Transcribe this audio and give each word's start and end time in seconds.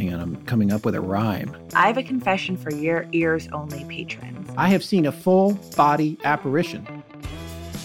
Hang 0.00 0.14
on, 0.14 0.20
I'm 0.20 0.36
coming 0.46 0.72
up 0.72 0.86
with 0.86 0.94
a 0.94 1.00
rhyme. 1.02 1.54
I 1.74 1.86
have 1.86 1.98
a 1.98 2.02
confession 2.02 2.56
for 2.56 2.72
your 2.72 3.06
ears 3.12 3.50
only 3.52 3.84
patrons. 3.84 4.50
I 4.56 4.68
have 4.68 4.82
seen 4.82 5.04
a 5.04 5.12
full 5.12 5.52
body 5.76 6.16
apparition. 6.24 6.86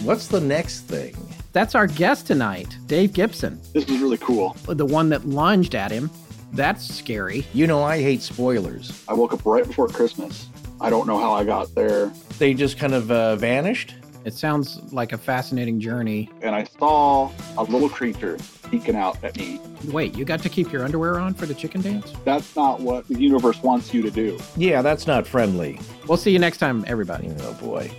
What's 0.02 0.28
the 0.28 0.40
next 0.40 0.84
thing? 0.84 1.14
That's 1.52 1.76
our 1.76 1.88
guest 1.88 2.26
tonight, 2.26 2.78
Dave 2.88 3.12
Gibson. 3.12 3.60
This 3.74 3.84
is 3.90 4.00
really 4.00 4.18
cool. 4.20 4.56
The 4.66 4.86
one 4.86 5.10
that 5.10 5.28
lunged 5.28 5.76
at 5.76 5.92
him. 5.92 6.10
That's 6.54 6.88
scary. 6.88 7.46
You 7.54 7.68
know, 7.68 7.84
I 7.84 8.02
hate 8.02 8.22
spoilers. 8.22 9.04
I 9.10 9.14
woke 9.14 9.34
up 9.34 9.46
right 9.46 9.68
before 9.68 9.90
Christmas. 9.90 10.48
I 10.80 10.90
don't 10.90 11.08
know 11.08 11.20
how 11.20 11.34
I 11.34 11.44
got 11.44 11.76
there. 11.76 12.14
They 12.40 12.54
just 12.54 12.78
kind 12.78 12.94
of 12.94 13.12
uh, 13.12 13.36
vanished. 13.36 13.94
It 14.26 14.34
sounds 14.34 14.82
like 14.92 15.14
a 15.14 15.20
fascinating 15.20 15.80
journey. 15.80 16.32
And 16.42 16.56
I 16.56 16.64
saw 16.64 17.32
a 17.58 17.64
little 17.64 17.90
creature 17.90 18.40
peeking 18.72 18.96
out 18.96 19.24
at 19.24 19.38
me. 19.38 19.62
Wait, 19.90 20.18
you 20.18 20.26
got 20.26 20.42
to 20.42 20.50
keep 20.50 20.72
your 20.72 20.84
underwear 20.84 21.20
on 21.20 21.36
for 21.36 21.46
the 21.46 21.54
chicken 21.54 21.82
dance? 21.82 22.12
That's 22.26 22.56
not 22.56 22.82
what 22.82 23.08
the 23.08 23.20
universe 23.20 23.62
wants 23.62 23.94
you 23.94 24.02
to 24.02 24.10
do. 24.10 24.40
Yeah, 24.58 24.82
that's 24.82 25.06
not 25.06 25.28
friendly. 25.28 25.80
We'll 26.08 26.18
see 26.18 26.32
you 26.32 26.40
next 26.40 26.58
time, 26.58 26.84
everybody. 26.88 27.32
Oh 27.42 27.54
boy. 27.54 27.92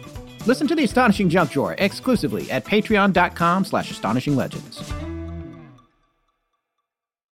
Listen 0.47 0.67
to 0.67 0.75
the 0.75 0.83
Astonishing 0.83 1.29
Junk 1.29 1.53
Drawer 1.53 1.77
exclusively 1.79 2.51
at 2.51 2.65
patreon.com 2.65 3.65
slash 3.65 3.93
astonishing 3.93 4.35
legends. 4.35 4.93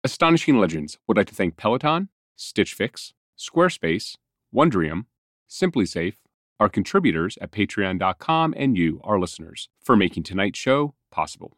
Astonishing 0.03 0.59
Legends 0.59 0.97
would 1.07 1.17
like 1.19 1.27
to 1.27 1.35
thank 1.35 1.57
Peloton, 1.57 2.09
Stitch 2.37 2.73
Fix, 2.73 3.13
Squarespace, 3.39 4.17
Wondrium, 4.55 5.07
SimpliSafe, 5.51 6.15
our 6.61 6.69
contributors 6.69 7.39
at 7.41 7.53
patreon.com, 7.53 8.55
and 8.57 8.77
you, 8.77 9.01
our 9.05 9.19
listeners, 9.19 9.69
for 9.83 9.97
making 9.97 10.23
tonight's 10.25 10.59
show 10.59 10.95
possible. 11.11 11.57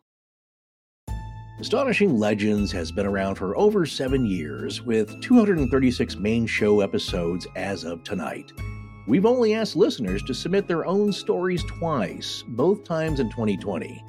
Astonishing 1.61 2.19
Legends 2.19 2.73
has 2.73 2.91
been 2.91 3.05
around 3.05 3.35
for 3.35 3.57
over 3.57 3.85
seven 3.85 4.25
years, 4.25 4.81
with 4.83 5.21
236 5.21 6.17
main 6.17 6.47
show 6.47 6.81
episodes 6.81 7.47
as 7.55 7.85
of 7.85 8.03
tonight. 8.03 8.51
We've 9.07 9.27
only 9.27 9.55
asked 9.55 9.77
listeners 9.77 10.23
to 10.23 10.33
submit 10.33 10.67
their 10.67 10.87
own 10.87 11.13
stories 11.13 11.63
twice, 11.65 12.43
both 12.49 12.85
times 12.85 13.21
in 13.21 13.29
2020. 13.29 14.03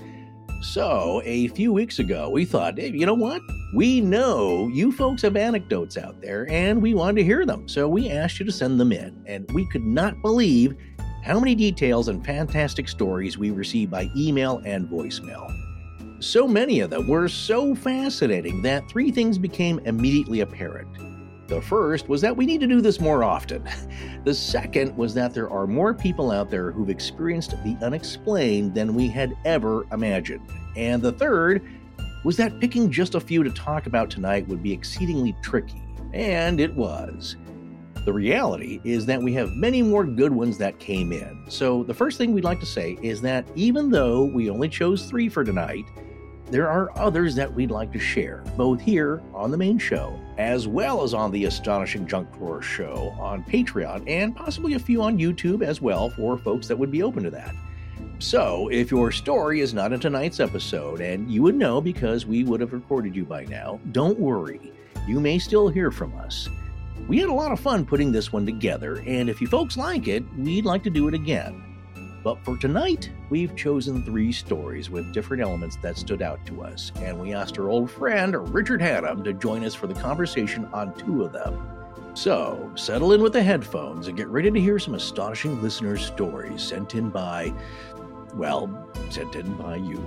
So, 0.62 1.24
a 1.26 1.48
few 1.48 1.74
weeks 1.74 1.98
ago, 1.98 2.30
we 2.30 2.46
thought, 2.46 2.78
hey, 2.78 2.92
you 2.92 3.08
know 3.08 3.16
what? 3.16 3.42
We 3.74 4.00
know 4.00 4.68
you 4.68 4.92
folks 4.92 5.24
have 5.24 5.36
anecdotes 5.36 5.98
out 5.98 6.22
there, 6.22 6.48
and 6.52 6.80
we 6.80 6.94
wanted 6.94 7.16
to 7.16 7.24
hear 7.24 7.48
them. 7.48 7.68
So, 7.68 7.90
we 7.90 8.12
asked 8.12 8.40
you 8.40 8.46
to 8.46 8.52
send 8.52 8.80
them 8.80 8.92
in, 8.92 9.24
and 9.26 9.50
we 9.54 9.68
could 9.72 9.84
not 9.84 10.22
believe 10.22 10.76
how 11.24 11.40
many 11.40 11.56
details 11.56 12.10
and 12.10 12.24
fantastic 12.24 12.88
stories 12.88 13.40
we 13.40 13.50
received 13.50 13.90
by 13.90 14.12
email 14.16 14.62
and 14.64 14.88
voicemail. 14.88 15.52
So 16.20 16.48
many 16.48 16.82
of 16.82 16.92
them 16.92 17.08
were 17.08 17.28
so 17.28 17.74
fascinating 17.74 18.62
that 18.62 18.88
three 18.88 19.10
things 19.10 19.40
became 19.40 19.80
immediately 19.80 20.42
apparent. 20.42 20.88
The 21.52 21.62
first 21.62 22.08
was 22.08 22.22
that 22.22 22.38
we 22.38 22.46
need 22.46 22.62
to 22.62 22.68
do 22.68 22.80
this 22.80 23.02
more 23.02 23.26
often. 23.26 23.68
The 24.24 24.36
second 24.36 24.96
was 24.96 25.16
that 25.16 25.34
there 25.34 25.50
are 25.50 25.66
more 25.66 25.96
people 25.96 26.30
out 26.30 26.52
there 26.52 26.70
who've 26.70 26.92
experienced 26.92 27.56
the 27.64 27.76
unexplained 27.82 28.76
than 28.76 28.94
we 28.94 29.08
had 29.08 29.36
ever 29.46 29.88
imagined. 29.92 30.48
And 30.76 31.02
the 31.02 31.12
third 31.12 31.68
was 32.24 32.38
that 32.38 32.60
picking 32.60 32.92
just 32.92 33.16
a 33.16 33.20
few 33.20 33.42
to 33.42 33.50
talk 33.50 33.88
about 33.88 34.12
tonight 34.12 34.48
would 34.48 34.62
be 34.62 34.72
exceedingly 34.72 35.36
tricky. 35.42 35.82
And 36.14 36.62
it 36.62 36.72
was. 36.76 37.36
The 38.06 38.14
reality 38.14 38.80
is 38.84 39.08
that 39.08 39.20
we 39.20 39.34
have 39.34 39.50
many 39.54 39.82
more 39.82 40.06
good 40.06 40.32
ones 40.32 40.60
that 40.60 40.78
came 40.78 41.12
in. 41.12 41.44
So, 41.50 41.84
the 41.84 41.94
first 41.96 42.20
thing 42.20 42.32
we'd 42.32 42.44
like 42.44 42.60
to 42.60 42.66
say 42.68 43.00
is 43.02 43.22
that 43.22 43.48
even 43.56 43.90
though 43.90 44.26
we 44.26 44.52
only 44.52 44.70
chose 44.70 45.06
three 45.06 45.30
for 45.30 45.44
tonight, 45.44 45.86
there 46.52 46.70
are 46.70 46.92
others 46.98 47.34
that 47.36 47.52
we'd 47.54 47.72
like 47.72 47.94
to 47.94 48.00
share, 48.00 48.44
both 48.58 48.82
here 48.82 49.22
on 49.34 49.52
the 49.52 49.58
main 49.58 49.80
show, 49.80 50.20
as 50.38 50.68
well 50.68 51.02
as 51.02 51.14
on 51.14 51.32
the 51.32 51.46
Astonishing 51.46 52.06
Junk 52.06 52.30
Drawer 52.38 52.62
show 52.62 53.16
on 53.18 53.44
Patreon, 53.46 54.04
and 54.06 54.36
possibly 54.36 54.74
a 54.74 54.80
few 54.80 55.02
on 55.02 55.18
YouTube 55.18 55.64
as 55.64 55.82
well 55.82 56.10
for 56.10 56.38
folks 56.38 56.68
that 56.68 56.78
would 56.78 56.92
be 56.92 57.04
open 57.04 57.24
to 57.24 57.32
that. 57.32 57.56
So, 58.20 58.68
if 58.68 58.92
your 58.92 59.14
story 59.14 59.62
is 59.62 59.74
not 59.74 59.94
in 59.94 60.02
tonight's 60.02 60.42
episode, 60.42 61.00
and 61.00 61.32
you 61.32 61.42
would 61.42 61.56
know 61.56 61.80
because 61.80 62.26
we 62.26 62.44
would 62.44 62.60
have 62.60 62.74
recorded 62.74 63.16
you 63.16 63.24
by 63.24 63.46
now, 63.46 63.80
don't 63.94 64.20
worry. 64.20 64.74
You 65.08 65.22
may 65.22 65.40
still 65.40 65.70
hear 65.70 65.90
from 65.90 66.14
us. 66.18 66.50
We 67.08 67.18
had 67.18 67.30
a 67.30 67.34
lot 67.34 67.54
of 67.54 67.62
fun 67.62 67.86
putting 67.86 68.12
this 68.12 68.34
one 68.34 68.46
together, 68.46 69.02
and 69.08 69.30
if 69.30 69.40
you 69.40 69.48
folks 69.48 69.78
like 69.78 70.10
it, 70.10 70.26
we'd 70.38 70.66
like 70.66 70.84
to 70.84 70.90
do 70.90 71.08
it 71.08 71.14
again. 71.14 71.71
But 72.24 72.44
for 72.44 72.56
tonight, 72.56 73.10
we've 73.30 73.56
chosen 73.56 74.04
three 74.04 74.32
stories 74.32 74.92
with 74.92 75.12
different 75.12 75.42
elements 75.42 75.78
that 75.78 75.98
stood 75.98 76.22
out 76.22 76.46
to 76.46 76.62
us, 76.62 76.92
and 76.98 77.20
we 77.20 77.34
asked 77.34 77.58
our 77.58 77.70
old 77.70 77.90
friend 77.90 78.54
Richard 78.54 78.80
Hatem 78.80 79.24
to 79.24 79.34
join 79.34 79.64
us 79.64 79.74
for 79.74 79.88
the 79.88 79.96
conversation 79.96 80.66
on 80.72 80.94
two 80.94 81.24
of 81.24 81.34
them. 81.34 81.60
So, 82.14 82.72
settle 82.76 83.14
in 83.14 83.24
with 83.24 83.34
the 83.34 83.42
headphones 83.42 84.08
and 84.08 84.16
get 84.16 84.28
ready 84.28 84.52
to 84.52 84.60
hear 84.60 84.78
some 84.78 84.94
astonishing 84.94 85.62
listener 85.64 85.98
stories 85.98 86.62
sent 86.62 86.94
in 86.94 87.10
by, 87.10 87.54
well, 88.36 88.88
sent 89.10 89.36
in 89.36 89.54
by 89.56 89.78
you. 89.78 90.00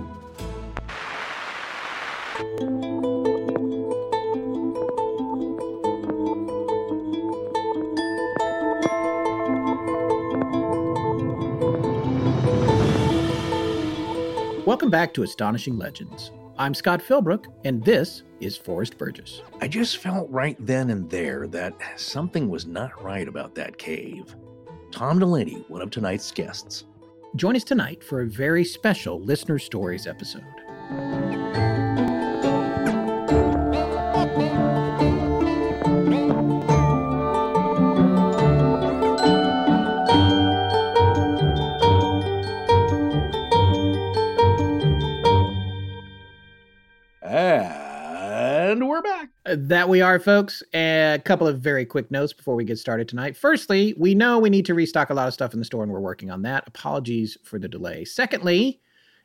Welcome 14.75 14.89
back 14.89 15.13
to 15.13 15.23
Astonishing 15.23 15.77
Legends. 15.77 16.31
I'm 16.57 16.73
Scott 16.73 17.01
Philbrook, 17.01 17.45
and 17.63 17.81
this 17.85 18.23
is 18.41 18.57
Forrest 18.57 18.97
Burgess. 18.97 19.41
I 19.61 19.69
just 19.69 19.99
felt 19.99 20.29
right 20.29 20.57
then 20.59 20.89
and 20.89 21.09
there 21.09 21.47
that 21.47 21.75
something 21.95 22.49
was 22.49 22.65
not 22.65 23.01
right 23.01 23.25
about 23.25 23.55
that 23.55 23.77
cave. 23.77 24.35
Tom 24.91 25.17
Delaney, 25.17 25.63
one 25.69 25.81
of 25.81 25.91
tonight's 25.91 26.29
guests. 26.29 26.83
Join 27.37 27.55
us 27.55 27.63
tonight 27.63 28.03
for 28.03 28.19
a 28.19 28.27
very 28.27 28.65
special 28.65 29.21
Listener 29.21 29.59
Stories 29.59 30.07
episode. 30.07 30.43
And 48.71 48.89
we're 48.89 49.01
back. 49.03 49.29
Uh, 49.45 49.55
That 49.59 49.89
we 49.89 50.01
are, 50.01 50.17
folks. 50.19 50.63
A 50.73 51.21
couple 51.23 51.47
of 51.47 51.59
very 51.59 51.85
quick 51.85 52.09
notes 52.09 52.33
before 52.33 52.55
we 52.55 52.63
get 52.63 52.79
started 52.79 53.07
tonight. 53.07 53.37
Firstly, 53.37 53.93
we 53.95 54.15
know 54.15 54.39
we 54.39 54.49
need 54.49 54.65
to 54.65 54.73
restock 54.73 55.11
a 55.11 55.13
lot 55.13 55.27
of 55.27 55.35
stuff 55.35 55.53
in 55.53 55.59
the 55.59 55.65
store, 55.65 55.83
and 55.83 55.91
we're 55.91 55.99
working 55.99 56.31
on 56.31 56.41
that. 56.41 56.63
Apologies 56.67 57.37
for 57.43 57.59
the 57.59 57.67
delay. 57.67 58.03
Secondly, 58.05 58.79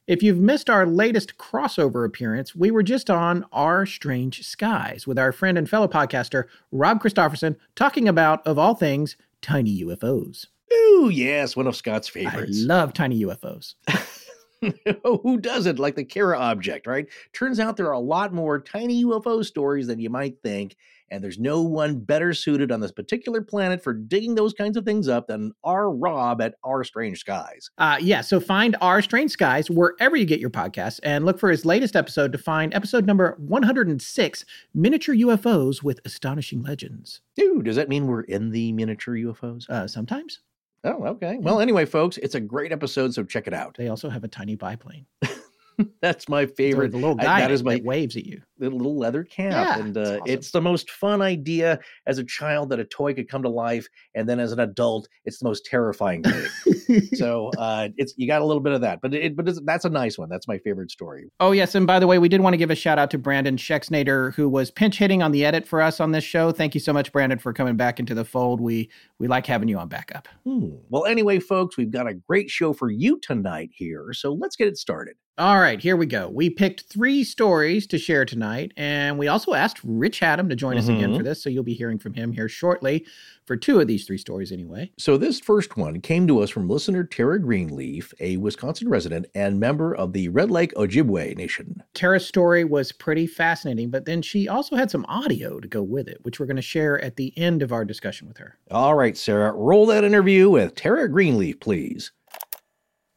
if 0.06 0.22
you've 0.22 0.37
missed 0.38 0.69
our 0.69 0.84
latest 0.84 1.38
crossover 1.38 2.04
appearance, 2.04 2.54
we 2.54 2.70
were 2.70 2.82
just 2.82 3.08
on 3.08 3.46
Our 3.50 3.87
Strange 3.87 4.46
Skies 4.46 5.06
with 5.06 5.19
our 5.19 5.32
friend 5.32 5.56
and 5.56 5.70
fellow 5.70 5.88
podcaster, 5.88 6.44
Rob 6.70 7.00
Christofferson, 7.02 7.56
talking 7.75 8.08
about, 8.08 8.46
of 8.46 8.58
all 8.58 8.75
things, 8.75 9.16
tiny 9.40 9.82
UFOs. 9.84 10.48
Ooh, 10.70 11.08
yes, 11.10 11.56
one 11.56 11.66
of 11.66 11.75
Scott's 11.76 12.10
I 12.14 12.25
favorites. 12.25 12.60
love 12.60 12.92
tiny 12.92 13.22
UFOs. 13.25 13.75
Who 15.05 15.39
doesn't 15.39 15.79
like 15.79 15.97
the 15.97 16.05
Kara 16.05 16.39
object, 16.39 16.87
right? 16.87 17.07
Turns 17.33 17.59
out 17.59 17.77
there 17.77 17.89
are 17.89 17.93
a 17.93 17.99
lot 17.99 18.33
more 18.33 18.61
tiny 18.61 19.05
UFO 19.05 19.45
stories 19.45 19.87
than 19.87 19.99
you 19.99 20.11
might 20.11 20.43
think, 20.43 20.77
and 21.11 21.25
there's 21.25 21.39
no 21.39 21.62
one 21.62 21.99
better 21.99 22.35
suited 22.35 22.71
on 22.71 22.81
this 22.81 22.93
particular 22.93 23.41
planet 23.41 23.83
for 23.83 23.95
digging 23.95 24.35
those 24.35 24.53
kinds 24.53 24.77
of 24.77 24.85
things 24.85 25.09
up 25.09 25.27
than 25.27 25.53
our 25.65 25.91
Rob 25.91 26.43
at 26.43 26.55
Our 26.62 26.85
Strange 26.85 27.21
Skies. 27.21 27.71
Uh, 27.79 27.97
yeah, 28.01 28.21
so 28.21 28.39
find 28.39 28.77
Our 28.81 29.01
Strange 29.01 29.31
Skies 29.31 29.71
wherever 29.71 30.17
you 30.17 30.27
get 30.27 30.41
your 30.41 30.51
podcasts 30.51 31.01
and 31.03 31.25
look 31.25 31.39
for 31.39 31.51
his 31.51 31.65
latest 31.65 31.97
episode 31.97 32.31
to 32.33 32.39
find 32.39 32.75
episode 32.75 33.07
number 33.07 33.37
106 33.39 34.45
Miniature 34.75 35.15
UFOs 35.15 35.83
with 35.83 36.01
Astonishing 36.05 36.62
Legends. 36.62 37.23
Dude, 37.35 37.65
does 37.65 37.77
that 37.77 37.89
mean 37.89 38.07
we're 38.07 38.23
in 38.23 38.51
the 38.51 38.73
miniature 38.73 39.15
UFOs? 39.15 39.69
Uh, 39.71 39.89
sometimes 39.89 40.41
Oh, 40.85 41.05
okay. 41.09 41.37
Well, 41.38 41.61
anyway, 41.61 41.85
folks, 41.85 42.17
it's 42.19 42.35
a 42.35 42.41
great 42.41 42.73
episode, 42.73 43.12
so 43.15 43.23
check 43.23 43.47
it 43.47 43.53
out. 43.55 43.77
they 43.77 43.88
also 43.88 44.09
have 44.09 44.25
a 44.25 44.29
tiny 44.29 44.55
biplane. 44.56 45.06
That's 46.03 46.29
my 46.29 46.47
So 46.47 46.53
favorite. 46.55 46.91
the 46.93 46.99
little 46.99 47.17
I- 47.21 47.25
guy 47.25 47.41
that 47.41 47.50
is 47.50 47.62
my 47.62 47.75
that 47.75 47.85
waves 47.85 48.17
at 48.17 48.25
you. 48.27 48.43
The 48.61 48.71
little 48.71 48.97
leather 48.99 49.25
cap 49.25 49.53
Yeah, 49.53 49.79
and 49.85 49.97
it's 49.97 50.09
uh, 50.09 50.12
awesome. 50.21 50.23
it's 50.27 50.51
the 50.53 50.61
most 50.61 50.91
fun 50.91 51.23
idea 51.23 51.81
as 52.07 52.19
a 52.19 52.25
child 52.25 52.69
that 52.71 52.79
a 52.79 52.85
toy 52.85 53.15
could 53.15 53.29
come 53.29 53.43
to 53.43 53.49
life 53.49 53.89
and 54.15 54.29
then 54.29 54.39
as 54.39 54.53
an 54.53 54.61
adult 54.61 55.09
it's 55.25 55.39
the 55.39 55.49
most 55.49 55.65
terrifying 55.67 56.23
thing 56.23 57.01
so 57.15 57.51
uh, 57.59 57.89
it's 57.97 58.15
you 58.17 58.27
got 58.27 58.43
a 58.43 58.45
little 58.45 58.61
bit 58.62 58.73
of 58.73 58.81
that 58.81 59.01
but 59.01 59.15
it 59.15 59.37
but 59.37 59.49
it's, 59.49 59.61
that's 59.65 59.85
a 59.85 59.91
nice 59.91 60.19
one 60.19 60.29
that's 60.29 60.47
my 60.47 60.59
favorite 60.59 60.91
story 60.91 61.27
Oh, 61.41 61.53
yes. 61.53 61.75
And 61.75 61.87
by 61.87 61.99
the 61.99 62.07
way, 62.07 62.19
we 62.19 62.29
did 62.29 62.41
want 62.43 62.53
to 62.53 62.59
give 62.59 62.71
a 62.71 62.75
shout 62.75 62.99
out 62.99 63.11
to 63.12 63.19
Brandon 63.19 63.57
Schexnader, 63.57 64.35
who 64.35 64.49
was 64.49 64.71
pinch 64.71 64.99
hitting 64.99 65.23
on 65.23 65.33
the 65.33 65.45
edit 65.45 65.67
for 65.67 65.81
us 65.81 65.99
on 66.01 66.12
this 66.12 66.25
show. 66.25 66.53
Thank 66.53 66.75
you 66.75 66.81
so 66.81 66.93
much, 66.93 67.12
Brandon, 67.12 67.39
for 67.39 67.53
coming 67.53 67.77
back 67.77 67.99
into 67.99 68.15
the 68.15 68.25
fold. 68.25 68.61
We 68.61 68.91
we 69.19 69.27
like 69.27 69.47
having 69.47 69.69
you 69.69 69.79
on 69.79 69.89
backup. 69.89 70.29
Hmm. 70.45 70.71
well 70.91 71.05
anyway 71.07 71.39
folks 71.39 71.77
we've 71.77 71.91
got 71.91 72.07
a 72.09 72.15
great 72.15 72.51
show 72.51 72.73
for 72.73 72.91
you 72.91 73.19
tonight 73.21 73.71
here 73.73 74.12
so 74.12 74.33
let's 74.33 74.57
get 74.57 74.69
it 74.69 74.77
started 74.77 75.15
All 75.39 75.59
right, 75.61 75.81
here 75.81 75.97
we 75.97 76.07
go. 76.07 76.29
We 76.29 76.51
picked 76.51 76.85
three 76.93 77.25
stories 77.25 77.87
to 77.89 77.99
share 77.99 78.25
tonight, 78.27 78.50
and 78.76 79.19
we 79.19 79.29
also 79.29 79.55
asked 79.55 79.81
Rich 79.85 80.20
Hatem 80.20 80.49
to 80.49 80.56
join 80.56 80.76
us 80.76 80.88
again 80.88 81.11
for 81.11 81.17
mm-hmm. 81.17 81.25
this. 81.25 81.43
So 81.43 81.50
you'll 81.50 81.62
be 81.62 81.75
hearing 81.75 81.99
from 81.99 82.14
him 82.14 82.32
here 82.32 82.49
shortly 82.49 83.06
for 83.47 83.56
two 83.56 83.81
of 83.81 83.87
these 83.87 84.06
three 84.06 84.19
stories, 84.19 84.52
anyway. 84.52 84.93
so 84.97 85.17
this 85.17 85.41
first 85.41 85.76
one 85.76 86.00
came 86.00 86.26
to 86.29 86.41
us 86.41 86.50
from 86.50 86.69
listener 86.69 87.02
Tara 87.02 87.41
Greenleaf, 87.41 88.14
a 88.20 88.37
Wisconsin 88.37 88.88
resident 88.88 89.26
and 89.35 89.58
member 89.58 89.94
of 89.94 90.12
the 90.12 90.29
Red 90.29 90.50
Lake 90.50 90.73
Ojibwe 90.75 91.37
Nation. 91.37 91.82
Tara's 91.94 92.26
story 92.26 92.64
was 92.64 92.93
pretty 92.93 93.26
fascinating, 93.26 93.91
but 93.91 94.05
then 94.05 94.23
she 94.23 94.49
also 94.49 94.76
had 94.76 94.91
some 94.91 95.05
audio 95.08 95.58
to 95.58 95.67
go 95.67 95.82
with 95.82 96.06
it, 96.06 96.19
which 96.23 96.38
we're 96.38 96.47
going 96.47 96.56
to 96.56 96.62
share 96.62 97.02
at 97.02 97.17
the 97.17 97.37
end 97.37 97.62
of 97.62 97.73
our 97.73 97.85
discussion 97.85 98.29
with 98.29 98.38
her. 98.38 98.56
All 98.70 98.94
right, 98.94 99.17
Sarah, 99.17 99.52
roll 99.52 99.87
that 99.87 100.05
interview 100.05 100.49
with 100.50 100.75
Tara 100.75 101.08
Greenleaf, 101.08 101.58
please. 101.61 102.12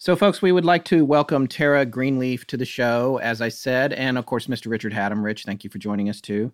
So, 0.03 0.17
folks, 0.17 0.41
we 0.41 0.51
would 0.51 0.65
like 0.65 0.83
to 0.85 1.05
welcome 1.05 1.47
Tara 1.47 1.85
Greenleaf 1.85 2.45
to 2.47 2.57
the 2.57 2.65
show, 2.65 3.21
as 3.23 3.39
I 3.39 3.47
said, 3.47 3.94
and 3.94 4.17
of 4.17 4.25
course, 4.25 4.47
Mr. 4.47 4.69
Richard 4.69 4.91
Hatem. 4.91 5.23
Rich, 5.23 5.45
thank 5.45 5.63
you 5.63 5.69
for 5.69 5.77
joining 5.77 6.09
us 6.09 6.19
too. 6.19 6.51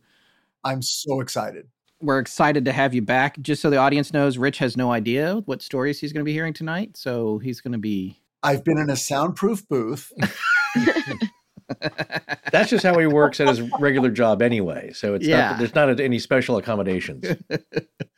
I'm 0.63 0.83
so 0.83 1.19
excited. 1.19 1.67
We're 1.99 2.19
excited 2.19 2.63
to 2.65 2.71
have 2.71 2.93
you 2.93 3.01
back. 3.01 3.39
Just 3.41 3.63
so 3.63 3.71
the 3.71 3.77
audience 3.77 4.13
knows, 4.13 4.37
Rich 4.37 4.59
has 4.59 4.77
no 4.77 4.91
idea 4.91 5.41
what 5.45 5.63
stories 5.63 5.99
he's 5.99 6.13
going 6.13 6.21
to 6.21 6.25
be 6.25 6.31
hearing 6.31 6.53
tonight. 6.53 6.95
So 6.95 7.39
he's 7.39 7.59
going 7.59 7.71
to 7.71 7.79
be. 7.79 8.19
I've 8.43 8.63
been 8.63 8.77
in 8.77 8.91
a 8.91 8.95
soundproof 8.95 9.67
booth. 9.67 10.13
That's 12.51 12.69
just 12.69 12.83
how 12.83 12.99
he 12.99 13.07
works 13.07 13.39
at 13.39 13.47
his 13.47 13.61
regular 13.79 14.11
job 14.11 14.43
anyway. 14.43 14.91
So 14.93 15.15
it's 15.15 15.25
Yeah. 15.25 15.49
not, 15.49 15.57
there's 15.57 15.73
not 15.73 15.99
any 15.99 16.19
special 16.19 16.57
accommodations. 16.57 17.25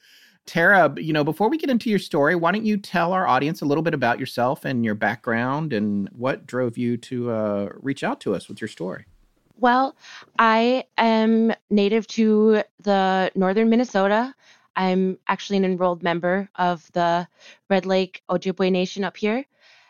Tara, 0.46 0.94
you 0.98 1.14
know, 1.14 1.24
before 1.24 1.50
we 1.50 1.58
get 1.58 1.70
into 1.70 1.90
your 1.90 2.00
story, 2.00 2.36
why 2.36 2.52
don't 2.52 2.66
you 2.66 2.78
tell 2.78 3.14
our 3.14 3.28
audience 3.28 3.62
a 3.62 3.66
little 3.66 3.84
bit 3.84 3.94
about 3.94 4.20
yourself 4.20 4.66
and 4.66 4.84
your 4.84 4.96
background 4.96 5.72
and 5.72 6.10
what 6.10 6.46
drove 6.46 6.78
you 6.78 6.98
to 6.98 7.32
uh, 7.32 7.70
reach 7.76 8.04
out 8.04 8.20
to 8.22 8.36
us 8.36 8.48
with 8.48 8.60
your 8.60 8.68
story? 8.68 9.06
Well, 9.58 9.96
I 10.40 10.86
am 10.98 11.54
native 11.70 12.08
to 12.08 12.64
the 12.80 13.32
northern 13.36 13.70
Minnesota. 13.70 14.34
I'm 14.76 15.20
actually 15.28 15.58
an 15.58 15.66
enrolled 15.66 16.02
member 16.02 16.50
of 16.56 16.92
the 16.94 17.28
Red 17.70 17.86
Lake 17.86 18.24
Ojibwe 18.30 18.72
Nation 18.72 19.04
up 19.04 19.18
here. 19.18 19.46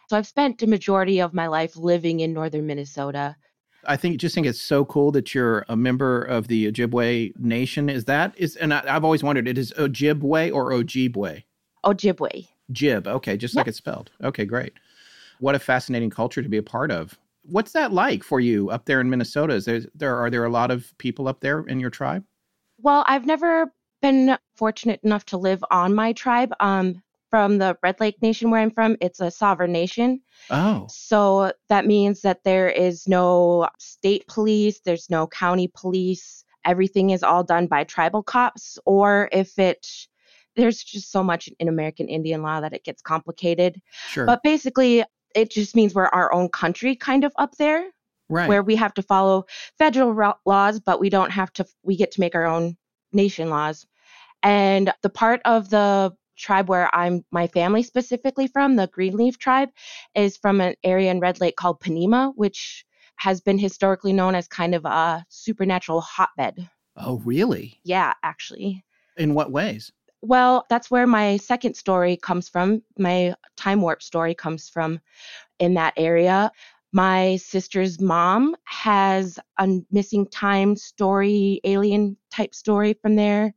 So 0.10 0.18
I've 0.18 0.28
spent 0.28 0.58
the 0.58 0.68
majority 0.68 1.22
of 1.22 1.34
my 1.34 1.48
life 1.48 1.78
living 1.78 2.20
in 2.20 2.34
northern 2.34 2.68
Minnesota. 2.68 3.38
I 3.86 3.98
think 3.98 4.18
just 4.18 4.36
think 4.36 4.48
it's 4.48 4.62
so 4.62 4.86
cool 4.86 5.12
that 5.12 5.34
you're 5.34 5.66
a 5.68 5.76
member 5.76 6.22
of 6.24 6.48
the 6.48 6.72
Ojibwe 6.72 7.38
Nation. 7.40 7.90
Is 7.90 8.06
that 8.06 8.34
is 8.38 8.56
and 8.56 8.74
I, 8.74 8.84
I've 8.88 9.04
always 9.04 9.24
wondered, 9.24 9.48
it 9.48 9.58
is 9.58 9.74
Ojibwe 9.78 10.54
or 10.54 10.72
Ojibwe? 10.72 11.44
Ojibwe. 11.84 12.48
Jib. 12.72 13.08
Okay, 13.08 13.38
just 13.38 13.56
like 13.56 13.68
it's 13.68 13.78
spelled. 13.78 14.12
Okay, 14.24 14.46
great. 14.46 14.74
What 15.40 15.56
a 15.56 15.60
fascinating 15.60 16.10
culture 16.10 16.42
to 16.42 16.50
be 16.50 16.58
a 16.58 16.64
part 16.64 16.92
of. 16.92 17.18
What's 17.44 17.72
that 17.72 17.92
like 17.92 18.24
for 18.24 18.40
you 18.40 18.70
up 18.70 18.86
there 18.86 19.02
in 19.02 19.10
Minnesota? 19.10 19.56
Is 19.56 19.66
there, 19.66 19.82
there 19.96 20.16
are 20.16 20.30
there 20.30 20.46
a 20.46 20.50
lot 20.50 20.72
of 20.72 20.96
people 21.00 21.28
up 21.28 21.40
there 21.42 21.62
in 21.62 21.80
your 21.80 21.90
tribe? 21.90 22.24
Well, 22.80 23.04
I've 23.08 23.26
never 23.26 23.74
been 24.02 24.38
fortunate 24.56 25.00
enough 25.04 25.26
to 25.26 25.38
live 25.38 25.64
on 25.72 25.96
my 25.96 26.14
tribe. 26.14 26.54
Um, 26.60 27.02
from 27.32 27.58
the 27.58 27.76
Red 27.82 28.00
Lake 28.00 28.22
Nation 28.22 28.52
where 28.52 28.62
I'm 28.62 28.70
from, 28.70 28.98
it's 29.02 29.22
a 29.22 29.32
sovereign 29.32 29.72
nation. 29.72 30.22
Oh, 30.52 30.86
So 30.90 31.54
that 31.70 31.88
means 31.88 32.22
that 32.22 32.44
there 32.44 32.70
is 32.70 33.08
no 33.08 33.68
state 33.80 34.28
police, 34.28 34.82
there's 34.82 35.10
no 35.10 35.26
county 35.26 35.72
police. 35.74 36.44
Everything 36.66 37.10
is 37.10 37.24
all 37.24 37.44
done 37.44 37.66
by 37.66 37.86
tribal 37.86 38.22
cops, 38.22 38.78
or 38.86 39.30
if 39.32 39.58
it, 39.58 39.88
there's 40.56 40.84
just 40.84 41.12
so 41.12 41.24
much 41.24 41.50
in 41.60 41.68
American 41.68 42.08
Indian 42.08 42.44
law 42.44 42.60
that 42.62 42.74
it 42.74 42.84
gets 42.84 43.02
complicated. 43.02 43.82
sure. 44.10 44.26
But 44.26 44.44
basically, 44.44 45.04
it 45.34 45.50
just 45.50 45.76
means 45.76 45.96
we're 45.96 46.06
our 46.08 46.32
own 46.32 46.50
country 46.50 46.96
kind 46.96 47.24
of 47.24 47.32
up 47.38 47.56
there, 47.58 47.90
right. 48.30 48.48
where 48.48 48.62
we 48.62 48.76
have 48.76 48.94
to 48.96 49.02
follow 49.02 49.46
federal 49.80 50.36
laws, 50.46 50.80
but 50.80 51.00
we 51.00 51.10
don't 51.10 51.32
have 51.32 51.52
to, 51.54 51.66
we 51.82 51.96
get 51.96 52.12
to 52.12 52.20
make 52.20 52.36
our 52.36 52.46
own 52.46 52.78
nation 53.14 53.50
laws. 53.50 53.88
And 54.44 54.94
the 55.02 55.10
part 55.10 55.42
of 55.46 55.70
the 55.70 56.14
tribe 56.42 56.70
where 56.70 56.94
I'm 56.94 57.24
my 57.32 57.48
family 57.48 57.84
specifically 57.84 58.48
from, 58.48 58.76
the 58.76 58.88
Greenleaf 58.88 59.38
tribe, 59.38 59.70
is 60.16 60.38
from 60.38 60.60
an 60.62 60.76
area 60.84 61.12
in 61.12 61.20
Red 61.20 61.40
Lake 61.40 61.56
called 61.56 61.80
Ponemah, 61.80 62.34
which 62.36 62.86
has 63.18 63.40
been 63.40 63.60
historically 63.60 64.14
known 64.14 64.36
as 64.36 64.48
kind 64.48 64.74
of 64.74 64.84
a 64.86 65.26
supernatural 65.30 66.02
hotbed. 66.02 66.70
oh, 66.98 67.20
really? 67.20 67.80
Yeah, 67.84 68.14
actually. 68.24 68.84
In 69.18 69.34
what 69.34 69.52
ways? 69.52 69.92
Well, 70.22 70.66
that's 70.70 70.92
where 70.92 71.08
my 71.08 71.38
second 71.38 71.76
story 71.76 72.18
comes 72.18 72.50
from. 72.50 72.84
My 72.98 73.36
time 73.58 73.82
warp 73.82 74.02
story 74.04 74.36
comes 74.36 74.70
from 74.70 75.00
in 75.60 75.76
that 75.76 75.94
area. 75.98 76.52
My 76.94 77.38
sister's 77.38 78.02
mom 78.02 78.56
has 78.66 79.40
a 79.58 79.80
missing 79.92 80.28
time 80.28 80.76
story, 80.76 81.62
alien 81.64 82.18
type 82.32 82.54
story 82.54 82.94
from 83.02 83.16
there. 83.16 83.54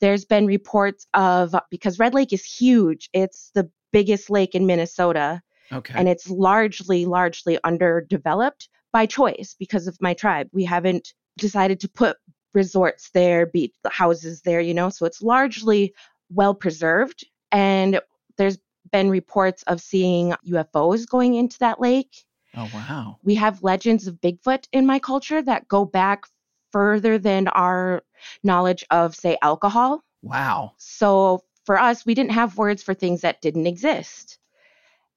There's 0.00 0.24
been 0.24 0.46
reports 0.46 1.06
of, 1.14 1.54
because 1.70 1.98
Red 1.98 2.14
Lake 2.14 2.32
is 2.32 2.44
huge, 2.44 3.08
it's 3.12 3.50
the 3.54 3.70
biggest 3.92 4.30
lake 4.30 4.54
in 4.54 4.66
Minnesota, 4.66 5.42
Okay. 5.72 5.94
and 5.96 6.08
it's 6.08 6.30
largely, 6.30 7.04
largely 7.04 7.58
underdeveloped 7.64 8.68
by 8.92 9.06
choice 9.06 9.54
because 9.58 9.86
of 9.86 10.00
my 10.00 10.14
tribe. 10.14 10.48
We 10.52 10.64
haven't 10.64 11.12
decided 11.36 11.80
to 11.80 11.88
put 11.88 12.16
resorts 12.54 13.10
there, 13.10 13.46
beach 13.46 13.74
houses 13.90 14.40
there, 14.42 14.60
you 14.60 14.72
know, 14.74 14.88
so 14.88 15.04
it's 15.06 15.20
largely 15.22 15.94
well 16.30 16.54
preserved. 16.54 17.26
And 17.52 18.00
there's 18.36 18.58
been 18.90 19.10
reports 19.10 19.62
of 19.64 19.80
seeing 19.80 20.34
UFOs 20.46 21.06
going 21.06 21.34
into 21.34 21.58
that 21.58 21.80
lake. 21.80 22.24
oh, 22.56 22.68
wow. 22.72 23.18
We 23.22 23.34
have 23.34 23.62
legends 23.62 24.06
of 24.06 24.14
Bigfoot 24.22 24.64
in 24.72 24.86
my 24.86 24.98
culture 24.98 25.42
that 25.42 25.68
go 25.68 25.84
back 25.84 26.24
further 26.72 27.18
than 27.18 27.48
our 27.48 28.02
knowledge 28.42 28.84
of, 28.90 29.14
say, 29.14 29.36
alcohol. 29.42 30.02
Wow. 30.22 30.72
So 30.78 31.44
for 31.64 31.78
us, 31.78 32.06
we 32.06 32.14
didn't 32.14 32.32
have 32.32 32.56
words 32.58 32.82
for 32.82 32.94
things 32.94 33.20
that 33.20 33.40
didn't 33.40 33.66
exist. 33.66 34.38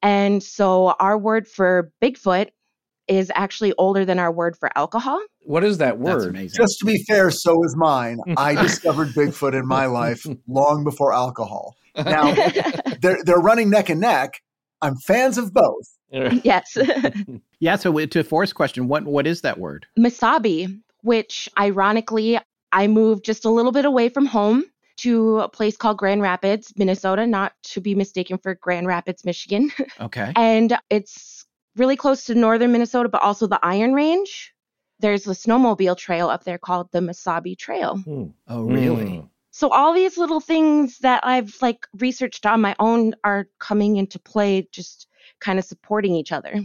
And 0.01 0.41
so 0.41 0.96
our 1.00 1.17
word 1.17 1.48
for 1.48 1.91
Bigfoot 2.01 2.50
is 3.08 3.31
actually 3.36 3.74
older 3.77 4.05
than 4.05 4.20
our 4.20 4.31
word 4.31 4.55
for 4.58 4.75
alcohol. 4.77 5.22
What 5.43 5.63
is 5.63 5.77
that 5.79 6.00
That's 6.00 6.24
word? 6.24 6.29
amazing. 6.29 6.58
Just 6.58 6.79
to 6.79 6.86
be 6.86 7.03
fair, 7.08 7.29
so 7.31 7.63
is 7.63 7.75
mine. 7.75 8.20
I 8.38 8.55
discovered 8.55 9.10
Bigfoot 9.10 9.53
in 9.53 9.67
my 9.67 9.86
life 9.86 10.25
long 10.48 10.84
before 10.84 11.13
alcohol. 11.13 11.75
Now 11.96 12.34
they're 13.01 13.17
they're 13.24 13.38
running 13.39 13.70
neck 13.70 13.89
and 13.89 14.00
neck. 14.00 14.41
I'm 14.81 14.96
fans 15.05 15.38
of 15.38 15.53
both. 15.53 15.86
yes. 16.43 16.77
yeah. 17.60 17.75
So 17.75 17.98
uh, 17.98 18.05
to 18.08 18.20
a 18.20 18.24
Forrest 18.24 18.55
question, 18.55 18.88
what 18.88 19.03
what 19.05 19.27
is 19.27 19.41
that 19.41 19.58
word? 19.60 19.88
Misabi, 20.00 20.79
which 21.01 21.50
ironically, 21.60 22.39
I 22.72 22.88
moved 22.88 23.25
just 23.25 23.46
a 23.46 23.50
little 23.50 23.72
bit 23.72 23.86
away 23.86 24.10
from 24.10 24.25
home 24.25 24.65
to 24.98 25.39
a 25.39 25.50
place 25.50 25.77
called 25.77 25.98
Grand 25.98 26.22
Rapids, 26.22 26.74
Minnesota, 26.77 27.25
not 27.25 27.53
to 27.63 27.81
be 27.81 27.96
mistaken 27.96 28.38
for 28.38 28.55
Grand 28.55 28.88
Rapids, 28.88 29.25
Michigan. 29.25 29.72
Okay. 30.00 30.31
and 30.36 30.77
it's 30.89 31.46
really 31.75 31.96
close 31.96 32.25
to 32.25 32.36
northern 32.36 32.72
Minnesota, 32.72 33.10
but 33.10 33.22
also 33.22 33.48
the 33.48 33.60
Iron 33.63 33.93
Range. 33.93 34.53
There's 35.00 35.27
a 35.27 35.31
snowmobile 35.31 35.98
trail 35.98 36.29
up 36.29 36.43
there 36.43 36.58
called 36.58 36.91
the 36.91 37.00
Mesabi 37.00 37.58
Trail. 37.58 37.98
Hmm. 37.98 38.25
Oh, 38.48 38.63
really? 38.63 39.17
Hmm. 39.17 39.25
So 39.51 39.70
all 39.70 39.93
these 39.93 40.17
little 40.17 40.39
things 40.39 41.00
that 41.00 41.25
I've 41.25 41.55
like 41.62 41.88
researched 41.98 42.46
on 42.46 42.62
my 42.62 42.75
own 42.79 43.15
are 43.24 43.48
coming 43.60 43.98
into 43.98 44.20
play, 44.20 44.67
just 44.72 45.08
kind 45.39 45.60
of 45.60 45.65
supporting 45.65 46.15
each 46.15 46.31
other. 46.31 46.62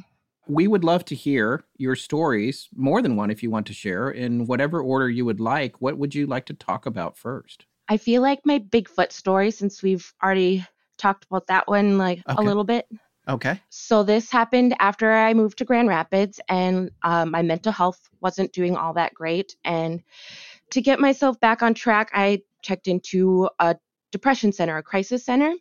We 0.47 0.69
would 0.69 0.85
love 0.85 1.05
to 1.07 1.15
hear 1.15 1.65
your 1.76 1.97
stories, 1.97 2.69
more 2.75 3.03
than 3.03 3.17
one 3.17 3.31
if 3.31 3.43
you 3.43 3.50
want 3.50 3.67
to 3.67 3.73
share, 3.73 4.11
in 4.11 4.47
whatever 4.47 4.81
order 4.81 5.11
you 5.11 5.25
would 5.25 5.41
like. 5.41 5.81
What 5.81 5.99
would 5.99 6.15
you 6.15 6.26
like 6.26 6.47
to 6.47 6.55
talk 6.55 6.87
about 6.87 7.17
first? 7.17 7.67
I 7.88 7.97
feel 7.97 8.23
like 8.23 8.41
my 8.45 8.59
Bigfoot 8.59 9.12
story, 9.12 9.50
since 9.50 9.83
we've 9.83 10.12
already 10.23 10.65
talked 10.99 11.25
about 11.25 11.47
that 11.49 11.69
one 11.69 11.99
like 11.99 12.23
a 12.26 12.43
little 12.43 12.65
bit. 12.65 12.87
Okay. 13.29 13.61
So 13.71 14.03
this 14.03 14.31
happened 14.31 14.76
after 14.79 15.12
I 15.12 15.35
moved 15.35 15.59
to 15.59 15.65
Grand 15.65 15.88
Rapids, 15.88 16.41
and 16.49 16.91
uh, 17.03 17.26
my 17.26 17.43
mental 17.43 17.73
health 17.73 18.09
wasn't 18.21 18.53
doing 18.53 18.76
all 18.76 18.93
that 18.95 19.15
great. 19.15 19.57
And 19.65 20.03
to 20.71 20.81
get 20.81 21.00
myself 21.00 21.38
back 21.41 21.62
on 21.62 21.75
track, 21.75 22.11
I 22.12 22.43
checked 22.62 22.87
into 22.87 23.49
a 23.59 23.76
depression 24.12 24.53
center, 24.53 24.76
a 24.76 24.83
crisis 24.83 25.25
center, 25.25 25.55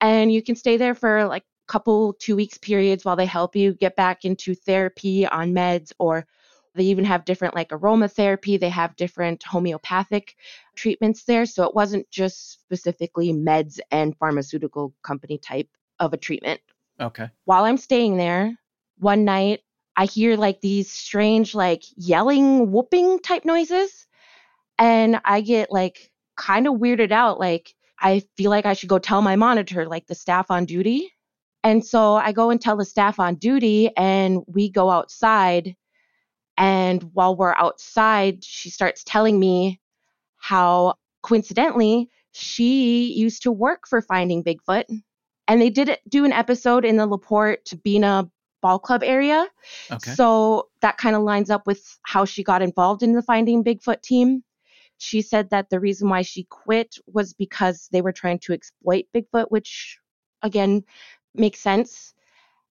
and 0.00 0.32
you 0.32 0.42
can 0.42 0.56
stay 0.56 0.76
there 0.76 0.94
for 0.94 1.26
like 1.26 1.44
couple 1.72 2.14
two 2.14 2.36
weeks 2.36 2.58
periods 2.58 3.04
while 3.04 3.16
they 3.16 3.26
help 3.26 3.56
you 3.56 3.74
get 3.74 3.96
back 3.96 4.24
into 4.24 4.54
therapy 4.54 5.26
on 5.26 5.52
meds, 5.52 5.92
or 5.98 6.26
they 6.74 6.84
even 6.84 7.04
have 7.04 7.24
different 7.24 7.54
like 7.54 7.70
aromatherapy. 7.70 8.58
They 8.58 8.70
have 8.70 8.96
different 8.96 9.42
homeopathic 9.42 10.36
treatments 10.76 11.24
there, 11.24 11.46
so 11.46 11.64
it 11.64 11.74
wasn't 11.74 12.10
just 12.10 12.52
specifically 12.52 13.32
meds 13.32 13.78
and 13.90 14.16
pharmaceutical 14.18 14.94
company 15.02 15.38
type 15.38 15.68
of 16.00 16.12
a 16.12 16.16
treatment 16.16 16.60
Okay. 17.00 17.28
while 17.44 17.64
I'm 17.64 17.76
staying 17.76 18.16
there, 18.16 18.56
one 18.98 19.24
night 19.24 19.60
I 19.96 20.06
hear 20.06 20.36
like 20.36 20.60
these 20.60 20.90
strange, 20.90 21.54
like 21.54 21.82
yelling, 21.96 22.70
whooping 22.72 23.20
type 23.20 23.44
noises. 23.44 24.06
And 24.78 25.20
I 25.24 25.40
get 25.42 25.70
like 25.70 26.10
kind 26.36 26.66
of 26.66 26.74
weirded 26.74 27.12
out. 27.12 27.38
Like, 27.38 27.74
I 28.00 28.22
feel 28.36 28.50
like 28.50 28.66
I 28.66 28.74
should 28.74 28.88
go 28.88 28.98
tell 28.98 29.22
my 29.22 29.36
monitor, 29.36 29.86
like 29.86 30.06
the 30.06 30.14
staff 30.14 30.50
on 30.50 30.64
duty. 30.64 31.12
And 31.64 31.84
so 31.84 32.14
I 32.14 32.32
go 32.32 32.50
and 32.50 32.60
tell 32.60 32.76
the 32.76 32.84
staff 32.84 33.20
on 33.20 33.36
duty, 33.36 33.90
and 33.96 34.42
we 34.46 34.70
go 34.70 34.90
outside. 34.90 35.76
And 36.56 37.02
while 37.14 37.36
we're 37.36 37.54
outside, 37.54 38.44
she 38.44 38.68
starts 38.70 39.04
telling 39.04 39.38
me 39.38 39.80
how 40.36 40.94
coincidentally 41.22 42.10
she 42.32 43.12
used 43.12 43.42
to 43.42 43.52
work 43.52 43.86
for 43.88 44.02
Finding 44.02 44.42
Bigfoot 44.42 44.84
and 45.48 45.60
they 45.60 45.70
did 45.70 45.98
do 46.08 46.24
an 46.24 46.32
episode 46.32 46.84
in 46.84 46.96
the 46.96 47.06
Laporte 47.06 47.72
Bena 47.82 48.30
Ball 48.60 48.78
Club 48.78 49.02
area. 49.02 49.46
Okay. 49.90 50.12
So 50.12 50.68
that 50.80 50.98
kind 50.98 51.16
of 51.16 51.22
lines 51.22 51.50
up 51.50 51.66
with 51.66 51.98
how 52.04 52.24
she 52.24 52.42
got 52.42 52.62
involved 52.62 53.02
in 53.02 53.12
the 53.12 53.22
Finding 53.22 53.64
Bigfoot 53.64 54.02
team. 54.02 54.44
She 54.98 55.20
said 55.20 55.50
that 55.50 55.68
the 55.68 55.80
reason 55.80 56.08
why 56.08 56.22
she 56.22 56.44
quit 56.44 56.96
was 57.06 57.34
because 57.34 57.88
they 57.92 58.02
were 58.02 58.12
trying 58.12 58.38
to 58.40 58.52
exploit 58.52 59.04
Bigfoot, 59.14 59.46
which 59.50 59.98
again 60.42 60.84
makes 61.34 61.60
sense. 61.60 62.14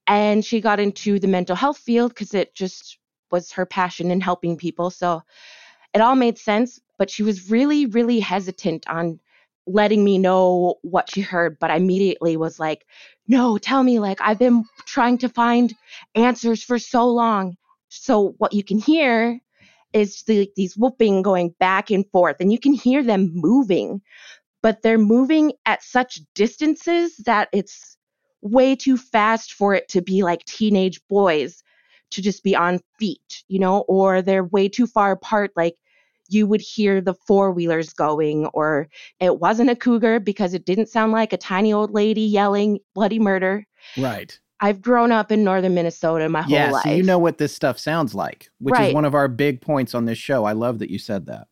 And 0.08 0.44
she 0.44 0.62
got 0.62 0.80
into 0.80 1.20
the 1.20 1.28
mental 1.28 1.56
health 1.56 1.78
field 1.78 2.12
because 2.14 2.34
it 2.34 2.54
just 2.56 2.98
was 3.32 3.52
her 3.54 3.66
passion 3.66 4.12
in 4.12 4.20
helping 4.22 4.58
people. 4.58 4.90
So 4.90 5.24
it 5.94 6.02
all 6.02 6.16
made 6.16 6.38
sense, 6.38 6.80
but 6.98 7.10
she 7.10 7.24
was 7.24 7.50
really, 7.50 7.86
really 7.86 8.20
hesitant 8.20 8.88
on 8.90 9.20
letting 9.68 10.04
me 10.04 10.18
know 10.18 10.76
what 10.82 11.10
she 11.10 11.22
heard. 11.22 11.60
But 11.60 11.72
I 11.72 11.76
immediately 11.76 12.36
was 12.36 12.60
like, 12.60 12.86
no, 13.28 13.58
tell 13.58 13.84
me, 13.84 14.00
like, 14.00 14.20
I've 14.22 14.40
been 14.40 14.66
trying 14.86 15.18
to 15.20 15.30
find 15.30 15.74
answers 16.16 16.64
for 16.64 16.80
so 16.80 17.08
long. 17.08 17.56
So 17.90 18.36
what 18.38 18.54
you 18.54 18.64
can 18.64 18.80
hear 18.80 19.40
is 19.94 20.24
the, 20.24 20.50
these 20.56 20.78
whooping 20.78 21.22
going 21.22 21.54
back 21.60 21.92
and 21.92 22.10
forth, 22.12 22.38
and 22.40 22.52
you 22.52 22.60
can 22.60 22.74
hear 22.74 23.04
them 23.04 23.32
moving, 23.34 24.02
but 24.62 24.82
they're 24.82 24.98
moving 24.98 25.54
at 25.66 25.84
such 25.84 26.22
distances 26.34 27.18
that 27.18 27.50
it's 27.52 27.98
way 28.42 28.76
too 28.76 28.98
fast 28.98 29.54
for 29.54 29.74
it 29.74 29.88
to 29.90 30.02
be 30.02 30.24
like 30.24 30.44
teenage 30.46 31.00
boys 31.08 31.64
to 32.12 32.22
just 32.22 32.44
be 32.44 32.56
on 32.56 32.80
feet, 33.00 33.44
you 33.48 33.60
know, 33.60 33.80
or 33.88 34.22
they're 34.22 34.44
way 34.44 34.68
too 34.68 34.88
far 34.88 35.12
apart. 35.12 35.52
Like 35.56 35.76
you 36.30 36.48
would 36.48 36.62
hear 36.62 37.02
the 37.02 37.14
four 37.14 37.52
wheelers 37.52 37.94
going, 37.94 38.48
or 38.48 38.88
it 39.20 39.40
wasn't 39.40 39.70
a 39.70 39.76
cougar 39.76 40.20
because 40.20 40.54
it 40.54 40.66
didn't 40.66 40.88
sound 40.88 41.12
like 41.12 41.34
a 41.34 41.38
tiny 41.38 41.74
old 41.74 41.92
lady 41.92 42.22
yelling 42.22 42.80
bloody 42.94 43.20
murder. 43.20 43.66
Right. 43.98 44.38
I've 44.62 44.82
grown 44.82 45.12
up 45.12 45.32
in 45.32 45.44
northern 45.44 45.74
Minnesota 45.74 46.30
my 46.30 46.44
whole 46.44 46.54
yeah, 46.54 46.72
life. 46.72 46.84
so 46.84 46.92
you 46.92 47.02
know 47.02 47.18
what 47.18 47.40
this 47.40 47.54
stuff 47.54 47.80
sounds 47.80 48.14
like, 48.14 48.50
which 48.60 48.80
is 48.80 48.94
one 48.94 49.06
of 49.06 49.16
our 49.16 49.28
big 49.28 49.60
points 49.60 49.96
on 49.96 50.06
this 50.06 50.20
show. 50.20 50.46
I 50.46 50.52
love 50.52 50.80
that 50.80 50.92
you 50.92 51.00
said 51.00 51.26
that. 51.26 51.48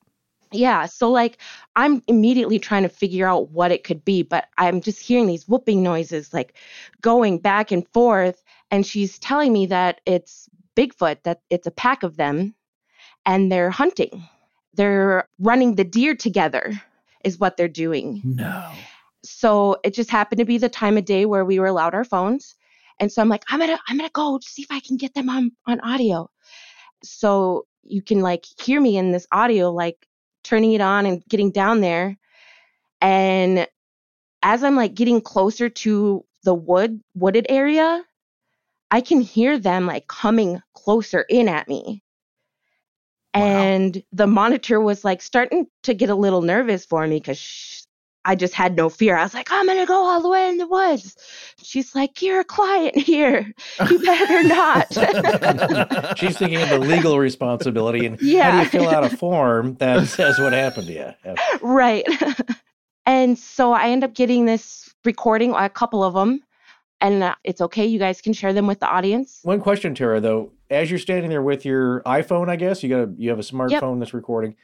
Yeah. 0.51 0.85
So, 0.87 1.11
like, 1.11 1.37
I'm 1.75 2.01
immediately 2.07 2.59
trying 2.59 2.83
to 2.83 2.89
figure 2.89 3.27
out 3.27 3.51
what 3.51 3.71
it 3.71 3.83
could 3.83 4.03
be, 4.03 4.23
but 4.23 4.47
I'm 4.57 4.81
just 4.81 4.99
hearing 4.99 5.27
these 5.27 5.47
whooping 5.47 5.83
noises, 5.83 6.33
like 6.33 6.55
going 7.01 7.37
back 7.37 7.71
and 7.71 7.87
forth. 7.89 8.43
And 8.71 8.85
she's 8.85 9.19
telling 9.19 9.53
me 9.53 9.65
that 9.67 10.01
it's 10.05 10.49
Bigfoot, 10.75 11.23
that 11.23 11.41
it's 11.49 11.67
a 11.67 11.71
pack 11.71 12.03
of 12.03 12.17
them, 12.17 12.55
and 13.25 13.51
they're 13.51 13.69
hunting. 13.69 14.27
They're 14.73 15.27
running 15.39 15.75
the 15.75 15.83
deer 15.83 16.15
together, 16.15 16.81
is 17.23 17.39
what 17.39 17.57
they're 17.57 17.67
doing. 17.67 18.21
No. 18.23 18.71
So 19.23 19.77
it 19.83 19.93
just 19.93 20.09
happened 20.09 20.39
to 20.39 20.45
be 20.45 20.57
the 20.57 20.69
time 20.69 20.97
of 20.97 21.05
day 21.05 21.25
where 21.25 21.45
we 21.45 21.59
were 21.59 21.67
allowed 21.67 21.93
our 21.93 22.05
phones. 22.05 22.55
And 22.99 23.11
so 23.11 23.21
I'm 23.21 23.29
like, 23.29 23.43
I'm 23.49 23.59
gonna, 23.59 23.79
I'm 23.87 23.97
gonna 23.97 24.09
go 24.13 24.39
see 24.41 24.61
if 24.61 24.71
I 24.71 24.79
can 24.79 24.97
get 24.97 25.13
them 25.13 25.29
on 25.29 25.51
on 25.67 25.79
audio. 25.81 26.29
So 27.03 27.65
you 27.83 28.01
can 28.01 28.21
like 28.21 28.45
hear 28.61 28.79
me 28.79 28.97
in 28.97 29.11
this 29.11 29.27
audio, 29.31 29.71
like 29.71 30.07
turning 30.49 30.73
it 30.73 30.81
on 30.81 31.05
and 31.05 31.23
getting 31.29 31.51
down 31.51 31.81
there. 31.81 32.17
And 33.01 33.67
as 34.41 34.63
I'm 34.63 34.75
like 34.75 34.95
getting 34.95 35.21
closer 35.21 35.69
to 35.69 36.25
the 36.43 36.53
wood 36.53 37.01
wooded 37.13 37.45
area, 37.49 38.03
I 38.89 39.01
can 39.01 39.21
hear 39.21 39.59
them 39.59 39.85
like 39.85 40.07
coming 40.07 40.61
closer 40.73 41.21
in 41.29 41.47
at 41.47 41.67
me. 41.67 42.01
Wow. 43.35 43.41
And 43.41 44.03
the 44.11 44.25
monitor 44.25 44.79
was 44.79 45.05
like 45.05 45.21
starting 45.21 45.67
to 45.83 45.93
get 45.93 46.09
a 46.09 46.15
little 46.15 46.41
nervous 46.41 46.85
for 46.85 47.05
me 47.05 47.17
because 47.17 47.87
I 48.25 48.35
just 48.35 48.53
had 48.53 48.75
no 48.75 48.89
fear. 48.89 49.15
I 49.15 49.23
was 49.23 49.33
like, 49.33 49.51
I'm 49.51 49.65
gonna 49.65 49.85
go 49.85 49.95
all 49.95 50.21
the 50.21 50.29
way 50.29 50.49
in 50.49 50.57
the 50.57 50.67
woods. 50.67 51.15
She's 51.61 51.95
like, 51.95 52.21
You're 52.21 52.43
quiet 52.43 52.95
here. 52.95 53.53
You 53.89 53.99
better 53.99 54.43
not. 54.43 54.87
She's 56.17 56.37
thinking 56.37 56.61
of 56.61 56.69
the 56.69 56.79
legal 56.79 57.17
responsibility 57.17 58.05
and 58.05 58.19
how 58.19 58.51
do 58.51 58.57
you 58.57 58.65
fill 58.65 58.89
out 58.89 59.03
a 59.03 59.15
form 59.15 59.75
that 59.75 60.07
says 60.07 60.39
what 60.39 60.53
happened 60.53 60.87
to 60.87 60.93
you? 60.93 61.13
Yeah. 61.25 61.35
right. 61.61 62.05
and 63.05 63.37
so 63.37 63.71
I 63.71 63.89
end 63.89 64.03
up 64.03 64.13
getting 64.13 64.45
this 64.45 64.93
recording, 65.05 65.53
a 65.53 65.69
couple 65.69 66.03
of 66.03 66.13
them, 66.13 66.43
and 67.01 67.23
uh, 67.23 67.35
it's 67.43 67.61
okay. 67.61 67.85
You 67.85 67.99
guys 67.99 68.21
can 68.21 68.33
share 68.33 68.53
them 68.53 68.67
with 68.67 68.79
the 68.79 68.87
audience. 68.87 69.39
One 69.43 69.61
question, 69.61 69.95
Tara, 69.95 70.19
though, 70.19 70.51
as 70.69 70.89
you're 70.89 70.99
standing 70.99 71.29
there 71.29 71.41
with 71.41 71.65
your 71.65 72.01
iPhone, 72.01 72.49
I 72.49 72.57
guess 72.57 72.83
you 72.83 72.89
got 72.89 72.99
a 72.99 73.13
you 73.17 73.29
have 73.29 73.39
a 73.39 73.43
smartphone 73.43 73.99
that's 73.99 74.13
recording. 74.13 74.55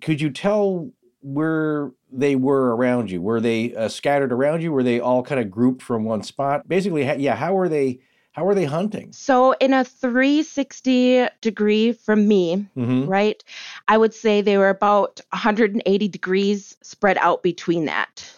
Could 0.00 0.20
you 0.20 0.30
tell 0.30 0.90
where 1.24 1.90
they 2.12 2.36
were 2.36 2.76
around 2.76 3.10
you? 3.10 3.20
Were 3.22 3.40
they 3.40 3.74
uh, 3.74 3.88
scattered 3.88 4.30
around 4.32 4.62
you? 4.62 4.70
Were 4.70 4.82
they 4.82 5.00
all 5.00 5.22
kind 5.22 5.40
of 5.40 5.50
grouped 5.50 5.82
from 5.82 6.04
one 6.04 6.22
spot? 6.22 6.68
Basically, 6.68 7.02
yeah. 7.16 7.34
How 7.34 7.56
are 7.58 7.68
they? 7.68 7.98
How 8.32 8.46
are 8.46 8.54
they 8.54 8.64
hunting? 8.64 9.12
So, 9.12 9.52
in 9.60 9.72
a 9.72 9.84
360 9.84 11.26
degree 11.40 11.92
from 11.92 12.26
me, 12.28 12.66
Mm-hmm. 12.76 13.06
right, 13.08 13.42
I 13.88 13.96
would 13.96 14.12
say 14.12 14.40
they 14.42 14.58
were 14.58 14.68
about 14.70 15.20
180 15.30 16.08
degrees 16.08 16.76
spread 16.82 17.16
out 17.18 17.42
between 17.42 17.84
that. 17.86 18.28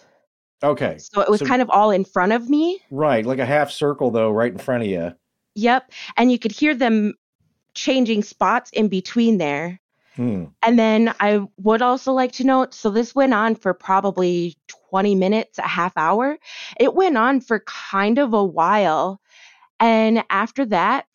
Okay, 0.62 0.99
So, 0.99 1.21
it 1.23 1.31
was 1.31 1.40
So- 1.40 1.47
kind 1.47 1.62
of 1.62 1.71
all 1.71 1.90
in 1.90 2.05
front 2.05 2.33
of 2.33 2.49
me. 2.50 2.81
right, 2.90 3.25
like 3.25 3.38
a 3.38 3.47
half 3.47 3.71
circle 3.71 4.11
though, 4.11 4.31
right 4.31 4.52
in 4.52 4.59
front 4.59 4.83
of 4.83 4.88
you. 4.88 5.12
Yep. 5.55 5.90
And 6.19 6.31
you 6.31 6.38
could 6.38 6.52
hear 6.52 6.75
them 6.75 7.14
changing 7.75 8.23
spots 8.23 8.71
in 8.73 8.88
between 8.88 9.38
there. 9.38 9.81
Hmm. 10.17 10.45
And 10.63 10.79
then 10.79 11.15
I 11.21 11.41
would 11.59 11.83
also 11.83 12.13
like 12.13 12.33
to 12.33 12.45
note 12.45 12.75
so 12.75 12.91
this 12.91 13.15
went 13.15 13.35
on 13.35 13.55
for 13.55 13.75
probably 13.75 14.57
20 14.91 15.15
minutes, 15.15 15.59
a 15.59 15.63
half 15.63 15.93
hour. 15.97 16.39
It 16.81 16.95
went 16.95 17.17
on 17.19 17.41
for 17.41 17.61
kind 17.61 18.19
of 18.19 18.33
a 18.33 18.45
while. 18.45 19.21
And 19.79 20.25
after 20.31 20.65
that, 20.67 21.07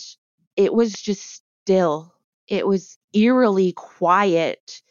it 0.55 0.73
was 0.73 0.93
just 0.93 1.41
still. 1.63 2.13
It 2.47 2.67
was 2.67 2.97
eerily 3.13 3.73
quiet. 3.73 4.81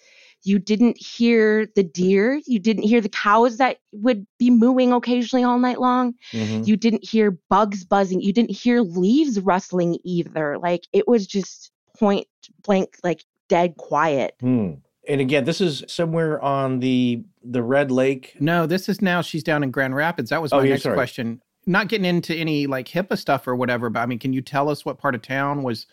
You 0.43 0.59
didn't 0.59 0.97
hear 0.97 1.67
the 1.77 1.83
deer. 1.83 2.41
You 2.47 2.59
didn't 2.59 2.85
hear 2.85 3.01
the 3.01 3.11
cows 3.11 3.59
that 3.59 3.79
would 3.93 4.27
be 4.39 4.51
mooing 4.51 4.93
occasionally 4.93 5.45
all 5.45 5.59
night 5.59 5.81
long. 5.81 6.15
Mhm. 6.33 6.67
You 6.67 6.77
didn't 6.77 7.05
hear 7.05 7.39
bugs 7.51 7.85
buzzing. 7.85 8.23
You 8.23 8.33
didn't 8.33 8.51
hear 8.51 8.81
leaves 8.81 9.39
rustling 9.39 9.99
either. 10.03 10.59
Like 10.59 10.89
it 10.93 11.07
was 11.07 11.27
just 11.27 11.71
point 11.99 12.27
blank, 12.65 12.97
like 13.05 13.25
dead 13.51 13.77
quiet. 13.77 14.35
Hmm. 14.41 14.75
And 15.09 15.21
again, 15.21 15.45
this 15.45 15.61
is 15.61 15.85
somewhere 15.89 16.41
on 16.41 16.81
the 16.81 17.23
the 17.43 17.63
Red 17.63 17.91
Lake. 17.91 18.37
No, 18.41 18.67
this 18.67 18.89
is 18.89 19.03
now 19.03 19.21
she's 19.21 19.43
down 19.43 19.63
in 19.63 19.71
Grand 19.71 19.95
Rapids. 19.95 20.31
That 20.31 20.41
was 20.41 20.53
Oh, 20.53 20.59
my 20.59 20.65
yeah, 20.65 20.71
next 20.71 20.85
sorry. 20.85 20.95
question. 20.97 21.43
Not 21.67 21.89
getting 21.89 22.05
into 22.07 22.35
any 22.35 22.67
like 22.67 22.87
HIPAA 22.89 23.19
stuff 23.19 23.47
or 23.49 23.55
whatever, 23.57 23.91
but 23.91 24.01
I 24.01 24.07
mean, 24.07 24.19
can 24.19 24.33
you 24.33 24.41
tell 24.41 24.69
us 24.71 24.85
what 24.85 24.99
part 24.99 25.15
of 25.15 25.23
town 25.23 25.63
was 25.63 25.87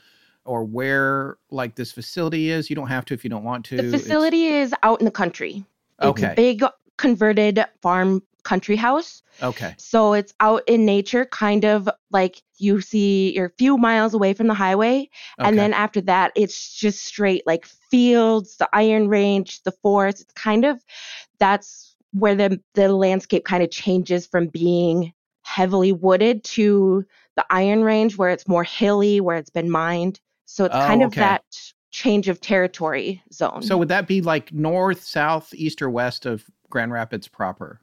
or 0.46 0.64
where 0.64 1.38
like 1.52 1.76
this 1.76 1.92
facility 1.92 2.50
is? 2.52 2.70
You 2.70 2.76
don't 2.76 2.88
have 2.88 3.06
to 3.06 3.14
if 3.14 3.24
you 3.24 3.30
don't 3.30 3.44
want 3.44 3.66
to. 3.66 3.78
The 3.78 3.88
It's- 3.88 4.02
facility 4.02 4.46
is 4.48 4.74
out 4.84 5.00
in 5.00 5.06
the 5.06 5.12
country. 5.12 5.66
It's 6.00 6.08
Okay. 6.08 6.34
big 6.36 6.64
converted 6.98 7.64
farm 7.82 8.22
country 8.48 8.78
house. 8.78 9.22
Okay. 9.44 9.76
So 9.78 10.14
it's 10.14 10.34
out 10.40 10.64
in 10.68 10.86
nature, 10.86 11.26
kind 11.26 11.66
of 11.66 11.90
like 12.12 12.42
you 12.58 12.82
see 12.82 13.34
you're 13.36 13.48
a 13.48 13.58
few 13.58 13.78
miles 13.78 14.14
away 14.14 14.34
from 14.34 14.48
the 14.48 14.54
highway. 14.54 15.10
Okay. 15.40 15.50
And 15.50 15.58
then 15.60 15.74
after 15.74 16.02
that, 16.02 16.32
it's 16.36 16.74
just 16.74 17.04
straight 17.06 17.44
like 17.46 17.66
fields, 17.66 18.58
the 18.58 18.70
Iron 18.74 19.10
Range, 19.10 19.62
the 19.64 19.74
forest. 19.84 20.22
It's 20.22 20.34
kind 20.34 20.66
of 20.66 20.84
that's 21.40 21.96
where 22.14 22.36
the 22.36 22.60
the 22.74 22.88
landscape 22.94 23.44
kind 23.46 23.62
of 23.64 23.70
changes 23.70 24.26
from 24.26 24.48
being 24.48 25.14
heavily 25.44 25.92
wooded 25.92 26.44
to 26.44 27.06
the 27.36 27.46
Iron 27.50 27.84
Range, 27.84 28.18
where 28.18 28.30
it's 28.30 28.48
more 28.48 28.64
hilly, 28.64 29.22
where 29.22 29.38
it's 29.38 29.50
been 29.50 29.70
mined. 29.70 30.20
So 30.46 30.66
it's 30.66 30.76
Oh, 30.76 30.88
kind 30.88 31.04
of 31.04 31.08
okay. 31.08 31.22
that 31.22 31.44
change 31.92 32.30
of 32.30 32.40
territory 32.40 33.22
zone. 33.34 33.62
So 33.62 33.78
would 33.78 33.90
that 33.90 34.08
be 34.08 34.22
like 34.22 34.54
north, 34.54 35.04
south, 35.04 35.54
east, 35.54 35.82
or 35.82 35.90
west 35.90 36.26
of 36.26 36.46
Grand 36.70 36.92
Rapids 36.92 37.28
proper? 37.28 37.82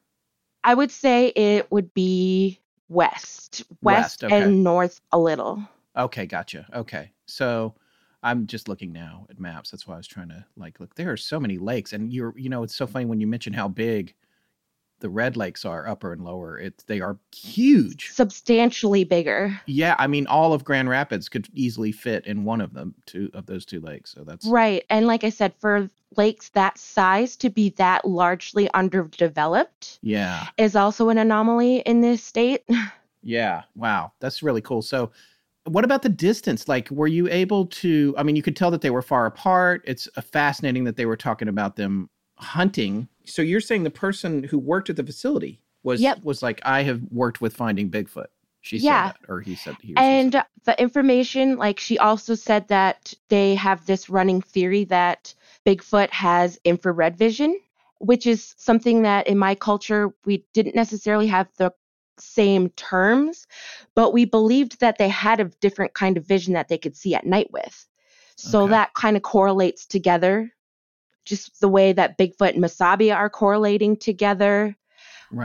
I 0.64 0.75
would 0.75 0.90
say 0.90 1.28
it 1.28 1.71
would 1.71 1.92
be 1.94 2.59
west, 2.88 3.64
West, 3.83 4.23
west, 4.23 4.25
okay. 4.25 4.42
and 4.42 4.64
north 4.64 5.00
a 5.12 5.18
little. 5.18 5.62
Okay, 5.97 6.26
gotcha. 6.26 6.66
Okay. 6.75 7.12
So 7.26 7.75
I'm 8.23 8.47
just 8.47 8.68
looking 8.68 8.92
now 8.92 9.26
at 9.30 9.38
maps. 9.38 9.71
That's 9.71 9.87
why 9.87 9.94
I 9.94 9.99
was 9.99 10.09
trying 10.09 10.30
to 10.30 10.44
like 10.56 10.80
look. 10.80 10.94
There 10.94 11.12
are 11.12 11.16
so 11.16 11.38
many 11.38 11.59
lakes, 11.59 11.92
and 11.92 12.12
you're 12.12 12.35
you 12.37 12.49
know 12.49 12.62
it's 12.62 12.75
so 12.75 12.87
funny 12.87 13.04
when 13.04 13.21
you 13.21 13.26
mention 13.26 13.52
how 13.52 13.68
big 13.68 14.14
the 15.04 15.11
red 15.11 15.37
lakes 15.37 15.66
are, 15.66 15.87
upper 15.87 16.14
and 16.14 16.25
lower. 16.25 16.58
It's 16.58 16.82
they 16.84 17.02
are 17.02 17.18
huge. 17.30 18.08
Substantially 18.12 19.04
bigger. 19.04 19.61
Yeah, 19.66 19.96
I 19.99 20.06
mean 20.06 20.26
all 20.26 20.54
of 20.54 20.64
Grand 20.64 20.88
Rapids 20.88 21.28
could 21.28 21.46
easily 21.52 21.92
fit 21.92 22.26
in 22.26 22.44
one 22.44 22.62
of 22.62 22.73
them, 22.73 22.94
two 23.04 23.30
of 23.34 23.44
those 23.44 23.66
two 23.66 23.80
lakes. 23.80 24.12
So 24.12 24.25
that's 24.25 24.46
Right. 24.46 24.82
And 24.88 25.06
like 25.06 25.23
I 25.23 25.28
said, 25.28 25.52
for 25.58 25.90
lakes 26.16 26.49
that 26.50 26.78
size 26.78 27.37
to 27.37 27.50
be 27.50 27.68
that 27.76 28.06
largely 28.06 28.70
underdeveloped 28.73 29.99
yeah, 30.00 30.46
is 30.56 30.75
also 30.75 31.11
an 31.11 31.18
anomaly 31.18 31.80
in 31.80 32.00
this 32.00 32.25
state. 32.25 32.62
yeah. 33.23 33.64
Wow, 33.76 34.12
that's 34.20 34.42
really 34.42 34.62
cool. 34.62 34.80
So. 34.80 35.12
What 35.66 35.82
about 35.82 36.02
the 36.02 36.11
distance? 36.11 36.68
Like, 36.68 36.90
were 36.90 37.06
you 37.06 37.26
able 37.30 37.64
to? 37.68 38.14
I 38.18 38.23
mean, 38.23 38.37
you 38.37 38.42
could 38.42 38.54
tell 38.54 38.70
that 38.70 38.82
they 38.82 38.90
were 38.90 39.00
far 39.00 39.25
apart. 39.25 39.80
It's 39.87 40.06
uh, 40.14 40.20
fascinating 40.20 40.84
that 40.84 40.96
they 40.96 41.06
were 41.06 41.16
talking 41.16 41.49
about 41.49 41.76
them 41.76 42.11
hunting. 42.37 43.08
So 43.26 43.43
you're 43.43 43.61
saying 43.61 43.85
the 43.85 43.90
person 43.90 44.45
who 44.45 44.59
worked 44.59 44.90
at 44.90 44.97
the 44.97 45.04
facility 45.04 45.61
was 45.83 46.00
Yep. 46.00 46.25
was 46.25 46.43
like, 46.43 46.61
I 46.64 46.83
have 46.83 47.02
worked 47.11 47.40
with 47.40 47.54
finding 47.54 47.90
Bigfoot. 47.90 48.26
She 48.61 48.78
Yeah. 48.78 49.04
said 49.04 49.12
that, 49.12 49.28
or 49.28 49.40
he 49.40 49.54
said 49.54 49.76
he. 49.81 49.95
And 49.97 50.45
the 50.64 50.81
information, 50.81 51.57
like 51.57 51.78
she 51.78 51.99
also 51.99 52.35
said 52.35 52.69
that 52.69 53.12
they 53.28 53.54
have 53.54 53.85
this 53.87 54.09
running 54.09 54.40
theory 54.40 54.85
that 54.85 55.35
Bigfoot 55.66 56.11
has 56.11 56.59
infrared 56.64 57.16
vision, 57.16 57.59
which 57.99 58.26
is 58.26 58.54
something 58.57 59.02
that 59.02 59.26
in 59.26 59.38
my 59.38 59.54
culture 59.54 60.14
we 60.25 60.45
didn't 60.54 60.75
necessarily 60.75 61.26
have 61.26 61.49
the 61.59 61.73
same 62.19 62.71
terms, 62.71 63.47
but 63.95 64.12
we 64.12 64.25
believed 64.25 64.81
that 64.81 64.99
they 64.99 65.09
had 65.09 65.40
a 65.40 65.45
different 65.61 65.93
kind 65.95 66.16
of 66.16 66.26
vision 66.26 66.54
that 66.54 66.69
they 66.69 66.78
could 66.78 66.97
see 66.97 67.14
at 67.14 67.26
night 67.26 67.50
with. 67.52 67.87
So 68.37 68.64
Okay. 68.64 68.71
that 68.71 68.95
kind 68.95 69.16
of 69.16 69.23
correlates 69.23 69.85
together. 69.87 70.50
Just 71.25 71.61
the 71.61 71.69
way 71.69 71.93
that 71.93 72.19
Bigfoot 72.19 72.54
and 72.54 72.62
Masabi 72.62 73.14
are 73.14 73.31
correlating 73.31 73.97
together 73.97 74.76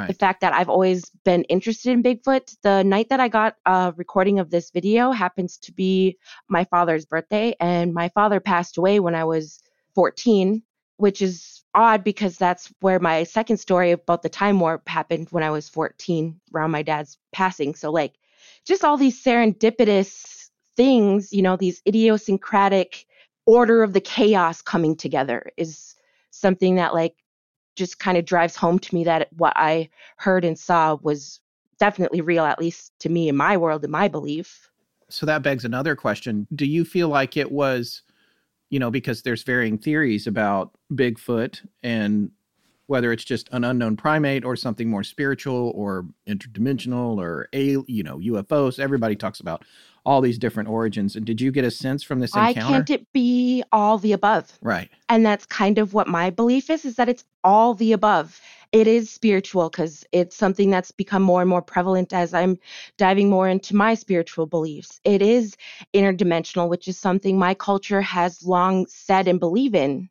the 0.08 0.14
fact 0.14 0.42
that 0.42 0.54
I've 0.54 0.70
always 0.70 1.10
been 1.24 1.44
interested 1.46 1.92
in 1.92 2.04
Bigfoot. 2.04 2.56
The 2.62 2.84
night 2.84 3.10
that 3.10 3.20
I 3.20 3.28
got 3.28 3.56
a 3.66 3.94
recording 3.96 4.40
of 4.40 4.50
this 4.50 4.70
video 4.72 5.12
happens 5.12 5.58
to 5.58 5.72
be 5.72 6.18
my 6.48 6.64
father's 6.66 7.06
birthday, 7.06 7.56
and 7.60 7.94
my 7.94 8.10
father 8.10 8.40
passed 8.40 8.78
away 8.78 9.00
when 9.00 9.16
I 9.16 9.24
was 9.24 9.60
14, 9.96 10.62
which 10.98 11.22
is 11.22 11.64
odd 11.74 12.04
because 12.04 12.38
that's 12.38 12.72
where 12.82 13.00
my 13.00 13.24
second 13.24 13.58
story 13.58 13.92
about 13.92 14.22
the 14.22 14.30
time 14.30 14.60
warp 14.60 14.88
happened 14.88 15.28
when 15.32 15.44
I 15.44 15.50
was 15.50 15.70
14, 15.70 16.40
around 16.54 16.72
my 16.72 16.84
dad's 16.84 17.18
passing. 17.32 17.74
So, 17.74 17.92
like, 17.92 18.14
just 18.66 18.84
all 18.84 18.98
these 18.98 19.24
serendipitous 19.24 20.50
things, 20.76 21.34
you 21.34 21.42
know, 21.42 21.56
these 21.56 21.82
idiosyncratic 21.88 23.06
order 23.50 23.82
of 23.82 23.94
the 23.94 24.02
chaos 24.02 24.62
coming 24.62 24.96
together 24.96 25.52
is 25.58 25.96
something 26.30 26.76
that, 26.76 26.94
like, 26.94 27.16
just 27.76 27.98
kind 27.98 28.16
of 28.16 28.24
drives 28.24 28.56
home 28.56 28.78
to 28.78 28.94
me 28.94 29.04
that 29.06 29.30
what 29.38 29.54
I 29.56 29.90
heard 30.18 30.46
and 30.46 30.58
saw 30.58 30.98
was 31.02 31.40
definitely 31.80 32.22
real, 32.22 32.46
at 32.46 32.60
least 32.60 32.92
to 33.00 33.10
me 33.10 33.28
in 33.28 33.36
my 33.36 33.58
world, 33.58 33.84
in 33.84 33.90
my 33.90 34.08
belief. 34.08 34.70
So 35.10 35.26
that 35.26 35.42
begs 35.42 35.66
another 35.66 35.96
question. 35.96 36.46
Do 36.54 36.68
you 36.68 36.86
feel 36.86 37.08
like 37.08 37.38
it 37.38 37.52
was, 37.52 38.04
you 38.70 38.78
know, 38.78 38.92
because 38.92 39.24
there's 39.24 39.42
varying 39.42 39.80
theories 39.80 40.28
about 40.28 40.72
Bigfoot 40.94 41.66
and 41.82 42.30
whether 42.86 43.12
it's 43.12 43.24
just 43.24 43.50
an 43.52 43.64
unknown 43.64 43.96
primate 43.98 44.46
or 44.46 44.56
something 44.56 44.90
more 44.90 45.04
spiritual 45.04 45.72
or 45.76 46.06
interdimensional 46.28 47.18
or 47.18 47.48
a 47.54 47.78
you 47.88 48.04
know 48.04 48.18
UFOs. 48.18 48.80
Everybody 48.80 49.16
talks 49.16 49.40
about 49.40 49.64
all 50.10 50.22
these 50.22 50.40
different 50.40 50.68
origins. 50.68 51.16
And 51.16 51.24
did 51.24 51.40
you 51.40 51.52
get 51.52 51.64
a 51.64 51.70
sense 51.70 52.02
from 52.02 52.20
this 52.20 52.34
Why 52.34 52.50
encounter? 52.50 52.78
can't 52.78 52.90
it 52.90 53.06
be 53.14 53.64
all 53.72 54.00
the 54.00 54.14
above? 54.14 54.58
right. 54.64 54.90
And 55.08 55.24
that's 55.24 55.46
kind 55.46 55.78
of 55.78 55.94
what 55.94 56.08
my 56.08 56.32
belief 56.32 56.70
is, 56.72 56.84
is 56.84 56.96
that 56.96 57.10
it's 57.10 57.24
all 57.44 57.76
the 57.76 57.94
above. 57.94 58.42
It 58.72 58.88
is 58.88 59.12
spiritual 59.12 59.70
because 59.70 60.04
it's 60.12 60.36
something 60.36 60.72
that's 60.72 60.92
become 60.92 61.22
more 61.22 61.42
and 61.42 61.50
more 61.50 61.62
prevalent 61.62 62.12
as 62.12 62.34
I'm 62.34 62.58
diving 62.98 63.30
more 63.30 63.48
into 63.48 63.76
my 63.76 63.94
spiritual 63.94 64.48
beliefs. 64.48 65.00
It 65.04 65.22
is 65.22 65.56
interdimensional, 65.94 66.70
which 66.70 66.88
is 66.88 66.98
something 66.98 67.38
my 67.38 67.54
culture 67.54 68.02
has 68.02 68.44
long 68.44 68.88
said 68.88 69.28
and 69.28 69.40
believe 69.40 69.76
in. 69.76 70.10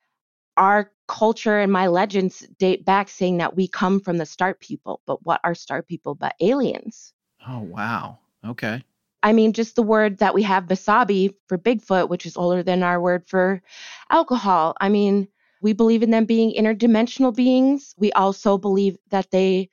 Our 0.56 0.92
culture 1.08 1.58
and 1.58 1.72
my 1.72 1.88
legends 1.88 2.40
date 2.58 2.84
back 2.84 3.08
saying 3.08 3.38
that 3.38 3.56
we 3.56 3.66
come 3.66 3.98
from 4.00 4.18
the 4.18 4.26
star 4.26 4.54
people, 4.54 5.00
but 5.06 5.24
what 5.24 5.40
are 5.42 5.54
star 5.54 5.82
people 5.82 6.14
but 6.14 6.34
aliens? 6.40 7.12
Oh 7.48 7.60
wow. 7.60 8.18
Okay. 8.44 8.82
I 9.22 9.32
mean, 9.32 9.52
just 9.52 9.74
the 9.74 9.82
word 9.82 10.18
that 10.18 10.34
we 10.34 10.42
have, 10.44 10.64
Basabi, 10.64 11.34
for 11.48 11.58
Bigfoot, 11.58 12.08
which 12.08 12.26
is 12.26 12.36
older 12.36 12.62
than 12.62 12.82
our 12.82 13.00
word 13.00 13.24
for 13.26 13.62
alcohol. 14.10 14.76
I 14.80 14.88
mean, 14.88 15.28
we 15.60 15.72
believe 15.72 16.02
in 16.02 16.10
them 16.10 16.24
being 16.24 16.54
interdimensional 16.54 17.34
beings. 17.34 17.94
We 17.98 18.12
also 18.12 18.58
believe 18.58 18.96
that 19.10 19.30
they 19.30 19.70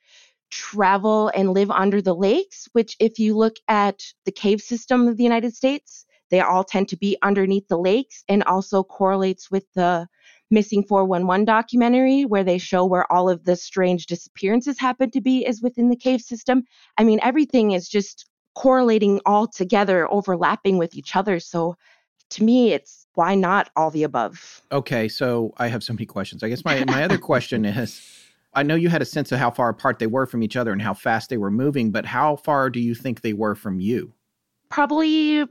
travel 0.50 1.30
and 1.34 1.52
live 1.52 1.70
under 1.70 2.02
the 2.02 2.14
lakes, 2.14 2.68
which, 2.72 2.96
if 2.98 3.18
you 3.18 3.36
look 3.36 3.56
at 3.68 4.02
the 4.24 4.32
cave 4.32 4.60
system 4.60 5.06
of 5.06 5.16
the 5.16 5.24
United 5.24 5.54
States, 5.54 6.06
they 6.30 6.40
all 6.40 6.64
tend 6.64 6.88
to 6.88 6.96
be 6.96 7.16
underneath 7.22 7.68
the 7.68 7.78
lakes 7.78 8.24
and 8.28 8.42
also 8.44 8.82
correlates 8.82 9.50
with 9.50 9.64
the 9.74 10.08
Missing 10.50 10.84
411 10.84 11.44
documentary, 11.44 12.24
where 12.24 12.44
they 12.44 12.58
show 12.58 12.84
where 12.84 13.10
all 13.12 13.28
of 13.28 13.44
the 13.44 13.56
strange 13.56 14.06
disappearances 14.06 14.78
happen 14.78 15.10
to 15.10 15.20
be, 15.20 15.44
is 15.44 15.60
within 15.60 15.88
the 15.88 15.96
cave 15.96 16.20
system. 16.20 16.62
I 16.96 17.02
mean, 17.04 17.18
everything 17.22 17.72
is 17.72 17.88
just 17.88 18.26
correlating 18.56 19.20
all 19.26 19.46
together, 19.46 20.10
overlapping 20.10 20.78
with 20.78 20.96
each 20.96 21.14
other. 21.14 21.38
So 21.38 21.76
to 22.30 22.42
me, 22.42 22.72
it's 22.72 23.06
why 23.14 23.34
not 23.36 23.70
all 23.76 23.90
the 23.90 24.02
above? 24.02 24.62
Okay, 24.72 25.08
so 25.08 25.54
I 25.58 25.68
have 25.68 25.84
so 25.84 25.92
many 25.92 26.06
questions. 26.06 26.42
I 26.42 26.48
guess 26.48 26.64
my 26.64 26.84
my 26.86 27.04
other 27.04 27.18
question 27.32 27.64
is 27.64 28.02
I 28.54 28.62
know 28.62 28.74
you 28.74 28.88
had 28.88 29.02
a 29.02 29.06
sense 29.06 29.30
of 29.30 29.38
how 29.38 29.50
far 29.50 29.68
apart 29.68 29.98
they 29.98 30.06
were 30.06 30.26
from 30.26 30.42
each 30.42 30.56
other 30.56 30.72
and 30.72 30.82
how 30.82 30.94
fast 30.94 31.28
they 31.28 31.36
were 31.36 31.50
moving, 31.50 31.92
but 31.92 32.06
how 32.06 32.36
far 32.36 32.70
do 32.70 32.80
you 32.80 32.94
think 32.94 33.20
they 33.20 33.34
were 33.34 33.54
from 33.54 33.78
you? 33.78 34.12
Probably 34.70 35.44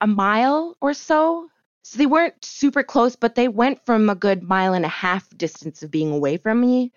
a 0.00 0.06
mile 0.06 0.76
or 0.80 0.92
so. 0.92 1.48
So 1.82 1.96
they 1.96 2.06
weren't 2.06 2.44
super 2.44 2.82
close, 2.82 3.16
but 3.16 3.36
they 3.36 3.48
went 3.48 3.86
from 3.86 4.10
a 4.10 4.14
good 4.14 4.42
mile 4.42 4.74
and 4.74 4.84
a 4.84 4.88
half 4.88 5.26
distance 5.38 5.82
of 5.82 5.90
being 5.90 6.12
away 6.12 6.36
from 6.36 6.60
me 6.60 6.92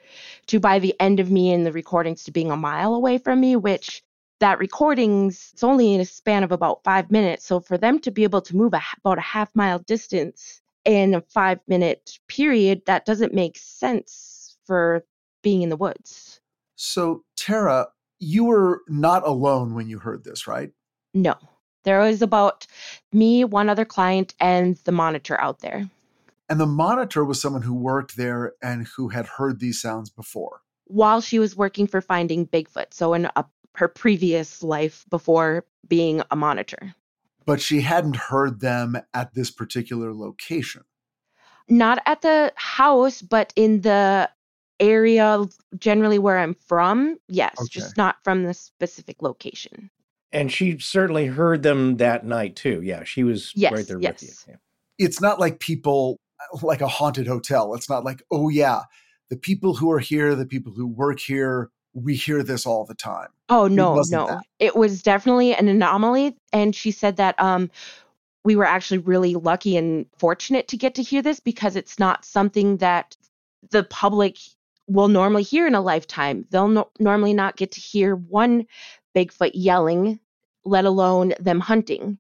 to 0.48 0.60
by 0.60 0.80
the 0.80 1.00
end 1.00 1.20
of 1.20 1.32
me 1.32 1.54
in 1.54 1.64
the 1.64 1.72
recordings 1.72 2.24
to 2.24 2.32
being 2.32 2.52
a 2.52 2.58
mile 2.58 2.94
away 2.96 3.18
from 3.20 3.40
me, 3.40 3.56
which 3.56 4.04
that 4.42 4.60
recordings 4.60 5.52
it's 5.54 5.64
only 5.64 5.94
in 5.94 6.02
a 6.02 6.06
span 6.06 6.44
of 6.44 6.52
about 6.52 6.84
five 6.84 7.10
minutes. 7.10 7.46
So 7.46 7.60
for 7.60 7.78
them 7.78 8.00
to 8.00 8.12
be 8.12 8.24
able 8.24 8.42
to 8.42 8.56
move 8.56 8.74
a, 8.74 8.82
about 9.00 9.18
a 9.18 9.22
half 9.22 9.50
mile 9.56 9.80
distance 9.80 10.62
in 10.84 11.14
a 11.14 11.22
five 11.22 11.60
minute 11.68 12.20
period, 12.28 12.82
that 12.88 13.06
doesn't 13.06 13.34
make 13.34 13.58
sense 13.58 14.58
for 14.66 15.06
being 15.44 15.62
in 15.62 15.70
the 15.70 15.78
woods. 15.78 16.42
So, 16.76 17.24
Tara, 17.38 17.88
you 18.20 18.44
were 18.46 18.82
not 18.88 19.26
alone 19.26 19.76
when 19.76 19.88
you 19.88 20.00
heard 20.00 20.24
this, 20.24 20.48
right? 20.48 20.72
No. 21.14 21.36
There 21.84 22.00
was 22.00 22.22
about 22.22 22.68
me, 23.12 23.44
one 23.44 23.70
other 23.70 23.86
client, 23.86 24.34
and 24.40 24.76
the 24.84 24.92
monitor 24.92 25.40
out 25.40 25.60
there. 25.60 25.90
And 26.50 26.60
the 26.60 26.68
monitor 26.68 27.24
was 27.24 27.42
someone 27.42 27.62
who 27.62 27.74
worked 27.74 28.18
there 28.18 28.54
and 28.62 28.88
who 28.96 29.10
had 29.10 29.26
heard 29.26 29.60
these 29.60 29.82
sounds 29.82 30.10
before. 30.10 30.62
while 30.86 31.22
she 31.22 31.40
was 31.40 31.56
working 31.56 31.88
for 31.88 32.02
Finding 32.02 32.46
Bigfoot. 32.46 32.94
So 32.94 33.14
in 33.14 33.30
a, 33.36 33.46
her 33.76 33.88
previous 33.88 34.64
life 34.64 35.06
before 35.10 35.66
being 35.88 36.22
a 36.32 36.36
monitor. 36.36 36.94
But 37.46 37.62
she 37.62 37.82
hadn't 37.82 38.16
heard 38.16 38.60
them 38.60 38.98
at 39.14 39.34
this 39.34 39.50
particular 39.50 40.14
location. 40.14 40.84
Not 41.70 42.00
at 42.06 42.22
the 42.22 42.52
house, 42.56 43.22
but 43.22 43.52
in 43.56 43.82
the 43.82 44.30
area 44.80 45.46
generally 45.78 46.20
where 46.20 46.38
I'm 46.40 46.54
from. 46.56 47.18
Yes, 47.28 47.56
Okay. 47.60 47.68
just 47.70 47.98
not 47.98 48.18
from 48.24 48.44
the 48.44 48.54
specific 48.54 49.22
location. 49.22 49.90
And 50.32 50.52
she 50.52 50.80
certainly 50.80 51.28
heard 51.28 51.62
them 51.64 51.98
that 51.98 52.26
night 52.26 52.56
too. 52.56 52.82
Yeah, 52.82 53.04
she 53.04 53.24
was 53.24 53.52
Yes, 53.56 53.74
right 53.74 53.88
there 53.88 54.00
yes. 54.00 54.22
with 54.22 54.24
you. 54.48 54.54
Yeah. 54.54 55.06
It's 55.06 55.22
not 55.22 55.40
like 55.40 55.60
people, 55.60 56.20
uh, 56.54 56.60
like 56.66 56.82
a 56.82 56.88
haunted 56.88 57.28
hotel. 57.28 57.74
It's 57.74 57.90
not 57.90 58.04
like, 58.04 58.24
oh, 58.32 58.50
yeah, 58.50 58.82
the 59.30 59.38
people 59.38 59.76
who 59.76 59.92
are 59.92 60.00
here, 60.00 60.36
the 60.36 60.46
people 60.46 60.74
who 60.74 60.88
work 60.88 61.20
here, 61.20 61.70
we 61.94 62.16
hear 62.16 62.44
this 62.44 62.66
all 62.66 62.86
the 62.86 62.96
time. 62.96 63.30
Oh 63.50 63.68
no, 63.68 63.96
wasn't 63.96 64.28
no. 64.28 64.36
that. 64.36 64.44
It 64.60 64.76
was 64.76 65.02
definitely 65.02 65.54
an 65.54 65.68
anomaly 65.68 66.38
and 66.54 66.76
she 66.76 66.92
said 66.92 67.18
that 67.18 67.40
um 67.40 67.70
we 68.44 68.56
were 68.56 68.66
actually 68.66 68.98
really 69.00 69.36
lucky 69.36 69.78
and 69.78 70.06
fortunate 70.18 70.68
to 70.70 70.78
get 70.78 70.96
to 70.96 71.04
hear 71.04 71.22
this 71.22 71.40
because 71.40 71.76
it's 71.76 72.00
not 72.00 72.26
something 72.26 72.78
that 72.78 73.16
the 73.70 73.84
public 73.84 74.38
will 74.88 75.08
normally 75.08 75.44
hear 75.44 75.68
in 75.68 75.76
a 75.76 75.82
lifetime. 75.82 76.46
They'll 76.50 76.68
no- 76.68 76.92
normally 77.00 77.34
not 77.34 77.56
get 77.56 77.72
to 77.74 77.80
hear 77.80 78.16
one 78.16 78.66
Bigfoot 79.16 79.52
yelling, 79.54 80.20
let 80.66 80.86
alone 80.86 81.34
them 81.40 81.60
hunting. 81.60 82.18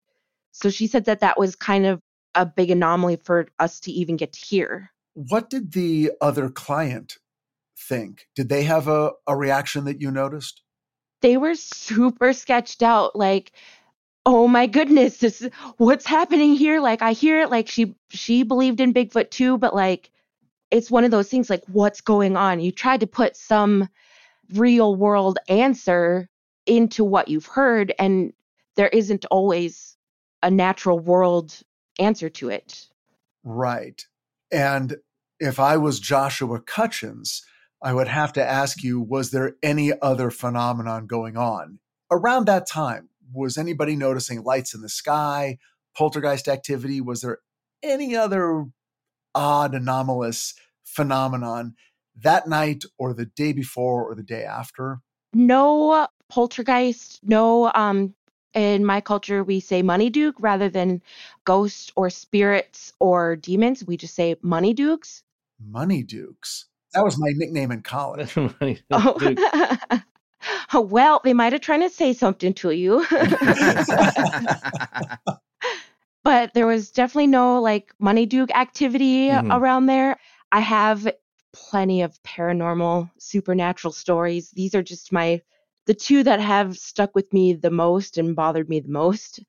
So 0.51 0.69
she 0.69 0.88
said 0.88 1.05
that 1.05 1.21
that 1.21 1.39
was 1.39 1.55
kind 1.55 1.86
of 1.86 1.99
a 2.36 2.45
big 2.45 2.69
anomaly 2.69 3.17
for 3.17 3.47
us 3.60 3.79
to 3.81 3.91
even 3.91 4.17
get 4.17 4.34
to 4.34 4.39
hear. 4.39 4.91
What 5.13 5.49
did 5.49 5.71
the 5.71 6.12
other 6.21 6.49
client 6.49 7.17
think? 7.81 8.27
Did 8.35 8.49
they 8.49 8.63
have 8.63 8.87
a, 8.87 9.11
a 9.27 9.35
reaction 9.35 9.85
that 9.85 10.01
you 10.01 10.11
noticed? 10.11 10.61
they 11.21 11.37
were 11.37 11.53
super 11.53 12.33
sketched 12.33 12.81
out 12.81 13.15
like 13.15 13.51
oh 14.25 14.47
my 14.47 14.65
goodness 14.65 15.17
this 15.17 15.41
is 15.41 15.51
what's 15.77 16.05
happening 16.07 16.55
here 16.55 16.79
like 16.79 17.03
i 17.03 17.11
hear 17.11 17.41
it 17.41 17.51
like 17.51 17.67
she 17.67 17.95
she 18.09 18.41
believed 18.41 18.79
in 18.79 18.91
bigfoot 18.91 19.29
too 19.29 19.55
but 19.57 19.75
like 19.75 20.09
it's 20.71 20.89
one 20.89 21.03
of 21.03 21.11
those 21.11 21.29
things 21.29 21.47
like 21.47 21.63
what's 21.67 22.01
going 22.01 22.35
on 22.35 22.59
you 22.59 22.71
tried 22.71 22.99
to 22.99 23.05
put 23.05 23.35
some 23.37 23.87
real 24.53 24.95
world 24.95 25.37
answer 25.47 26.27
into 26.65 27.03
what 27.03 27.27
you've 27.27 27.45
heard 27.45 27.93
and 27.99 28.33
there 28.77 28.87
isn't 28.87 29.25
always 29.29 29.95
a 30.41 30.49
natural 30.49 30.97
world 30.97 31.61
answer 31.99 32.29
to 32.29 32.49
it 32.49 32.87
Right. 33.43 34.05
And 34.51 34.97
if 35.39 35.59
I 35.59 35.77
was 35.77 35.99
Joshua 35.99 36.59
Cutchins, 36.59 37.43
I 37.81 37.93
would 37.93 38.07
have 38.07 38.33
to 38.33 38.45
ask 38.45 38.83
you 38.83 39.01
was 39.01 39.31
there 39.31 39.55
any 39.63 39.91
other 40.01 40.29
phenomenon 40.31 41.07
going 41.07 41.37
on 41.37 41.79
around 42.11 42.45
that 42.45 42.67
time? 42.67 43.09
Was 43.33 43.57
anybody 43.57 43.95
noticing 43.95 44.43
lights 44.43 44.73
in 44.73 44.81
the 44.81 44.89
sky, 44.89 45.57
poltergeist 45.95 46.47
activity? 46.47 47.01
Was 47.01 47.21
there 47.21 47.39
any 47.81 48.15
other 48.15 48.65
odd, 49.33 49.73
anomalous 49.73 50.53
phenomenon 50.83 51.75
that 52.21 52.47
night 52.47 52.83
or 52.97 53.13
the 53.13 53.25
day 53.25 53.53
before 53.53 54.03
or 54.03 54.15
the 54.15 54.23
day 54.23 54.43
after? 54.43 55.01
no 55.33 56.07
poltergeist 56.29 57.19
no 57.23 57.71
um 57.73 58.13
in 58.53 58.85
my 58.85 58.99
culture 58.99 59.43
we 59.43 59.59
say 59.59 59.81
money 59.81 60.09
duke 60.09 60.35
rather 60.39 60.69
than 60.69 61.01
ghosts 61.45 61.91
or 61.95 62.09
spirits 62.09 62.91
or 62.99 63.37
demons 63.37 63.85
we 63.85 63.95
just 63.95 64.13
say 64.13 64.35
money 64.41 64.73
dukes 64.73 65.23
Money 65.63 66.01
Dukes. 66.03 66.65
That 66.93 67.04
was 67.04 67.17
my 67.17 67.32
nickname 67.36 67.71
in 67.71 67.82
college. 67.82 68.34
That's 68.34 68.54
funny. 68.60 68.80
oh. 70.73 70.82
Well 70.82 71.21
they 71.23 71.34
might 71.34 71.54
have 71.54 71.62
tried 71.62 71.80
to 71.80 71.89
say 71.89 72.13
something 72.13 72.54
to 72.56 72.71
you 72.71 73.06
but 76.23 76.54
there 76.54 76.67
was 76.67 76.91
definitely 76.91 77.27
no 77.27 77.62
like 77.62 77.93
money 77.99 78.25
duke 78.25 78.51
activity 78.56 79.27
Mhm. 79.30 79.51
around 79.51 79.86
there 79.86 80.17
i 80.51 80.60
have 80.60 81.08
plenty 81.54 82.01
of 82.01 82.21
paranormal 82.23 83.10
supernatural 83.19 83.91
stories 83.91 84.51
these 84.51 84.73
are 84.75 84.84
just 84.84 85.12
my 85.12 85.41
the 85.86 85.93
two 85.93 86.23
that 86.23 86.39
have 86.39 86.77
stuck 86.77 87.13
with 87.15 87.32
me 87.34 87.54
the 87.54 87.71
most 87.71 88.17
and 88.17 88.36
bothered 88.36 88.69
me 88.69 88.80
the 88.80 88.89
most 88.91 89.39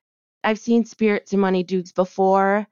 i've 0.45 0.59
seen 0.59 0.85
spirits 0.85 1.33
and 1.33 1.41
money 1.41 1.63
dukes 1.63 1.93
before 1.93 2.67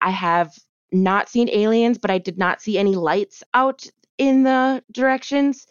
i 0.00 0.10
have 0.10 0.52
not 0.92 1.28
seen 1.28 1.48
aliens 1.50 1.98
but 1.98 2.10
i 2.10 2.18
did 2.18 2.38
not 2.38 2.60
see 2.60 2.76
any 2.78 2.94
lights 2.96 3.42
out 3.54 3.86
in 4.22 4.42
the 4.42 4.82
directions 4.92 5.66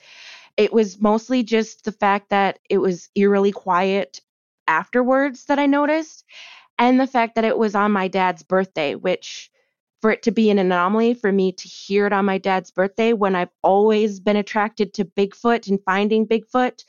it 0.57 0.73
was 0.73 0.99
mostly 0.99 1.43
just 1.43 1.85
the 1.85 1.91
fact 1.91 2.29
that 2.29 2.59
it 2.69 2.77
was 2.77 3.09
eerily 3.15 3.51
quiet 3.51 4.21
afterwards 4.67 5.45
that 5.45 5.59
i 5.59 5.65
noticed 5.65 6.25
and 6.81 6.99
the 6.99 7.05
fact 7.05 7.35
that 7.35 7.45
it 7.45 7.59
was 7.59 7.75
on 7.75 7.91
my 7.91 8.07
dad's 8.07 8.41
birthday, 8.41 8.95
which 8.95 9.51
for 10.01 10.09
it 10.09 10.23
to 10.23 10.31
be 10.31 10.49
an 10.49 10.57
anomaly 10.57 11.13
for 11.13 11.31
me 11.31 11.51
to 11.51 11.67
hear 11.67 12.07
it 12.07 12.13
on 12.13 12.25
my 12.25 12.39
dad's 12.39 12.71
birthday 12.71 13.13
when 13.13 13.35
I've 13.35 13.51
always 13.61 14.19
been 14.19 14.35
attracted 14.35 14.91
to 14.95 15.05
Bigfoot 15.05 15.67
and 15.67 15.79
finding 15.85 16.25
Bigfoot. 16.25 16.83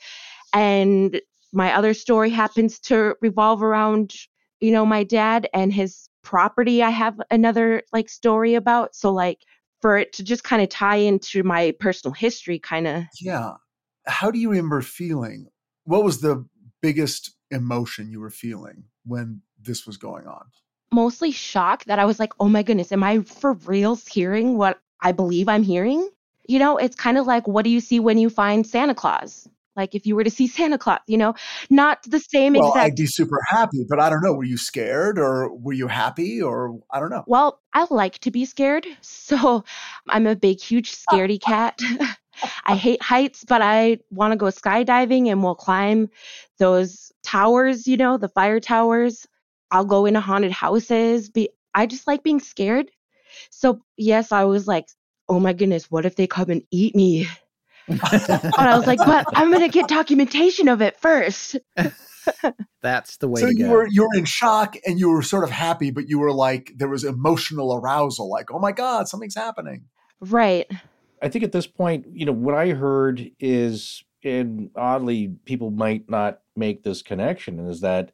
And 0.51 1.21
my 1.51 1.75
other 1.75 1.93
story 1.93 2.31
happens 2.31 2.79
to 2.79 3.13
revolve 3.21 3.61
around, 3.61 4.15
you 4.59 4.71
know, 4.71 4.83
my 4.83 5.03
dad 5.03 5.47
and 5.53 5.71
his 5.71 6.09
property. 6.23 6.81
I 6.81 6.89
have 6.89 7.21
another 7.29 7.83
like 7.93 8.09
story 8.09 8.55
about. 8.55 8.95
So, 8.95 9.13
like, 9.13 9.41
for 9.83 9.97
it 9.97 10.13
to 10.13 10.23
just 10.23 10.43
kind 10.43 10.61
of 10.61 10.69
tie 10.69 10.95
into 10.95 11.43
my 11.43 11.75
personal 11.79 12.13
history, 12.13 12.57
kind 12.57 12.87
of 12.87 13.03
Yeah. 13.19 13.55
How 14.07 14.31
do 14.31 14.39
you 14.39 14.49
remember 14.49 14.81
feeling? 14.81 15.47
What 15.83 16.03
was 16.03 16.21
the 16.21 16.45
biggest 16.81 17.35
emotion 17.51 18.09
you 18.09 18.19
were 18.19 18.29
feeling 18.29 18.85
when 19.05 19.41
this 19.61 19.85
was 19.85 19.97
going 19.97 20.25
on? 20.25 20.45
mostly 20.93 21.31
shocked 21.31 21.87
that 21.87 21.99
I 21.99 22.05
was 22.05 22.19
like, 22.19 22.33
oh 22.39 22.47
my 22.47 22.63
goodness, 22.63 22.91
am 22.91 23.03
I 23.03 23.21
for 23.21 23.53
reals 23.53 24.07
hearing 24.07 24.57
what 24.57 24.79
I 25.01 25.11
believe 25.11 25.49
I'm 25.49 25.63
hearing? 25.63 26.07
You 26.47 26.59
know, 26.59 26.77
it's 26.77 26.95
kind 26.95 27.17
of 27.17 27.25
like 27.25 27.47
what 27.47 27.63
do 27.63 27.69
you 27.69 27.79
see 27.79 27.99
when 27.99 28.17
you 28.17 28.29
find 28.29 28.65
Santa 28.65 28.95
Claus? 28.95 29.49
Like 29.75 29.95
if 29.95 30.05
you 30.05 30.15
were 30.15 30.23
to 30.23 30.29
see 30.29 30.47
Santa 30.47 30.77
Claus, 30.77 30.99
you 31.07 31.17
know, 31.17 31.33
not 31.69 32.03
the 32.03 32.19
same 32.19 32.53
Well, 32.53 32.69
exact. 32.69 32.85
I'd 32.85 32.95
be 32.95 33.07
super 33.07 33.39
happy, 33.47 33.85
but 33.87 33.99
I 33.99 34.09
don't 34.09 34.21
know. 34.21 34.33
Were 34.33 34.43
you 34.43 34.57
scared 34.57 35.17
or 35.17 35.53
were 35.55 35.73
you 35.73 35.87
happy 35.87 36.41
or 36.41 36.79
I 36.91 36.99
don't 36.99 37.09
know. 37.09 37.23
well, 37.27 37.59
I 37.73 37.85
like 37.89 38.19
to 38.19 38.31
be 38.31 38.45
scared. 38.45 38.85
So 39.01 39.63
I'm 40.09 40.27
a 40.27 40.35
big, 40.35 40.61
huge 40.61 40.95
scaredy 40.95 41.41
cat. 41.41 41.79
I 42.65 42.75
hate 42.75 43.01
heights, 43.01 43.43
but 43.43 43.61
I 43.61 43.99
want 44.11 44.31
to 44.31 44.37
go 44.37 44.47
skydiving 44.47 45.27
and 45.27 45.43
we'll 45.43 45.55
climb 45.55 46.09
those 46.59 47.11
towers, 47.23 47.87
you 47.87 47.97
know, 47.97 48.17
the 48.17 48.29
fire 48.29 48.59
towers. 48.59 49.25
I'll 49.71 49.85
go 49.85 50.05
into 50.05 50.19
haunted 50.19 50.51
houses. 50.51 51.29
Be 51.29 51.49
I 51.73 51.85
just 51.85 52.05
like 52.05 52.21
being 52.21 52.39
scared. 52.39 52.91
So 53.49 53.81
yes, 53.97 54.31
I 54.31 54.43
was 54.43 54.67
like, 54.67 54.87
oh 55.29 55.39
my 55.39 55.53
goodness, 55.53 55.89
what 55.89 56.05
if 56.05 56.15
they 56.15 56.27
come 56.27 56.49
and 56.49 56.63
eat 56.71 56.95
me? 56.95 57.27
And 57.87 58.01
I 58.57 58.77
was 58.77 58.87
like, 58.87 58.99
but 58.99 59.25
I'm 59.33 59.51
gonna 59.51 59.69
get 59.69 59.87
documentation 59.87 60.67
of 60.67 60.81
it 60.81 60.99
first. 60.99 61.57
That's 62.81 63.17
the 63.17 63.27
way 63.27 63.41
so 63.41 63.47
to 63.47 63.53
you 63.55 63.65
go. 63.65 63.71
were 63.71 63.87
you 63.87 64.03
were 64.03 64.17
in 64.17 64.25
shock 64.25 64.75
and 64.85 64.99
you 64.99 65.09
were 65.09 65.21
sort 65.21 65.43
of 65.43 65.49
happy, 65.49 65.91
but 65.91 66.07
you 66.07 66.19
were 66.19 66.31
like 66.31 66.71
there 66.75 66.87
was 66.87 67.03
emotional 67.03 67.75
arousal, 67.75 68.29
like, 68.29 68.51
oh 68.51 68.59
my 68.59 68.71
God, 68.71 69.07
something's 69.07 69.35
happening. 69.35 69.85
Right. 70.19 70.69
I 71.21 71.29
think 71.29 71.43
at 71.43 71.53
this 71.53 71.67
point, 71.67 72.05
you 72.11 72.25
know, 72.25 72.33
what 72.33 72.53
I 72.53 72.69
heard 72.69 73.31
is, 73.39 74.03
and 74.23 74.69
oddly, 74.75 75.29
people 75.45 75.71
might 75.71 76.09
not 76.09 76.39
make 76.55 76.83
this 76.83 77.01
connection, 77.01 77.59
is 77.69 77.81
that 77.81 78.11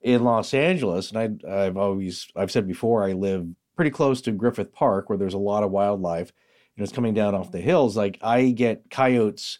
in 0.00 0.22
Los 0.22 0.54
Angeles, 0.54 1.10
and 1.10 1.42
I, 1.46 1.64
I've 1.64 1.76
always, 1.76 2.28
I've 2.36 2.52
said 2.52 2.68
before, 2.68 3.04
I 3.04 3.12
live 3.12 3.48
pretty 3.74 3.90
close 3.90 4.20
to 4.22 4.32
Griffith 4.32 4.72
Park, 4.72 5.08
where 5.08 5.18
there's 5.18 5.34
a 5.34 5.38
lot 5.38 5.64
of 5.64 5.72
wildlife, 5.72 6.32
it's 6.76 6.92
coming 6.92 7.14
down 7.14 7.34
off 7.34 7.52
the 7.52 7.60
hills. 7.60 7.96
Like 7.96 8.18
I 8.22 8.50
get 8.50 8.90
coyotes 8.90 9.58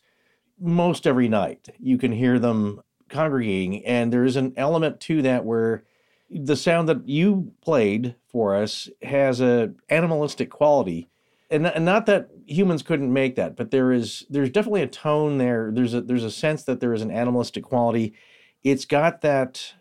most 0.60 1.06
every 1.06 1.28
night. 1.28 1.68
You 1.78 1.98
can 1.98 2.12
hear 2.12 2.38
them 2.38 2.80
congregating, 3.08 3.84
and 3.84 4.12
there's 4.12 4.36
an 4.36 4.52
element 4.56 5.00
to 5.00 5.22
that 5.22 5.44
where 5.44 5.84
the 6.30 6.56
sound 6.56 6.88
that 6.88 7.08
you 7.08 7.52
played 7.62 8.16
for 8.26 8.56
us 8.56 8.88
has 9.02 9.40
a 9.40 9.72
animalistic 9.88 10.50
quality 10.50 11.08
and, 11.50 11.66
and 11.66 11.84
not 11.84 12.06
that 12.06 12.30
humans 12.46 12.82
couldn't 12.82 13.12
make 13.12 13.36
that 13.36 13.56
but 13.56 13.70
there 13.70 13.92
is 13.92 14.26
there's 14.30 14.50
definitely 14.50 14.82
a 14.82 14.86
tone 14.88 15.38
there 15.38 15.70
there's 15.72 15.94
a 15.94 16.00
there's 16.00 16.24
a 16.24 16.30
sense 16.30 16.64
that 16.64 16.80
there 16.80 16.92
is 16.92 17.02
an 17.02 17.10
animalistic 17.10 17.62
quality 17.62 18.14
it's 18.62 18.84
got 18.84 19.20
that 19.20 19.74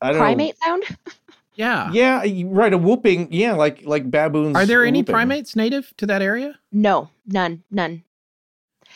i 0.00 0.12
don't 0.12 0.20
Primate 0.20 0.56
sound? 0.58 0.84
yeah. 1.56 1.90
yeah 1.92 2.22
you- 2.22 2.48
right 2.48 2.72
a 2.72 2.78
whooping 2.78 3.32
yeah 3.32 3.52
like 3.54 3.82
like 3.84 4.10
baboons 4.10 4.54
Are 4.56 4.64
there 4.66 4.84
any 4.84 5.00
whooping. 5.00 5.12
primates 5.12 5.56
native 5.56 5.92
to 5.96 6.06
that 6.06 6.22
area? 6.22 6.58
No, 6.70 7.10
none, 7.26 7.64
none. 7.70 8.04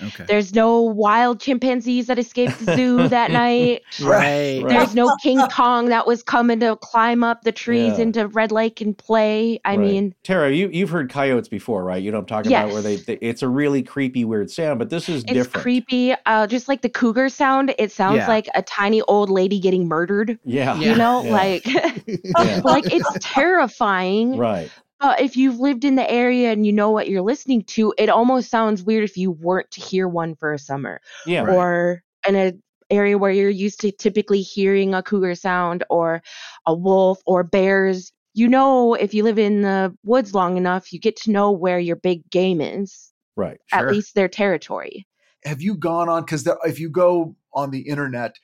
Okay. 0.02 0.24
There's 0.26 0.54
no 0.54 0.80
wild 0.82 1.40
chimpanzees 1.40 2.06
that 2.06 2.18
escaped 2.18 2.64
the 2.64 2.74
zoo 2.76 3.08
that 3.08 3.30
night. 3.30 3.82
Right. 4.00 4.62
Right. 4.62 4.68
There's 4.68 4.94
no 4.94 5.14
King 5.22 5.40
Kong 5.48 5.86
that 5.90 6.06
was 6.06 6.22
coming 6.22 6.60
to 6.60 6.76
climb 6.76 7.22
up 7.24 7.42
the 7.42 7.52
trees 7.52 7.94
Yeah. 7.96 8.02
into 8.04 8.28
Red 8.28 8.50
Lake 8.52 8.80
and 8.80 8.96
play. 8.96 9.60
I 9.64 9.70
Right. 9.76 9.78
mean, 9.80 10.14
tara 10.24 10.50
you 10.52 10.68
you've 10.72 10.90
heard 10.90 11.10
coyotes 11.10 11.48
before 11.48 11.84
right 11.84 12.02
you 12.02 12.10
know 12.10 12.18
what 12.18 12.22
i'm 12.32 12.44
talking 12.44 12.52
about 12.52 12.70
where 12.72 12.82
they, 12.82 12.96
they 12.96 13.14
it's 13.20 13.42
a 13.42 13.48
really 13.48 13.82
creepy 13.82 14.24
weird 14.24 14.50
sound 14.50 14.78
but 14.78 14.90
this 14.90 15.08
is 15.08 15.22
it's 15.24 15.32
different 15.32 15.62
creepy. 15.62 16.14
Uh, 16.26 16.46
just 16.46 16.68
like 16.68 16.82
the 16.82 16.88
cougar 16.88 17.28
sound, 17.28 17.74
it 17.78 17.90
sounds 17.92 18.16
Yeah. 18.18 18.28
like 18.28 18.48
a 18.54 18.62
tiny 18.62 19.02
old 19.02 19.28
lady 19.30 19.58
getting 19.60 19.86
murdered. 19.88 20.38
yeah, 20.44 20.74
Yeah. 20.78 20.90
You 20.92 20.96
know, 20.96 21.24
Yeah. 21.24 21.32
like 21.32 21.66
Yeah. 21.66 22.60
like 22.64 22.92
it's 22.92 23.08
terrifying. 23.20 24.36
right 24.36 24.70
But 25.00 25.20
if 25.20 25.36
you've 25.36 25.58
lived 25.58 25.84
in 25.84 25.96
the 25.96 26.08
area 26.10 26.52
and 26.52 26.66
you 26.66 26.72
know 26.72 26.90
what 26.90 27.08
you're 27.08 27.22
listening 27.22 27.62
to, 27.64 27.94
it 27.96 28.10
almost 28.10 28.50
sounds 28.50 28.82
weird 28.82 29.02
if 29.04 29.16
you 29.16 29.30
weren't 29.30 29.70
to 29.72 29.80
hear 29.80 30.06
one 30.06 30.34
for 30.36 30.52
a 30.52 30.58
summer 30.58 31.00
yeah 31.26 31.42
Right. 31.42 31.56
or 31.56 32.02
in 32.28 32.36
an 32.36 32.62
area 32.90 33.16
where 33.16 33.30
you're 33.30 33.48
used 33.48 33.80
to 33.80 33.92
typically 33.92 34.42
hearing 34.42 34.94
a 34.94 35.02
cougar 35.02 35.34
sound 35.34 35.84
or 35.90 36.22
a 36.66 36.74
wolf 36.74 37.20
or 37.24 37.42
bears. 37.42 38.12
You 38.34 38.46
know, 38.46 38.94
if 38.94 39.14
you 39.14 39.24
live 39.24 39.38
in 39.38 39.62
the 39.62 39.96
woods 40.04 40.34
long 40.34 40.56
enough, 40.56 40.92
you 40.92 41.00
get 41.00 41.16
to 41.22 41.30
know 41.30 41.50
where 41.50 41.78
your 41.78 41.96
big 41.96 42.28
game 42.30 42.60
is. 42.60 43.12
Right. 43.36 43.58
at 43.72 43.80
Sure. 43.80 43.92
least 43.92 44.14
their 44.14 44.28
territory. 44.28 45.06
Have 45.44 45.62
you 45.62 45.74
gone 45.74 46.08
on? 46.10 46.22
Because 46.24 46.46
if 46.64 46.78
you 46.78 46.90
go 46.90 47.34
on 47.54 47.70
the 47.70 47.80
internet, 47.80 48.36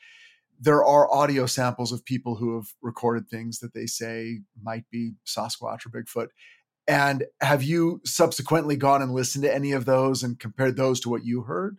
there 0.60 0.84
are 0.84 1.12
audio 1.12 1.46
samples 1.46 1.92
of 1.92 2.04
people 2.04 2.36
who 2.36 2.56
have 2.56 2.66
recorded 2.82 3.28
things 3.28 3.58
that 3.60 3.74
they 3.74 3.86
say 3.86 4.40
might 4.62 4.84
be 4.90 5.12
Sasquatch 5.26 5.86
or 5.86 5.90
Bigfoot. 5.90 6.28
And 6.88 7.24
have 7.40 7.62
you 7.62 8.00
subsequently 8.04 8.76
gone 8.76 9.02
and 9.02 9.12
listened 9.12 9.44
to 9.44 9.54
any 9.54 9.72
of 9.72 9.84
those 9.84 10.22
and 10.22 10.38
compared 10.38 10.76
those 10.76 11.00
to 11.00 11.08
what 11.08 11.24
you 11.24 11.42
heard? 11.42 11.78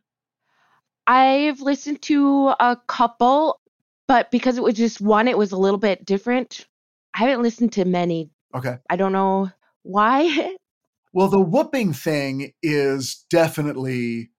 I've 1.06 1.62
listened 1.62 2.02
to 2.04 2.54
a 2.60 2.78
couple, 2.88 3.62
but 4.08 4.30
because 4.32 4.58
it 4.58 4.64
was 4.64 4.74
just 4.76 5.00
one, 5.00 5.28
it 5.28 5.38
was 5.38 5.52
a 5.54 5.58
little 5.58 5.80
bit 5.80 6.06
different. 6.06 6.68
I 7.14 7.20
haven't 7.20 7.42
listened 7.42 7.72
to 7.74 7.86
many. 7.86 8.30
Okay. 8.54 8.78
I 8.90 8.96
don't 8.96 9.14
know 9.14 9.52
why. 9.84 10.56
Well, 11.14 11.30
the 11.30 11.40
whooping 11.40 11.94
thing 11.94 12.54
is 12.62 13.26
definitely 13.32 14.30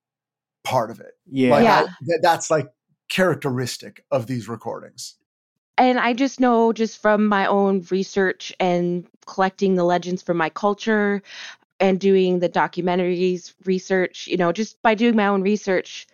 part 0.62 0.92
of 0.92 1.01
it. 1.01 1.12
Yeah. 1.27 1.51
Like, 1.51 1.64
Yeah. 1.64 1.87
I- 1.88 2.18
that's 2.22 2.51
like 2.53 2.68
characteristic 3.09 4.05
of 4.11 4.27
these 4.27 4.49
recordings. 4.49 5.14
and 5.79 5.99
I 5.99 6.12
just 6.12 6.40
know 6.40 6.73
just 6.73 7.01
from 7.01 7.27
my 7.27 7.47
own 7.47 7.87
research 7.90 8.53
and 8.59 9.07
collecting 9.27 9.77
the 9.77 9.85
legends 9.85 10.23
from 10.23 10.37
my 10.37 10.51
culture 10.51 11.23
and 11.81 12.01
doing 12.01 12.40
the 12.40 12.49
documentaries 12.49 13.55
research, 13.64 14.27
you 14.27 14.37
know, 14.37 14.51
just 14.53 14.83
by 14.83 14.94
doing 14.94 15.14
my 15.14 15.29
own 15.29 15.42
research, 15.42 16.07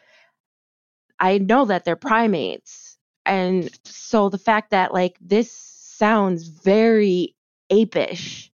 I 1.18 1.38
know 1.38 1.64
that 1.64 1.84
they're 1.84 1.96
primates. 1.96 2.98
And 3.24 3.70
so 3.84 4.28
the 4.28 4.38
fact 4.38 4.70
that 4.70 4.92
like 4.92 5.16
this 5.20 5.50
sounds 5.50 6.48
very 6.48 7.34
apish, 7.70 8.50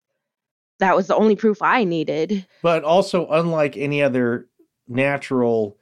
that 0.79 0.95
was 0.95 1.07
the 1.07 1.15
only 1.15 1.35
proof 1.35 1.61
I 1.61 1.85
needed. 1.85 2.45
But 2.61 2.83
also, 2.83 3.27
unlike 3.29 3.77
any 3.77 4.03
other 4.03 4.49
natural 4.87 5.77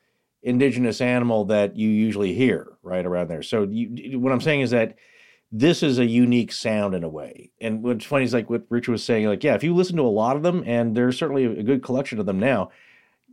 indigenous 0.45 1.01
animal 1.01 1.43
that 1.45 1.75
you 1.75 1.89
usually 1.89 2.34
hear 2.34 2.77
right 2.84 3.05
around 3.05 3.27
there. 3.27 3.43
So, 3.43 3.63
you, 3.63 4.19
what 4.19 4.31
I'm 4.31 4.39
saying 4.39 4.62
is 4.62 4.69
that 4.71 4.95
this 5.51 5.84
is 5.84 5.99
a 5.99 6.05
unique 6.05 6.51
sound 6.51 6.95
in 6.95 7.03
a 7.03 7.10
way. 7.10 7.51
And 7.60 7.84
what's 7.84 8.05
funny 8.05 8.25
is 8.25 8.34
like 8.34 8.49
what 8.49 8.63
Richard 8.69 8.91
was 8.91 9.03
saying, 9.03 9.25
like, 9.25 9.43
yeah, 9.43 9.55
if 9.55 9.63
you 9.63 9.73
listen 9.73 9.95
to 9.97 10.03
a 10.03 10.08
lot 10.08 10.36
of 10.36 10.43
them, 10.43 10.63
and 10.65 10.95
there's 10.95 11.17
certainly 11.17 11.45
a 11.45 11.63
good 11.63 11.84
collection 11.84 12.19
of 12.19 12.25
them 12.25 12.39
now, 12.39 12.69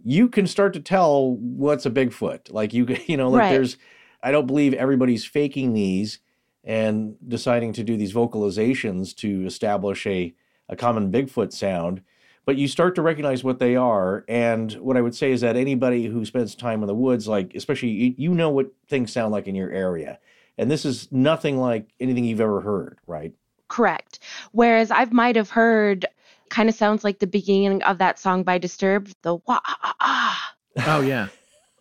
you 0.04 0.28
can 0.28 0.46
start 0.46 0.72
to 0.72 0.80
tell 0.80 1.36
what's 1.36 1.86
a 1.86 1.90
Bigfoot. 1.90 2.50
Like, 2.50 2.72
you, 2.72 2.86
you 3.06 3.16
know, 3.16 3.28
like 3.30 3.42
Right. 3.42 3.50
there's, 3.50 3.76
I 4.22 4.30
don't 4.32 4.46
believe 4.46 4.74
everybody's 4.74 5.24
faking 5.24 5.74
these 5.74 6.18
and 6.64 7.16
deciding 7.26 7.72
to 7.74 7.84
do 7.84 7.96
these 7.96 8.12
vocalizations 8.14 9.14
to 9.16 9.44
establish 9.46 10.06
a, 10.06 10.34
a 10.68 10.76
common 10.76 11.10
Bigfoot 11.10 11.52
sound 11.52 12.02
but 12.44 12.56
you 12.56 12.68
start 12.68 12.94
to 12.96 13.02
recognize 13.02 13.44
what 13.44 13.58
they 13.58 13.76
are. 13.76 14.24
And 14.28 14.72
what 14.74 14.96
I 14.96 15.00
would 15.00 15.14
say 15.14 15.32
is 15.32 15.40
that 15.42 15.56
anybody 15.56 16.06
who 16.06 16.24
spends 16.24 16.54
time 16.54 16.82
in 16.82 16.86
the 16.86 16.94
woods, 16.94 17.28
like 17.28 17.54
especially 17.54 17.90
you, 17.90 18.14
you 18.16 18.34
know 18.34 18.50
what 18.50 18.72
things 18.88 19.12
sound 19.12 19.32
like 19.32 19.46
in 19.46 19.54
your 19.54 19.70
area. 19.70 20.18
And 20.58 20.70
this 20.70 20.84
is 20.84 21.10
nothing 21.10 21.58
like 21.58 21.88
anything 22.00 22.24
you've 22.24 22.40
ever 22.40 22.60
heard, 22.60 22.98
right? 23.06 23.32
Correct. 23.68 24.18
Whereas 24.52 24.90
I 24.90 25.04
might 25.06 25.36
have 25.36 25.50
heard 25.50 26.06
kind 26.50 26.68
of 26.68 26.74
sounds 26.74 27.04
like 27.04 27.20
the 27.20 27.26
beginning 27.26 27.82
of 27.84 27.98
that 27.98 28.18
song 28.18 28.42
by 28.42 28.58
Disturbed, 28.58 29.14
the 29.22 29.36
wah 29.36 29.60
ah, 29.64 29.78
ah, 29.82 29.94
ah. 30.00 30.54
Oh 30.86 31.00
yeah. 31.00 31.28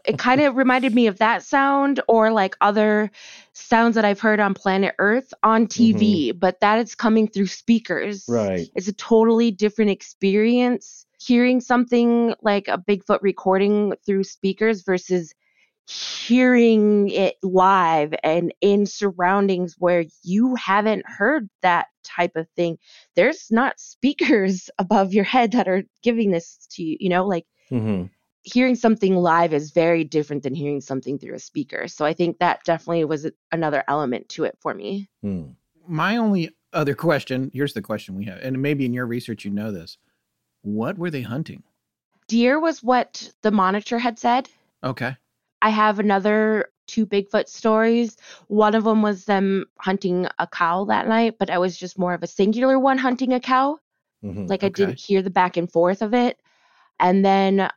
it 0.06 0.18
kind 0.18 0.42
of 0.42 0.56
reminded 0.56 0.94
me 0.96 1.08
of 1.08 1.18
that 1.18 1.44
sound 1.44 2.00
or 2.08 2.32
like 2.32 2.56
other 2.62 3.12
sounds 3.54 3.96
that 3.96 4.06
I've 4.06 4.20
heard 4.20 4.40
on 4.40 4.54
planet 4.54 4.96
Earth 5.00 5.34
on 5.44 5.68
TV, 5.68 6.32
but 6.32 6.60
that 6.62 6.80
is 6.80 6.96
coming 6.96 7.28
through 7.28 7.48
speakers. 7.48 8.26
Right. 8.28 8.70
It's 8.76 8.88
a 8.88 8.94
totally 8.94 9.52
different 9.52 9.92
experience 9.92 11.06
hearing 11.20 11.62
something 11.62 12.34
like 12.42 12.68
a 12.68 12.78
Bigfoot 12.78 13.20
recording 13.22 13.94
through 14.06 14.24
speakers 14.24 14.82
versus 14.84 15.34
hearing 15.88 17.10
it 17.10 17.36
live 17.44 18.14
and 18.24 18.54
in 18.62 18.86
surroundings 18.86 19.76
where 19.78 20.06
you 20.24 20.56
haven't 20.56 21.04
heard 21.06 21.50
that 21.62 21.88
type 22.04 22.36
of 22.36 22.48
thing. 22.56 22.78
There's 23.16 23.48
not 23.52 23.80
speakers 23.80 24.70
above 24.80 25.14
your 25.14 25.26
head 25.26 25.52
that 25.54 25.68
are 25.68 25.84
giving 26.04 26.32
this 26.32 26.68
to 26.72 26.84
you, 26.84 26.98
you 27.00 27.10
know, 27.10 27.26
like 27.26 27.46
hmm 27.70 28.04
hearing 28.44 28.76
something 28.76 29.16
live 29.16 29.54
is 29.54 29.72
very 29.72 30.04
different 30.04 30.44
than 30.44 30.56
hearing 30.56 30.82
something 30.82 31.20
through 31.20 31.36
a 31.36 31.40
speaker. 31.40 31.88
So 31.88 32.06
I 32.06 32.14
think 32.14 32.40
that 32.40 32.64
definitely 32.64 33.06
was 33.06 33.28
another 33.52 33.84
element 33.88 34.30
to 34.30 34.44
it 34.46 34.58
for 34.60 34.74
me. 34.74 35.10
Hmm. 35.22 35.50
My 35.88 36.18
only 36.18 36.56
other 36.74 36.96
question, 36.96 37.52
here's 37.54 37.74
the 37.74 37.82
question 37.82 38.16
we 38.16 38.26
have, 38.26 38.40
and 38.40 38.62
maybe 38.62 38.86
in 38.86 38.94
your 38.94 39.06
research 39.06 39.46
you 39.46 39.52
know 39.52 39.72
this. 39.72 39.98
What 40.62 40.98
were 40.98 41.10
they 41.10 41.22
hunting? 41.22 41.64
Deer 42.28 42.60
was 42.60 42.82
what 42.82 43.32
the 43.42 43.52
monitor 43.52 44.00
had 44.00 44.18
said. 44.18 44.50
Okay. 44.84 45.18
I 45.62 45.70
have 45.70 46.00
another 46.00 46.72
two 46.88 47.06
Bigfoot 47.06 47.48
stories. 47.48 48.18
One 48.48 48.76
of 48.76 48.84
them 48.84 49.02
was 49.02 49.26
them 49.26 49.66
hunting 49.78 50.28
a 50.40 50.48
cow 50.48 50.86
that 50.86 51.08
night, 51.08 51.36
but 51.40 51.50
I 51.50 51.58
was 51.58 51.78
just 51.78 52.00
more 52.00 52.14
of 52.14 52.24
a 52.24 52.28
singular 52.28 52.80
one 52.80 52.98
hunting 52.98 53.34
a 53.34 53.40
cow. 53.40 53.80
hmm 54.22 54.48
Like 54.48 54.64
I 54.64 54.68
Okay. 54.68 54.86
didn't 54.86 55.00
hear 55.00 55.22
the 55.22 55.30
back 55.30 55.58
and 55.58 55.72
forth 55.72 56.02
of 56.02 56.14
it. 56.14 56.40
And 57.00 57.26
then 57.26 57.70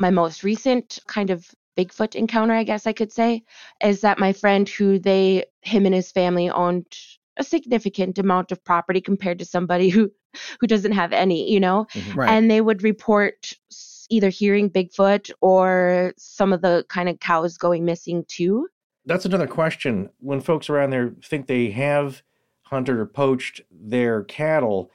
my 0.00 0.10
most 0.10 0.42
recent 0.44 0.98
kind 1.06 1.30
of 1.30 1.50
Bigfoot 1.76 2.16
encounter, 2.16 2.54
I 2.54 2.64
guess 2.64 2.86
I 2.86 2.92
could 2.92 3.12
say, 3.12 3.44
is 3.82 4.00
that 4.00 4.18
my 4.18 4.32
friend 4.32 4.68
who 4.68 4.98
they 4.98 5.44
him 5.62 5.86
and 5.86 5.94
his 5.94 6.10
family 6.10 6.50
owned 6.50 6.86
a 7.36 7.44
significant 7.44 8.18
amount 8.18 8.50
of 8.50 8.62
property 8.64 9.00
compared 9.00 9.38
to 9.38 9.44
somebody 9.44 9.88
who 9.88 10.10
who 10.60 10.66
doesn't 10.66 10.92
have 10.92 11.12
any, 11.12 11.50
you 11.50 11.60
know, 11.60 11.86
mm-hmm. 11.94 12.18
Right. 12.18 12.30
and 12.30 12.50
they 12.50 12.60
would 12.60 12.82
report 12.82 13.52
either 14.10 14.28
hearing 14.28 14.70
Bigfoot 14.70 15.30
or 15.40 16.12
some 16.16 16.52
of 16.52 16.62
the 16.62 16.84
kind 16.88 17.08
of 17.08 17.20
cows 17.20 17.56
going 17.56 17.84
missing 17.84 18.24
too. 18.28 18.68
That's 19.04 19.24
another 19.24 19.46
question. 19.46 20.10
When 20.18 20.40
folks 20.40 20.68
around 20.68 20.90
there 20.90 21.14
think 21.24 21.46
they 21.46 21.70
have 21.70 22.22
hunted 22.62 22.96
or 22.96 23.06
poached 23.06 23.62
their 23.70 24.24
cattle, 24.24 24.90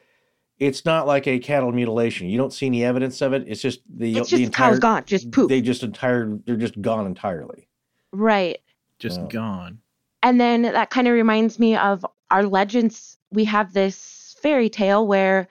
it's 0.65 0.85
not 0.85 1.07
like 1.07 1.27
a 1.27 1.39
cattle 1.39 1.71
mutilation. 1.71 2.27
You 2.27 2.37
don't 2.37 2.53
see 2.53 2.65
any 2.67 2.83
evidence 2.83 3.21
of 3.21 3.33
it. 3.33 3.43
It's 3.47 3.61
just 3.61 3.81
the 3.89 4.17
It's 4.17 4.29
the 4.29 4.37
just 4.37 4.47
entire 4.47 4.71
cow's 4.71 4.79
gone, 4.79 5.03
just 5.05 5.31
poop. 5.31 5.49
They 5.49 5.61
just 5.61 5.83
entire 5.83 6.37
they're 6.45 6.55
just 6.55 6.81
gone 6.81 7.05
entirely. 7.05 7.67
right. 8.11 8.59
Just 8.99 9.27
gone. 9.29 9.79
And 10.21 10.39
then 10.39 10.61
that 10.61 10.89
kind 10.89 11.09
of 11.09 11.13
reminds 11.13 11.59
me 11.59 11.75
of 11.75 12.05
our 12.31 12.43
legends. 12.45 13.17
We 13.31 13.43
have 13.45 13.73
this 13.73 14.35
fairy 14.41 14.69
tale 14.69 15.05
where 15.05 15.49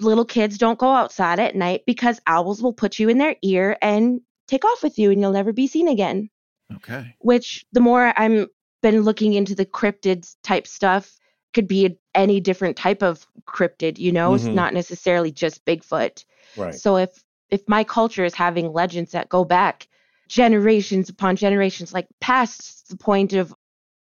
little 0.00 0.26
kids 0.26 0.58
don't 0.58 0.78
go 0.78 0.90
outside 0.90 1.40
at 1.40 1.56
night 1.56 1.84
because 1.86 2.20
owls 2.26 2.62
will 2.62 2.74
put 2.74 2.98
you 2.98 3.08
in 3.08 3.16
their 3.16 3.36
ear 3.42 3.78
and 3.80 4.20
take 4.48 4.64
off 4.66 4.82
with 4.82 4.98
you 4.98 5.10
and 5.10 5.20
you'll 5.20 5.32
never 5.32 5.52
be 5.52 5.66
seen 5.66 5.88
again. 5.88 6.28
Okay. 6.74 7.16
Which 7.20 7.64
the 7.72 7.80
more 7.80 8.12
I'm 8.16 8.48
been 8.82 9.02
looking 9.02 9.34
into 9.34 9.54
the 9.54 9.66
cryptid 9.66 10.30
type 10.42 10.66
stuff 10.66 11.16
could 11.52 11.66
be 11.66 11.98
any 12.14 12.40
different 12.40 12.76
type 12.76 13.02
of 13.02 13.26
cryptid, 13.46 13.98
you 13.98 14.12
know, 14.12 14.34
it's 14.34 14.46
Mhm. 14.46 14.54
not 14.54 14.74
necessarily 14.74 15.32
just 15.32 15.64
Bigfoot. 15.64 16.24
Right. 16.56 16.74
So 16.74 16.96
if 16.96 17.24
if 17.50 17.68
my 17.68 17.82
culture 17.82 18.24
is 18.24 18.34
having 18.34 18.72
legends 18.72 19.10
that 19.12 19.28
go 19.28 19.44
back 19.44 19.88
generations 20.28 21.08
upon 21.08 21.34
generations, 21.34 21.92
like 21.92 22.06
past 22.20 22.88
the 22.88 22.96
point 22.96 23.32
of 23.32 23.52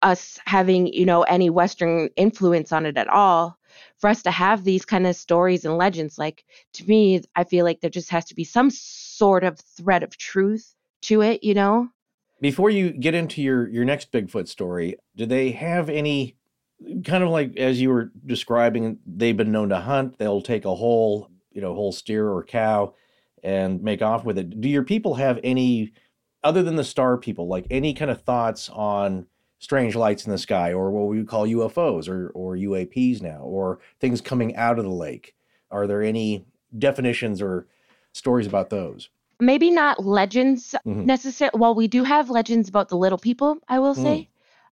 us 0.01 0.39
having, 0.45 0.87
you 0.87 1.05
know, 1.05 1.21
any 1.23 1.49
Western 1.49 2.09
influence 2.15 2.71
on 2.71 2.85
it 2.87 2.97
at 2.97 3.07
all, 3.07 3.57
for 3.97 4.09
us 4.09 4.23
to 4.23 4.31
have 4.31 4.63
these 4.63 4.83
kind 4.85 5.05
of 5.05 5.15
stories 5.15 5.63
and 5.65 5.77
legends, 5.77 6.17
like 6.17 6.43
to 6.73 6.85
me, 6.85 7.21
I 7.35 7.43
feel 7.43 7.65
like 7.65 7.81
there 7.81 7.89
just 7.89 8.09
has 8.09 8.25
to 8.25 8.35
be 8.35 8.43
some 8.43 8.69
sort 8.71 9.43
of 9.43 9.59
thread 9.59 10.01
of 10.03 10.17
truth 10.17 10.75
to 11.01 11.21
it, 11.21 11.43
you 11.43 11.53
know? 11.53 11.89
Before 12.41 12.69
you 12.69 12.91
get 12.91 13.13
into 13.13 13.41
your 13.41 13.67
your 13.69 13.85
next 13.85 14.11
Bigfoot 14.11 14.47
story, 14.47 14.97
do 15.15 15.25
they 15.25 15.51
have 15.51 15.89
any 15.89 16.35
kind 17.03 17.23
of 17.23 17.29
like 17.29 17.57
as 17.57 17.79
you 17.81 17.89
were 17.89 18.11
describing? 18.25 18.99
They've 19.05 19.35
been 19.37 19.51
known 19.51 19.69
to 19.69 19.79
hunt. 19.79 20.17
They'll 20.17 20.41
take 20.41 20.65
a 20.65 20.75
whole 20.75 21.29
you 21.51 21.61
know 21.61 21.73
whole 21.73 21.91
steer 21.91 22.29
or 22.29 22.43
cow 22.43 22.93
and 23.43 23.81
make 23.81 24.01
off 24.01 24.25
with 24.25 24.37
it. 24.37 24.59
Do 24.61 24.67
your 24.69 24.83
people 24.83 25.15
have 25.15 25.39
any 25.43 25.93
other 26.43 26.61
than 26.63 26.75
the 26.75 26.83
star 26.83 27.17
people 27.17 27.47
like 27.47 27.65
any 27.71 27.93
kind 27.93 28.11
of 28.11 28.21
thoughts 28.21 28.69
on 28.69 29.25
strange 29.59 29.95
lights 29.95 30.25
in 30.25 30.31
the 30.31 30.37
sky 30.37 30.73
or 30.73 30.91
what 30.91 31.07
we 31.07 31.17
would 31.17 31.27
call 31.27 31.47
UFOs 31.47 32.07
or 32.09 32.29
or 32.35 32.55
UAPs 32.55 33.21
now 33.21 33.39
or 33.41 33.79
things 33.99 34.21
coming 34.21 34.55
out 34.55 34.77
of 34.77 34.85
the 34.85 34.91
lake? 34.91 35.35
Are 35.71 35.87
there 35.87 36.03
any 36.03 36.45
definitions 36.77 37.41
or 37.41 37.67
stories 38.13 38.47
about 38.47 38.69
those? 38.69 39.09
Maybe 39.39 39.69
not 39.71 40.05
legends 40.05 40.75
Mhm. 40.85 41.05
necessarily. 41.05 41.59
Well, 41.59 41.75
we 41.75 41.87
do 41.87 42.03
have 42.03 42.29
legends 42.29 42.69
about 42.69 42.89
the 42.89 42.95
little 42.97 43.17
people, 43.17 43.57
I 43.67 43.79
will 43.79 43.95
say, 43.95 44.29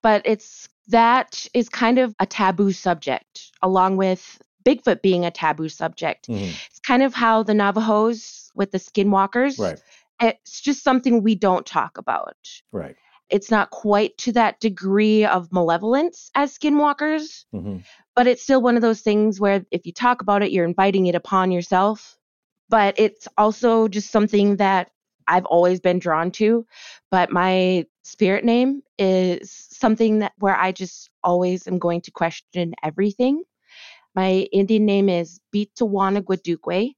but 0.07 0.23
it's 0.25 0.69
that 0.87 1.49
is 1.53 1.69
kind 1.69 1.99
of 1.99 2.15
a 2.21 2.27
taboo 2.27 2.71
subject, 2.71 3.51
along 3.61 3.97
with 3.97 4.41
Bigfoot 4.65 5.03
being 5.03 5.25
a 5.25 5.33
taboo 5.33 5.69
subject. 5.69 6.29
Mhm. 6.29 6.53
It's 6.71 6.79
kind 6.79 7.03
of 7.03 7.13
how 7.13 7.43
the 7.43 7.55
Navajos 7.55 8.53
with 8.55 8.71
the 8.71 8.79
skinwalkers. 8.79 9.59
Right, 9.59 9.81
It's 10.21 10.61
just 10.61 10.85
something 10.85 11.25
we 11.25 11.35
don't 11.35 11.67
talk 11.67 11.99
about. 11.99 12.37
right. 12.71 12.95
It's 13.31 13.51
not 13.51 13.71
quite 13.71 14.17
to 14.19 14.33
that 14.35 14.61
degree 14.61 15.25
of 15.25 15.53
malevolence 15.53 16.31
as 16.37 16.57
skinwalkers, 16.57 17.45
hmm 17.51 17.79
but 18.15 18.27
it's 18.29 18.43
still 18.45 18.63
one 18.63 18.77
of 18.77 18.83
those 18.83 19.01
things 19.03 19.41
where 19.41 19.67
if 19.73 19.85
you 19.87 19.93
talk 19.93 20.23
about 20.23 20.43
it, 20.45 20.53
you're 20.53 20.65
inviting 20.73 21.07
it 21.07 21.17
upon 21.17 21.51
yourself. 21.51 22.17
but 22.69 22.95
it's 22.99 23.27
also 23.37 23.89
just 23.89 24.11
something 24.13 24.57
that 24.57 24.91
I've 25.27 25.45
always 25.47 25.81
been 25.81 25.99
drawn 25.99 26.31
to. 26.33 26.65
But 27.11 27.31
my 27.33 27.87
spirit 28.07 28.45
name 28.45 28.83
is 28.99 29.51
something 29.71 30.21
that 30.21 30.33
where 30.39 30.57
I 30.57 30.73
just 30.73 31.11
always 31.25 31.67
am 31.67 31.79
going 31.79 32.01
to 32.03 32.11
question 32.11 32.75
everything. 32.83 33.43
My 34.15 34.49
Indian 34.53 34.87
name 34.87 35.09
is 35.09 35.41
Bitawana 35.55 36.23
Guadukwe, 36.23 36.95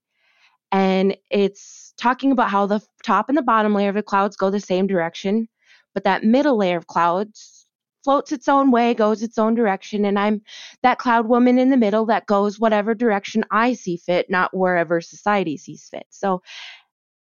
and 0.70 1.16
it's 1.30 1.94
talking 1.96 2.30
about 2.30 2.50
how 2.50 2.66
the 2.66 2.80
top 3.02 3.28
and 3.28 3.38
the 3.38 3.42
bottom 3.42 3.74
layer 3.74 3.88
of 3.88 3.94
the 3.94 4.02
clouds 4.02 4.36
go 4.36 4.50
the 4.50 4.60
same 4.60 4.86
direction, 4.86 5.48
but 5.94 6.04
that 6.04 6.24
middle 6.24 6.58
layer 6.58 6.76
of 6.76 6.86
clouds 6.86 7.66
floats 8.04 8.30
its 8.30 8.48
own 8.48 8.70
way, 8.70 8.94
goes 8.94 9.22
its 9.22 9.38
own 9.38 9.54
direction, 9.54 10.04
and 10.04 10.18
I'm 10.18 10.42
that 10.82 10.98
cloud 10.98 11.26
woman 11.26 11.58
in 11.58 11.70
the 11.70 11.76
middle 11.76 12.06
that 12.06 12.26
goes 12.26 12.60
whatever 12.60 12.94
direction 12.94 13.44
I 13.50 13.72
see 13.72 13.96
fit, 13.96 14.30
not 14.30 14.56
wherever 14.56 15.00
society 15.00 15.56
sees 15.56 15.88
fit. 15.90 16.06
So 16.10 16.42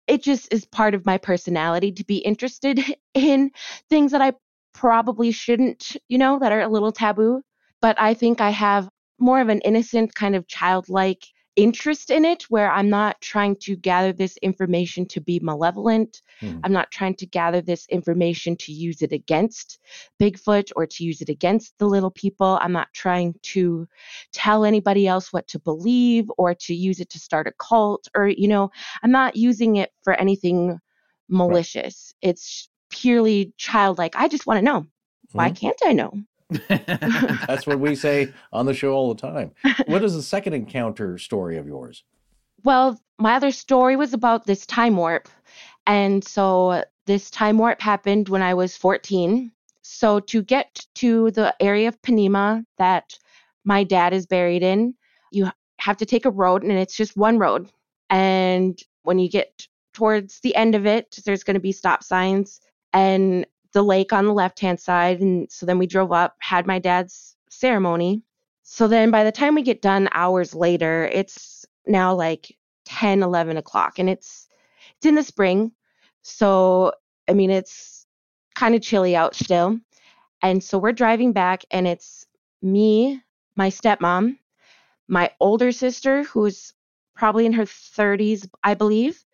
it 0.09 0.23
just 0.23 0.53
is 0.53 0.65
part 0.65 0.95
of 0.95 1.07
my 1.07 1.19
personality 1.19 1.93
to 1.93 2.05
be 2.05 2.19
interested 2.19 2.81
in 3.15 3.51
things 3.89 4.13
that 4.13 4.23
I 4.23 4.33
probably 4.73 5.31
shouldn't, 5.31 5.97
you 6.09 6.19
know, 6.19 6.39
that 6.39 6.53
are 6.53 6.61
a 6.61 6.69
little 6.69 6.93
taboo. 6.93 7.43
But 7.81 8.01
I 8.01 8.15
think 8.15 8.41
I 8.41 8.51
have 8.51 8.89
more 9.21 9.41
of 9.41 9.49
an 9.49 9.61
innocent 9.61 10.15
kind 10.15 10.35
of 10.35 10.49
childlike 10.49 11.25
interest 11.59 12.11
in 12.11 12.25
it 12.25 12.45
where 12.45 12.71
I'm 12.71 12.89
not 12.89 13.21
trying 13.21 13.57
to 13.63 13.75
gather 13.75 14.13
this 14.13 14.37
information 14.39 15.07
to 15.07 15.21
be 15.21 15.41
malevolent. 15.41 16.23
Hmm. 16.41 16.61
I'm 16.63 16.73
not 16.73 16.93
trying 16.93 17.17
to 17.17 17.27
gather 17.27 17.61
this 17.61 17.85
information 17.89 18.57
to 18.59 18.73
use 18.73 19.03
it 19.03 19.11
against 19.11 19.81
Bigfoot 20.23 20.71
or 20.77 20.87
to 20.87 21.05
use 21.05 21.21
it 21.21 21.29
against 21.29 21.75
the 21.79 21.87
little 21.87 22.13
people. 22.13 22.59
I'm 22.63 22.73
not 22.73 22.89
trying 22.95 23.35
to 23.55 23.89
tell 24.33 24.65
anybody 24.65 25.09
else 25.09 25.33
what 25.33 25.49
to 25.49 25.59
believe 25.59 26.31
or 26.39 26.55
to 26.55 26.75
use 26.75 27.01
it 27.01 27.11
to 27.11 27.19
start 27.19 27.49
a 27.49 27.53
cult 27.59 28.07
or, 28.15 28.29
you 28.29 28.47
know, 28.47 28.71
I'm 29.03 29.11
not 29.11 29.35
using 29.35 29.77
it 29.77 29.91
for 30.05 30.15
anything 30.15 30.79
malicious. 31.29 32.15
It's 32.23 32.69
purely 32.91 33.53
childlike. 33.57 34.15
I 34.17 34.29
just 34.29 34.47
want 34.47 34.59
to 34.59 34.65
know. 34.65 34.87
Why 35.33 35.51
Mhm. 35.51 35.57
can't 35.57 35.81
I 35.85 35.93
know? 35.93 36.13
That's 36.51 37.67
what 37.67 37.81
we 37.81 37.95
say 37.95 38.33
on 38.53 38.67
the 38.67 38.75
show 38.75 38.93
all 38.93 39.13
the 39.13 39.21
time. 39.21 39.53
What 39.87 40.03
is 40.05 40.15
the 40.15 40.23
second 40.23 40.55
encounter 40.55 41.19
story 41.19 41.59
of 41.59 41.67
yours? 41.67 42.05
Well, 42.65 43.01
my 43.19 43.35
other 43.35 43.51
story 43.51 43.97
was 43.97 44.15
about 44.15 44.47
this 44.47 44.67
time 44.67 44.97
warp. 44.97 45.29
And 45.87 46.25
so 46.25 46.85
this 47.07 47.31
time 47.31 47.59
warp 47.59 47.81
happened 47.81 48.29
when 48.29 48.43
I 48.43 48.55
was 48.55 48.77
14. 48.77 49.53
So 49.83 50.21
to 50.21 50.43
get 50.43 50.87
to 50.97 51.31
the 51.31 51.55
area 51.61 51.89
of 51.89 52.01
Ponemah 52.03 52.65
that 52.77 53.19
my 53.65 53.85
dad 53.85 54.13
is 54.13 54.27
buried 54.27 54.63
in, 54.63 54.95
you 55.31 55.51
have 55.79 55.97
to 55.99 56.07
take 56.07 56.25
a 56.25 56.31
road 56.31 56.63
and 56.63 56.73
it's 56.73 56.97
just 56.97 57.17
one 57.17 57.39
road. 57.39 57.71
And 58.11 58.79
when 59.03 59.19
you 59.19 59.29
get 59.29 59.67
towards 59.93 60.41
the 60.41 60.55
end 60.55 60.75
of 60.75 60.87
it, 60.87 61.19
there's 61.25 61.45
going 61.45 61.55
to 61.55 61.61
be 61.61 61.73
stop 61.73 62.03
signs 62.03 62.61
and 62.93 63.47
the 63.73 63.83
lake 63.83 64.13
on 64.13 64.27
the 64.27 64.33
left 64.33 64.61
hand 64.61 64.81
side. 64.81 65.21
And 65.21 65.51
so 65.51 65.67
then 65.67 65.79
we 65.79 65.87
drove 65.87 66.13
up, 66.13 66.37
had 66.41 66.67
my 66.67 66.79
dad's 66.79 67.37
ceremony. 67.51 68.23
So 68.63 68.89
then 68.89 69.11
by 69.11 69.25
the 69.25 69.33
time 69.33 69.55
we 69.55 69.63
get 69.63 69.83
done 69.83 70.09
hours 70.13 70.55
later, 70.55 71.09
it's 71.13 71.65
now 71.87 72.15
like 72.15 72.55
10, 72.85 73.23
11 73.23 73.57
o'clock 73.57 73.99
and 73.99 74.09
it's 74.09 74.47
it's 74.97 75.07
in 75.07 75.15
the 75.15 75.23
spring. 75.23 75.73
So 76.23 76.93
I 77.29 77.35
mean 77.35 77.51
it's 77.51 78.07
kind 78.55 78.75
of 78.75 78.83
chilly 78.83 79.15
out 79.17 79.35
still. 79.35 79.79
And 80.43 80.63
so 80.63 80.79
we're 80.79 80.93
driving 80.93 81.33
back 81.33 81.65
and 81.71 81.87
it's 81.87 82.27
me, 82.63 83.21
my 83.57 83.71
stepmom, 83.71 84.39
my 85.09 85.31
older 85.41 85.73
sister 85.73 86.25
who's 86.25 86.75
probably 87.17 87.47
in 87.47 87.53
her 87.53 87.65
30s, 87.65 88.49
I 88.63 88.75
believe, 88.75 89.25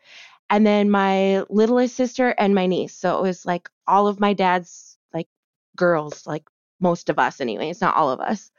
and 0.51 0.67
then 0.67 0.91
my 0.91 1.43
littlest 1.49 1.97
sister 1.97 2.35
and 2.39 2.55
my 2.55 2.67
niece. 2.67 2.95
So 2.95 3.19
it 3.19 3.23
was 3.23 3.47
like 3.47 3.69
all 3.87 4.07
of 4.07 4.21
my 4.21 4.33
dad's 4.33 4.99
like 5.13 5.29
girls, 5.77 6.27
like 6.27 6.45
most 6.81 7.09
of 7.09 7.19
us 7.19 7.41
anyway. 7.41 7.71
It's 7.71 7.81
not 7.81 7.97
all 7.97 8.11
of 8.11 8.21
us. 8.21 8.51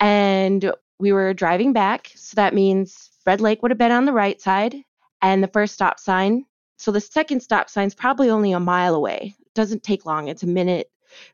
And 0.00 0.72
we 0.98 1.12
were 1.12 1.34
driving 1.34 1.72
back. 1.72 2.12
So 2.14 2.36
that 2.36 2.54
means 2.54 3.10
Red 3.26 3.40
Lake 3.40 3.62
would 3.62 3.70
have 3.70 3.78
been 3.78 3.92
on 3.92 4.04
the 4.04 4.12
right 4.12 4.40
side 4.40 4.76
and 5.22 5.42
the 5.42 5.48
first 5.48 5.74
stop 5.74 5.98
sign. 5.98 6.44
So 6.76 6.92
the 6.92 7.00
second 7.00 7.40
stop 7.40 7.68
sign's 7.70 7.94
probably 7.94 8.30
only 8.30 8.52
a 8.52 8.60
mile 8.60 8.94
away. 8.94 9.34
It 9.40 9.54
doesn't 9.54 9.82
take 9.82 10.06
long. 10.06 10.28
It's 10.28 10.42
a 10.42 10.48
minute 10.48 10.90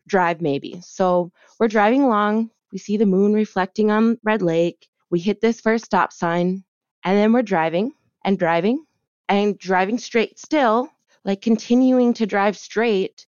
drive 0.07 0.40
maybe. 0.40 0.81
So 0.83 1.33
we're 1.59 1.68
driving 1.68 2.03
along. 2.03 2.51
We 2.73 2.79
see 2.79 2.96
the 2.96 3.07
moon 3.07 3.33
reflecting 3.33 3.90
on 3.90 4.18
Red 4.23 4.42
Lake. 4.42 4.88
We 5.11 5.20
hit 5.20 5.40
this 5.40 5.61
first 5.61 5.85
stop 5.85 6.12
sign 6.12 6.64
and 7.05 7.18
then 7.18 7.33
we're 7.33 7.42
driving 7.42 7.92
and 8.25 8.38
driving 8.38 8.85
and 9.31 9.57
driving 9.59 9.97
straight 9.97 10.38
still, 10.38 10.90
like 11.25 11.40
continuing 11.40 12.12
to 12.14 12.27
drive 12.27 12.59
straight. 12.59 13.27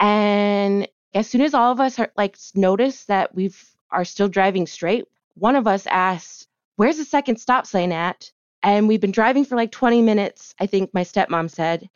And 0.00 0.88
as 1.14 1.28
soon 1.28 1.42
as 1.42 1.54
all 1.54 1.70
of 1.70 1.80
us 1.80 1.98
are 1.98 2.10
like 2.16 2.36
notice 2.54 3.04
that 3.04 3.34
we've 3.34 3.62
are 3.90 4.04
still 4.04 4.28
driving 4.28 4.66
straight, 4.66 5.04
one 5.34 5.54
of 5.54 5.66
us 5.66 5.86
asked, 5.86 6.48
"Where's 6.76 6.96
the 6.96 7.04
second 7.04 7.36
stop 7.36 7.66
sign 7.66 7.92
at?" 7.92 8.32
And 8.62 8.88
we've 8.88 9.00
been 9.00 9.12
driving 9.12 9.44
for 9.44 9.54
like 9.54 9.70
20 9.70 10.02
minutes, 10.02 10.54
I 10.58 10.66
think 10.66 10.92
my 10.92 11.02
stepmom 11.04 11.50
said. 11.50 11.88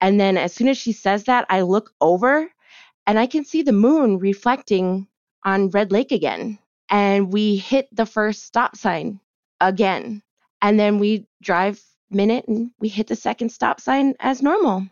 And 0.00 0.20
then 0.20 0.36
as 0.36 0.52
soon 0.52 0.68
as 0.68 0.76
she 0.78 0.92
says 0.92 1.24
that, 1.24 1.46
I 1.48 1.62
look 1.62 1.92
over 2.00 2.50
and 3.06 3.18
I 3.18 3.26
can 3.26 3.44
see 3.44 3.62
the 3.62 3.72
moon 3.72 4.18
reflecting 4.18 5.08
on 5.44 5.70
Red 5.70 5.90
Lake 5.90 6.12
again. 6.12 6.58
And 6.90 7.32
we 7.32 7.56
hit 7.56 7.88
the 7.92 8.06
first 8.06 8.44
stop 8.44 8.76
sign 8.76 9.20
again. 9.60 10.22
And 10.62 10.78
then 10.78 10.98
we 10.98 11.26
drive 11.42 11.82
minute 12.14 12.46
and 12.48 12.70
we 12.78 12.88
hit 12.88 13.06
the 13.08 13.16
second 13.16 13.50
stop 13.50 13.80
sign 13.80 14.14
as 14.20 14.42
normal. 14.42 14.86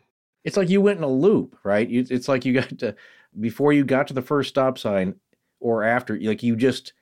It's 0.44 0.56
like 0.56 0.68
you 0.68 0.80
went 0.80 0.98
in 0.98 1.04
a 1.04 1.08
loop, 1.08 1.56
right? 1.62 1.88
You, 1.88 2.04
it's 2.10 2.28
like 2.28 2.44
you 2.44 2.54
got 2.54 2.78
to 2.78 2.94
before 3.38 3.72
you 3.72 3.84
got 3.84 4.08
to 4.08 4.14
the 4.14 4.22
first 4.22 4.48
stop 4.50 4.78
sign 4.78 5.14
or 5.60 5.84
after, 5.84 6.18
like 6.20 6.42
you 6.42 6.56
just 6.56 6.92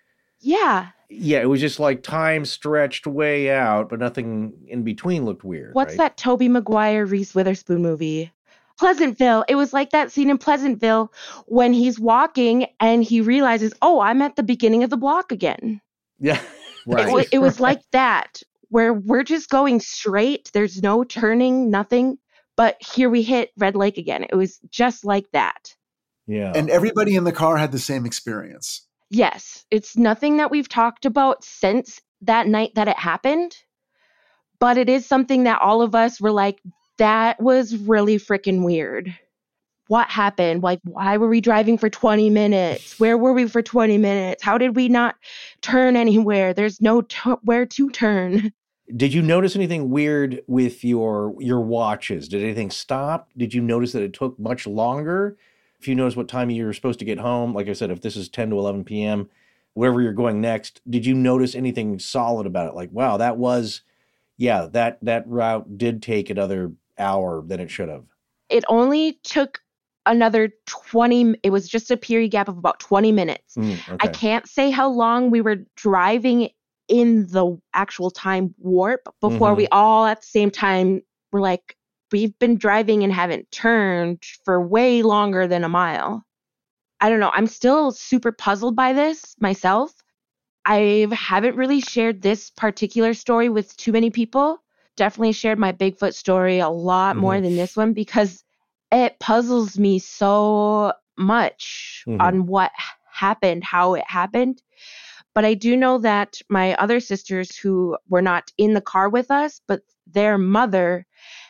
Yeah. 0.40 0.88
yeah, 1.09 1.40
it 1.40 1.48
was 1.48 1.61
just 1.61 1.80
like 1.80 2.02
time 2.02 2.44
stretched 2.44 3.06
way 3.06 3.50
out, 3.50 3.88
but 3.88 3.98
nothing 3.98 4.52
in 4.68 4.83
between 4.83 5.24
looked 5.24 5.44
weird. 5.44 5.74
What's 5.74 5.92
right? 5.92 5.98
that 5.98 6.16
Tobey 6.16 6.48
Maguire 6.48 7.06
Reese 7.06 7.35
Witherspoon 7.35 7.83
movie? 7.83 8.33
Pleasantville. 8.78 9.44
It 9.46 9.56
was 9.56 9.74
like 9.74 9.90
that 9.90 10.11
scene 10.11 10.30
in 10.30 10.38
Pleasantville 10.38 11.12
when 11.46 11.74
he's 11.74 12.00
walking 12.00 12.66
and 12.80 13.04
he 13.04 13.20
realizes, 13.20 13.74
oh, 13.83 14.00
I'm 14.00 14.22
at 14.22 14.37
the 14.37 14.42
beginning 14.42 14.83
of 14.83 14.88
the 14.90 14.96
block 14.96 15.33
again. 15.33 15.80
Yeah. 16.18 16.40
Right. 16.87 17.26
It, 17.26 17.28
it 17.33 17.38
was 17.40 17.61
like 17.61 17.83
that, 17.92 18.42
where 18.70 18.94
we're 18.94 19.24
just 19.24 19.50
going 19.50 19.80
straight. 19.80 20.50
There's 20.52 20.83
no 20.83 21.04
turning, 21.04 21.70
nothing. 21.70 22.18
But 22.56 22.76
here 22.80 23.11
we 23.11 23.22
hit 23.22 23.50
Red 23.56 23.76
Lake 23.76 23.98
again. 23.98 24.24
It 24.28 24.35
was 24.35 24.59
just 24.70 25.04
like 25.04 25.30
that. 25.33 25.74
Yeah. 26.26 26.52
And 26.54 26.70
everybody 26.70 27.16
in 27.16 27.24
the 27.24 27.33
car 27.33 27.56
had 27.56 27.72
the 27.72 27.78
same 27.78 28.06
experience. 28.06 28.87
Yes, 29.11 29.64
it's 29.70 29.96
nothing 29.96 30.37
that 30.37 30.50
we've 30.50 30.68
talked 30.68 31.04
about 31.04 31.42
since 31.42 32.00
that 32.22 32.46
night 32.46 32.72
that 32.76 32.87
it 32.87 32.96
happened, 32.96 33.56
but 34.61 34.78
it 34.78 34.88
is 34.88 35.04
something 35.04 35.44
that 35.44 35.61
all 35.61 35.83
of 35.83 35.94
us 35.96 36.20
were 36.20 36.30
like, 36.30 36.62
that 36.98 37.42
was 37.42 37.76
really 37.76 38.18
freaking 38.18 38.62
weird. 38.62 39.12
What 39.88 40.09
happened? 40.09 40.62
Like, 40.62 40.78
why 40.85 41.16
were 41.16 41.28
we 41.28 41.40
driving 41.40 41.76
for 41.76 41.90
20 41.90 42.30
minutes? 42.30 43.00
Where 43.00 43.18
were 43.18 43.33
we 43.33 43.48
for 43.48 43.62
20 43.62 43.98
minutes? 43.98 44.40
How 44.40 44.59
did 44.59 44.76
we 44.76 44.88
not 44.88 45.16
turn 45.62 45.96
anywhere? 45.96 46.54
There's 46.54 46.80
no 46.80 47.00
t- 47.00 47.30
where 47.42 47.66
to 47.66 47.90
turn. 47.90 48.52
Did 48.96 49.14
you 49.14 49.22
notice 49.22 49.57
anything 49.57 49.90
weird 49.90 50.42
with 50.46 50.85
your 50.85 51.35
your 51.38 51.61
watches? 51.61 52.29
Did 52.29 52.42
anything 52.42 52.70
stop? 52.70 53.31
Did 53.37 53.55
you 53.55 53.61
notice 53.61 53.92
that 53.92 54.03
it 54.03 54.12
took 54.12 54.38
much 54.38 54.66
longer? 54.66 55.37
If 55.79 55.88
you 55.88 55.94
notice 55.94 56.16
what 56.16 56.29
time 56.29 56.50
you 56.50 56.66
were 56.66 56.72
supposed 56.72 56.98
to 56.98 57.05
get 57.05 57.18
home, 57.18 57.55
like 57.55 57.68
I 57.68 57.72
said, 57.72 57.90
if 57.90 58.03
this 58.03 58.16
is 58.16 58.29
10 58.29 58.50
to 58.50 58.59
11 58.59 58.85
p.m., 58.85 59.31
wherever 59.72 60.03
you're 60.03 60.12
going 60.12 60.40
next, 60.40 60.83
did 60.88 61.07
you 61.07 61.14
notice 61.14 61.55
anything 61.55 61.98
solid 61.98 62.46
about 62.46 62.68
it? 62.68 62.74
Like, 62.74 62.90
wow, 62.92 63.16
that 63.16 63.38
was, 63.38 63.81
yeah, 64.37 64.66
that 64.72 64.98
that 65.03 65.26
route 65.26 65.79
did 65.79 66.03
take 66.03 66.29
another 66.29 66.72
hour 66.98 67.42
than 67.46 67.61
it 67.61 67.70
should 67.70 67.88
have. 67.88 68.05
It 68.50 68.64
only 68.68 69.20
took 69.22 69.62
another 70.07 70.53
20, 70.66 71.37
it 71.42 71.50
was 71.50 71.68
just 71.68 71.90
a 71.90 71.96
period 71.96 72.31
gap 72.31 72.48
of 72.48 72.59
about 72.59 72.81
20 72.81 73.12
minutes. 73.12 73.55
Mm, 73.57 73.79
I 74.00 74.09
can't 74.09 74.48
say 74.48 74.70
how 74.70 74.88
long 74.88 75.31
we 75.31 75.40
were 75.40 75.59
driving 75.76 76.50
in 76.90 77.27
the 77.29 77.56
actual 77.73 78.10
time 78.10 78.54
warp 78.58 79.08
before 79.21 79.54
we 79.54 79.69
all 79.69 80.06
at 80.06 80.21
the 80.21 80.27
same 80.27 80.50
time 80.50 81.00
were 81.31 81.40
like, 81.40 81.77
we've 82.10 82.37
been 82.40 82.58
driving 82.58 83.04
and 83.04 83.12
haven't 83.12 83.50
turned 83.52 84.23
for 84.44 84.60
way 84.60 85.02
longer 85.02 85.46
than 85.46 85.62
a 85.62 85.69
mile. 85.69 86.27
I 87.00 87.08
don't 87.08 87.21
know. 87.21 87.31
I'm 87.33 87.46
still 87.46 87.92
super 87.92 88.33
puzzled 88.33 88.75
by 88.75 88.92
this 88.92 89.37
myself. 89.38 89.94
I 90.67 91.06
haven't 91.12 91.56
really 91.56 91.81
shared 91.81 92.21
this 92.21 92.50
particular 92.50 93.14
story 93.14 93.48
with 93.48 93.75
too 93.77 93.92
many 93.92 94.10
people. 94.10 94.58
Definitely 94.96 95.33
shared 95.33 95.58
my 95.58 95.73
Bigfoot 95.73 96.12
story 96.14 96.58
a 96.58 96.69
lot 96.69 97.17
more 97.17 97.37
Mhm. 97.37 97.42
than 97.42 97.56
this 97.56 97.77
one 97.77 97.92
because 97.92 98.44
it 98.90 99.19
puzzles 99.21 99.79
me 99.79 100.00
so 100.00 100.92
much 101.17 102.04
Mhm. 102.06 102.21
on 102.21 102.46
what 102.46 102.73
happened, 103.10 103.62
how 103.62 103.94
it 103.94 104.04
happened. 104.06 104.60
But 105.35 105.44
I 105.44 105.54
do 105.54 105.76
know 105.76 105.98
that 105.98 106.40
my 106.48 106.74
other 106.74 107.00
sisters 107.00 107.56
who 107.56 107.96
were 108.08 108.22
not 108.22 108.52
in 108.58 108.74
the 108.74 108.81
car 108.81 109.08
with 109.08 109.31
us, 109.31 109.60
but 109.66 109.83
their 110.06 110.38
mother 110.38 111.06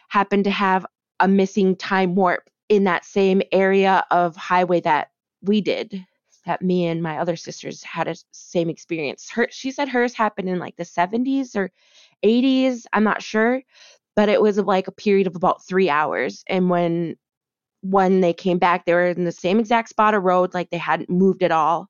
happened 0.09 0.45
to 0.45 0.51
have 0.51 0.85
a 1.19 1.29
missing 1.29 1.77
time 1.77 2.15
warp 2.15 2.51
in 2.69 2.85
that 2.85 3.05
same 3.05 3.43
area 3.53 4.05
of 4.11 4.37
highway 4.37 4.81
that 4.81 5.09
we 5.43 5.61
did 5.61 6.05
that 6.47 6.63
me 6.63 6.87
and 6.87 7.03
my 7.03 7.19
other 7.19 7.37
sisters 7.37 7.83
had 7.83 8.09
a 8.09 8.17
same 8.33 8.71
experience. 8.71 9.31
Her 9.31 9.49
she 9.51 9.71
said 9.71 9.89
hers 9.89 10.15
happened 10.15 10.49
in 10.49 10.59
like 10.59 10.77
the 10.77 10.85
70s 10.85 11.55
or 11.55 11.71
80s, 12.25 12.87
I'm 12.93 13.05
not 13.05 13.23
sure, 13.23 13.63
but 14.17 14.29
it 14.29 14.41
was 14.41 14.59
like 14.59 14.89
a 14.89 14.93
period 14.93 15.27
of 15.27 15.37
about 15.37 15.65
3 15.67 15.89
hours 15.91 16.45
and 16.49 16.71
when 16.71 17.17
when 17.83 18.21
they 18.21 18.33
came 18.33 18.59
back 18.59 18.85
they 18.85 18.93
were 18.93 19.07
in 19.09 19.25
the 19.25 19.33
same 19.33 19.59
exact 19.59 19.89
spot 19.89 20.15
of 20.15 20.23
road 20.23 20.53
like 20.53 20.71
they 20.71 20.79
hadn't 20.79 21.09
moved 21.09 21.43
at 21.43 21.53
all 21.53 21.89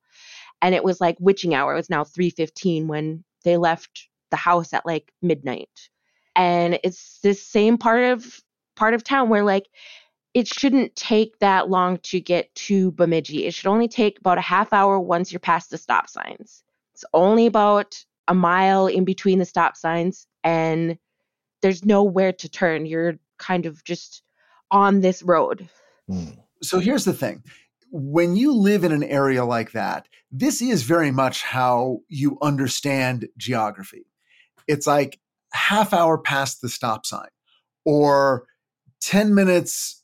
and 0.63 0.75
it 0.75 0.85
was 0.85 1.01
like 1.01 1.17
witching 1.21 1.55
hour. 1.55 1.73
It 1.73 1.77
was 1.77 1.91
now 1.91 2.05
3:15 2.05 2.87
when 2.87 3.25
they 3.45 3.57
left 3.57 4.09
the 4.31 4.37
house 4.37 4.73
at 4.73 4.87
like 4.87 5.13
midnight. 5.23 5.89
And 6.37 6.79
it's 6.85 7.19
this 7.23 7.43
same 7.43 7.79
part 7.79 8.05
of 8.05 8.41
part 8.77 8.95
of 8.95 9.05
town 9.05 9.29
where 9.29 9.45
like 9.45 9.69
it 10.33 10.47
shouldn't 10.47 10.95
take 10.95 11.39
that 11.41 11.69
long 11.69 11.99
to 11.99 12.21
get 12.21 12.55
to 12.55 12.93
Bemidji. 12.93 13.47
It 13.47 13.55
should 13.55 13.67
only 13.67 13.89
take 13.89 14.19
about 14.21 14.39
a 14.39 14.43
half 14.43 14.73
hour 14.73 15.01
once 15.01 15.33
you're 15.33 15.41
past 15.41 15.71
the 15.71 15.79
stop 15.79 16.09
signs. 16.09 16.63
It's 16.95 17.05
only 17.13 17.47
about 17.47 18.05
a 18.29 18.35
mile 18.35 18.87
in 18.87 19.05
between 19.05 19.41
the 19.41 19.45
stop 19.45 19.77
signs 19.77 20.29
and 20.45 20.97
there's 21.63 21.85
nowhere 21.85 22.33
to 22.33 22.49
turn. 22.49 22.87
You're 22.87 23.19
kind 23.39 23.67
of 23.67 23.83
just 23.85 24.23
on 24.71 25.01
this 25.01 25.23
road. 25.23 25.69
Hmm. 26.09 26.31
So 26.63 26.79
here's 26.79 27.05
the 27.05 27.13
thing. 27.13 27.43
When 27.91 28.37
you 28.37 28.55
live 28.55 28.85
in 28.85 28.93
an 28.93 29.03
area 29.03 29.45
like 29.45 29.73
that, 29.73 30.07
this 30.31 30.63
is 30.63 30.83
very 30.83 31.11
much 31.11 31.43
how 31.43 32.01
you 32.09 32.39
understand 32.41 33.29
geography. 33.37 34.07
It's 34.69 34.87
like 34.87 35.19
half 35.53 35.93
hour 35.93 36.17
past 36.17 36.61
the 36.61 36.69
stop 36.69 37.05
sign 37.05 37.29
or 37.85 38.47
10 39.01 39.35
minutes 39.35 40.03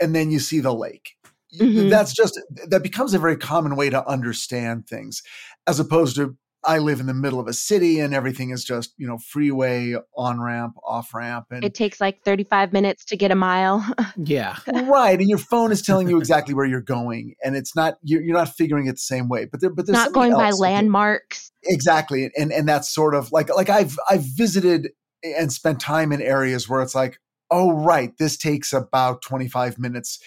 and 0.00 0.14
then 0.14 0.30
you 0.30 0.38
see 0.38 0.60
the 0.60 0.74
lake. 0.74 1.16
Mhm. 1.58 1.90
That's 1.90 2.12
just 2.12 2.40
that 2.68 2.82
becomes 2.82 3.14
a 3.14 3.18
very 3.18 3.36
common 3.36 3.76
way 3.76 3.90
to 3.90 4.06
understand 4.06 4.86
things 4.86 5.22
as 5.66 5.80
opposed 5.80 6.16
to 6.16 6.36
I 6.68 6.78
live 6.78 7.00
in 7.00 7.06
the 7.06 7.14
middle 7.14 7.40
of 7.40 7.48
a 7.48 7.54
city 7.54 7.98
and 7.98 8.12
everything 8.12 8.50
is 8.50 8.62
just, 8.62 8.92
you 8.98 9.06
know, 9.06 9.16
freeway, 9.16 9.96
on 10.14 10.38
ramp, 10.38 10.74
off 10.86 11.14
ramp 11.14 11.46
and 11.50 11.64
It 11.64 11.74
takes 11.74 11.98
like 11.98 12.22
35 12.24 12.74
minutes 12.74 13.06
to 13.06 13.16
get 13.16 13.30
a 13.30 13.34
mile. 13.34 13.84
Yeah. 14.16 14.56
right 14.66 15.18
and 15.18 15.28
your 15.28 15.38
phone 15.38 15.70
is 15.70 15.80
telling 15.80 16.08
you 16.08 16.18
exactly 16.18 16.52
where 16.52 16.66
you're 16.66 16.80
going 16.80 17.34
and 17.42 17.56
it's 17.56 17.76
not 17.76 17.98
you're, 18.02 18.20
you're 18.20 18.36
not 18.36 18.48
figuring 18.48 18.86
it 18.86 18.92
the 18.92 18.98
same 18.98 19.28
way 19.28 19.44
but 19.44 19.60
there 19.60 19.70
but 19.70 19.86
there's 19.86 19.94
not 19.94 20.12
going 20.12 20.32
by 20.32 20.50
landmarks. 20.50 21.52
exactly 21.64 22.30
and 22.36 22.52
and 22.52 22.68
that's 22.68 22.92
sort 22.92 23.14
of 23.14 23.30
like 23.30 23.54
like 23.54 23.68
i've 23.68 23.96
i've 24.10 24.22
visited 24.22 24.90
and 25.22 25.52
spent 25.52 25.80
time 25.80 26.10
in 26.12 26.20
areas 26.20 26.68
where 26.68 26.82
it's 26.82 26.94
like 26.94 27.18
oh 27.50 27.72
right 27.72 28.16
this 28.18 28.36
takes 28.36 28.72
about 28.72 29.22
25 29.22 29.78
minutes 29.78 30.18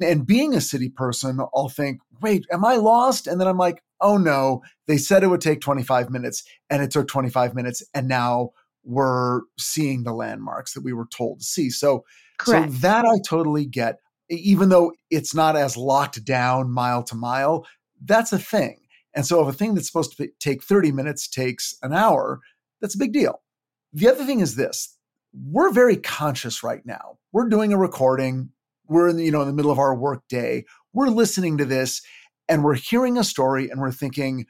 and 0.00 0.26
being 0.26 0.54
a 0.54 0.60
city 0.60 0.88
person 0.88 1.38
i'll 1.54 1.68
think 1.68 2.00
wait 2.20 2.46
am 2.52 2.64
i 2.64 2.76
lost 2.76 3.26
and 3.26 3.40
then 3.40 3.48
i'm 3.48 3.58
like 3.58 3.82
oh 4.00 4.16
no 4.16 4.62
they 4.86 4.96
said 4.96 5.22
it 5.22 5.28
would 5.28 5.40
take 5.40 5.60
25 5.60 6.10
minutes 6.10 6.44
and 6.70 6.82
it 6.82 6.90
took 6.90 7.08
25 7.08 7.54
minutes 7.54 7.82
and 7.94 8.08
now 8.08 8.50
we're 8.84 9.40
seeing 9.58 10.04
the 10.04 10.12
landmarks 10.12 10.74
that 10.74 10.84
we 10.84 10.92
were 10.92 11.08
told 11.10 11.40
to 11.40 11.44
see 11.44 11.70
so 11.70 12.04
Correct. 12.38 12.72
so 12.72 12.78
that 12.80 13.04
I 13.04 13.18
totally 13.26 13.64
get, 13.64 13.98
even 14.28 14.68
though 14.68 14.92
it's 15.10 15.34
not 15.34 15.56
as 15.56 15.76
locked 15.76 16.24
down 16.24 16.70
mile 16.70 17.02
to 17.04 17.14
mile. 17.14 17.66
That's 18.04 18.32
a 18.32 18.38
thing. 18.38 18.80
And 19.14 19.24
so 19.24 19.46
if 19.46 19.54
a 19.54 19.56
thing 19.56 19.74
that's 19.74 19.86
supposed 19.86 20.16
to 20.16 20.28
take 20.38 20.62
30 20.62 20.92
minutes 20.92 21.28
takes 21.28 21.74
an 21.82 21.94
hour, 21.94 22.40
that's 22.80 22.94
a 22.94 22.98
big 22.98 23.12
deal. 23.12 23.40
The 23.92 24.08
other 24.08 24.24
thing 24.24 24.40
is 24.40 24.56
this 24.56 24.96
we're 25.32 25.70
very 25.70 25.96
conscious 25.96 26.62
right 26.62 26.84
now. 26.84 27.18
We're 27.32 27.48
doing 27.48 27.72
a 27.72 27.78
recording. 27.78 28.50
We're 28.88 29.08
in 29.08 29.16
the, 29.16 29.24
you 29.24 29.30
know, 29.30 29.42
in 29.42 29.48
the 29.48 29.54
middle 29.54 29.70
of 29.70 29.78
our 29.78 29.94
work 29.94 30.22
day. 30.28 30.64
We're 30.92 31.08
listening 31.08 31.58
to 31.58 31.64
this 31.64 32.02
and 32.48 32.64
we're 32.64 32.74
hearing 32.74 33.18
a 33.18 33.24
story 33.24 33.68
and 33.68 33.80
we're 33.80 33.92
thinking, 33.92 34.46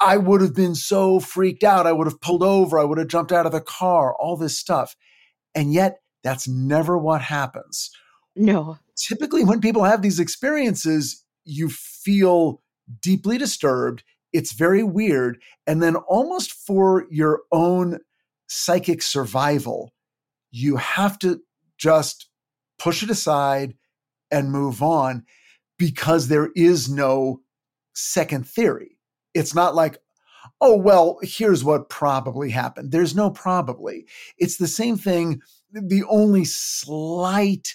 I 0.00 0.16
would 0.18 0.40
have 0.40 0.54
been 0.54 0.74
so 0.74 1.20
freaked 1.20 1.64
out. 1.64 1.86
I 1.86 1.92
would 1.92 2.06
have 2.06 2.20
pulled 2.20 2.42
over. 2.42 2.78
I 2.78 2.84
would 2.84 2.98
have 2.98 3.08
jumped 3.08 3.32
out 3.32 3.46
of 3.46 3.52
the 3.52 3.60
car, 3.60 4.14
all 4.14 4.36
this 4.36 4.58
stuff. 4.58 4.94
And 5.54 5.72
yet, 5.72 6.00
that's 6.22 6.48
never 6.48 6.98
what 6.98 7.22
happens. 7.22 7.90
no. 8.34 8.78
Typically, 8.96 9.44
when 9.44 9.60
people 9.60 9.84
have 9.84 10.00
these 10.00 10.18
experiences, 10.18 11.22
you 11.44 11.68
feel 11.68 12.62
deeply 13.02 13.36
disturbed. 13.36 14.02
It's 14.32 14.52
very 14.52 14.82
weird. 14.82 15.38
And 15.66 15.82
then, 15.82 15.96
almost 15.96 16.52
for 16.52 17.06
your 17.10 17.42
own 17.52 17.98
psychic 18.48 19.02
survival, 19.02 19.92
you 20.50 20.76
have 20.76 21.18
to 21.20 21.40
just 21.76 22.28
push 22.78 23.02
it 23.02 23.10
aside 23.10 23.74
and 24.30 24.52
move 24.52 24.82
on 24.82 25.24
because 25.78 26.28
there 26.28 26.50
is 26.54 26.88
no 26.88 27.40
second 27.94 28.46
theory. 28.46 28.98
It's 29.34 29.54
not 29.54 29.74
like, 29.74 29.98
oh, 30.60 30.76
well, 30.76 31.18
here's 31.22 31.64
what 31.64 31.90
probably 31.90 32.50
happened. 32.50 32.92
There's 32.92 33.14
no 33.14 33.30
probably. 33.30 34.06
It's 34.38 34.56
the 34.56 34.68
same 34.68 34.96
thing. 34.96 35.40
The 35.72 36.04
only 36.04 36.44
slight 36.44 37.74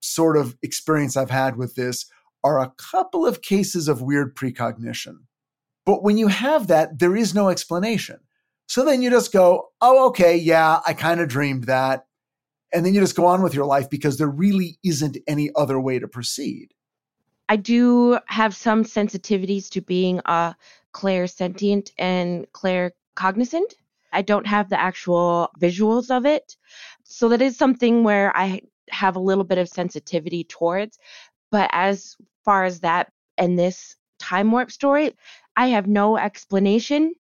sort 0.00 0.36
of 0.36 0.56
experience 0.62 1.16
I've 1.16 1.30
had 1.30 1.56
with 1.56 1.74
this 1.74 2.06
are 2.44 2.60
a 2.60 2.72
couple 2.76 3.26
of 3.26 3.42
cases 3.42 3.88
of 3.88 4.02
weird 4.02 4.34
precognition. 4.34 5.26
But 5.84 6.02
when 6.02 6.16
you 6.16 6.28
have 6.28 6.68
that, 6.68 6.98
there 6.98 7.16
is 7.16 7.34
no 7.34 7.48
explanation. 7.48 8.20
So 8.68 8.84
then 8.84 9.02
you 9.02 9.10
just 9.10 9.32
go, 9.32 9.68
oh, 9.80 10.08
okay, 10.08 10.36
yeah, 10.36 10.80
I 10.86 10.94
kind 10.94 11.20
of 11.20 11.28
dreamed 11.28 11.64
that. 11.64 12.06
And 12.72 12.84
then 12.84 12.94
you 12.94 13.00
just 13.00 13.16
go 13.16 13.26
on 13.26 13.42
with 13.42 13.54
your 13.54 13.66
life 13.66 13.90
because 13.90 14.18
there 14.18 14.28
really 14.28 14.78
isn't 14.82 15.18
any 15.26 15.50
other 15.56 15.78
way 15.78 15.98
to 15.98 16.08
proceed. 16.08 16.72
I 17.48 17.56
do 17.56 18.18
have 18.26 18.56
some 18.56 18.82
sensitivities 18.84 19.68
to 19.70 19.80
being 19.80 20.20
uh, 20.20 20.54
a 20.54 20.56
clairsentient 20.94 21.90
and 21.98 22.50
clair 22.52 22.92
cognizant. 23.14 23.74
I 24.12 24.22
don't 24.22 24.46
have 24.46 24.68
the 24.68 24.80
actual 24.80 25.50
visuals 25.60 26.10
of 26.10 26.24
it. 26.24 26.56
So 27.04 27.28
that 27.28 27.42
is 27.42 27.56
something 27.56 28.04
where 28.04 28.34
I 28.36 28.62
have 28.90 29.16
a 29.16 29.20
little 29.20 29.44
bit 29.44 29.58
of 29.58 29.68
sensitivity 29.68 30.44
towards. 30.44 30.98
But 31.50 31.68
as 31.72 32.16
far 32.44 32.64
as 32.64 32.80
that 32.80 33.12
and 33.38 33.58
this 33.58 33.96
time 34.18 34.52
warp 34.52 34.70
story, 34.70 35.14
I 35.56 35.68
have 35.68 35.86
no 35.86 36.16
explanation. 36.16 37.14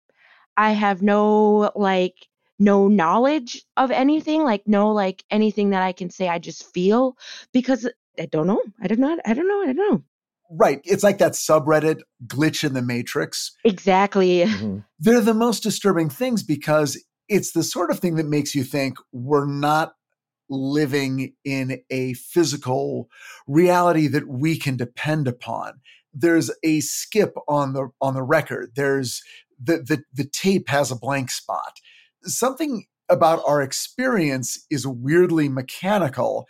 I 0.57 0.71
have 0.71 1.01
no 1.01 1.71
like 1.75 2.27
no 2.61 2.87
knowledge 2.87 3.65
of 3.75 3.91
anything, 3.91 4.43
like 4.43 4.63
no 4.67 4.91
like 4.91 5.23
anything 5.31 5.71
that 5.71 5.81
I 5.81 5.91
can 5.91 6.09
say 6.09 6.29
I 6.29 6.39
just 6.39 6.71
feel 6.73 7.17
because 7.51 7.89
I 8.19 8.27
don't 8.27 8.47
know. 8.47 8.61
I 8.81 8.87
don't 8.87 8.99
know. 8.99 9.17
I 9.25 9.33
don't 9.33 9.47
know. 9.47 9.61
I 9.61 9.65
don't 9.65 9.77
know. 9.77 10.03
Right. 10.51 10.81
It's 10.83 11.03
like 11.03 11.17
that 11.17 11.31
subreddit 11.31 12.01
glitch 12.27 12.63
in 12.63 12.73
the 12.73 12.81
matrix. 12.81 13.55
Exactly. 13.63 14.41
Mm-hmm. 14.41 14.79
They're 14.99 15.21
the 15.21 15.33
most 15.33 15.63
disturbing 15.63 16.09
things 16.09 16.43
because 16.43 17.03
it's 17.27 17.53
the 17.53 17.63
sort 17.63 17.89
of 17.89 17.99
thing 17.99 18.15
that 18.15 18.27
makes 18.27 18.53
you 18.53 18.63
think 18.63 18.97
we're 19.11 19.45
not 19.45 19.93
living 20.49 21.33
in 21.45 21.81
a 21.89 22.13
physical 22.13 23.09
reality 23.47 24.07
that 24.07 24.27
we 24.27 24.57
can 24.59 24.75
depend 24.75 25.27
upon. 25.27 25.79
There's 26.13 26.51
a 26.63 26.81
skip 26.81 27.33
on 27.47 27.71
the 27.71 27.89
on 28.01 28.13
the 28.13 28.23
record. 28.23 28.73
There's 28.75 29.23
the 29.57 29.77
the, 29.77 30.03
the 30.13 30.25
tape 30.25 30.67
has 30.67 30.91
a 30.91 30.95
blank 30.97 31.31
spot. 31.31 31.79
Something 32.23 32.85
about 33.09 33.41
our 33.45 33.61
experience 33.61 34.65
is 34.69 34.87
weirdly 34.87 35.49
mechanical 35.49 36.47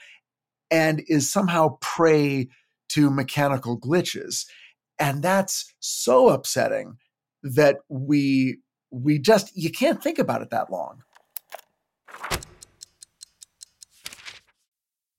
and 0.70 1.04
is 1.08 1.32
somehow 1.32 1.78
prey 1.82 2.48
to 2.90 3.10
mechanical 3.10 3.80
glitches. 3.80 4.46
And 5.00 5.24
that's 5.24 5.74
so 5.80 6.30
upsetting 6.30 6.98
that 7.44 7.78
we 7.90 8.60
we 8.92 9.18
just 9.18 9.56
you 9.56 9.72
can't 9.72 10.04
think 10.04 10.20
about 10.20 10.42
it 10.42 10.50
that 10.52 10.72
long. 10.72 11.02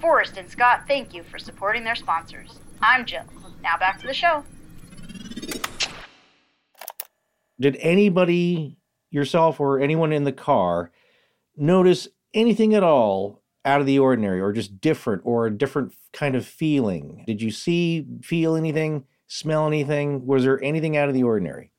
Forrest 0.00 0.36
and 0.36 0.50
Scott 0.50 0.82
thank 0.86 1.14
you 1.14 1.22
for 1.22 1.38
supporting 1.38 1.84
their 1.84 1.94
sponsors. 1.94 2.58
I'm 2.82 3.06
Jill. 3.06 3.24
Now 3.62 3.78
back 3.78 3.98
to 4.00 4.06
the 4.06 4.12
show. 4.12 4.44
Did 7.58 7.76
anybody, 7.80 8.76
yourself 9.10 9.60
or 9.60 9.80
anyone 9.80 10.12
in 10.12 10.24
the 10.24 10.32
car, 10.32 10.90
notice 11.56 12.08
anything 12.34 12.74
at 12.74 12.82
all 12.82 13.42
out 13.64 13.80
of 13.80 13.86
the 13.86 13.98
ordinary 13.98 14.40
or 14.40 14.52
just 14.52 14.80
different 14.80 15.22
or 15.24 15.46
a 15.46 15.56
different 15.56 15.94
kind 16.12 16.36
of 16.36 16.44
feeling? 16.44 17.24
Did 17.26 17.40
you 17.40 17.50
see, 17.50 18.06
feel 18.22 18.56
anything, 18.56 19.04
smell 19.26 19.66
anything? 19.66 20.26
Was 20.26 20.44
there 20.44 20.62
anything 20.62 20.96
out 20.96 21.08
of 21.08 21.14
the 21.14 21.22
ordinary? 21.22 21.70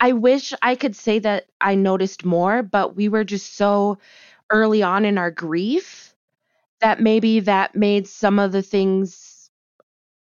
I 0.00 0.12
wish 0.12 0.54
I 0.62 0.74
could 0.74 0.96
say 0.96 1.18
that 1.18 1.46
I 1.60 1.74
noticed 1.74 2.24
more, 2.24 2.62
but 2.62 2.96
we 2.96 3.08
were 3.08 3.24
just 3.24 3.56
so 3.56 3.98
early 4.50 4.82
on 4.82 5.04
in 5.04 5.18
our 5.18 5.30
grief 5.30 6.14
that 6.80 7.00
maybe 7.00 7.40
that 7.40 7.74
made 7.74 8.06
some 8.06 8.38
of 8.38 8.52
the 8.52 8.62
things 8.62 9.50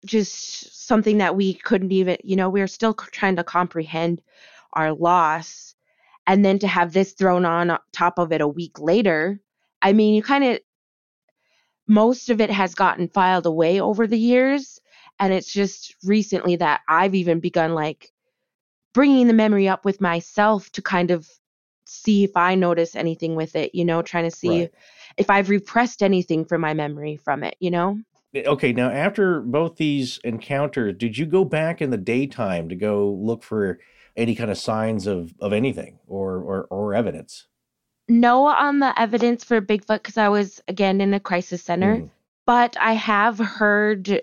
just 0.06 0.88
something 0.88 1.18
that 1.20 1.36
we 1.36 1.54
couldn't 1.54 1.92
even, 1.92 2.18
you 2.24 2.36
know, 2.36 2.50
we 2.50 2.60
were 2.60 2.68
still 2.68 2.94
trying 2.94 3.36
to 3.38 3.44
comprehend 3.44 4.22
our 4.74 4.94
loss. 4.94 5.76
And 6.28 6.44
then 6.44 6.60
to 6.60 6.68
have 6.68 6.94
this 6.94 7.14
thrown 7.14 7.46
on 7.46 7.78
top 7.92 8.20
of 8.20 8.32
it 8.32 8.42
a 8.42 8.48
week 8.48 8.80
later, 8.80 9.40
I 9.82 9.94
mean, 9.94 10.14
you 10.14 10.24
kind 10.24 10.44
of, 10.44 10.60
most 11.88 12.30
of 12.30 12.40
it 12.40 12.50
has 12.50 12.76
gotten 12.76 13.10
filed 13.10 13.46
away 13.46 13.82
over 13.82 14.08
the 14.08 14.18
years. 14.18 14.80
And 15.20 15.34
it's 15.34 15.52
just 15.52 15.96
recently 16.04 16.56
that 16.58 16.82
I've 16.88 17.16
even 17.16 17.40
begun 17.40 17.74
like 17.74 18.12
bringing 18.94 19.28
the 19.28 19.34
memory 19.34 19.68
up 19.68 19.86
with 19.86 20.02
myself 20.02 20.70
to 20.72 20.82
kind 20.82 21.12
of 21.12 21.30
see 21.94 22.24
if 22.24 22.36
I 22.36 22.56
notice 22.56 22.96
anything 22.96 23.36
with 23.36 23.56
it, 23.56 23.74
you 23.74 23.86
know, 23.86 24.02
trying 24.02 24.30
to 24.30 24.36
see 24.36 24.62
Right. 24.62 24.72
if 25.18 25.30
I've 25.30 25.50
repressed 25.50 26.02
anything 26.02 26.46
from 26.46 26.62
my 26.62 26.74
memory 26.74 27.18
from 27.18 27.44
it, 27.44 27.56
you 27.60 27.72
know? 27.72 28.00
Eh, 28.34 28.44
Okay, 28.48 28.74
now 28.74 28.90
after 28.90 29.42
both 29.42 29.76
these 29.78 30.20
encounters, 30.24 30.96
did 30.98 31.18
you 31.18 31.26
go 31.26 31.46
back 31.46 31.82
in 31.82 31.92
the 31.92 31.98
daytime 31.98 32.70
to 32.70 32.76
go 32.76 33.12
look 33.12 33.44
for 33.44 33.80
any 34.18 34.36
kind 34.36 34.50
of 34.52 34.58
signs 34.58 35.08
of, 35.08 35.34
of 35.40 35.54
anything 35.54 36.00
or, 36.08 36.38
or, 36.38 36.64
or 36.70 36.94
evidence? 36.94 37.48
No 38.10 38.48
on 38.48 38.80
the 38.80 39.00
evidence 39.00 39.44
for 39.44 39.62
Bigfoot 39.62 39.88
because 40.04 40.18
I 40.18 40.30
was 40.30 40.62
again 40.68 41.00
in 41.00 41.14
a 41.14 41.20
crisis 41.20 41.62
center, 41.64 42.00
Mhm. 42.00 42.10
but 42.46 42.76
I 42.80 42.94
have 42.94 43.38
heard 43.38 44.22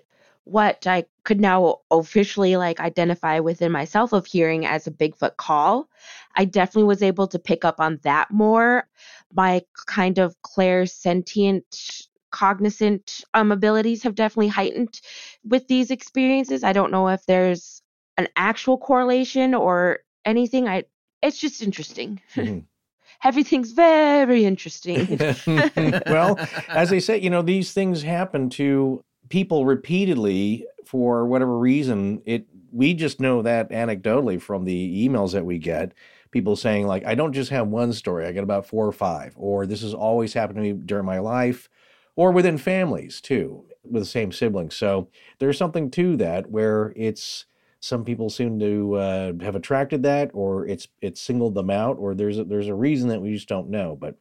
what 0.51 0.87
I 0.87 1.05
could 1.23 1.41
now 1.41 1.77
officially 1.93 2.57
like 2.57 2.81
identify 2.81 3.39
within 3.39 3.71
myself 3.71 4.13
of 4.13 4.27
hearing 4.27 4.67
as 4.67 4.87
a 4.87 4.91
Bigfoot 4.91 5.37
call. 5.37 5.89
I 6.35 6.45
definitely 6.45 6.89
was 6.89 7.03
able 7.03 7.29
to 7.29 7.39
pick 7.39 7.65
up 7.65 7.79
on 7.79 8.01
that 8.03 8.31
more. 8.33 8.89
My 9.33 9.63
kind 9.87 10.19
of 10.19 10.35
clairsentient 10.43 12.09
cognizant 12.33 13.25
um, 13.35 13.53
abilities 13.53 14.03
have 14.03 14.15
definitely 14.15 14.49
heightened 14.49 15.01
with 15.45 15.69
these 15.69 15.91
experiences. 15.91 16.65
I 16.65 16.73
don't 16.73 16.93
know 16.93 17.09
if 17.09 17.27
there's 17.27 17.83
an 18.19 18.29
actual 18.37 18.77
correlation 18.77 19.55
or 19.55 20.01
anything. 20.25 20.69
I 20.69 20.85
it's 21.23 21.39
just 21.39 21.63
interesting. 21.63 22.21
Mhm. 22.35 22.65
Everything's 23.25 23.73
very 23.73 24.47
interesting. 24.47 25.19
well, 26.07 26.39
as 26.69 26.89
they 26.89 27.01
say, 27.01 27.19
you 27.19 27.29
know, 27.29 27.43
these 27.43 27.73
things 27.73 28.03
happen 28.03 28.49
to 28.51 29.05
people 29.31 29.65
repeatedly 29.65 30.67
for 30.85 31.25
whatever 31.25 31.59
reason. 31.59 32.21
It 32.27 32.47
we 32.73 32.95
just 32.95 33.21
know 33.21 33.43
that 33.43 33.71
anecdotally 33.71 34.41
from 34.41 34.65
the 34.65 35.09
emails 35.09 35.33
that 35.33 35.47
we 35.47 35.59
get. 35.59 35.93
People 36.31 36.55
saying 36.55 36.87
like, 36.87 37.05
I 37.05 37.17
don't 37.17 37.33
just 37.33 37.51
have 37.51 37.67
one 37.67 37.93
story. 37.93 38.27
I 38.27 38.33
got 38.33 38.45
about 38.45 38.67
four 38.67 38.87
or 38.87 38.93
five, 38.93 39.35
or 39.37 39.67
this 39.67 39.83
has 39.83 39.95
always 39.95 40.35
happened 40.35 40.57
to 40.57 40.63
me 40.63 40.73
during 40.73 41.05
my 41.05 41.19
life, 41.19 41.69
or 42.15 42.31
within 42.31 42.59
families 42.59 43.21
too, 43.21 43.65
with 43.83 44.03
the 44.03 44.09
same 44.09 44.31
siblings. 44.31 44.77
So 44.77 45.09
there's 45.39 45.59
something 45.59 45.91
to 45.93 46.17
that 46.19 46.51
where 46.51 46.93
it's 46.95 47.47
some 47.81 48.05
people 48.05 48.31
seem 48.31 48.61
to 48.61 48.95
uh, 48.95 49.33
have 49.41 49.57
attracted 49.57 50.03
that, 50.05 50.31
or 50.35 50.67
it's 50.67 50.87
it's 51.01 51.21
singled 51.21 51.55
them 51.55 51.71
out, 51.71 51.97
or 51.99 52.15
there's 52.15 52.39
a, 52.39 52.45
there's 52.45 52.69
a 52.69 52.75
reason 52.75 53.09
that 53.09 53.23
we 53.23 53.33
just 53.33 53.49
don't 53.49 53.71
know. 53.71 53.97
But 53.99 54.17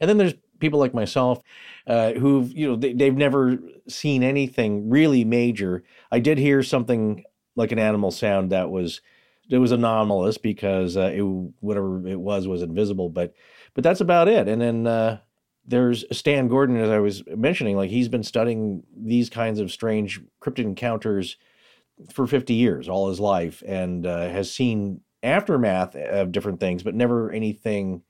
and 0.00 0.08
then 0.08 0.16
there's 0.16 0.34
people 0.60 0.78
like 0.78 0.94
myself 0.94 1.40
uh, 1.86 2.12
who've 2.12 2.52
you 2.52 2.68
know 2.68 2.76
they, 2.76 2.92
they've 2.92 3.16
never 3.16 3.58
seen 3.88 4.22
anything 4.22 4.88
really 4.90 5.24
major. 5.24 5.82
I 6.10 6.20
did 6.20 6.38
hear 6.38 6.62
something 6.62 7.24
like 7.56 7.72
an 7.72 7.78
animal 7.78 8.10
sound 8.10 8.52
that 8.52 8.70
was 8.70 9.00
it 9.50 9.58
was 9.58 9.72
anomalous 9.72 10.38
because 10.38 10.96
uh, 10.96 11.12
it 11.12 11.22
whatever 11.60 12.06
it 12.06 12.20
was 12.20 12.46
was 12.46 12.62
invisible, 12.62 13.08
but 13.08 13.34
but 13.74 13.84
that's 13.84 14.00
about 14.00 14.28
it. 14.28 14.48
And 14.48 14.60
then 14.62 14.86
uh, 14.86 15.18
there's 15.66 16.04
Stan 16.16 16.48
Gordon, 16.48 16.76
as 16.76 16.90
I 16.90 16.98
was 16.98 17.22
mentioning, 17.26 17.76
like 17.76 17.90
he's 17.90 18.08
been 18.08 18.22
studying 18.22 18.84
these 18.96 19.28
kinds 19.28 19.60
of 19.60 19.72
strange 19.72 20.20
cryptid 20.40 20.64
encounters 20.64 21.36
for 22.12 22.26
50 22.26 22.54
years, 22.54 22.88
all 22.88 23.08
his 23.08 23.20
life, 23.20 23.62
and 23.66 24.06
uh, 24.06 24.28
has 24.28 24.52
seen 24.52 25.00
aftermath 25.22 25.94
of 25.96 26.32
different 26.32 26.60
things, 26.60 26.82
but 26.82 26.94
never 26.94 27.30
anything 27.30 28.02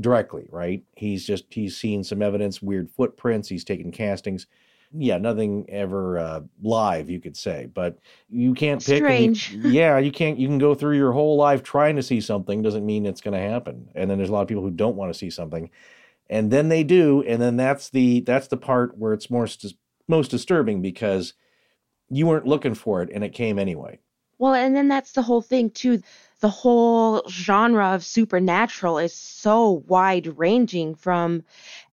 directly, 0.00 0.46
right? 0.50 0.82
He's 0.96 1.26
just 1.26 1.44
he's 1.50 1.76
seen 1.76 2.04
some 2.04 2.22
evidence, 2.22 2.62
weird 2.62 2.90
footprints, 2.90 3.48
he's 3.48 3.64
taken 3.64 3.90
castings. 3.90 4.46
Yeah, 4.90 5.18
nothing 5.18 5.66
ever 5.68 6.18
uh, 6.18 6.40
live, 6.62 7.10
you 7.10 7.20
could 7.20 7.36
say, 7.36 7.68
but 7.74 7.98
you 8.30 8.54
can't 8.54 8.84
pick. 8.84 9.02
and 9.02 9.24
you- 9.26 9.34
Strange. 9.34 9.66
yeah, 9.74 9.98
you 9.98 10.10
can't. 10.10 10.38
You 10.38 10.48
can 10.48 10.56
go 10.58 10.74
through 10.74 10.96
your 10.96 11.12
whole 11.12 11.36
life 11.36 11.62
trying 11.62 11.96
to 11.96 12.02
see 12.02 12.22
something. 12.22 12.62
Doesn't 12.62 12.86
mean 12.86 13.04
it's 13.04 13.20
going 13.20 13.34
to 13.34 13.50
happen. 13.50 13.90
And 13.94 14.10
then 14.10 14.16
there's 14.16 14.30
a 14.30 14.32
lot 14.32 14.42
of 14.42 14.48
people 14.48 14.62
who 14.62 14.70
don't 14.70 14.96
want 14.96 15.12
to 15.12 15.18
see 15.18 15.28
something, 15.28 15.68
and 16.30 16.50
then 16.50 16.70
they 16.70 16.84
do, 16.84 17.22
and 17.26 17.40
then 17.40 17.56
that's 17.58 17.90
the 17.90 18.20
that's 18.20 18.48
the 18.48 18.56
part 18.56 18.96
where 18.96 19.12
it's 19.12 19.28
more 19.28 19.46
most 20.08 20.30
disturbing 20.30 20.80
because 20.80 21.34
you 22.08 22.26
weren't 22.26 22.46
looking 22.46 22.74
for 22.74 23.02
it 23.02 23.10
and 23.12 23.22
it 23.22 23.34
came 23.34 23.58
anyway. 23.58 23.98
Well, 24.38 24.54
and 24.54 24.74
then 24.74 24.88
that's 24.88 25.12
the 25.12 25.22
whole 25.22 25.42
thing 25.42 25.68
too. 25.70 26.00
The 26.40 26.48
whole 26.48 27.22
genre 27.28 27.94
of 27.94 28.04
supernatural 28.04 28.98
is 28.98 29.12
so 29.12 29.82
wide 29.86 30.38
ranging 30.38 30.94
from 30.94 31.42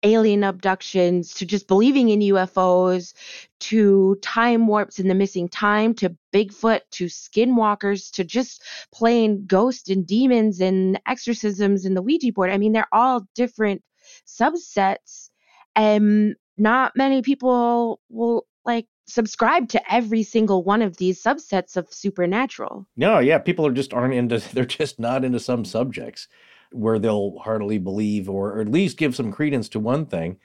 alien 0.04 0.46
abductions 0.46 1.34
to 1.34 1.46
just 1.46 1.68
believing 1.68 2.10
in 2.10 2.20
UFOs 2.20 3.14
to 3.60 4.18
time 4.22 4.68
warps 4.68 5.00
in 5.00 5.10
the 5.10 5.16
missing 5.16 5.50
time 5.50 5.94
to 5.96 6.16
Bigfoot 6.34 6.82
to 6.92 7.06
skinwalkers 7.06 8.12
to 8.14 8.24
just 8.24 8.64
plain 8.94 9.46
ghosts 9.46 9.90
and 9.90 10.08
demons 10.08 10.62
and 10.62 11.00
exorcisms 11.06 11.84
and 11.84 11.98
the 11.98 12.02
Ouija 12.02 12.32
board. 12.32 12.50
I 12.50 12.58
mean, 12.58 12.72
they're 12.72 12.88
all 12.94 13.28
different 13.36 13.84
subsets 14.26 15.30
and 15.76 16.36
not 16.58 16.94
many 16.96 17.22
people 17.22 18.00
will 18.10 18.46
like 18.66 18.88
subscribe 19.10 19.70
to 19.70 19.94
every 19.94 20.24
single 20.24 20.64
one 20.64 20.82
of 20.82 20.98
these 20.98 21.22
subsets 21.22 21.76
of 21.76 21.92
supernatural. 21.94 22.88
No, 22.96 23.20
yeah, 23.20 23.40
people 23.40 23.66
are 23.66 23.72
just 23.72 23.94
aren't 23.94 24.14
into. 24.14 24.40
They're 24.54 24.66
just 24.66 25.00
not 25.00 25.26
into 25.26 25.40
some 25.40 25.66
subjects 25.66 26.28
where 26.72 27.00
they'll 27.00 27.40
heartily 27.40 27.80
believe 27.80 28.30
or, 28.30 28.52
or 28.54 28.62
at 28.62 28.70
least 28.70 28.98
give 28.98 29.16
some 29.16 29.32
credence 29.32 29.70
to 29.70 29.80
one 29.80 30.06
thing. 30.06 30.38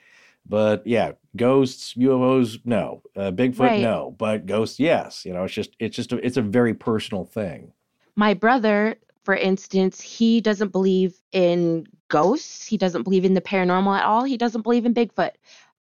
But 0.47 0.85
yeah, 0.85 1.11
ghosts, 1.35 1.93
UFOs, 1.93 2.59
no. 2.65 3.01
Uh, 3.15 3.31
Bigfoot, 3.31 3.59
Right. 3.59 3.81
no. 3.81 4.15
But 4.17 4.45
ghosts, 4.45 4.79
yes. 4.79 5.23
You 5.25 5.33
know, 5.33 5.43
it's 5.43 5.53
just 5.53 5.75
it's 5.79 5.95
just 5.95 6.11
a, 6.13 6.17
it's 6.25 6.37
a 6.37 6.41
very 6.41 6.73
personal 6.73 7.25
thing. 7.25 7.73
My 8.15 8.33
brother 8.33 8.97
for 9.25 9.35
instance, 9.35 9.99
he 9.99 10.39
doesn't 10.39 10.71
believe 10.71 11.19
in 11.31 11.87
ghosts. 12.09 12.67
He 12.67 12.77
doesn't 12.77 13.01
believe 13.03 13.25
in 13.25 13.33
the 13.33 13.41
paranormal 13.41 13.97
at 13.97 14.05
all. 14.05 14.23
He 14.23 14.37
doesn't 14.37 14.61
believe 14.61 14.85
in 14.85 14.93
Bigfoot. 14.93 15.31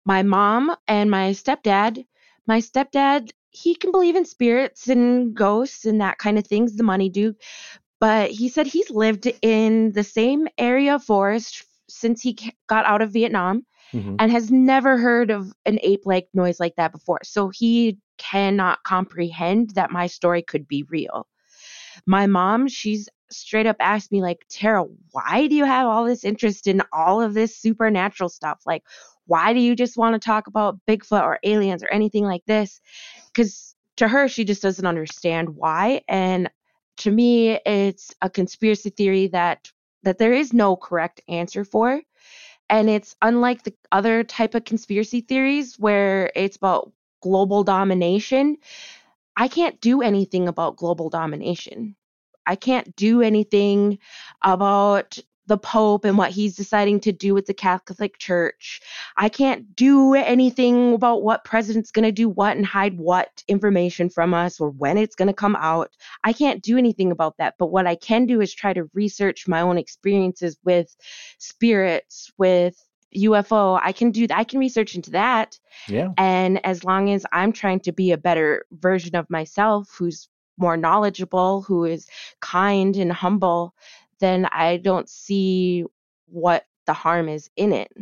My 0.05 0.22
mom 0.22 0.74
and 0.87 1.11
my 1.11 1.30
stepdad, 1.30 2.07
my 2.47 2.61
stepdad, 2.61 3.30
he 3.51 3.74
can 3.74 3.93
believe 3.93 4.16
in 4.16 4.24
spirits 4.24 4.88
and 4.88 5.34
ghosts 5.34 5.84
and 5.84 6.01
that 6.01 6.18
kind 6.18 6.38
of 6.38 6.47
things, 6.47 6.76
the 6.76 6.82
money 6.82 7.09
duke. 7.09 7.36
But 8.01 8.30
he 8.30 8.49
said 8.49 8.66
he's 8.66 8.90
lived 8.90 9.30
in 9.43 9.93
the 9.93 10.03
same 10.03 10.49
area 10.59 10.97
of 10.97 11.05
forest 11.05 11.64
since 11.88 12.20
he 12.20 12.36
got 12.66 12.86
out 12.86 13.03
of 13.03 13.12
Vietnam 13.12 13.64
mm-hmm. 13.93 14.16
and 14.18 14.32
has 14.32 14.51
never 14.51 14.97
heard 14.97 15.30
of 15.30 15.53
an 15.66 15.78
ape 15.82 16.05
like 16.05 16.28
noise 16.34 16.59
like 16.59 16.74
that 16.76 16.93
before. 16.93 17.20
So 17.22 17.51
he 17.51 17.99
cannot 18.18 18.82
comprehend 18.82 19.70
that 19.70 19.90
my 19.90 20.07
story 20.07 20.43
could 20.43 20.66
be 20.66 20.84
real. 20.88 21.26
My 22.07 22.26
mom, 22.26 22.66
she's 22.68 23.09
straight 23.32 23.66
up 23.66 23.76
asked 23.80 24.12
me 24.12 24.20
like 24.20 24.45
tara 24.49 24.84
why 25.11 25.47
do 25.47 25.55
you 25.55 25.64
have 25.64 25.86
all 25.86 26.05
this 26.05 26.24
interest 26.24 26.66
in 26.66 26.82
all 26.93 27.20
of 27.20 27.34
this 27.34 27.57
supernatural 27.57 28.28
stuff 28.28 28.61
like 28.66 28.82
why 29.33 29.55
do 29.55 29.61
you 29.61 29.74
just 29.74 29.97
want 29.97 30.14
to 30.14 30.18
talk 30.18 30.47
about 30.47 30.78
bigfoot 30.87 31.22
or 31.22 31.39
aliens 31.43 31.83
or 31.83 31.89
anything 31.89 32.24
like 32.24 32.45
this 32.47 32.80
because 33.33 33.74
to 33.97 34.07
her 34.09 34.28
she 34.28 34.45
just 34.45 34.62
doesn't 34.62 34.87
understand 34.87 35.49
why 35.49 36.03
and 36.09 36.51
to 36.99 37.11
me 37.11 37.59
it's 37.64 38.14
a 38.20 38.28
conspiracy 38.28 38.91
theory 38.91 39.28
that 39.28 39.70
that 40.03 40.18
there 40.18 40.35
is 40.35 40.53
no 40.53 40.76
correct 40.76 41.22
answer 41.28 41.64
for 41.64 42.03
and 42.68 42.91
it's 42.91 43.16
unlike 43.22 43.62
the 43.62 43.74
other 43.91 44.24
type 44.24 44.55
of 44.55 44.64
conspiracy 44.64 45.22
theories 45.22 45.78
where 45.78 46.30
it's 46.37 46.57
about 46.57 46.93
global 47.22 47.64
domination 47.64 48.57
I 49.37 49.49
can't 49.49 49.80
do 49.80 50.03
anything 50.03 50.49
about 50.49 50.76
global 50.76 51.09
domination. 51.09 51.97
I 52.47 52.57
can't 52.57 52.95
do 52.97 53.22
anything 53.22 53.99
about 54.43 55.18
the 55.47 55.59
Pope 55.59 56.05
and 56.05 56.16
what 56.16 56.30
he's 56.30 56.57
deciding 56.57 57.01
to 57.01 57.12
do 57.12 57.34
with 57.34 57.47
the 57.47 57.55
Catholic 57.55 58.18
Church. 58.18 58.80
I 59.16 59.28
can't 59.28 59.74
do 59.74 60.14
anything 60.14 60.95
about 60.95 61.22
what 61.22 61.45
president's 61.45 61.90
going 61.90 62.05
to 62.05 62.12
do 62.12 62.28
what 62.28 62.57
and 62.57 62.64
hide 62.64 62.97
what 62.99 63.43
information 63.49 64.09
from 64.09 64.34
us 64.34 64.61
or 64.61 64.70
when 64.70 64.97
it's 64.97 65.16
going 65.16 65.28
to 65.28 65.34
come 65.34 65.57
out. 65.57 65.90
I 66.22 66.32
can't 66.32 66.62
do 66.62 66.78
anything 66.78 67.11
about 67.11 67.36
that. 67.38 67.55
But 67.59 67.68
what 67.68 67.86
I 67.86 67.97
can 67.97 68.26
do 68.26 68.40
is 68.40 68.55
try 68.55 68.72
to 68.72 68.88
research 68.95 69.49
my 69.49 69.61
own 69.61 69.78
experiences 69.78 70.57
with 70.64 70.95
spirits, 71.38 72.32
with 72.38 72.76
UFO. 73.16 73.78
I 73.82 73.93
can 73.93 74.11
do 74.11 74.26
I 74.30 74.45
can 74.45 74.59
research 74.59 74.95
into 74.95 75.11
that. 75.11 75.59
Yeah. 75.88 76.09
And 76.16 76.64
as 76.64 76.84
long 76.84 77.11
as 77.11 77.26
I'm 77.32 77.53
trying 77.53 77.80
to 77.80 77.93
be 77.93 78.12
a 78.12 78.18
better 78.18 78.64
version 78.72 79.16
of 79.16 79.28
myself 79.28 79.95
who's 79.99 80.28
more 80.59 80.76
knowledgeable, 80.76 81.62
who 81.62 81.84
is 81.84 82.07
kind 82.40 82.97
and 82.97 83.12
humble, 83.12 83.74
then 84.23 84.47
I 84.47 84.77
don't 84.77 85.09
see 85.09 85.85
what 86.27 86.64
the 86.87 86.93
harm 86.93 87.29
is 87.29 87.51
in 87.57 87.73
it. 87.73 87.93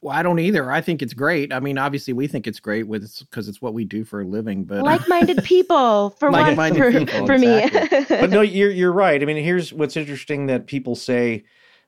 Well, 0.00 0.16
I 0.16 0.22
don't 0.22 0.38
either. 0.38 0.70
I 0.70 0.80
think 0.80 1.02
it's 1.02 1.14
great. 1.14 1.52
I 1.52 1.58
mean, 1.58 1.76
obviously, 1.76 2.12
we 2.12 2.28
think 2.28 2.46
it's 2.46 2.60
great 2.60 2.86
with 2.86 3.18
because 3.18 3.48
it's 3.48 3.60
what 3.60 3.74
we 3.74 3.84
do 3.84 4.04
for 4.04 4.20
a 4.20 4.24
living. 4.24 4.64
But 4.64 4.82
like-minded 4.84 5.42
people 5.42 6.10
for 6.10 6.30
like-minded 6.30 6.78
for, 6.78 6.92
people, 6.92 7.26
for 7.26 7.32
exactly. 7.32 7.98
me. 7.98 8.20
but 8.20 8.30
no, 8.30 8.40
you're 8.42 8.70
you're 8.70 8.92
right. 8.92 9.20
I 9.20 9.24
mean, 9.24 9.42
here's 9.42 9.72
what's 9.72 9.96
interesting 9.96 10.46
that 10.46 10.66
people 10.66 10.94
say 10.94 11.44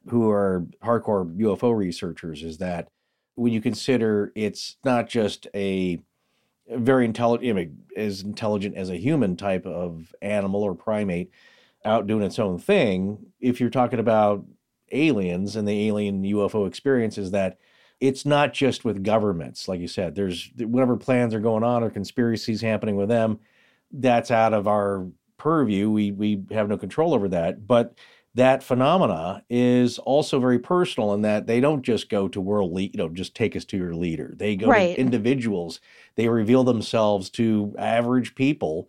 who 0.08 0.28
are 0.28 0.66
hardcore 0.82 1.32
UFO 1.36 1.76
researchers 1.76 2.42
is 2.42 2.58
that 2.58 2.88
when 3.36 3.52
you 3.52 3.60
consider 3.60 4.32
it's 4.34 4.76
not 4.84 5.08
just 5.08 5.46
a 5.54 6.00
very 6.68 7.04
intelligent, 7.04 7.50
I 7.50 7.52
mean, 7.52 7.82
as 7.96 8.22
intelligent 8.22 8.76
as 8.76 8.90
a 8.90 8.96
human 8.96 9.36
type 9.36 9.66
of 9.66 10.12
animal 10.20 10.62
or 10.62 10.74
primate 10.74 11.30
out 11.84 12.06
doing 12.06 12.22
its 12.22 12.38
own 12.38 12.58
thing. 12.58 13.26
If 13.40 13.60
you're 13.60 13.70
talking 13.70 13.98
about 13.98 14.44
aliens 14.92 15.56
and 15.56 15.66
the 15.66 15.88
alien 15.88 16.22
UFO 16.22 16.66
experience, 16.66 17.18
is 17.18 17.30
that 17.30 17.58
it's 18.00 18.24
not 18.24 18.52
just 18.52 18.84
with 18.84 19.04
governments, 19.04 19.68
like 19.68 19.80
you 19.80 19.88
said. 19.88 20.14
There's 20.14 20.50
whatever 20.56 20.96
plans 20.96 21.34
are 21.34 21.40
going 21.40 21.64
on 21.64 21.82
or 21.82 21.90
conspiracies 21.90 22.60
happening 22.60 22.96
with 22.96 23.08
them. 23.08 23.40
That's 23.92 24.30
out 24.30 24.54
of 24.54 24.66
our 24.66 25.06
purview. 25.36 25.90
We 25.90 26.12
we 26.12 26.42
have 26.50 26.68
no 26.68 26.78
control 26.78 27.14
over 27.14 27.28
that. 27.28 27.66
But 27.66 27.94
that 28.34 28.62
phenomena 28.62 29.42
is 29.50 29.98
also 29.98 30.38
very 30.38 30.58
personal 30.58 31.14
in 31.14 31.22
that 31.22 31.46
they 31.46 31.60
don't 31.60 31.82
just 31.82 32.08
go 32.08 32.28
to 32.28 32.40
world 32.40 32.72
lead, 32.72 32.94
you 32.94 32.98
know, 32.98 33.08
just 33.08 33.34
take 33.34 33.56
us 33.56 33.64
to 33.66 33.76
your 33.76 33.94
leader. 33.94 34.32
They 34.36 34.54
go 34.54 34.68
right. 34.68 34.94
to 34.94 35.00
individuals. 35.00 35.80
They 36.14 36.28
reveal 36.28 36.62
themselves 36.62 37.28
to 37.30 37.74
average 37.76 38.36
people 38.36 38.88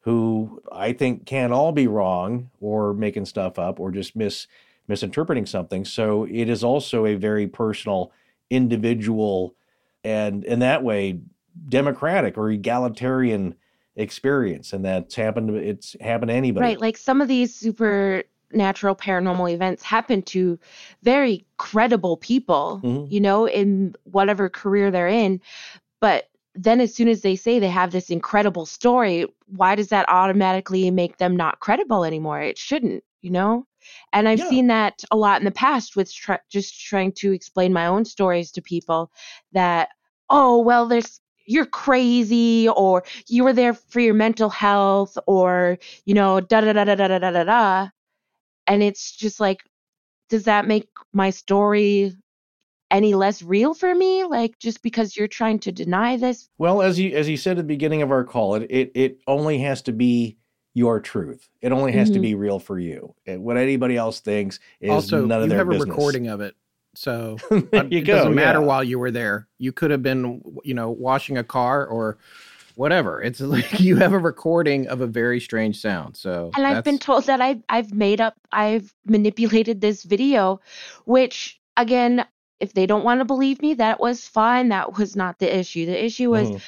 who 0.00 0.62
I 0.72 0.92
think 0.92 1.26
can 1.26 1.52
all 1.52 1.72
be 1.72 1.86
wrong 1.86 2.50
or 2.60 2.94
making 2.94 3.26
stuff 3.26 3.58
up 3.58 3.78
or 3.80 3.90
just 3.90 4.16
mis 4.16 4.46
misinterpreting 4.88 5.46
something. 5.46 5.84
So 5.84 6.24
it 6.24 6.48
is 6.48 6.64
also 6.64 7.06
a 7.06 7.14
very 7.14 7.46
personal, 7.46 8.12
individual, 8.48 9.54
and 10.02 10.44
in 10.44 10.58
that 10.60 10.82
way, 10.82 11.20
democratic 11.68 12.38
or 12.38 12.50
egalitarian 12.50 13.54
experience 13.96 14.72
and 14.72 14.84
that's 14.84 15.16
happened 15.16 15.50
it's 15.56 15.96
happened 16.00 16.28
to 16.28 16.34
anybody 16.34 16.64
right 16.64 16.80
like 16.80 16.96
some 16.96 17.20
of 17.20 17.26
these 17.26 17.52
super 17.52 18.22
natural 18.52 18.94
paranormal 18.94 19.52
events 19.52 19.82
happen 19.82 20.22
to 20.22 20.58
very 21.02 21.44
credible 21.56 22.16
people, 22.16 22.80
mm-hmm. 22.82 23.12
you 23.12 23.20
know, 23.20 23.46
in 23.46 23.94
whatever 24.04 24.48
career 24.48 24.90
they're 24.90 25.08
in. 25.08 25.40
But 26.00 26.29
then 26.54 26.80
as 26.80 26.94
soon 26.94 27.08
as 27.08 27.22
they 27.22 27.36
say 27.36 27.58
they 27.58 27.68
have 27.68 27.92
this 27.92 28.10
incredible 28.10 28.66
story, 28.66 29.26
why 29.46 29.74
does 29.74 29.88
that 29.88 30.08
automatically 30.08 30.90
make 30.90 31.18
them 31.18 31.36
not 31.36 31.60
credible 31.60 32.04
anymore? 32.04 32.40
It 32.40 32.58
shouldn't, 32.58 33.04
you 33.20 33.30
know? 33.30 33.66
And 34.12 34.28
I've 34.28 34.40
yeah. 34.40 34.48
seen 34.48 34.66
that 34.66 35.02
a 35.10 35.16
lot 35.16 35.40
in 35.40 35.44
the 35.44 35.50
past 35.50 35.96
with 35.96 36.12
tr- 36.12 36.34
just 36.50 36.78
trying 36.80 37.12
to 37.12 37.32
explain 37.32 37.72
my 37.72 37.86
own 37.86 38.04
stories 38.04 38.50
to 38.52 38.62
people 38.62 39.10
that, 39.52 39.90
oh, 40.28 40.58
well, 40.58 40.86
there's 40.86 41.20
you're 41.46 41.66
crazy 41.66 42.68
or 42.68 43.02
you 43.26 43.42
were 43.42 43.52
there 43.52 43.74
for 43.74 44.00
your 44.00 44.14
mental 44.14 44.48
health 44.48 45.18
or 45.26 45.78
you 46.04 46.14
know 46.14 46.40
da 46.40 46.60
da 46.60 46.72
da 46.72 46.84
da 46.84 46.94
da 46.94 47.08
da 47.08 47.30
da 47.30 47.44
da 47.44 47.88
and 48.68 48.82
it's 48.84 49.10
just 49.16 49.40
like 49.40 49.64
does 50.28 50.44
that 50.44 50.68
make 50.68 50.88
my 51.12 51.30
story 51.30 52.12
any 52.90 53.14
less 53.14 53.42
real 53.42 53.74
for 53.74 53.94
me 53.94 54.24
like 54.24 54.58
just 54.58 54.82
because 54.82 55.16
you're 55.16 55.28
trying 55.28 55.58
to 55.58 55.72
deny 55.72 56.16
this 56.16 56.48
well 56.58 56.82
as 56.82 56.98
you 56.98 57.16
as 57.16 57.28
you 57.28 57.36
said 57.36 57.52
at 57.52 57.56
the 57.58 57.62
beginning 57.62 58.02
of 58.02 58.10
our 58.10 58.24
call 58.24 58.54
it 58.54 58.66
it, 58.70 58.90
it 58.94 59.20
only 59.26 59.58
has 59.58 59.82
to 59.82 59.92
be 59.92 60.36
your 60.74 61.00
truth 61.00 61.48
it 61.60 61.72
only 61.72 61.92
has 61.92 62.08
mm-hmm. 62.08 62.14
to 62.14 62.20
be 62.20 62.34
real 62.34 62.58
for 62.58 62.78
you 62.78 63.14
and 63.26 63.42
what 63.42 63.56
anybody 63.56 63.96
else 63.96 64.20
thinks 64.20 64.58
is 64.80 64.90
also, 64.90 65.24
none 65.24 65.42
of 65.42 65.48
their 65.48 65.64
business 65.64 65.78
you 65.78 65.80
have 65.80 65.88
a 65.88 65.92
recording 65.92 66.28
of 66.28 66.40
it 66.40 66.54
so 66.94 67.36
it 67.50 68.04
go, 68.04 68.16
doesn't 68.16 68.34
matter 68.34 68.60
yeah. 68.60 68.66
while 68.66 68.84
you 68.84 68.98
were 68.98 69.10
there 69.10 69.48
you 69.58 69.72
could 69.72 69.90
have 69.90 70.02
been 70.02 70.42
you 70.64 70.74
know 70.74 70.90
washing 70.90 71.38
a 71.38 71.44
car 71.44 71.86
or 71.86 72.18
whatever. 72.80 73.20
It's 73.20 73.40
like 73.54 73.78
you 73.78 73.96
have 73.96 74.12
a 74.12 74.18
recording 74.18 74.88
of 74.88 75.02
a 75.02 75.06
very 75.06 75.38
strange 75.38 75.78
sound. 75.80 76.16
So 76.16 76.50
And 76.56 76.66
I've 76.66 76.82
been 76.82 76.98
told 76.98 77.26
that 77.26 77.40
I 77.40 77.60
I've 77.68 77.92
made 77.92 78.20
up 78.20 78.34
I've 78.50 78.92
manipulated 79.04 79.80
this 79.80 80.02
video, 80.02 80.60
which 81.04 81.60
again, 81.76 82.24
if 82.60 82.72
they 82.74 82.86
don't 82.86 83.04
want 83.04 83.20
to 83.20 83.24
believe 83.24 83.60
me, 83.62 83.74
that 83.74 84.00
was 84.00 84.26
fine. 84.26 84.68
That 84.68 84.96
was 84.98 85.16
not 85.16 85.38
the 85.38 85.58
issue. 85.58 85.86
The 85.86 86.04
issue 86.04 86.30
was 86.30 86.50
mm. 86.50 86.62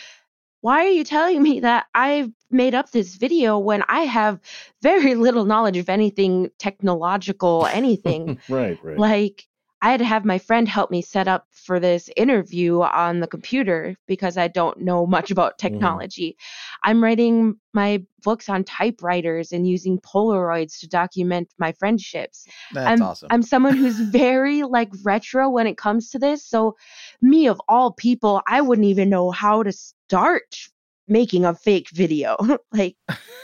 why 0.63 0.85
are 0.87 0.91
you 0.91 1.05
telling 1.05 1.43
me 1.43 1.61
that 1.61 1.87
I've 1.95 2.33
made 2.51 2.75
up 2.75 2.91
this 2.91 3.17
video 3.17 3.59
when 3.59 3.83
I 3.89 4.01
have 4.01 4.41
very 4.81 5.15
little 5.15 5.45
knowledge 5.45 5.77
of 5.77 5.89
anything 5.89 6.51
technological, 6.59 7.67
anything? 7.67 8.41
right, 8.49 8.79
right. 8.83 8.99
Like 8.99 9.47
I 9.83 9.91
had 9.91 9.99
to 9.99 10.05
have 10.05 10.25
my 10.25 10.39
friend 10.39 10.69
help 10.69 10.93
me 10.93 11.03
set 11.03 11.27
up 11.27 11.49
for 11.51 11.81
this 11.81 12.09
interview 12.17 12.83
on 12.83 13.19
the 13.19 13.27
computer 13.27 13.97
because 14.07 14.37
I 14.37 14.47
don't 14.47 14.81
know 14.81 15.07
much 15.07 15.33
about 15.33 15.53
mm-hmm. 15.59 15.75
technology. 15.75 16.31
Mm. 16.31 16.79
I'm 16.85 17.03
writing 17.03 17.57
my 17.75 18.05
books 18.23 18.49
on 18.49 18.63
typewriters 18.63 19.51
and 19.51 19.69
using 19.69 19.99
Polaroids 19.99 20.79
to 20.81 20.89
document 20.89 21.53
my 21.59 21.73
friendships. 21.73 22.47
That's 22.73 23.01
I'm, 23.01 23.07
awesome. 23.07 23.29
I'm 23.33 23.43
someone 23.43 23.77
who's 23.77 23.99
very 24.11 24.63
like 24.63 24.91
retro 25.03 25.51
when 25.51 25.67
it 25.67 25.77
comes 25.77 26.11
to 26.11 26.19
this. 26.19 26.47
So, 26.47 26.77
me 27.21 27.49
of 27.49 27.61
all 27.69 27.91
people, 27.91 28.41
I 28.47 28.61
wouldn't 28.61 28.87
even 28.87 29.11
know 29.11 29.33
how 29.33 29.65
to 29.65 29.73
start 29.73 30.69
making 31.09 31.45
a 31.45 31.55
fake 31.55 31.91
video. 31.91 32.37
like, 32.73 32.97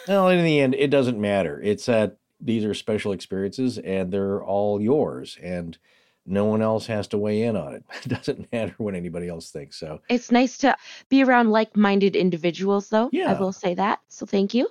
well, 0.06 0.28
in 0.28 0.44
the 0.44 0.60
end, 0.60 0.76
it 0.76 0.90
doesn't 0.90 1.20
matter. 1.20 1.60
It's 1.60 1.86
that 1.86 2.18
these 2.40 2.64
are 2.64 2.74
special 2.74 3.10
experiences 3.10 3.78
and 3.78 4.12
they're 4.12 4.40
all 4.42 4.80
yours. 4.80 5.36
And 5.42 5.76
no 6.28 6.44
one 6.44 6.62
else 6.62 6.86
has 6.86 7.06
to 7.08 7.18
weigh 7.18 7.42
in 7.42 7.56
on 7.56 7.74
it. 7.74 7.84
It 8.04 8.08
doesn't 8.08 8.52
matter 8.52 8.74
what 8.78 8.94
anybody 8.94 9.28
else 9.28 9.50
thinks. 9.50 9.76
So 9.76 10.00
it's 10.08 10.30
nice 10.30 10.58
to 10.58 10.76
be 11.08 11.22
around 11.22 11.50
like 11.50 11.76
minded 11.76 12.16
individuals, 12.16 12.88
though. 12.88 13.10
Yeah. 13.12 13.32
I 13.32 13.40
will 13.40 13.52
say 13.52 13.74
that. 13.74 14.00
So 14.08 14.26
thank 14.26 14.54
you. 14.54 14.68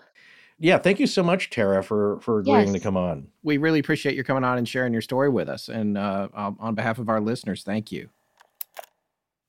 Yeah, 0.59 0.79
thank 0.79 0.99
you 0.99 1.05
so 1.05 1.21
much, 1.21 1.51
Tara, 1.51 1.83
for 1.83 2.19
for 2.19 2.39
agreeing 2.39 2.67
yes. 2.67 2.73
to 2.73 2.79
come 2.79 2.97
on. 2.97 3.27
We 3.43 3.57
really 3.57 3.79
appreciate 3.79 4.15
your 4.15 4.23
coming 4.23 4.43
on 4.43 4.57
and 4.57 4.67
sharing 4.67 4.91
your 4.91 5.03
story 5.03 5.29
with 5.29 5.49
us. 5.49 5.69
And 5.69 5.97
uh, 5.97 6.29
on 6.33 6.73
behalf 6.73 6.97
of 6.97 7.09
our 7.09 7.21
listeners, 7.21 7.63
thank 7.63 7.91
you. 7.91 8.09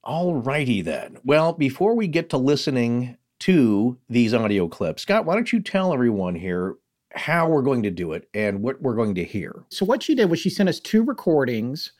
All 0.04 0.34
righty 0.36 0.82
then. 0.82 1.18
Well, 1.24 1.52
before 1.52 1.94
we 1.94 2.08
get 2.08 2.30
to 2.30 2.36
listening 2.36 3.16
to 3.40 3.98
these 4.08 4.34
audio 4.34 4.68
clips, 4.68 5.02
Scott, 5.02 5.24
why 5.24 5.34
don't 5.34 5.52
you 5.52 5.60
tell 5.60 5.94
everyone 5.94 6.34
here 6.34 6.76
how 7.12 7.48
we're 7.48 7.62
going 7.62 7.82
to 7.82 7.90
do 7.90 8.12
it 8.12 8.28
and 8.34 8.62
what 8.62 8.80
we're 8.82 8.94
going 8.94 9.14
to 9.14 9.24
hear. 9.24 9.64
So 9.70 9.84
what 9.84 10.02
she 10.02 10.14
did 10.14 10.30
was 10.30 10.38
she 10.38 10.50
sent 10.50 10.68
us 10.68 10.80
two 10.80 11.02
recordings. 11.02 11.92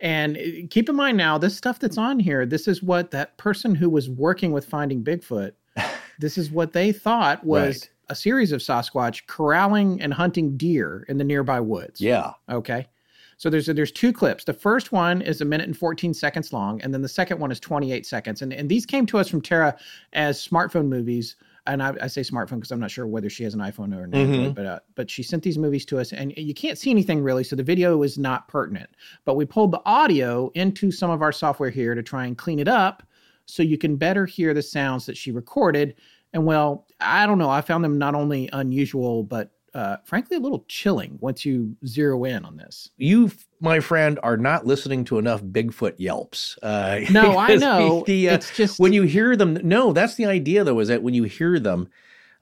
And 0.00 0.36
uh, 0.36 0.40
keep 0.70 0.88
in 0.88 0.96
mind 0.96 1.16
now, 1.18 1.38
this 1.38 1.56
stuff 1.56 1.78
that's 1.78 1.98
on 1.98 2.18
here, 2.20 2.46
this 2.46 2.66
is 2.66 2.82
what 2.82 3.10
that 3.10 3.36
person 3.36 3.74
who 3.74 3.90
was 3.90 4.08
working 4.08 4.52
with 4.52 4.64
finding 4.66 5.04
Bigfoot, 5.04 5.52
this 6.18 6.38
is 6.38 6.50
what 6.50 6.72
they 6.72 6.92
thought 6.92 7.44
was 7.44 7.82
Right. 7.82 7.90
a 8.08 8.14
series 8.14 8.52
of 8.52 8.60
Sasquatch 8.60 9.26
corralling 9.26 10.00
and 10.00 10.12
hunting 10.14 10.56
deer 10.56 11.04
in 11.08 11.18
the 11.18 11.24
nearby 11.24 11.60
woods. 11.60 12.00
Yeah. 12.00 12.32
Okay. 12.48 12.86
So 13.36 13.48
there's 13.48 13.66
there's 13.66 13.92
two 13.92 14.12
clips. 14.12 14.44
The 14.44 14.52
first 14.52 14.92
one 14.92 15.22
is 15.22 15.40
a 15.40 15.46
minute 15.46 15.66
and 15.66 15.76
14 15.76 16.12
seconds 16.12 16.52
long, 16.52 16.78
and 16.82 16.92
then 16.92 17.00
the 17.00 17.08
second 17.08 17.38
one 17.40 17.50
is 17.50 17.58
28 17.58 18.04
seconds. 18.04 18.42
And 18.42 18.52
and 18.52 18.68
these 18.68 18.84
came 18.84 19.06
to 19.06 19.18
us 19.18 19.28
from 19.28 19.40
Tara 19.40 19.76
as 20.12 20.46
smartphone 20.46 20.88
movies. 20.88 21.36
And 21.66 21.82
I, 21.82 21.94
I 22.00 22.06
say 22.06 22.22
smartphone 22.22 22.56
because 22.56 22.70
I'm 22.72 22.80
not 22.80 22.90
sure 22.90 23.06
whether 23.06 23.28
she 23.30 23.44
has 23.44 23.54
an 23.54 23.60
iPhone 23.60 23.94
or 23.96 24.04
an 24.04 24.14
Android, 24.14 24.52
Mhm. 24.52 24.54
but 24.54 24.66
uh, 24.66 24.78
but 24.94 25.10
she 25.10 25.22
sent 25.22 25.42
these 25.42 25.58
movies 25.58 25.84
to 25.86 25.98
us, 25.98 26.12
and 26.12 26.32
you 26.36 26.54
can't 26.54 26.78
see 26.78 26.90
anything 26.90 27.22
really, 27.22 27.44
so 27.44 27.54
the 27.56 27.62
video 27.62 28.02
is 28.02 28.18
not 28.18 28.48
pertinent. 28.48 28.88
But 29.24 29.34
we 29.36 29.44
pulled 29.44 29.72
the 29.72 29.82
audio 29.84 30.50
into 30.54 30.90
some 30.90 31.10
of 31.10 31.22
our 31.22 31.32
software 31.32 31.70
here 31.70 31.94
to 31.94 32.02
try 32.02 32.26
and 32.26 32.36
clean 32.36 32.58
it 32.58 32.68
up, 32.68 33.02
so 33.46 33.62
you 33.62 33.76
can 33.78 33.96
better 33.96 34.24
hear 34.26 34.54
the 34.54 34.62
sounds 34.62 35.06
that 35.06 35.16
she 35.16 35.32
recorded. 35.32 35.96
And 36.32 36.46
well, 36.46 36.86
I 37.00 37.26
don't 37.26 37.38
know, 37.38 37.50
I 37.50 37.60
found 37.60 37.84
them 37.84 37.98
not 37.98 38.14
only 38.14 38.48
unusual, 38.52 39.22
but 39.24 39.50
uh, 39.74 39.96
frankly 40.04 40.36
a 40.36 40.40
little 40.40 40.64
chilling 40.68 41.18
once 41.20 41.44
you 41.44 41.76
zero 41.86 42.24
in 42.24 42.44
on 42.44 42.56
this. 42.56 42.90
You, 42.96 43.30
my 43.60 43.80
friend, 43.80 44.18
are 44.22 44.36
not 44.36 44.66
listening 44.66 45.04
to 45.06 45.18
enough 45.18 45.42
Bigfoot 45.42 45.94
yelps. 45.98 46.58
Uh, 46.62 47.00
No, 47.10 47.38
I 47.38 47.54
know. 47.56 48.04
The, 48.06 48.30
uh, 48.30 48.34
it's 48.34 48.56
just 48.56 48.80
when 48.80 48.92
you 48.92 49.02
hear 49.02 49.36
them, 49.36 49.58
no, 49.62 49.92
that's 49.92 50.14
the 50.16 50.26
idea 50.26 50.64
though, 50.64 50.80
is 50.80 50.88
that 50.88 51.02
when 51.02 51.14
you 51.14 51.24
hear 51.24 51.58
them, 51.58 51.88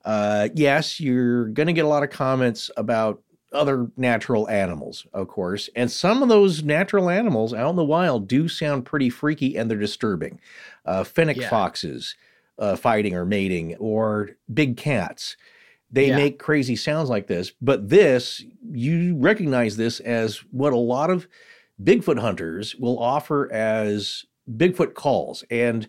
uh, 0.05 0.49
yes, 0.55 0.99
you're 0.99 1.45
going 1.49 1.67
to 1.67 1.73
get 1.73 1.85
a 1.85 1.89
lot 1.89 2.03
of 2.03 2.09
comments 2.09 2.71
about 2.77 3.21
other 3.51 3.91
natural 3.97 4.47
animals, 4.49 5.05
of 5.13 5.27
course. 5.27 5.69
And 5.75 5.91
some 5.91 6.21
of 6.21 6.29
those 6.29 6.63
natural 6.63 7.09
animals 7.09 7.53
out 7.53 7.71
in 7.71 7.75
the 7.75 7.83
wild 7.83 8.27
do 8.27 8.47
sound 8.47 8.85
pretty 8.85 9.09
freaky 9.09 9.57
and 9.57 9.69
they're 9.69 9.77
disturbing. 9.77 10.39
Uh, 10.85 11.03
fennec 11.03 11.37
Yeah. 11.37 11.49
foxes 11.49 12.15
uh, 12.59 12.75
fighting 12.75 13.15
or 13.15 13.25
mating, 13.25 13.75
or 13.77 14.31
big 14.53 14.75
cats. 14.77 15.37
They 15.91 16.09
Yeah. 16.09 16.17
make 16.17 16.39
crazy 16.39 16.75
sounds 16.75 17.09
like 17.09 17.27
this. 17.27 17.51
But 17.61 17.89
this, 17.89 18.43
you 18.71 19.15
recognize 19.17 19.77
this 19.77 19.99
as 19.99 20.37
what 20.51 20.73
a 20.73 20.77
lot 20.77 21.09
of 21.09 21.27
Bigfoot 21.81 22.19
hunters 22.19 22.75
will 22.75 22.99
offer 22.99 23.51
as 23.51 24.25
Bigfoot 24.49 24.93
calls. 24.93 25.43
And 25.49 25.87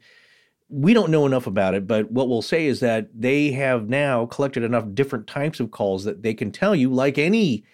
we 0.69 0.95
don't 0.95 1.11
know 1.11 1.27
enough 1.27 1.49
about 1.49 1.75
it, 1.75 1.87
but 1.87 2.13
what 2.13 2.29
we'll 2.29 2.43
say 2.43 2.67
is 2.67 2.79
that 2.81 3.09
they 3.13 3.51
have 3.51 3.89
now 3.89 4.27
collected 4.27 4.63
enough 4.63 4.85
different 4.95 5.27
types 5.27 5.59
of 5.59 5.73
calls 5.73 6.05
that 6.05 6.23
they 6.23 6.33
can 6.33 6.53
tell 6.53 6.77
you, 6.77 6.93
like 6.93 7.19
any 7.19 7.65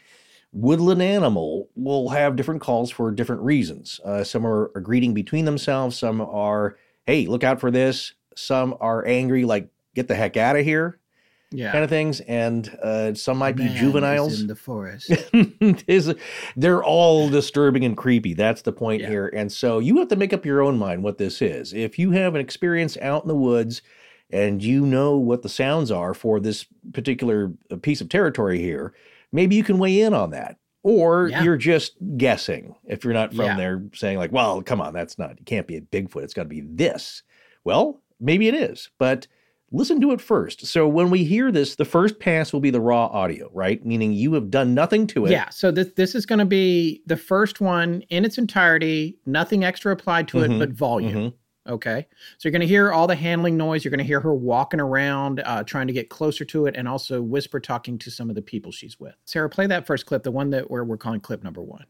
woodland 0.52 1.02
animal, 1.02 1.68
will 1.76 2.08
have 2.08 2.36
different 2.36 2.62
calls 2.62 2.90
for 2.90 3.10
different 3.10 3.42
reasons. 3.42 4.00
Uh, 4.02 4.24
some 4.24 4.46
are 4.46 4.70
a 4.74 4.80
greeting 4.80 5.12
between 5.12 5.44
themselves, 5.44 5.98
some 5.98 6.22
are, 6.22 6.78
hey, 7.04 7.26
look 7.26 7.44
out 7.44 7.60
for 7.60 7.70
this, 7.70 8.14
some 8.34 8.74
are 8.80 9.06
angry, 9.06 9.44
like, 9.44 9.68
get 9.94 10.08
the 10.08 10.14
heck 10.14 10.38
out 10.38 10.56
of 10.56 10.64
here, 10.64 10.98
yeah. 11.50 11.72
kind 11.72 11.84
of 11.84 11.90
things, 11.90 12.20
and 12.20 12.68
uh, 12.82 13.14
some 13.14 13.38
might 13.38 13.56
Man 13.56 13.68
be 13.72 13.78
juveniles. 13.78 14.40
in 14.40 14.46
the 14.46 14.56
forest. 14.56 15.10
is 15.86 16.14
they're 16.56 16.82
all 16.84 17.28
disturbing 17.28 17.84
and 17.84 17.96
creepy. 17.96 18.34
That's 18.34 18.62
the 18.62 18.72
point 18.72 19.02
Yeah. 19.02 19.08
here. 19.08 19.30
And 19.34 19.50
so 19.52 19.78
you 19.78 19.98
have 19.98 20.08
to 20.08 20.16
make 20.16 20.32
up 20.32 20.44
your 20.44 20.62
own 20.62 20.78
mind 20.78 21.02
what 21.02 21.18
this 21.18 21.40
is. 21.42 21.72
If 21.72 21.98
you 21.98 22.10
have 22.12 22.34
an 22.34 22.40
experience 22.40 22.96
out 22.98 23.22
in 23.22 23.28
the 23.28 23.34
woods 23.36 23.82
and 24.30 24.62
you 24.62 24.84
know 24.84 25.16
what 25.16 25.42
the 25.42 25.48
sounds 25.48 25.90
are 25.90 26.12
for 26.14 26.40
this 26.40 26.66
particular 26.92 27.52
uh, 27.70 27.76
piece 27.76 28.00
of 28.00 28.08
territory 28.08 28.58
here, 28.60 28.92
maybe 29.32 29.54
you 29.56 29.62
can 29.64 29.78
weigh 29.78 30.00
in 30.00 30.14
on 30.14 30.30
that. 30.30 30.56
Or 30.82 31.28
Yeah. 31.28 31.42
you're 31.42 31.56
just 31.56 31.94
guessing 32.16 32.74
if 32.84 33.02
you're 33.04 33.12
not 33.12 33.30
from 33.34 33.44
Yeah. 33.46 33.56
there 33.56 33.82
saying 33.92 34.18
like, 34.18 34.32
well, 34.32 34.62
come 34.62 34.80
on, 34.80 34.92
that's 34.94 35.18
not, 35.18 35.32
it 35.32 35.44
can't 35.46 35.66
be 35.66 35.76
a 35.76 35.80
Bigfoot. 35.80 36.22
It's 36.22 36.34
got 36.34 36.42
to 36.44 36.48
be 36.48 36.60
this. 36.60 37.22
Well, 37.64 38.00
maybe 38.20 38.46
it 38.48 38.54
is, 38.54 38.90
but 38.98 39.26
listen 39.72 40.00
to 40.00 40.12
it 40.12 40.20
first. 40.20 40.66
So 40.66 40.86
when 40.88 41.10
we 41.10 41.24
hear 41.24 41.50
this, 41.52 41.76
the 41.76 41.84
first 41.84 42.18
pass 42.18 42.52
will 42.52 42.60
be 42.60 42.70
the 42.70 42.80
raw 42.80 43.06
audio, 43.06 43.50
right? 43.52 43.84
Meaning 43.84 44.12
you 44.12 44.32
have 44.34 44.50
done 44.50 44.74
nothing 44.74 45.06
to 45.08 45.26
it. 45.26 45.30
Yeah, 45.32 45.48
so 45.50 45.70
this 45.70 45.92
this 45.96 46.14
is 46.14 46.26
going 46.26 46.38
to 46.38 46.44
be 46.44 47.02
the 47.06 47.16
first 47.16 47.60
one 47.60 48.02
in 48.10 48.24
its 48.24 48.38
entirety, 48.38 49.18
nothing 49.26 49.64
extra 49.64 49.92
applied 49.92 50.28
to 50.28 50.38
Mhm, 50.38 50.54
it 50.54 50.58
but 50.58 50.70
volume. 50.70 51.12
mhm. 51.12 51.32
Okay, 51.68 52.06
so 52.38 52.46
you're 52.48 52.52
going 52.52 52.60
to 52.60 52.66
hear 52.66 52.92
all 52.92 53.08
the 53.08 53.16
handling 53.16 53.56
noise. 53.56 53.84
You're 53.84 53.90
going 53.90 53.98
to 53.98 54.04
hear 54.04 54.20
her 54.20 54.32
walking 54.32 54.78
around, 54.78 55.40
uh, 55.44 55.64
trying 55.64 55.88
to 55.88 55.92
get 55.92 56.10
closer 56.10 56.44
to 56.44 56.66
it, 56.66 56.76
and 56.76 56.86
also 56.86 57.20
whisper 57.20 57.58
talking 57.58 57.98
to 57.98 58.08
some 58.10 58.28
of 58.28 58.36
the 58.36 58.42
people 58.42 58.70
she's 58.70 59.00
with. 59.00 59.16
Sarah, 59.24 59.50
play 59.50 59.66
that 59.66 59.84
first 59.84 60.06
clip, 60.06 60.22
the 60.22 60.30
one 60.30 60.50
that 60.50 60.70
where 60.70 60.84
we're 60.84 60.96
calling 60.96 61.18
clip 61.18 61.42
number 61.42 61.60
one. 61.60 61.84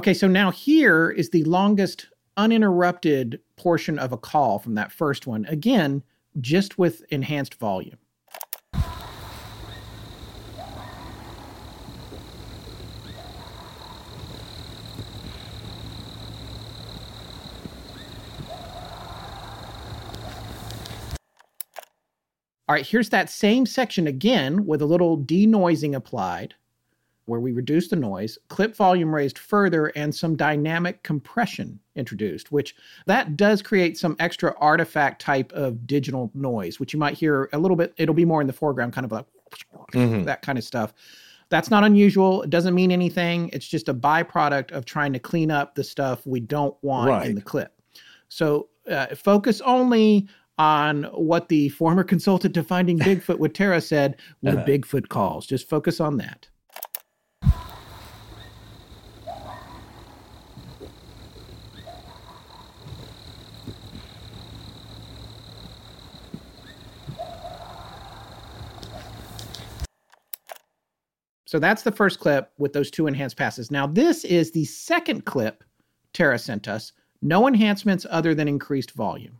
Okay, 0.00 0.14
so 0.14 0.26
now 0.26 0.50
here 0.50 1.10
is 1.10 1.28
the 1.28 1.44
longest 1.44 2.06
uninterrupted 2.38 3.38
portion 3.56 3.98
of 3.98 4.12
a 4.12 4.16
call 4.16 4.58
from 4.58 4.74
that 4.74 4.90
first 4.90 5.26
one. 5.26 5.44
Again, 5.44 6.02
just 6.40 6.78
with 6.78 7.04
enhanced 7.10 7.56
volume. 7.56 7.98
All 22.66 22.74
right, 22.74 22.86
here's 22.86 23.10
that 23.10 23.28
same 23.28 23.66
section 23.66 24.06
again 24.06 24.64
with 24.64 24.80
a 24.80 24.86
little 24.86 25.18
denoising 25.18 25.94
applied 25.94 26.54
where 27.30 27.40
we 27.40 27.52
reduce 27.52 27.88
the 27.88 27.96
noise, 27.96 28.36
clip 28.48 28.74
volume 28.76 29.14
raised 29.14 29.38
further, 29.38 29.86
and 29.96 30.12
some 30.14 30.36
dynamic 30.36 31.02
compression 31.04 31.78
introduced, 31.94 32.50
which 32.52 32.74
that 33.06 33.36
does 33.36 33.62
create 33.62 33.96
some 33.96 34.16
extra 34.18 34.52
artifact 34.58 35.22
type 35.22 35.52
of 35.52 35.86
digital 35.86 36.30
noise, 36.34 36.78
which 36.80 36.92
you 36.92 36.98
might 36.98 37.14
hear 37.14 37.48
a 37.52 37.58
little 37.58 37.76
bit. 37.76 37.94
It'll 37.96 38.14
be 38.14 38.24
more 38.24 38.40
in 38.40 38.46
the 38.48 38.52
foreground, 38.52 38.92
kind 38.92 39.04
of 39.04 39.12
like 39.12 39.26
Mhm. 39.92 40.24
that 40.26 40.42
kind 40.42 40.58
of 40.58 40.64
stuff. 40.64 40.92
That's 41.48 41.70
not 41.70 41.82
unusual. 41.84 42.42
It 42.42 42.50
doesn't 42.50 42.74
mean 42.74 42.92
anything. 42.92 43.48
It's 43.52 43.66
just 43.66 43.88
a 43.88 43.94
byproduct 43.94 44.70
of 44.72 44.84
trying 44.84 45.12
to 45.14 45.18
clean 45.18 45.50
up 45.50 45.74
the 45.74 45.82
stuff 45.84 46.26
we 46.26 46.40
don't 46.40 46.76
want 46.82 47.08
Right. 47.10 47.28
in 47.28 47.34
the 47.36 47.42
clip. 47.42 47.72
So 48.28 48.68
uh, 48.90 49.06
focus 49.14 49.60
only 49.60 50.28
on 50.58 51.04
what 51.04 51.48
the 51.48 51.68
former 51.70 52.04
consultant 52.12 52.54
to 52.54 52.62
finding 52.62 52.98
Bigfoot 52.98 53.38
with 53.38 53.52
Tara 53.54 53.80
said 53.80 54.16
were 54.42 54.50
Uh-huh. 54.52 54.64
Bigfoot 54.66 55.08
calls. 55.08 55.46
Just 55.46 55.68
focus 55.68 56.00
on 56.00 56.16
that. 56.18 56.48
So 71.50 71.58
that's 71.58 71.82
the 71.82 71.90
first 71.90 72.20
clip 72.20 72.52
with 72.58 72.72
those 72.72 72.92
two 72.92 73.08
enhanced 73.08 73.36
passes. 73.36 73.72
Now, 73.72 73.84
this 73.84 74.24
is 74.24 74.52
the 74.52 74.64
second 74.66 75.24
clip 75.24 75.64
Tara 76.12 76.38
sent 76.38 76.68
us. 76.68 76.92
No 77.22 77.48
enhancements 77.48 78.06
other 78.08 78.36
than 78.36 78.46
increased 78.46 78.92
volume. 78.92 79.39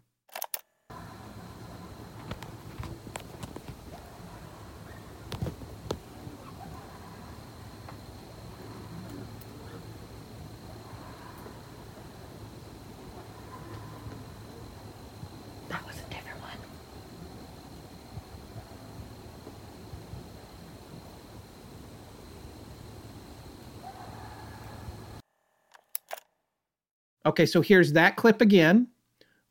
Okay, 27.41 27.47
so 27.47 27.63
here's 27.63 27.95
that 27.95 28.17
clip 28.17 28.43
again 28.43 28.87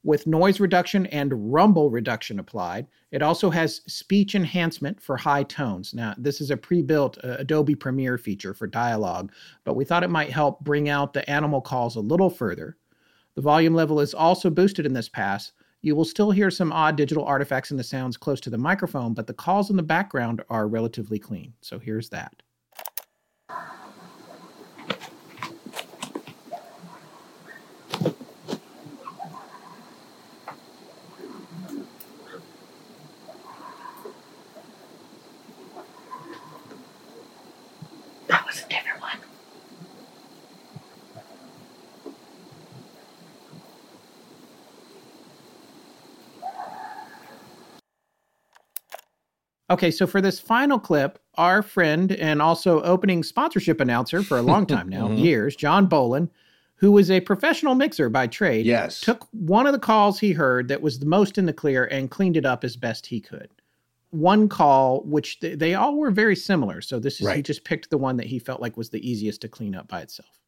with 0.04 0.28
noise 0.28 0.60
reduction 0.60 1.08
and 1.08 1.52
rumble 1.52 1.90
reduction 1.90 2.38
applied. 2.38 2.86
It 3.10 3.24
also 3.24 3.50
has 3.50 3.82
speech 3.88 4.36
enhancement 4.36 5.02
for 5.02 5.18
high 5.18 5.42
tones. 5.42 5.96
Now, 5.96 6.14
this 6.16 6.40
is 6.40 6.52
a 6.52 6.58
pre 6.58 6.84
built 6.84 7.18
uh, 7.24 7.38
Adobe 7.40 7.74
Premiere 7.74 8.20
feature 8.20 8.54
for 8.54 8.68
dialogue, 8.68 9.32
but 9.64 9.74
we 9.74 9.86
thought 9.86 10.04
it 10.04 10.12
might 10.12 10.30
help 10.30 10.60
bring 10.60 10.88
out 10.88 11.14
the 11.14 11.28
animal 11.28 11.62
calls 11.62 11.96
a 11.96 12.00
little 12.00 12.30
further. 12.30 12.78
The 13.34 13.42
volume 13.42 13.74
level 13.74 14.00
is 14.00 14.14
also 14.14 14.52
boosted 14.52 14.86
in 14.86 14.94
this 14.94 15.10
pass. 15.10 15.52
You 15.82 15.96
will 15.96 16.06
still 16.06 16.30
hear 16.30 16.52
some 16.52 16.72
odd 16.72 16.96
digital 16.96 17.26
artifacts 17.26 17.72
in 17.72 17.78
the 17.78 17.84
sounds 17.84 18.18
close 18.18 18.40
to 18.42 18.52
the 18.52 18.58
microphone, 18.60 19.16
but 19.16 19.26
the 19.26 19.34
calls 19.34 19.72
in 19.72 19.78
the 19.78 19.82
background 19.82 20.44
are 20.52 20.68
relatively 20.68 21.18
clean. 21.18 21.54
So 21.62 21.80
here's 21.80 22.10
that. 22.10 22.44
That 38.30 38.46
was 38.46 38.64
a 38.64 38.68
different 38.70 39.02
one. 39.02 39.18
Okay, 49.80 49.92
so 49.92 50.06
for 50.06 50.20
this 50.20 50.42
final 50.42 50.78
clip, 50.78 51.20
our 51.36 51.62
friend 51.62 52.12
and 52.12 52.42
also 52.42 52.82
opening 52.82 53.24
sponsorship 53.24 53.80
announcer 53.80 54.22
for 54.24 54.38
a 54.38 54.42
long 54.42 54.66
time 54.66 54.90
now, 54.98 55.08
Mhm. 55.08 55.24
years, 55.24 55.56
John 55.56 55.88
Bolin, 55.88 56.30
who 56.76 56.92
was 56.92 57.10
a 57.10 57.22
professional 57.22 57.76
mixer 57.76 58.10
by 58.10 58.28
trade, 58.28 58.66
Yes. 58.66 59.00
took 59.00 59.28
one 59.32 59.66
of 59.68 59.72
the 59.74 59.80
calls 59.80 60.20
he 60.20 60.34
heard 60.34 60.68
that 60.68 60.82
was 60.82 61.00
the 61.00 61.06
most 61.06 61.38
in 61.38 61.46
the 61.46 61.54
clear 61.54 61.86
and 61.86 62.12
cleaned 62.12 62.36
it 62.36 62.46
up 62.46 62.66
as 62.66 62.76
best 62.76 63.06
he 63.06 63.22
could. 63.22 63.50
One 64.12 64.50
call, 64.50 65.02
which 65.06 65.40
th- 65.40 65.60
they 65.60 65.76
all 65.76 65.96
were 65.96 66.12
very 66.12 66.36
similar. 66.36 66.82
So 66.82 67.00
this 67.00 67.22
is 67.22 67.32
he 67.32 67.42
just 67.42 67.64
picked 67.64 67.90
the 67.90 67.98
one 67.98 68.18
that 68.18 68.26
he 68.28 68.38
felt 68.40 68.60
like 68.62 68.76
was 68.76 68.90
the 68.90 69.10
easiest 69.10 69.40
to 69.42 69.48
clean 69.48 69.76
up 69.76 69.88
by 69.88 70.02
itself. 70.02 70.39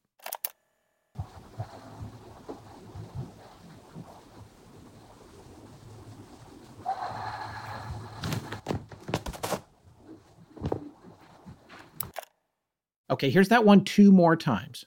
Okay, 13.12 13.30
here's 13.30 13.50
that 13.50 13.66
one 13.66 13.84
two 13.84 14.12
more 14.12 14.36
times. 14.36 14.86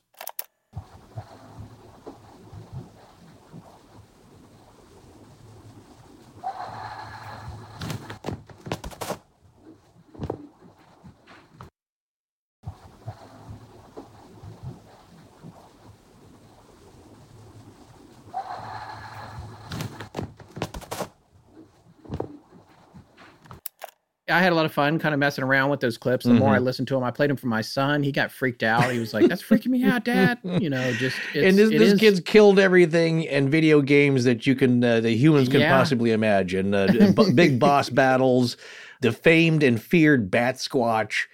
I 24.35 24.43
had 24.43 24.53
a 24.53 24.55
lot 24.57 24.65
of 24.67 24.73
fun 24.73 24.99
kind 24.99 25.15
of 25.15 25.19
messing 25.21 25.45
around 25.45 25.71
with 25.71 25.81
those 25.81 25.97
clips. 25.97 26.25
The 26.25 26.35
more 26.35 26.55
I 26.55 26.59
Mhm. 26.59 26.65
listened 26.65 26.89
to 26.89 26.95
them, 26.95 27.05
I 27.05 27.11
played 27.11 27.31
them 27.31 27.37
for 27.37 27.47
my 27.47 27.61
son. 27.61 28.03
He 28.03 28.13
got 28.13 28.31
freaked 28.33 28.63
out. 28.63 28.91
He 28.93 28.99
was 28.99 29.15
like, 29.15 29.29
"That's 29.29 29.43
freaking 29.43 29.69
me 29.69 29.85
out, 29.85 30.05
Dad." 30.05 30.39
You 30.61 30.71
know, 30.71 30.93
just 30.95 31.17
it's, 31.35 31.47
and 31.47 31.59
this, 31.59 31.71
this 31.71 31.93
is- 31.93 32.01
kid's 32.01 32.21
killed 32.21 32.59
everything 32.59 33.29
and 33.29 33.49
video 33.51 33.81
games 33.81 34.25
that 34.25 34.47
you 34.47 34.55
can, 34.55 34.83
uh, 34.83 35.01
the 35.01 35.13
humans 35.17 35.49
can 35.49 35.61
Yeah. 35.61 35.77
possibly 35.77 36.11
imagine. 36.13 36.75
Uh, 36.75 37.13
big 37.35 37.59
boss 37.59 37.91
battles, 37.91 38.57
the 39.01 39.13
famed 39.13 39.63
and 39.63 39.81
feared 39.83 40.31
Bat 40.31 40.57
Squatch. 40.57 41.27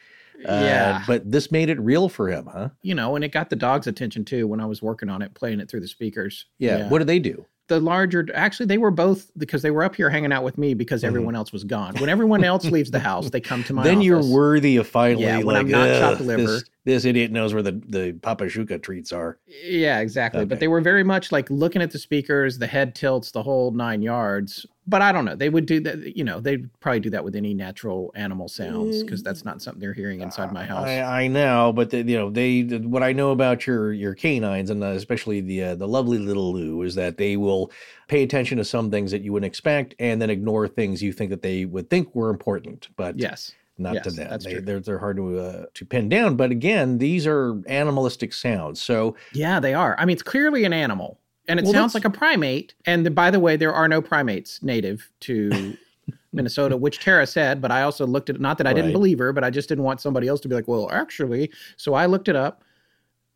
Uh, 0.47 0.61
Yeah. 0.65 1.03
But 1.07 1.31
this 1.31 1.51
made 1.53 1.69
it 1.69 1.79
real 1.81 2.09
for 2.09 2.29
him, 2.29 2.49
huh? 2.53 2.71
you 2.83 2.95
know, 2.95 3.15
and 3.15 3.23
it 3.25 3.31
got 3.31 3.51
the 3.51 3.57
dog's 3.57 3.87
attention 3.87 4.25
too 4.25 4.47
when 4.49 4.59
I 4.61 4.65
was 4.67 4.81
working 4.83 5.09
on 5.11 5.21
it, 5.23 5.35
playing 5.35 5.61
it 5.61 5.69
through 5.71 5.81
the 5.81 5.89
speakers. 5.89 6.47
Yeah. 6.59 6.89
What 6.89 6.99
do 7.01 7.05
they 7.05 7.19
do? 7.19 7.45
The 7.71 7.79
larger 7.81 8.27
actually 8.35 8.67
they 8.67 8.79
were 8.79 8.91
both 8.91 9.31
because 9.39 9.63
they 9.63 9.71
were 9.71 9.85
up 9.85 9.95
here 9.95 10.11
hanging 10.11 10.33
out 10.33 10.43
with 10.43 10.59
me 10.59 10.75
because 10.75 11.05
everyone 11.05 11.37
else 11.37 11.53
was 11.53 11.63
gone. 11.63 11.95
When 11.99 12.09
everyone 12.11 12.43
else 12.43 12.65
leaves 12.65 12.91
the 12.91 12.99
house, 12.99 13.31
they 13.31 13.41
come 13.41 13.63
to 13.65 13.73
my 13.73 13.83
Mm-hmm. 13.83 13.89
then 13.89 13.97
office. 13.99 14.07
you're 14.29 14.37
worthy 14.37 14.77
of 14.77 14.89
finally 14.89 15.23
Yeah, 15.23 15.37
when 15.39 15.47
like, 15.55 15.57
I'm 15.61 15.69
not 15.71 15.99
chopped 16.01 16.21
liver." 16.21 16.43
this, 16.43 16.65
this 16.85 17.05
idiot 17.05 17.31
knows 17.31 17.55
where 17.55 17.63
the, 17.63 17.73
the 17.89 18.13
Papashuka 18.21 18.83
treats 18.83 19.13
are. 19.13 19.39
Yeah, 19.65 20.01
exactly. 20.01 20.45
But 20.45 20.59
they 20.59 20.67
were 20.69 20.81
very 20.81 21.05
much 21.05 21.31
like 21.31 21.49
looking 21.49 21.81
at 21.81 21.93
the 21.93 21.99
speakers, 21.99 22.59
the 22.59 22.67
head 22.67 22.95
tilts, 22.97 23.31
the 23.31 23.43
whole 23.43 23.71
nine 23.71 24.03
yards. 24.03 24.67
But 24.91 25.03
I 25.03 25.13
don't 25.13 25.25
know. 25.25 25.37
They 25.37 25.49
would 25.49 25.67
do 25.67 25.79
that. 25.81 26.17
You 26.17 26.25
know, 26.25 26.41
they'd 26.41 26.69
probably 26.81 27.01
do 27.01 27.11
that 27.11 27.23
with 27.25 27.37
any 27.37 27.55
natural 27.55 28.11
animal 28.17 28.49
sounds 28.49 29.03
because 29.03 29.23
that's 29.23 29.45
not 29.45 29.63
something 29.63 29.81
they're 29.81 29.93
hearing 29.95 30.21
inside 30.21 30.53
my 30.53 30.65
house. 30.65 30.89
I, 30.89 31.23
I 31.23 31.27
know, 31.29 31.73
but 31.73 31.91
the, 31.91 31.99
you 32.03 32.19
know 32.19 32.29
they. 32.31 32.63
the- 32.63 32.81
What 32.81 33.03
I 33.05 33.13
know 33.13 33.31
about 33.31 33.67
your 33.67 33.93
your 33.93 34.15
canines 34.15 34.69
and 34.71 34.83
uh, 34.83 34.89
especially 34.89 35.41
the 35.41 35.63
uh, 35.63 35.75
the 35.77 35.87
lovely 35.87 36.19
little 36.19 36.53
Lou 36.53 36.83
is 36.83 36.97
that 36.97 37.17
they 37.19 37.37
will 37.37 37.71
pay 38.09 38.25
attention 38.25 38.59
to 38.59 38.65
some 38.65 38.91
things 38.91 39.13
that 39.13 39.23
you 39.23 39.33
wouldn't 39.33 39.47
expect 39.47 39.95
and 40.01 40.21
then 40.21 40.29
ignore 40.31 40.67
things 40.67 41.01
you 41.01 41.13
think 41.13 41.31
that 41.31 41.43
they 41.43 41.65
would 41.67 41.89
think 41.89 42.13
were 42.15 42.31
important, 42.31 42.89
but 42.97 43.17
yes. 43.17 43.53
not 43.79 43.91
to 43.93 44.11
Yes, 44.11 44.17
them. 44.17 44.29
that's 44.29 44.45
They, 44.45 44.53
true. 44.55 44.61
they're 44.63 44.81
they're 44.81 44.99
hard 44.99 45.19
to 45.19 45.39
uh, 45.39 45.65
to 45.75 45.85
pin 45.85 46.09
down. 46.09 46.35
But 46.35 46.51
again, 46.51 46.99
these 46.99 47.29
are 47.29 47.63
animalistic 47.69 48.33
sounds, 48.33 48.83
so 48.83 49.15
Yeah, 49.33 49.61
they 49.61 49.73
are. 49.75 49.95
I 50.01 50.05
mean, 50.05 50.15
it's 50.15 50.25
clearly 50.25 50.65
an 50.65 50.73
animal, 50.73 51.20
and 51.49 51.59
it 51.59 51.65
Well, 51.65 51.73
sounds 51.73 51.93
that's- 51.93 52.05
like 52.05 52.15
a 52.15 52.17
primate. 52.17 52.75
And 52.87 53.15
by 53.15 53.31
the 53.31 53.41
way, 53.41 53.57
there 53.57 53.73
are 53.73 53.89
no 53.89 54.01
primates 54.03 54.63
native 54.63 55.11
to 55.21 55.77
Minnesota, 56.33 56.77
which 56.77 57.01
Tara 57.01 57.27
said. 57.27 57.61
But 57.61 57.71
I 57.73 57.83
also 57.83 58.07
looked 58.07 58.31
at 58.31 58.37
it. 58.37 58.41
Not 58.41 58.59
that 58.59 58.67
I 58.67 58.73
didn't 58.73 58.91
Right. 58.91 58.93
believe 58.95 59.19
her, 59.19 59.33
but 59.33 59.43
I 59.45 59.51
just 59.51 59.69
didn't 59.69 59.85
want 59.85 60.01
somebody 60.01 60.29
else 60.29 60.41
to 60.43 60.49
be 60.49 60.55
like, 60.55 60.69
"Well, 60.69 60.89
actually." 60.93 61.51
So 61.77 61.95
I 61.95 62.07
looked 62.07 62.29
it 62.29 62.37
up. 62.37 62.63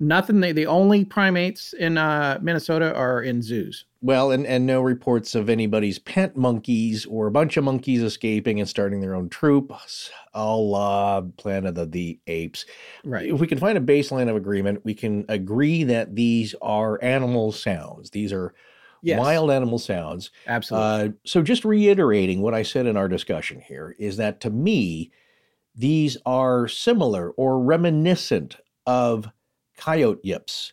Nothing. 0.00 0.40
The, 0.40 0.52
the 0.52 0.66
only 0.66 1.04
primates 1.04 1.72
in 1.72 1.96
uh, 1.96 2.38
Minnesota 2.42 2.94
are 2.94 3.22
in 3.22 3.42
zoos. 3.42 3.84
Well, 4.02 4.32
and, 4.32 4.46
and 4.46 4.66
no 4.66 4.82
reports 4.82 5.34
of 5.34 5.48
anybody's 5.48 5.98
pet 5.98 6.36
monkeys 6.36 7.06
or 7.06 7.26
a 7.26 7.30
bunch 7.30 7.56
of 7.56 7.64
monkeys 7.64 8.02
escaping 8.02 8.60
and 8.60 8.68
starting 8.68 9.00
their 9.00 9.14
own 9.14 9.28
troop, 9.30 9.72
a 10.34 10.56
la 10.56 11.22
Planet 11.22 11.78
of 11.78 11.92
the 11.92 12.18
Apes. 12.26 12.66
Right. 13.04 13.30
If 13.30 13.40
we 13.40 13.46
can 13.46 13.58
find 13.58 13.78
a 13.78 13.80
baseline 13.80 14.28
of 14.28 14.36
agreement, 14.36 14.84
we 14.84 14.94
can 14.94 15.24
agree 15.28 15.84
that 15.84 16.14
these 16.16 16.54
are 16.60 17.02
animal 17.02 17.52
sounds. 17.52 18.10
These 18.10 18.32
are 18.32 18.54
Yes. 19.00 19.20
wild 19.20 19.50
animal 19.50 19.78
sounds. 19.78 20.30
Absolutely. 20.46 20.88
Uh, 20.88 21.12
so, 21.24 21.42
just 21.42 21.64
reiterating 21.66 22.40
what 22.40 22.54
I 22.54 22.62
said 22.62 22.86
in 22.86 22.96
our 22.96 23.06
discussion 23.06 23.60
here 23.60 23.94
is 23.98 24.16
that 24.16 24.40
to 24.40 24.50
me, 24.50 25.10
these 25.74 26.16
are 26.24 26.66
similar 26.68 27.30
or 27.32 27.60
reminiscent 27.60 28.56
of 28.86 29.28
coyote 29.76 30.20
yips 30.22 30.72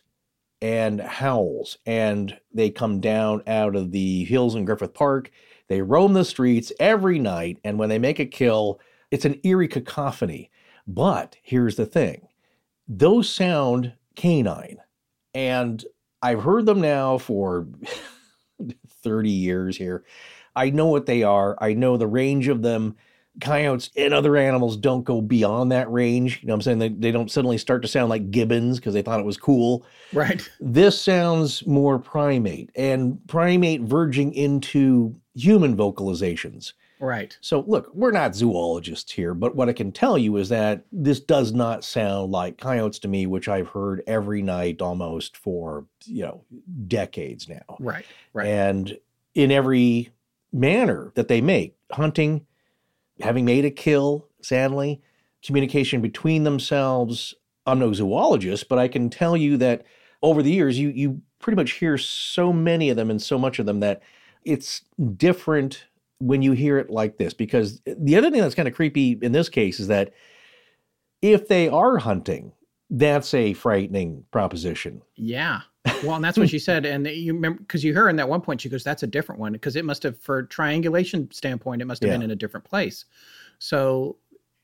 and 0.60 1.00
howls. 1.00 1.78
And 1.86 2.38
they 2.54 2.70
come 2.70 3.00
down 3.00 3.42
out 3.46 3.76
of 3.76 3.90
the 3.90 4.24
hills 4.24 4.54
in 4.54 4.64
Griffith 4.64 4.94
Park. 4.94 5.30
They 5.68 5.82
roam 5.82 6.12
the 6.12 6.24
streets 6.24 6.72
every 6.78 7.18
night. 7.18 7.58
And 7.64 7.78
when 7.78 7.88
they 7.88 7.98
make 7.98 8.18
a 8.18 8.26
kill, 8.26 8.80
it's 9.10 9.24
an 9.24 9.40
eerie 9.42 9.68
cacophony. 9.68 10.50
But 10.86 11.36
here's 11.42 11.76
the 11.76 11.86
thing 11.86 12.28
those 12.88 13.28
sound 13.28 13.92
canine. 14.16 14.78
And 15.34 15.84
I've 16.20 16.42
heard 16.42 16.66
them 16.66 16.80
now 16.80 17.18
for 17.18 17.66
30 19.02 19.30
years 19.30 19.76
here. 19.76 20.04
I 20.54 20.70
know 20.70 20.86
what 20.86 21.06
they 21.06 21.22
are. 21.22 21.56
I 21.60 21.74
know 21.74 21.96
the 21.96 22.06
range 22.06 22.48
of 22.48 22.62
them. 22.62 22.96
Coyotes 23.40 23.90
and 23.96 24.12
other 24.12 24.36
animals 24.36 24.76
don't 24.76 25.04
go 25.04 25.20
beyond 25.20 25.72
that 25.72 25.90
range. 25.90 26.40
You 26.42 26.48
know 26.48 26.52
what 26.52 26.56
I'm 26.58 26.62
saying? 26.62 26.78
They, 26.78 26.88
they 26.88 27.10
don't 27.10 27.30
suddenly 27.30 27.58
start 27.58 27.82
to 27.82 27.88
sound 27.88 28.10
like 28.10 28.30
gibbons 28.30 28.78
because 28.78 28.94
they 28.94 29.02
thought 29.02 29.20
it 29.20 29.26
was 29.26 29.36
cool. 29.36 29.84
right. 30.12 30.48
This 30.60 31.00
sounds 31.00 31.66
more 31.66 31.98
primate 31.98 32.70
and 32.74 33.18
primate 33.28 33.82
verging 33.82 34.34
into 34.34 35.14
human 35.34 35.76
vocalizations. 35.76 36.74
Right. 37.02 37.36
So, 37.40 37.64
look, 37.66 37.90
we're 37.92 38.12
not 38.12 38.36
zoologists 38.36 39.10
here, 39.10 39.34
but 39.34 39.56
what 39.56 39.68
I 39.68 39.72
can 39.72 39.90
tell 39.90 40.16
you 40.16 40.36
is 40.36 40.48
that 40.50 40.84
this 40.92 41.18
does 41.18 41.52
not 41.52 41.82
sound 41.82 42.30
like 42.30 42.58
coyotes 42.58 43.00
to 43.00 43.08
me, 43.08 43.26
which 43.26 43.48
I've 43.48 43.66
heard 43.66 44.04
every 44.06 44.40
night 44.40 44.80
almost 44.80 45.36
for, 45.36 45.84
you 46.04 46.22
know, 46.22 46.44
decades 46.86 47.48
now. 47.48 47.76
Right. 47.80 48.06
Right. 48.32 48.46
And 48.46 48.96
in 49.34 49.50
every 49.50 50.12
manner 50.52 51.10
that 51.16 51.26
they 51.26 51.40
make, 51.40 51.74
hunting, 51.90 52.46
having 53.22 53.44
made 53.44 53.64
a 53.64 53.70
kill, 53.70 54.28
sadly, 54.42 55.00
communication 55.44 56.00
between 56.00 56.44
themselves. 56.44 57.34
I'm 57.66 57.78
no 57.78 57.92
zoologist, 57.92 58.68
but 58.68 58.78
I 58.78 58.88
can 58.88 59.08
tell 59.08 59.36
you 59.36 59.56
that 59.58 59.84
over 60.22 60.42
the 60.42 60.52
years, 60.52 60.78
you 60.78 60.88
you 60.88 61.22
pretty 61.38 61.56
much 61.56 61.72
hear 61.72 61.98
so 61.98 62.52
many 62.52 62.90
of 62.90 62.96
them 62.96 63.10
and 63.10 63.20
so 63.20 63.38
much 63.38 63.58
of 63.58 63.66
them 63.66 63.80
that 63.80 64.02
it's 64.44 64.82
different 65.16 65.84
when 66.18 66.42
you 66.42 66.52
hear 66.52 66.78
it 66.78 66.90
like 66.90 67.18
this. 67.18 67.34
Because 67.34 67.80
the 67.84 68.16
other 68.16 68.30
thing 68.30 68.40
that's 68.40 68.54
kind 68.54 68.68
of 68.68 68.74
creepy 68.74 69.18
in 69.22 69.32
this 69.32 69.48
case 69.48 69.80
is 69.80 69.88
that 69.88 70.12
if 71.20 71.48
they 71.48 71.68
are 71.68 71.98
hunting, 71.98 72.52
that's 72.90 73.32
a 73.34 73.54
frightening 73.54 74.24
proposition. 74.30 75.02
Yeah. 75.16 75.62
Well, 76.02 76.16
and 76.16 76.24
that's 76.24 76.38
what 76.38 76.48
she 76.48 76.58
said. 76.58 76.84
And 76.86 77.06
you 77.06 77.34
remember, 77.34 77.60
because 77.60 77.82
you 77.84 77.94
heard 77.94 78.08
in 78.10 78.16
that 78.16 78.28
one 78.28 78.40
point, 78.40 78.60
she 78.60 78.68
goes, 78.68 78.84
that's 78.84 79.02
a 79.02 79.06
different 79.06 79.40
one. 79.40 79.52
Because 79.52 79.76
it 79.76 79.84
must 79.84 80.02
have, 80.02 80.18
for 80.18 80.44
triangulation 80.44 81.30
standpoint, 81.30 81.82
it 81.82 81.86
must 81.86 82.02
have 82.02 82.08
Yeah. 82.08 82.14
been 82.14 82.22
in 82.22 82.30
a 82.30 82.36
different 82.36 82.64
place. 82.64 83.04
So 83.58 84.16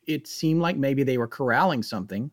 it 0.06 0.26
seemed 0.26 0.60
like 0.60 0.76
maybe 0.76 1.02
they 1.02 1.18
were 1.18 1.28
corralling 1.28 1.82
something. 1.82 2.30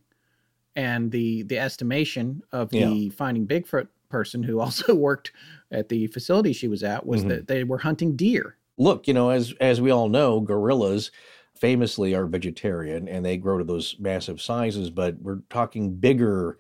And 0.77 1.09
the 1.11 1.43
the 1.43 1.57
estimation 1.57 2.41
of 2.51 2.69
the 2.69 3.09
finding 3.11 3.47
Bigfoot 3.47 3.87
person 4.09 4.43
who 4.43 4.59
also 4.61 4.93
worked 4.93 5.31
at 5.71 5.87
the 5.89 6.07
facility 6.07 6.51
she 6.53 6.67
was 6.67 6.83
at 6.83 7.05
was 7.05 7.23
Mhm. 7.23 7.29
that 7.29 7.47
they 7.47 7.63
were 7.63 7.77
hunting 7.77 8.15
deer. 8.15 8.57
look, 8.77 9.07
you 9.07 9.13
know, 9.13 9.29
as 9.29 9.53
as 9.61 9.79
we 9.79 9.89
all 9.89 10.09
know, 10.09 10.41
gorillas 10.41 11.11
famously 11.53 12.13
are 12.13 12.25
vegetarian 12.25 13.07
and 13.07 13.25
they 13.25 13.37
grow 13.37 13.57
to 13.57 13.63
those 13.63 13.95
massive 13.99 14.41
sizes, 14.41 14.89
but 14.89 15.21
we're 15.21 15.39
talking 15.49 15.95
bigger 15.95 16.57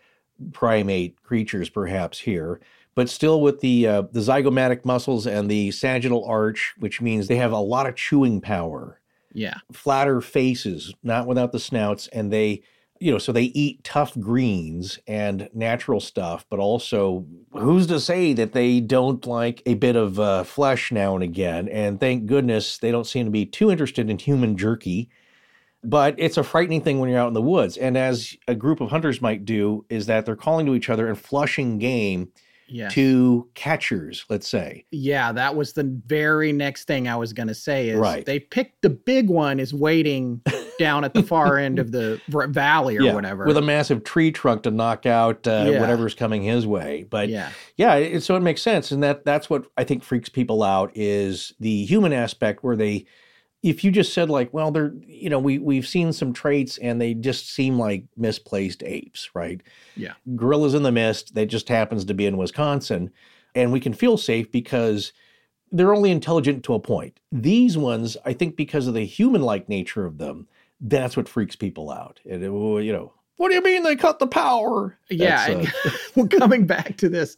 primate 0.53 1.21
creatures 1.23 1.69
perhaps 1.69 2.19
here, 2.19 2.59
but 2.95 3.09
still 3.09 3.41
with 3.41 3.59
the 3.61 3.87
uh, 3.87 4.01
the 4.11 4.19
zygomatic 4.19 4.85
muscles 4.85 5.27
and 5.27 5.49
the 5.49 5.71
sagittal 5.71 6.25
arch, 6.25 6.73
which 6.79 7.01
means 7.01 7.27
they 7.27 7.37
have 7.37 7.51
a 7.51 7.57
lot 7.57 7.87
of 7.87 7.95
chewing 7.95 8.41
power. 8.41 8.99
Yeah. 9.33 9.57
Flatter 9.73 10.21
faces, 10.21 10.93
not 11.03 11.27
without 11.27 11.51
the 11.51 11.59
snouts, 11.59 12.07
and 12.07 12.31
they 12.31 12.63
you 12.99 13.11
know, 13.11 13.17
so 13.17 13.31
they 13.31 13.43
eat 13.43 13.83
tough 13.83 14.17
greens 14.19 14.99
and 15.05 15.49
natural 15.53 15.99
stuff, 15.99 16.45
but 16.49 16.59
also 16.59 17.25
who's 17.51 17.87
to 17.87 17.99
say 17.99 18.33
that 18.33 18.53
they 18.53 18.79
don't 18.79 19.25
like 19.25 19.61
a 19.65 19.73
bit 19.73 19.95
of 19.95 20.19
uh, 20.19 20.43
flesh 20.43 20.91
now 20.91 21.15
and 21.15 21.23
again? 21.23 21.67
And 21.67 21.99
thank 21.99 22.25
goodness 22.25 22.77
they 22.77 22.91
don't 22.91 23.05
seem 23.05 23.25
to 23.25 23.31
be 23.31 23.45
too 23.45 23.69
interested 23.69 24.09
in 24.09 24.17
human 24.17 24.57
jerky. 24.57 25.09
But 25.89 26.15
it's 26.17 26.37
a 26.37 26.43
frightening 26.43 26.81
thing 26.81 26.99
when 26.99 27.09
you're 27.09 27.19
out 27.19 27.27
in 27.27 27.33
the 27.33 27.41
woods. 27.41 27.77
And 27.77 27.97
as 27.97 28.35
a 28.47 28.55
group 28.55 28.81
of 28.81 28.89
hunters 28.89 29.21
might 29.21 29.45
do, 29.45 29.85
is 29.89 30.05
that 30.07 30.25
they're 30.25 30.35
calling 30.35 30.65
to 30.65 30.75
each 30.75 30.89
other 30.89 31.07
and 31.07 31.17
flushing 31.17 31.77
game 31.79 32.29
Yeah. 32.67 32.89
to 32.89 33.47
catchers, 33.53 34.25
let's 34.29 34.47
say. 34.47 34.85
Yeah, 34.91 35.31
that 35.33 35.55
was 35.55 35.73
the 35.73 35.83
very 36.07 36.51
next 36.51 36.85
thing 36.87 37.07
I 37.07 37.15
was 37.15 37.31
going 37.33 37.47
to 37.49 37.53
say 37.53 37.89
is 37.89 37.97
Right. 37.99 38.25
they 38.25 38.39
picked 38.39 38.81
the 38.81 38.89
big 38.89 39.29
one 39.29 39.59
is 39.59 39.71
waiting 39.73 40.41
down 40.79 41.03
at 41.05 41.13
the 41.13 41.21
far 41.21 41.57
end 41.65 41.77
of 41.77 41.91
the 41.91 42.19
valley 42.27 42.97
or 42.97 43.01
Yeah, 43.03 43.13
whatever. 43.13 43.45
With 43.45 43.57
a 43.57 43.61
massive 43.61 44.03
tree 44.03 44.31
trunk 44.31 44.63
to 44.63 44.71
knock 44.71 45.05
out 45.05 45.45
uh, 45.47 45.67
Yeah. 45.69 45.79
whatever's 45.79 46.15
coming 46.15 46.41
his 46.41 46.65
way. 46.65 47.05
But 47.07 47.29
yeah. 47.29 47.51
Yeah, 47.77 47.95
it, 47.95 48.23
so 48.23 48.35
it 48.35 48.41
makes 48.41 48.63
sense, 48.63 48.91
and 48.91 49.03
that 49.03 49.25
that's 49.25 49.47
what 49.49 49.65
I 49.77 49.83
think 49.83 50.03
freaks 50.03 50.29
people 50.29 50.63
out 50.63 50.91
is 50.95 51.53
the 51.59 51.85
human 51.85 52.13
aspect 52.13 52.63
where 52.63 52.75
they, 52.75 53.05
if 53.65 53.83
you 53.83 53.89
just 53.89 54.13
said 54.13 54.29
like, 54.29 54.53
well, 54.53 54.69
they're 54.71 54.93
you 55.07 55.29
know 55.29 55.39
we 55.39 55.57
we've 55.57 55.87
seen 55.87 56.13
some 56.13 56.33
traits 56.33 56.77
and 56.77 57.01
they 57.01 57.15
just 57.15 57.49
seem 57.49 57.79
like 57.79 58.05
misplaced 58.15 58.83
apes, 58.83 59.31
right? 59.33 59.61
Yeah. 59.97 60.13
Gorillas 60.35 60.75
in 60.75 60.83
the 60.83 60.91
mist. 60.91 61.33
That 61.33 61.47
just 61.47 61.67
happens 61.67 62.05
to 62.05 62.13
be 62.13 62.27
in 62.27 62.37
Wisconsin, 62.37 63.11
and 63.55 63.71
we 63.71 63.79
can 63.79 63.93
feel 63.93 64.17
safe 64.17 64.51
because 64.51 65.13
they're 65.71 65.95
only 65.95 66.11
intelligent 66.11 66.63
to 66.65 66.75
a 66.75 66.79
point. 66.79 67.19
These 67.31 67.75
ones, 67.75 68.15
I 68.23 68.33
think, 68.33 68.55
because 68.55 68.85
of 68.85 68.93
the 68.93 69.03
human-like 69.03 69.67
nature 69.67 70.05
of 70.05 70.19
them, 70.19 70.47
that's 70.79 71.17
what 71.17 71.27
freaks 71.27 71.55
people 71.55 71.89
out. 71.89 72.19
And 72.29 72.43
it, 72.43 72.51
you 72.51 72.93
know, 72.93 73.13
what 73.37 73.49
do 73.49 73.55
you 73.55 73.61
mean 73.61 73.83
they 73.83 73.95
cut 73.95 74.19
the 74.19 74.27
power? 74.27 74.97
Yeah, 75.09 75.47
That's, 75.47 75.49
and 75.49 75.67
uh, 75.93 75.97
well, 76.15 76.27
coming 76.27 76.65
back 76.65 76.97
to 76.97 77.09
this, 77.09 77.35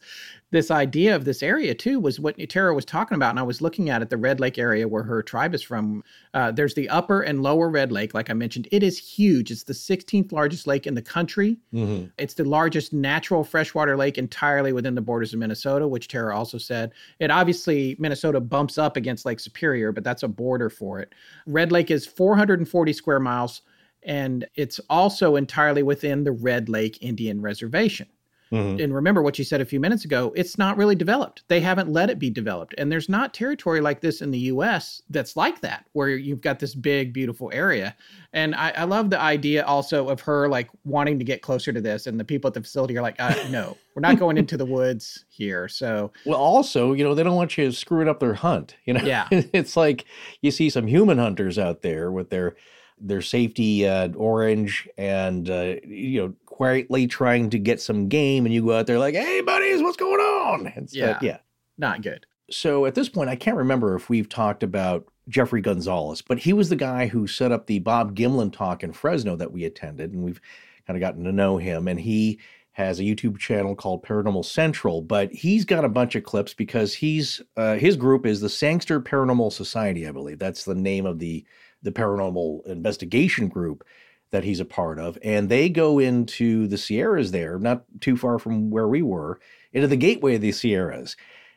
this 0.51 0.71
idea 0.71 1.15
of 1.15 1.25
this 1.25 1.43
area 1.43 1.73
too 1.75 1.99
was 1.99 2.19
what 2.19 2.37
Tara 2.49 2.73
was 2.73 2.85
talking 2.85 3.15
about, 3.15 3.31
and 3.31 3.39
I 3.39 3.43
was 3.43 3.61
looking 3.61 3.89
at 3.89 4.01
it. 4.01 4.09
The 4.09 4.17
Red 4.17 4.39
Lake 4.39 4.57
area 4.57 4.87
where 4.87 5.03
her 5.03 5.21
tribe 5.21 5.53
is 5.53 5.61
from. 5.61 6.03
Uh, 6.33 6.51
there's 6.51 6.73
the 6.75 6.87
Upper 6.87 7.21
and 7.21 7.41
Lower 7.43 7.69
Red 7.69 7.91
Lake, 7.91 8.13
like 8.13 8.29
I 8.29 8.33
mentioned. 8.33 8.67
It 8.71 8.81
is 8.83 8.97
huge. 8.97 9.51
It's 9.51 9.63
the 9.63 9.73
16th 9.73 10.31
largest 10.31 10.65
lake 10.67 10.87
in 10.87 10.93
the 10.93 11.01
country. 11.01 11.57
mhm. 11.73 12.11
It's 12.17 12.35
the 12.35 12.45
largest 12.45 12.93
natural 12.93 13.43
freshwater 13.43 13.97
lake 13.97 14.17
entirely 14.17 14.71
within 14.71 14.95
the 14.95 15.01
borders 15.01 15.33
of 15.33 15.39
Minnesota, 15.39 15.87
which 15.87 16.07
Tara 16.07 16.37
also 16.37 16.57
said. 16.57 16.93
It 17.19 17.29
obviously, 17.31 17.95
Minnesota 17.99 18.39
bumps 18.39 18.77
up 18.77 18.95
against 18.95 19.25
Lake 19.25 19.39
Superior, 19.41 19.91
but 19.91 20.03
that's 20.03 20.23
a 20.23 20.27
border 20.29 20.69
for 20.69 20.99
it. 20.99 21.13
Red 21.45 21.71
Lake 21.71 21.91
is 21.91 22.05
440 22.05 22.93
square 22.93 23.19
miles, 23.19 23.63
and 24.07 24.47
it's 24.55 24.79
also 24.89 25.35
entirely 25.35 25.83
within 25.83 26.23
the 26.23 26.31
Red 26.31 26.69
Lake 26.69 26.97
Indian 27.01 27.41
Reservation. 27.41 28.07
Mhm. 28.51 28.81
And 28.81 28.95
remember 28.95 29.21
what 29.21 29.37
you 29.37 29.43
said 29.43 29.59
a 29.59 29.65
few 29.65 29.81
minutes 29.81 30.05
ago, 30.05 30.31
it's 30.33 30.57
not 30.57 30.77
really 30.77 30.95
developed. 30.95 31.43
They 31.49 31.59
haven't 31.59 31.91
let 31.91 32.09
it 32.09 32.17
be 32.17 32.29
developed. 32.29 32.73
And 32.77 32.89
there's 32.89 33.09
not 33.09 33.33
territory 33.33 33.81
like 33.81 33.99
this 33.99 34.21
in 34.21 34.31
the 34.31 34.39
US 34.39 35.01
that's 35.09 35.35
like 35.35 35.59
that, 35.59 35.83
where 35.91 36.07
you've 36.07 36.39
got 36.39 36.59
this 36.59 36.73
big, 36.73 37.11
beautiful 37.11 37.51
area. 37.53 37.93
And 38.31 38.55
I, 38.55 38.69
I 38.69 38.83
love 38.85 39.09
the 39.09 39.19
idea 39.19 39.65
also 39.65 40.07
of 40.07 40.21
her 40.21 40.47
like 40.47 40.69
wanting 40.85 41.19
to 41.19 41.25
get 41.25 41.41
closer 41.41 41.73
to 41.73 41.81
this. 41.81 42.07
And 42.07 42.17
the 42.17 42.23
people 42.23 42.47
at 42.47 42.53
the 42.53 42.61
facility 42.61 42.97
are 42.97 43.01
like, 43.01 43.19
uh, 43.19 43.35
no, 43.49 43.75
we're 43.93 44.01
not 44.01 44.17
going 44.17 44.37
into 44.37 44.55
the 44.55 44.65
woods 44.65 45.25
here. 45.27 45.67
So, 45.67 46.13
Well, 46.25 46.39
also, 46.39 46.93
you 46.93 47.03
know, 47.03 47.13
they 47.15 47.23
don't 47.23 47.35
want 47.35 47.57
you 47.57 47.69
screwing 47.73 48.07
up 48.07 48.21
their 48.21 48.35
hunt. 48.35 48.77
You 48.85 48.93
know, 48.93 49.03
Yeah. 49.03 49.27
it's 49.31 49.75
like 49.75 50.05
you 50.41 50.51
see 50.51 50.69
some 50.69 50.87
human 50.87 51.17
hunters 51.17 51.59
out 51.59 51.81
there 51.81 52.09
with 52.13 52.29
their 52.29 52.55
their 52.99 53.21
safety 53.21 53.87
uh, 53.87 54.09
orange 54.13 54.87
and 54.97 55.49
uh, 55.49 55.75
you 55.85 56.21
know 56.21 56.33
quietly 56.45 57.07
trying 57.07 57.49
to 57.51 57.59
get 57.59 57.79
some 57.81 58.07
game, 58.07 58.45
and 58.45 58.53
you 58.53 58.63
go 58.63 58.77
out 58.77 58.87
there 58.87 58.99
like, 58.99 59.15
"Hey, 59.15 59.41
buddies, 59.41 59.81
what's 59.81 59.97
going 59.97 60.19
on?" 60.19 60.67
It's 60.75 60.95
Yeah. 60.95 61.19
yeah. 61.21 61.37
not 61.77 62.01
good. 62.01 62.25
So 62.49 62.85
at 62.85 62.95
this 62.95 63.09
point, 63.09 63.29
I 63.29 63.35
can't 63.35 63.57
remember 63.57 63.95
if 63.95 64.09
we've 64.09 64.29
talked 64.29 64.63
about 64.63 65.05
Jeffrey 65.27 65.61
Gonzalez, 65.61 66.21
but 66.21 66.39
he 66.39 66.53
was 66.53 66.69
the 66.69 66.75
guy 66.75 67.07
who 67.07 67.27
set 67.27 67.51
up 67.51 67.67
the 67.67 67.79
Bob 67.79 68.15
Gimlin 68.15 68.51
talk 68.51 68.83
in 68.83 68.93
Fresno 68.93 69.35
that 69.35 69.51
we 69.51 69.65
attended, 69.65 70.13
and 70.13 70.23
we've 70.23 70.41
kind 70.87 70.95
of 70.95 71.01
gotten 71.01 71.23
to 71.25 71.31
know 71.31 71.57
him. 71.57 71.87
And 71.87 71.99
he 71.99 72.39
has 72.71 72.99
a 72.99 73.03
YouTube 73.03 73.37
channel 73.37 73.75
called 73.75 74.03
Paranormal 74.03 74.45
Central, 74.45 75.01
but 75.01 75.31
he's 75.31 75.65
got 75.65 75.83
a 75.83 75.89
bunch 75.89 76.15
of 76.15 76.23
clips 76.23 76.53
because 76.53 76.93
he's 76.93 77.41
uh, 77.57 77.75
his 77.75 77.97
group 77.97 78.25
is 78.25 78.39
the 78.39 78.49
Sangster 78.49 79.01
Paranormal 79.01 79.51
Society, 79.51 80.07
I 80.07 80.11
believe. 80.11 80.39
That's 80.39 80.63
the 80.63 80.75
name 80.75 81.05
of 81.05 81.19
the 81.19 81.43
the 81.87 81.99
paranormal 81.99 82.65
investigation 82.67 83.47
group 83.47 83.83
that 84.31 84.43
he's 84.43 84.59
a 84.59 84.65
part 84.65 84.99
of, 84.99 85.17
and 85.23 85.47
they 85.49 85.69
go 85.69 85.99
into 85.99 86.67
the 86.67 86.77
Sierras 86.77 87.31
there, 87.31 87.57
not 87.57 87.83
too 88.01 88.17
far 88.17 88.37
from 88.39 88.69
where 88.69 88.87
we 88.87 89.01
were, 89.01 89.39
into 89.71 89.87
the 89.87 89.95
gateway 89.95 90.35
of 90.35 90.41
the 90.41 90.51
Sierras. 90.51 91.15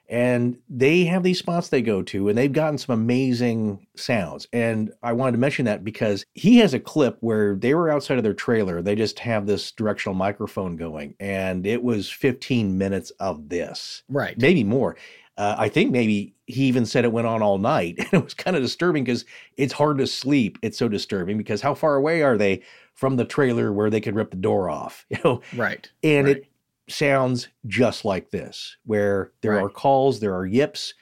And 0.08 0.58
they 0.68 1.04
have 1.04 1.22
these 1.22 1.38
spots 1.38 1.68
they 1.68 1.82
go 1.82 2.02
to 2.02 2.28
and 2.28 2.36
they've 2.36 2.52
gotten 2.52 2.78
some 2.78 3.00
amazing 3.00 3.86
sounds. 3.94 4.48
And 4.52 4.92
i 5.04 5.12
wanted 5.12 5.32
to 5.32 5.38
mention 5.38 5.66
that 5.66 5.84
because 5.84 6.24
he 6.34 6.58
has 6.58 6.74
a 6.74 6.80
clip 6.80 7.16
where 7.20 7.54
they 7.54 7.74
were 7.74 7.90
outside 7.90 8.18
of 8.18 8.24
their 8.24 8.34
trailer 8.34 8.82
they 8.82 8.96
just 8.96 9.20
have 9.20 9.46
this 9.46 9.70
directional 9.70 10.14
microphone 10.14 10.76
going 10.76 11.14
and 11.20 11.64
it 11.66 11.82
was 11.82 12.10
15 12.10 12.76
minutes 12.76 13.10
of 13.20 13.48
this 13.48 14.02
Right. 14.08 14.36
maybe 14.36 14.64
more 14.64 14.96
uh, 15.40 15.54
i 15.58 15.68
think 15.68 15.90
maybe 15.90 16.34
he 16.46 16.64
even 16.64 16.84
said 16.86 17.04
it 17.04 17.12
went 17.12 17.26
on 17.26 17.42
all 17.42 17.58
night 17.58 17.94
and 17.98 18.08
it 18.12 18.24
was 18.24 18.34
kind 18.34 18.56
of 18.56 18.62
disturbing 18.62 19.04
because 19.04 19.24
it's 19.56 19.72
hard 19.72 19.98
to 19.98 20.06
sleep 20.06 20.58
it's 20.62 20.78
so 20.78 20.88
disturbing 20.88 21.38
because 21.38 21.60
how 21.60 21.74
far 21.74 21.96
away 21.96 22.22
are 22.22 22.36
they 22.36 22.62
from 22.94 23.16
the 23.16 23.24
trailer 23.24 23.72
where 23.72 23.90
they 23.90 24.00
could 24.00 24.14
rip 24.14 24.30
the 24.30 24.36
door 24.36 24.68
off 24.68 25.06
you 25.10 25.18
know 25.24 25.40
Right. 25.56 25.90
and 26.02 26.26
Right. 26.26 26.36
it 26.36 26.46
sounds 26.88 27.48
just 27.66 28.04
like 28.04 28.30
this, 28.30 28.76
where 28.84 29.32
there 29.42 29.52
Right. 29.52 29.64
are 29.64 29.68
calls, 29.68 30.20
there 30.20 30.34
are 30.34 30.46
yips, 30.46 30.94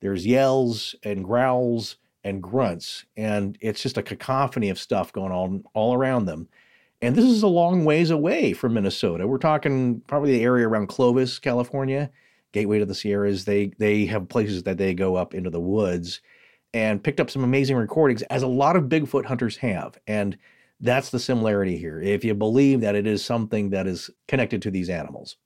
there's 0.00 0.26
yells 0.26 0.94
and 1.02 1.24
growls 1.24 1.96
and 2.24 2.42
grunts, 2.42 3.04
and 3.16 3.58
it's 3.60 3.82
just 3.82 3.98
a 3.98 4.02
cacophony 4.02 4.70
of 4.70 4.78
stuff 4.78 5.12
going 5.12 5.32
on 5.32 5.64
all 5.74 5.94
around 5.94 6.24
them. 6.24 6.48
And 7.02 7.14
this 7.14 7.26
is 7.26 7.42
a 7.42 7.48
long 7.48 7.84
ways 7.84 8.10
away 8.10 8.54
from 8.54 8.72
Minnesota. 8.74 9.26
We're 9.26 9.36
talking 9.38 10.00
probably 10.06 10.32
the 10.32 10.44
area 10.44 10.66
around 10.66 10.86
Clovis, 10.86 11.38
California, 11.38 12.10
gateway 12.54 12.78
to 12.78 12.86
the 12.86 12.94
Sierras. 12.94 13.44
They 13.44 13.72
they 13.78 14.06
have 14.06 14.30
places 14.30 14.62
that 14.62 14.78
they 14.78 14.94
go 14.94 15.16
up 15.16 15.34
into 15.34 15.50
the 15.50 15.60
woods 15.60 16.22
and 16.72 17.04
picked 17.04 17.20
up 17.20 17.30
some 17.30 17.44
amazing 17.44 17.76
recordings, 17.76 18.22
as 18.22 18.42
a 18.42 18.48
lot 18.48 18.76
of 18.76 18.84
Bigfoot 18.84 19.26
hunters 19.26 19.58
have. 19.58 19.98
And 20.06 20.38
that's 20.80 21.10
the 21.10 21.20
similarity 21.20 21.76
here. 21.76 22.00
If 22.00 22.24
you 22.24 22.34
believe 22.34 22.80
that 22.80 22.96
it 22.96 23.06
is 23.06 23.24
something 23.24 23.70
that 23.70 23.86
is 23.86 24.10
connected 24.26 24.62
to 24.62 24.70
these 24.70 24.90
animals. 24.90 25.36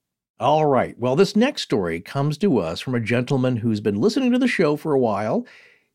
All 0.41 0.67
right. 0.67 0.97
Well, 0.99 1.17
this 1.17 1.35
next 1.35 1.63
story 1.63 2.01
comes 2.01 2.39
to 2.39 2.59
us 2.59 2.81
from 2.81 2.95
a 2.95 3.01
gentleman 3.01 3.57
who's 3.57 3.81
been 3.81 4.01
listening 4.01 4.33
to 4.33 4.39
the 4.39 4.47
show 4.47 4.77
for 4.77 4.95
a 4.95 4.99
while. 4.99 5.47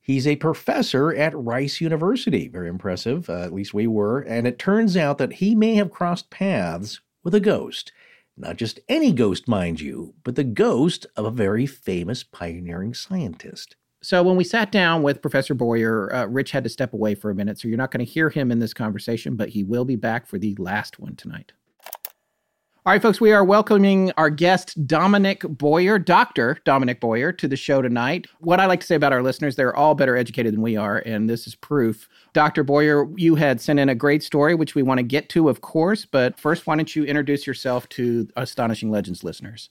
He's 0.01 0.27
a 0.27 0.35
professor 0.35 1.15
at 1.15 1.33
Rice 1.33 1.79
University. 1.79 2.49
Very 2.49 2.67
impressive, 2.67 3.29
uh, 3.29 3.41
at 3.41 3.53
least 3.53 3.73
we 3.73 3.87
were. 3.87 4.19
And 4.19 4.45
it 4.45 4.59
turns 4.59 4.97
out 4.97 5.17
that 5.17 5.33
he 5.33 5.55
may 5.55 5.75
have 5.75 5.91
crossed 5.91 6.29
paths 6.29 6.99
with 7.23 7.33
a 7.33 7.39
ghost. 7.39 7.93
Not 8.35 8.57
just 8.57 8.79
any 8.89 9.11
ghost, 9.11 9.47
mind 9.47 9.79
you, 9.79 10.15
but 10.23 10.35
the 10.35 10.43
ghost 10.43 11.05
of 11.15 11.25
a 11.25 11.31
very 11.31 11.65
famous 11.65 12.23
pioneering 12.23 12.93
scientist. 12.93 13.75
So 14.01 14.21
when 14.21 14.35
we 14.35 14.43
sat 14.43 14.71
down 14.71 15.01
with 15.01 15.21
Professor 15.21 15.53
Boyer, 15.53 16.13
uh, 16.13 16.25
Rich 16.25 16.51
had 16.51 16.63
to 16.65 16.69
step 16.69 16.93
away 16.93 17.15
for 17.15 17.29
a 17.29 17.35
minute, 17.35 17.59
so 17.59 17.67
you're 17.67 17.77
not 17.77 17.91
going 17.91 18.05
to 18.05 18.11
hear 18.11 18.29
him 18.29 18.51
in 18.51 18.59
this 18.59 18.73
conversation, 18.73 19.35
but 19.35 19.49
he 19.49 19.63
will 19.63 19.85
be 19.85 19.95
back 19.95 20.27
for 20.27 20.37
the 20.37 20.55
last 20.55 20.99
one 20.99 21.15
tonight. 21.15 21.53
All 22.85 22.91
right, 22.91 23.01
folks, 23.01 23.21
we 23.21 23.31
are 23.31 23.45
welcoming 23.45 24.11
our 24.17 24.29
guest, 24.29 24.85
Dominic 24.85 25.43
Boyer, 25.43 25.97
Dr. 25.97 26.59
Dominic 26.65 26.99
Boyer, 26.99 27.31
to 27.31 27.47
the 27.47 27.55
show 27.55 27.81
tonight. 27.81 28.27
What 28.39 28.59
I 28.59 28.65
like 28.65 28.81
to 28.81 28.85
say 28.85 28.95
about 28.95 29.13
our 29.13 29.23
listeners, 29.23 29.55
they're 29.55 29.73
all 29.73 29.95
better 29.95 30.17
educated 30.17 30.53
than 30.53 30.61
we 30.61 30.75
are, 30.75 30.97
and 30.97 31.29
this 31.29 31.47
is 31.47 31.55
proof. 31.55 32.09
Dr. 32.33 32.61
Boyer, 32.65 33.07
you 33.15 33.35
had 33.35 33.61
sent 33.61 33.79
in 33.79 33.87
a 33.87 33.95
great 33.95 34.21
story, 34.21 34.53
which 34.53 34.75
we 34.75 34.83
want 34.83 34.97
to 34.97 35.03
get 35.03 35.29
to, 35.29 35.47
of 35.47 35.61
course, 35.61 36.03
but 36.03 36.37
first, 36.37 36.67
why 36.67 36.75
don't 36.75 36.93
you 36.93 37.05
introduce 37.05 37.47
yourself 37.47 37.87
to 37.87 38.27
Astonishing 38.35 38.91
Legends 38.91 39.23
listeners? 39.23 39.69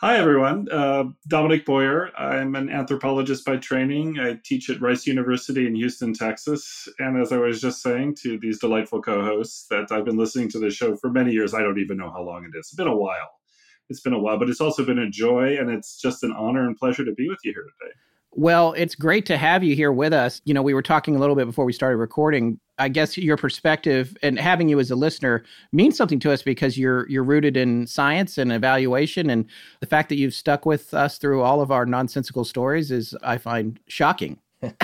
Hi, 0.00 0.18
everyone. 0.18 0.68
Uh, 0.70 1.04
Dominic 1.26 1.64
Boyer. 1.64 2.10
I'm 2.18 2.54
an 2.54 2.68
anthropologist 2.68 3.46
by 3.46 3.56
training. 3.56 4.18
I 4.20 4.38
teach 4.44 4.68
at 4.68 4.82
Rice 4.82 5.06
University 5.06 5.66
in 5.66 5.74
Houston, 5.74 6.12
Texas. 6.12 6.86
And 6.98 7.18
as 7.18 7.32
I 7.32 7.38
was 7.38 7.62
just 7.62 7.80
saying 7.80 8.16
to 8.16 8.38
these 8.38 8.58
delightful 8.58 9.00
co 9.00 9.24
hosts, 9.24 9.66
that 9.70 9.90
I've 9.90 10.04
been 10.04 10.18
listening 10.18 10.50
to 10.50 10.58
this 10.58 10.74
show 10.74 10.96
for 10.96 11.08
many 11.08 11.32
years. 11.32 11.54
I 11.54 11.62
don't 11.62 11.78
even 11.78 11.96
know 11.96 12.10
how 12.10 12.20
long 12.20 12.44
it 12.44 12.48
is. 12.48 12.66
It's 12.66 12.74
been 12.74 12.86
a 12.86 12.94
while. 12.94 13.40
It's 13.88 14.02
been 14.02 14.12
a 14.12 14.18
while, 14.18 14.38
but 14.38 14.50
it's 14.50 14.60
also 14.60 14.84
been 14.84 14.98
a 14.98 15.08
joy. 15.08 15.56
And 15.56 15.70
it's 15.70 15.98
just 15.98 16.22
an 16.24 16.32
honor 16.32 16.66
and 16.66 16.76
pleasure 16.76 17.06
to 17.06 17.12
be 17.12 17.30
with 17.30 17.38
you 17.42 17.54
here 17.54 17.62
today. 17.62 17.94
Well, 18.38 18.74
it's 18.74 18.94
great 18.94 19.24
to 19.26 19.38
have 19.38 19.64
you 19.64 19.74
here 19.74 19.90
with 19.90 20.12
us. 20.12 20.42
You 20.44 20.52
know, 20.52 20.60
we 20.60 20.74
were 20.74 20.82
talking 20.82 21.16
a 21.16 21.18
little 21.18 21.34
bit 21.34 21.46
before 21.46 21.64
we 21.64 21.72
started 21.72 21.96
recording. 21.96 22.60
I 22.78 22.90
guess 22.90 23.16
your 23.16 23.38
perspective 23.38 24.14
and 24.22 24.38
having 24.38 24.68
you 24.68 24.78
as 24.78 24.90
a 24.90 24.96
listener 24.96 25.42
means 25.72 25.96
something 25.96 26.20
to 26.20 26.30
us 26.30 26.42
because 26.42 26.76
you're 26.76 27.08
you're 27.08 27.24
rooted 27.24 27.56
in 27.56 27.86
science 27.86 28.36
and 28.36 28.52
evaluation 28.52 29.30
and 29.30 29.46
the 29.80 29.86
fact 29.86 30.10
that 30.10 30.16
you've 30.16 30.34
stuck 30.34 30.66
with 30.66 30.92
us 30.92 31.16
through 31.16 31.40
all 31.40 31.62
of 31.62 31.70
our 31.70 31.86
nonsensical 31.86 32.44
stories 32.44 32.90
is 32.90 33.16
I 33.22 33.38
find 33.38 33.80
shocking. 33.88 34.38
That's 34.60 34.76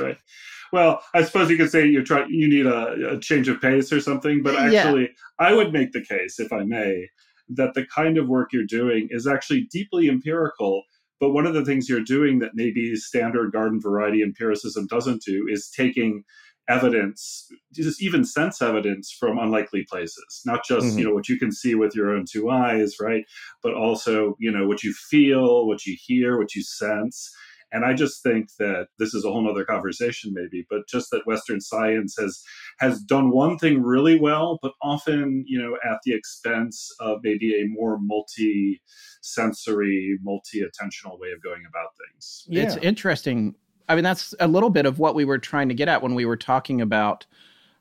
right. 0.00 0.18
Well, 0.72 1.00
I 1.14 1.22
suppose 1.22 1.48
you 1.48 1.56
could 1.56 1.70
say 1.70 1.86
you 1.86 2.02
try 2.02 2.26
you 2.28 2.48
need 2.48 2.66
a, 2.66 3.12
a 3.12 3.20
change 3.20 3.46
of 3.46 3.60
pace 3.60 3.92
or 3.92 4.00
something, 4.00 4.42
but 4.42 4.56
actually 4.56 5.02
yeah. 5.02 5.08
I 5.38 5.52
would 5.52 5.72
make 5.72 5.92
the 5.92 6.04
case 6.04 6.40
if 6.40 6.52
I 6.52 6.64
may 6.64 7.06
that 7.50 7.74
the 7.74 7.86
kind 7.86 8.18
of 8.18 8.28
work 8.28 8.52
you're 8.52 8.64
doing 8.64 9.08
is 9.10 9.28
actually 9.28 9.68
deeply 9.70 10.08
empirical 10.08 10.82
but 11.20 11.30
one 11.30 11.46
of 11.46 11.54
the 11.54 11.64
things 11.64 11.88
you're 11.88 12.02
doing 12.02 12.38
that 12.40 12.52
maybe 12.54 12.96
standard 12.96 13.52
garden 13.52 13.80
variety 13.80 14.22
empiricism 14.22 14.86
doesn't 14.86 15.22
do 15.22 15.46
is 15.48 15.70
taking 15.70 16.24
evidence, 16.68 17.48
just 17.74 18.02
even 18.02 18.24
sense 18.24 18.62
evidence 18.62 19.10
from 19.10 19.38
unlikely 19.38 19.84
places, 19.90 20.40
not 20.46 20.64
just, 20.64 20.86
mm-hmm. 20.86 20.98
you 20.98 21.04
know, 21.04 21.14
what 21.14 21.28
you 21.28 21.38
can 21.38 21.52
see 21.52 21.74
with 21.74 21.94
your 21.94 22.10
own 22.10 22.24
two 22.30 22.48
eyes, 22.48 22.96
right? 23.00 23.24
But 23.62 23.74
also, 23.74 24.36
you 24.38 24.52
know, 24.52 24.66
what 24.66 24.82
you 24.82 24.92
feel, 24.92 25.66
what 25.66 25.84
you 25.84 25.96
hear, 26.00 26.38
what 26.38 26.54
you 26.54 26.62
sense. 26.62 27.30
And 27.72 27.84
I 27.84 27.94
just 27.94 28.22
think 28.22 28.48
that 28.58 28.88
this 28.98 29.14
is 29.14 29.24
a 29.24 29.30
whole 29.30 29.48
other 29.48 29.64
conversation, 29.64 30.32
maybe, 30.34 30.66
but 30.68 30.88
just 30.88 31.10
that 31.10 31.26
Western 31.26 31.60
science 31.60 32.16
has 32.18 32.42
has 32.80 33.00
done 33.00 33.30
one 33.30 33.58
thing 33.58 33.82
really 33.82 34.18
well, 34.18 34.58
but 34.62 34.72
often, 34.82 35.44
you 35.46 35.60
know, 35.60 35.76
at 35.84 35.98
the 36.04 36.14
expense 36.14 36.90
of 37.00 37.18
maybe 37.22 37.60
a 37.60 37.68
more 37.68 37.98
multi-sensory, 38.00 40.18
multi-attentional 40.22 41.20
way 41.20 41.30
of 41.30 41.42
going 41.42 41.62
about 41.68 41.88
things. 41.98 42.46
Yeah. 42.48 42.64
It's 42.64 42.76
interesting. 42.76 43.54
I 43.88 43.94
mean, 43.94 44.04
that's 44.04 44.34
a 44.40 44.48
little 44.48 44.70
bit 44.70 44.86
of 44.86 44.98
what 44.98 45.14
we 45.14 45.24
were 45.24 45.38
trying 45.38 45.68
to 45.68 45.74
get 45.74 45.88
at 45.88 46.02
when 46.02 46.14
we 46.14 46.24
were 46.24 46.36
talking 46.36 46.80
about 46.80 47.26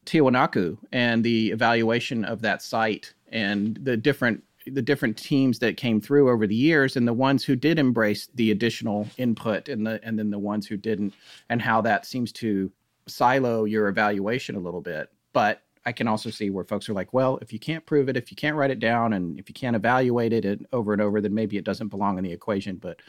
Tiwanaku 0.05 0.77
and 0.91 1.23
the 1.23 1.51
evaluation 1.51 2.25
of 2.25 2.41
that 2.41 2.61
site 2.61 3.13
and 3.31 3.79
the 3.81 3.95
different 3.95 4.43
the 4.69 4.81
different 4.81 5.17
teams 5.17 5.59
that 5.59 5.77
came 5.77 5.99
through 6.01 6.29
over 6.29 6.47
the 6.47 6.55
years 6.55 6.95
and 6.95 7.07
the 7.07 7.13
ones 7.13 7.43
who 7.43 7.55
did 7.55 7.79
embrace 7.79 8.27
the 8.35 8.51
additional 8.51 9.07
input 9.17 9.69
and 9.69 9.85
the 9.85 9.99
and 10.03 10.17
then 10.17 10.29
the 10.29 10.39
ones 10.39 10.67
who 10.67 10.77
didn't 10.77 11.13
and 11.49 11.61
how 11.61 11.81
that 11.81 12.05
seems 12.05 12.31
to 12.31 12.71
silo 13.07 13.65
your 13.65 13.87
evaluation 13.87 14.55
a 14.55 14.59
little 14.59 14.81
bit. 14.81 15.09
But 15.33 15.61
i 15.85 15.91
can 15.93 16.07
also 16.07 16.29
see 16.29 16.49
where 16.49 16.65
folks 16.65 16.89
are 16.89 16.93
like 16.93 17.13
well 17.13 17.39
if 17.41 17.53
you 17.53 17.57
can't 17.57 17.85
prove 17.85 18.09
it 18.09 18.17
if 18.17 18.29
you 18.29 18.35
can't 18.35 18.57
write 18.57 18.69
it 18.69 18.79
down 18.79 19.13
and 19.13 19.39
if 19.39 19.47
you 19.47 19.53
can't 19.53 19.77
evaluate 19.77 20.33
it 20.33 20.59
over 20.73 20.91
and 20.91 21.01
over 21.01 21.21
then 21.21 21.33
maybe 21.33 21.55
it 21.57 21.63
doesn't 21.63 21.87
belong 21.87 22.17
in 22.17 22.23
the 22.23 22.31
equation. 22.31 22.75
But 22.75 23.01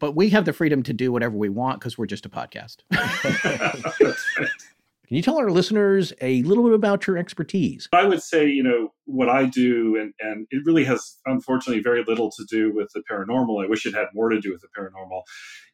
but 0.00 0.12
we 0.12 0.28
have 0.30 0.44
the 0.44 0.52
freedom 0.52 0.82
to 0.82 0.92
do 0.92 1.12
whatever 1.12 1.36
we 1.36 1.48
want 1.48 1.80
because 1.80 1.96
we're 1.96 2.06
just 2.06 2.26
a 2.26 2.28
podcast 2.28 2.78
Can 5.06 5.16
you 5.16 5.22
tell 5.22 5.38
our 5.38 5.50
listeners 5.50 6.14
a 6.22 6.42
little 6.44 6.64
bit 6.64 6.72
about 6.72 7.06
your 7.06 7.18
expertise? 7.18 7.88
I 7.92 8.06
would 8.06 8.22
say, 8.22 8.48
you 8.48 8.62
know, 8.62 8.88
what 9.04 9.28
I 9.28 9.44
do, 9.44 9.96
and, 9.96 10.14
and 10.18 10.46
it 10.50 10.62
really 10.64 10.84
has 10.84 11.18
unfortunately 11.26 11.82
very 11.82 12.02
little 12.04 12.30
to 12.30 12.44
do 12.48 12.72
with 12.74 12.90
the 12.94 13.02
paranormal. 13.10 13.62
I 13.62 13.68
wish 13.68 13.84
it 13.84 13.92
had 13.92 14.06
more 14.14 14.30
to 14.30 14.40
do 14.40 14.50
with 14.50 14.62
the 14.62 14.68
paranormal, 14.68 15.22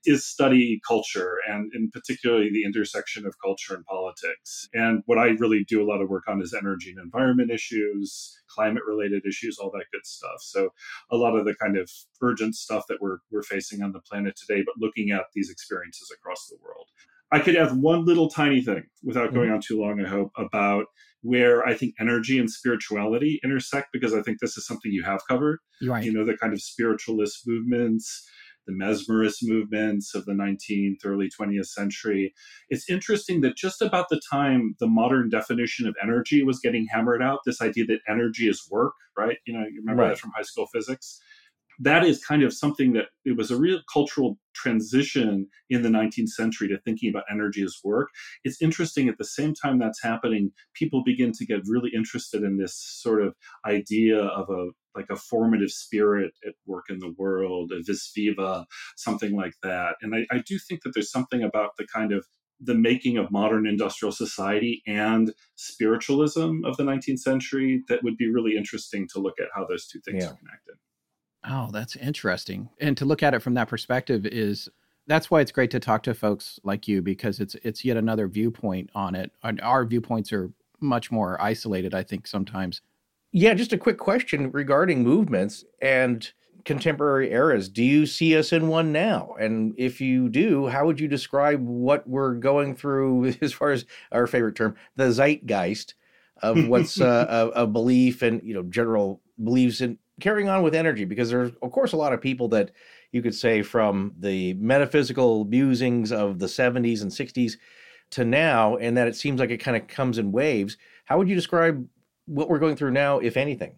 is 0.04 0.24
study 0.24 0.80
culture 0.86 1.36
and 1.48 1.70
in 1.74 1.90
particularly 1.92 2.50
the 2.50 2.64
intersection 2.64 3.24
of 3.24 3.36
culture 3.40 3.74
and 3.74 3.84
politics. 3.84 4.68
And 4.74 5.02
what 5.06 5.18
I 5.18 5.28
really 5.38 5.64
do 5.64 5.80
a 5.80 5.86
lot 5.86 6.00
of 6.00 6.08
work 6.08 6.24
on 6.26 6.42
is 6.42 6.52
energy 6.52 6.90
and 6.90 6.98
environment 6.98 7.52
issues, 7.52 8.36
climate 8.48 8.82
related 8.84 9.24
issues, 9.24 9.58
all 9.58 9.70
that 9.70 9.86
good 9.92 10.06
stuff. 10.06 10.40
So 10.40 10.70
a 11.12 11.16
lot 11.16 11.36
of 11.36 11.44
the 11.44 11.54
kind 11.54 11.76
of 11.76 11.88
urgent 12.20 12.56
stuff 12.56 12.84
that 12.88 12.98
we're 13.00 13.18
we're 13.30 13.42
facing 13.42 13.82
on 13.82 13.92
the 13.92 14.00
planet 14.00 14.36
today, 14.36 14.62
but 14.66 14.74
looking 14.78 15.12
at 15.12 15.26
these 15.34 15.50
experiences 15.50 16.12
across 16.12 16.48
the 16.48 16.56
world. 16.60 16.88
I 17.32 17.38
could 17.38 17.56
add 17.56 17.72
one 17.72 18.04
little 18.04 18.28
tiny 18.28 18.60
thing 18.60 18.84
without 19.02 19.32
going 19.32 19.46
mm-hmm. 19.46 19.56
on 19.56 19.60
too 19.60 19.80
long, 19.80 20.04
I 20.04 20.08
hope, 20.08 20.30
about 20.36 20.86
where 21.22 21.64
I 21.64 21.74
think 21.74 21.94
energy 22.00 22.38
and 22.38 22.50
spirituality 22.50 23.40
intersect, 23.44 23.88
because 23.92 24.14
I 24.14 24.22
think 24.22 24.40
this 24.40 24.56
is 24.56 24.66
something 24.66 24.90
you 24.90 25.04
have 25.04 25.20
covered. 25.28 25.58
Right. 25.82 26.02
You 26.02 26.12
know, 26.12 26.24
the 26.24 26.36
kind 26.36 26.52
of 26.52 26.60
spiritualist 26.60 27.42
movements, 27.46 28.28
the 28.66 28.72
mesmerist 28.72 29.38
movements 29.42 30.14
of 30.14 30.24
the 30.24 30.32
19th, 30.32 31.04
early 31.04 31.28
20th 31.28 31.66
century. 31.66 32.34
It's 32.68 32.88
interesting 32.90 33.42
that 33.42 33.56
just 33.56 33.80
about 33.82 34.08
the 34.08 34.20
time 34.30 34.74
the 34.80 34.88
modern 34.88 35.28
definition 35.28 35.86
of 35.86 35.94
energy 36.02 36.42
was 36.42 36.58
getting 36.58 36.86
hammered 36.90 37.22
out, 37.22 37.40
this 37.44 37.62
idea 37.62 37.84
that 37.86 38.00
energy 38.08 38.48
is 38.48 38.66
work, 38.70 38.94
right? 39.16 39.38
You 39.46 39.54
know, 39.54 39.60
you 39.60 39.80
remember 39.80 40.02
right. 40.02 40.08
that 40.10 40.18
from 40.18 40.32
high 40.34 40.42
school 40.42 40.66
physics 40.72 41.20
that 41.80 42.04
is 42.04 42.22
kind 42.22 42.42
of 42.42 42.52
something 42.52 42.92
that 42.92 43.06
it 43.24 43.36
was 43.36 43.50
a 43.50 43.56
real 43.56 43.80
cultural 43.92 44.38
transition 44.54 45.48
in 45.70 45.82
the 45.82 45.88
19th 45.88 46.28
century 46.28 46.68
to 46.68 46.78
thinking 46.80 47.08
about 47.08 47.24
energy 47.30 47.62
as 47.62 47.78
work. 47.82 48.08
It's 48.44 48.60
interesting 48.60 49.08
at 49.08 49.16
the 49.18 49.24
same 49.24 49.54
time 49.54 49.78
that's 49.78 50.02
happening, 50.02 50.52
people 50.74 51.02
begin 51.02 51.32
to 51.32 51.46
get 51.46 51.62
really 51.66 51.90
interested 51.94 52.42
in 52.42 52.58
this 52.58 52.74
sort 52.74 53.22
of 53.22 53.34
idea 53.66 54.22
of 54.22 54.50
a 54.50 54.68
like 54.96 55.06
a 55.08 55.16
formative 55.16 55.70
spirit 55.70 56.32
at 56.44 56.54
work 56.66 56.86
in 56.88 56.98
the 56.98 57.14
world, 57.16 57.70
a 57.72 57.80
vis 57.84 58.10
viva, 58.14 58.66
something 58.96 59.36
like 59.36 59.54
that. 59.62 59.94
And 60.02 60.14
I, 60.16 60.26
I 60.32 60.42
do 60.44 60.58
think 60.58 60.82
that 60.82 60.90
there's 60.94 61.12
something 61.12 61.44
about 61.44 61.70
the 61.78 61.86
kind 61.86 62.12
of 62.12 62.26
the 62.60 62.74
making 62.74 63.16
of 63.16 63.30
modern 63.30 63.66
industrial 63.66 64.12
society 64.12 64.82
and 64.86 65.32
spiritualism 65.54 66.64
of 66.64 66.76
the 66.76 66.82
19th 66.82 67.20
century 67.20 67.82
that 67.88 68.02
would 68.02 68.16
be 68.16 68.30
really 68.30 68.56
interesting 68.56 69.06
to 69.12 69.20
look 69.20 69.34
at 69.40 69.48
how 69.54 69.64
those 69.64 69.86
two 69.86 70.00
things 70.04 70.24
yeah. 70.24 70.30
are 70.30 70.36
connected. 70.36 70.74
Oh, 71.48 71.70
that's 71.72 71.96
interesting. 71.96 72.68
And 72.80 72.96
to 72.96 73.04
look 73.04 73.22
at 73.22 73.34
it 73.34 73.40
from 73.40 73.54
that 73.54 73.68
perspective 73.68 74.26
is 74.26 74.68
that's 75.06 75.30
why 75.30 75.40
it's 75.40 75.52
great 75.52 75.70
to 75.72 75.80
talk 75.80 76.02
to 76.04 76.14
folks 76.14 76.60
like 76.62 76.86
you 76.86 77.02
because 77.02 77.40
it's 77.40 77.56
it's 77.62 77.84
yet 77.84 77.96
another 77.96 78.28
viewpoint 78.28 78.90
on 78.94 79.14
it. 79.14 79.32
Our 79.62 79.84
viewpoints 79.84 80.32
are 80.32 80.50
much 80.80 81.10
more 81.10 81.40
isolated, 81.40 81.94
I 81.94 82.02
think, 82.02 82.26
sometimes. 82.26 82.82
Yeah, 83.32 83.54
just 83.54 83.72
a 83.72 83.78
quick 83.78 83.98
question 83.98 84.50
regarding 84.50 85.02
movements 85.02 85.64
and 85.80 86.30
contemporary 86.64 87.32
eras. 87.32 87.68
Do 87.68 87.82
you 87.82 88.06
see 88.06 88.36
us 88.36 88.52
in 88.52 88.68
one 88.68 88.92
now? 88.92 89.34
And 89.38 89.74
if 89.78 90.00
you 90.00 90.28
do, 90.28 90.66
how 90.66 90.86
would 90.86 91.00
you 91.00 91.08
describe 91.08 91.64
what 91.64 92.06
we're 92.08 92.34
going 92.34 92.74
through 92.74 93.34
as 93.40 93.52
far 93.52 93.70
as 93.70 93.86
our 94.12 94.26
favorite 94.26 94.56
term, 94.56 94.76
the 94.96 95.12
zeitgeist 95.12 95.94
of 96.42 96.68
what's 96.68 97.00
uh, 97.00 97.50
a, 97.54 97.62
a 97.62 97.66
belief 97.66 98.22
and 98.22 98.42
you 98.42 98.54
know 98.54 98.62
general 98.62 99.20
beliefs 99.42 99.80
in 99.80 99.98
carrying 100.20 100.48
on 100.48 100.62
with 100.62 100.74
energy 100.74 101.04
because 101.04 101.30
there's 101.30 101.52
of 101.62 101.72
course 101.72 101.92
a 101.92 101.96
lot 101.96 102.12
of 102.12 102.20
people 102.20 102.48
that 102.48 102.70
you 103.12 103.22
could 103.22 103.34
say 103.34 103.62
from 103.62 104.12
the 104.18 104.54
metaphysical 104.54 105.44
musings 105.46 106.12
of 106.12 106.38
the 106.38 106.46
70s 106.46 107.02
and 107.02 107.10
60s 107.10 107.54
to 108.10 108.24
now 108.24 108.76
and 108.76 108.96
that 108.96 109.08
it 109.08 109.16
seems 109.16 109.40
like 109.40 109.50
it 109.50 109.58
kind 109.58 109.76
of 109.76 109.86
comes 109.88 110.18
in 110.18 110.32
waves. 110.32 110.76
How 111.04 111.18
would 111.18 111.28
you 111.28 111.34
describe 111.34 111.86
what 112.26 112.48
we're 112.48 112.58
going 112.58 112.76
through 112.76 112.92
now 112.92 113.18
if 113.18 113.36
anything? 113.36 113.74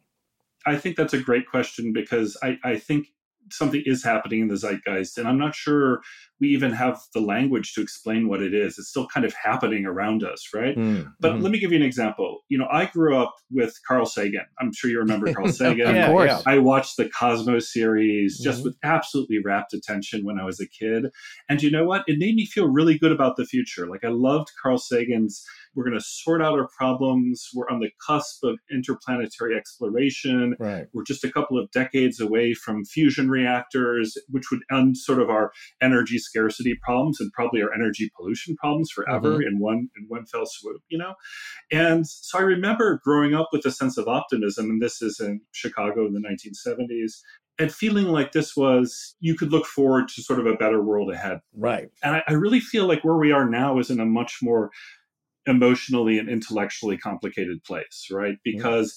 I 0.67 0.77
think 0.77 0.97
that's 0.97 1.15
a 1.15 1.21
great 1.21 1.49
question 1.49 1.93
because 1.93 2.37
i, 2.43 2.59
I 2.63 2.77
think 2.79 3.09
something 3.51 3.83
is 3.85 4.05
happening 4.05 4.41
in 4.41 4.49
the 4.49 4.57
zeitgeist, 4.57 5.19
and 5.19 5.27
I'm 5.29 5.39
not 5.39 5.55
sure 5.55 6.01
we 6.41 6.49
even 6.49 6.73
have 6.73 6.99
the 7.15 7.21
language 7.21 7.73
to 7.75 7.81
explain 7.83 8.29
what 8.29 8.43
it 8.43 8.53
is. 8.53 8.77
It's 8.79 8.89
still 8.89 9.07
kind 9.07 9.25
of 9.25 9.33
happening 9.35 9.87
around 9.87 10.25
us, 10.25 10.49
right? 10.55 10.77
Mm-hmm. 10.77 11.09
But 11.21 11.41
let 11.41 11.53
me 11.53 11.61
give 11.61 11.71
you 11.71 11.77
an 11.77 11.85
example. 11.85 12.41
You 12.49 12.59
know, 12.59 12.67
I 12.71 12.87
grew 12.87 13.17
up 13.17 13.33
with 13.51 13.79
Carl 13.87 14.07
Sagan. 14.07 14.45
I'm 14.61 14.73
sure 14.73 14.91
you 14.91 14.99
remember 14.99 15.33
Carl 15.33 15.49
Sagan. 15.53 15.97
of 15.97 16.07
course. 16.11 16.43
I 16.47 16.59
watched 16.59 16.97
the 16.97 17.09
Cosmos 17.09 17.73
series 17.73 18.41
just 18.41 18.61
Mhm. 18.61 18.65
with 18.65 18.77
absolutely 18.83 19.39
rapt 19.45 19.73
attention 19.73 20.25
when 20.25 20.39
I 20.41 20.45
was 20.45 20.59
a 20.61 20.67
kid. 20.67 21.07
And 21.49 21.63
you 21.63 21.71
know 21.71 21.85
what? 21.85 22.03
It 22.09 22.19
made 22.19 22.35
me 22.35 22.47
feel 22.47 22.69
really 22.69 22.99
good 22.99 23.13
about 23.13 23.37
the 23.37 23.45
future. 23.45 23.87
Like 23.87 24.05
I 24.05 24.09
loved 24.09 24.49
Carl 24.61 24.79
Sagan's 24.79 25.45
we're 25.75 25.85
going 25.85 25.99
to 25.99 26.05
sort 26.05 26.43
out 26.43 26.59
our 26.59 26.69
problems. 26.77 27.49
We're 27.55 27.69
on 27.69 27.81
the 27.81 27.91
cusp 28.07 28.45
of 28.45 28.59
interplanetary 28.71 29.57
exploration. 29.57 30.57
Right. 30.59 30.87
We're 30.93 31.05
just 31.05 31.25
a 31.25 31.33
couple 31.33 31.59
of 31.59 31.71
decades 31.71 32.21
away 32.21 32.55
from 32.55 32.85
fusion 32.85 33.31
reactors, 33.31 34.17
which 34.29 34.51
would 34.51 34.61
end 34.71 34.97
sort 34.97 35.21
of 35.21 35.31
our 35.31 35.53
energy 35.81 36.19
scarcity 36.19 36.79
problems 36.83 37.21
and 37.21 37.33
probably 37.33 37.63
our 37.63 37.73
energy 37.73 38.11
pollution 38.17 38.57
problems 38.57 38.91
forever 38.91 39.39
mm-hmm. 39.39 39.49
in 39.49 39.59
one 39.59 39.89
in 39.97 40.05
one 40.09 40.27
fell 40.27 40.47
swoop, 40.47 40.83
you 40.89 40.99
know? 40.99 41.15
And 41.71 42.07
so 42.07 42.39
I 42.39 42.43
remember 42.43 43.01
growing 43.05 43.35
up 43.35 43.49
with 43.53 43.65
a 43.65 43.71
sense 43.71 43.97
of 43.99 44.09
optimism, 44.09 44.71
and 44.71 44.83
this 44.83 45.03
is 45.03 45.21
in 45.21 45.41
Chicago 45.53 46.07
in 46.07 46.13
the 46.13 46.21
1970s, 46.21 47.13
and 47.59 47.73
feeling 47.73 48.07
like 48.07 48.33
this 48.33 48.57
was 48.57 49.15
you 49.21 49.37
could 49.37 49.53
look 49.53 49.67
forward 49.67 50.09
to 50.09 50.23
sort 50.23 50.41
of 50.41 50.47
a 50.47 50.55
better 50.55 50.83
world 50.83 51.13
ahead. 51.13 51.41
Right. 51.55 51.89
And 52.03 52.17
I, 52.17 52.23
I 52.29 52.33
really 52.33 52.61
feel 52.61 52.87
like 52.87 53.05
where 53.05 53.17
we 53.17 53.33
are 53.33 53.49
now 53.49 53.79
is 53.79 53.91
in 53.91 54.01
a 54.01 54.07
much 54.07 54.39
more 54.43 54.71
emotionally 55.47 56.19
and 56.19 56.29
intellectually 56.29 56.97
complicated 56.97 57.63
place, 57.65 58.09
right? 58.11 58.37
Because 58.45 58.97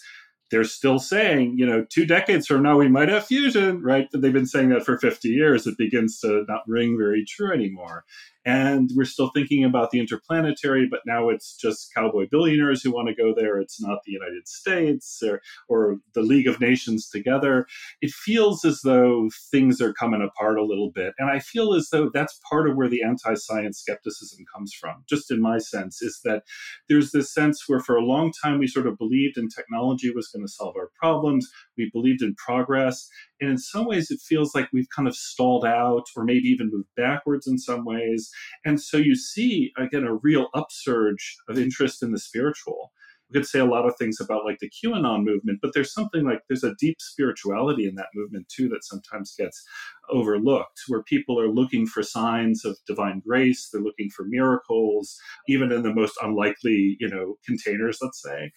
they're 0.51 0.63
still 0.63 0.99
saying, 0.99 1.55
you 1.57 1.65
know, 1.65 1.85
two 1.89 2.05
decades 2.05 2.47
from 2.47 2.63
now 2.63 2.77
we 2.77 2.87
might 2.87 3.09
have 3.09 3.25
fusion, 3.25 3.81
right? 3.81 4.07
They've 4.13 4.31
been 4.31 4.45
saying 4.45 4.69
that 4.69 4.85
for 4.85 4.97
50 4.97 5.27
years. 5.27 5.65
It 5.65 5.77
begins 5.77 6.19
to 6.19 6.45
not 6.47 6.61
ring 6.67 6.97
very 6.97 7.25
true 7.25 7.51
anymore. 7.51 8.05
And 8.45 8.91
we're 8.93 9.05
still 9.05 9.31
thinking 9.33 9.63
about 9.63 9.89
the 9.89 9.99
interplanetary, 9.99 10.87
but 10.89 10.99
now 11.03 11.29
it's 11.29 11.55
just 11.55 11.91
cowboy 11.95 12.27
billionaires 12.29 12.83
who 12.83 12.91
want 12.91 13.07
to 13.07 13.15
go 13.15 13.33
there. 13.35 13.59
It's 13.59 13.81
not 13.81 13.99
the 14.05 14.11
United 14.11 14.47
States 14.47 15.23
or, 15.25 15.41
or 15.67 15.97
the 16.13 16.21
League 16.21 16.47
of 16.47 16.61
Nations 16.61 17.09
together. 17.09 17.65
It 18.01 18.11
feels 18.11 18.63
as 18.63 18.81
though 18.83 19.31
things 19.49 19.81
are 19.81 19.93
coming 19.93 20.21
apart 20.21 20.59
a 20.59 20.63
little 20.63 20.91
bit. 20.91 21.15
And 21.17 21.27
I 21.27 21.39
feel 21.39 21.73
as 21.73 21.89
though 21.91 22.11
that's 22.13 22.39
part 22.47 22.69
of 22.69 22.75
where 22.75 22.87
the 22.87 23.01
anti 23.01 23.33
science 23.33 23.79
skepticism 23.79 24.45
comes 24.53 24.73
from, 24.73 25.03
just 25.09 25.31
in 25.31 25.41
my 25.41 25.57
sense, 25.57 26.03
is 26.03 26.21
that 26.23 26.43
there's 26.87 27.11
this 27.11 27.33
sense 27.33 27.63
where 27.67 27.79
for 27.79 27.95
a 27.95 28.05
long 28.05 28.31
time 28.43 28.59
we 28.59 28.67
sort 28.67 28.85
of 28.85 28.99
believed 28.99 29.37
in 29.39 29.49
technology 29.49 30.11
was 30.11 30.29
going 30.35 30.45
to 30.45 30.51
solve 30.51 30.75
our 30.77 30.89
problems. 30.99 31.49
We 31.77 31.89
believed 31.91 32.21
in 32.21 32.35
progress. 32.35 33.07
And 33.41 33.49
in 33.49 33.57
some 33.57 33.85
ways, 33.85 34.11
it 34.11 34.19
feels 34.21 34.53
like 34.53 34.69
we've 34.73 34.89
kind 34.95 35.07
of 35.07 35.15
stalled 35.15 35.65
out 35.65 36.05
or 36.15 36.23
maybe 36.23 36.47
even 36.49 36.71
moved 36.71 36.89
backwards 36.95 37.47
in 37.47 37.57
some 37.57 37.85
ways. 37.85 38.29
And 38.65 38.81
so 38.81 38.97
you 38.97 39.15
see, 39.15 39.71
again, 39.77 40.03
a 40.03 40.15
real 40.15 40.47
upsurge 40.53 41.37
of 41.49 41.57
interest 41.57 42.03
in 42.03 42.11
the 42.11 42.19
spiritual. 42.19 42.91
We 43.31 43.39
could 43.39 43.47
say 43.47 43.59
a 43.59 43.65
lot 43.65 43.87
of 43.87 43.95
things 43.97 44.19
about 44.21 44.45
like 44.45 44.59
the 44.59 44.69
QAnon 44.69 45.23
movement, 45.23 45.59
but 45.59 45.71
there's 45.73 45.91
something 45.91 46.23
like 46.23 46.41
there's 46.47 46.63
a 46.63 46.75
deep 46.79 46.97
spirituality 46.99 47.87
in 47.87 47.95
that 47.95 48.09
movement 48.13 48.47
too 48.49 48.69
that 48.69 48.83
sometimes 48.83 49.33
gets 49.35 49.65
overlooked, 50.11 50.81
where 50.87 51.01
people 51.01 51.39
are 51.39 51.49
looking 51.49 51.87
for 51.87 52.03
signs 52.03 52.63
of 52.63 52.77
divine 52.85 53.23
grace, 53.25 53.69
they're 53.73 53.81
looking 53.81 54.11
for 54.11 54.25
miracles, 54.25 55.17
even 55.47 55.71
in 55.71 55.81
the 55.81 55.93
most 55.93 56.13
unlikely, 56.21 56.97
you 56.99 57.09
know, 57.09 57.35
containers, 57.43 57.97
let's 57.99 58.21
say. 58.21 58.51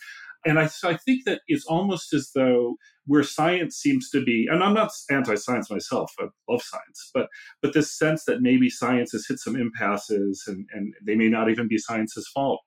And 0.45 0.59
I, 0.59 0.67
so 0.67 0.89
I 0.89 0.97
think 0.97 1.25
that 1.25 1.41
it's 1.49 1.67
almost 1.67 2.13
as 2.15 2.31
though 2.35 2.77
where 3.07 3.23
science 3.23 3.77
seems 3.77 4.09
to 4.11 4.25
be, 4.25 4.47
and 4.51 4.63
I'm 4.63 4.75
not 4.75 4.93
anti-science 5.11 5.71
myself, 5.71 6.13
I 6.21 6.27
love 6.49 6.63
science, 6.63 7.11
but 7.13 7.29
but 7.61 7.73
this 7.73 7.97
sense 7.97 8.25
that 8.25 8.41
maybe 8.41 8.71
science 8.71 9.13
has 9.13 9.27
hit 9.27 9.39
some 9.39 9.57
impasses 9.57 10.45
and, 10.47 10.67
and 10.73 10.95
they 11.05 11.17
may 11.17 11.29
not 11.29 11.51
even 11.51 11.69
be 11.69 11.79
science's 11.79 12.29
fault. 12.29 12.61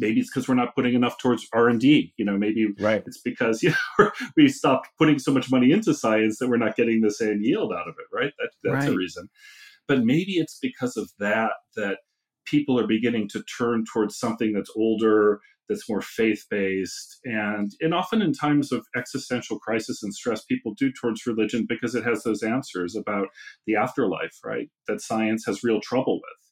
Maybe 0.00 0.20
it's 0.20 0.30
because 0.30 0.48
we're 0.48 0.54
not 0.54 0.74
putting 0.76 0.94
enough 0.94 1.18
towards 1.18 1.46
R 1.52 1.68
and 1.68 1.80
D. 1.80 2.12
You 2.18 2.24
know, 2.24 2.36
maybe 2.36 2.68
Right. 2.78 3.02
it's 3.06 3.20
because 3.20 3.62
you 3.64 3.72
know, 3.98 4.10
we 4.36 4.48
stopped 4.48 4.88
putting 4.98 5.18
so 5.18 5.32
much 5.32 5.50
money 5.50 5.72
into 5.72 5.94
science 5.94 6.38
that 6.38 6.48
we're 6.48 6.56
not 6.56 6.76
getting 6.76 7.00
the 7.00 7.10
same 7.10 7.40
yield 7.42 7.72
out 7.72 7.88
of 7.88 7.94
it. 7.98 8.06
Right? 8.14 8.32
That, 8.38 8.50
that's 8.62 8.86
a 8.88 8.94
reason. 8.94 9.28
But 9.88 10.04
maybe 10.04 10.32
it's 10.32 10.58
because 10.60 10.96
of 10.96 11.10
that 11.18 11.52
that 11.74 11.98
people 12.44 12.78
are 12.78 12.86
beginning 12.86 13.28
to 13.28 13.42
turn 13.42 13.84
towards 13.92 14.16
something 14.18 14.52
that's 14.52 14.70
older, 14.76 15.40
that's 15.68 15.88
more 15.88 16.00
faith 16.00 16.44
based, 16.50 17.18
and 17.24 17.70
and 17.80 17.94
often 17.94 18.22
in 18.22 18.32
times 18.32 18.72
of 18.72 18.86
existential 18.96 19.58
crisis 19.58 20.02
and 20.02 20.14
stress, 20.14 20.44
people 20.44 20.74
do 20.76 20.90
towards 20.92 21.26
religion 21.26 21.66
because 21.68 21.94
it 21.94 22.04
has 22.04 22.22
those 22.22 22.42
answers 22.42 22.96
about 22.96 23.28
the 23.66 23.76
afterlife, 23.76 24.38
right? 24.44 24.68
That 24.86 25.00
science 25.00 25.44
has 25.46 25.64
real 25.64 25.80
trouble 25.80 26.16
with. 26.16 26.48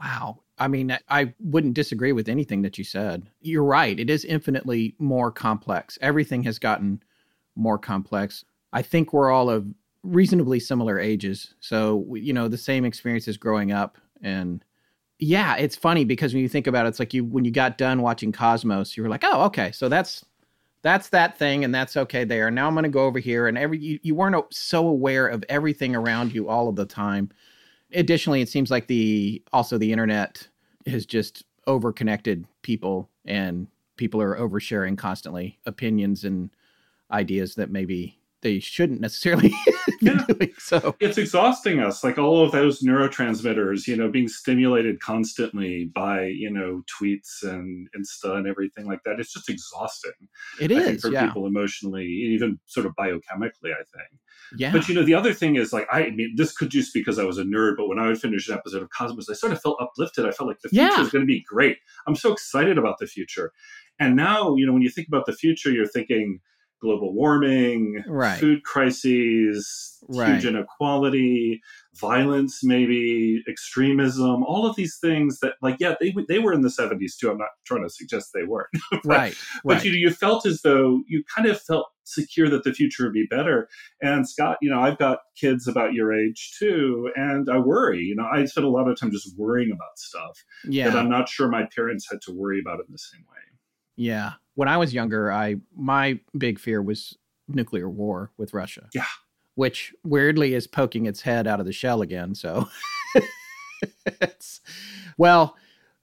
Wow. 0.00 0.40
I 0.58 0.68
mean, 0.68 0.96
I- 1.08 1.34
wouldn't 1.40 1.74
disagree 1.74 2.12
with 2.12 2.28
anything 2.28 2.62
that 2.62 2.78
you 2.78 2.84
said. 2.84 3.28
You're 3.40 3.64
right. 3.64 3.98
It 3.98 4.10
is 4.10 4.24
infinitely 4.24 4.94
more 4.98 5.30
complex. 5.30 5.98
Everything 6.00 6.42
has 6.44 6.58
gotten 6.58 7.02
more 7.56 7.78
complex. 7.78 8.44
I 8.72 8.82
think 8.82 9.12
we're 9.12 9.30
all 9.30 9.50
of 9.50 9.74
reasonably 10.02 10.60
similar 10.60 10.98
ages. 10.98 11.54
So, 11.60 12.14
you 12.14 12.32
know, 12.32 12.48
the 12.48 12.56
same 12.56 12.84
experiences 12.84 13.36
growing 13.36 13.72
up. 13.72 13.98
And 14.22 14.64
yeah, 15.20 15.56
it's 15.56 15.76
funny 15.76 16.04
because 16.04 16.32
when 16.32 16.42
you 16.42 16.48
think 16.48 16.66
about 16.66 16.86
it, 16.86 16.90
it's 16.90 16.98
like 16.98 17.14
you, 17.14 17.24
when 17.24 17.44
you 17.44 17.50
got 17.50 17.78
done 17.78 18.02
watching 18.02 18.32
Cosmos, 18.32 18.96
you 18.96 19.02
were 19.02 19.08
like, 19.08 19.24
oh, 19.24 19.44
okay. 19.44 19.70
So 19.72 19.88
that's, 19.88 20.24
that's 20.82 21.10
that 21.10 21.38
thing 21.38 21.64
and 21.64 21.74
that's 21.74 21.96
okay 21.96 22.24
there. 22.24 22.50
Now 22.50 22.66
I'm 22.66 22.74
going 22.74 22.84
to 22.84 22.88
go 22.88 23.04
over 23.04 23.18
here 23.18 23.46
and 23.46 23.58
every, 23.58 23.78
you, 23.78 23.98
you 24.02 24.14
weren't 24.14 24.36
so 24.52 24.88
aware 24.88 25.26
of 25.26 25.44
everything 25.48 25.94
around 25.94 26.32
you 26.32 26.48
all 26.48 26.68
of 26.68 26.76
the 26.76 26.86
time 26.86 27.30
additionally 27.92 28.40
it 28.40 28.48
seems 28.48 28.70
like 28.70 28.86
the 28.86 29.42
also 29.52 29.78
the 29.78 29.92
internet 29.92 30.46
has 30.86 31.06
just 31.06 31.44
overconnected 31.66 32.44
people 32.62 33.08
and 33.24 33.66
people 33.96 34.20
are 34.20 34.36
oversharing 34.36 34.96
constantly 34.96 35.58
opinions 35.66 36.24
and 36.24 36.50
ideas 37.10 37.54
that 37.54 37.70
maybe 37.70 38.18
they 38.42 38.58
shouldn't 38.58 39.00
necessarily 39.00 39.52
be 40.00 40.08
doing 40.08 40.52
so. 40.58 40.96
It's 41.00 41.18
exhausting 41.18 41.80
us 41.80 42.02
like 42.02 42.18
all 42.18 42.42
of 42.44 42.52
those 42.52 42.82
neurotransmitters 42.82 43.86
you 43.86 43.96
know 43.96 44.10
being 44.10 44.28
stimulated 44.28 45.00
constantly 45.00 45.90
by 45.94 46.24
you 46.26 46.50
know 46.50 46.82
tweets 47.00 47.42
and 47.42 47.88
insta 47.96 48.36
and 48.36 48.46
everything 48.46 48.86
like 48.86 49.00
that. 49.04 49.20
It's 49.20 49.32
just 49.32 49.48
exhausting 49.48 50.12
it 50.60 50.72
I 50.72 50.76
is 50.76 51.02
for 51.02 51.10
yeah. 51.12 51.26
people 51.26 51.46
emotionally 51.46 52.06
even 52.06 52.58
sort 52.66 52.86
of 52.86 52.92
biochemically 52.98 53.72
i 53.72 53.82
think. 53.94 54.20
Yeah. 54.56 54.72
But 54.72 54.88
you 54.88 54.94
know 54.94 55.04
the 55.04 55.14
other 55.14 55.32
thing 55.32 55.56
is 55.56 55.72
like 55.72 55.86
i 55.92 56.10
mean 56.10 56.34
this 56.36 56.52
could 56.56 56.70
just 56.70 56.92
because 56.94 57.18
i 57.18 57.24
was 57.24 57.38
a 57.38 57.44
nerd 57.44 57.76
but 57.76 57.88
when 57.88 57.98
i 57.98 58.06
would 58.06 58.20
finish 58.20 58.48
an 58.48 58.54
episode 58.54 58.82
of 58.82 58.90
cosmos 58.90 59.28
i 59.30 59.34
sort 59.34 59.52
of 59.52 59.60
felt 59.60 59.80
uplifted. 59.80 60.26
I 60.26 60.30
felt 60.32 60.48
like 60.48 60.60
the 60.60 60.68
future 60.70 60.84
Yeah. 60.84 61.02
is 61.02 61.10
going 61.10 61.22
to 61.22 61.26
be 61.26 61.44
great. 61.48 61.78
I'm 62.06 62.16
so 62.16 62.32
excited 62.32 62.78
about 62.78 62.98
the 62.98 63.06
future. 63.06 63.52
And 63.98 64.16
now 64.16 64.54
you 64.56 64.66
know 64.66 64.72
when 64.72 64.82
you 64.82 64.90
think 64.90 65.08
about 65.08 65.26
the 65.26 65.32
future 65.34 65.70
you're 65.70 65.86
thinking 65.86 66.40
global 66.80 67.12
warming 67.14 68.02
Right. 68.06 68.38
food 68.38 68.62
crises 68.64 69.86
Right. 70.08 70.32
huge 70.34 70.46
inequality 70.46 71.60
violence 71.94 72.64
maybe 72.64 73.42
extremism 73.48 74.42
all 74.44 74.66
of 74.66 74.74
these 74.76 74.96
things 75.00 75.38
that 75.40 75.54
like 75.62 75.76
yeah 75.78 75.94
they, 76.00 76.14
they 76.28 76.38
were 76.38 76.52
in 76.52 76.62
the 76.62 76.68
70s 76.68 77.16
too 77.20 77.30
i'm 77.30 77.38
not 77.38 77.48
trying 77.66 77.82
to 77.82 77.90
suggest 77.90 78.30
they 78.34 78.44
weren't 78.44 78.68
But- 78.90 79.04
right 79.04 79.34
but 79.64 79.74
right 79.74 79.84
you 79.84 79.92
you 79.92 80.10
felt 80.10 80.46
as 80.46 80.62
though 80.62 81.02
you 81.06 81.22
kind 81.34 81.46
of 81.48 81.60
felt 81.60 81.86
secure 82.04 82.48
that 82.50 82.64
the 82.64 82.72
future 82.72 83.04
would 83.04 83.12
be 83.12 83.26
better. 83.30 83.68
And 84.02 84.28
Scott, 84.28 84.56
you 84.60 84.68
know, 84.68 84.80
I've 84.80 84.98
got 84.98 85.20
kids 85.36 85.68
about 85.68 85.92
your 85.92 86.12
age 86.12 86.56
too, 86.58 87.08
and 87.14 87.48
I 87.48 87.58
worry. 87.58 88.00
You 88.00 88.16
know, 88.16 88.24
I 88.26 88.44
spent 88.46 88.66
a 88.66 88.70
lot 88.70 88.88
of 88.88 88.98
time 88.98 89.12
just 89.12 89.38
worrying 89.38 89.70
about 89.70 89.96
stuff 89.96 90.42
that 90.64 90.72
yeah 90.72 90.92
I'm 90.96 91.08
not 91.08 91.28
sure 91.28 91.46
my 91.46 91.68
parents 91.72 92.08
had 92.10 92.20
to 92.22 92.32
worry 92.32 92.58
about 92.58 92.80
it 92.80 92.86
in 92.88 92.92
the 92.92 92.98
same 92.98 93.20
way. 93.30 93.36
Yeah. 94.00 94.32
When 94.54 94.68
i 94.68 94.76
was 94.76 94.92
younger 94.92 95.30
i 95.32 95.56
my 95.76 96.18
big 96.36 96.58
fear 96.58 96.82
was 96.82 97.16
nuclear 97.48 97.88
war 97.88 98.30
with 98.38 98.54
russia. 98.54 98.88
Yeah. 98.94 99.04
which 99.54 99.92
weirdly 100.04 100.54
is 100.54 100.66
poking 100.66 101.06
its 101.06 101.20
head 101.22 101.46
out 101.46 101.60
of 101.60 101.66
the 101.66 101.72
shell 101.72 102.02
again 102.02 102.34
so. 102.34 102.68
It's, 104.20 104.60
well 105.16 105.56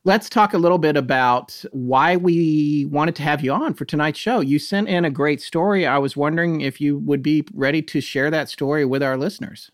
let's 0.03 0.29
talk 0.29 0.53
a 0.53 0.57
little 0.57 0.79
bit 0.79 0.97
about 0.97 1.63
why 1.71 2.15
we 2.15 2.87
wanted 2.89 3.15
to 3.17 3.23
have 3.23 3.43
you 3.43 3.51
on 3.51 3.73
for 3.73 3.85
tonight's 3.85 4.17
show. 4.17 4.39
You 4.39 4.57
sent 4.57 4.87
in 4.87 5.05
a 5.05 5.11
great 5.11 5.41
story. 5.41 5.85
I 5.85 5.97
was 5.97 6.15
wondering 6.15 6.61
if 6.61 6.79
you 6.81 6.97
would 6.99 7.21
be 7.21 7.43
ready 7.53 7.81
to 7.83 8.01
share 8.01 8.31
that 8.31 8.49
story 8.49 8.85
with 8.85 9.03
our 9.03 9.17
listeners 9.17 9.69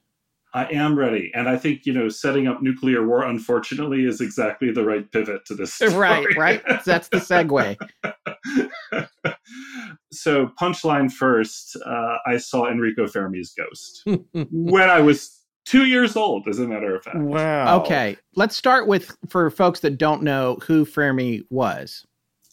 I 0.54 0.66
am 0.72 0.98
ready, 0.98 1.32
and 1.34 1.50
I 1.50 1.58
think 1.58 1.86
you 1.86 1.94
know, 1.94 2.10
setting 2.10 2.48
up 2.48 2.62
nuclear 2.62 3.08
war, 3.08 3.24
unfortunately, 3.24 4.06
is 4.06 4.22
exactly 4.22 4.72
the 4.72 4.84
right 4.84 5.10
pivot 5.12 5.46
to 5.46 5.56
this. 5.56 5.74
Story. 5.84 5.94
right 5.94 6.38
right 6.38 6.62
that's 6.86 7.10
the 7.10 7.18
segue 7.18 7.78
so, 10.12 10.52
punchline 10.60 11.12
first, 11.12 11.76
uh, 11.86 12.18
I 12.26 12.38
saw 12.38 12.70
Enrico 12.70 13.08
Fermi's 13.08 13.54
ghost 13.54 14.04
when 14.52 14.90
I 14.90 15.00
was 15.00 15.40
two 15.66 15.86
years 15.86 16.16
old, 16.16 16.48
as 16.48 16.60
a 16.60 16.68
matter 16.68 16.96
of 16.96 17.04
fact. 17.04 17.18
Wow. 17.18 17.80
okay 17.82 18.18
let's 18.36 18.56
start 18.56 18.88
with 18.88 19.16
for 19.30 19.50
folks 19.50 19.80
that 19.80 19.98
don't 19.98 20.22
know 20.22 20.58
who 20.64 20.86
fermi 20.86 21.44
was 21.50 22.06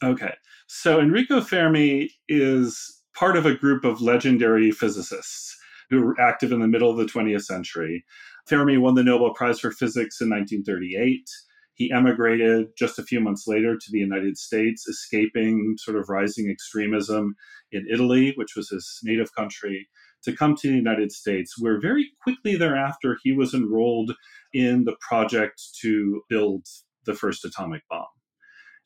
Okay. 0.03 0.35
So 0.67 1.01
Enrico 1.01 1.41
Fermi 1.41 2.11
is 2.29 3.03
part 3.15 3.37
of 3.37 3.47
a 3.47 3.55
group 3.55 3.85
of 3.85 4.01
legendary 4.01 4.71
physicists. 4.71 5.57
Who 5.91 6.03
were 6.03 6.21
active 6.21 6.53
in 6.53 6.61
the 6.61 6.69
middle 6.69 6.91
of 6.91 6.97
the 6.97 7.05
20th 7.05 7.45
century. 7.45 8.05
Fermi 8.47 8.79
won 8.79 8.95
the 8.95 9.03
Nobel 9.03 9.35
Prize 9.35 9.61
for 9.61 9.71
Physics 9.71 10.21
in 10.21 10.31
1938. 10.31 11.29
He 11.75 11.91
emigrated 11.93 12.69
just 12.77 12.99
a 12.99 13.03
few 13.03 13.21
months 13.21 13.47
later 13.47 13.75
to 13.75 13.91
the 13.91 13.99
United 13.99 14.37
States, 14.37 14.87
escaping 14.87 15.77
sort 15.79 15.97
of 15.97 16.09
rising 16.09 16.51
extremism 16.51 17.35
in 17.73 17.87
Italy, 17.91 18.33
which 18.37 18.55
was 18.55 18.69
his 18.69 19.01
native 19.03 19.35
country, 19.35 19.89
to 20.23 20.37
come 20.37 20.55
to 20.57 20.69
the 20.69 20.77
United 20.77 21.11
States, 21.11 21.55
where 21.59 21.81
very 21.81 22.11
quickly 22.23 22.57
thereafter 22.57 23.19
he 23.23 23.33
was 23.33 23.55
enrolled 23.55 24.13
in 24.53 24.85
the 24.85 24.97
project 25.01 25.63
to 25.81 26.23
build 26.29 26.67
the 27.07 27.15
first 27.15 27.45
atomic 27.45 27.83
bomb. 27.89 28.07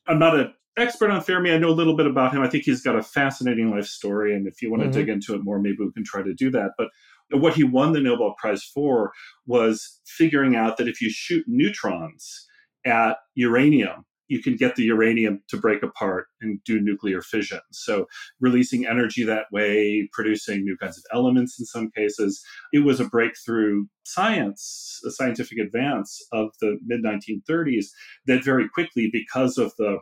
I'm 0.07 0.19
not 0.19 0.39
an 0.39 0.53
expert 0.77 1.09
on 1.09 1.21
Fermi. 1.21 1.51
I 1.51 1.57
know 1.57 1.69
a 1.69 1.71
little 1.71 1.95
bit 1.95 2.07
about 2.07 2.33
him. 2.33 2.41
I 2.41 2.49
think 2.49 2.63
he's 2.63 2.81
got 2.81 2.95
a 2.95 3.03
fascinating 3.03 3.71
life 3.71 3.85
story. 3.85 4.35
And 4.35 4.47
if 4.47 4.61
you 4.61 4.69
want 4.69 4.83
to 4.83 4.89
mm-hmm. 4.89 4.99
dig 4.99 5.09
into 5.09 5.35
it 5.35 5.43
more, 5.43 5.59
maybe 5.59 5.77
we 5.79 5.91
can 5.91 6.03
try 6.03 6.21
to 6.21 6.33
do 6.33 6.49
that. 6.51 6.71
But 6.77 6.89
what 7.31 7.55
he 7.55 7.63
won 7.63 7.93
the 7.93 8.01
Nobel 8.01 8.35
Prize 8.37 8.63
for 8.63 9.11
was 9.45 9.99
figuring 10.05 10.55
out 10.55 10.77
that 10.77 10.87
if 10.87 11.01
you 11.01 11.09
shoot 11.09 11.43
neutrons 11.47 12.47
at 12.85 13.17
uranium, 13.35 14.05
you 14.27 14.41
can 14.41 14.55
get 14.55 14.75
the 14.75 14.83
uranium 14.83 15.41
to 15.49 15.57
break 15.57 15.83
apart 15.83 16.27
and 16.41 16.59
do 16.63 16.79
nuclear 16.79 17.21
fission. 17.21 17.59
So, 17.71 18.07
releasing 18.39 18.87
energy 18.87 19.23
that 19.23 19.45
way, 19.51 20.09
producing 20.11 20.63
new 20.63 20.75
kinds 20.77 20.97
of 20.97 21.03
elements 21.13 21.59
in 21.59 21.65
some 21.65 21.91
cases, 21.91 22.43
it 22.73 22.79
was 22.79 22.99
a 22.99 23.05
breakthrough 23.05 23.85
science, 24.03 24.99
a 25.05 25.11
scientific 25.11 25.59
advance 25.59 26.19
of 26.31 26.49
the 26.59 26.77
mid 26.85 27.03
1930s 27.03 27.85
that 28.25 28.43
very 28.43 28.67
quickly, 28.67 29.09
because 29.11 29.59
of 29.59 29.73
the 29.77 29.99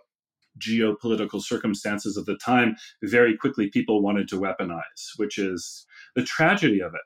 geopolitical 0.59 1.41
circumstances 1.41 2.17
of 2.17 2.25
the 2.25 2.37
time, 2.37 2.75
very 3.03 3.37
quickly 3.37 3.69
people 3.69 4.01
wanted 4.01 4.27
to 4.29 4.39
weaponize, 4.39 5.11
which 5.17 5.37
is 5.37 5.85
the 6.15 6.23
tragedy 6.23 6.81
of 6.81 6.93
it. 6.93 7.01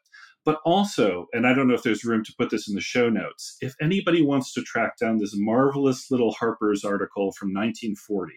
But 0.45 0.61
also, 0.63 1.27
and 1.33 1.45
I 1.45 1.53
don't 1.53 1.67
know 1.67 1.73
if 1.73 1.83
there's 1.83 2.05
room 2.05 2.23
to 2.23 2.33
put 2.37 2.49
this 2.49 2.69
in 2.69 2.75
the 2.75 2.81
show 2.81 3.09
notes, 3.09 3.57
if 3.59 3.75
anybody 3.81 4.21
wants 4.21 4.53
to 4.53 4.61
track 4.61 4.97
down 4.97 5.17
this 5.17 5.33
marvelous 5.35 6.09
little 6.09 6.31
Harper's 6.31 6.85
article 6.85 7.33
from 7.33 7.49
1940 7.49 8.33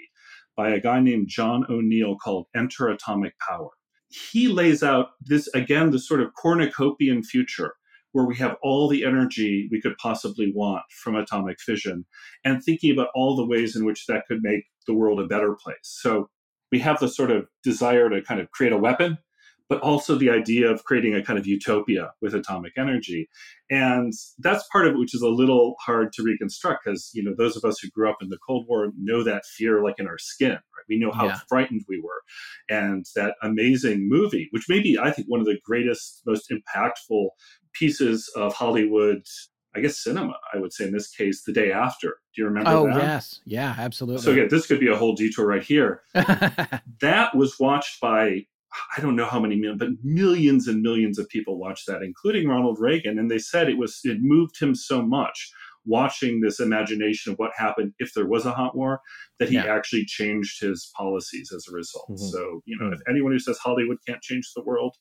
by 0.56 0.70
a 0.70 0.80
guy 0.80 1.00
named 1.00 1.28
John 1.28 1.64
O'Neill 1.70 2.16
called 2.16 2.46
Enter 2.54 2.88
Atomic 2.88 3.34
Power, 3.38 3.70
he 4.08 4.48
lays 4.48 4.82
out 4.82 5.10
this, 5.20 5.48
again, 5.54 5.92
the 5.92 6.00
sort 6.00 6.20
of 6.20 6.34
cornucopian 6.34 7.22
future 7.22 7.74
where 8.12 8.24
we 8.24 8.36
have 8.36 8.56
all 8.62 8.88
the 8.88 9.04
energy 9.04 9.68
we 9.70 9.80
could 9.80 9.96
possibly 9.98 10.52
want 10.54 10.82
from 10.90 11.16
atomic 11.16 11.60
fission 11.60 12.04
and 12.44 12.62
thinking 12.62 12.92
about 12.92 13.08
all 13.14 13.36
the 13.36 13.46
ways 13.46 13.76
in 13.76 13.84
which 13.84 14.06
that 14.06 14.26
could 14.26 14.40
make 14.42 14.64
the 14.86 14.94
world 14.94 15.20
a 15.20 15.26
better 15.26 15.54
place. 15.54 15.76
So 15.82 16.28
we 16.72 16.78
have 16.80 16.98
the 17.00 17.08
sort 17.08 17.30
of 17.30 17.46
desire 17.62 18.08
to 18.08 18.22
kind 18.22 18.40
of 18.40 18.50
create 18.50 18.72
a 18.72 18.78
weapon 18.78 19.18
but 19.70 19.80
also 19.82 20.16
the 20.16 20.28
idea 20.28 20.68
of 20.68 20.82
creating 20.82 21.14
a 21.14 21.22
kind 21.22 21.38
of 21.38 21.46
utopia 21.46 22.10
with 22.20 22.34
atomic 22.34 22.72
energy. 22.76 23.30
And 23.70 24.12
that's 24.40 24.66
part 24.72 24.88
of 24.88 24.94
it, 24.94 24.98
which 24.98 25.14
is 25.14 25.22
a 25.22 25.28
little 25.28 25.76
hard 25.78 26.12
to 26.14 26.24
reconstruct 26.24 26.84
because, 26.84 27.08
you 27.14 27.22
know, 27.22 27.34
those 27.38 27.56
of 27.56 27.64
us 27.64 27.78
who 27.78 27.88
grew 27.90 28.10
up 28.10 28.16
in 28.20 28.30
the 28.30 28.38
Cold 28.44 28.66
War 28.68 28.90
know 28.98 29.22
that 29.22 29.46
fear 29.46 29.80
like 29.80 30.00
in 30.00 30.08
our 30.08 30.18
skin, 30.18 30.50
right? 30.50 30.84
We 30.88 30.98
know 30.98 31.12
how 31.12 31.26
yeah. 31.26 31.38
frightened 31.48 31.82
we 31.88 32.00
were. 32.00 32.20
And 32.68 33.06
that 33.14 33.36
amazing 33.44 34.08
movie, 34.08 34.48
which 34.50 34.68
may 34.68 34.80
be, 34.80 34.98
I 34.98 35.12
think, 35.12 35.28
one 35.28 35.38
of 35.38 35.46
the 35.46 35.60
greatest, 35.64 36.22
most 36.26 36.50
impactful 36.52 37.28
pieces 37.72 38.28
of 38.34 38.52
Hollywood 38.52 39.22
I 39.72 39.78
guess 39.78 40.02
cinema, 40.02 40.34
I 40.52 40.58
would 40.58 40.72
say 40.72 40.86
in 40.86 40.92
this 40.92 41.08
case, 41.08 41.44
the 41.44 41.52
day 41.52 41.70
after. 41.70 42.16
Do 42.34 42.42
you 42.42 42.44
remember 42.46 42.70
oh, 42.70 42.86
that? 42.88 42.96
yes. 42.96 43.40
Yeah, 43.44 43.76
absolutely. 43.78 44.20
So 44.20 44.32
again, 44.32 44.48
this 44.50 44.66
could 44.66 44.80
be 44.80 44.88
a 44.88 44.96
whole 44.96 45.14
detour 45.14 45.46
right 45.46 45.62
here. 45.62 46.02
that 46.14 47.36
was 47.36 47.54
watched 47.60 48.00
by 48.00 48.46
I 48.96 49.00
don't 49.00 49.16
know 49.16 49.26
how 49.26 49.40
many 49.40 49.56
million, 49.56 49.78
but 49.78 49.88
millions 50.02 50.68
and 50.68 50.82
millions 50.82 51.18
of 51.18 51.28
people 51.28 51.58
watched 51.58 51.86
that, 51.86 52.02
including 52.02 52.48
Ronald 52.48 52.78
Reagan. 52.78 53.18
And 53.18 53.30
they 53.30 53.38
said 53.38 53.68
it 53.68 53.78
was 53.78 54.00
it 54.04 54.18
moved 54.20 54.60
him 54.60 54.74
so 54.74 55.02
much 55.02 55.52
watching 55.84 56.40
this 56.40 56.60
imagination 56.60 57.32
of 57.32 57.38
what 57.38 57.50
happened 57.56 57.92
if 57.98 58.12
there 58.14 58.26
was 58.26 58.46
a 58.46 58.52
hot 58.52 58.76
war 58.76 59.00
that 59.38 59.48
he 59.48 59.54
yeah. 59.54 59.64
actually 59.64 60.04
changed 60.04 60.60
his 60.60 60.90
policies 60.96 61.52
as 61.54 61.66
a 61.68 61.74
result. 61.74 62.06
Mm-hmm. 62.10 62.26
So, 62.26 62.60
you 62.64 62.76
know, 62.78 62.86
mm-hmm. 62.86 62.94
if 62.94 63.00
anyone 63.08 63.32
who 63.32 63.38
says 63.38 63.58
Hollywood 63.58 63.98
can't 64.06 64.22
change 64.22 64.52
the 64.54 64.62
world, 64.62 64.94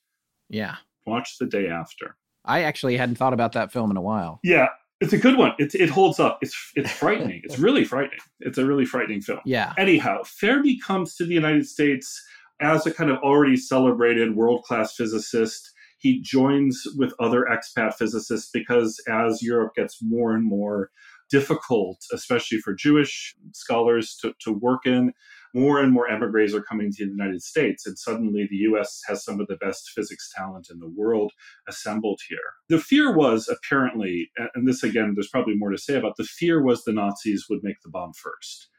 yeah, 0.49 0.75
watch 1.05 1.37
the 1.39 1.45
day 1.45 1.67
after. 1.67 2.15
I 2.45 2.63
actually 2.63 2.97
hadn't 2.97 3.15
thought 3.15 3.33
about 3.33 3.51
that 3.53 3.71
film 3.71 3.91
in 3.91 3.97
a 3.97 4.01
while. 4.01 4.39
Yeah, 4.43 4.69
it's 5.01 5.13
a 5.13 5.17
good 5.17 5.37
one. 5.37 5.53
It, 5.59 5.75
it 5.75 5.89
holds 5.89 6.19
up. 6.19 6.39
It's 6.41 6.71
it's 6.75 6.91
frightening. 6.99 7.41
it's 7.43 7.59
really 7.59 7.83
frightening. 7.83 8.19
It's 8.39 8.57
a 8.57 8.65
really 8.65 8.85
frightening 8.85 9.21
film. 9.21 9.41
Yeah. 9.45 9.73
Anyhow, 9.77 10.23
Fermi 10.23 10.79
comes 10.79 11.15
to 11.15 11.25
the 11.25 11.33
United 11.33 11.67
States 11.67 12.21
as 12.59 12.85
a 12.85 12.93
kind 12.93 13.09
of 13.09 13.17
already 13.17 13.57
celebrated 13.57 14.35
world 14.35 14.63
class 14.63 14.95
physicist, 14.95 15.71
he 15.99 16.21
joins 16.21 16.81
with 16.95 17.13
other 17.19 17.45
expat 17.51 17.93
physicists 17.95 18.49
because 18.53 19.01
as 19.09 19.43
Europe 19.43 19.75
gets 19.75 19.99
more 20.01 20.33
and 20.33 20.45
more 20.45 20.91
difficult, 21.29 22.03
especially 22.13 22.57
for 22.59 22.73
Jewish 22.73 23.35
scholars 23.53 24.17
to, 24.21 24.33
to 24.41 24.51
work 24.51 24.85
in, 24.85 25.13
more 25.53 25.79
and 25.79 25.91
more 25.91 26.07
emigres 26.07 26.53
are 26.53 26.61
coming 26.61 26.91
to 26.91 27.05
the 27.05 27.11
United 27.11 27.41
States, 27.41 27.85
and 27.85 27.97
suddenly 27.97 28.47
the 28.49 28.57
US 28.57 29.01
has 29.07 29.23
some 29.23 29.39
of 29.39 29.47
the 29.47 29.57
best 29.57 29.89
physics 29.89 30.31
talent 30.35 30.67
in 30.71 30.79
the 30.79 30.89
world 30.89 31.31
assembled 31.67 32.19
here. 32.27 32.37
The 32.69 32.79
fear 32.79 33.15
was 33.15 33.47
apparently, 33.47 34.31
and 34.53 34.67
this 34.67 34.83
again, 34.83 35.13
there's 35.15 35.29
probably 35.29 35.55
more 35.55 35.71
to 35.71 35.77
say 35.77 35.95
about 35.95 36.17
the 36.17 36.23
fear 36.23 36.63
was 36.63 36.83
the 36.83 36.93
Nazis 36.93 37.45
would 37.49 37.63
make 37.63 37.81
the 37.83 37.89
bomb 37.89 38.13
first. 38.13 38.69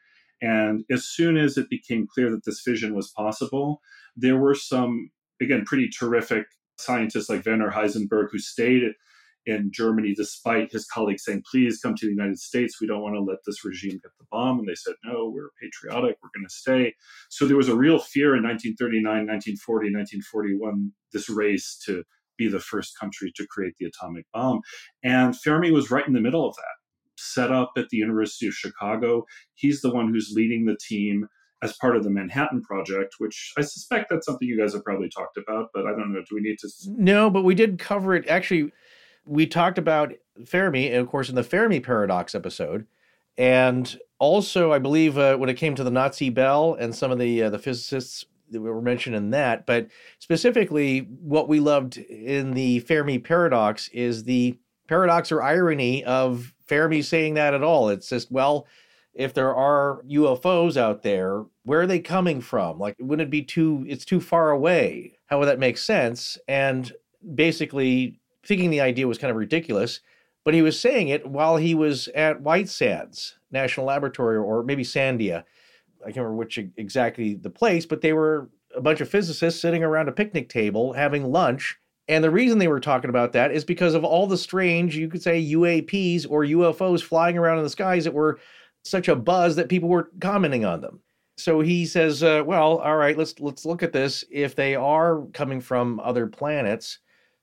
And 0.41 0.83
as 0.89 1.05
soon 1.05 1.37
as 1.37 1.57
it 1.57 1.69
became 1.69 2.07
clear 2.07 2.31
that 2.31 2.45
this 2.45 2.61
fission 2.61 2.95
was 2.95 3.11
possible, 3.11 3.81
there 4.15 4.37
were 4.37 4.55
some, 4.55 5.11
again, 5.41 5.63
pretty 5.65 5.89
terrific 5.89 6.45
scientists 6.77 7.29
like 7.29 7.45
Werner 7.45 7.71
Heisenberg 7.71 8.27
who 8.31 8.39
stayed 8.39 8.83
in 9.45 9.71
Germany 9.73 10.13
despite 10.15 10.71
his 10.71 10.85
colleagues 10.85 11.23
saying, 11.23 11.43
please 11.49 11.79
come 11.79 11.95
to 11.95 12.05
the 12.05 12.11
United 12.11 12.39
States. 12.39 12.79
We 12.79 12.87
don't 12.87 13.01
want 13.01 13.15
to 13.15 13.21
let 13.21 13.39
this 13.45 13.63
regime 13.65 13.99
get 14.03 14.11
the 14.19 14.25
bomb. 14.31 14.59
And 14.59 14.67
they 14.67 14.75
said, 14.75 14.95
no, 15.03 15.29
we're 15.29 15.49
patriotic. 15.61 16.17
We're 16.21 16.29
going 16.35 16.47
to 16.47 16.53
stay. 16.53 16.93
So 17.29 17.45
there 17.45 17.57
was 17.57 17.69
a 17.69 17.75
real 17.75 17.99
fear 17.99 18.35
in 18.35 18.43
1939, 18.43 19.03
1940, 19.03 19.93
1941, 19.93 20.91
this 21.13 21.29
race 21.29 21.79
to 21.85 22.03
be 22.37 22.47
the 22.47 22.59
first 22.59 22.97
country 22.99 23.31
to 23.35 23.47
create 23.47 23.73
the 23.79 23.85
atomic 23.85 24.25
bomb. 24.33 24.61
And 25.03 25.39
Fermi 25.39 25.71
was 25.71 25.91
right 25.91 26.07
in 26.07 26.13
the 26.13 26.21
middle 26.21 26.47
of 26.47 26.55
that 26.55 26.80
set 27.21 27.51
up 27.51 27.71
at 27.77 27.89
the 27.89 27.97
University 27.97 28.47
of 28.47 28.53
Chicago. 28.53 29.25
He's 29.53 29.81
the 29.81 29.93
one 29.93 30.09
who's 30.09 30.33
leading 30.35 30.65
the 30.65 30.77
team 30.77 31.27
as 31.63 31.77
part 31.77 31.95
of 31.95 32.03
the 32.03 32.09
Manhattan 32.09 32.61
Project, 32.63 33.15
which 33.19 33.53
I 33.57 33.61
suspect 33.61 34.09
that's 34.09 34.25
something 34.25 34.47
you 34.47 34.57
guys 34.57 34.73
have 34.73 34.83
probably 34.83 35.09
talked 35.09 35.37
about, 35.37 35.69
but 35.73 35.85
I 35.85 35.91
don't 35.91 36.11
know. 36.11 36.21
Do 36.21 36.35
we 36.35 36.41
need 36.41 36.57
to? 36.59 36.69
No, 36.87 37.29
but 37.29 37.43
we 37.43 37.53
did 37.53 37.77
cover 37.77 38.15
it. 38.15 38.27
Actually, 38.27 38.71
we 39.25 39.45
talked 39.45 39.77
about 39.77 40.13
Fermi, 40.45 40.91
of 40.93 41.07
course, 41.07 41.29
in 41.29 41.35
the 41.35 41.43
Fermi 41.43 41.79
paradox 41.79 42.33
episode. 42.33 42.87
And 43.37 43.97
also, 44.19 44.71
I 44.71 44.79
believe 44.79 45.17
uh, 45.17 45.37
when 45.37 45.49
it 45.49 45.55
came 45.55 45.75
to 45.75 45.83
the 45.83 45.91
Nazi 45.91 46.29
bell 46.29 46.75
and 46.79 46.95
some 46.95 47.11
of 47.11 47.19
the 47.19 47.43
uh, 47.43 47.49
the 47.49 47.59
physicists 47.59 48.25
that 48.49 48.61
were 48.61 48.81
mentioned 48.81 49.15
in 49.15 49.29
that, 49.29 49.65
but 49.65 49.87
specifically, 50.19 51.07
what 51.21 51.47
we 51.47 51.59
loved 51.59 51.97
in 51.97 52.51
the 52.51 52.79
Fermi 52.79 53.19
paradox 53.19 53.87
is 53.89 54.25
the 54.25 54.59
paradox 54.87 55.31
or 55.31 55.41
irony 55.41 56.03
of 56.03 56.53
Fermi 56.71 57.01
saying 57.01 57.33
that 57.33 57.53
at 57.53 57.63
all. 57.63 57.89
It's 57.89 58.07
just, 58.07 58.31
well, 58.31 58.65
if 59.13 59.33
there 59.33 59.53
are 59.53 60.01
UFOs 60.09 60.77
out 60.77 61.03
there, 61.03 61.43
where 61.63 61.81
are 61.81 61.87
they 61.87 61.99
coming 61.99 62.39
from? 62.39 62.79
Like, 62.79 62.95
wouldn't 62.97 63.27
it 63.27 63.29
be 63.29 63.41
too, 63.41 63.83
it's 63.89 64.05
too 64.05 64.21
far 64.21 64.51
away? 64.51 65.17
How 65.25 65.37
would 65.39 65.47
that 65.47 65.59
make 65.59 65.77
sense? 65.77 66.37
And 66.47 66.89
basically, 67.35 68.21
thinking 68.45 68.69
the 68.69 68.79
idea 68.79 69.05
was 69.05 69.17
kind 69.17 69.31
of 69.31 69.35
ridiculous, 69.35 69.99
but 70.45 70.53
he 70.53 70.61
was 70.61 70.79
saying 70.79 71.09
it 71.09 71.27
while 71.27 71.57
he 71.57 71.75
was 71.75 72.07
at 72.09 72.41
White 72.41 72.69
Sands 72.69 73.37
National 73.51 73.87
Laboratory 73.87 74.37
or 74.37 74.63
maybe 74.63 74.83
Sandia. 74.83 75.43
I 76.01 76.05
can't 76.05 76.17
remember 76.17 76.37
which 76.37 76.57
exactly 76.77 77.35
the 77.35 77.49
place, 77.49 77.85
but 77.85 77.99
they 77.99 78.13
were 78.13 78.49
a 78.73 78.81
bunch 78.81 79.01
of 79.01 79.09
physicists 79.09 79.61
sitting 79.61 79.83
around 79.83 80.07
a 80.07 80.13
picnic 80.13 80.47
table 80.47 80.93
having 80.93 81.33
lunch 81.33 81.77
and 82.07 82.23
the 82.23 82.31
reason 82.31 82.57
they 82.57 82.67
were 82.67 82.79
talking 82.79 83.09
about 83.09 83.33
that 83.33 83.51
is 83.51 83.63
because 83.63 83.93
of 83.93 84.03
all 84.03 84.27
the 84.27 84.37
strange, 84.37 84.95
you 84.97 85.07
could 85.07 85.21
say 85.21 85.41
UAPs 85.41 86.25
or 86.29 86.43
UFOs 86.43 87.01
flying 87.01 87.37
around 87.37 87.57
in 87.57 87.63
the 87.63 87.69
skies 87.69 88.03
that 88.03 88.13
were 88.13 88.39
such 88.83 89.07
a 89.07 89.15
buzz 89.15 89.55
that 89.55 89.69
people 89.69 89.89
were 89.89 90.09
commenting 90.19 90.65
on 90.65 90.81
them. 90.81 90.99
So 91.37 91.61
he 91.61 91.85
says, 91.85 92.23
uh, 92.23 92.43
"Well, 92.45 92.77
all 92.79 92.97
right, 92.97 93.17
let's 93.17 93.39
let's 93.39 93.65
look 93.65 93.83
at 93.83 93.93
this. 93.93 94.23
If 94.29 94.55
they 94.55 94.75
are 94.75 95.23
coming 95.33 95.61
from 95.61 95.99
other 95.99 96.27
planets, 96.27 96.99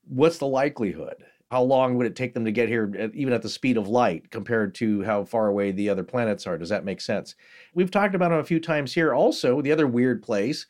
what's 0.07 0.37
the 0.37 0.47
likelihood? 0.47 1.15
How 1.51 1.63
long 1.63 1.95
would 1.95 2.05
it 2.05 2.15
take 2.15 2.35
them 2.35 2.45
to 2.45 2.51
get 2.51 2.69
here, 2.69 2.93
at, 2.97 3.15
even 3.15 3.33
at 3.33 3.41
the 3.41 3.49
speed 3.49 3.75
of 3.77 3.87
light, 3.87 4.29
compared 4.29 4.75
to 4.75 5.01
how 5.03 5.23
far 5.23 5.47
away 5.47 5.71
the 5.71 5.89
other 5.89 6.03
planets 6.03 6.45
are? 6.45 6.57
Does 6.57 6.69
that 6.69 6.85
make 6.85 7.01
sense? 7.01 7.35
We've 7.73 7.89
talked 7.89 8.13
about 8.13 8.31
it 8.31 8.39
a 8.39 8.43
few 8.43 8.59
times 8.59 8.93
here. 8.93 9.13
Also, 9.15 9.61
the 9.61 9.71
other 9.71 9.87
weird 9.87 10.21
place 10.21 10.67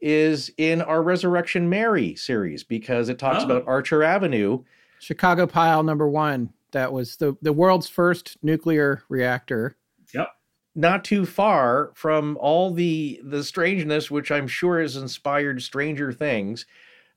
is 0.00 0.50
in 0.56 0.82
our 0.82 1.02
Resurrection 1.02 1.68
Mary 1.68 2.14
series 2.14 2.64
because 2.64 3.08
it 3.08 3.18
talks 3.18 3.42
oh. 3.42 3.46
about 3.46 3.66
Archer 3.66 4.02
Avenue. 4.02 4.62
Chicago 4.98 5.46
Pile 5.46 5.82
number 5.82 6.08
one. 6.08 6.52
That 6.72 6.92
was 6.92 7.16
the, 7.16 7.36
the 7.40 7.52
world's 7.52 7.88
first 7.88 8.36
nuclear 8.42 9.02
reactor. 9.08 9.76
Yep. 10.12 10.28
Not 10.74 11.04
too 11.04 11.24
far 11.26 11.92
from 11.94 12.36
all 12.40 12.72
the 12.72 13.20
the 13.24 13.42
strangeness, 13.42 14.10
which 14.10 14.30
I'm 14.30 14.46
sure 14.46 14.80
has 14.80 14.96
inspired 14.96 15.62
Stranger 15.62 16.12
Things. 16.12 16.66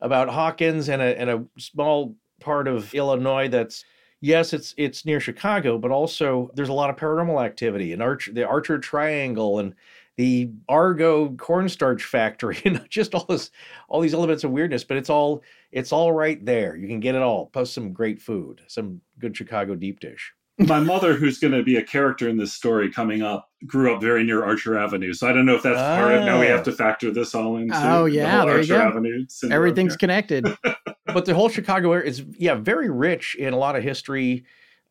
about 0.02 0.30
Hawkins 0.30 0.90
and 0.90 1.02
a 1.02 1.20
and 1.20 1.30
a 1.30 1.46
small 1.58 2.16
part 2.40 2.68
of 2.68 2.94
Illinois 2.94 3.48
that's 3.48 3.86
yes, 4.20 4.52
it's 4.52 4.74
it's 4.78 5.06
near 5.06 5.20
Chicago, 5.20 5.78
but 5.78 5.92
also 5.92 6.52
there's 6.56 6.70
a 6.70 6.74
lot 6.74 6.90
of 6.90 6.96
paranormal 6.98 7.44
activity 7.44 7.94
and 7.94 8.02
Arch 8.02 8.30
the 8.34 8.46
Archer 8.46 8.80
Triangle 8.80 9.60
and 9.60 9.76
the 10.22 10.52
Argo 10.70 11.30
cornstarch 11.36 12.04
factory 12.04 12.62
and 12.66 12.88
just 12.90 13.16
all 13.16 13.26
this 13.26 13.50
all 13.90 14.02
these 14.02 14.14
elements 14.14 14.44
of 14.44 14.52
weirdness, 14.52 14.84
but 14.84 14.98
it's 14.98 15.10
all 15.10 15.42
it's 15.72 15.92
all 15.92 16.14
right 16.14 16.46
there. 16.46 16.76
You 16.76 16.88
can 16.88 17.00
get 17.00 17.16
it 17.16 17.24
all, 17.24 17.48
plus 17.48 17.72
some 17.72 17.92
great 17.92 18.22
food, 18.22 18.62
some 18.68 19.02
good 19.18 19.36
Chicago 19.36 19.74
deep 19.74 20.00
dish. 20.00 20.32
My 20.60 20.80
mother, 20.80 21.16
who's 21.16 21.40
going 21.40 21.54
to 21.54 21.64
be 21.64 21.78
a 21.78 21.84
character 21.84 22.30
in 22.30 22.38
this 22.38 22.54
story 22.54 22.92
coming 22.92 23.24
up, 23.24 23.50
grew 23.66 23.96
up 23.96 24.00
very 24.00 24.24
near 24.24 24.44
Archer 24.44 24.78
Avenue. 24.78 25.12
So 25.12 25.28
I 25.28 25.34
don't 25.34 25.48
know 25.48 25.56
if 25.56 25.64
that's 25.64 25.80
part 25.80 26.14
of 26.14 26.24
now 26.24 26.40
we 26.40 26.46
have 26.46 26.62
to 26.66 26.72
oh. 26.72 26.76
factor 26.76 27.10
this 27.10 27.34
all 27.34 27.58
into. 27.58 27.74
Oh 27.76 28.06
yeah, 28.06 28.42
the 28.42 28.46
there 28.46 28.56
Archer 28.58 28.62
you 28.62 28.80
go. 28.80 28.88
Avenue. 28.88 29.26
syndrome 29.28 29.56
Everything's 29.56 29.94
here. 29.94 29.98
connected. 29.98 30.46
but 31.08 31.26
the 31.26 31.34
whole 31.34 31.50
Chicago 31.50 31.94
area 31.94 32.08
is 32.08 32.24
yeah 32.38 32.54
very 32.54 32.92
rich 32.92 33.34
in 33.40 33.54
a 33.54 33.58
lot 33.58 33.76
of 33.76 33.82
history, 33.82 34.44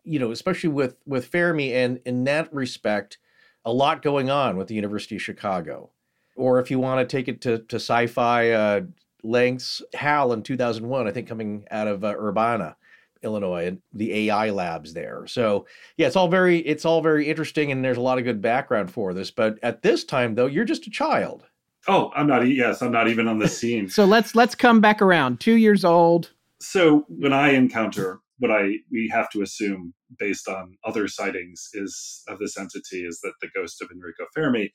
you 0.02 0.18
know, 0.18 0.32
especially 0.32 0.70
with 0.70 0.96
with 1.06 1.26
Fermi 1.26 1.72
and 1.72 2.00
in 2.04 2.24
that 2.24 2.52
respect, 2.52 3.18
a 3.64 3.72
lot 3.72 4.02
going 4.02 4.30
on 4.30 4.56
with 4.56 4.68
the 4.68 4.74
University 4.74 5.16
of 5.16 5.22
Chicago. 5.22 5.90
Or 6.36 6.58
if 6.58 6.70
you 6.70 6.78
want 6.78 7.06
to 7.06 7.16
take 7.16 7.28
it 7.28 7.40
to 7.42 7.58
to 7.58 7.76
sci-fi 7.76 8.50
uh, 8.50 8.80
lengths, 9.22 9.82
Hal 9.94 10.32
in 10.32 10.42
2001, 10.42 11.06
I 11.06 11.10
think 11.10 11.28
coming 11.28 11.66
out 11.70 11.86
of 11.88 12.04
uh, 12.04 12.14
Urbana, 12.18 12.76
Illinois, 13.22 13.66
and 13.66 13.82
the 13.92 14.30
AI 14.30 14.50
labs 14.50 14.94
there. 14.94 15.26
So 15.26 15.66
yeah, 15.96 16.06
it's 16.06 16.16
all 16.16 16.28
very 16.28 16.58
it's 16.58 16.84
all 16.84 17.02
very 17.02 17.28
interesting, 17.28 17.70
and 17.70 17.84
there's 17.84 17.98
a 17.98 18.02
lot 18.02 18.18
of 18.18 18.24
good 18.24 18.40
background 18.40 18.90
for 18.90 19.12
this. 19.12 19.30
But 19.30 19.58
at 19.62 19.82
this 19.82 20.04
time, 20.04 20.34
though, 20.34 20.46
you're 20.46 20.64
just 20.64 20.86
a 20.86 20.90
child. 20.90 21.44
Oh, 21.88 22.10
I'm 22.14 22.26
not. 22.26 22.46
Yes, 22.46 22.82
I'm 22.82 22.92
not 22.92 23.08
even 23.08 23.28
on 23.28 23.38
the 23.38 23.48
scene. 23.48 23.88
so 23.90 24.04
let's 24.04 24.34
let's 24.34 24.54
come 24.54 24.80
back 24.80 25.02
around. 25.02 25.40
Two 25.40 25.56
years 25.56 25.84
old. 25.84 26.30
so 26.60 27.04
when 27.08 27.32
I 27.32 27.50
encounter 27.50 28.20
what 28.38 28.50
I 28.50 28.76
we 28.90 29.10
have 29.12 29.28
to 29.30 29.42
assume 29.42 29.92
based 30.18 30.48
on 30.48 30.76
other 30.84 31.08
sightings 31.08 31.68
is 31.74 32.22
of 32.28 32.38
this 32.38 32.58
entity 32.58 33.04
is 33.04 33.20
that 33.22 33.34
the 33.40 33.48
ghost 33.54 33.80
of 33.82 33.90
Enrico 33.90 34.24
Fermi. 34.34 34.72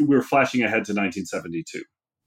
We're 0.00 0.22
flashing 0.22 0.62
ahead 0.62 0.84
to 0.86 0.92
1972. 0.92 1.82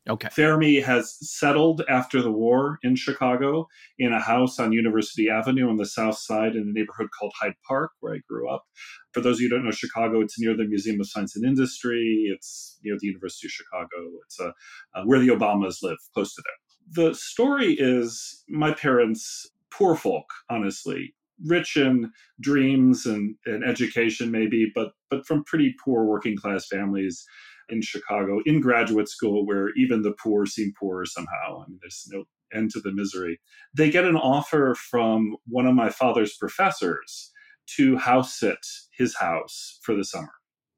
Okay. 0.08 0.28
Fermi 0.30 0.82
has 0.82 1.18
settled 1.20 1.82
after 1.90 2.22
the 2.22 2.32
war 2.32 2.78
in 2.84 2.96
Chicago 2.96 3.68
in 3.98 4.14
a 4.14 4.20
house 4.20 4.60
on 4.60 4.72
University 4.72 5.30
Avenue 5.30 5.68
on 5.68 5.78
the 5.78 5.86
south 5.86 6.20
side 6.20 6.56
in 6.56 6.62
a 6.62 6.72
neighborhood 6.72 7.08
called 7.18 7.34
Hyde 7.42 7.56
Park, 7.68 7.92
where 8.02 8.14
I 8.14 8.20
grew 8.30 8.48
up. 8.48 8.66
For 9.14 9.22
those 9.22 9.38
of 9.38 9.42
you 9.42 9.50
who 9.50 9.56
don't 9.56 9.66
know 9.66 9.72
Chicago, 9.72 10.22
it's 10.22 10.40
near 10.40 10.56
the 10.56 10.66
Museum 10.66 11.00
of 11.00 11.10
Science 11.10 11.36
and 11.36 11.44
Industry. 11.44 12.32
It's 12.32 12.78
near 12.84 12.98
the 13.00 13.08
University 13.08 13.48
of 13.48 13.52
Chicago. 13.52 14.12
It's 14.26 14.40
uh, 14.40 14.52
uh, 14.94 15.04
where 15.06 15.20
the 15.20 15.30
Obamas 15.30 15.78
live, 15.82 15.98
close 16.14 16.36
to 16.36 16.44
there. 16.46 17.08
The 17.08 17.16
story 17.16 17.74
is 17.74 18.44
my 18.48 18.74
parents, 18.74 19.50
poor 19.72 19.96
folk, 19.96 20.28
honestly, 20.52 21.16
rich 21.44 21.78
in 21.78 22.12
dreams 22.40 23.06
and, 23.06 23.36
and 23.46 23.64
education, 23.64 24.32
maybe, 24.32 24.72
but 24.74 24.92
but 25.10 25.26
from 25.26 25.44
pretty 25.44 25.76
poor 25.84 26.06
working 26.06 26.38
class 26.38 26.68
families 26.68 27.26
in 27.70 27.82
Chicago 27.82 28.40
in 28.46 28.62
graduate 28.62 29.10
school 29.10 29.46
where 29.46 29.70
even 29.76 30.02
the 30.02 30.16
poor 30.22 30.46
seem 30.46 30.74
poorer 30.80 31.06
somehow. 31.06 31.64
I 31.64 31.68
mean, 31.68 31.80
there's 31.82 32.08
no 32.12 32.26
end 32.54 32.72
to 32.72 32.80
the 32.80 32.92
misery. 32.92 33.40
They 33.74 33.90
get 33.90 34.06
an 34.06 34.16
offer 34.16 34.76
from 34.76 35.36
one 35.48 35.66
of 35.66 35.76
my 35.76 35.90
father's 35.90 36.36
professors 36.38 37.32
to 37.78 37.98
house 37.98 38.34
sit 38.40 38.60
his 38.96 39.16
house 39.16 39.80
for 39.82 39.96
the 39.96 40.06
summer. 40.06 40.34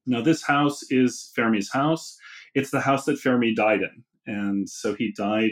Now, 0.05 0.21
this 0.21 0.43
house 0.43 0.83
is 0.89 1.31
Fermi's 1.35 1.71
house. 1.71 2.17
It's 2.55 2.71
the 2.71 2.79
house 2.79 3.05
that 3.05 3.19
Fermi 3.19 3.53
died 3.53 3.81
in. 3.81 4.03
And 4.25 4.69
so 4.69 4.95
he 4.95 5.11
died 5.11 5.51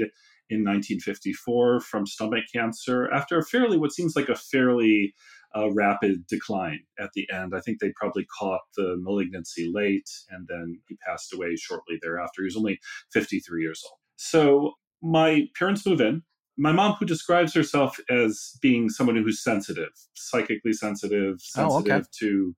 in 0.49 0.59
1954 0.63 1.79
from 1.81 2.05
stomach 2.05 2.43
cancer 2.53 3.11
after 3.11 3.37
a 3.37 3.43
fairly, 3.43 3.77
what 3.77 3.91
seems 3.93 4.15
like 4.15 4.29
a 4.29 4.35
fairly 4.35 5.13
uh, 5.55 5.71
rapid 5.71 6.27
decline 6.27 6.79
at 6.99 7.11
the 7.13 7.27
end. 7.31 7.53
I 7.55 7.61
think 7.61 7.79
they 7.79 7.91
probably 7.95 8.25
caught 8.39 8.61
the 8.75 8.97
malignancy 8.99 9.71
late, 9.73 10.09
and 10.29 10.47
then 10.49 10.79
he 10.87 10.97
passed 11.07 11.33
away 11.33 11.55
shortly 11.55 11.97
thereafter. 12.01 12.41
He 12.41 12.45
was 12.45 12.57
only 12.57 12.79
53 13.13 13.61
years 13.61 13.81
old. 13.89 13.97
So 14.17 14.73
my 15.01 15.47
parents 15.57 15.85
move 15.85 16.01
in. 16.01 16.23
My 16.57 16.71
mom, 16.71 16.93
who 16.93 17.05
describes 17.05 17.53
herself 17.53 17.97
as 18.09 18.53
being 18.61 18.89
someone 18.89 19.15
who's 19.17 19.43
sensitive, 19.43 19.89
psychically 20.13 20.73
sensitive, 20.73 21.37
Oh, 21.57 21.77
okay. 21.79 21.89
sensitive 21.89 22.11
to. 22.19 22.55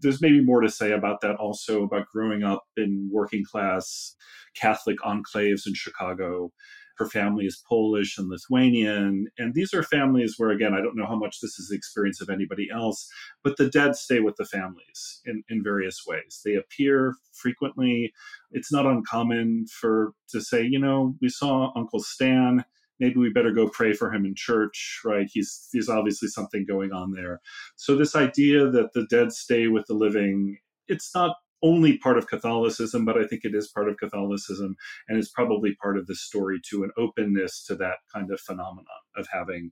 There's 0.00 0.22
maybe 0.22 0.40
more 0.44 0.60
to 0.60 0.68
say 0.68 0.92
about 0.92 1.22
that 1.22 1.34
also 1.36 1.82
about 1.82 2.06
growing 2.12 2.44
up 2.44 2.62
in 2.76 3.10
working 3.12 3.42
class 3.44 4.14
Catholic 4.54 4.98
enclaves 5.00 5.66
in 5.66 5.74
Chicago 5.74 6.52
her 6.98 7.06
family 7.06 7.46
is 7.46 7.62
Polish 7.68 8.18
and 8.18 8.28
Lithuanian. 8.28 9.28
And 9.38 9.54
these 9.54 9.72
are 9.72 9.82
families 9.82 10.34
where, 10.36 10.50
again, 10.50 10.74
I 10.74 10.80
don't 10.80 10.96
know 10.96 11.06
how 11.06 11.16
much 11.16 11.40
this 11.40 11.58
is 11.58 11.68
the 11.68 11.76
experience 11.76 12.20
of 12.20 12.28
anybody 12.28 12.68
else, 12.72 13.08
but 13.42 13.56
the 13.56 13.68
dead 13.68 13.96
stay 13.96 14.20
with 14.20 14.36
the 14.36 14.44
families 14.44 15.20
in, 15.24 15.42
in 15.48 15.62
various 15.62 16.04
ways. 16.06 16.40
They 16.44 16.54
appear 16.54 17.14
frequently. 17.32 18.12
It's 18.50 18.72
not 18.72 18.86
uncommon 18.86 19.66
for 19.68 20.12
to 20.30 20.40
say, 20.40 20.62
you 20.62 20.78
know, 20.78 21.14
we 21.20 21.28
saw 21.28 21.72
Uncle 21.76 22.00
Stan. 22.00 22.64
Maybe 23.00 23.16
we 23.16 23.30
better 23.30 23.52
go 23.52 23.68
pray 23.68 23.92
for 23.92 24.12
him 24.12 24.24
in 24.24 24.34
church, 24.34 25.00
right? 25.04 25.28
He's 25.32 25.68
there's 25.72 25.88
obviously 25.88 26.28
something 26.28 26.66
going 26.66 26.92
on 26.92 27.12
there. 27.12 27.40
So 27.76 27.94
this 27.94 28.16
idea 28.16 28.68
that 28.70 28.92
the 28.92 29.06
dead 29.08 29.32
stay 29.32 29.68
with 29.68 29.86
the 29.86 29.94
living, 29.94 30.58
it's 30.88 31.14
not 31.14 31.36
only 31.62 31.98
part 31.98 32.18
of 32.18 32.28
Catholicism, 32.28 33.04
but 33.04 33.18
I 33.18 33.26
think 33.26 33.44
it 33.44 33.54
is 33.54 33.68
part 33.68 33.88
of 33.88 33.96
Catholicism 33.96 34.76
and 35.08 35.18
it's 35.18 35.30
probably 35.30 35.74
part 35.74 35.98
of 35.98 36.06
the 36.06 36.14
story 36.14 36.60
to 36.70 36.84
an 36.84 36.90
openness 36.96 37.64
to 37.66 37.74
that 37.76 37.98
kind 38.12 38.30
of 38.30 38.40
phenomenon 38.40 38.86
of 39.16 39.26
having 39.32 39.70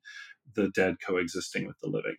the 0.54 0.68
dead 0.68 0.96
coexisting 1.04 1.66
with 1.66 1.78
the 1.82 1.88
living. 1.88 2.16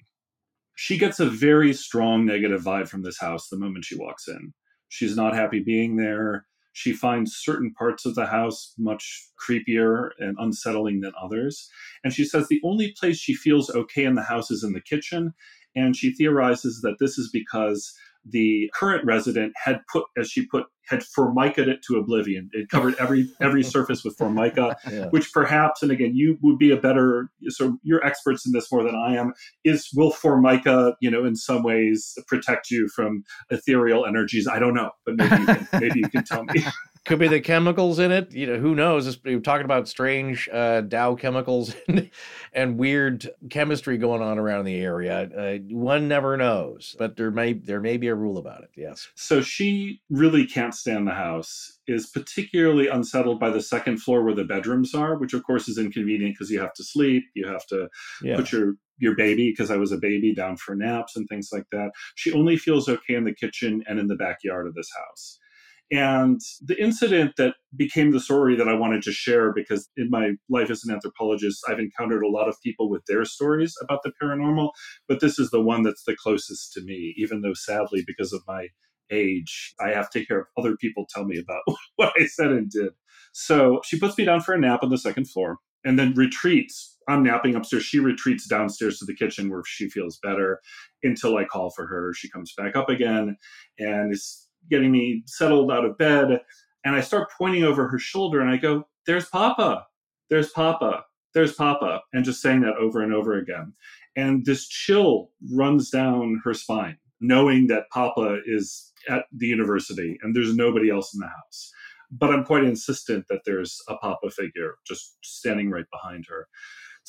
She 0.75 0.97
gets 0.97 1.19
a 1.19 1.29
very 1.29 1.73
strong 1.73 2.25
negative 2.25 2.61
vibe 2.61 2.87
from 2.87 3.01
this 3.01 3.19
house 3.19 3.49
the 3.49 3.57
moment 3.57 3.85
she 3.85 3.97
walks 3.97 4.27
in. 4.27 4.53
She's 4.89 5.15
not 5.15 5.35
happy 5.35 5.59
being 5.59 5.97
there. 5.97 6.45
She 6.71 6.93
finds 6.93 7.35
certain 7.35 7.73
parts 7.73 8.05
of 8.05 8.13
the 8.13 8.27
house 8.27 8.75
much 8.77 9.27
creepier 9.43 10.09
and 10.19 10.37
unsettling 10.39 11.01
than 11.01 11.13
others. 11.19 11.67
And 12.03 12.13
she 12.13 12.23
says 12.23 12.47
the 12.47 12.61
only 12.63 12.93
place 12.99 13.17
she 13.17 13.33
feels 13.33 13.71
okay 13.71 14.03
in 14.03 14.13
the 14.13 14.21
house 14.21 14.51
is 14.51 14.63
in 14.63 14.73
the 14.73 14.81
kitchen. 14.81 15.33
And 15.75 15.95
she 15.95 16.13
theorizes 16.13 16.81
that 16.81 16.97
this 16.99 17.17
is 17.17 17.31
because 17.31 17.91
the 18.29 18.69
current 18.73 19.05
resident 19.05 19.53
had 19.63 19.81
put, 19.91 20.05
as 20.17 20.29
she 20.29 20.45
put, 20.45 20.65
had 20.89 21.01
formica'd 21.01 21.67
it 21.67 21.79
to 21.85 21.97
oblivion. 21.97 22.49
It 22.53 22.69
covered 22.69 22.95
every 22.97 23.29
every 23.41 23.61
surface 23.75 24.03
with 24.05 24.17
formica, 24.17 24.77
Yeah. 24.89 25.07
which 25.09 25.33
perhaps, 25.33 25.83
and 25.83 25.91
again, 25.91 26.15
you 26.15 26.37
would 26.41 26.57
be 26.57 26.71
a 26.71 26.77
better, 26.77 27.29
so 27.49 27.77
you're 27.83 28.03
experts 28.05 28.45
in 28.45 28.53
this 28.53 28.71
more 28.71 28.83
than 28.83 28.95
I 28.95 29.15
am. 29.15 29.33
Is 29.65 29.89
will 29.95 30.11
formica, 30.11 30.95
you 31.01 31.11
know, 31.11 31.25
in 31.25 31.35
some 31.35 31.63
ways 31.63 32.17
protect 32.27 32.71
you 32.71 32.87
from 32.87 33.23
ethereal 33.49 34.05
energies? 34.05 34.47
I 34.47 34.59
don't 34.59 34.73
know, 34.73 34.91
but 35.05 35.15
maybe 35.17 35.35
you 35.41 35.45
can, 35.45 35.67
maybe 35.73 35.99
you 35.99 36.09
can 36.09 36.23
tell 36.23 36.43
me. 36.45 36.63
Could 37.07 37.19
be 37.19 37.29
the 37.29 37.39
chemicals 37.39 37.99
in 37.99 38.11
it. 38.11 38.33
You 38.33 38.47
know, 38.47 38.57
who 38.59 38.75
knows? 38.75 39.23
We're 39.23 39.39
talking 39.39 39.63
about 39.63 39.87
strange 39.87 40.49
uh, 40.51 40.81
Dow 40.81 41.15
chemicals 41.15 41.73
and, 41.87 42.09
and 42.51 42.77
weird 42.77 43.29
chemistry 43.49 43.97
going 43.97 44.21
on 44.21 44.37
around 44.37 44.65
the 44.65 44.75
area. 44.75 45.21
Uh, 45.21 45.57
one 45.73 46.09
never 46.09 46.35
knows, 46.35 46.97
but 46.99 47.15
there 47.15 47.31
may 47.31 47.53
there 47.53 47.79
may 47.79 47.95
be 47.95 48.07
a 48.07 48.15
rule 48.15 48.37
about 48.37 48.63
it. 48.63 48.71
Yes. 48.75 49.07
So 49.15 49.39
she 49.41 50.01
really 50.09 50.45
can't 50.45 50.75
stand 50.75 51.07
the 51.07 51.13
house, 51.13 51.79
is 51.87 52.07
particularly 52.07 52.89
unsettled 52.89 53.39
by 53.39 53.51
the 53.51 53.61
second 53.61 53.99
floor 53.99 54.23
where 54.23 54.35
the 54.35 54.43
bedrooms 54.43 54.93
are, 54.93 55.17
which 55.17 55.33
of 55.33 55.43
course 55.43 55.69
is 55.69 55.77
inconvenient 55.77 56.35
because 56.35 56.51
you 56.51 56.59
have 56.59 56.73
to 56.73 56.83
sleep, 56.83 57.23
you 57.35 57.47
have 57.47 57.65
to 57.67 57.87
Yeah. 58.21 58.35
put 58.35 58.51
your 58.51 58.73
your 58.99 59.15
baby 59.15 59.49
because 59.51 59.71
I 59.71 59.77
was 59.77 59.93
a 59.93 59.97
baby 59.97 60.33
down 60.35 60.57
for 60.57 60.75
naps 60.75 61.15
and 61.15 61.25
things 61.29 61.49
like 61.53 61.65
that. 61.71 61.91
She 62.15 62.33
only 62.33 62.57
feels 62.57 62.89
okay 62.89 63.13
in 63.13 63.23
the 63.23 63.33
kitchen 63.33 63.83
and 63.87 63.97
in 63.97 64.07
the 64.07 64.15
backyard 64.15 64.67
of 64.67 64.73
this 64.73 64.89
house. 65.07 65.39
And 65.89 66.41
the 66.61 66.81
incident 66.81 67.33
that 67.37 67.55
became 67.75 68.11
the 68.11 68.19
story 68.19 68.57
that 68.57 68.67
I 68.67 68.73
wanted 68.73 69.03
to 69.03 69.11
share, 69.13 69.53
because 69.53 69.89
in 69.95 70.09
my 70.09 70.31
life 70.49 70.69
as 70.69 70.83
an 70.83 70.93
anthropologist, 70.93 71.63
I've 71.67 71.79
encountered 71.79 72.23
a 72.23 72.29
lot 72.29 72.49
of 72.49 72.61
people 72.61 72.89
with 72.89 73.05
their 73.07 73.23
stories 73.23 73.73
about 73.81 74.01
the 74.03 74.11
paranormal, 74.21 74.71
but 75.07 75.21
this 75.21 75.39
is 75.39 75.49
the 75.49 75.61
one 75.61 75.83
that's 75.83 76.03
the 76.03 76.15
closest 76.15 76.73
to 76.73 76.81
me, 76.81 77.13
even 77.17 77.41
though 77.41 77.53
sadly, 77.53 78.03
because 78.05 78.33
of 78.33 78.41
my 78.47 78.67
age, 79.11 79.73
I 79.79 79.89
have 79.89 80.09
to 80.11 80.23
hear 80.25 80.49
other 80.57 80.75
people 80.75 81.07
tell 81.09 81.23
me 81.23 81.39
about 81.39 81.61
what 81.95 82.13
I 82.19 82.25
said 82.25 82.47
and 82.51 82.69
did. 82.69 82.89
So 83.31 83.81
she 83.85 83.99
puts 83.99 84.17
me 84.17 84.25
down 84.25 84.41
for 84.41 84.53
a 84.53 84.59
nap 84.59 84.83
on 84.83 84.89
the 84.89 84.97
second 84.97 85.29
floor 85.29 85.57
and 85.85 85.97
then 85.97 86.13
retreats. 86.15 86.97
I'm 87.07 87.23
napping 87.23 87.55
upstairs. 87.55 87.83
She 87.83 87.99
retreats 87.99 88.47
downstairs 88.47 88.99
to 88.99 89.05
the 89.05 89.15
kitchen 89.15 89.49
where 89.49 89.63
she 89.65 89.89
feels 89.89 90.19
better 90.21 90.59
until 91.03 91.37
I 91.37 91.45
call 91.45 91.69
for 91.69 91.87
her. 91.87 92.13
She 92.13 92.29
comes 92.29 92.53
back 92.57 92.75
up 92.75 92.89
again 92.89 93.37
and 93.79 94.13
is 94.13 94.46
getting 94.69 94.91
me 94.91 95.23
settled 95.25 95.71
out 95.71 95.85
of 95.85 95.97
bed. 95.97 96.41
And 96.85 96.95
I 96.95 97.01
start 97.01 97.29
pointing 97.37 97.63
over 97.63 97.87
her 97.87 97.99
shoulder 97.99 98.41
and 98.41 98.49
I 98.49 98.57
go, 98.57 98.87
There's 99.05 99.27
Papa. 99.29 99.85
There's 100.29 100.49
Papa. 100.51 101.03
There's 101.33 101.53
Papa. 101.53 102.01
And 102.13 102.25
just 102.25 102.41
saying 102.41 102.61
that 102.61 102.77
over 102.77 103.01
and 103.01 103.13
over 103.13 103.37
again. 103.37 103.73
And 104.15 104.45
this 104.45 104.67
chill 104.67 105.29
runs 105.53 105.89
down 105.89 106.41
her 106.43 106.53
spine, 106.53 106.97
knowing 107.21 107.67
that 107.67 107.89
Papa 107.91 108.39
is 108.45 108.93
at 109.09 109.25
the 109.35 109.47
university 109.47 110.17
and 110.21 110.35
there's 110.35 110.55
nobody 110.55 110.89
else 110.89 111.13
in 111.13 111.19
the 111.21 111.27
house. 111.27 111.71
but 112.11 112.31
I'm 112.31 112.43
quite 112.45 112.63
insistent 112.63 113.25
that 113.29 113.41
there's 113.45 113.81
a 113.89 113.97
Papa 113.97 114.29
figure 114.31 114.75
just 114.85 115.17
standing 115.23 115.69
right 115.69 115.85
behind 115.91 116.25
her. 116.29 116.47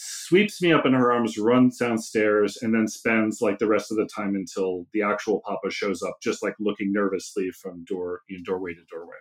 Sweeps 0.01 0.63
me 0.63 0.73
up 0.73 0.87
in 0.87 0.93
her 0.93 1.11
arms, 1.11 1.37
runs 1.37 1.77
downstairs, 1.77 2.57
and 2.63 2.73
then 2.73 2.87
spends 2.87 3.41
like 3.41 3.59
the 3.59 3.67
rest 3.67 3.91
of 3.91 3.97
the 3.97 4.07
time 4.07 4.37
until 4.37 4.87
the 4.93 5.03
actual 5.03 5.43
Papa 5.45 5.71
shows 5.71 6.05
up, 6.05 6.19
just 6.23 6.41
like 6.41 6.55
looking 6.61 6.93
nervously 6.93 7.51
from 7.51 7.83
door 7.83 8.21
know, 8.31 8.39
doorway 8.45 8.75
to 8.75 8.85
doorway. 8.89 9.17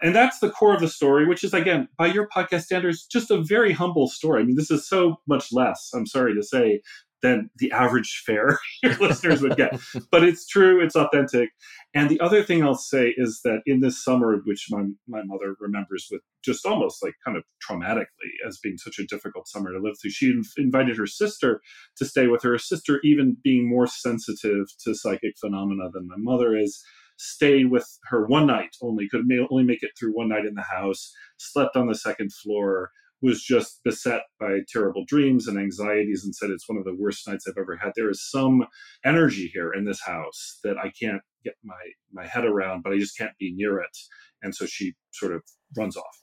And 0.00 0.14
that's 0.14 0.38
the 0.38 0.48
core 0.48 0.74
of 0.74 0.80
the 0.80 0.88
story, 0.88 1.26
which 1.26 1.44
is 1.44 1.52
again, 1.52 1.86
by 1.98 2.06
your 2.06 2.28
podcast 2.34 2.62
standards, 2.62 3.04
just 3.04 3.30
a 3.30 3.42
very 3.42 3.72
humble 3.72 4.08
story. 4.08 4.40
I 4.40 4.44
mean, 4.46 4.56
this 4.56 4.70
is 4.70 4.88
so 4.88 5.16
much 5.26 5.52
less, 5.52 5.90
I'm 5.94 6.06
sorry 6.06 6.34
to 6.34 6.42
say, 6.42 6.80
than 7.22 7.50
the 7.56 7.70
average 7.72 8.22
fare 8.26 8.58
your 8.82 8.94
listeners 8.96 9.40
would 9.40 9.56
get. 9.56 9.80
But 10.10 10.24
it's 10.24 10.46
true, 10.46 10.84
it's 10.84 10.96
authentic. 10.96 11.50
And 11.94 12.10
the 12.10 12.20
other 12.20 12.42
thing 12.42 12.62
I'll 12.62 12.74
say 12.74 13.14
is 13.16 13.40
that 13.44 13.60
in 13.66 13.80
this 13.80 14.02
summer, 14.02 14.40
which 14.44 14.66
my, 14.70 14.84
my 15.08 15.22
mother 15.24 15.54
remembers 15.60 16.08
with 16.10 16.22
just 16.44 16.66
almost 16.66 17.02
like 17.02 17.14
kind 17.24 17.36
of 17.36 17.44
traumatically 17.66 18.06
as 18.46 18.58
being 18.58 18.76
such 18.76 18.98
a 18.98 19.06
difficult 19.06 19.48
summer 19.48 19.72
to 19.72 19.78
live 19.78 19.94
through, 20.00 20.10
she 20.10 20.32
inv- 20.32 20.58
invited 20.58 20.96
her 20.96 21.06
sister 21.06 21.60
to 21.96 22.04
stay 22.04 22.26
with 22.26 22.42
her. 22.42 22.52
Her 22.52 22.58
sister, 22.58 23.00
even 23.04 23.36
being 23.42 23.68
more 23.68 23.86
sensitive 23.86 24.66
to 24.84 24.94
psychic 24.94 25.38
phenomena 25.38 25.90
than 25.92 26.08
my 26.08 26.16
mother 26.18 26.56
is, 26.56 26.82
stayed 27.18 27.70
with 27.70 27.86
her 28.04 28.26
one 28.26 28.46
night 28.46 28.76
only, 28.82 29.08
could 29.08 29.24
only 29.50 29.64
make 29.64 29.82
it 29.82 29.92
through 29.98 30.12
one 30.12 30.28
night 30.28 30.44
in 30.44 30.54
the 30.54 30.62
house, 30.62 31.12
slept 31.38 31.76
on 31.76 31.86
the 31.86 31.94
second 31.94 32.32
floor, 32.32 32.90
was 33.22 33.42
just 33.42 33.80
beset 33.84 34.22
by 34.40 34.58
terrible 34.68 35.04
dreams 35.06 35.46
and 35.48 35.58
anxieties 35.58 36.24
and 36.24 36.34
said 36.34 36.50
it's 36.50 36.68
one 36.68 36.78
of 36.78 36.84
the 36.84 36.96
worst 36.98 37.26
nights 37.28 37.46
I've 37.48 37.58
ever 37.58 37.76
had. 37.76 37.92
There 37.94 38.10
is 38.10 38.28
some 38.28 38.66
energy 39.04 39.50
here 39.52 39.72
in 39.72 39.84
this 39.84 40.02
house 40.04 40.58
that 40.64 40.76
I 40.76 40.92
can't 41.00 41.22
get 41.44 41.54
my 41.64 41.74
my 42.12 42.26
head 42.26 42.44
around, 42.44 42.82
but 42.82 42.92
I 42.92 42.98
just 42.98 43.16
can't 43.16 43.36
be 43.38 43.54
near 43.54 43.78
it. 43.78 43.96
And 44.42 44.54
so 44.54 44.66
she 44.66 44.94
sort 45.12 45.34
of 45.34 45.42
runs 45.76 45.96
off. 45.96 46.22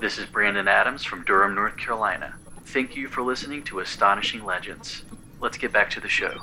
This 0.00 0.16
is 0.18 0.26
Brandon 0.26 0.68
Adams 0.68 1.04
from 1.04 1.24
Durham, 1.24 1.54
North 1.54 1.76
Carolina. 1.76 2.34
Thank 2.66 2.96
you 2.96 3.08
for 3.08 3.22
listening 3.22 3.64
to 3.64 3.80
Astonishing 3.80 4.44
Legends. 4.44 5.02
Let's 5.40 5.58
get 5.58 5.72
back 5.72 5.90
to 5.90 6.00
the 6.00 6.08
show. 6.08 6.34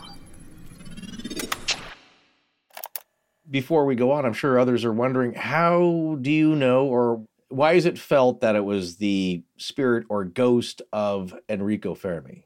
Before 3.49 3.85
we 3.85 3.95
go 3.95 4.11
on, 4.11 4.25
I'm 4.25 4.33
sure 4.33 4.59
others 4.59 4.83
are 4.83 4.91
wondering 4.91 5.33
how 5.33 6.17
do 6.21 6.31
you 6.31 6.55
know 6.55 6.87
or 6.87 7.25
why 7.49 7.73
is 7.73 7.85
it 7.85 7.97
felt 7.97 8.41
that 8.41 8.55
it 8.55 8.65
was 8.65 8.97
the 8.97 9.43
spirit 9.57 10.05
or 10.09 10.25
ghost 10.25 10.81
of 10.91 11.33
Enrico 11.47 11.95
Fermi? 11.95 12.44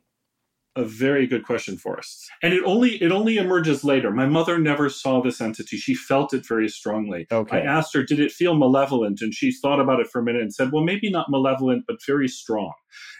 A 0.79 0.85
very 0.85 1.27
good 1.27 1.43
question 1.43 1.77
for 1.77 1.97
us. 1.97 2.27
And 2.41 2.53
it 2.53 2.63
only 2.65 2.91
it 3.01 3.11
only 3.11 3.37
emerges 3.37 3.83
later. 3.83 4.11
My 4.11 4.25
mother 4.25 4.57
never 4.57 4.89
saw 4.89 5.21
this 5.21 5.41
entity. 5.41 5.75
She 5.75 5.93
felt 5.93 6.33
it 6.33 6.47
very 6.47 6.69
strongly. 6.69 7.27
Okay. 7.31 7.57
i 7.57 7.61
asked 7.61 7.93
her 7.93 8.03
did 8.03 8.19
it 8.19 8.31
feel 8.31 8.55
malevolent? 8.55 9.21
And 9.21 9.33
she 9.33 9.51
thought 9.51 9.81
about 9.81 9.99
it 9.99 10.07
for 10.07 10.19
a 10.19 10.23
minute 10.23 10.41
and 10.41 10.53
said 10.53 10.71
well 10.71 10.83
maybe 10.83 11.11
not 11.11 11.29
malevolent 11.29 11.83
but 11.85 11.97
very 12.07 12.29
strong. 12.29 12.73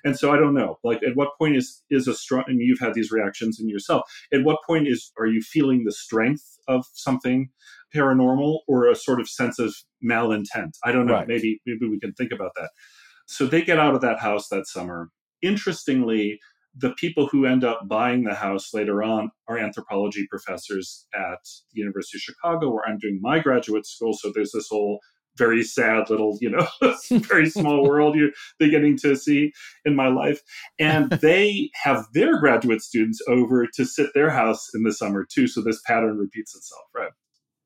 And 0.06 0.18
so 0.18 0.32
i 0.32 0.38
don't 0.38 0.54
know. 0.54 0.80
Like 0.84 1.04
at 1.04 1.16
what 1.16 1.38
point 1.38 1.58
is 1.58 1.84
is 1.90 2.08
a 2.08 2.14
strong 2.14 2.46
I 2.48 2.52
mean, 2.52 2.62
you've 2.62 2.80
had 2.80 2.94
these 2.94 3.12
reactions 3.12 3.60
in 3.60 3.68
yourself 3.68 4.04
at 4.34 4.44
what 4.44 4.60
point 4.66 4.88
is 4.88 5.12
are 5.20 5.28
you 5.28 5.42
feeling 5.42 5.84
the 5.84 5.92
strength 5.92 6.58
of 6.68 6.86
something 6.94 7.50
paranormal 7.94 8.60
or 8.68 8.88
a 8.88 8.96
sort 8.96 9.20
of 9.20 9.28
sense 9.28 9.60
of 9.60 9.76
malintent? 10.02 10.78
I 10.86 10.94
don't 10.94 11.08
know. 11.08 11.14
Right. 11.14 11.28
maybe 11.28 11.62
maybe 11.66 11.90
we 11.90 12.00
can 12.00 12.14
think 12.14 12.32
about 12.32 12.52
that. 12.56 12.70
So 13.26 13.46
they 13.46 13.62
get 13.62 13.80
out 13.80 13.96
of 13.96 14.02
that 14.02 14.20
house 14.20 14.48
that 14.48 14.66
summer. 14.66 15.10
Interestingly 15.42 16.40
the 16.76 16.92
people 16.98 17.28
who 17.28 17.46
end 17.46 17.64
up 17.64 17.88
buying 17.88 18.24
the 18.24 18.36
house 18.36 18.74
later 18.74 19.04
on 19.04 19.32
are 19.48 19.58
anthropology 19.58 20.26
professors 20.30 21.08
at 21.14 21.40
the 21.74 21.80
University 21.82 22.18
of 22.18 22.22
Chicago, 22.22 22.70
where 22.70 22.84
I'm 22.88 22.98
doing 23.00 23.20
my 23.22 23.40
graduate 23.40 23.86
school. 23.86 24.14
So 24.14 24.32
there's 24.34 24.52
this 24.52 24.68
whole 24.70 25.00
very 25.38 25.64
sad 25.64 26.10
little, 26.10 26.38
you 26.42 26.50
know, 26.50 26.68
very 27.10 27.50
small 27.50 27.84
world 27.84 28.16
you're 28.16 28.32
beginning 28.58 28.98
to 28.98 29.16
see 29.16 29.52
in 29.86 29.96
my 29.96 30.08
life. 30.08 30.42
And 30.80 31.10
they 31.22 31.70
have 31.84 32.08
their 32.14 32.40
graduate 32.40 32.82
students 32.82 33.22
over 33.28 33.66
to 33.76 33.86
sit 33.86 34.10
their 34.14 34.30
house 34.30 34.68
in 34.74 34.84
the 34.84 34.92
summer 34.94 35.26
too. 35.30 35.48
So 35.48 35.62
this 35.62 35.82
pattern 35.86 36.18
repeats 36.18 36.56
itself, 36.56 36.84
right? 36.96 37.12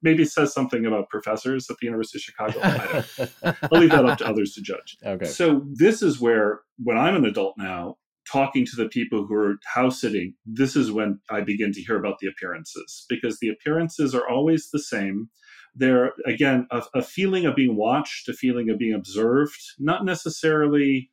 Maybe 0.03 0.23
it 0.23 0.31
says 0.31 0.53
something 0.53 0.85
about 0.85 1.09
professors 1.09 1.67
at 1.69 1.77
the 1.79 1.85
University 1.87 2.19
of 2.19 2.21
Chicago. 2.21 2.59
I 2.61 3.05
don't- 3.41 3.57
I'll 3.71 3.79
leave 3.79 3.89
that 3.91 4.05
up 4.05 4.17
to 4.19 4.27
others 4.27 4.53
to 4.53 4.61
judge. 4.61 4.97
Okay. 5.03 5.25
So 5.25 5.63
this 5.73 6.01
is 6.03 6.19
where, 6.19 6.59
when 6.77 6.97
I'm 6.97 7.15
an 7.15 7.25
adult 7.25 7.55
now, 7.57 7.95
talking 8.31 8.65
to 8.65 8.75
the 8.75 8.89
people 8.89 9.25
who 9.25 9.35
are 9.35 9.55
house 9.73 10.01
sitting, 10.01 10.33
this 10.45 10.75
is 10.75 10.91
when 10.91 11.19
I 11.29 11.41
begin 11.41 11.71
to 11.73 11.81
hear 11.81 11.97
about 11.97 12.19
the 12.19 12.27
appearances 12.27 13.05
because 13.09 13.39
the 13.39 13.49
appearances 13.49 14.15
are 14.15 14.27
always 14.27 14.69
the 14.71 14.79
same. 14.79 15.29
They're 15.75 16.13
again 16.25 16.67
a, 16.71 16.83
a 16.93 17.01
feeling 17.01 17.45
of 17.45 17.55
being 17.55 17.75
watched, 17.75 18.29
a 18.29 18.33
feeling 18.33 18.69
of 18.69 18.77
being 18.77 18.93
observed, 18.93 19.59
not 19.79 20.05
necessarily 20.05 21.09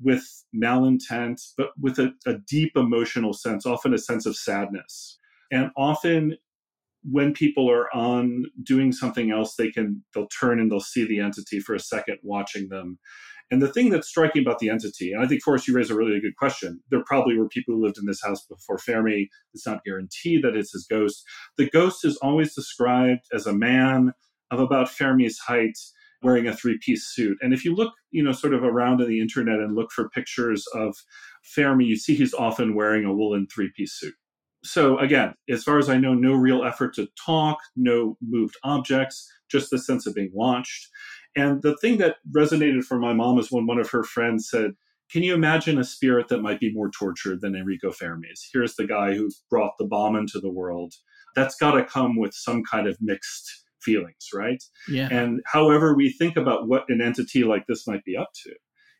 with 0.00 0.44
malintent, 0.54 1.40
but 1.56 1.70
with 1.80 1.98
a, 1.98 2.12
a 2.26 2.34
deep 2.34 2.72
emotional 2.76 3.32
sense, 3.32 3.64
often 3.64 3.94
a 3.94 3.98
sense 3.98 4.26
of 4.26 4.36
sadness. 4.36 5.18
And 5.50 5.70
often 5.76 6.36
when 7.04 7.32
people 7.32 7.70
are 7.70 7.94
on 7.94 8.44
doing 8.62 8.92
something 8.92 9.30
else, 9.30 9.56
they 9.56 9.70
can 9.70 10.04
they'll 10.14 10.28
turn 10.28 10.60
and 10.60 10.70
they'll 10.70 10.80
see 10.80 11.06
the 11.06 11.20
entity 11.20 11.60
for 11.60 11.74
a 11.74 11.80
second 11.80 12.18
watching 12.22 12.68
them. 12.68 12.98
And 13.52 13.60
the 13.60 13.68
thing 13.68 13.90
that's 13.90 14.08
striking 14.08 14.40
about 14.40 14.60
the 14.60 14.70
entity, 14.70 15.12
and 15.12 15.22
I 15.22 15.28
think 15.28 15.42
Forrest, 15.42 15.68
you 15.68 15.76
raise 15.76 15.90
a 15.90 15.94
really 15.94 16.18
good 16.20 16.36
question. 16.36 16.80
There 16.90 17.04
probably 17.04 17.36
were 17.36 17.48
people 17.48 17.74
who 17.74 17.84
lived 17.84 17.98
in 17.98 18.06
this 18.06 18.22
house 18.22 18.46
before 18.46 18.78
Fermi. 18.78 19.28
It's 19.52 19.66
not 19.66 19.84
guaranteed 19.84 20.42
that 20.42 20.56
it's 20.56 20.72
his 20.72 20.86
ghost. 20.88 21.22
The 21.58 21.68
ghost 21.68 22.02
is 22.02 22.16
always 22.16 22.54
described 22.54 23.26
as 23.30 23.46
a 23.46 23.52
man 23.52 24.14
of 24.50 24.58
about 24.58 24.88
Fermi's 24.88 25.38
height, 25.38 25.78
wearing 26.22 26.46
a 26.48 26.56
three-piece 26.56 27.04
suit. 27.12 27.36
And 27.42 27.52
if 27.52 27.62
you 27.62 27.74
look, 27.74 27.92
you 28.10 28.22
know, 28.22 28.32
sort 28.32 28.54
of 28.54 28.64
around 28.64 29.02
on 29.02 29.08
the 29.08 29.20
internet 29.20 29.58
and 29.58 29.74
look 29.74 29.92
for 29.92 30.08
pictures 30.08 30.64
of 30.74 30.96
Fermi, 31.42 31.84
you 31.84 31.96
see 31.96 32.14
he's 32.14 32.32
often 32.32 32.74
wearing 32.74 33.04
a 33.04 33.12
woolen 33.12 33.46
three-piece 33.54 33.92
suit. 33.92 34.14
So 34.64 34.96
again, 34.98 35.34
as 35.50 35.64
far 35.64 35.78
as 35.78 35.90
I 35.90 35.98
know, 35.98 36.14
no 36.14 36.32
real 36.32 36.64
effort 36.64 36.94
to 36.94 37.08
talk, 37.26 37.58
no 37.76 38.16
moved 38.22 38.56
objects, 38.62 39.28
just 39.50 39.70
the 39.70 39.78
sense 39.78 40.06
of 40.06 40.14
being 40.14 40.30
watched. 40.32 40.88
And 41.36 41.62
the 41.62 41.76
thing 41.78 41.98
that 41.98 42.16
resonated 42.30 42.84
for 42.84 42.98
my 42.98 43.12
mom 43.12 43.38
is 43.38 43.50
when 43.50 43.66
one 43.66 43.78
of 43.78 43.90
her 43.90 44.02
friends 44.02 44.48
said, 44.50 44.72
Can 45.10 45.22
you 45.22 45.34
imagine 45.34 45.78
a 45.78 45.84
spirit 45.84 46.28
that 46.28 46.42
might 46.42 46.60
be 46.60 46.72
more 46.72 46.90
tortured 46.90 47.40
than 47.40 47.56
Enrico 47.56 47.90
Fermi's? 47.90 48.48
Here's 48.52 48.76
the 48.76 48.86
guy 48.86 49.14
who 49.14 49.30
brought 49.50 49.72
the 49.78 49.86
bomb 49.86 50.16
into 50.16 50.40
the 50.40 50.52
world. 50.52 50.94
that's 51.34 51.56
got 51.56 51.72
to 51.72 51.84
come 51.84 52.16
with 52.16 52.34
some 52.34 52.62
kind 52.62 52.86
of 52.86 52.98
mixed 53.00 53.64
feelings, 53.80 54.28
right? 54.34 54.62
Yeah. 54.88 55.08
And 55.10 55.40
however 55.46 55.94
we 55.94 56.12
think 56.12 56.36
about 56.36 56.68
what 56.68 56.84
an 56.88 57.00
entity 57.00 57.44
like 57.44 57.66
this 57.66 57.86
might 57.86 58.04
be 58.04 58.16
up 58.16 58.30
to 58.44 58.52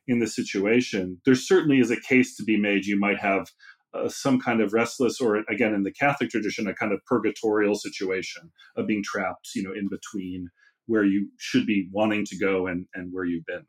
in 0.09 0.19
the 0.19 0.27
situation, 0.27 1.21
there 1.25 1.35
certainly 1.35 1.79
is 1.79 1.91
a 1.91 2.01
case 2.01 2.37
to 2.37 2.45
be 2.45 2.57
made. 2.57 2.87
You 2.87 2.99
might 2.99 3.19
have 3.21 3.49
uh, 3.95 4.09
some 4.09 4.41
kind 4.41 4.61
of 4.61 4.73
restless, 4.73 5.21
or 5.21 5.37
again, 5.49 5.75
in 5.75 5.83
the 5.83 5.93
Catholic 5.93 6.31
tradition, 6.31 6.67
a 6.67 6.75
kind 6.75 6.93
of 6.93 7.05
purgatorial 7.05 7.75
situation 7.75 8.51
of 8.77 8.87
being 8.87 9.03
trapped, 9.05 9.51
you 9.55 9.63
know, 9.63 9.73
in 9.73 9.89
between 9.89 10.49
where 10.87 11.05
you 11.05 11.29
should 11.39 11.67
be 11.67 11.89
wanting 11.93 12.25
to 12.27 12.39
go 12.39 12.67
and, 12.67 12.87
and 12.95 13.13
where 13.13 13.25
you've 13.25 13.47
been. 13.47 13.65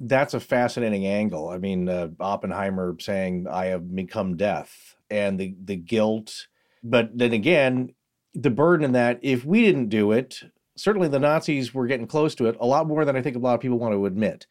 That's 0.00 0.34
a 0.34 0.40
fascinating 0.40 1.06
angle. 1.06 1.48
I 1.48 1.58
mean, 1.58 1.88
uh, 1.88 2.08
Oppenheimer 2.18 2.96
saying, 2.98 3.46
I 3.50 3.66
have 3.66 3.94
become 3.94 4.36
death 4.36 4.96
and 5.08 5.38
the, 5.38 5.54
the 5.64 5.76
guilt. 5.76 6.48
But 6.82 7.16
then 7.16 7.32
again, 7.32 7.94
the 8.34 8.50
burden 8.50 8.84
in 8.84 8.92
that, 8.92 9.20
if 9.22 9.44
we 9.44 9.62
didn't 9.62 9.88
do 9.88 10.12
it, 10.12 10.42
certainly 10.76 11.08
the 11.08 11.20
Nazis 11.20 11.72
were 11.72 11.86
getting 11.86 12.06
close 12.06 12.34
to 12.36 12.46
it 12.46 12.56
a 12.60 12.66
lot 12.66 12.88
more 12.88 13.04
than 13.04 13.16
I 13.16 13.22
think 13.22 13.36
a 13.36 13.38
lot 13.38 13.54
of 13.54 13.60
people 13.60 13.78
want 13.78 13.94
to 13.94 14.06
admit. 14.06 14.46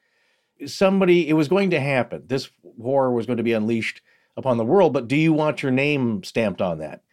Somebody, 0.66 1.28
it 1.28 1.34
was 1.34 1.50
going 1.50 1.72
to 1.72 1.80
happen. 1.80 2.24
This 2.28 2.50
horror 2.82 3.12
was 3.12 3.26
going 3.26 3.38
to 3.38 3.44
be 3.44 3.54
unleashed 3.54 4.02
upon 4.38 4.58
the 4.58 4.66
world, 4.66 4.94
but 4.94 5.08
do 5.08 5.16
you 5.16 5.34
want 5.34 5.62
your 5.62 5.72
name 5.72 6.24
stamped 6.24 6.62
on 6.62 6.80
that? 6.80 7.04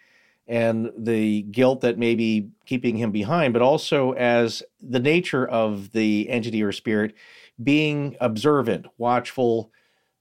And 0.51 0.91
the 0.99 1.43
guilt 1.43 1.81
that 1.83 1.97
may 1.97 2.17
be 2.17 2.49
keeping 2.67 2.97
him 2.97 3.13
behind, 3.13 3.53
but 3.53 3.63
also 3.63 4.13
as 4.15 4.65
the 4.83 4.99
nature 4.99 5.47
of 5.47 5.93
the 5.93 6.29
entity 6.29 6.61
or 6.61 6.73
spirit 6.73 7.15
being 7.63 8.17
observant, 8.21 8.87
watchful, 8.99 9.71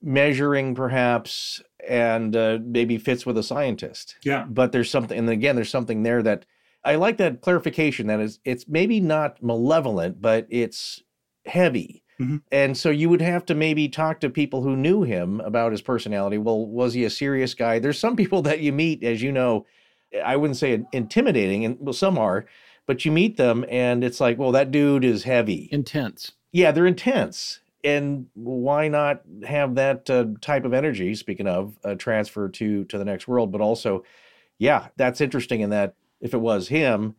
measuring 0.03 0.75
perhaps, 0.75 1.63
and 1.87 2.35
uh, 2.35 2.59
maybe 2.61 2.99
fits 2.99 3.25
with 3.25 3.39
a 3.39 3.43
scientist. 3.43 4.17
Yeah. 4.23 4.45
But 4.47 4.71
there's 4.71 4.91
something, 4.91 5.17
and 5.17 5.27
again, 5.31 5.55
there's 5.55 5.71
something 5.71 6.03
there 6.03 6.21
that 6.21 6.45
I 6.83 6.95
like 6.95 7.17
that 7.17 7.41
clarification 7.41 8.05
that 8.05 8.19
is, 8.19 8.39
it's 8.45 8.67
maybe 8.67 8.99
not 8.99 9.41
malevolent, 9.41 10.21
but 10.21 10.45
it's 10.51 11.01
heavy. 11.47 12.03
Mm-hmm. 12.19 12.37
And 12.51 12.77
so 12.77 12.91
you 12.91 13.09
would 13.09 13.21
have 13.21 13.45
to 13.45 13.55
maybe 13.55 13.89
talk 13.89 14.19
to 14.19 14.29
people 14.29 14.61
who 14.61 14.75
knew 14.75 15.01
him 15.01 15.39
about 15.39 15.71
his 15.71 15.81
personality. 15.81 16.37
Well, 16.37 16.67
was 16.67 16.93
he 16.93 17.03
a 17.03 17.09
serious 17.09 17.55
guy? 17.55 17.79
There's 17.79 17.97
some 17.97 18.15
people 18.15 18.43
that 18.43 18.59
you 18.59 18.71
meet, 18.71 19.03
as 19.03 19.23
you 19.23 19.31
know, 19.31 19.65
I 20.23 20.35
wouldn't 20.35 20.57
say 20.57 20.83
intimidating, 20.91 21.65
and 21.65 21.77
well, 21.79 21.93
some 21.93 22.17
are, 22.17 22.45
but 22.85 23.05
you 23.05 23.11
meet 23.11 23.37
them 23.37 23.65
and 23.69 24.03
it's 24.03 24.19
like, 24.19 24.37
well, 24.37 24.51
that 24.51 24.71
dude 24.71 25.05
is 25.05 25.23
heavy, 25.23 25.69
intense. 25.71 26.31
Yeah, 26.51 26.71
they're 26.71 26.87
intense. 26.87 27.59
And 27.83 28.27
why 28.33 28.87
not 28.87 29.21
have 29.47 29.75
that 29.75 30.09
uh, 30.09 30.25
type 30.41 30.65
of 30.65 30.73
energy? 30.73 31.15
Speaking 31.15 31.47
of 31.47 31.77
uh, 31.83 31.95
transfer 31.95 32.49
to 32.49 32.83
to 32.85 32.97
the 32.97 33.05
next 33.05 33.27
world, 33.27 33.51
but 33.51 33.61
also, 33.61 34.03
yeah, 34.57 34.87
that's 34.97 35.21
interesting 35.21 35.61
in 35.61 35.69
that 35.69 35.93
if 36.19 36.33
it 36.33 36.39
was 36.41 36.67
him, 36.67 37.15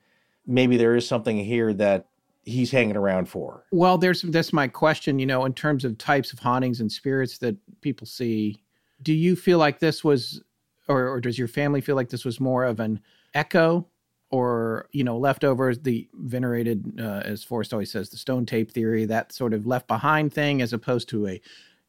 maybe 0.47 0.77
there 0.77 0.97
is 0.97 1.07
something 1.07 1.39
here 1.39 1.73
that 1.75 2.07
he's 2.45 2.71
hanging 2.71 2.97
around 2.97 3.29
for. 3.29 3.65
Well, 3.71 3.97
there's 3.97 4.23
that's 4.23 4.53
my 4.53 4.69
question. 4.69 5.19
You 5.19 5.27
know, 5.27 5.45
in 5.45 5.55
terms 5.55 5.85
of 5.85 5.97
types 5.97 6.33
of 6.33 6.41
hauntings 6.41 6.81
and 6.81 6.91
spirits 6.91 7.39
that 7.39 7.57
people 7.81 8.07
see, 8.07 8.63
do 9.03 9.15
you 9.15 9.37
feel 9.37 9.59
like 9.59 9.79
this 9.79 10.05
was, 10.05 10.43
or, 10.91 11.09
or 11.09 11.21
does 11.21 11.39
your 11.39 11.49
family 11.49 11.81
feel 11.81 11.97
like 11.97 12.09
this 12.09 12.25
was 12.25 12.41
more 12.41 12.65
of 12.65 12.81
an 12.81 13.01
echo, 13.35 13.87
or 14.31 14.89
you 14.93 15.05
know, 15.05 15.17
leftovers, 15.17 15.79
the 15.79 16.09
venerated, 16.15 17.01
uh, 17.01 17.23
as 17.25 17.45
Forrest 17.45 17.73
always 17.73 17.91
says, 17.91 18.11
the 18.11 18.17
stone 18.17 18.45
tape 18.45 18.73
theory, 18.73 19.05
that 19.05 19.33
sort 19.33 19.55
of 19.55 19.67
left 19.67 19.89
behind 19.89 20.33
thing, 20.33 20.61
as 20.61 20.73
opposed 20.73 21.09
to 21.09 21.27
a 21.29 21.41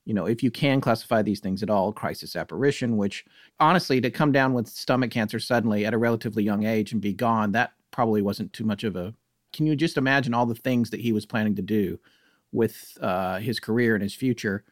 you 0.05 0.15
know, 0.15 0.25
if 0.25 0.41
you 0.41 0.49
can 0.49 0.81
classify 0.81 1.21
these 1.21 1.39
things 1.39 1.61
at 1.61 1.69
all, 1.69 1.93
crisis 1.93 2.35
apparition, 2.35 2.97
which 2.97 3.23
honestly, 3.59 4.01
to 4.01 4.09
come 4.09 4.31
down 4.31 4.53
with 4.53 4.67
stomach 4.67 5.11
cancer 5.11 5.39
suddenly 5.39 5.85
at 5.85 5.93
a 5.93 5.97
relatively 5.97 6.43
young 6.43 6.65
age 6.65 6.91
and 6.91 7.01
be 7.01 7.13
gone, 7.13 7.51
that 7.51 7.73
probably 7.91 8.21
wasn't 8.21 8.51
too 8.51 8.63
much 8.63 8.83
of 8.83 8.95
a. 8.95 9.13
Can 9.53 9.67
you 9.67 9.75
just 9.75 9.97
imagine 9.97 10.33
all 10.33 10.47
the 10.47 10.55
things 10.55 10.89
that 10.89 11.01
he 11.01 11.11
was 11.11 11.25
planning 11.27 11.55
to 11.55 11.61
do 11.61 11.99
with 12.51 12.97
uh, 12.99 13.37
his 13.37 13.59
career 13.59 13.93
and 13.93 14.01
his 14.01 14.15
future, 14.15 14.63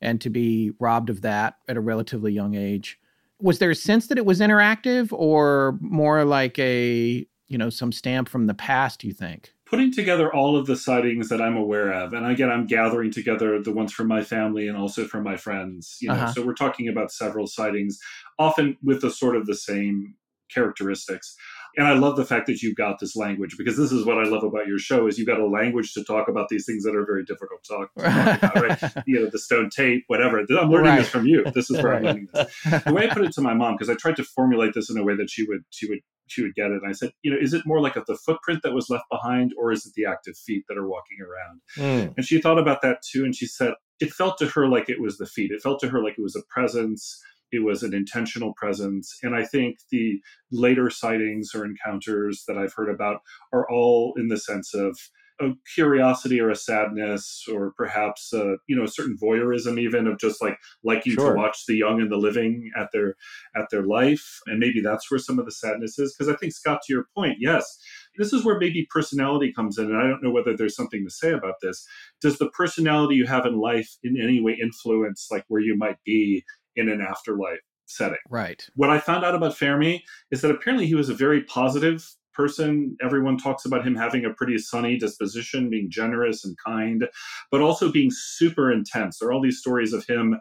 and 0.00 0.20
to 0.20 0.30
be 0.30 0.72
robbed 0.80 1.10
of 1.10 1.20
that 1.20 1.58
at 1.68 1.76
a 1.76 1.80
relatively 1.80 2.32
young 2.32 2.56
age? 2.56 2.98
Was 3.42 3.58
there 3.58 3.70
a 3.70 3.74
sense 3.74 4.06
that 4.06 4.16
it 4.18 4.24
was 4.24 4.40
interactive, 4.40 5.08
or 5.12 5.78
more 5.80 6.24
like 6.24 6.58
a 6.58 7.26
you 7.48 7.58
know 7.58 7.68
some 7.70 7.92
stamp 7.92 8.28
from 8.28 8.46
the 8.46 8.54
past? 8.54 9.04
You 9.04 9.12
think? 9.12 9.52
putting 9.72 9.90
together 9.90 10.30
all 10.34 10.54
of 10.54 10.66
the 10.66 10.76
sightings 10.76 11.30
that 11.30 11.40
I'm 11.40 11.56
aware 11.56 11.90
of, 11.94 12.12
and 12.12 12.26
again, 12.26 12.50
I'm 12.50 12.66
gathering 12.66 13.10
together 13.10 13.58
the 13.62 13.72
ones 13.72 13.90
from 13.90 14.06
my 14.06 14.22
family 14.22 14.68
and 14.68 14.76
also 14.76 15.06
from 15.06 15.24
my 15.24 15.34
friends. 15.38 15.96
You 16.02 16.08
know, 16.08 16.14
Uh-huh. 16.14 16.32
so 16.34 16.44
we're 16.44 16.52
talking 16.52 16.88
about 16.88 17.10
several 17.10 17.46
sightings, 17.46 17.98
often 18.38 18.76
with 18.82 19.00
the 19.00 19.10
sort 19.10 19.34
of 19.34 19.46
the 19.46 19.54
same 19.54 20.14
characteristics. 20.52 21.34
And 21.76 21.86
I 21.86 21.94
love 21.94 22.16
the 22.16 22.24
fact 22.24 22.46
that 22.46 22.62
you've 22.62 22.76
got 22.76 22.98
this 23.00 23.16
language 23.16 23.56
because 23.56 23.76
this 23.76 23.92
is 23.92 24.04
what 24.04 24.18
I 24.18 24.24
love 24.28 24.42
about 24.44 24.66
your 24.66 24.78
show 24.78 25.06
is 25.06 25.18
you've 25.18 25.26
got 25.26 25.40
a 25.40 25.46
language 25.46 25.92
to 25.94 26.04
talk 26.04 26.28
about 26.28 26.48
these 26.48 26.66
things 26.66 26.84
that 26.84 26.94
are 26.94 27.04
very 27.06 27.24
difficult 27.24 27.62
to 27.64 27.72
talk, 27.74 27.94
to 27.94 28.02
talk 28.02 28.42
about, 28.42 28.82
right? 28.92 29.04
You 29.06 29.20
know, 29.20 29.30
the 29.30 29.38
stone 29.38 29.70
tape, 29.70 30.04
whatever. 30.08 30.38
I'm 30.40 30.70
learning 30.70 30.90
Right. 30.90 30.98
this 31.00 31.08
from 31.08 31.26
you. 31.26 31.44
This 31.54 31.70
is 31.70 31.82
where 31.82 31.94
I'm 31.94 32.02
learning 32.04 32.28
this. 32.34 32.54
The 32.84 32.92
way 32.92 33.08
I 33.08 33.14
put 33.14 33.24
it 33.24 33.32
to 33.32 33.40
my 33.40 33.54
mom, 33.54 33.74
because 33.74 33.90
I 33.90 33.94
tried 33.94 34.16
to 34.16 34.24
formulate 34.24 34.74
this 34.74 34.90
in 34.90 34.96
a 34.98 35.02
way 35.04 35.16
that 35.16 35.30
she 35.30 35.44
would 35.44 35.62
she 35.70 35.88
would 35.88 36.00
she 36.28 36.42
would 36.42 36.54
get 36.54 36.70
it. 36.70 36.80
And 36.82 36.88
I 36.88 36.92
said, 36.92 37.10
you 37.22 37.30
know, 37.30 37.36
is 37.38 37.52
it 37.52 37.62
more 37.66 37.80
like 37.80 37.96
a, 37.96 38.04
the 38.06 38.16
footprint 38.16 38.60
that 38.62 38.72
was 38.72 38.88
left 38.88 39.04
behind, 39.10 39.52
or 39.58 39.70
is 39.72 39.84
it 39.84 39.92
the 39.94 40.06
active 40.06 40.36
feet 40.36 40.64
that 40.68 40.78
are 40.78 40.88
walking 40.88 41.18
around? 41.20 41.60
Mm. 41.76 42.14
And 42.16 42.24
she 42.24 42.40
thought 42.40 42.58
about 42.58 42.80
that 42.82 42.98
too. 43.02 43.24
And 43.24 43.34
she 43.34 43.46
said, 43.46 43.74
it 44.00 44.12
felt 44.12 44.38
to 44.38 44.46
her 44.48 44.66
like 44.68 44.88
it 44.88 45.00
was 45.00 45.18
the 45.18 45.26
feet. 45.26 45.50
It 45.50 45.60
felt 45.62 45.80
to 45.80 45.88
her 45.88 46.02
like 46.02 46.14
it 46.18 46.22
was 46.22 46.34
a 46.36 46.42
presence. 46.48 47.20
It 47.52 47.64
was 47.64 47.82
an 47.82 47.94
intentional 47.94 48.54
presence. 48.54 49.18
And 49.22 49.36
I 49.36 49.44
think 49.44 49.78
the 49.90 50.20
later 50.50 50.90
sightings 50.90 51.50
or 51.54 51.64
encounters 51.64 52.44
that 52.48 52.58
I've 52.58 52.74
heard 52.74 52.90
about 52.90 53.20
are 53.52 53.68
all 53.70 54.14
in 54.16 54.28
the 54.28 54.38
sense 54.38 54.74
of 54.74 54.98
a 55.40 55.52
curiosity 55.74 56.40
or 56.40 56.50
a 56.50 56.56
sadness 56.56 57.46
or 57.52 57.72
perhaps 57.76 58.32
uh, 58.32 58.56
you 58.68 58.76
know 58.76 58.84
a 58.84 58.88
certain 58.88 59.16
voyeurism 59.20 59.78
even 59.78 60.06
of 60.06 60.18
just 60.18 60.42
like 60.42 60.58
liking 60.84 61.14
Sure. 61.14 61.30
to 61.30 61.36
watch 61.36 61.66
the 61.66 61.74
young 61.74 62.00
and 62.00 62.10
the 62.10 62.16
living 62.16 62.70
at 62.76 62.88
their 62.92 63.16
at 63.56 63.68
their 63.70 63.82
life 63.82 64.40
and 64.46 64.58
maybe 64.58 64.80
that's 64.80 65.10
where 65.10 65.18
some 65.18 65.38
of 65.38 65.44
the 65.44 65.50
sadness 65.50 65.98
is 65.98 66.14
because 66.14 66.32
i 66.32 66.36
think 66.36 66.52
scott 66.52 66.80
to 66.86 66.92
your 66.92 67.06
point 67.16 67.36
yes 67.40 67.78
this 68.18 68.32
is 68.32 68.44
where 68.44 68.58
maybe 68.58 68.86
personality 68.90 69.52
comes 69.52 69.78
in 69.78 69.86
and 69.86 69.96
i 69.96 70.06
don't 70.06 70.22
know 70.22 70.30
whether 70.30 70.56
there's 70.56 70.76
something 70.76 71.04
to 71.04 71.10
say 71.10 71.32
about 71.32 71.54
this 71.62 71.84
does 72.20 72.38
the 72.38 72.50
personality 72.50 73.14
you 73.16 73.26
have 73.26 73.46
in 73.46 73.58
life 73.58 73.96
in 74.04 74.20
any 74.20 74.40
way 74.40 74.56
influence 74.60 75.28
like 75.30 75.44
where 75.48 75.62
you 75.62 75.76
might 75.76 75.96
be 76.04 76.44
in 76.76 76.88
an 76.88 77.00
afterlife 77.00 77.60
setting 77.86 78.18
Right. 78.30 78.66
what 78.74 78.90
I 78.90 78.98
found 78.98 79.24
out 79.24 79.34
about 79.34 79.56
Fermi 79.56 80.02
is 80.30 80.40
that 80.40 80.50
apparently 80.50 80.86
he 80.86 80.94
was 80.94 81.08
a 81.08 81.14
very 81.14 81.42
positive 81.44 82.04
person. 82.32 82.96
Everyone 83.02 83.36
talks 83.36 83.66
about 83.66 83.86
him 83.86 83.94
having 83.94 84.24
a 84.24 84.30
pretty 84.32 84.56
sunny 84.56 84.96
disposition, 84.96 85.68
being 85.68 85.90
generous 85.90 86.44
and 86.44 86.56
kind, 86.64 87.06
but 87.50 87.60
also 87.60 87.92
being 87.92 88.10
super 88.10 88.72
intense. 88.72 89.18
There 89.18 89.28
are 89.28 89.32
all 89.34 89.42
these 89.42 89.58
stories 89.58 89.92
of 89.92 90.06
him. 90.06 90.40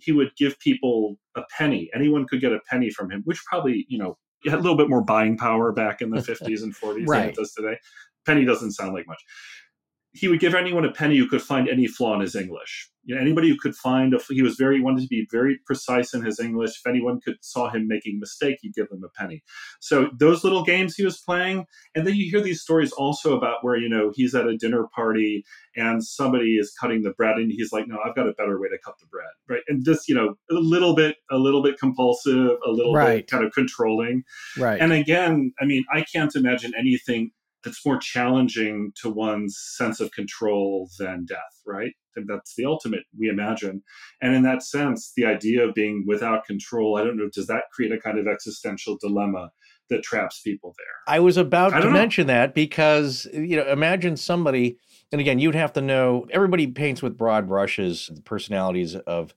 He 0.00 0.12
would 0.12 0.30
give 0.36 0.58
people 0.60 1.18
a 1.36 1.42
penny. 1.58 1.90
Anyone 1.94 2.26
could 2.28 2.40
get 2.40 2.52
a 2.52 2.60
penny 2.70 2.90
from 2.90 3.10
him, 3.10 3.22
which 3.24 3.42
probably, 3.44 3.84
you 3.88 3.98
know, 3.98 4.16
had 4.44 4.54
a 4.54 4.62
little 4.62 4.76
bit 4.76 4.88
more 4.88 5.02
buying 5.02 5.36
power 5.36 5.72
back 5.72 6.00
in 6.00 6.10
the 6.10 6.20
50s 6.22 6.62
and 6.62 6.74
40s 6.76 6.94
than 6.94 7.04
Right. 7.06 7.28
it 7.30 7.34
does 7.34 7.52
today. 7.52 7.76
Penny 8.24 8.44
doesn't 8.44 8.72
sound 8.72 8.94
like 8.94 9.06
much 9.08 9.20
he 10.14 10.28
would 10.28 10.40
give 10.40 10.54
anyone 10.54 10.84
a 10.84 10.92
penny 10.92 11.16
who 11.16 11.26
could 11.28 11.42
find 11.42 11.68
any 11.68 11.86
flaw 11.86 12.14
in 12.14 12.20
his 12.20 12.34
English. 12.36 12.88
You 13.04 13.14
know, 13.16 13.20
anybody 13.20 13.48
who 13.48 13.56
could 13.56 13.74
find 13.74 14.14
a, 14.14 14.20
he 14.28 14.42
was 14.42 14.54
very 14.54 14.80
wanted 14.80 15.02
to 15.02 15.08
be 15.08 15.26
very 15.32 15.58
precise 15.66 16.14
in 16.14 16.22
his 16.24 16.38
English. 16.38 16.70
If 16.78 16.86
anyone 16.86 17.20
could 17.20 17.36
saw 17.40 17.68
him 17.68 17.88
making 17.88 18.16
a 18.16 18.20
mistake, 18.20 18.58
he'd 18.60 18.74
give 18.74 18.88
them 18.90 19.02
a 19.02 19.08
penny. 19.20 19.42
So 19.80 20.10
those 20.16 20.44
little 20.44 20.62
games 20.62 20.94
he 20.94 21.04
was 21.04 21.18
playing, 21.18 21.64
and 21.96 22.06
then 22.06 22.14
you 22.14 22.30
hear 22.30 22.40
these 22.42 22.60
stories 22.60 22.92
also 22.92 23.36
about 23.36 23.64
where 23.64 23.76
you 23.76 23.88
know 23.88 24.12
he's 24.14 24.34
at 24.36 24.46
a 24.46 24.56
dinner 24.56 24.86
party 24.94 25.44
and 25.74 26.04
somebody 26.04 26.58
is 26.58 26.72
cutting 26.78 27.02
the 27.02 27.10
bread, 27.10 27.38
and 27.38 27.50
he's 27.50 27.72
like, 27.72 27.88
"No, 27.88 27.98
I've 28.04 28.14
got 28.14 28.28
a 28.28 28.34
better 28.34 28.60
way 28.60 28.68
to 28.68 28.78
cut 28.84 28.94
the 29.00 29.06
bread," 29.06 29.26
right? 29.48 29.62
And 29.66 29.84
just 29.84 30.08
you 30.08 30.14
know 30.14 30.34
a 30.50 30.54
little 30.54 30.94
bit, 30.94 31.16
a 31.30 31.38
little 31.38 31.62
bit 31.62 31.78
compulsive, 31.80 32.50
a 32.64 32.70
little 32.70 32.94
Right. 32.94 33.16
bit 33.16 33.30
kind 33.30 33.44
of 33.44 33.52
controlling. 33.52 34.22
Right. 34.56 34.80
And 34.80 34.92
again, 34.92 35.52
I 35.60 35.64
mean, 35.64 35.84
I 35.92 36.02
can't 36.02 36.36
imagine 36.36 36.72
anything 36.78 37.32
that's 37.64 37.84
more 37.84 37.98
challenging 37.98 38.92
to 39.02 39.08
one's 39.08 39.58
sense 39.76 40.00
of 40.00 40.10
control 40.12 40.88
than 40.98 41.24
death, 41.24 41.38
right? 41.66 41.92
And 42.16 42.28
that's 42.28 42.54
the 42.56 42.64
ultimate, 42.64 43.04
we 43.18 43.28
imagine. 43.28 43.82
And 44.20 44.34
in 44.34 44.42
that 44.42 44.62
sense, 44.62 45.12
the 45.16 45.24
idea 45.24 45.66
of 45.66 45.74
being 45.74 46.04
without 46.06 46.44
control, 46.44 46.96
I 46.96 47.04
don't 47.04 47.16
know, 47.16 47.28
does 47.32 47.46
that 47.46 47.64
create 47.72 47.92
a 47.92 48.00
kind 48.00 48.18
of 48.18 48.26
existential 48.26 48.98
dilemma 49.00 49.50
that 49.90 50.02
traps 50.02 50.40
people 50.40 50.74
there? 50.78 51.14
I 51.14 51.20
was 51.20 51.36
about 51.36 51.72
I 51.72 51.80
to 51.80 51.86
know. 51.86 51.92
mention 51.92 52.26
that 52.26 52.54
because 52.54 53.26
you 53.32 53.56
know, 53.56 53.66
imagine 53.66 54.16
somebody, 54.16 54.78
and 55.10 55.20
again, 55.20 55.38
you'd 55.38 55.54
have 55.54 55.72
to 55.74 55.80
know. 55.80 56.26
Everybody 56.30 56.66
paints 56.66 57.02
with 57.02 57.16
broad 57.16 57.48
brushes 57.48 58.10
the 58.12 58.22
personalities 58.22 58.94
of 58.94 59.34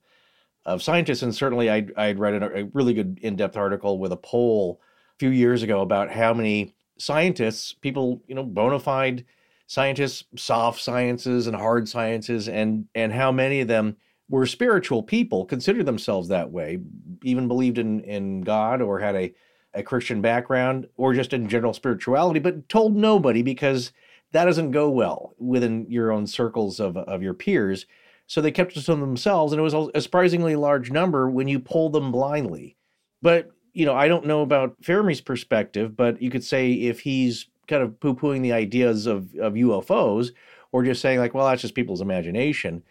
of 0.64 0.82
scientists, 0.82 1.22
and 1.22 1.34
certainly 1.34 1.70
I 1.70 1.86
I 1.96 2.06
had 2.06 2.18
read 2.18 2.42
a, 2.42 2.60
a 2.60 2.64
really 2.72 2.94
good 2.94 3.18
in 3.22 3.36
depth 3.36 3.56
article 3.56 3.98
with 3.98 4.12
a 4.12 4.16
poll 4.16 4.80
a 5.14 5.18
few 5.18 5.30
years 5.30 5.62
ago 5.62 5.80
about 5.80 6.10
how 6.10 6.34
many 6.34 6.75
scientists, 6.98 7.72
people, 7.72 8.22
you 8.26 8.34
know, 8.34 8.44
bona 8.44 8.78
fide 8.78 9.24
scientists, 9.66 10.24
soft 10.36 10.80
sciences 10.80 11.46
and 11.46 11.56
hard 11.56 11.88
sciences, 11.88 12.48
and 12.48 12.86
and 12.94 13.12
how 13.12 13.32
many 13.32 13.60
of 13.60 13.68
them 13.68 13.96
were 14.28 14.46
spiritual 14.46 15.02
people, 15.02 15.44
considered 15.44 15.86
themselves 15.86 16.28
that 16.28 16.50
way, 16.50 16.78
even 17.22 17.48
believed 17.48 17.78
in 17.78 18.00
in 18.00 18.42
God 18.42 18.80
or 18.82 18.98
had 19.00 19.16
a 19.16 19.34
a 19.74 19.82
Christian 19.82 20.20
background 20.22 20.88
or 20.96 21.14
just 21.14 21.32
in 21.32 21.48
general 21.48 21.74
spirituality, 21.74 22.40
but 22.40 22.68
told 22.68 22.96
nobody 22.96 23.42
because 23.42 23.92
that 24.32 24.46
doesn't 24.46 24.70
go 24.70 24.90
well 24.90 25.34
within 25.38 25.86
your 25.88 26.10
own 26.10 26.26
circles 26.26 26.80
of, 26.80 26.96
of 26.96 27.22
your 27.22 27.34
peers. 27.34 27.86
So 28.26 28.40
they 28.40 28.50
kept 28.50 28.76
it 28.76 28.82
to 28.82 28.96
themselves, 28.96 29.52
and 29.52 29.60
it 29.60 29.62
was 29.62 29.90
a 29.94 30.00
surprisingly 30.00 30.56
large 30.56 30.90
number 30.90 31.30
when 31.30 31.46
you 31.46 31.60
pull 31.60 31.90
them 31.90 32.10
blindly. 32.10 32.76
But, 33.22 33.50
you 33.76 33.84
know, 33.84 33.94
I 33.94 34.08
don't 34.08 34.24
know 34.24 34.40
about 34.40 34.80
Fermi's 34.80 35.20
perspective, 35.20 35.94
but 35.94 36.22
you 36.22 36.30
could 36.30 36.42
say 36.42 36.72
if 36.72 37.00
he's 37.00 37.46
kind 37.68 37.82
of 37.82 38.00
poo 38.00 38.14
pooing 38.14 38.40
the 38.40 38.54
ideas 38.54 39.04
of, 39.06 39.34
of 39.34 39.52
UFOs 39.52 40.30
or 40.72 40.82
just 40.82 41.02
saying, 41.02 41.18
like, 41.18 41.34
well, 41.34 41.46
that's 41.46 41.60
just 41.60 41.74
people's 41.74 42.00
imagination. 42.00 42.82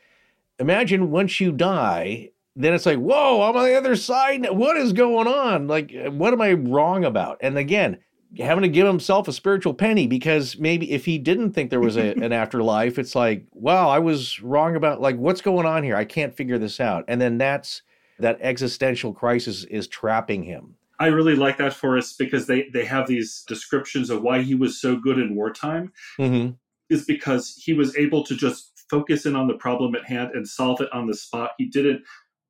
Imagine 0.60 1.10
once 1.10 1.40
you 1.42 1.52
die, 1.52 2.30
then 2.56 2.76
it's 2.76 2.86
like, 2.86 3.00
whoa, 3.00 3.42
I'm 3.42 3.58
on 3.58 3.66
the 3.66 3.76
other 3.76 3.96
side. 3.96 4.48
What 4.52 4.78
is 4.78 4.94
going 4.94 5.28
on? 5.28 5.68
Like, 5.68 5.92
what 6.10 6.34
am 6.34 6.42
I 6.42 6.54
wrong 6.54 7.04
about? 7.04 7.40
And 7.42 7.58
again, 7.58 7.98
having 8.38 8.62
to 8.62 8.70
give 8.70 8.86
himself 8.86 9.28
a 9.28 9.34
spiritual 9.34 9.74
penny 9.74 10.06
because 10.06 10.60
maybe 10.60 10.92
if 10.92 11.04
he 11.06 11.18
didn't 11.18 11.54
think 11.54 11.72
there 11.72 11.80
was 11.80 11.98
a, 11.98 12.12
an 12.12 12.32
afterlife, 12.32 13.00
it's 13.00 13.16
like, 13.16 13.48
wow, 13.54 13.90
I 13.90 13.98
was 13.98 14.40
wrong 14.40 14.76
about 14.76 15.02
like 15.02 15.18
what's 15.18 15.42
going 15.42 15.66
on 15.66 15.82
here. 15.82 15.96
I 15.96 16.06
can't 16.06 16.36
figure 16.36 16.60
this 16.60 16.80
out. 16.80 17.06
And 17.08 17.20
then 17.20 17.40
that's 17.40 17.82
that 18.20 18.38
existential 18.42 19.14
crisis 19.14 19.64
is 19.66 19.88
trapping 19.88 20.44
him. 20.44 20.76
I 21.00 21.08
really 21.08 21.36
like 21.36 21.58
that 21.58 21.74
for 21.74 21.98
us 21.98 22.14
because 22.14 22.48
they 22.48 22.70
they 22.74 22.86
have 22.86 23.08
these 23.08 23.44
descriptions 23.48 24.10
of 24.10 24.22
why 24.22 24.42
he 24.42 24.56
was 24.56 24.80
so 24.80 24.96
good 24.96 25.20
in 25.20 25.36
wartime. 25.36 25.92
Mm-hmm. 26.20 26.54
Is 26.90 27.04
because 27.06 27.54
he 27.58 27.74
was 27.74 27.96
able 27.98 28.24
to 28.26 28.36
just 28.36 28.86
focus 28.90 29.26
in 29.26 29.36
on 29.36 29.48
the 29.48 29.56
problem 29.56 29.96
at 29.96 30.06
hand 30.06 30.32
and 30.34 30.48
solve 30.48 30.80
it 30.82 30.90
on 30.94 31.08
the 31.08 31.16
spot. 31.16 31.52
He 31.58 31.66
didn't 31.66 32.04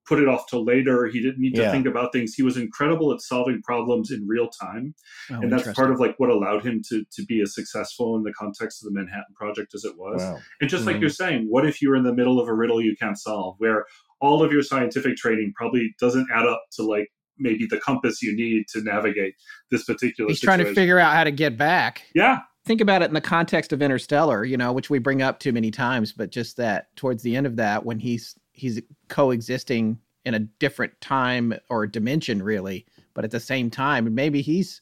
put 0.05 0.19
it 0.19 0.27
off 0.27 0.45
till 0.47 0.63
later. 0.63 1.07
He 1.07 1.19
didn't 1.19 1.39
need 1.39 1.55
to 1.55 1.61
Yeah. 1.63 1.71
think 1.71 1.87
about 1.87 2.11
things. 2.13 2.35
He 2.35 2.43
was 2.43 2.57
incredible 2.57 3.11
at 3.11 3.21
solving 3.21 3.61
problems 3.63 4.11
in 4.11 4.27
real 4.27 4.49
time. 4.49 4.93
Oh, 5.31 5.39
and 5.41 5.51
that's 5.51 5.71
part 5.73 5.89
of 5.89 5.99
like 5.99 6.13
what 6.19 6.29
allowed 6.29 6.63
him 6.63 6.81
to 6.89 7.03
to 7.13 7.25
be 7.25 7.41
as 7.41 7.55
successful 7.55 8.15
in 8.15 8.21
the 8.23 8.33
context 8.33 8.83
of 8.83 8.93
the 8.93 8.99
Manhattan 8.99 9.33
Project 9.35 9.73
as 9.73 9.83
it 9.85 9.97
was. 9.97 10.21
Wow. 10.21 10.37
And 10.61 10.69
just 10.69 10.85
like 10.85 10.97
Mhm. 10.97 11.01
you're 11.01 11.09
saying, 11.09 11.47
what 11.49 11.65
if 11.65 11.81
you're 11.81 11.95
in 11.95 12.03
the 12.03 12.13
middle 12.13 12.39
of 12.39 12.47
a 12.47 12.53
riddle 12.53 12.79
you 12.81 12.95
can't 12.95 13.17
solve 13.17 13.55
where 13.57 13.85
all 14.21 14.43
of 14.43 14.51
your 14.51 14.63
scientific 14.63 15.17
training 15.17 15.53
probably 15.55 15.93
doesn't 15.99 16.27
add 16.33 16.45
up 16.45 16.61
to 16.73 16.83
like 16.83 17.07
maybe 17.37 17.65
the 17.69 17.79
compass 17.79 18.21
you 18.21 18.35
need 18.35 18.65
to 18.69 18.81
navigate 18.81 19.35
this 19.71 19.83
particular 19.83 20.29
He's 20.29 20.39
trying 20.39 20.59
to 20.59 20.73
figure 20.73 20.99
out 20.99 21.13
how 21.13 21.23
to 21.23 21.31
get 21.31 21.57
back. 21.57 22.03
Yeah. 22.13 22.39
Think 22.65 22.81
about 22.81 23.01
it 23.01 23.05
in 23.05 23.13
the 23.13 23.21
context 23.21 23.73
of 23.73 23.81
Interstellar, 23.81 24.43
you 24.43 24.57
know, 24.57 24.71
which 24.71 24.89
we 24.89 24.97
bring 24.97 25.21
up 25.21 25.39
too 25.39 25.51
many 25.51 25.69
times, 25.69 26.11
but 26.11 26.31
just 26.31 26.57
that 26.57 26.95
towards 26.95 27.21
the 27.21 27.35
end 27.35 27.45
of 27.45 27.57
that, 27.57 27.85
when 27.85 27.99
he's 27.99 28.35
he's 28.53 28.81
coexisting 29.07 29.99
in 30.23 30.33
a 30.33 30.39
different 30.39 30.99
time 30.99 31.53
or 31.69 31.85
dimension, 31.85 32.41
really, 32.41 32.85
but 33.13 33.23
at 33.23 33.29
the 33.29 33.39
same 33.39 33.69
time, 33.69 34.15
maybe 34.15 34.41
he's 34.41 34.81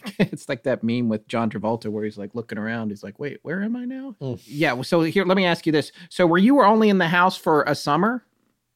it's 0.18 0.48
like 0.48 0.62
that 0.64 0.82
meme 0.82 1.08
with 1.08 1.26
John 1.28 1.50
Travolta 1.50 1.88
where 1.88 2.04
he's 2.04 2.18
like 2.18 2.34
looking 2.34 2.58
around. 2.58 2.90
He's 2.90 3.02
like, 3.02 3.18
"Wait, 3.18 3.38
where 3.42 3.62
am 3.62 3.76
I 3.76 3.84
now?" 3.84 4.16
Mm. 4.20 4.40
Yeah. 4.46 4.80
So 4.82 5.02
here, 5.02 5.24
let 5.24 5.36
me 5.36 5.44
ask 5.44 5.66
you 5.66 5.72
this: 5.72 5.92
So, 6.08 6.26
were 6.26 6.38
you 6.38 6.62
only 6.62 6.88
in 6.88 6.98
the 6.98 7.08
house 7.08 7.36
for 7.36 7.62
a 7.64 7.74
summer? 7.74 8.24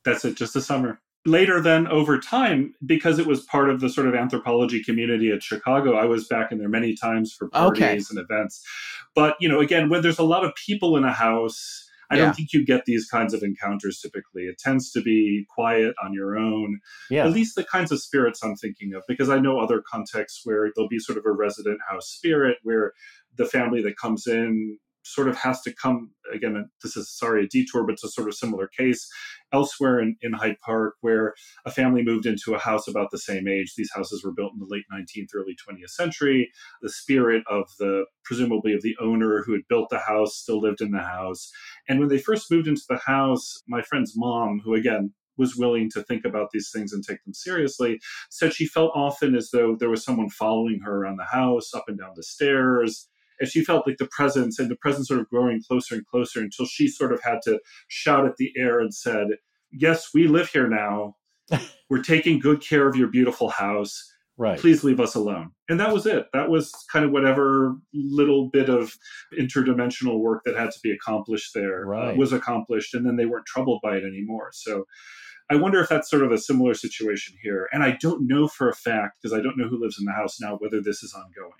That's 0.06 0.24
it, 0.24 0.36
just 0.36 0.56
a 0.56 0.62
summer. 0.62 1.00
Later, 1.26 1.60
then 1.60 1.88
over 1.88 2.18
time, 2.20 2.72
because 2.86 3.18
it 3.18 3.26
was 3.26 3.42
part 3.42 3.68
of 3.68 3.80
the 3.80 3.90
sort 3.90 4.06
of 4.06 4.14
anthropology 4.14 4.82
community 4.82 5.32
at 5.32 5.42
Chicago, 5.42 5.96
I 5.96 6.04
was 6.04 6.28
back 6.28 6.52
in 6.52 6.58
there 6.58 6.68
many 6.68 6.94
times 6.94 7.32
for 7.32 7.48
parties 7.48 7.82
Okay. 7.82 7.98
and 8.10 8.18
events. 8.18 8.64
But, 9.14 9.36
you 9.40 9.48
know, 9.48 9.58
again, 9.58 9.88
when 9.88 10.02
there's 10.02 10.20
a 10.20 10.24
lot 10.24 10.44
of 10.44 10.54
people 10.54 10.96
in 10.96 11.04
a 11.04 11.12
house, 11.12 11.82
I 12.08 12.14
Yeah. 12.16 12.26
don't 12.26 12.36
think 12.36 12.52
you 12.52 12.64
get 12.64 12.84
these 12.84 13.08
kinds 13.08 13.34
of 13.34 13.42
encounters 13.42 13.98
typically. 13.98 14.44
It 14.44 14.58
tends 14.58 14.92
to 14.92 15.02
be 15.02 15.44
quiet 15.52 15.96
on 16.00 16.12
your 16.14 16.38
own. 16.38 16.78
Yeah. 17.10 17.26
At 17.26 17.32
least 17.32 17.56
the 17.56 17.64
kinds 17.64 17.90
of 17.90 18.00
spirits 18.00 18.44
I'm 18.44 18.54
thinking 18.54 18.94
of, 18.94 19.02
because 19.08 19.28
I 19.28 19.40
know 19.40 19.58
other 19.58 19.82
contexts 19.82 20.42
where 20.44 20.70
there'll 20.72 20.88
be 20.88 21.00
sort 21.00 21.18
of 21.18 21.26
a 21.26 21.32
resident 21.32 21.80
house 21.90 22.08
spirit 22.08 22.58
where 22.62 22.92
the 23.34 23.46
family 23.46 23.82
that 23.82 23.96
comes 23.96 24.28
in 24.28 24.78
sort 25.06 25.28
of 25.28 25.36
has 25.36 25.60
to 25.62 25.72
come 25.72 26.10
again 26.34 26.68
this 26.82 26.96
is 26.96 27.10
sorry 27.10 27.44
a 27.44 27.48
detour 27.48 27.84
but 27.84 27.92
it's 27.92 28.04
a 28.04 28.08
sort 28.08 28.28
of 28.28 28.34
similar 28.34 28.68
case 28.68 29.08
elsewhere 29.52 30.00
in, 30.00 30.16
in 30.22 30.32
hyde 30.32 30.56
park 30.64 30.94
where 31.00 31.34
a 31.64 31.70
family 31.70 32.02
moved 32.02 32.26
into 32.26 32.54
a 32.54 32.58
house 32.58 32.88
about 32.88 33.10
the 33.10 33.18
same 33.18 33.46
age. 33.48 33.74
These 33.76 33.92
houses 33.94 34.24
were 34.24 34.32
built 34.32 34.52
in 34.52 34.58
the 34.58 34.66
late 34.68 34.84
19th 34.92 35.28
early 35.34 35.56
20th 35.68 35.90
century. 35.90 36.50
The 36.82 36.90
spirit 36.90 37.44
of 37.48 37.68
the 37.78 38.06
presumably 38.24 38.72
of 38.74 38.82
the 38.82 38.96
owner 39.00 39.42
who 39.44 39.52
had 39.52 39.68
built 39.68 39.88
the 39.90 39.98
house 39.98 40.36
still 40.36 40.60
lived 40.60 40.80
in 40.80 40.90
the 40.90 41.02
house. 41.02 41.50
And 41.88 42.00
when 42.00 42.08
they 42.08 42.18
first 42.18 42.50
moved 42.50 42.68
into 42.68 42.82
the 42.88 43.00
house 43.06 43.62
my 43.68 43.82
friend's 43.82 44.14
mom 44.16 44.60
who 44.64 44.74
again 44.74 45.12
was 45.38 45.56
willing 45.56 45.90
to 45.90 46.02
think 46.02 46.24
about 46.24 46.48
these 46.50 46.70
things 46.72 46.92
and 46.92 47.04
take 47.04 47.22
them 47.24 47.34
seriously 47.34 48.00
said 48.30 48.54
she 48.54 48.66
felt 48.66 48.90
often 48.94 49.34
as 49.34 49.50
though 49.50 49.76
there 49.78 49.90
was 49.90 50.02
someone 50.02 50.30
following 50.30 50.80
her 50.82 51.02
around 51.02 51.18
the 51.18 51.24
house 51.24 51.74
up 51.74 51.84
and 51.88 51.98
down 51.98 52.12
the 52.16 52.22
stairs 52.22 53.08
and 53.40 53.48
she 53.48 53.64
felt 53.64 53.86
like 53.86 53.96
the 53.98 54.08
presence 54.10 54.58
and 54.58 54.70
the 54.70 54.76
presence 54.76 55.08
sort 55.08 55.20
of 55.20 55.28
growing 55.28 55.60
closer 55.66 55.94
and 55.94 56.06
closer 56.06 56.40
until 56.40 56.66
she 56.66 56.88
sort 56.88 57.12
of 57.12 57.20
had 57.22 57.38
to 57.44 57.60
shout 57.88 58.26
at 58.26 58.36
the 58.36 58.52
air 58.56 58.80
and 58.80 58.94
said 58.94 59.28
yes 59.70 60.10
we 60.14 60.28
live 60.28 60.48
here 60.48 60.68
now. 60.68 61.16
We're 61.90 62.02
taking 62.02 62.40
good 62.40 62.60
care 62.60 62.88
of 62.88 62.96
your 62.96 63.08
beautiful 63.08 63.50
house. 63.50 64.12
Right. 64.38 64.60
please 64.60 64.84
leave 64.84 65.00
us 65.00 65.14
alone. 65.14 65.52
And 65.70 65.80
that 65.80 65.94
was 65.94 66.04
it. 66.04 66.26
That 66.34 66.50
was 66.50 66.70
kind 66.92 67.06
of 67.06 67.10
whatever 67.10 67.74
little 67.94 68.50
bit 68.50 68.68
of 68.68 68.92
interdimensional 69.40 70.20
work 70.20 70.42
that 70.44 70.54
had 70.54 70.72
to 70.72 70.78
be 70.82 70.90
accomplished 70.90 71.52
there 71.54 71.94
uh, 71.94 72.14
was 72.14 72.34
accomplished 72.34 72.92
and 72.92 73.06
then 73.06 73.16
they 73.16 73.24
weren't 73.24 73.46
troubled 73.46 73.80
by 73.82 73.96
it 73.96 74.04
anymore. 74.04 74.50
So 74.52 74.84
I 75.48 75.56
wonder 75.56 75.80
if 75.80 75.88
that's 75.88 76.10
sort 76.10 76.24
of 76.24 76.32
a 76.32 76.38
similar 76.38 76.74
situation 76.74 77.36
here. 77.42 77.68
And 77.72 77.82
I 77.82 77.96
don't 78.00 78.26
know 78.26 78.48
for 78.48 78.68
a 78.68 78.74
fact, 78.74 79.18
because 79.20 79.32
I 79.32 79.40
don't 79.40 79.56
know 79.56 79.68
who 79.68 79.80
lives 79.80 79.98
in 79.98 80.04
the 80.04 80.12
house 80.12 80.40
now, 80.40 80.56
whether 80.56 80.80
this 80.80 81.02
is 81.02 81.14
ongoing. 81.14 81.52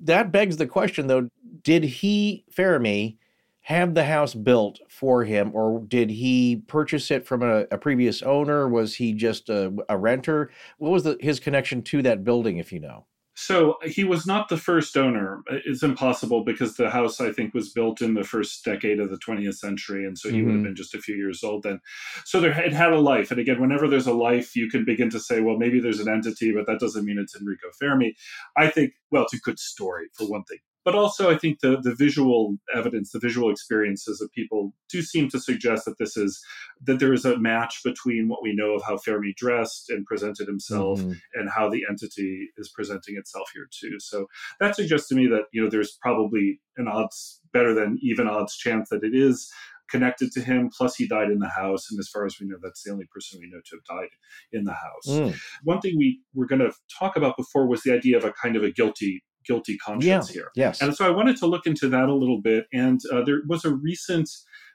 That 0.00 0.32
begs 0.32 0.56
the 0.56 0.66
question, 0.66 1.06
though: 1.06 1.28
Did 1.62 1.84
he, 1.84 2.44
Fermi, 2.50 3.18
have 3.62 3.94
the 3.94 4.04
house 4.04 4.34
built 4.34 4.80
for 4.88 5.24
him, 5.24 5.50
or 5.54 5.84
did 5.86 6.10
he 6.10 6.62
purchase 6.66 7.10
it 7.10 7.26
from 7.26 7.42
a, 7.42 7.66
a 7.70 7.78
previous 7.78 8.22
owner? 8.22 8.68
Was 8.68 8.94
he 8.94 9.12
just 9.12 9.50
a, 9.50 9.72
a 9.88 9.96
renter? 9.96 10.50
What 10.78 10.90
was 10.90 11.04
the, 11.04 11.16
his 11.20 11.38
connection 11.38 11.82
to 11.82 12.02
that 12.02 12.24
building, 12.24 12.58
if 12.58 12.72
you 12.72 12.80
know? 12.80 13.04
So 13.40 13.78
he 13.84 14.02
was 14.02 14.26
not 14.26 14.48
the 14.48 14.56
first 14.56 14.96
owner. 14.96 15.44
It's 15.64 15.84
impossible 15.84 16.42
because 16.42 16.74
the 16.74 16.90
house, 16.90 17.20
I 17.20 17.30
think, 17.30 17.54
was 17.54 17.68
built 17.68 18.02
in 18.02 18.14
the 18.14 18.24
first 18.24 18.64
decade 18.64 18.98
of 18.98 19.10
the 19.10 19.18
20th 19.18 19.54
century. 19.54 20.04
And 20.04 20.18
so 20.18 20.28
he 20.28 20.42
would 20.42 20.54
have 20.54 20.60
Mhm. 20.60 20.64
been 20.64 20.74
just 20.74 20.92
a 20.92 21.00
few 21.00 21.14
years 21.14 21.44
old 21.44 21.62
then. 21.62 21.78
So 22.24 22.40
there, 22.40 22.50
it 22.50 22.72
had 22.72 22.92
a 22.92 22.98
life. 22.98 23.30
And 23.30 23.38
again, 23.38 23.60
whenever 23.60 23.86
there's 23.86 24.08
a 24.08 24.12
life, 24.12 24.56
you 24.56 24.68
can 24.68 24.84
begin 24.84 25.08
to 25.10 25.20
say, 25.20 25.40
well, 25.40 25.56
maybe 25.56 25.78
there's 25.78 26.00
an 26.00 26.08
entity, 26.08 26.50
but 26.50 26.66
that 26.66 26.80
doesn't 26.80 27.04
mean 27.04 27.16
it's 27.16 27.36
Enrico 27.36 27.68
Fermi. 27.78 28.16
I 28.56 28.70
think, 28.70 28.94
well, 29.12 29.22
it's 29.22 29.34
a 29.34 29.38
good 29.38 29.60
story 29.60 30.08
for 30.14 30.28
one 30.28 30.42
thing. 30.42 30.58
But 30.84 30.94
also, 30.94 31.30
I 31.30 31.36
think 31.36 31.60
the, 31.60 31.78
the 31.82 31.94
visual 31.94 32.56
evidence, 32.74 33.10
the 33.10 33.18
visual 33.18 33.50
experiences 33.50 34.20
of 34.20 34.32
people 34.32 34.72
do 34.88 35.02
seem 35.02 35.28
to 35.30 35.40
suggest 35.40 35.84
that 35.84 35.98
this 35.98 36.16
is 36.16 36.40
that 36.82 36.98
there 36.98 37.12
is 37.12 37.24
a 37.24 37.38
match 37.38 37.80
between 37.84 38.28
what 38.28 38.42
we 38.42 38.54
know 38.54 38.74
of 38.74 38.82
how 38.86 38.96
Fermi 38.96 39.34
dressed 39.36 39.90
and 39.90 40.06
presented 40.06 40.46
himself 40.46 41.00
Mhm. 41.00 41.20
and 41.34 41.50
how 41.50 41.68
the 41.68 41.82
entity 41.88 42.48
is 42.56 42.70
presenting 42.70 43.16
itself 43.16 43.50
here 43.52 43.68
too. 43.70 43.98
So 43.98 44.26
that 44.60 44.76
suggests 44.76 45.08
to 45.08 45.14
me 45.14 45.26
that 45.28 45.44
you 45.52 45.62
know 45.62 45.68
there's 45.68 45.98
probably 46.00 46.60
an 46.76 46.88
odds 46.88 47.40
better 47.52 47.74
than 47.74 47.98
even 48.00 48.28
odds 48.28 48.56
chance 48.56 48.88
that 48.90 49.04
it 49.04 49.14
is 49.14 49.50
connected 49.90 50.30
to 50.32 50.40
him. 50.42 50.70
Plus, 50.76 50.96
he 50.96 51.08
died 51.08 51.30
in 51.30 51.38
the 51.38 51.48
house, 51.48 51.90
and 51.90 51.98
as 51.98 52.08
far 52.08 52.24
as 52.26 52.36
we 52.40 52.46
know, 52.46 52.56
that's 52.62 52.82
the 52.82 52.92
only 52.92 53.06
person 53.12 53.40
we 53.40 53.48
know 53.48 53.60
to 53.64 53.76
have 53.76 53.98
died 53.98 54.10
in 54.52 54.64
the 54.64 54.74
house. 54.74 55.06
Mm. 55.06 55.34
One 55.64 55.80
thing 55.80 55.96
we 55.96 56.20
were 56.34 56.46
going 56.46 56.60
to 56.60 56.72
talk 56.98 57.16
about 57.16 57.36
before 57.36 57.66
was 57.66 57.82
the 57.82 57.92
idea 57.92 58.16
of 58.16 58.24
a 58.24 58.32
kind 58.32 58.54
of 58.56 58.62
a 58.62 58.70
guilty 58.70 59.24
guilty 59.48 59.76
conscience 59.78 60.28
Yeah, 60.28 60.32
here. 60.32 60.50
yes. 60.54 60.80
And 60.82 60.94
so 60.94 61.06
I 61.06 61.10
wanted 61.10 61.36
to 61.38 61.46
look 61.46 61.66
into 61.66 61.88
that 61.88 62.08
a 62.08 62.14
little 62.14 62.40
bit. 62.40 62.66
And 62.72 63.00
uh, 63.12 63.24
there 63.24 63.40
was 63.48 63.64
a 63.64 63.74
recent, 63.74 64.28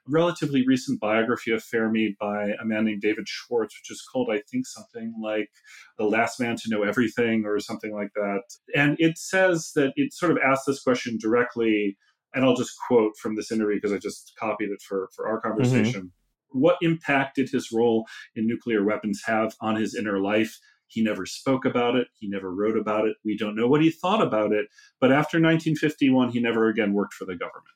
relatively 0.07 0.65
recent 0.67 0.99
biography 0.99 1.51
of 1.51 1.63
Fermi 1.63 2.17
by 2.19 2.49
a 2.61 2.65
man 2.65 2.85
named 2.85 3.01
David 3.01 3.27
Schwartz, 3.27 3.75
which 3.79 3.91
is 3.95 4.03
called, 4.11 4.29
I 4.31 4.41
think, 4.51 4.65
something 4.67 5.13
like 5.21 5.49
The 5.97 6.05
Last 6.05 6.39
Man 6.39 6.55
to 6.57 6.63
Know 6.69 6.83
Everything 6.83 7.45
or 7.45 7.59
something 7.59 7.93
like 7.93 8.09
that. 8.15 8.41
And 8.75 8.97
it 8.99 9.17
says 9.17 9.71
that 9.75 9.93
it 9.95 10.13
sort 10.13 10.31
of 10.33 10.39
asks 10.45 10.65
this 10.65 10.81
question 10.81 11.17
directly. 11.21 11.97
And 12.33 12.43
I'll 12.43 12.55
just 12.55 12.73
quote 12.87 13.13
from 13.21 13.35
this 13.35 13.51
interview 13.51 13.77
because 13.77 13.93
I 13.93 13.99
just 13.99 14.33
copied 14.39 14.71
it 14.71 14.81
for, 14.81 15.07
for 15.15 15.27
our 15.27 15.39
conversation. 15.39 16.11
What 16.49 16.77
impact 16.81 17.35
did 17.35 17.49
his 17.49 17.71
role 17.71 18.05
in 18.35 18.47
nuclear 18.47 18.83
weapons 18.83 19.21
have 19.25 19.53
on 19.61 19.75
his 19.75 19.95
inner 19.95 20.19
life? 20.19 20.59
He 20.93 21.03
never 21.03 21.25
spoke 21.25 21.65
about 21.65 21.95
it. 21.95 22.07
He 22.19 22.27
never 22.27 22.53
wrote 22.53 22.77
about 22.77 23.07
it. 23.07 23.17
We 23.25 23.35
don't 23.35 23.55
know 23.55 23.67
what 23.67 23.81
he 23.81 23.89
thought 23.89 24.21
about 24.21 24.51
it. 24.51 24.67
But 25.01 25.11
after 25.11 25.37
1951, 25.37 26.29
he 26.29 26.39
never 26.39 26.69
again 26.69 26.93
worked 26.93 27.13
for 27.13 27.25
the 27.25 27.35
government. 27.35 27.75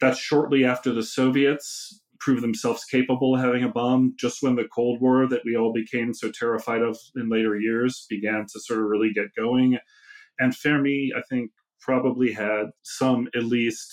That's 0.00 0.18
shortly 0.18 0.64
after 0.64 0.92
the 0.92 1.04
Soviets 1.04 2.00
proved 2.18 2.42
themselves 2.42 2.84
capable 2.84 3.34
of 3.34 3.40
having 3.40 3.64
a 3.64 3.68
bomb, 3.68 4.14
just 4.18 4.42
when 4.42 4.56
the 4.56 4.68
Cold 4.74 5.00
War 5.00 5.28
that 5.28 5.42
we 5.44 5.56
all 5.56 5.72
became 5.72 6.14
so 6.14 6.30
terrified 6.30 6.82
of 6.82 6.98
in 7.16 7.28
later 7.28 7.58
years 7.58 8.06
began 8.08 8.46
to 8.52 8.60
sort 8.60 8.80
of 8.80 8.86
really 8.86 9.12
get 9.12 9.34
going. 9.36 9.78
And 10.38 10.56
Fermi, 10.56 11.12
I 11.16 11.22
think, 11.28 11.50
probably 11.80 12.32
had 12.32 12.66
some, 12.82 13.28
at 13.36 13.44
least, 13.44 13.92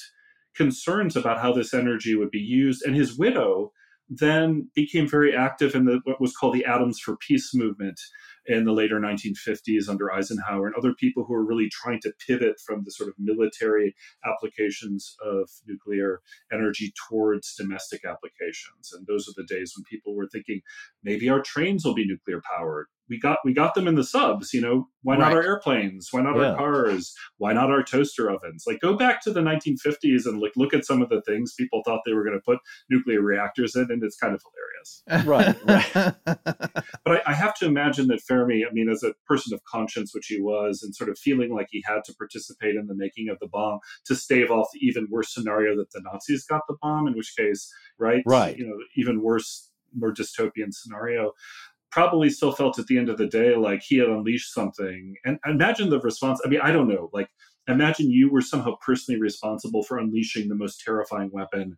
concerns 0.56 1.16
about 1.16 1.40
how 1.40 1.54
this 1.54 1.74
energy 1.74 2.16
would 2.16 2.32
be 2.32 2.40
used. 2.40 2.84
And 2.84 2.96
his 2.96 3.18
widow 3.18 3.72
then 4.10 4.70
became 4.76 5.08
very 5.08 5.36
active 5.36 5.76
in 5.76 5.86
the 5.86 6.00
what 6.04 6.22
was 6.22 6.36
called 6.36 6.56
the 6.56 6.66
Atoms 6.66 7.00
for 7.00 7.18
Peace 7.18 7.54
movement, 7.54 8.00
in 8.48 8.66
the 8.66 8.72
later 8.72 9.00
1950s 9.00 9.88
under 9.90 10.12
Eisenhower 10.12 10.68
and 10.68 10.76
other 10.76 10.94
people 10.94 11.24
who 11.26 11.34
were 11.34 11.46
really 11.46 11.70
trying 11.70 12.00
to 12.02 12.14
pivot 12.26 12.56
from 12.66 12.84
the 12.84 12.92
sort 12.92 13.10
of 13.10 13.16
military 13.18 13.96
applications 14.26 15.16
of 15.26 15.50
nuclear 15.68 16.22
energy 16.52 16.94
towards 17.10 17.56
domestic 17.56 18.02
applications. 18.06 18.92
And 18.94 19.06
those 19.08 19.28
are 19.28 19.34
the 19.36 19.46
days 19.46 19.74
when 19.76 19.84
people 19.90 20.16
were 20.16 20.28
thinking 20.32 20.62
maybe 21.04 21.30
our 21.30 21.42
trains 21.42 21.86
will 21.86 21.96
be 21.96 22.06
nuclear 22.08 22.42
powered. 22.56 22.88
We 23.10 23.20
got 23.20 23.40
we 23.44 23.54
got 23.56 23.74
them 23.74 23.88
in 23.88 23.96
the 23.96 24.04
subs 24.04 24.54
you 24.54 24.62
know? 24.62 24.88
Why 25.02 25.18
not 25.18 25.34
our 25.34 25.42
airplanes? 25.42 26.10
Why 26.12 26.22
not 26.22 26.36
Yeah. 26.36 26.52
our 26.52 26.58
cars? 26.58 27.14
Why 27.38 27.54
not 27.54 27.72
our 27.72 27.82
toaster 27.84 28.30
ovens? 28.30 28.66
Like 28.68 28.80
go 28.82 28.96
back 28.96 29.22
to 29.24 29.34
the 29.34 29.40
1950s 29.42 30.26
and 30.28 30.40
like 30.40 30.52
look 30.56 30.74
at 30.76 30.86
some 30.86 31.02
of 31.02 31.10
the 31.10 31.22
things 31.24 31.56
people 31.58 31.82
thought 31.84 32.02
they 32.06 32.14
were 32.14 32.24
going 32.24 32.38
to 32.38 32.44
put 32.46 32.60
nuclear 32.90 33.22
reactors 33.22 33.76
in 33.76 33.88
and 33.90 34.04
it's 34.04 34.18
kind 34.18 34.36
of 34.36 34.42
hilarious. 34.44 35.04
Right, 35.26 35.56
right. 35.66 36.16
but 37.04 37.08
I, 37.08 37.22
I 37.28 37.34
have 37.34 37.54
to 37.56 37.66
imagine 37.66 38.08
that 38.08 38.22
Fermi, 38.30 38.64
I 38.64 38.72
mean, 38.72 38.90
as 38.90 39.02
a 39.04 39.16
person 39.26 39.54
of 39.56 39.64
conscience, 39.66 40.14
which 40.14 40.28
he 40.28 40.40
was, 40.40 40.84
and 40.84 40.96
sort 40.96 41.10
of 41.10 41.18
feeling 41.18 41.52
like 41.54 41.68
he 41.72 41.84
had 41.86 42.04
to 42.06 42.14
participate 42.14 42.76
in 42.76 42.86
the 42.86 42.96
making 42.96 43.28
of 43.30 43.40
the 43.40 43.48
bomb 43.48 43.80
to 44.06 44.16
stave 44.16 44.52
off 44.52 44.68
the 44.72 44.80
even 44.86 45.08
worse 45.10 45.34
scenario 45.34 45.76
that 45.78 45.92
the 45.92 46.02
Nazis 46.02 46.46
got 46.46 46.62
the 46.68 46.78
bomb, 46.82 47.08
in 47.08 47.16
which 47.16 47.34
case, 47.36 47.74
right, 47.98 48.24
Right. 48.28 48.56
you 48.58 48.68
know, 48.68 48.78
even 48.96 49.24
worse, 49.24 49.72
more 49.96 50.14
dystopian 50.14 50.72
scenario. 50.72 51.34
Probably 51.92 52.30
still 52.30 52.52
felt 52.52 52.78
at 52.78 52.86
the 52.86 53.00
end 53.00 53.10
of 53.10 53.18
the 53.18 53.26
day 53.26 53.56
like 53.56 53.82
he 53.82 53.98
had 53.98 54.10
unleashed 54.10 54.54
something. 54.54 55.16
And 55.26 55.40
imagine 55.48 55.90
the 55.90 56.00
response. 56.00 56.40
I 56.46 56.48
mean, 56.48 56.62
I 56.62 56.72
don't 56.72 56.88
know. 56.88 57.10
Like, 57.12 57.30
imagine 57.68 58.12
you 58.12 58.32
were 58.32 58.42
somehow 58.42 58.76
personally 58.86 59.20
responsible 59.20 59.82
for 59.82 59.98
unleashing 59.98 60.50
the 60.50 60.56
most 60.56 60.82
terrifying 60.86 61.32
weapon 61.34 61.78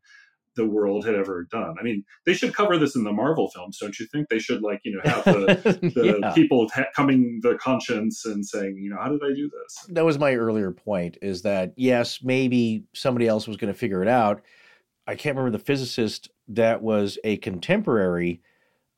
the 0.56 0.66
world 0.66 1.06
had 1.06 1.16
ever 1.16 1.48
done. 1.52 1.76
I 1.80 1.84
mean, 1.84 2.04
they 2.26 2.34
should 2.34 2.54
cover 2.54 2.78
this 2.78 2.96
in 2.96 3.04
the 3.04 3.12
Marvel 3.14 3.50
films, 3.50 3.78
don't 3.80 3.98
you 4.00 4.06
think? 4.12 4.28
They 4.30 4.40
should 4.40 4.62
like, 4.62 4.82
you 4.84 4.94
know, 4.94 5.02
have 5.10 5.24
the, 5.26 5.92
the 5.96 6.20
Yeah. 6.22 6.34
people 6.34 6.70
coming 6.96 7.40
the 7.42 7.56
conscience 7.56 8.26
and 8.26 8.46
saying, 8.46 8.78
you 8.82 8.90
know, 8.90 8.98
how 9.02 9.10
did 9.10 9.22
I 9.24 9.34
do 9.34 9.50
this? 9.50 9.86
that 9.96 10.06
was 10.06 10.20
my 10.20 10.36
earlier 10.36 10.72
point 10.72 11.18
is 11.22 11.42
that 11.44 11.74
yes 11.76 12.20
maybe 12.24 12.84
somebody 12.94 13.28
else 13.28 13.48
was 13.48 13.58
going 13.58 13.72
to 13.72 13.78
figure 13.78 14.02
it 14.02 14.08
out 14.08 14.42
i 15.08 15.16
can't 15.16 15.36
remember 15.36 15.58
the 15.58 15.64
physicist 15.64 16.30
that 16.48 16.82
was 16.82 17.18
a 17.24 17.38
contemporary 17.38 18.42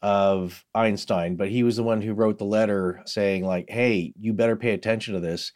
of 0.02 0.66
einstein 0.76 1.36
but 1.36 1.50
he 1.50 1.64
was 1.64 1.76
the 1.78 1.84
one 1.84 2.02
who 2.02 2.14
wrote 2.14 2.38
the 2.38 2.44
letter 2.44 3.02
saying 3.06 3.46
like 3.46 3.70
hey 3.70 4.14
you 4.20 4.34
better 4.34 4.56
pay 4.56 4.72
attention 4.72 5.14
to 5.14 5.20
this 5.20 5.54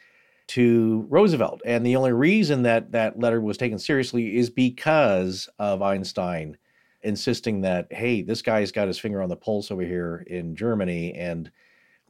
to 0.47 1.05
roosevelt 1.09 1.61
and 1.65 1.85
the 1.85 1.95
only 1.95 2.13
reason 2.13 2.63
that 2.63 2.91
that 2.91 3.19
letter 3.19 3.41
was 3.41 3.57
taken 3.57 3.77
seriously 3.77 4.37
is 4.37 4.49
because 4.49 5.49
of 5.59 5.81
einstein 5.81 6.57
insisting 7.03 7.61
that 7.61 7.87
hey 7.91 8.21
this 8.21 8.41
guy's 8.41 8.71
got 8.71 8.87
his 8.87 8.99
finger 8.99 9.21
on 9.21 9.29
the 9.29 9.35
pulse 9.35 9.71
over 9.71 9.83
here 9.83 10.23
in 10.27 10.55
germany 10.55 11.13
and 11.13 11.51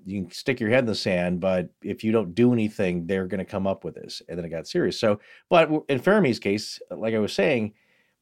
you 0.07 0.23
can 0.23 0.31
stick 0.31 0.59
your 0.59 0.69
head 0.69 0.80
in 0.80 0.85
the 0.85 0.95
sand, 0.95 1.41
but 1.41 1.69
if 1.81 2.03
you 2.03 2.14
don't 2.14 2.34
do 2.34 2.53
anything, 2.53 3.05
they're 3.05 3.27
going 3.27 3.39
to 3.39 3.45
come 3.45 3.68
up 3.68 3.84
with 3.84 3.95
this. 3.95 4.22
And 4.27 4.38
then 4.38 4.45
it 4.45 4.49
got 4.49 4.68
serious. 4.68 4.97
So, 4.97 5.19
but 5.49 5.69
in 5.89 5.99
Fermi's 5.99 6.39
case, 6.39 6.80
like 6.89 7.14
I 7.14 7.19
was 7.19 7.34
saying, 7.34 7.73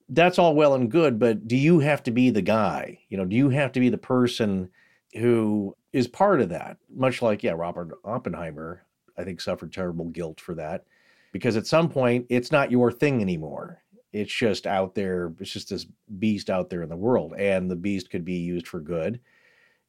that's 0.09 0.39
all 0.39 0.55
well 0.55 0.73
and 0.75 0.89
good, 0.89 1.19
but 1.19 1.47
do 1.47 1.55
you 1.55 1.79
have 1.79 2.03
to 2.03 2.11
be 2.11 2.29
the 2.29 2.41
guy? 2.41 2.99
You 3.09 3.17
know, 3.17 3.25
do 3.25 3.35
you 3.35 3.49
have 3.49 3.71
to 3.73 3.79
be 3.79 3.89
the 3.89 3.97
person 3.97 4.69
who 5.13 5.75
is 5.93 6.07
part 6.07 6.41
of 6.41 6.49
that? 6.49 6.77
Much 6.93 7.21
like, 7.21 7.43
yeah, 7.43 7.53
Robert 7.53 7.91
Oppenheimer, 8.03 8.85
I 9.17 9.23
think, 9.23 9.41
suffered 9.41 9.73
terrible 9.73 10.05
guilt 10.05 10.39
for 10.39 10.55
that 10.55 10.85
because 11.31 11.57
at 11.57 11.67
some 11.67 11.89
point 11.89 12.25
it's 12.29 12.51
not 12.51 12.71
your 12.71 12.91
thing 12.91 13.21
anymore. 13.21 13.81
It's 14.13 14.33
just 14.33 14.65
out 14.65 14.95
there, 14.95 15.33
it's 15.39 15.51
just 15.51 15.69
this 15.69 15.85
beast 16.19 16.49
out 16.49 16.69
there 16.69 16.83
in 16.83 16.89
the 16.89 16.95
world. 16.95 17.33
And 17.37 17.69
the 17.69 17.75
beast 17.75 18.09
could 18.09 18.23
be 18.23 18.35
used 18.35 18.67
for 18.67 18.79
good 18.79 19.19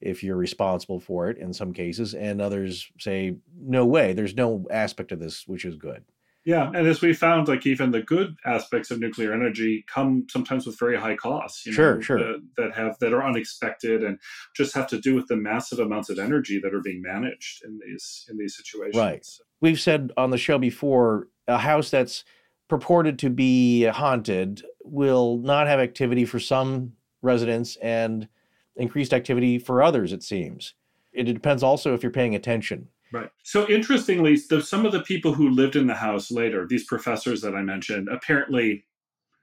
if 0.00 0.22
you're 0.22 0.36
responsible 0.36 1.00
for 1.00 1.30
it 1.30 1.38
in 1.38 1.52
some 1.52 1.72
cases, 1.72 2.14
and 2.14 2.40
others 2.40 2.90
say, 2.98 3.36
no 3.58 3.86
way, 3.86 4.12
there's 4.12 4.34
no 4.34 4.66
aspect 4.70 5.12
of 5.12 5.20
this 5.20 5.46
which 5.46 5.64
is 5.64 5.76
good. 5.76 6.04
Yeah, 6.46 6.68
and 6.68 6.86
as 6.86 7.02
we 7.02 7.12
found, 7.12 7.48
like 7.48 7.66
even 7.66 7.90
the 7.90 8.02
good 8.02 8.36
aspects 8.46 8.92
of 8.92 9.00
nuclear 9.00 9.32
energy 9.32 9.84
come 9.92 10.28
sometimes 10.30 10.64
with 10.64 10.78
very 10.78 10.96
high 10.96 11.16
costs. 11.16 11.66
You 11.66 11.72
Sure, 11.72 11.96
know, 11.96 12.00
sure. 12.00 12.18
That, 12.18 12.48
that 12.56 12.74
have 12.74 12.96
that 13.00 13.12
are 13.12 13.26
unexpected 13.26 14.04
and 14.04 14.20
just 14.54 14.72
have 14.76 14.86
to 14.88 15.00
do 15.00 15.16
with 15.16 15.26
the 15.26 15.36
massive 15.36 15.80
amounts 15.80 16.08
of 16.08 16.20
energy 16.20 16.60
that 16.60 16.72
are 16.72 16.80
being 16.80 17.02
managed 17.02 17.64
in 17.64 17.80
these 17.84 18.26
in 18.30 18.38
these 18.38 18.56
situations. 18.56 18.96
Right. 18.96 19.26
We've 19.60 19.80
said 19.80 20.12
on 20.16 20.30
the 20.30 20.38
show 20.38 20.56
before 20.56 21.26
a 21.48 21.58
house 21.58 21.90
that's 21.90 22.24
purported 22.68 23.18
to 23.18 23.30
be 23.30 23.82
haunted 23.84 24.62
will 24.84 25.38
not 25.38 25.66
have 25.66 25.80
activity 25.80 26.24
for 26.24 26.38
some 26.38 26.92
residents 27.22 27.76
and 27.82 28.28
increased 28.76 29.12
activity 29.12 29.58
for 29.58 29.82
others, 29.82 30.12
it 30.12 30.22
seems. 30.22 30.74
It 31.12 31.24
depends 31.24 31.64
also 31.64 31.92
if 31.94 32.04
you're 32.04 32.12
paying 32.12 32.36
attention. 32.36 32.88
Right. 33.12 33.30
So 33.44 33.68
interestingly, 33.68 34.36
the, 34.50 34.60
some 34.60 34.84
of 34.84 34.92
the 34.92 35.02
people 35.02 35.32
who 35.32 35.48
lived 35.50 35.76
in 35.76 35.86
the 35.86 35.94
house 35.94 36.30
later, 36.30 36.66
these 36.68 36.84
professors 36.84 37.40
that 37.42 37.54
I 37.54 37.62
mentioned, 37.62 38.08
apparently 38.10 38.84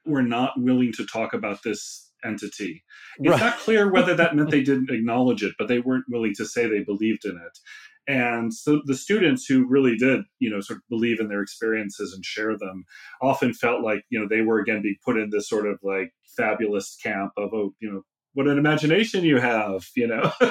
were 0.05 0.21
not 0.23 0.51
willing 0.57 0.91
to 0.93 1.05
talk 1.05 1.33
about 1.33 1.63
this 1.63 2.11
entity. 2.25 2.83
It's 3.19 3.29
Right. 3.31 3.39
not 3.39 3.57
clear 3.59 3.89
whether 3.89 4.15
that 4.15 4.35
meant 4.35 4.51
they 4.51 4.63
didn't 4.63 4.89
acknowledge 4.89 5.43
it, 5.43 5.55
but 5.57 5.67
they 5.67 5.79
weren't 5.79 6.05
willing 6.09 6.33
to 6.35 6.45
say 6.45 6.67
they 6.67 6.83
believed 6.83 7.25
in 7.25 7.37
it. 7.37 7.59
And 8.05 8.53
so 8.53 8.81
the 8.85 8.95
students 8.95 9.45
who 9.45 9.65
really 9.65 9.95
did, 9.95 10.21
you 10.39 10.49
know, 10.49 10.59
sort 10.59 10.77
of 10.77 10.83
believe 10.89 11.21
in 11.21 11.29
their 11.29 11.41
experiences 11.41 12.13
and 12.13 12.25
share 12.25 12.57
them 12.57 12.83
often 13.21 13.53
felt 13.53 13.81
like, 13.81 14.03
you 14.09 14.19
know, 14.19 14.27
they 14.27 14.41
were 14.41 14.59
again 14.59 14.81
being 14.81 14.97
put 15.05 15.17
in 15.17 15.29
this 15.29 15.47
sort 15.47 15.65
of 15.67 15.79
like 15.83 16.11
fabulous 16.35 16.97
camp 17.01 17.31
of, 17.37 17.53
oh, 17.53 17.73
you 17.79 17.89
know, 17.89 18.03
what 18.33 18.47
an 18.47 18.57
imagination 18.57 19.23
you 19.23 19.37
have, 19.37 19.89
you 19.95 20.07
know. 20.07 20.31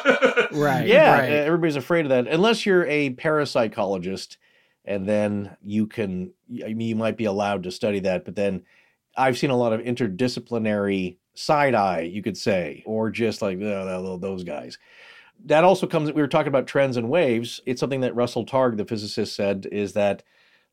Right. 0.52 0.86
Yeah, 0.86 1.18
right. 1.18 1.30
everybody's 1.30 1.76
afraid 1.76 2.04
of 2.04 2.10
that. 2.10 2.28
Unless 2.28 2.66
you're 2.66 2.86
a 2.86 3.14
parapsychologist, 3.14 4.36
and 4.84 5.08
then 5.08 5.56
you 5.62 5.86
can, 5.86 6.34
I 6.62 6.74
mean, 6.74 6.88
you 6.88 6.96
might 6.96 7.16
be 7.16 7.24
allowed 7.24 7.62
to 7.62 7.70
study 7.70 8.00
that. 8.00 8.26
But 8.26 8.36
then 8.36 8.64
I've 9.16 9.38
seen 9.38 9.48
a 9.48 9.56
lot 9.56 9.72
of 9.72 9.80
interdisciplinary 9.80 11.16
side 11.34 11.74
eye, 11.74 12.02
you 12.02 12.22
could 12.22 12.36
say, 12.36 12.82
or 12.84 13.10
just 13.10 13.40
like 13.40 13.58
"Oh, 13.62 14.18
those 14.18 14.44
guys. 14.44 14.76
That 15.46 15.64
also 15.64 15.86
comes. 15.86 16.12
We 16.12 16.20
were 16.20 16.28
talking 16.28 16.48
about 16.48 16.66
trends 16.66 16.98
and 16.98 17.08
waves. 17.08 17.60
It's 17.64 17.80
something 17.80 18.00
that 18.00 18.14
Russell 18.14 18.44
Targ, 18.44 18.76
the 18.76 18.84
physicist, 18.84 19.34
said 19.34 19.66
is 19.72 19.94
that 19.94 20.22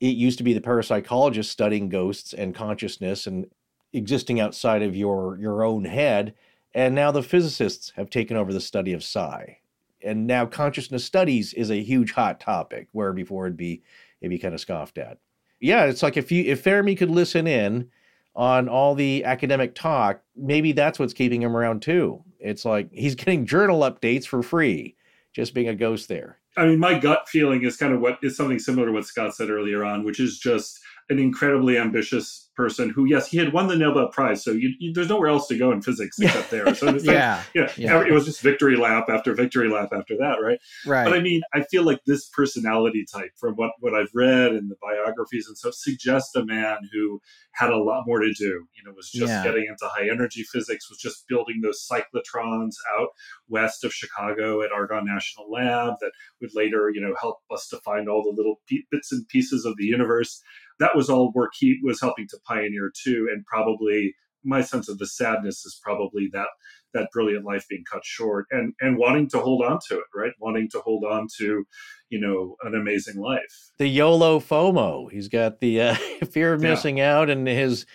it 0.02 0.16
used 0.16 0.38
to 0.40 0.44
be 0.44 0.54
the 0.54 0.62
parapsychologist 0.62 1.46
studying 1.46 1.88
ghosts 1.88 2.34
and 2.34 2.54
consciousness 2.54 3.28
and 3.28 3.48
existing 3.94 4.40
outside 4.40 4.82
of 4.84 4.96
your 4.96 5.38
your 5.40 5.64
own 5.64 5.86
head 5.86 6.34
and 6.80 6.96
now 6.96 7.12
the 7.12 7.22
physicists 7.22 7.92
have 7.98 8.10
taken 8.10 8.38
over 8.38 8.54
the 8.54 8.62
study 8.62 8.94
of 8.94 9.04
psi. 9.04 9.58
And 10.02 10.26
now 10.26 10.46
consciousness 10.46 11.04
studies 11.04 11.54
is 11.54 11.70
a 11.70 11.84
huge 11.84 12.14
hot 12.14 12.40
topic 12.40 12.88
where 12.94 13.12
before 13.12 13.48
it'd 13.48 13.58
be 13.58 13.84
it'd 14.22 14.30
be 14.30 14.40
kind 14.40 14.54
of 14.54 14.62
scoffed 14.62 14.98
at. 14.98 15.18
Yeah 15.60 15.84
it's 15.86 16.02
like 16.02 16.16
if 16.16 16.32
you 16.32 16.46
if 16.46 16.64
fermi 16.64 16.96
could 16.96 17.10
listen 17.10 17.48
in 17.48 17.90
on 18.34 18.70
all 18.70 18.96
the 18.96 19.26
academic 19.26 19.76
talk 19.76 20.22
maybe 20.38 20.72
that's 20.72 20.98
what's 21.00 21.14
keeping 21.14 21.42
him 21.42 21.58
around 21.58 21.82
too. 21.82 22.24
It's 22.40 22.64
like 22.64 22.88
he's 22.94 23.16
getting 23.24 23.46
journal 23.46 23.82
updates 23.82 24.26
for 24.26 24.42
free 24.42 24.96
just 25.34 25.54
being 25.54 25.68
a 25.68 25.76
ghost 25.76 26.08
there. 26.08 26.40
I 26.56 26.66
mean, 26.66 26.80
my 26.80 26.98
gut 26.98 27.28
feeling 27.28 27.64
is 27.64 27.76
kind 27.76 27.94
of 27.94 28.00
what 28.00 28.20
is 28.24 28.38
something 28.38 28.58
similar 28.58 28.88
to 28.88 28.94
what 28.94 29.06
Scott 29.06 29.36
said 29.36 29.50
earlier 29.50 29.84
on, 29.84 30.04
which 30.04 30.20
is 30.20 30.40
just 30.40 30.80
an 31.10 31.20
incredibly 31.20 31.78
ambitious 31.78 32.49
person 32.60 32.90
who, 32.90 33.06
yes, 33.06 33.30
he 33.30 33.38
had 33.38 33.54
won 33.54 33.68
the 33.68 33.76
Nobel 33.78 34.10
Prize, 34.10 34.44
so 34.44 34.52
you, 34.52 34.74
you, 34.80 34.92
there's 34.92 35.08
nowhere 35.08 35.30
else 35.30 35.48
to 35.48 35.58
go 35.58 35.72
in 35.72 35.82
physics 35.82 36.20
except 36.20 36.52
there. 36.52 36.76
So 36.76 36.90
it's 36.90 37.06
like, 37.06 37.16
Yeah, 37.16 37.42
you 37.54 37.62
know, 37.62 38.02
yeah. 38.02 38.04
it 38.06 38.12
was 38.12 38.26
just 38.26 38.42
victory 38.42 38.76
lap 38.76 39.06
after 39.08 39.34
victory 39.34 39.70
lap 39.70 39.90
after 39.94 40.18
that, 40.18 40.40
right? 40.44 40.60
Right. 40.86 41.06
But 41.06 41.14
I 41.14 41.22
mean, 41.22 41.40
I 41.54 41.64
feel 41.64 41.84
like 41.84 42.02
this 42.06 42.28
personality 42.28 43.06
type, 43.10 43.32
from 43.38 43.54
what 43.56 43.72
what 43.80 43.94
I've 43.96 44.12
read 44.14 44.52
and 44.52 44.70
the 44.70 44.76
biographies 44.82 45.48
and 45.48 45.58
stuff, 45.58 45.74
suggests 45.74 46.36
a 46.36 46.44
man 46.44 46.80
who 46.92 47.22
had 47.52 47.70
a 47.70 47.78
lot 47.78 48.04
more 48.06 48.20
to 48.20 48.34
do. 48.34 48.68
You 48.76 48.84
know, 48.86 48.92
was 48.94 49.10
just 49.10 49.30
Yeah. 49.32 49.44
getting 49.46 49.66
into 49.70 49.88
high 49.88 50.10
energy 50.12 50.44
physics, 50.44 50.90
was 50.90 51.00
just 51.00 51.30
building 51.30 51.62
those 51.62 51.88
cyclotrons 51.90 52.74
out 53.00 53.10
west 53.48 53.86
of 53.86 53.94
Chicago 53.94 54.62
at 54.62 54.72
Argonne 54.74 55.06
National 55.06 55.50
Lab 55.50 55.94
that 56.02 56.12
would 56.42 56.52
later, 56.54 56.92
you 56.94 57.00
know, 57.00 57.16
help 57.22 57.38
us 57.52 57.70
to 57.70 57.78
find 57.78 58.10
all 58.10 58.22
the 58.22 58.36
little 58.36 58.60
bits 58.92 59.12
and 59.14 59.26
pieces 59.30 59.64
of 59.66 59.78
the 59.78 59.86
universe. 59.86 60.42
That 60.80 60.96
was 60.96 61.10
all 61.10 61.32
work 61.34 61.52
he 61.58 61.80
was 61.84 62.02
helping 62.02 62.28
to 62.30 62.38
pioneer 62.46 62.92
too, 63.04 63.28
and 63.32 63.46
probably 63.46 64.16
my 64.44 64.62
sense 64.62 64.88
of 64.90 64.98
the 65.00 65.08
sadness 65.08 65.66
is 65.66 65.80
probably 65.84 66.30
that 66.34 66.48
that 66.94 67.10
brilliant 67.14 67.46
life 67.46 67.66
being 67.70 67.84
cut 67.92 68.04
short 68.06 68.46
and 68.52 68.74
and 68.80 68.98
wanting 68.98 69.30
to 69.30 69.40
hold 69.40 69.64
on 69.64 69.80
to 69.90 69.96
it 69.96 70.06
right 70.16 70.32
wanting 70.40 70.68
to 70.72 70.80
hold 70.80 71.04
on 71.04 71.28
to 71.38 71.66
you 72.10 72.20
know 72.20 72.56
an 72.64 72.74
amazing 72.74 73.20
life 73.20 73.72
the 73.80 73.88
YOLO 73.88 74.40
FOMO. 74.40 75.10
He's 75.12 75.30
got 75.30 75.60
the 75.62 75.82
uh, 75.82 75.94
fear 76.32 76.54
of 76.54 76.62
Yeah. 76.62 76.70
missing 76.70 77.00
out, 77.00 77.30
and 77.30 77.48
his 77.48 77.86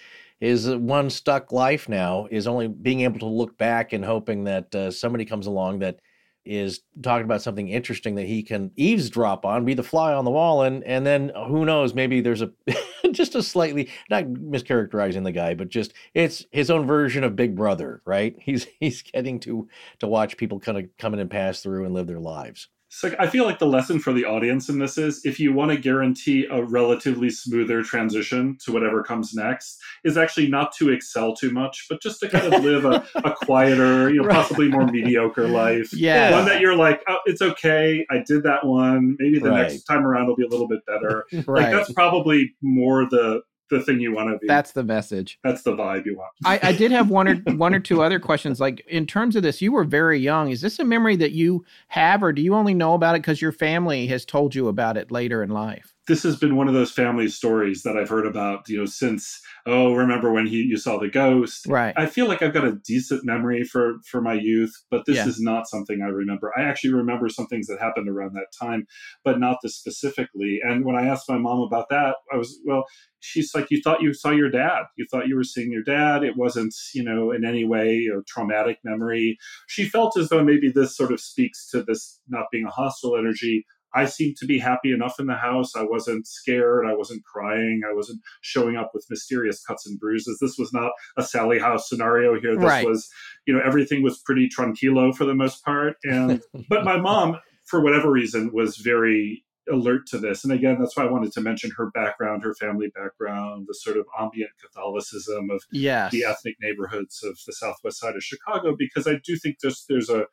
his 0.41 0.69
one 0.69 1.11
stuck 1.11 1.53
life 1.53 1.89
now 1.89 2.27
is 2.31 2.47
only 2.47 2.69
being 2.69 3.03
able 3.03 3.21
to 3.21 3.27
look 3.27 3.57
back 3.57 3.93
and 3.93 4.05
hoping 4.05 4.45
that 4.45 4.75
uh, 4.75 4.91
somebody 4.91 5.25
comes 5.25 5.47
along 5.47 5.79
that 5.81 6.01
is 6.45 6.81
talking 7.03 7.25
about 7.25 7.43
something 7.43 7.69
interesting 7.69 8.15
that 8.17 8.27
he 8.27 8.43
can 8.43 8.71
eavesdrop 8.77 9.45
on, 9.45 9.65
be 9.65 9.75
the 9.75 9.83
fly 9.83 10.13
on 10.13 10.25
the 10.25 10.31
wall, 10.31 10.63
and 10.63 10.85
and 10.85 11.07
then 11.07 11.33
who 11.49 11.65
knows, 11.65 11.95
maybe 11.95 12.21
there's 12.21 12.43
a 12.43 12.51
just 13.13 13.35
a 13.35 13.43
slightly 13.43 13.89
not 14.11 14.25
mischaracterizing 14.25 15.25
the 15.25 15.33
guy, 15.33 15.55
but 15.55 15.69
just 15.69 15.93
it's 16.15 16.45
his 16.51 16.71
own 16.71 16.87
version 16.87 17.25
of 17.25 17.37
Big 17.37 17.55
Brother, 17.55 18.03
right? 18.05 18.37
He's 18.39 18.67
he's 18.81 19.03
getting 19.03 19.41
to 19.41 19.69
to 20.01 20.07
watch 20.07 20.37
people 20.37 20.61
kind 20.61 20.79
of 20.79 20.85
come 20.99 21.15
in 21.15 21.21
and 21.21 21.31
pass 21.31 21.63
through 21.63 21.85
and 21.85 21.95
live 21.95 22.07
their 22.07 22.21
lives. 22.21 22.69
So 22.97 23.13
I 23.19 23.27
feel 23.27 23.45
like 23.45 23.59
the 23.59 23.67
lesson 23.67 23.99
for 23.99 24.13
the 24.13 24.25
audience 24.25 24.69
in 24.69 24.79
this 24.79 24.97
is 24.99 25.25
if 25.25 25.41
you 25.41 25.53
want 25.53 25.73
to 25.73 25.77
guarantee 25.77 26.47
a 26.49 26.63
relatively 26.63 27.29
smoother 27.29 27.83
transition 27.83 28.57
to 28.65 28.73
whatever 28.73 29.03
comes 29.03 29.35
next, 29.35 29.83
is 30.05 30.17
actually 30.17 30.49
not 30.49 30.71
to 30.77 30.91
excel 30.91 31.35
too 31.35 31.51
much, 31.51 31.87
but 31.91 32.01
just 32.01 32.21
to 32.21 32.29
kind 32.29 32.55
of 32.55 32.63
live 32.63 32.85
a, 32.85 33.05
a 33.17 33.33
quieter, 33.45 34.11
you 34.11 34.23
know, 34.23 34.29
right. 34.29 34.37
possibly 34.37 34.69
more 34.69 34.87
mediocre 34.87 35.49
life. 35.49 35.93
Yeah. 36.05 36.33
One 36.33 36.45
that 36.47 36.61
you're 36.61 36.77
like, 36.77 37.03
oh, 37.09 37.17
it's 37.25 37.41
okay. 37.41 38.05
I 38.11 38.23
did 38.27 38.43
that 38.43 38.67
one. 38.67 39.17
Maybe 39.19 39.39
the 39.39 39.51
right. 39.51 39.71
next 39.71 39.85
time 39.85 40.07
around 40.07 40.27
will 40.27 40.37
be 40.37 40.45
a 40.45 40.49
little 40.49 40.69
bit 40.69 40.85
better. 40.87 41.25
right. 41.33 41.47
Like 41.65 41.73
that's 41.73 41.93
probably 41.93 42.55
more 42.61 43.07
the 43.09 43.41
the 43.71 43.81
thing 43.81 44.01
you 44.01 44.15
want 44.15 44.31
to 44.31 44.39
be. 44.39 44.47
That's 44.47 44.73
the 44.73 44.83
message. 44.83 45.39
That's 45.43 45.63
the 45.63 45.73
vibe 45.73 46.07
you 46.07 46.17
want. 46.17 46.31
I, 46.45 46.61
I 46.63 46.73
did 46.73 46.91
have 46.91 47.11
one 47.11 47.29
or 47.29 47.35
one 47.57 47.75
or 47.75 47.81
two 47.81 48.03
other 48.03 48.21
questions. 48.21 48.61
Like 48.61 48.85
in 48.89 49.07
terms 49.07 49.37
of 49.37 49.43
this, 49.43 49.63
you 49.63 49.73
were 49.73 49.85
very 49.85 50.19
young. 50.19 50.51
Is 50.51 50.61
this 50.61 50.79
a 50.79 50.85
memory 50.85 51.17
that 51.17 51.33
you 51.33 51.65
have, 51.89 52.23
or 52.23 52.33
do 52.33 52.43
you 52.43 52.55
only 52.55 52.75
know 52.75 52.95
about 52.95 53.17
it 53.17 53.23
because 53.23 53.41
your 53.41 53.53
family 53.53 54.07
has 54.09 54.25
told 54.25 54.55
you 54.55 54.69
about 54.69 54.97
it 54.97 55.11
later 55.11 55.43
in 55.43 55.51
life? 55.51 55.94
This 56.07 56.23
has 56.23 56.37
been 56.37 56.57
one 56.57 56.69
of 56.69 56.75
those 56.75 56.93
family 56.93 57.29
stories 57.29 57.83
that 57.83 57.97
I've 57.97 58.09
heard 58.09 58.27
about, 58.27 58.69
you 58.69 58.79
know, 58.79 58.85
since 58.85 59.41
oh, 59.67 59.95
remember 59.95 60.33
when 60.33 60.47
he 60.47 60.57
you 60.59 60.77
saw 60.77 60.99
the 60.99 61.09
ghost? 61.09 61.67
Right. 61.67 61.95
I 61.97 62.07
feel 62.07 62.29
like 62.29 62.43
I've 62.43 62.53
got 62.53 62.67
a 62.67 62.77
decent 62.87 63.25
memory 63.25 63.65
for 63.65 63.97
for 64.07 64.21
my 64.21 64.35
youth, 64.35 64.73
but 64.91 65.07
this 65.07 65.17
yeah. 65.17 65.27
is 65.27 65.41
not 65.41 65.69
something 65.69 66.03
I 66.03 66.09
remember. 66.09 66.53
I 66.57 66.63
actually 66.63 66.93
remember 66.93 67.29
some 67.29 67.47
things 67.47 67.67
that 67.69 67.81
happened 67.81 68.09
around 68.09 68.35
that 68.35 68.53
time, 68.59 68.87
but 69.25 69.41
not 69.41 69.59
this 69.63 69.77
specifically. 69.77 70.61
And 70.63 70.85
when 70.85 70.97
I 70.97 71.07
asked 71.07 71.29
my 71.29 71.39
mom 71.39 71.61
about 71.61 71.89
that, 71.89 72.17
I 72.33 72.37
was 72.37 72.61
well, 72.67 72.85
she's 73.21 73.55
like, 73.55 73.71
you 73.71 73.81
thought 73.83 74.03
you 74.03 74.13
saw 74.13 74.31
your 74.31 74.51
dad. 74.51 74.85
You 74.97 75.07
thought 75.11 75.29
you 75.29 75.37
were 75.37 75.45
seeing 75.45 75.73
your 75.73 75.83
dad. 75.83 76.23
It 76.23 76.37
wasn't, 76.37 76.75
you 76.95 77.03
know, 77.03 77.31
in 77.31 77.45
any 77.45 77.65
way 77.65 78.09
a 78.15 78.23
traumatic 78.25 78.79
memory. 78.85 79.39
She 79.69 79.89
felt 79.89 80.19
as 80.19 80.29
though 80.29 80.45
maybe 80.45 80.71
this 80.71 80.97
sort 80.97 81.13
of 81.13 81.21
speaks 81.21 81.69
to 81.71 81.83
this 81.83 82.21
not 82.29 82.47
being 82.53 82.67
a 82.67 82.71
hostile 82.71 83.17
energy 83.17 83.65
I 83.95 84.07
seemed 84.07 84.37
to 84.39 84.47
be 84.47 84.59
happy 84.59 84.93
enough 84.93 85.17
in 85.19 85.27
the 85.27 85.35
house. 85.35 85.77
I 85.77 85.83
wasn't 85.83 86.27
scared. 86.27 86.87
I 86.87 86.95
wasn't 86.95 87.25
crying. 87.25 87.83
I 87.89 87.95
wasn't 87.95 88.21
showing 88.41 88.77
up 88.77 88.91
with 88.93 89.07
mysterious 89.09 89.63
cuts 89.63 89.87
and 89.87 89.99
bruises. 89.99 90.39
This 90.41 90.57
was 90.59 90.73
not 90.73 90.93
a 91.17 91.23
Sallie 91.23 91.59
House 91.59 91.89
scenario 91.89 92.39
here. 92.41 92.57
This 92.57 92.65
right. 92.65 92.87
was, 92.87 93.09
you 93.47 93.55
know, 93.55 93.61
everything 93.65 94.03
was 94.03 94.19
pretty 94.19 94.49
tranquilo 94.49 95.15
for 95.15 95.25
the 95.25 95.35
most 95.35 95.65
part. 95.65 95.97
And 96.05 96.43
but 96.69 96.85
my 96.85 96.99
mom, 96.99 97.39
for 97.65 97.81
whatever 97.81 98.11
reason, 98.11 98.51
was 98.53 98.77
very 98.77 99.45
alert 99.71 100.07
to 100.09 100.19
this. 100.19 100.45
And 100.45 100.53
again, 100.53 100.77
that's 100.79 100.97
why 100.97 101.05
I 101.05 101.11
wanted 101.11 101.33
to 101.33 101.41
mention 101.41 101.71
her 101.77 101.91
background, 101.91 102.43
her 102.43 102.55
family 102.55 102.89
background, 102.95 103.67
the 103.69 103.75
sort 103.75 103.97
of 103.97 104.07
ambient 104.19 104.51
Catholicism 104.61 105.51
of 105.51 105.63
yes. 105.73 106.13
the 106.13 106.25
ethnic 106.25 106.57
neighborhoods 106.61 107.23
of 107.23 107.39
the 107.47 107.53
southwest 107.53 107.99
side 107.99 108.17
of 108.17 108.23
Chicago, 108.23 108.75
because 108.77 109.07
I 109.07 109.21
do 109.25 109.37
think 109.37 109.57
there's 109.63 109.85
there's 109.89 110.11
a 110.11 110.27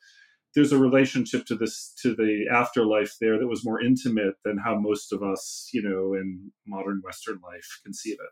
there's 0.56 0.72
a 0.72 0.78
relationship 0.78 1.45
to 1.45 1.56
this 1.56 1.94
to 2.02 2.14
the 2.15 2.45
afterlife 2.52 3.15
there 3.19 3.40
that 3.40 3.48
was 3.48 3.65
more 3.65 3.82
intimate 3.82 4.36
than 4.44 4.57
how 4.57 4.78
most 4.78 5.14
of 5.14 5.23
us, 5.23 5.69
you 5.73 5.82
know, 5.82 6.14
in 6.14 6.52
modern 6.68 7.02
Western 7.03 7.40
life 7.44 7.80
conceive 7.84 8.15
it. 8.15 8.30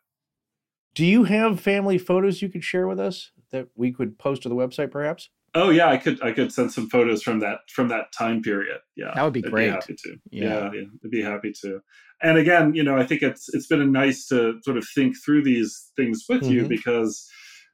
Do 0.96 1.06
you 1.06 1.24
have 1.26 1.60
family 1.60 1.98
photos 1.98 2.42
you 2.42 2.50
could 2.50 2.64
share 2.64 2.88
with 2.88 3.00
us 3.00 3.32
that 3.52 3.68
we 3.76 3.92
could 3.92 4.18
post 4.18 4.44
to 4.44 4.50
the 4.50 4.56
website, 4.56 4.92
perhaps? 4.92 5.30
Oh 5.56 5.70
yeah, 5.70 5.90
I 5.90 5.98
could 5.98 6.22
I 6.22 6.32
could 6.32 6.52
send 6.52 6.72
some 6.72 6.90
photos 6.90 7.24
from 7.24 7.40
that 7.40 7.60
from 7.70 7.88
that 7.88 8.12
time 8.12 8.42
period. 8.42 8.80
Yeah, 8.96 9.12
that 9.16 9.24
would 9.24 9.34
be 9.34 9.44
I'd 9.44 9.52
great. 9.52 9.68
Be 9.68 9.72
happy 9.72 9.96
to. 9.96 10.16
Yeah. 10.30 10.44
yeah, 10.44 10.72
yeah, 10.74 10.84
I'd 11.04 11.12
be 11.12 11.22
happy 11.22 11.54
to. 11.62 11.80
And 12.22 12.38
again, 12.38 12.76
you 12.76 12.84
know, 12.84 12.98
I 12.98 13.06
think 13.06 13.22
it's 13.22 13.50
it's 13.54 13.68
been 13.68 13.92
nice 13.92 14.28
to 14.28 14.60
sort 14.64 14.78
of 14.78 14.86
think 14.94 15.16
through 15.24 15.44
these 15.44 15.92
things 15.96 16.26
with 16.30 16.42
mm-hmm. 16.42 16.52
you 16.52 16.68
because 16.68 17.28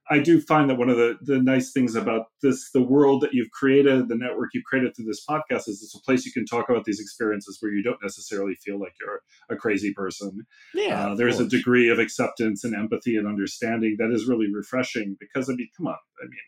I 0.09 0.19
do 0.19 0.39
find 0.39 0.69
that 0.69 0.77
one 0.77 0.89
of 0.89 0.97
the, 0.97 1.17
the 1.21 1.41
nice 1.41 1.71
things 1.71 1.95
about 1.95 2.27
this, 2.43 2.69
the 2.71 2.81
world 2.81 3.21
that 3.21 3.33
you've 3.33 3.49
created, 3.51 4.07
the 4.07 4.15
network 4.15 4.51
you've 4.53 4.63
created 4.63 4.95
through 4.95 5.05
this 5.05 5.25
podcast, 5.27 5.67
is 5.67 5.81
it's 5.81 5.95
a 5.95 6.01
place 6.01 6.25
you 6.25 6.31
can 6.31 6.45
talk 6.45 6.69
about 6.69 6.85
these 6.85 6.99
experiences 6.99 7.57
where 7.59 7.71
you 7.71 7.81
don't 7.81 8.01
necessarily 8.03 8.55
feel 8.63 8.79
like 8.79 8.93
you're 9.01 9.21
a 9.49 9.55
crazy 9.59 9.93
person. 9.93 10.45
Yeah, 10.73 11.11
uh, 11.11 11.15
there's 11.15 11.39
a 11.39 11.47
degree 11.47 11.89
of 11.89 11.97
acceptance 11.97 12.63
and 12.63 12.75
empathy 12.75 13.15
and 13.17 13.27
understanding 13.27 13.95
that 13.97 14.11
is 14.11 14.27
really 14.27 14.47
refreshing. 14.53 15.17
Because 15.19 15.49
I 15.49 15.53
mean, 15.53 15.69
come 15.75 15.87
on, 15.87 15.97
I 16.21 16.25
mean, 16.25 16.39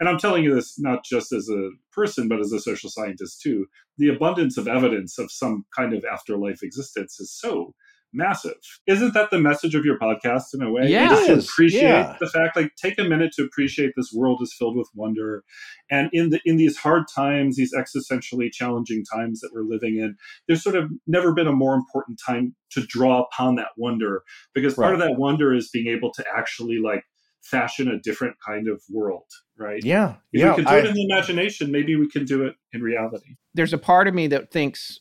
and 0.00 0.08
I'm 0.08 0.18
telling 0.18 0.44
you 0.44 0.54
this 0.54 0.78
not 0.78 1.04
just 1.04 1.32
as 1.32 1.48
a 1.48 1.70
person, 1.92 2.28
but 2.28 2.40
as 2.40 2.52
a 2.52 2.60
social 2.60 2.90
scientist 2.90 3.40
too. 3.40 3.66
The 3.96 4.08
abundance 4.08 4.56
of 4.56 4.68
evidence 4.68 5.18
of 5.18 5.32
some 5.32 5.64
kind 5.76 5.94
of 5.94 6.04
afterlife 6.04 6.62
existence 6.62 7.18
is 7.18 7.32
so 7.32 7.74
massive. 8.12 8.56
Isn't 8.86 9.14
that 9.14 9.30
the 9.30 9.38
message 9.38 9.74
of 9.74 9.84
your 9.84 9.98
podcast 9.98 10.54
in 10.54 10.62
a 10.62 10.70
way? 10.70 10.88
Yeah, 10.88 11.08
to 11.08 11.38
appreciate 11.38 11.82
yeah. 11.82 12.16
the 12.20 12.28
fact, 12.28 12.56
like 12.56 12.72
take 12.76 12.98
a 12.98 13.04
minute 13.04 13.32
to 13.36 13.44
appreciate 13.44 13.92
this 13.96 14.12
world 14.14 14.40
is 14.42 14.54
filled 14.58 14.76
with 14.76 14.88
wonder, 14.94 15.44
and 15.90 16.10
in 16.12 16.30
the 16.30 16.40
in 16.44 16.56
these 16.56 16.76
hard 16.76 17.04
times, 17.14 17.56
these 17.56 17.74
existentially 17.74 18.50
challenging 18.52 19.04
times 19.04 19.40
that 19.40 19.50
we're 19.52 19.62
living 19.62 19.96
in, 19.98 20.16
there's 20.46 20.62
sort 20.62 20.76
of 20.76 20.90
never 21.06 21.32
been 21.32 21.46
a 21.46 21.52
more 21.52 21.74
important 21.74 22.20
time 22.24 22.54
to 22.70 22.84
draw 22.86 23.22
upon 23.22 23.56
that 23.56 23.68
wonder 23.76 24.22
because 24.54 24.74
part 24.74 24.92
right. 24.92 24.94
of 24.94 25.00
that 25.00 25.18
wonder 25.18 25.54
is 25.54 25.70
being 25.70 25.86
able 25.86 26.12
to 26.12 26.24
actually 26.36 26.78
like 26.78 27.04
fashion 27.42 27.88
a 27.88 27.98
different 28.00 28.36
kind 28.44 28.68
of 28.68 28.82
world, 28.90 29.24
right? 29.58 29.82
Yeah. 29.84 30.16
If 30.32 30.40
yeah, 30.40 30.50
we 30.50 30.56
can 30.56 30.64
do 30.64 30.70
I, 30.70 30.78
it 30.78 30.86
in 30.86 30.94
the 30.94 31.04
imagination, 31.04 31.72
maybe 31.72 31.96
we 31.96 32.08
can 32.08 32.24
do 32.24 32.44
it 32.44 32.54
in 32.72 32.82
reality. 32.82 33.36
There's 33.54 33.72
a 33.72 33.78
part 33.78 34.08
of 34.08 34.14
me 34.14 34.26
that 34.28 34.50
thinks 34.50 35.00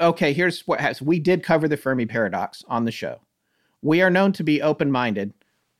okay, 0.00 0.32
here's 0.32 0.66
what 0.66 0.80
has 0.80 1.02
we 1.02 1.18
did 1.18 1.42
cover 1.42 1.68
the 1.68 1.76
Fermi 1.76 2.06
paradox 2.06 2.64
on 2.68 2.84
the 2.84 2.90
show. 2.90 3.20
We 3.82 4.02
are 4.02 4.10
known 4.10 4.32
to 4.32 4.44
be 4.44 4.62
open 4.62 4.90
minded 4.90 5.32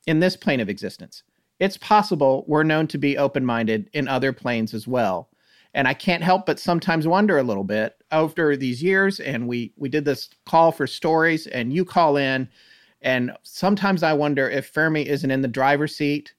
in 0.06 0.20
this 0.20 0.36
plane 0.36 0.60
of 0.60 0.68
existence. 0.68 1.22
It's 1.60 1.76
possible 1.76 2.44
we're 2.48 2.64
known 2.64 2.88
to 2.88 2.98
be 2.98 3.16
open 3.16 3.44
minded 3.44 3.88
in 3.92 4.08
other 4.08 4.32
planes 4.32 4.74
as 4.74 4.88
well. 4.88 5.28
And 5.74 5.88
I 5.88 5.94
can't 5.94 6.22
help 6.22 6.44
but 6.44 6.58
sometimes 6.58 7.06
wonder 7.06 7.38
a 7.38 7.42
little 7.42 7.64
bit 7.64 7.94
after 8.10 8.56
these 8.56 8.82
years. 8.82 9.20
And 9.20 9.48
we 9.48 9.72
we 9.76 9.88
did 9.88 10.04
this 10.04 10.28
call 10.44 10.72
for 10.72 10.86
stories, 10.86 11.46
and 11.46 11.72
you 11.72 11.84
call 11.84 12.16
in, 12.16 12.48
and 13.00 13.32
sometimes 13.42 14.02
I 14.02 14.12
wonder 14.12 14.48
if 14.50 14.66
Fermi 14.66 15.08
isn't 15.08 15.30
in 15.30 15.42
the 15.42 15.48
driver's 15.48 15.96
seat 15.96 16.34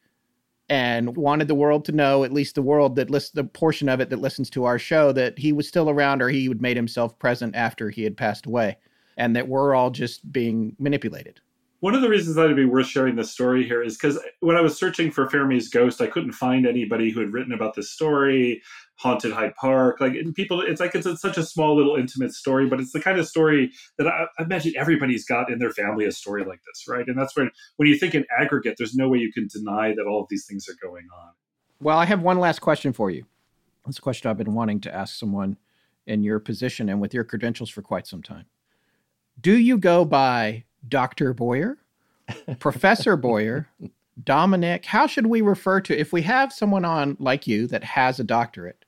and 0.73 1.15
wanted 1.15 1.47
the 1.47 1.53
world 1.53 1.85
to 1.85 1.91
know, 1.91 2.23
at 2.23 2.33
least 2.33 2.55
the 2.55 2.61
world 2.63 2.95
that 2.95 3.11
lists 3.11 3.29
the 3.29 3.43
portion 3.43 3.87
of 3.87 3.99
it 3.99 4.09
that 4.09 4.17
listens 4.19 4.49
to 4.49 4.63
our 4.63 4.79
show, 4.79 5.11
that 5.11 5.37
he 5.37 5.53
was 5.53 5.67
still 5.67 5.87
around 5.87 6.19
or 6.19 6.29
he 6.29 6.49
would 6.49 6.63
made 6.63 6.75
himself 6.75 7.19
present 7.19 7.55
after 7.55 7.91
he 7.91 8.03
had 8.03 8.17
passed 8.17 8.47
away, 8.47 8.75
and 9.15 9.35
that 9.35 9.47
we're 9.47 9.75
all 9.75 9.91
just 9.91 10.31
being 10.31 10.75
manipulated. 10.79 11.39
One 11.81 11.93
of 11.93 12.01
the 12.01 12.09
reasons 12.09 12.37
that 12.37 12.45
it'd 12.45 12.55
be 12.55 12.65
worth 12.65 12.87
sharing 12.87 13.15
this 13.15 13.29
story 13.29 13.63
here 13.67 13.83
is 13.83 13.97
because 13.97 14.17
when 14.39 14.55
I 14.55 14.61
was 14.61 14.75
searching 14.75 15.11
for 15.11 15.29
Fermi's 15.29 15.69
ghost, 15.69 16.01
I 16.01 16.07
couldn't 16.07 16.31
find 16.31 16.65
anybody 16.65 17.11
who 17.11 17.19
had 17.19 17.33
written 17.33 17.53
about 17.53 17.75
this 17.75 17.91
story, 17.91 18.63
haunted 18.95 19.33
Hyde 19.33 19.55
Park. 19.55 19.99
Like 19.99 20.13
people, 20.35 20.61
it's 20.61 20.79
like 20.79 20.95
it's, 20.95 21.21
such 21.21 21.37
a 21.37 21.43
small 21.43 21.75
little 21.75 21.95
intimate 21.95 22.33
story, 22.33 22.67
but 22.67 22.79
it's 22.79 22.91
the 22.91 22.99
kind 22.99 23.19
of 23.19 23.27
story 23.27 23.71
that 23.97 24.07
I, 24.07 24.25
I, 24.37 24.43
imagine 24.43 24.73
everybody's 24.77 25.25
got 25.25 25.51
in 25.51 25.59
their 25.59 25.71
family 25.71 26.05
a 26.05 26.11
story 26.11 26.45
like 26.45 26.61
this, 26.65 26.85
right? 26.87 27.07
And 27.07 27.17
that's 27.17 27.35
when 27.35 27.51
when 27.77 27.89
you 27.89 27.97
think 27.97 28.15
in 28.15 28.25
aggregate, 28.37 28.75
there's 28.77 28.95
no 28.95 29.09
way 29.09 29.19
you 29.19 29.31
can 29.31 29.47
deny 29.47 29.93
that 29.95 30.05
all 30.05 30.21
of 30.21 30.27
these 30.29 30.45
things 30.45 30.67
are 30.69 30.87
going 30.87 31.07
on. 31.15 31.31
Well, 31.79 31.97
I 31.97 32.05
have 32.05 32.21
one 32.21 32.39
last 32.39 32.59
question 32.59 32.93
for 32.93 33.11
you. 33.11 33.25
It's 33.87 33.97
a 33.97 34.01
question 34.01 34.29
I've 34.29 34.37
been 34.37 34.53
wanting 34.53 34.79
to 34.81 34.95
ask 34.95 35.15
someone 35.15 35.57
in 36.05 36.23
your 36.23 36.39
position 36.39 36.89
and 36.89 37.01
with 37.01 37.13
your 37.13 37.23
credentials 37.23 37.69
for 37.69 37.81
quite 37.81 38.07
some 38.07 38.21
time. 38.21 38.45
Do 39.41 39.57
you 39.57 39.77
go 39.77 40.05
by 40.05 40.63
Dr. 40.87 41.33
Boyer, 41.33 41.77
Professor 42.59 43.17
Boyer, 43.17 43.67
Dominic? 44.23 44.85
How 44.85 45.07
should 45.07 45.27
we 45.27 45.41
refer 45.41 45.81
to 45.81 45.97
if 45.97 46.13
we 46.13 46.21
have 46.21 46.53
someone 46.53 46.85
on 46.85 47.17
like 47.19 47.47
you 47.47 47.67
that 47.67 47.83
has 47.83 48.19
a 48.19 48.23
doctorate, 48.23 48.82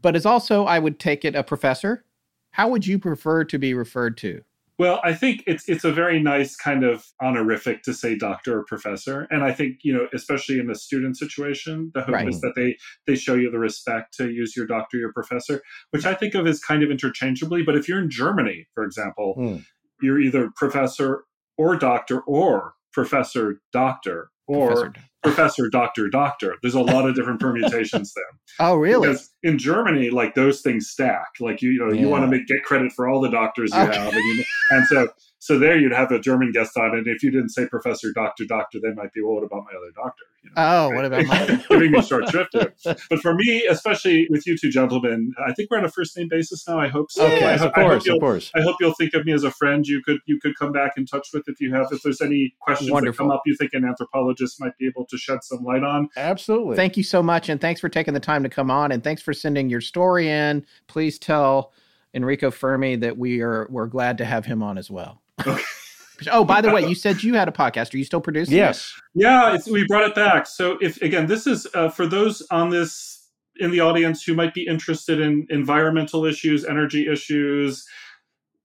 but 0.00 0.16
is 0.16 0.26
also, 0.26 0.64
I 0.64 0.78
would 0.78 0.98
take 0.98 1.24
it, 1.24 1.34
a 1.34 1.42
professor? 1.42 2.04
How 2.52 2.68
would 2.68 2.86
you 2.86 2.98
prefer 2.98 3.44
to 3.44 3.58
be 3.58 3.74
referred 3.74 4.16
to? 4.18 4.42
Well, 4.78 5.00
I 5.02 5.12
think 5.12 5.42
it's 5.48 5.68
it's 5.68 5.82
a 5.82 5.90
very 5.90 6.20
nice 6.22 6.54
kind 6.54 6.84
of 6.84 7.04
honorific 7.20 7.82
to 7.82 7.92
say 7.92 8.16
doctor 8.16 8.60
or 8.60 8.64
professor, 8.64 9.26
and 9.28 9.42
I 9.42 9.50
think 9.52 9.78
you 9.82 9.92
know, 9.92 10.06
especially 10.14 10.60
in 10.60 10.68
the 10.68 10.76
student 10.76 11.18
situation, 11.18 11.90
the 11.94 12.02
hope 12.02 12.14
right. 12.14 12.28
is 12.28 12.40
that 12.42 12.52
they 12.54 12.76
they 13.04 13.16
show 13.16 13.34
you 13.34 13.50
the 13.50 13.58
respect 13.58 14.16
to 14.18 14.30
use 14.30 14.56
your 14.56 14.66
doctor, 14.66 14.96
your 14.96 15.12
professor, 15.12 15.62
which 15.90 16.06
I 16.06 16.14
think 16.14 16.36
of 16.36 16.46
as 16.46 16.60
kind 16.60 16.84
of 16.84 16.92
interchangeably. 16.92 17.64
But 17.64 17.74
if 17.74 17.88
you're 17.88 17.98
in 17.98 18.08
Germany, 18.08 18.68
for 18.72 18.84
example, 18.84 19.34
mm 19.36 19.64
you're 20.00 20.20
either 20.20 20.50
professor 20.54 21.24
or 21.56 21.76
doctor 21.76 22.20
or 22.20 22.74
professor 22.92 23.60
doctor 23.72 24.30
or 24.46 24.68
professor, 24.68 24.92
professor 25.22 25.68
doctor 25.68 26.08
doctor 26.08 26.54
there's 26.62 26.74
a 26.74 26.80
lot 26.80 27.08
of 27.08 27.14
different 27.14 27.40
permutations 27.40 28.12
there 28.14 28.24
oh 28.60 28.76
really 28.76 29.08
because 29.08 29.30
in 29.42 29.58
germany 29.58 30.10
like 30.10 30.34
those 30.34 30.60
things 30.60 30.88
stack 30.88 31.26
like 31.40 31.60
you, 31.60 31.70
you 31.70 31.78
know 31.78 31.92
yeah. 31.92 32.00
you 32.00 32.08
want 32.08 32.22
to 32.22 32.28
make 32.28 32.46
get 32.46 32.62
credit 32.62 32.92
for 32.92 33.08
all 33.08 33.20
the 33.20 33.30
doctors 33.30 33.70
you 33.74 33.80
okay. 33.80 33.98
have 33.98 34.12
and, 34.12 34.24
you, 34.24 34.44
and 34.70 34.86
so 34.86 35.08
so 35.40 35.58
there 35.58 35.78
you'd 35.78 35.92
have 35.92 36.10
a 36.10 36.18
German 36.18 36.50
guest 36.50 36.76
on, 36.76 36.96
and 36.96 37.06
if 37.06 37.22
you 37.22 37.30
didn't 37.30 37.50
say 37.50 37.66
professor, 37.66 38.12
doctor, 38.12 38.44
doctor, 38.44 38.80
they 38.82 38.92
might 38.92 39.12
be, 39.12 39.22
well, 39.22 39.34
what 39.34 39.44
about 39.44 39.64
my 39.64 39.78
other 39.78 39.92
doctor? 39.94 40.24
You 40.42 40.50
know, 40.50 40.54
oh, 40.56 40.90
right? 40.90 40.96
what 40.96 41.04
about 41.04 41.26
my 41.26 41.64
giving 41.68 41.92
me 41.92 42.02
short 42.02 42.28
shrift 42.28 42.50
here? 42.52 42.74
But 43.08 43.20
for 43.20 43.34
me, 43.34 43.64
especially 43.66 44.26
with 44.30 44.46
you 44.46 44.56
two 44.58 44.70
gentlemen, 44.70 45.32
I 45.46 45.52
think 45.52 45.70
we're 45.70 45.78
on 45.78 45.84
a 45.84 45.88
first 45.88 46.16
name 46.16 46.28
basis 46.28 46.66
now. 46.66 46.80
I 46.80 46.88
hope 46.88 47.10
so. 47.10 47.24
Okay, 47.24 47.44
I, 47.44 47.54
of 47.54 47.72
course, 47.72 48.08
of 48.08 48.20
course. 48.20 48.50
I 48.54 48.62
hope 48.62 48.76
you'll 48.80 48.94
think 48.94 49.14
of 49.14 49.24
me 49.24 49.32
as 49.32 49.44
a 49.44 49.50
friend. 49.50 49.86
You 49.86 50.02
could 50.02 50.18
you 50.26 50.40
could 50.40 50.56
come 50.56 50.72
back 50.72 50.92
in 50.96 51.06
touch 51.06 51.28
with 51.32 51.44
if 51.48 51.60
you 51.60 51.72
have 51.72 51.86
if 51.92 52.02
there's 52.02 52.20
any 52.20 52.54
questions 52.60 52.90
Wonderful. 52.90 53.26
that 53.26 53.30
come 53.30 53.36
up 53.36 53.42
you 53.46 53.56
think 53.56 53.72
an 53.74 53.84
anthropologist 53.84 54.60
might 54.60 54.76
be 54.78 54.86
able 54.86 55.06
to 55.06 55.16
shed 55.16 55.42
some 55.42 55.62
light 55.62 55.82
on. 55.82 56.08
Absolutely. 56.16 56.76
Thank 56.76 56.96
you 56.96 57.04
so 57.04 57.22
much, 57.22 57.48
and 57.48 57.60
thanks 57.60 57.80
for 57.80 57.88
taking 57.88 58.14
the 58.14 58.20
time 58.20 58.42
to 58.42 58.48
come 58.48 58.70
on, 58.70 58.92
and 58.92 59.04
thanks 59.04 59.22
for 59.22 59.32
sending 59.32 59.68
your 59.68 59.80
story 59.80 60.28
in. 60.28 60.64
Please 60.88 61.18
tell 61.18 61.72
Enrico 62.14 62.50
Fermi 62.50 62.96
that 62.96 63.18
we 63.18 63.40
are 63.40 63.66
we're 63.70 63.86
glad 63.86 64.18
to 64.18 64.24
have 64.24 64.44
him 64.44 64.62
on 64.62 64.78
as 64.78 64.90
well. 64.90 65.20
oh, 66.30 66.44
by 66.44 66.60
the 66.60 66.70
way, 66.70 66.86
you 66.86 66.94
said 66.94 67.22
you 67.22 67.34
had 67.34 67.48
a 67.48 67.52
podcast. 67.52 67.94
Are 67.94 67.98
you 67.98 68.04
still 68.04 68.20
producing? 68.20 68.56
Yes. 68.56 68.92
Yeah, 69.14 69.54
it's, 69.54 69.68
we 69.68 69.84
brought 69.86 70.08
it 70.08 70.14
back. 70.14 70.46
So 70.46 70.78
if 70.80 71.00
again, 71.02 71.26
this 71.26 71.46
is 71.46 71.66
uh, 71.74 71.88
for 71.88 72.06
those 72.06 72.46
on 72.50 72.70
this 72.70 73.30
in 73.60 73.70
the 73.70 73.80
audience 73.80 74.22
who 74.22 74.34
might 74.34 74.54
be 74.54 74.66
interested 74.66 75.20
in 75.20 75.46
environmental 75.50 76.24
issues, 76.24 76.64
energy 76.64 77.08
issues, 77.10 77.84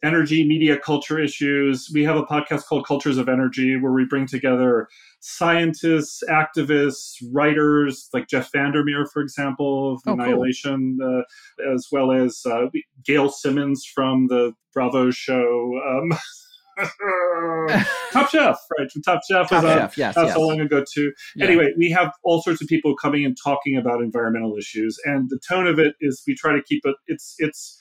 energy 0.04 0.46
media 0.46 0.78
culture 0.78 1.20
issues. 1.20 1.90
We 1.94 2.04
have 2.04 2.18
a 2.18 2.26
podcast 2.26 2.66
called 2.66 2.86
Cultures 2.86 3.18
of 3.18 3.30
Energy 3.30 3.78
where 3.78 3.94
we 3.94 4.06
bring 4.06 4.28
together 4.28 4.88
scientists, 5.22 6.22
activists, 6.30 7.16
writers 7.32 8.10
like 8.14 8.28
Jeff 8.28 8.52
Vandermeer, 8.52 9.06
for 9.12 9.22
example, 9.22 9.94
of 9.94 10.02
Oh, 10.06 10.16
cool. 10.16 10.22
Annihilation, 10.22 11.00
uh, 11.02 11.72
as 11.74 11.88
well 11.92 12.12
as 12.12 12.42
uh, 12.46 12.66
Gail 13.06 13.30
Simmons 13.30 13.86
from 13.86 14.28
the 14.28 14.54
Bravo 14.74 15.10
show. 15.10 15.80
Um, 15.88 16.18
Top 18.12 18.30
Chef, 18.30 18.58
right? 18.78 18.90
Top 19.06 19.22
Chef 19.30 19.50
Top 19.50 19.64
was 19.64 19.72
on 19.72 19.78
Chef, 19.78 19.98
yes, 19.98 20.16
not 20.16 20.26
yes. 20.26 20.36
so 20.36 20.42
long 20.42 20.60
ago 20.60 20.84
too. 20.92 21.12
Yeah. 21.36 21.46
Anyway, 21.46 21.74
we 21.78 21.90
have 21.92 22.12
all 22.24 22.42
sorts 22.42 22.62
of 22.62 22.68
people 22.68 22.96
coming 22.96 23.26
and 23.26 23.38
talking 23.42 23.78
about 23.78 24.02
environmental 24.02 24.56
issues, 24.58 24.98
and 25.06 25.30
the 25.30 25.40
tone 25.48 25.68
of 25.68 25.80
it 25.80 25.96
is 26.02 26.22
we 26.28 26.36
try 26.36 26.54
to 26.54 26.62
keep 26.62 26.82
it. 26.86 26.96
It's 27.08 27.36
it's 27.40 27.80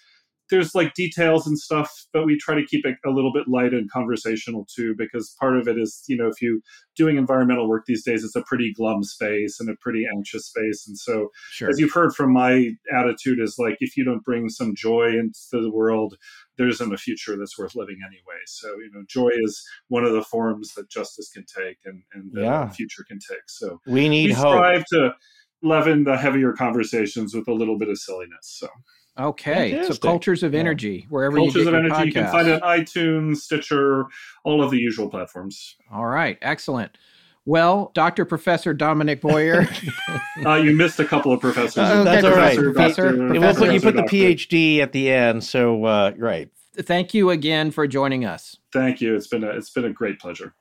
there's 0.52 0.74
like 0.74 0.94
details 0.94 1.46
and 1.48 1.58
stuff, 1.58 1.90
but 2.12 2.24
we 2.26 2.38
try 2.38 2.54
to 2.54 2.64
keep 2.64 2.86
it 2.86 2.96
a 3.04 3.10
little 3.10 3.32
bit 3.32 3.48
light 3.48 3.72
and 3.74 3.90
conversational 3.90 4.66
too, 4.72 4.94
because 4.96 5.34
part 5.40 5.56
of 5.58 5.66
it 5.66 5.78
is 5.78 6.04
you 6.06 6.16
know 6.16 6.28
if 6.28 6.40
you 6.40 6.62
doing 6.96 7.16
environmental 7.16 7.68
work 7.68 7.84
these 7.86 8.04
days, 8.04 8.22
it's 8.22 8.36
a 8.36 8.42
pretty 8.42 8.72
glum 8.72 9.02
space 9.02 9.58
and 9.58 9.68
a 9.68 9.74
pretty 9.80 10.04
anxious 10.14 10.46
space, 10.46 10.86
and 10.86 10.96
so 10.96 11.28
Sure. 11.50 11.68
as 11.70 11.80
you've 11.80 11.92
heard 11.92 12.14
from 12.14 12.32
my 12.32 12.70
attitude 12.96 13.40
is 13.40 13.56
like 13.58 13.78
if 13.80 13.96
you 13.96 14.04
don't 14.04 14.22
bring 14.24 14.48
some 14.48 14.74
joy 14.76 15.08
into 15.08 15.32
the 15.60 15.70
world 15.72 16.16
there 16.58 16.68
isn't 16.68 16.92
a 16.92 16.98
future 16.98 17.36
that's 17.38 17.58
worth 17.58 17.74
living 17.74 17.96
anyway 18.06 18.38
so 18.46 18.68
you 18.76 18.90
know 18.92 19.02
joy 19.08 19.30
is 19.42 19.64
one 19.88 20.04
of 20.04 20.12
the 20.12 20.22
forms 20.22 20.74
that 20.74 20.90
justice 20.90 21.30
can 21.32 21.44
take 21.44 21.78
and 21.86 22.02
and 22.12 22.30
the 22.34 22.42
Yeah. 22.42 22.68
future 22.68 23.04
can 23.08 23.18
take 23.18 23.48
so 23.48 23.80
We 23.86 24.08
need 24.08 24.26
we 24.28 24.32
hope. 24.34 24.84
to 24.92 25.14
leaven 25.62 26.04
the 26.04 26.16
heavier 26.16 26.52
conversations 26.52 27.34
with 27.34 27.48
a 27.48 27.52
little 27.54 27.78
bit 27.78 27.88
of 27.88 27.96
silliness 27.98 28.42
so 28.60 28.68
Okay, 29.18 29.84
so 29.86 29.94
cultures 29.96 30.42
of 30.42 30.54
energy, 30.54 31.06
wherever 31.10 31.36
cultures 31.36 31.54
you 31.54 31.64
get 31.64 31.74
of 31.74 31.84
your 31.84 31.92
energy 31.92 32.06
you 32.08 32.12
can 32.14 32.32
find 32.32 32.48
it 32.48 32.62
on 32.62 32.78
itunes 32.78 33.36
stitcher 33.38 34.06
all 34.44 34.62
of 34.62 34.70
the 34.70 34.78
usual 34.78 35.08
platforms 35.10 35.76
All 35.92 36.06
right, 36.06 36.38
excellent. 36.40 36.96
Well, 37.44 37.90
Dr. 37.94 38.24
Professor 38.24 38.72
Dominic 38.72 39.20
Boyer. 39.20 39.66
uh, 40.46 40.54
you 40.54 40.76
missed 40.76 41.00
a 41.00 41.04
couple 41.04 41.32
of 41.32 41.40
professors 41.40 41.84
Oh, 41.88 42.04
That's 42.04 42.24
okay, 42.24 42.32
all 42.32 42.40
right. 42.40 42.56
Professor, 42.56 43.16
Professor, 43.16 43.26
Professor, 43.28 43.60
put, 43.66 43.74
you 43.74 43.80
put 43.80 43.96
the 43.96 44.02
PhD 44.02 44.78
at 44.78 44.92
the 44.92 45.10
end. 45.10 45.42
So, 45.42 45.84
uh, 45.84 46.12
right. 46.16 46.48
Thank 46.78 47.12
you 47.14 47.30
again 47.30 47.70
for 47.70 47.86
joining 47.86 48.24
us. 48.24 48.56
thank 48.72 49.00
you 49.00 49.14
it's 49.14 49.26
been 49.26 49.44
a 49.44 49.48
it's 49.50 49.70
been 49.70 49.84
a 49.84 49.92
great 49.92 50.18
pleasure 50.18 50.54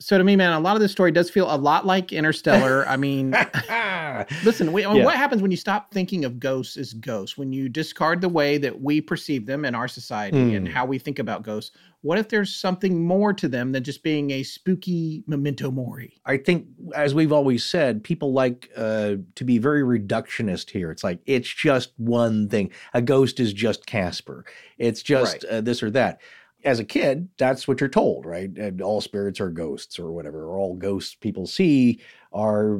So 0.00 0.16
to 0.16 0.22
me, 0.22 0.36
man, 0.36 0.52
a 0.52 0.60
lot 0.60 0.76
of 0.76 0.80
this 0.80 0.92
story 0.92 1.10
does 1.10 1.28
feel 1.28 1.52
a 1.52 1.56
lot 1.58 1.84
like 1.84 2.12
Interstellar. 2.12 2.86
I 2.88 2.96
mean, 2.96 3.32
listen, 4.44 4.72
we, 4.72 4.82
Yeah. 4.82 5.04
what 5.04 5.16
happens 5.16 5.42
when 5.42 5.50
you 5.50 5.56
stop 5.56 5.92
thinking 5.92 6.24
of 6.24 6.38
ghosts 6.38 6.76
as 6.76 6.92
ghosts? 6.92 7.36
When 7.36 7.52
you 7.52 7.68
discard 7.68 8.20
the 8.20 8.28
way 8.28 8.58
that 8.58 8.80
we 8.80 9.00
perceive 9.00 9.44
them 9.46 9.64
in 9.64 9.74
our 9.74 9.88
society 9.88 10.54
and 10.54 10.68
Hmm. 10.68 10.72
how 10.72 10.86
we 10.86 10.98
think 11.00 11.18
about 11.18 11.42
ghosts? 11.42 11.72
What 12.02 12.16
if 12.16 12.28
there's 12.28 12.54
something 12.54 13.04
more 13.04 13.32
to 13.32 13.48
them 13.48 13.72
than 13.72 13.82
just 13.82 14.04
being 14.04 14.30
a 14.30 14.44
spooky 14.44 15.24
memento 15.26 15.68
mori? 15.72 16.14
I 16.24 16.36
think, 16.36 16.66
as 16.94 17.12
we've 17.12 17.32
always 17.32 17.64
said, 17.64 18.04
people 18.04 18.32
like 18.32 18.70
uh, 18.76 19.16
to 19.34 19.44
be 19.44 19.58
very 19.58 19.82
reductionist 19.82 20.70
here. 20.70 20.92
It's 20.92 21.02
like 21.02 21.18
it's 21.26 21.52
just 21.52 21.90
one 21.96 22.48
thing. 22.48 22.70
A 22.94 23.02
ghost 23.02 23.40
is 23.40 23.52
just 23.52 23.84
Casper. 23.86 24.44
It's 24.78 25.02
just 25.02 25.44
uh, 25.46 25.60
this 25.60 25.82
or 25.82 25.90
that. 25.90 26.20
As 26.68 26.78
a 26.78 26.84
kid, 26.84 27.30
that's 27.38 27.66
what 27.66 27.80
you're 27.80 27.88
told, 27.88 28.26
right? 28.26 28.50
And 28.58 28.82
all 28.82 29.00
spirits 29.00 29.40
are 29.40 29.48
ghosts 29.48 29.98
or 29.98 30.12
whatever. 30.12 30.44
Or 30.44 30.58
all 30.58 30.74
ghosts 30.74 31.14
people 31.14 31.46
see 31.46 31.98
are 32.30 32.78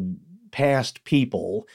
past 0.51 1.03
people. 1.05 1.67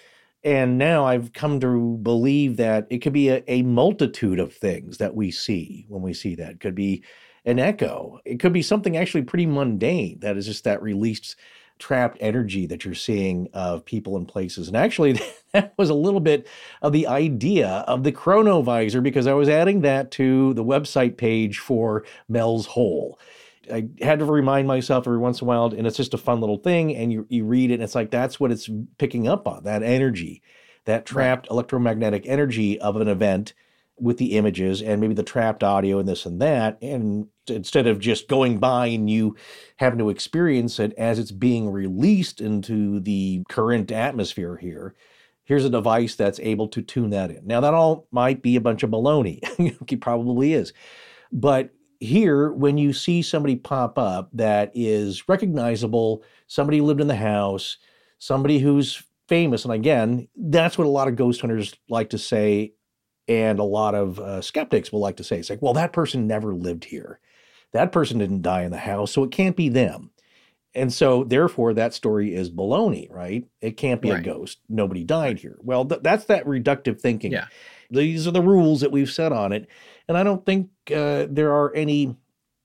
And 0.44 0.78
now 0.78 1.06
I've 1.06 1.34
come 1.34 1.60
to 1.62 1.98
believe 2.04 2.58
that 2.58 2.86
it 2.92 3.00
could 3.00 3.14
be 3.14 3.30
a, 3.30 3.44
a 3.48 3.64
multitude 3.64 4.40
of 4.40 4.54
things 4.54 5.00
that 5.00 5.16
we 5.16 5.32
see 5.32 5.88
when 5.90 6.04
we 6.04 6.14
see 6.14 6.36
that. 6.36 6.52
It 6.52 6.60
could 6.60 6.76
be 6.76 7.04
an 7.46 7.58
echo. 7.58 8.20
It 8.26 8.40
could 8.40 8.54
be 8.54 8.62
something 8.62 8.96
actually 8.96 9.24
pretty 9.24 9.48
mundane 9.48 10.20
that 10.20 10.38
is 10.38 10.46
just 10.46 10.66
that 10.66 10.84
released 10.84 11.36
trapped 11.80 12.18
energy 12.22 12.66
that 12.68 12.86
you're 12.86 12.94
seeing 12.94 13.50
of 13.54 13.86
people 13.86 14.16
and 14.16 14.28
places. 14.28 14.68
And 14.68 14.78
actually, 14.78 15.20
that 15.54 15.74
was 15.78 15.90
a 15.90 15.96
little 15.96 16.20
bit 16.20 16.48
of 16.82 16.94
the 16.94 17.08
idea 17.08 17.68
of 17.88 18.04
the 18.04 18.12
chronovisor 18.12 19.02
because 19.02 19.28
I 19.28 19.34
was 19.34 19.50
adding 19.50 19.82
that 19.82 20.12
to 20.12 20.54
the 20.54 20.64
website 20.64 21.18
page 21.18 21.60
for 21.60 22.06
Mel's 22.30 22.68
Hole. 22.68 23.20
I 23.72 23.88
had 24.02 24.20
to 24.20 24.26
remind 24.26 24.68
myself 24.68 25.08
every 25.08 25.20
once 25.20 25.42
in 25.42 25.46
a 25.46 25.48
while, 25.48 25.68
and 25.68 25.88
it's 25.88 25.98
just 25.98 26.14
a 26.14 26.18
fun 26.18 26.42
little 26.42 26.58
thing. 26.58 26.96
And 26.96 27.14
you, 27.14 27.26
you 27.30 27.46
read 27.46 27.72
it, 27.72 27.76
and 27.76 27.84
it's 27.84 27.96
like 27.96 28.12
that's 28.12 28.40
what 28.40 28.52
it's 28.52 28.70
picking 28.98 29.28
up 29.28 29.48
on 29.48 29.64
that 29.64 29.84
energy, 29.84 30.42
that 30.86 31.06
trapped 31.06 31.48
electromagnetic 31.50 32.26
energy 32.26 32.80
of 32.80 32.98
an 32.98 33.08
event 33.08 33.54
with 33.98 34.18
the 34.18 34.38
images 34.38 34.82
and 34.82 35.00
maybe 35.00 35.14
the 35.14 35.24
trapped 35.24 35.64
audio 35.64 36.00
and 36.00 36.08
this 36.08 36.26
and 36.26 36.42
that. 36.42 36.78
And 36.82 37.28
instead 37.48 37.88
of 37.88 38.00
just 38.00 38.28
going 38.28 38.58
by 38.58 38.88
and 38.88 39.10
you 39.10 39.36
having 39.78 40.00
to 40.00 40.10
experience 40.10 40.80
it 40.80 40.94
as 40.98 41.20
it's 41.20 41.32
being 41.32 41.70
released 41.70 42.42
into 42.42 43.00
the 43.00 43.44
current 43.50 43.92
atmosphere 43.92 44.58
here, 44.58 44.96
here's 45.44 45.66
a 45.66 45.70
device 45.70 46.16
that's 46.16 46.40
able 46.40 46.68
to 46.70 46.82
tune 46.82 47.12
that 47.12 47.30
in. 47.30 47.46
Now, 47.46 47.62
that 47.62 47.74
all 47.74 48.08
might 48.12 48.42
be 48.42 48.56
a 48.56 48.62
bunch 48.62 48.84
of 48.84 48.90
baloney. 48.90 49.40
it 49.92 50.02
probably 50.02 50.54
is. 50.54 50.74
But 51.32 51.72
here, 52.00 52.52
when 52.52 52.78
you 52.78 52.94
see 52.94 53.22
somebody 53.22 53.56
pop 53.56 53.98
up 53.98 54.30
that 54.34 54.72
is 54.74 55.28
recognizable, 55.30 56.24
somebody 56.48 56.82
lived 56.82 57.02
in 57.02 57.08
the 57.08 57.16
house, 57.16 57.78
somebody 58.20 58.60
who's 58.60 59.04
famous, 59.28 59.64
and 59.64 59.74
again, 59.74 60.28
that's 60.36 60.78
what 60.78 60.88
a 60.88 60.90
lot 60.90 61.08
of 61.08 61.16
ghost 61.16 61.42
hunters 61.42 61.74
like 61.90 62.10
to 62.10 62.18
say, 62.18 62.74
and 63.28 63.60
a 63.60 63.64
lot 63.64 63.96
of 63.96 64.20
uh, 64.20 64.42
skeptics 64.42 64.92
will 64.92 65.00
like 65.00 65.18
to 65.18 65.24
say. 65.24 65.38
It's 65.40 65.50
like, 65.50 65.62
well, 65.62 65.74
that 65.74 65.94
person 65.94 66.28
never 66.28 66.54
lived 66.54 66.86
here. 66.86 67.20
That 67.72 67.92
person 67.92 68.20
didn't 68.20 68.42
die 68.44 68.64
in 68.64 68.72
the 68.72 68.78
house, 68.78 69.12
so 69.12 69.24
it 69.24 69.32
can't 69.32 69.56
be 69.56 69.70
them. 69.70 70.12
And 70.76 70.92
so, 70.92 71.24
therefore, 71.24 71.74
that 71.76 71.94
story 71.94 72.34
is 72.34 72.50
baloney, 72.50 73.12
right? 73.12 73.46
It 73.62 73.78
can't 73.78 74.02
be 74.02 74.10
Right. 74.12 74.20
a 74.20 74.24
ghost. 74.24 74.60
Nobody 74.68 75.04
died 75.04 75.40
here. 75.40 75.58
Well, 75.62 75.86
th- 75.86 76.02
that's 76.02 76.26
that 76.26 76.46
reductive 76.46 77.00
thinking. 77.00 77.32
Yeah. 77.32 77.46
These 77.92 78.28
are 78.28 78.32
the 78.32 78.42
rules 78.42 78.82
that 78.82 78.92
we've 78.92 79.12
set 79.12 79.32
on 79.32 79.52
it. 79.54 79.68
And 80.08 80.18
I 80.18 80.24
don't 80.24 80.44
think 80.46 80.70
uh, 80.94 81.28
there 81.30 81.54
are 81.54 81.74
any 81.76 82.16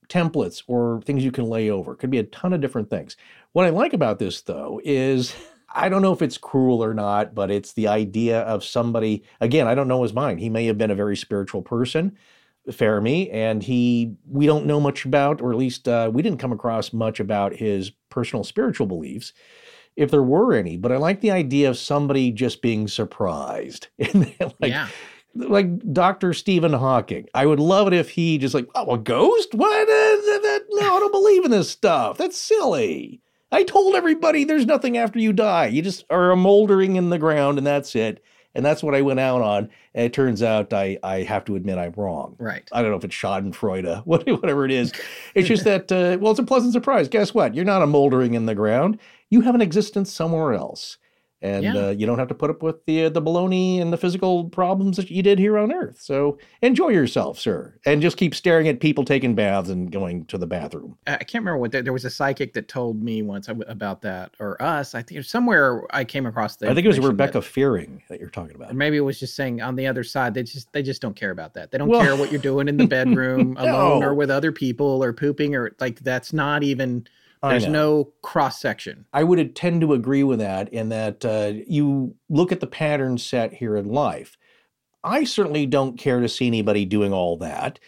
templates 0.09 0.63
or 0.67 1.03
things 1.05 1.23
you 1.23 1.31
can 1.33 1.45
lay 1.45 1.69
over. 1.71 1.93
It 1.93 1.97
could 1.99 2.11
be 2.11 2.19
a 2.19 2.23
ton 2.25 2.55
of 2.55 2.63
different 2.63 2.89
things. 2.89 3.15
What 3.53 3.67
I 3.67 3.71
like 3.71 3.93
about 3.93 4.19
this, 4.19 4.41
though, 4.41 4.81
is 4.85 5.35
I 5.71 5.89
don't 5.89 6.03
know 6.03 6.13
if 6.13 6.23
it's 6.23 6.39
cruel 6.39 6.83
or 6.83 6.95
not, 6.95 7.35
but 7.35 7.51
it's 7.51 7.73
the 7.73 7.89
idea 7.89 8.41
of 8.41 8.65
somebody, 8.65 9.23
again, 9.41 9.67
I 9.67 9.75
don't 9.75 9.89
know 9.89 10.03
his 10.03 10.15
mind. 10.15 10.41
He 10.41 10.49
may 10.49 10.67
have 10.67 10.79
been 10.79 10.91
a 10.91 10.97
very 10.97 11.17
spiritual 11.17 11.63
person, 11.63 12.17
Fermi, 12.73 13.31
and 13.31 13.63
he, 13.63 14.15
we 14.27 14.47
don't 14.47 14.67
know 14.67 14.81
much 14.81 15.05
about, 15.05 15.41
or 15.43 15.53
at 15.53 15.59
least 15.59 15.87
uh, 15.87 16.11
we 16.13 16.23
didn't 16.23 16.39
come 16.39 16.53
across 16.53 16.93
much 16.93 17.21
about 17.21 17.55
his 17.55 17.91
personal 18.09 18.45
spiritual 18.45 18.87
beliefs, 18.87 19.35
if 19.95 20.11
there 20.11 20.23
were 20.23 20.55
any. 20.55 20.79
But 20.79 20.93
I 20.93 20.97
like 20.97 21.21
the 21.21 21.33
idea 21.33 21.69
of 21.69 21.77
somebody 21.77 22.31
just 22.31 22.63
being 22.63 22.89
surprised. 22.89 23.89
Like, 24.61 24.71
yeah. 24.73 24.89
like 25.35 25.93
Dr. 25.93 26.33
Stephen 26.33 26.73
Hawking. 26.73 27.29
I 27.35 27.47
would 27.47 27.61
love 27.61 27.87
it 27.87 27.93
if 27.93 28.11
he 28.11 28.39
just 28.39 28.55
like, 28.55 28.67
oh, 28.75 28.95
a 28.95 28.99
ghost? 28.99 29.55
What? 29.55 29.89
Uh, 29.89 30.59
no, 30.71 30.97
I 30.97 31.01
don't 31.01 31.13
believe 31.13 31.45
in 31.45 31.51
this 31.51 31.71
stuff. 31.71 32.17
That's 32.17 32.39
silly. 32.39 33.21
I 33.51 33.65
told 33.65 33.95
everybody 33.95 34.45
there's 34.45 34.67
nothing 34.67 34.99
after 34.99 35.19
you 35.19 35.33
die. 35.33 35.67
You 35.67 35.83
just 35.83 36.05
are 36.11 36.31
a 36.31 36.37
moldering 36.37 36.97
in 36.97 37.11
the 37.11 37.19
ground 37.19 37.59
and 37.59 37.67
that's 37.67 37.95
it. 37.97 38.23
And 38.55 38.65
that's 38.65 38.83
what 38.83 38.95
I 38.95 39.03
went 39.03 39.21
out 39.21 39.41
on. 39.41 39.69
And 39.95 40.07
it 40.07 40.13
turns 40.13 40.43
out 40.43 40.73
I, 40.73 40.99
I 41.03 41.23
have 41.23 41.45
to 41.47 41.57
admit 41.57 41.79
I'm 41.79 41.93
wrong. 41.97 42.35
Right. 42.39 42.69
I 42.73 42.83
don't 42.83 42.91
know 42.91 42.97
if 42.97 43.05
it's 43.05 43.15
Schadenfreude, 43.15 44.03
whatever 44.07 44.65
it 44.65 44.71
is. 44.71 44.93
It's 45.35 45.47
just 45.47 45.65
that, 45.65 45.93
uh, 45.93 46.19
well, 46.21 46.33
it's 46.33 46.41
a 46.41 46.45
pleasant 46.45 46.73
surprise. 46.73 47.09
Guess 47.09 47.35
what? 47.35 47.55
You're 47.55 47.65
not 47.65 47.83
a 47.83 47.87
moldering 47.87 48.35
in 48.35 48.47
the 48.47 48.55
ground. 48.55 48.99
You 49.31 49.43
have 49.43 49.55
an 49.55 49.61
existence 49.63 50.13
somewhere 50.13 50.55
else. 50.55 50.99
And 51.41 51.63
Yeah. 51.63 51.75
uh, 51.77 51.91
you 51.91 52.05
don't 52.05 52.19
have 52.19 52.27
to 52.29 52.35
put 52.35 52.51
up 52.51 52.65
with 52.65 52.85
the 52.87 53.05
uh, 53.05 53.09
the 53.11 53.23
baloney 53.23 53.81
and 53.81 53.93
the 53.93 53.97
physical 53.97 54.47
problems 54.49 54.97
that 54.97 55.09
you 55.09 55.23
did 55.23 55.39
here 55.39 55.57
on 55.57 55.73
Earth. 55.73 56.01
So 56.01 56.37
enjoy 56.63 56.89
yourself, 56.89 57.39
sir, 57.39 57.75
and 57.87 58.03
just 58.03 58.17
keep 58.17 58.35
staring 58.35 58.67
at 58.67 58.81
people 58.81 59.05
taking 59.05 59.37
baths 59.37 59.69
and 59.69 59.89
going 59.93 60.25
to 60.27 60.39
the 60.39 60.49
bathroom. 60.49 60.97
I 61.07 61.19
can't 61.19 61.35
remember 61.45 61.59
what 61.59 61.71
there, 61.71 61.83
there 61.83 61.93
was 61.93 62.05
a 62.05 62.11
psychic 62.11 62.55
that 62.55 62.67
told 62.67 63.05
me 63.05 63.23
once 63.23 63.49
about 63.49 64.03
that, 64.03 64.33
or 64.41 64.61
us. 64.61 64.97
I 64.97 65.03
think 65.03 65.25
somewhere 65.25 65.85
I 65.95 66.03
came 66.05 66.27
across 66.27 66.57
the. 66.57 66.67
I 66.71 66.75
think 66.75 66.85
it 66.85 66.89
was 66.89 66.97
information 66.97 67.17
that- 67.19 67.25
Rebecca 67.27 67.43
Fearing 67.43 68.03
that 68.09 68.19
you're 68.19 68.31
talking 68.31 68.57
about. 68.57 68.73
Or 68.73 68.75
maybe 68.75 68.97
it 68.97 69.01
was 69.03 69.21
just 69.21 69.37
saying 69.37 69.63
on 69.63 69.77
the 69.77 69.87
other 69.87 70.03
side, 70.03 70.35
they 70.35 70.43
just 70.43 70.73
they 70.73 70.83
just 70.83 71.01
don't 71.01 71.15
care 71.15 71.31
about 71.31 71.55
that. 71.55 71.71
They 71.71 71.79
don't 71.79 71.89
Well- 71.89 72.03
care 72.03 72.17
what 72.17 72.33
you're 72.33 72.41
doing 72.41 72.67
in 72.67 72.77
the 72.79 72.87
bedroom 72.99 73.57
alone 73.59 74.03
or 74.03 74.13
with 74.13 74.31
other 74.31 74.51
people 74.51 75.05
or 75.05 75.13
pooping 75.13 75.55
or 75.55 75.71
like 75.79 76.01
that's 76.01 76.33
not 76.33 76.65
even. 76.65 77.07
There's 77.43 77.67
no 77.67 78.13
cross 78.23 78.61
section. 78.61 79.07
I 79.13 79.25
would 79.25 79.55
tend 79.55 79.81
to 79.83 79.93
agree 79.93 80.25
with 80.25 80.41
that 80.41 80.73
in 80.73 80.89
that 80.89 81.25
uh, 81.25 81.53
you 81.67 82.15
look 82.29 82.53
at 82.53 82.61
the 82.61 82.67
pattern 82.67 83.19
set 83.19 83.53
here 83.53 83.77
in 83.77 83.87
life. 83.87 84.37
I 85.05 85.25
certainly 85.25 85.67
don't 85.67 85.97
care 85.97 86.21
to 86.21 86.29
see 86.29 86.47
anybody 86.47 86.85
doing 86.85 87.13
all 87.13 87.37
that. 87.39 87.79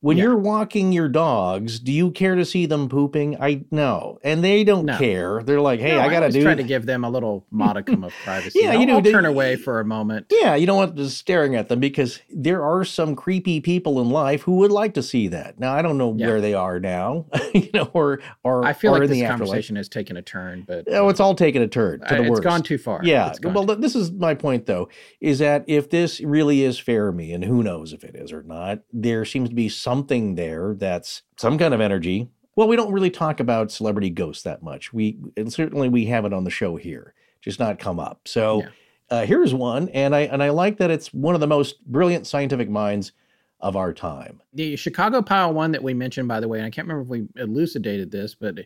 When 0.00 0.16
Yeah. 0.16 0.24
you're 0.24 0.36
walking 0.36 0.92
your 0.92 1.08
dogs, 1.08 1.80
do 1.80 1.90
you 1.90 2.12
care 2.12 2.36
to 2.36 2.44
see 2.44 2.66
them 2.66 2.88
pooping? 2.88 3.36
I 3.40 3.64
no, 3.72 4.18
and 4.22 4.44
they 4.44 4.62
don't 4.62 4.84
No. 4.86 4.96
care. 4.96 5.42
They're 5.42 5.60
like, 5.60 5.80
hey, 5.80 5.96
No, 5.96 6.02
I 6.02 6.04
gotta 6.04 6.16
always 6.26 6.34
do. 6.34 6.42
try 6.42 6.54
to 6.54 6.62
give 6.62 6.86
them 6.86 7.02
a 7.04 7.10
little 7.10 7.44
modicum 7.50 8.04
of 8.04 8.12
privacy. 8.24 8.60
Yeah, 8.62 8.74
you 8.74 8.80
I'll- 8.80 8.86
do. 8.86 8.92
I'll 8.92 9.00
They- 9.00 9.10
turn 9.10 9.26
away 9.26 9.56
for 9.56 9.80
a 9.80 9.84
moment. 9.84 10.26
Yeah, 10.30 10.54
you 10.54 10.66
don't 10.66 10.76
want 10.76 10.94
them 10.94 11.06
staring 11.08 11.56
at 11.56 11.68
them 11.68 11.80
because 11.80 12.20
there 12.30 12.62
are 12.62 12.84
some 12.84 13.16
creepy 13.16 13.60
people 13.60 14.00
in 14.00 14.08
life 14.10 14.42
who 14.42 14.52
would 14.58 14.70
like 14.70 14.94
to 14.94 15.02
see 15.02 15.26
that. 15.28 15.58
Now, 15.58 15.72
I 15.74 15.82
don't 15.82 15.98
know 15.98 16.14
Yeah. 16.16 16.28
where 16.28 16.40
they 16.40 16.54
are 16.54 16.78
now, 16.78 17.26
you 17.52 17.68
know, 17.74 17.90
or 17.92 18.20
or 18.44 18.64
I 18.64 18.74
feel 18.74 18.94
or 18.94 19.00
like 19.00 19.08
this 19.08 19.18
the 19.18 19.26
conversation 19.26 19.74
has 19.74 19.88
taken 19.88 20.16
a 20.16 20.22
turn, 20.22 20.62
but 20.64 20.84
Oh, 20.92 21.08
it's 21.08 21.18
um, 21.18 21.26
all 21.26 21.34
taken 21.34 21.60
a 21.60 21.66
turn 21.66 21.98
to 22.00 22.14
I- 22.14 22.16
the 22.18 22.22
it's 22.22 22.30
worst. 22.30 22.42
gone 22.44 22.62
too 22.62 22.78
far. 22.78 23.00
Yeah. 23.02 23.30
It's 23.30 23.40
Well, 23.42 23.64
this 23.64 23.96
is 23.96 24.12
my 24.12 24.34
point, 24.34 24.66
though, 24.66 24.88
is 25.20 25.40
that 25.40 25.64
if 25.66 25.90
this 25.90 26.20
really 26.20 26.62
is 26.62 26.78
Fermi, 26.78 27.32
and 27.32 27.42
who 27.44 27.64
knows 27.64 27.92
if 27.92 28.04
it 28.04 28.14
is 28.14 28.32
or 28.32 28.44
not, 28.44 28.78
there 28.92 29.24
seems 29.24 29.48
to 29.48 29.54
be 29.56 29.68
something 29.88 30.34
there 30.34 30.74
that's 30.74 31.22
some 31.38 31.56
kind 31.56 31.72
of 31.72 31.80
energy. 31.80 32.28
Well, 32.56 32.68
we 32.68 32.76
don't 32.76 32.92
really 32.92 33.10
talk 33.10 33.40
about 33.40 33.70
celebrity 33.70 34.10
ghosts 34.10 34.42
that 34.42 34.62
much. 34.62 34.92
We 34.92 35.16
and 35.36 35.50
certainly 35.50 35.88
we 35.88 36.04
have 36.06 36.26
it 36.26 36.34
on 36.34 36.44
the 36.44 36.50
show 36.50 36.76
here, 36.76 37.14
just 37.40 37.58
not 37.58 37.78
come 37.78 37.98
up. 37.98 38.20
So 38.26 38.64
uh, 39.10 39.24
here's 39.24 39.54
one, 39.54 39.88
and 39.90 40.14
I 40.14 40.22
and 40.22 40.42
I 40.42 40.50
like 40.50 40.76
that 40.78 40.90
it's 40.90 41.14
one 41.14 41.34
of 41.34 41.40
the 41.40 41.46
most 41.46 41.82
brilliant 41.86 42.26
scientific 42.26 42.68
minds 42.68 43.12
of 43.60 43.76
our 43.76 43.92
time. 43.94 44.40
the 44.52 44.76
Chicago 44.76 45.22
Pile 45.22 45.54
one 45.54 45.72
that 45.72 45.82
we 45.82 45.94
mentioned, 45.94 46.28
by 46.28 46.38
the 46.38 46.48
way, 46.48 46.58
and 46.58 46.66
I 46.66 46.70
can't 46.70 46.86
remember 46.86 47.02
if 47.02 47.08
we 47.08 47.42
elucidated 47.42 48.10
this, 48.10 48.34
but 48.34 48.58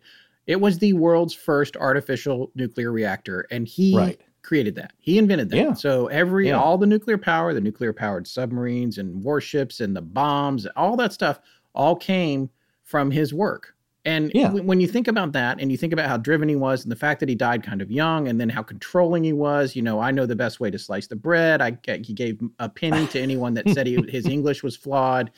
it 0.47 0.61
was 0.61 0.79
the 0.79 0.93
world's 0.93 1.35
first 1.35 1.77
artificial 1.77 2.51
nuclear 2.57 2.91
reactor, 2.91 3.47
and 3.51 3.69
he 3.69 3.97
Right. 3.97 4.21
Created 4.43 4.75
that. 4.77 4.93
He 4.99 5.19
invented 5.19 5.51
that. 5.51 5.57
Yeah. 5.57 5.73
So 5.73 6.07
every 6.09 6.49
Yeah. 6.49 6.61
all 6.61 6.77
the 6.79 6.87
nuclear 6.87 7.19
power, 7.19 7.55
the 7.55 7.61
nuclear 7.61 7.93
powered 7.93 8.27
submarines 8.27 8.99
and 8.99 9.23
warships 9.23 9.81
and 9.81 9.95
the 9.97 10.03
bombs, 10.03 10.67
all 10.77 10.97
that 10.97 11.13
stuff, 11.13 11.41
all 11.75 11.95
came 11.97 12.51
from 12.83 13.11
his 13.11 13.33
work. 13.33 13.75
And 14.05 14.33
Yeah. 14.35 14.51
when 14.51 14.81
you 14.81 14.89
think 14.89 15.07
about 15.07 15.31
that 15.33 15.61
and 15.61 15.71
you 15.71 15.77
think 15.79 15.93
about 15.93 16.09
how 16.09 16.17
driven 16.17 16.49
he 16.49 16.57
was 16.57 16.83
and 16.83 16.91
the 16.91 16.97
fact 16.97 17.21
that 17.21 17.29
he 17.29 17.37
died 17.37 17.63
kind 17.63 17.81
of 17.81 17.89
young 17.89 18.27
and 18.27 18.41
then 18.41 18.49
how 18.49 18.61
controlling 18.63 19.23
he 19.23 19.33
was, 19.33 19.77
you 19.77 19.83
know, 19.83 20.01
I 20.01 20.11
know 20.11 20.27
the 20.27 20.35
best 20.35 20.59
way 20.59 20.73
to 20.73 20.79
slice 20.79 21.07
the 21.07 21.15
bread. 21.15 21.63
I 21.63 21.79
he 22.03 22.13
gave 22.13 22.41
a 22.59 22.69
penny 22.69 23.07
to 23.07 23.21
anyone 23.23 23.55
that 23.55 23.69
said 23.71 23.87
he, 23.87 24.03
his 24.09 24.27
English 24.27 24.65
was 24.65 24.77
flawed 24.77 25.31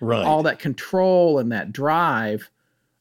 Right. 0.00 0.24
all 0.24 0.42
that 0.44 0.58
control 0.58 1.38
and 1.38 1.52
that 1.52 1.70
drive. 1.72 2.50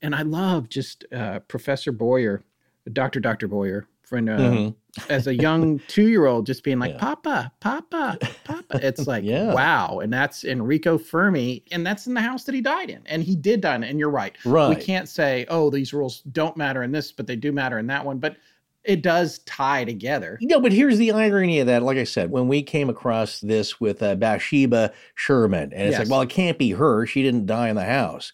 And 0.01 0.13
I 0.13 0.23
love 0.23 0.67
just 0.67 1.05
uh, 1.13 1.39
Professor 1.47 1.93
Boyer, 1.93 2.43
Dr. 2.91 3.21
Dr. 3.21 3.47
Boyer, 3.47 3.87
friend, 4.07 4.29
uh, 4.29 4.37
Mhm. 4.37 4.75
as 5.09 5.27
a 5.27 5.35
young 5.35 5.79
two 5.87 6.07
year 6.07 6.25
old, 6.25 6.45
just 6.45 6.63
being 6.63 6.79
like, 6.79 6.97
Papa, 6.97 7.51
Papa, 7.59 8.17
Papa. 8.45 8.79
It's 8.81 9.05
like, 9.07 9.23
Yeah. 9.23 9.53
wow. 9.53 9.99
And 9.99 10.11
that's 10.11 10.43
Enrico 10.45 10.97
Fermi. 10.97 11.63
And 11.71 11.85
that's 11.85 12.07
in 12.07 12.13
the 12.13 12.21
house 12.21 12.45
that 12.45 12.55
he 12.55 12.61
died 12.61 12.89
in. 12.89 13.01
And 13.05 13.21
he 13.23 13.35
did 13.35 13.61
die 13.61 13.75
in 13.75 13.83
it. 13.83 13.89
And 13.89 13.99
you're 13.99 14.09
right. 14.09 14.35
right. 14.45 14.69
We 14.69 14.75
can't 14.75 15.07
say, 15.09 15.45
oh, 15.49 15.69
these 15.69 15.93
rules 15.93 16.21
don't 16.31 16.55
matter 16.57 16.83
in 16.83 16.91
this, 16.91 17.11
but 17.11 17.27
they 17.27 17.35
do 17.35 17.51
matter 17.51 17.77
in 17.79 17.87
that 17.87 18.05
one. 18.05 18.17
But 18.19 18.37
it 18.83 19.01
does 19.01 19.39
tie 19.39 19.83
together. 19.83 20.37
No, 20.41 20.61
but 20.61 20.71
here's 20.71 20.97
the 20.97 21.11
irony 21.11 21.59
of 21.59 21.67
that. 21.67 21.83
Like 21.83 21.97
I 21.97 22.05
said, 22.05 22.31
when 22.31 22.47
we 22.47 22.63
came 22.63 22.89
across 22.89 23.41
this 23.41 23.81
with 23.81 24.01
uh, 24.01 24.15
Bathsheba 24.15 24.93
Sherman, 25.15 25.73
and 25.73 25.89
it's 25.89 25.91
Yes. 25.97 25.99
like, 25.99 26.09
well, 26.09 26.21
it 26.21 26.29
can't 26.29 26.57
be 26.57 26.71
her. 26.71 27.05
She 27.05 27.21
didn't 27.21 27.47
die 27.47 27.67
in 27.67 27.75
the 27.75 27.83
house. 27.83 28.31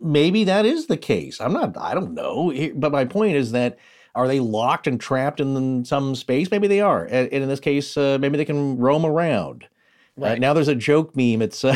Maybe 0.00 0.44
that 0.44 0.64
is 0.64 0.86
the 0.86 0.96
case. 0.96 1.40
I'm 1.40 1.52
not, 1.52 1.76
I 1.76 1.92
don't 1.94 2.14
know. 2.14 2.52
But 2.74 2.90
my 2.90 3.04
point 3.04 3.36
is 3.36 3.52
that 3.52 3.76
are 4.14 4.28
they 4.28 4.40
locked 4.40 4.86
and 4.86 5.00
trapped 5.00 5.40
in 5.40 5.84
some 5.84 6.14
space? 6.14 6.50
Maybe 6.50 6.68
they 6.68 6.80
are. 6.80 7.04
And, 7.04 7.28
in 7.28 7.48
this 7.48 7.60
case, 7.60 7.96
uh, 7.96 8.18
maybe 8.20 8.36
they 8.36 8.44
can 8.44 8.76
roam 8.78 9.04
around. 9.06 9.64
Uh, 9.64 9.68
Right. 10.24 10.40
now 10.40 10.52
there's 10.52 10.68
a 10.68 10.74
joke 10.74 11.16
meme. 11.16 11.40
It's 11.40 11.64
uh, 11.64 11.74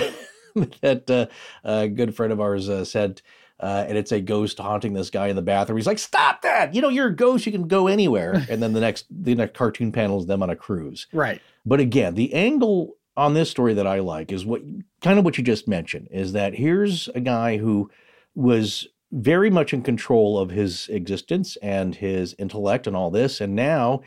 that 0.83 1.11
uh, 1.11 1.27
a 1.65 1.89
good 1.89 2.15
friend 2.15 2.33
of 2.33 2.41
ours 2.41 2.69
uh, 2.69 2.85
said, 2.85 3.23
uh, 3.59 3.87
and 3.89 3.97
it's 3.97 4.13
a 4.13 4.21
ghost 4.21 4.59
haunting 4.59 4.93
this 4.93 5.09
guy 5.09 5.29
in 5.29 5.37
the 5.37 5.43
bathroom. 5.43 5.79
He's 5.79 5.87
like, 5.87 5.99
"Stop 5.99 6.43
that! 6.43 6.75
You 6.75 6.83
know, 6.83 6.91
you're 6.91 7.09
a 7.09 7.17
ghost. 7.17 7.47
You 7.47 7.53
can 7.53 7.67
go 7.67 7.87
anywhere." 7.87 8.45
and 8.51 8.63
then 8.63 8.75
the 8.75 8.81
next, 8.81 9.07
the 9.11 9.35
next 9.35 9.55
cartoon 9.57 9.91
panel 9.93 10.19
is 10.21 10.27
them 10.27 10.43
on 10.43 10.51
a 10.51 10.57
cruise. 10.57 11.07
Right. 11.15 11.41
But 11.65 11.81
again, 11.81 12.15
the 12.15 12.35
angle 12.35 12.97
on 13.17 13.33
this 13.33 13.49
story 13.51 13.73
that 13.73 13.87
I 13.87 14.01
like 14.01 14.31
is 14.31 14.45
what 14.45 14.61
kind 15.01 15.19
of 15.19 15.25
what 15.25 15.39
you 15.39 15.45
just 15.45 15.67
mentioned 15.67 16.09
is 16.11 16.33
that 16.33 16.53
here's 16.55 17.09
a 17.09 17.21
guy 17.21 17.57
who 17.57 17.91
was 18.35 18.87
very 19.13 19.51
much 19.51 19.73
in 19.73 19.83
control 19.83 20.39
of 20.39 20.51
his 20.51 20.89
existence 20.89 21.57
and 21.63 21.95
his 21.95 22.35
intellect 22.39 22.87
and 22.87 22.97
all 22.97 23.11
this, 23.11 23.41
and 23.41 23.55
now 23.55 24.03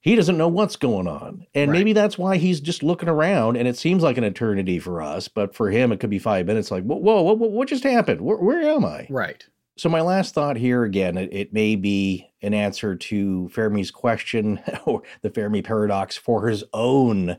he 0.00 0.14
doesn't 0.14 0.38
know 0.38 0.48
what's 0.48 0.76
going 0.76 1.08
on. 1.08 1.46
And 1.54 1.70
Right. 1.70 1.78
maybe 1.78 1.92
that's 1.92 2.16
why 2.16 2.36
he's 2.36 2.60
just 2.60 2.82
looking 2.84 3.08
around 3.08 3.56
and 3.56 3.66
it 3.66 3.76
seems 3.76 4.04
like 4.04 4.16
an 4.16 4.24
eternity 4.24 4.78
for 4.78 5.02
us, 5.02 5.26
but 5.26 5.54
for 5.54 5.70
him 5.70 5.90
it 5.90 5.98
could 5.98 6.10
be 6.10 6.20
five 6.20 6.46
minutes 6.46 6.70
like, 6.70 6.84
whoa, 6.84 6.96
whoa, 6.96 7.22
what, 7.22 7.50
what 7.50 7.68
just 7.68 7.82
happened? 7.82 8.20
Where, 8.20 8.36
where 8.36 8.62
am 8.62 8.84
I? 8.84 9.08
Right. 9.10 9.44
So 9.76 9.88
my 9.88 10.00
last 10.00 10.32
thought 10.32 10.56
here 10.56 10.84
again, 10.84 11.18
it, 11.18 11.32
it 11.32 11.52
may 11.52 11.74
be 11.76 12.30
an 12.40 12.54
answer 12.54 12.94
to 12.94 13.48
Fermi's 13.48 13.90
question 13.90 14.60
or 14.86 15.02
the 15.22 15.30
Fermi 15.30 15.60
paradox 15.60 16.16
for 16.16 16.46
his 16.46 16.62
own 16.72 17.36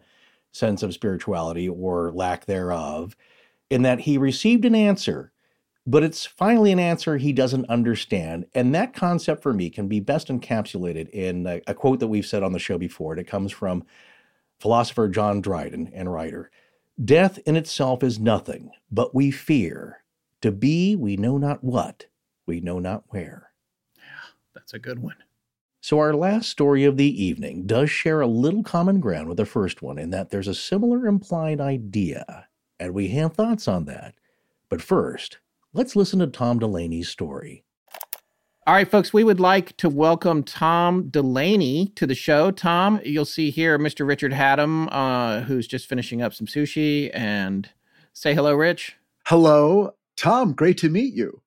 sense 0.51 0.83
of 0.83 0.93
spirituality 0.93 1.69
or 1.69 2.11
lack 2.11 2.45
thereof, 2.45 3.15
in 3.69 3.83
that 3.83 4.01
he 4.01 4.17
received 4.17 4.65
an 4.65 4.75
answer, 4.75 5.31
but 5.87 6.03
it's 6.03 6.25
finally 6.25 6.73
an 6.73 6.79
answer 6.79 7.15
he 7.15 7.31
doesn't 7.31 7.69
understand. 7.69 8.45
And 8.53 8.75
that 8.75 8.93
concept 8.93 9.41
for 9.41 9.53
me 9.53 9.69
can 9.69 9.87
be 9.87 10.01
best 10.01 10.27
encapsulated 10.27 11.09
in 11.09 11.47
a, 11.47 11.61
a 11.65 11.73
quote 11.73 12.01
that 12.01 12.09
we've 12.09 12.25
said 12.25 12.43
on 12.43 12.51
the 12.51 12.59
show 12.59 12.77
before. 12.77 13.13
And 13.13 13.21
it 13.21 13.27
comes 13.27 13.53
from 13.53 13.85
philosopher 14.59 15.07
John 15.07 15.39
Dryden 15.39 15.89
and 15.93 16.13
writer 16.13 16.51
Death 17.03 17.39
in 17.45 17.55
itself 17.55 18.03
is 18.03 18.19
nothing, 18.19 18.71
but 18.91 19.15
we 19.15 19.31
fear. 19.31 20.03
To 20.41 20.51
be, 20.51 20.95
we 20.95 21.15
know 21.15 21.37
not 21.37 21.63
what, 21.63 22.07
we 22.45 22.59
know 22.59 22.79
not 22.79 23.03
where. 23.09 23.51
Yeah, 23.97 24.03
That's 24.53 24.73
a 24.73 24.79
good 24.79 24.99
one. 24.99 25.15
So, 25.79 25.99
our 25.99 26.15
last 26.15 26.49
story 26.49 26.83
of 26.83 26.97
the 26.97 27.23
evening 27.23 27.65
does 27.65 27.89
share 27.89 28.21
a 28.21 28.27
little 28.27 28.63
common 28.63 28.99
ground 28.99 29.27
with 29.29 29.37
the 29.37 29.45
first 29.45 29.81
one 29.81 29.97
in 29.97 30.09
that 30.09 30.31
there's 30.31 30.47
a 30.47 30.55
similar 30.55 31.07
implied 31.07 31.61
idea, 31.61 32.47
and 32.79 32.93
we 32.93 33.09
have 33.09 33.33
thoughts 33.33 33.67
on 33.67 33.85
that. 33.85 34.15
But 34.69 34.81
first, 34.81 35.37
let's 35.77 35.95
listen 35.95 36.17
to 36.19 36.25
Tom 36.27 36.59
Delaney's 36.59 37.07
story. 37.07 37.63
All 38.65 38.73
right, 38.73 38.89
folks, 38.89 39.13
we 39.13 39.23
would 39.23 39.39
like 39.39 39.77
to 39.77 39.87
welcome 39.87 40.43
Tom 40.43 41.07
Delaney 41.09 41.93
to 41.95 42.07
the 42.07 42.15
show. 42.15 42.49
Tom, 42.51 42.99
you'll 43.05 43.23
see 43.25 43.51
here 43.51 43.77
Mr. 43.79 44.05
Richard 44.05 44.33
Hatem, 44.33 44.89
uh, 44.91 45.41
who's 45.41 45.67
just 45.67 45.87
finishing 45.87 46.21
up 46.21 46.33
some 46.33 46.47
sushi. 46.47 47.11
And 47.13 47.69
say 48.11 48.33
hello, 48.33 48.55
Rich. 48.55 48.95
Hello, 49.27 49.91
Tom. 50.17 50.51
Great 50.53 50.79
to 50.79 50.89
meet 50.89 51.13
you. 51.13 51.41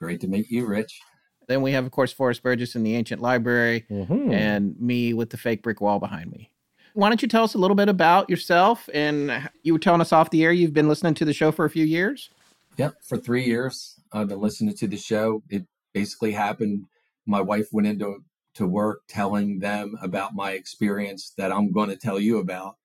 Great 0.00 0.20
to 0.22 0.28
meet 0.28 0.50
you, 0.50 0.66
Rich. 0.66 0.98
Then 1.46 1.60
we 1.62 1.72
have, 1.72 1.84
of 1.84 1.92
course, 1.92 2.12
Forrest 2.12 2.42
Burgess 2.42 2.74
in 2.74 2.82
the 2.82 2.94
Ancient 2.96 3.20
Library 3.20 3.84
Mhm. 3.90 4.32
and 4.32 4.80
me 4.80 5.12
with 5.14 5.30
the 5.30 5.36
fake 5.36 5.62
brick 5.62 5.80
wall 5.80 5.98
behind 6.00 6.30
me. 6.32 6.50
Why 6.94 7.08
don't 7.10 7.20
you 7.22 7.28
tell 7.28 7.44
us 7.44 7.54
a 7.54 7.58
little 7.58 7.74
bit 7.76 7.88
about 7.88 8.28
yourself? 8.30 8.88
And 8.92 9.50
you 9.62 9.74
were 9.74 9.78
telling 9.78 10.00
us 10.00 10.12
off 10.12 10.30
the 10.30 10.42
air 10.44 10.52
you've 10.52 10.72
been 10.74 10.88
listening 10.88 11.14
to 11.14 11.24
the 11.26 11.32
show 11.34 11.52
for 11.52 11.64
a 11.66 11.70
few 11.70 11.84
years. 11.84 12.30
Yep, 12.78 12.94
for 13.04 13.18
three 13.18 13.44
years 13.44 14.00
I've 14.12 14.28
been 14.28 14.40
listening 14.40 14.74
to 14.76 14.86
the 14.86 14.96
show. 14.96 15.42
It 15.50 15.66
basically 15.92 16.32
happened. 16.32 16.84
My 17.26 17.40
wife 17.40 17.68
went 17.72 17.88
into 17.88 18.24
to 18.54 18.66
work 18.66 19.02
telling 19.08 19.58
them 19.58 19.96
about 20.02 20.34
my 20.34 20.52
experience 20.52 21.32
that 21.36 21.52
I'm 21.52 21.72
going 21.72 21.90
to 21.90 21.96
tell 21.96 22.18
you 22.18 22.38
about. 22.38 22.76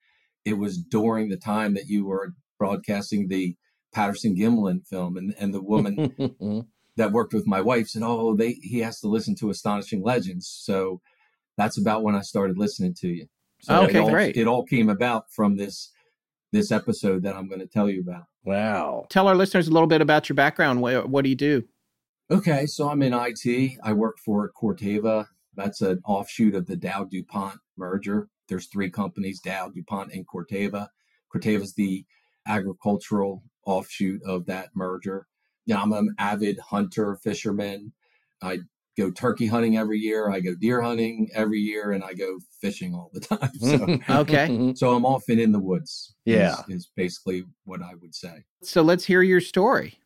It 0.46 0.58
was 0.58 0.78
during 0.78 1.30
the 1.30 1.38
time 1.38 1.74
that 1.76 1.88
you 1.88 2.06
were 2.06 2.34
broadcasting 2.60 3.28
the 3.28 3.56
Patterson 3.94 4.36
Gimlin 4.36 4.86
film, 4.88 5.16
and 5.16 5.34
and 5.40 5.54
the 5.54 5.62
woman 5.62 6.66
that 6.98 7.12
worked 7.12 7.34
with 7.34 7.48
my 7.48 7.62
wife 7.62 7.88
said, 7.88 8.02
"Oh, 8.04 8.36
they 8.36 8.54
he 8.54 8.80
has 8.80 9.00
to 9.02 9.08
listen 9.08 9.36
to 9.36 9.50
Astonishing 9.50 10.04
Legends." 10.04 10.48
So 10.48 11.02
that's 11.58 11.78
about 11.78 12.04
when 12.04 12.16
I 12.16 12.22
started 12.22 12.58
listening 12.58 12.96
to 12.96 13.08
you. 13.08 13.28
So 13.62 13.76
ah, 13.76 13.84
Okay, 13.84 14.00
it 14.00 14.02
all, 14.02 14.10
great. 14.10 14.38
It 14.38 14.48
all 14.48 14.66
came 14.66 14.90
about 14.90 15.32
from 15.32 15.56
this 15.56 15.92
this 16.54 16.72
episode 16.72 17.24
that 17.24 17.36
I'm 17.36 17.50
going 17.50 17.60
to 17.60 17.68
tell 17.68 17.90
you 17.90 18.00
about. 18.00 18.26
Wow. 18.46 19.08
Tell 19.10 19.28
our 19.28 19.36
listeners 19.36 19.68
a 19.68 19.72
little 19.72 19.88
bit 19.88 20.02
about 20.02 20.30
your 20.30 20.36
background. 20.36 20.82
What, 20.82 21.10
what 21.10 21.24
do 21.24 21.30
you 21.30 21.36
do? 21.36 21.64
Okay, 22.32 22.66
so 22.68 22.90
I'm 22.90 23.02
in 23.02 23.14
IT. 23.14 23.78
I 23.84 23.92
work 23.92 24.18
for 24.24 24.50
Corteva. 24.56 25.28
That's 25.56 25.82
an 25.82 26.02
offshoot 26.06 26.56
of 26.56 26.68
the 26.68 26.78
Dow 26.78 27.04
DuPont 27.04 27.60
merger. 27.76 28.30
There's 28.48 28.68
three 28.68 28.90
companies, 28.90 29.42
Dow, 29.42 29.70
DuPont, 29.70 30.14
and 30.14 30.26
Corteva. 30.28 30.88
Corteva's 31.34 31.74
the 31.74 32.06
agricultural 32.48 33.44
offshoot 33.66 34.22
of 34.26 34.46
that 34.46 34.70
merger. 34.76 35.28
Yeah, 35.66 35.82
I'm 35.82 35.92
an 35.92 36.14
avid 36.20 36.60
hunter, 36.60 37.16
fisherman. 37.16 37.94
I 38.42 38.60
go 38.98 39.10
turkey 39.12 39.48
hunting 39.48 39.78
every 39.78 39.98
year. 40.00 40.30
I 40.30 40.40
go 40.40 40.54
deer 40.56 40.82
hunting 40.82 41.30
every 41.34 41.60
year, 41.60 41.92
and 41.92 42.04
I 42.04 42.14
go 42.14 42.38
fishing 42.62 42.94
all 42.94 43.10
the 43.14 43.20
time. 43.32 43.52
So, 43.60 44.16
Okay. 44.22 44.74
so 44.76 44.94
I'm 44.96 45.06
often 45.06 45.40
in 45.40 45.52
the 45.52 45.60
woods. 45.60 46.14
Yeah. 46.26 46.58
is 46.70 46.90
basically 46.96 47.44
what 47.66 47.82
I 47.82 47.96
would 48.02 48.16
say 48.16 48.46
So 48.62 48.82
let's 48.82 49.06
hear 49.06 49.22
your 49.22 49.42
story. 49.42 50.00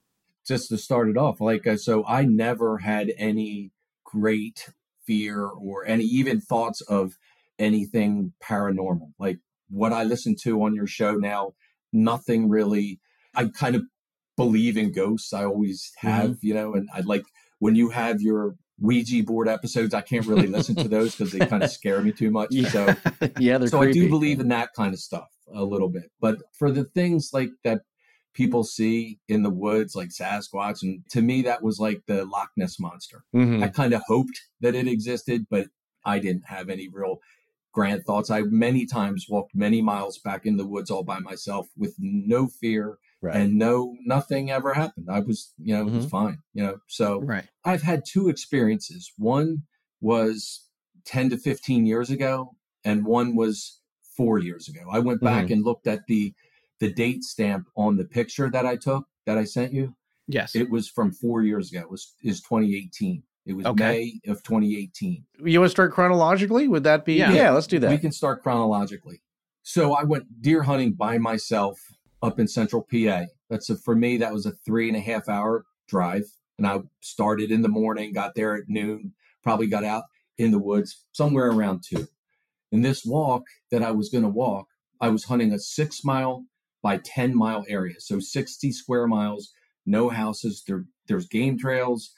just 0.47 0.69
to 0.69 0.77
start 0.77 1.09
it 1.09 1.17
off, 1.17 1.41
like 1.41 1.67
uh, 1.67 1.77
so, 1.77 2.05
I 2.05 2.23
never 2.23 2.77
had 2.79 3.11
any 3.17 3.71
great 4.05 4.69
fear 5.05 5.45
or 5.45 5.85
any 5.85 6.03
even 6.05 6.39
thoughts 6.41 6.81
of 6.81 7.17
anything 7.59 8.33
paranormal. 8.43 9.11
Like 9.19 9.39
what 9.69 9.91
I 9.93 10.03
listen 10.03 10.35
to 10.43 10.63
on 10.63 10.73
your 10.73 10.87
show 10.87 11.13
now, 11.15 11.53
nothing 11.91 12.47
really. 12.49 12.99
I 13.35 13.45
kind 13.49 13.75
of 13.75 13.83
believe 14.37 14.77
in 14.77 14.91
ghosts. 14.93 15.33
I 15.33 15.43
always 15.45 15.91
have, 15.97 16.29
mm-hmm. 16.31 16.47
you 16.47 16.53
know, 16.53 16.73
and 16.73 16.87
I 16.93 17.01
like 17.01 17.23
when 17.59 17.75
you 17.75 17.89
have 17.89 18.21
your 18.21 18.55
Ouija 18.79 19.23
board 19.23 19.47
episodes. 19.47 19.93
I 19.93 20.01
can't 20.01 20.25
really 20.25 20.47
listen 20.47 20.75
to 20.75 20.87
those 20.87 21.15
because 21.15 21.31
they 21.31 21.45
kind 21.45 21.63
of 21.63 21.71
scare 21.71 22.01
me 22.01 22.11
too 22.11 22.31
much. 22.31 22.49
Yeah. 22.57 22.69
So 22.69 22.95
yeah, 23.39 23.59
so 23.65 23.79
creepy. 23.79 23.99
I 23.99 24.03
do 24.03 24.09
believe 24.09 24.39
in 24.39 24.49
that 24.49 24.69
kind 24.75 24.93
of 24.93 24.99
stuff 24.99 25.27
a 25.53 25.63
little 25.63 25.89
bit. 25.89 26.11
But 26.19 26.37
for 26.57 26.71
the 26.71 26.85
things 26.85 27.31
like 27.33 27.49
that 27.63 27.81
people 28.33 28.63
see 28.63 29.19
in 29.27 29.43
the 29.43 29.49
woods, 29.49 29.95
like 29.95 30.09
Sasquatch, 30.09 30.83
and 30.83 31.03
to 31.09 31.21
me 31.21 31.41
that 31.43 31.63
was 31.63 31.79
like 31.79 32.03
the 32.07 32.25
Loch 32.25 32.49
Ness 32.55 32.79
monster. 32.79 33.23
Mm-hmm. 33.35 33.63
I 33.63 33.67
kind 33.69 33.93
of 33.93 34.01
hoped 34.07 34.39
that 34.61 34.75
it 34.75 34.87
existed, 34.87 35.47
but 35.49 35.67
I 36.05 36.19
didn't 36.19 36.45
have 36.47 36.69
any 36.69 36.87
real 36.87 37.17
grand 37.73 38.05
thoughts. 38.05 38.29
I 38.29 38.41
many 38.41 38.85
times 38.85 39.27
walked 39.29 39.55
many 39.55 39.81
miles 39.81 40.19
back 40.19 40.45
in 40.45 40.57
the 40.57 40.67
woods 40.67 40.89
all 40.89 41.03
by 41.03 41.19
myself 41.19 41.67
with 41.77 41.95
no 41.99 42.47
fear 42.47 42.97
Right. 43.21 43.35
and 43.35 43.57
no 43.57 43.95
nothing 44.05 44.51
ever 44.51 44.73
happened 44.75 45.07
i 45.09 45.19
was 45.19 45.51
you 45.57 45.73
know 45.75 45.87
it 45.87 45.91
was 45.91 46.05
fine 46.05 46.37
you 46.53 46.63
know 46.63 46.77
so 46.87 47.19
Right. 47.21 47.45
i've 47.65 47.81
had 47.81 48.03
two 48.05 48.29
experiences 48.29 49.11
one 49.17 49.63
was 50.01 50.67
10 51.05 51.31
to 51.31 51.37
15 51.37 51.85
years 51.87 52.09
ago 52.11 52.55
and 52.85 53.05
one 53.05 53.35
was 53.35 53.79
four 54.15 54.37
years 54.37 54.67
ago 54.69 54.81
i 54.91 54.99
went 54.99 55.21
back 55.21 55.45
Mhm. 55.47 55.51
and 55.53 55.65
looked 55.65 55.87
at 55.87 56.05
the 56.07 56.33
the 56.79 56.93
date 56.93 57.23
stamp 57.23 57.65
on 57.75 57.97
the 57.97 58.05
picture 58.05 58.49
that 58.51 58.65
i 58.67 58.75
took 58.75 59.05
that 59.25 59.37
i 59.37 59.43
sent 59.43 59.73
you 59.73 59.95
Yes. 60.27 60.53
it 60.55 60.69
was 60.69 60.87
from 60.87 61.11
four 61.11 61.41
years 61.41 61.71
ago 61.71 61.79
it 61.81 61.89
was 61.89 62.13
is 62.23 62.39
2018 62.41 63.23
it 63.47 63.53
was 63.53 63.65
Okay. 63.65 63.83
may 64.23 64.31
of 64.31 64.43
2018 64.43 65.25
You 65.43 65.59
want 65.59 65.69
to 65.69 65.71
start 65.71 65.91
chronologically? 65.93 66.67
Would 66.67 66.83
that 66.83 67.05
be? 67.05 67.13
Yeah. 67.15 67.31
Yeah, 67.33 67.51
let's 67.51 67.67
do 67.67 67.79
that. 67.79 67.89
we 67.89 67.97
can 67.97 68.11
start 68.11 68.43
chronologically. 68.43 69.21
So 69.63 69.93
I 69.93 70.03
went 70.03 70.41
deer 70.41 70.63
hunting 70.63 70.93
by 70.93 71.17
myself 71.17 71.79
up 72.21 72.39
in 72.39 72.47
central 72.47 72.81
PA. 72.81 73.25
That's 73.49 73.69
a, 73.69 73.77
for 73.77 73.95
me, 73.95 74.17
that 74.17 74.33
was 74.33 74.45
a 74.45 74.51
three 74.51 74.87
and 74.87 74.97
a 74.97 75.01
half 75.01 75.29
hour 75.29 75.65
drive. 75.87 76.23
And 76.57 76.65
I 76.65 76.79
started 77.01 77.51
in 77.51 77.61
the 77.61 77.69
morning, 77.69 78.13
got 78.13 78.35
there 78.35 78.55
at 78.55 78.67
noon, 78.67 79.13
probably 79.43 79.67
got 79.67 79.83
out 79.83 80.03
in 80.37 80.51
the 80.51 80.59
woods 80.59 81.05
somewhere 81.11 81.51
around 81.51 81.83
two. 81.87 82.07
In 82.71 82.81
this 82.81 83.05
walk 83.05 83.43
that 83.71 83.83
I 83.83 83.91
was 83.91 84.09
going 84.09 84.23
to 84.23 84.29
walk, 84.29 84.67
I 84.99 85.09
was 85.09 85.25
hunting 85.25 85.53
a 85.53 85.59
six 85.59 86.03
mile 86.03 86.45
by 86.81 86.97
10 86.97 87.35
mile 87.35 87.65
area. 87.67 87.95
So 87.99 88.19
60 88.19 88.71
square 88.71 89.07
miles, 89.07 89.51
no 89.85 90.09
houses. 90.09 90.63
There, 90.67 90.85
there's 91.07 91.27
game 91.27 91.57
trails 91.57 92.13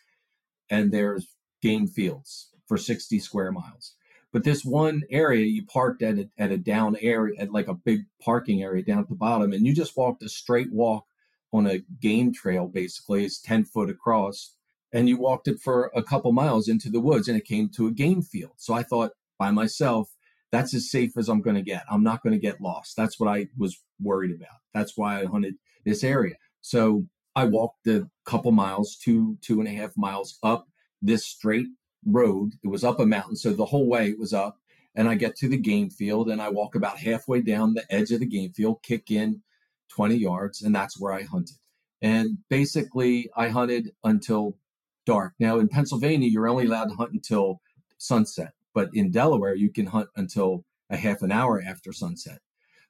and 0.69 0.91
there's 0.91 1.27
game 1.61 1.87
fields 1.87 2.49
for 2.67 2.77
60 2.77 3.19
square 3.19 3.51
miles. 3.51 3.95
But 4.31 4.43
this 4.43 4.63
one 4.63 5.03
area 5.09 5.45
you 5.45 5.65
parked 5.65 6.03
at 6.03 6.19
a, 6.19 6.29
at 6.37 6.51
a 6.51 6.57
down 6.57 6.95
area, 7.01 7.39
at 7.39 7.51
like 7.51 7.67
a 7.67 7.73
big 7.73 8.01
parking 8.21 8.61
area 8.61 8.83
down 8.83 8.99
at 8.99 9.09
the 9.09 9.15
bottom, 9.15 9.53
and 9.53 9.65
you 9.65 9.73
just 9.73 9.97
walked 9.97 10.23
a 10.23 10.29
straight 10.29 10.71
walk 10.71 11.05
on 11.51 11.65
a 11.65 11.79
game 11.99 12.31
trail, 12.31 12.67
basically. 12.67 13.25
It's 13.25 13.41
10 13.41 13.65
foot 13.65 13.89
across. 13.89 14.55
And 14.91 15.07
you 15.07 15.17
walked 15.17 15.47
it 15.47 15.59
for 15.59 15.91
a 15.95 16.03
couple 16.03 16.31
miles 16.31 16.67
into 16.67 16.89
the 16.89 16.99
woods 16.99 17.27
and 17.27 17.37
it 17.37 17.45
came 17.45 17.69
to 17.69 17.87
a 17.87 17.91
game 17.91 18.21
field. 18.21 18.53
So 18.57 18.73
I 18.73 18.83
thought 18.83 19.11
by 19.37 19.51
myself, 19.51 20.15
that's 20.51 20.73
as 20.73 20.89
safe 20.89 21.15
as 21.15 21.29
I'm 21.29 21.41
going 21.41 21.55
to 21.55 21.61
get. 21.61 21.83
I'm 21.91 22.03
not 22.03 22.23
going 22.23 22.33
to 22.33 22.39
get 22.39 22.61
lost. 22.61 22.95
That's 22.97 23.19
what 23.19 23.29
I 23.29 23.47
was 23.57 23.79
worried 24.01 24.35
about. 24.35 24.57
That's 24.73 24.97
why 24.97 25.21
I 25.21 25.25
hunted 25.25 25.55
this 25.85 26.03
area. 26.03 26.35
So 26.61 27.05
I 27.35 27.45
walked 27.45 27.87
a 27.87 28.09
couple 28.25 28.51
miles, 28.51 28.95
two, 28.95 29.37
two 29.41 29.59
and 29.59 29.67
a 29.67 29.71
half 29.71 29.91
miles 29.95 30.39
up 30.41 30.67
this 31.01 31.25
straight 31.25 31.67
road. 32.05 32.53
It 32.63 32.67
was 32.67 32.83
up 32.83 32.99
a 32.99 33.05
mountain. 33.05 33.35
So 33.35 33.53
the 33.53 33.65
whole 33.65 33.87
way 33.87 34.09
it 34.09 34.19
was 34.19 34.33
up. 34.33 34.57
And 34.95 35.07
I 35.07 35.15
get 35.15 35.35
to 35.37 35.47
the 35.47 35.57
game 35.57 35.89
field 35.89 36.29
and 36.29 36.41
I 36.41 36.49
walk 36.49 36.75
about 36.75 36.97
halfway 36.97 37.41
down 37.41 37.73
the 37.73 37.85
edge 37.93 38.11
of 38.11 38.19
the 38.19 38.25
game 38.25 38.51
field, 38.51 38.81
kick 38.83 39.11
in 39.11 39.41
20 39.89 40.15
yards, 40.15 40.61
and 40.61 40.75
that's 40.75 40.99
where 40.99 41.13
I 41.13 41.23
hunted. 41.23 41.57
And 42.01 42.37
basically, 42.49 43.29
I 43.35 43.49
hunted 43.49 43.91
until 44.03 44.57
dark. 45.05 45.33
Now, 45.39 45.59
in 45.59 45.67
Pennsylvania, 45.67 46.29
you're 46.29 46.47
only 46.47 46.65
allowed 46.65 46.89
to 46.89 46.95
hunt 46.95 47.11
until 47.11 47.61
sunset, 47.97 48.53
but 48.73 48.89
in 48.93 49.11
Delaware, 49.11 49.55
you 49.55 49.69
can 49.69 49.85
hunt 49.85 50.09
until 50.15 50.63
a 50.89 50.97
half 50.97 51.21
an 51.21 51.31
hour 51.31 51.61
after 51.65 51.91
sunset. 51.91 52.39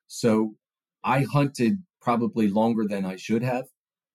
So 0.08 0.56
I 1.04 1.24
hunted 1.24 1.82
probably 2.02 2.50
longer 2.50 2.86
than 2.88 3.06
I 3.06 3.16
should 3.16 3.44
have, 3.44 3.66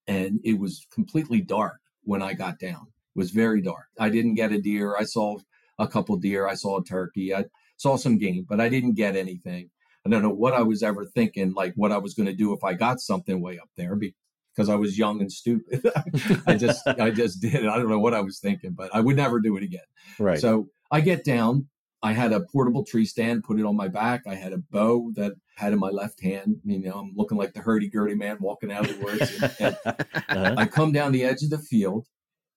and 0.06 0.40
it 0.44 0.58
was 0.58 0.86
completely 0.92 1.40
dark 1.40 1.80
when 2.02 2.22
I 2.22 2.34
got 2.34 2.58
down. 2.58 2.86
Was 3.14 3.30
very 3.30 3.60
dark. 3.62 3.86
I 3.98 4.08
didn't 4.08 4.34
get 4.34 4.52
a 4.52 4.60
deer. 4.60 4.96
I 4.96 5.04
saw 5.04 5.38
a 5.78 5.86
couple 5.86 6.16
deer. 6.16 6.46
I 6.48 6.54
saw 6.54 6.78
a 6.80 6.84
turkey. 6.84 7.34
I 7.34 7.44
saw 7.76 7.96
some 7.96 8.18
game, 8.18 8.46
but 8.48 8.60
I 8.60 8.68
didn't 8.68 8.94
get 8.94 9.16
anything. 9.16 9.70
I 10.06 10.10
don't 10.10 10.22
know 10.22 10.30
what 10.30 10.52
I 10.52 10.62
was 10.62 10.82
ever 10.82 11.04
thinking, 11.04 11.54
like 11.54 11.72
what 11.76 11.92
I 11.92 11.98
was 11.98 12.14
going 12.14 12.26
to 12.26 12.34
do 12.34 12.52
if 12.52 12.62
I 12.62 12.74
got 12.74 13.00
something 13.00 13.40
way 13.40 13.58
up 13.58 13.70
there 13.76 13.96
because 13.96 14.68
I 14.68 14.74
was 14.74 14.98
young 14.98 15.20
and 15.20 15.32
stupid. 15.32 15.90
I 16.46 16.56
just, 16.56 16.86
I 16.86 17.10
just 17.10 17.40
did 17.40 17.54
it. 17.54 17.66
I 17.66 17.76
don't 17.78 17.88
know 17.88 17.98
what 17.98 18.14
I 18.14 18.20
was 18.20 18.38
thinking, 18.38 18.72
but 18.72 18.94
I 18.94 19.00
would 19.00 19.16
never 19.16 19.40
do 19.40 19.56
it 19.56 19.62
again. 19.62 19.80
Right. 20.18 20.38
So 20.38 20.68
I 20.90 21.00
get 21.00 21.24
down. 21.24 21.68
I 22.02 22.12
had 22.12 22.32
a 22.34 22.40
portable 22.40 22.84
tree 22.84 23.06
stand, 23.06 23.44
put 23.44 23.58
it 23.58 23.64
on 23.64 23.76
my 23.76 23.88
back. 23.88 24.24
I 24.26 24.34
had 24.34 24.52
a 24.52 24.58
bow 24.58 25.10
that 25.14 25.32
I 25.58 25.64
had 25.64 25.72
in 25.72 25.78
my 25.78 25.88
left 25.88 26.22
hand. 26.22 26.56
You 26.62 26.80
know, 26.80 26.92
I'm 26.92 27.12
looking 27.16 27.38
like 27.38 27.54
the 27.54 27.62
hurdy 27.62 27.88
gurdy 27.88 28.14
man 28.14 28.36
walking 28.40 28.70
out 28.70 28.90
of 28.90 28.98
the 28.98 29.04
woods. 29.04 29.32
And, 29.40 29.54
and 29.58 29.76
Uh-huh. 30.28 30.54
I 30.58 30.66
come 30.66 30.92
down 30.92 31.12
the 31.12 31.24
edge 31.24 31.42
of 31.42 31.50
the 31.50 31.58
field 31.58 32.06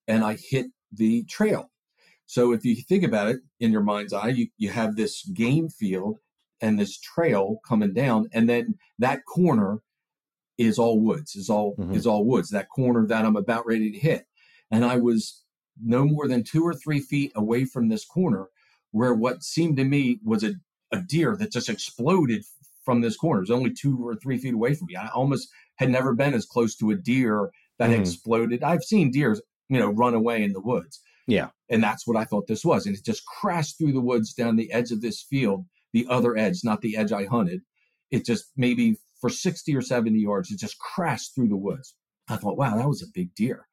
and 0.08 0.24
I 0.24 0.36
hit 0.50 0.66
the 0.92 1.24
trail. 1.24 1.70
So 2.26 2.52
if 2.52 2.64
you 2.64 2.74
think 2.76 3.04
about 3.04 3.28
it 3.28 3.38
in 3.60 3.72
your 3.72 3.82
mind's 3.82 4.12
eye, 4.12 4.28
you, 4.28 4.48
you 4.58 4.70
have 4.70 4.96
this 4.96 5.24
game 5.28 5.68
field 5.68 6.18
and 6.60 6.78
this 6.78 6.98
trail 6.98 7.58
coming 7.66 7.94
down, 7.94 8.28
and 8.32 8.48
then 8.48 8.74
that 8.98 9.24
corner 9.24 9.80
is 10.58 10.78
all 10.78 11.00
woods, 11.00 11.36
is 11.36 11.48
all 11.48 11.76
Mhm. 11.76 11.94
is 11.94 12.06
all 12.06 12.24
woods. 12.26 12.50
That 12.50 12.68
corner 12.68 13.06
that 13.06 13.24
I'm 13.24 13.36
about 13.36 13.64
ready 13.66 13.92
to 13.92 13.98
hit. 13.98 14.26
And 14.72 14.84
I 14.84 14.96
was 14.96 15.44
no 15.80 16.04
more 16.04 16.26
than 16.26 16.42
two 16.42 16.64
or 16.64 16.74
three 16.74 16.98
feet 17.00 17.30
away 17.36 17.64
from 17.64 17.88
this 17.88 18.04
corner 18.04 18.48
where 18.90 19.14
what 19.14 19.44
seemed 19.44 19.76
to 19.76 19.84
me 19.84 20.18
was 20.24 20.42
a, 20.42 20.54
a 20.92 21.00
deer 21.00 21.36
that 21.36 21.52
just 21.52 21.68
exploded 21.68 22.44
from 22.84 23.00
this 23.02 23.16
corner. 23.16 23.38
It 23.40 23.48
was 23.48 23.50
only 23.52 23.72
two 23.72 24.04
or 24.06 24.16
three 24.16 24.38
feet 24.38 24.54
away 24.54 24.74
from 24.74 24.86
me. 24.88 24.96
I 24.96 25.08
almost 25.08 25.48
had 25.76 25.90
never 25.90 26.12
been 26.14 26.34
as 26.34 26.44
close 26.46 26.74
to 26.76 26.90
a 26.90 26.96
deer 26.96 27.50
that 27.78 27.90
Mhm. 27.90 28.00
exploded. 28.00 28.64
I've 28.64 28.82
seen 28.82 29.12
deers, 29.12 29.40
you 29.68 29.78
know, 29.78 29.90
run 29.90 30.14
away 30.14 30.42
in 30.42 30.52
the 30.52 30.60
woods. 30.60 31.00
Yeah. 31.26 31.48
And 31.68 31.82
that's 31.82 32.06
what 32.06 32.16
I 32.16 32.24
thought 32.24 32.46
this 32.46 32.64
was. 32.64 32.86
And 32.86 32.96
it 32.96 33.04
just 33.04 33.26
crashed 33.26 33.78
through 33.78 33.92
the 33.92 34.00
woods 34.00 34.32
down 34.32 34.56
the 34.56 34.72
edge 34.72 34.90
of 34.90 35.02
this 35.02 35.22
field, 35.22 35.66
the 35.92 36.06
other 36.08 36.36
edge, 36.36 36.60
not 36.64 36.80
the 36.80 36.96
edge 36.96 37.12
I 37.12 37.26
hunted. 37.26 37.60
It 38.10 38.24
just 38.24 38.46
maybe 38.56 38.96
for 39.20 39.28
60 39.28 39.74
or 39.76 39.82
70 39.82 40.18
yards, 40.18 40.50
it 40.50 40.58
just 40.58 40.78
crashed 40.78 41.34
through 41.34 41.48
the 41.48 41.56
woods. 41.56 41.94
I 42.28 42.36
thought, 42.36 42.56
wow, 42.56 42.76
that 42.76 42.88
was 42.88 43.02
a 43.02 43.12
big 43.12 43.34
deer. 43.34 43.66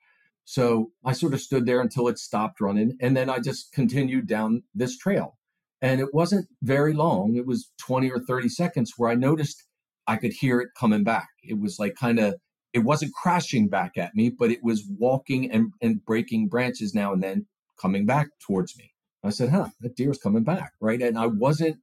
So 0.44 0.92
I 1.04 1.14
sort 1.14 1.34
of 1.34 1.42
stood 1.42 1.66
there 1.66 1.82
until 1.82 2.08
it 2.08 2.20
stopped 2.20 2.62
running. 2.62 2.98
And 3.02 3.16
then 3.16 3.30
I 3.30 3.40
just 3.40 3.72
continued 3.72 4.28
down 4.28 4.64
this 4.74 4.98
trail. 4.98 5.38
And 5.82 6.00
it 6.02 6.14
wasn't 6.14 6.48
very 6.62 6.94
long. 6.94 7.36
It 7.36 7.46
was 7.46 7.72
20 7.80 8.10
or 8.12 8.20
30 8.20 8.50
seconds 8.50 8.94
where 8.98 9.10
I 9.10 9.16
noticed 9.16 9.64
I 10.08 10.18
could 10.18 10.34
hear 10.34 10.60
it 10.60 10.70
coming 10.78 11.04
back. 11.04 11.30
It 11.44 11.60
was 11.60 11.80
like 11.80 11.96
kind 11.96 12.20
of, 12.20 12.36
it 12.76 12.84
wasn't 12.84 13.14
crashing 13.14 13.70
back 13.70 13.98
at 13.98 14.14
me, 14.16 14.30
but 14.30 14.52
it 14.52 14.62
was 14.62 14.84
walking 15.00 15.50
and, 15.50 15.72
and 15.82 16.04
breaking 16.04 16.50
branches 16.50 16.94
now 16.94 17.14
and 17.14 17.24
then 17.24 17.48
coming 17.82 18.06
back 18.06 18.28
towards 18.46 18.78
me. 18.78 18.92
I 19.24 19.30
said, 19.30 19.50
huh, 19.50 19.70
that 19.80 19.96
deer's 19.96 20.18
coming 20.18 20.44
back. 20.44 20.74
Right. 20.82 21.02
And 21.02 21.18
I 21.18 21.28
wasn't 21.28 21.78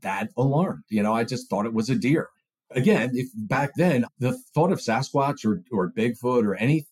that 0.00 0.30
alarmed. 0.38 0.84
You 0.88 1.02
know, 1.02 1.12
I 1.12 1.24
just 1.24 1.50
thought 1.50 1.66
it 1.66 1.74
was 1.74 1.90
a 1.90 1.94
deer. 1.94 2.30
Again, 2.70 3.10
if 3.12 3.28
back 3.36 3.72
then 3.76 4.06
the 4.18 4.32
thought 4.54 4.72
of 4.72 4.78
Sasquatch 4.78 5.44
or, 5.44 5.62
or 5.70 5.92
Bigfoot 5.92 6.44
or 6.44 6.54
anything 6.54 6.86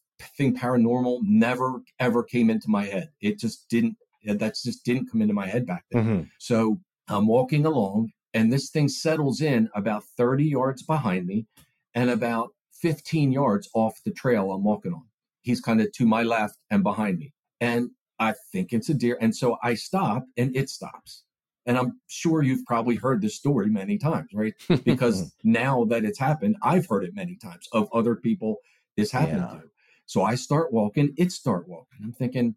paranormal 0.55 1.20
never 1.23 1.81
ever 1.99 2.23
came 2.23 2.51
into 2.51 2.69
my 2.69 2.85
head. 2.85 3.09
It 3.23 3.39
just 3.39 3.66
didn't, 3.70 3.97
that 4.27 4.57
just 4.62 4.85
didn't 4.85 5.11
come 5.11 5.23
into 5.23 5.35
my 5.35 5.47
head 5.47 5.66
back 5.66 5.85
then. 5.91 6.05
Mhm. 6.05 6.29
So 6.39 6.81
I'm 7.09 7.27
walking 7.27 7.65
along 7.65 8.11
and 8.35 8.53
this 8.53 8.69
thing 8.69 8.89
settles 8.89 9.41
in 9.41 9.70
about 9.75 10.05
30 10.19 10.45
yards 10.45 10.83
behind 10.83 11.27
me 11.27 11.47
and 11.95 12.11
about 12.11 12.51
15 12.81 13.33
yards 13.33 13.69
off 13.75 14.01
the 14.05 14.13
trail 14.13 14.51
I'm 14.53 14.65
walking 14.65 14.93
on. 14.93 15.07
He's 15.43 15.61
kind 15.61 15.81
of 15.81 15.93
to 15.93 16.07
my 16.07 16.23
left 16.23 16.57
and 16.71 16.83
behind 16.83 17.19
me. 17.19 17.33
And 17.61 17.91
I 18.19 18.35
think 18.53 18.73
it's 18.73 18.89
a 18.89 18.95
deer. 18.95 19.17
And 19.21 19.35
so 19.35 19.59
I 19.63 19.75
stop 19.75 20.25
and 20.37 20.55
it 20.57 20.69
stops. 20.69 21.25
And 21.67 21.77
I'm 21.77 22.01
sure 22.07 22.43
you've 22.43 22.65
probably 22.67 22.97
heard 22.97 23.21
this 23.21 23.37
story 23.37 23.69
many 23.69 23.99
times, 23.99 24.29
right? 24.33 24.55
Because 24.85 25.35
now 25.45 25.85
that 25.85 26.05
it's 26.05 26.19
happened, 26.19 26.57
I've 26.63 26.87
heard 26.89 27.05
it 27.05 27.15
many 27.15 27.37
times 27.37 27.69
of 27.73 27.89
other 27.93 28.17
people 28.17 28.57
this 28.97 29.11
happened 29.13 29.49
Yeah. 29.53 29.59
to. 29.61 29.65
So 30.07 30.23
I 30.23 30.35
start 30.35 30.73
walking, 30.73 31.13
it 31.19 31.31
start 31.33 31.69
walking. 31.69 31.99
I'm 32.03 32.13
thinking, 32.13 32.57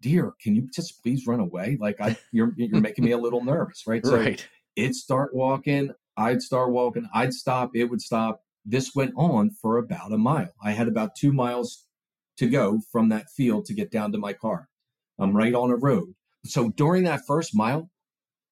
dear, 0.00 0.34
can 0.40 0.54
you 0.54 0.68
just 0.72 1.02
please 1.02 1.26
run 1.26 1.40
away? 1.40 1.76
Like 1.80 2.00
I 2.00 2.16
you're 2.32 2.52
you're 2.56 2.80
making 2.80 3.04
me 3.04 3.10
a 3.12 3.18
little 3.18 3.42
nervous, 3.44 3.86
right? 3.86 4.04
So 4.06 4.16
Right. 4.16 4.46
it'd 4.76 4.94
start 4.94 5.34
walking, 5.34 5.90
I'd 6.16 6.42
start 6.42 6.70
walking, 6.70 7.08
I'd 7.12 7.32
stop, 7.34 7.70
it 7.74 7.84
would 7.84 8.00
stop. 8.00 8.43
This 8.64 8.94
went 8.94 9.12
on 9.16 9.50
for 9.50 9.76
about 9.78 10.12
a 10.12 10.18
mile. 10.18 10.52
I 10.62 10.72
had 10.72 10.88
about 10.88 11.16
two 11.16 11.32
miles 11.32 11.86
to 12.38 12.48
go 12.48 12.80
from 12.90 13.08
that 13.10 13.30
field 13.36 13.66
to 13.66 13.74
get 13.74 13.90
down 13.90 14.12
to 14.12 14.18
my 14.18 14.32
car. 14.32 14.68
I'm 15.18 15.36
right 15.36 15.54
on 15.54 15.70
a 15.70 15.76
road. 15.76 16.14
So 16.44 16.70
during 16.70 17.04
that 17.04 17.26
first 17.26 17.54
mile, 17.54 17.90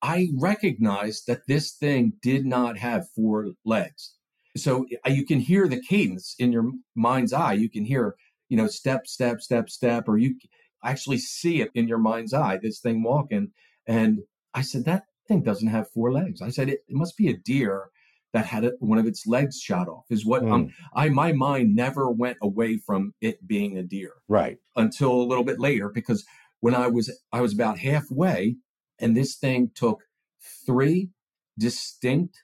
I 0.01 0.29
recognized 0.39 1.27
that 1.27 1.47
this 1.47 1.73
thing 1.73 2.15
did 2.23 2.45
not 2.45 2.79
have 2.79 3.11
four 3.15 3.53
legs. 3.65 4.15
So 4.57 4.87
uh, 5.07 5.11
you 5.11 5.25
can 5.25 5.41
hear 5.41 5.69
the 5.69 5.81
cadence 5.81 6.35
in 6.39 6.53
your 6.53 6.71
mind's 6.95 7.33
eye. 7.33 7.55
You 7.55 7.71
can 7.71 7.85
hear, 7.85 8.17
you 8.49 8.57
know, 8.57 8.67
step, 8.67 9.07
step, 9.07 9.41
step, 9.41 9.71
step, 9.71 10.09
or 10.09 10.19
you 10.19 10.37
actually 10.85 11.19
see 11.19 11.63
it 11.63 11.71
in 11.75 11.89
your 11.89 11.99
mind's 11.99 12.35
eye, 12.35 12.59
this 12.61 12.81
thing 12.81 13.03
walking. 13.03 13.53
And 13.87 14.21
I 14.53 14.63
said, 14.63 14.85
that 14.85 15.05
thing 15.29 15.43
doesn't 15.43 15.69
have 15.69 15.91
four 15.91 16.13
legs. 16.13 16.43
I 16.43 16.51
said, 16.51 16.69
it, 16.69 16.81
it 16.89 16.97
must 16.97 17.17
be 17.17 17.29
a 17.29 17.37
deer 17.37 17.91
that 18.33 18.47
had 18.47 18.69
one 18.81 18.99
of 18.99 19.07
its 19.07 19.27
legs 19.27 19.61
shot 19.61 19.89
off 19.89 20.05
is 20.11 20.25
what 20.25 20.43
mm. 20.43 20.71
I, 20.95 21.09
my 21.11 21.33
mind 21.33 21.75
never 21.75 22.11
went 22.11 22.39
away 22.41 22.79
from 22.79 23.13
it 23.21 23.47
being 23.47 23.77
a 23.77 23.83
deer. 23.83 24.13
Right. 24.29 24.59
Until 24.75 25.13
a 25.13 25.29
little 25.29 25.45
bit 25.45 25.61
later, 25.61 25.91
because 25.91 26.25
when 26.61 26.75
I 26.75 26.89
was, 26.89 27.15
I 27.33 27.41
was 27.41 27.53
about 27.53 27.79
halfway 27.79 28.57
and 28.99 29.17
this 29.17 29.37
thing 29.37 29.71
took 29.75 30.03
three 30.67 31.11
distinct 31.59 32.37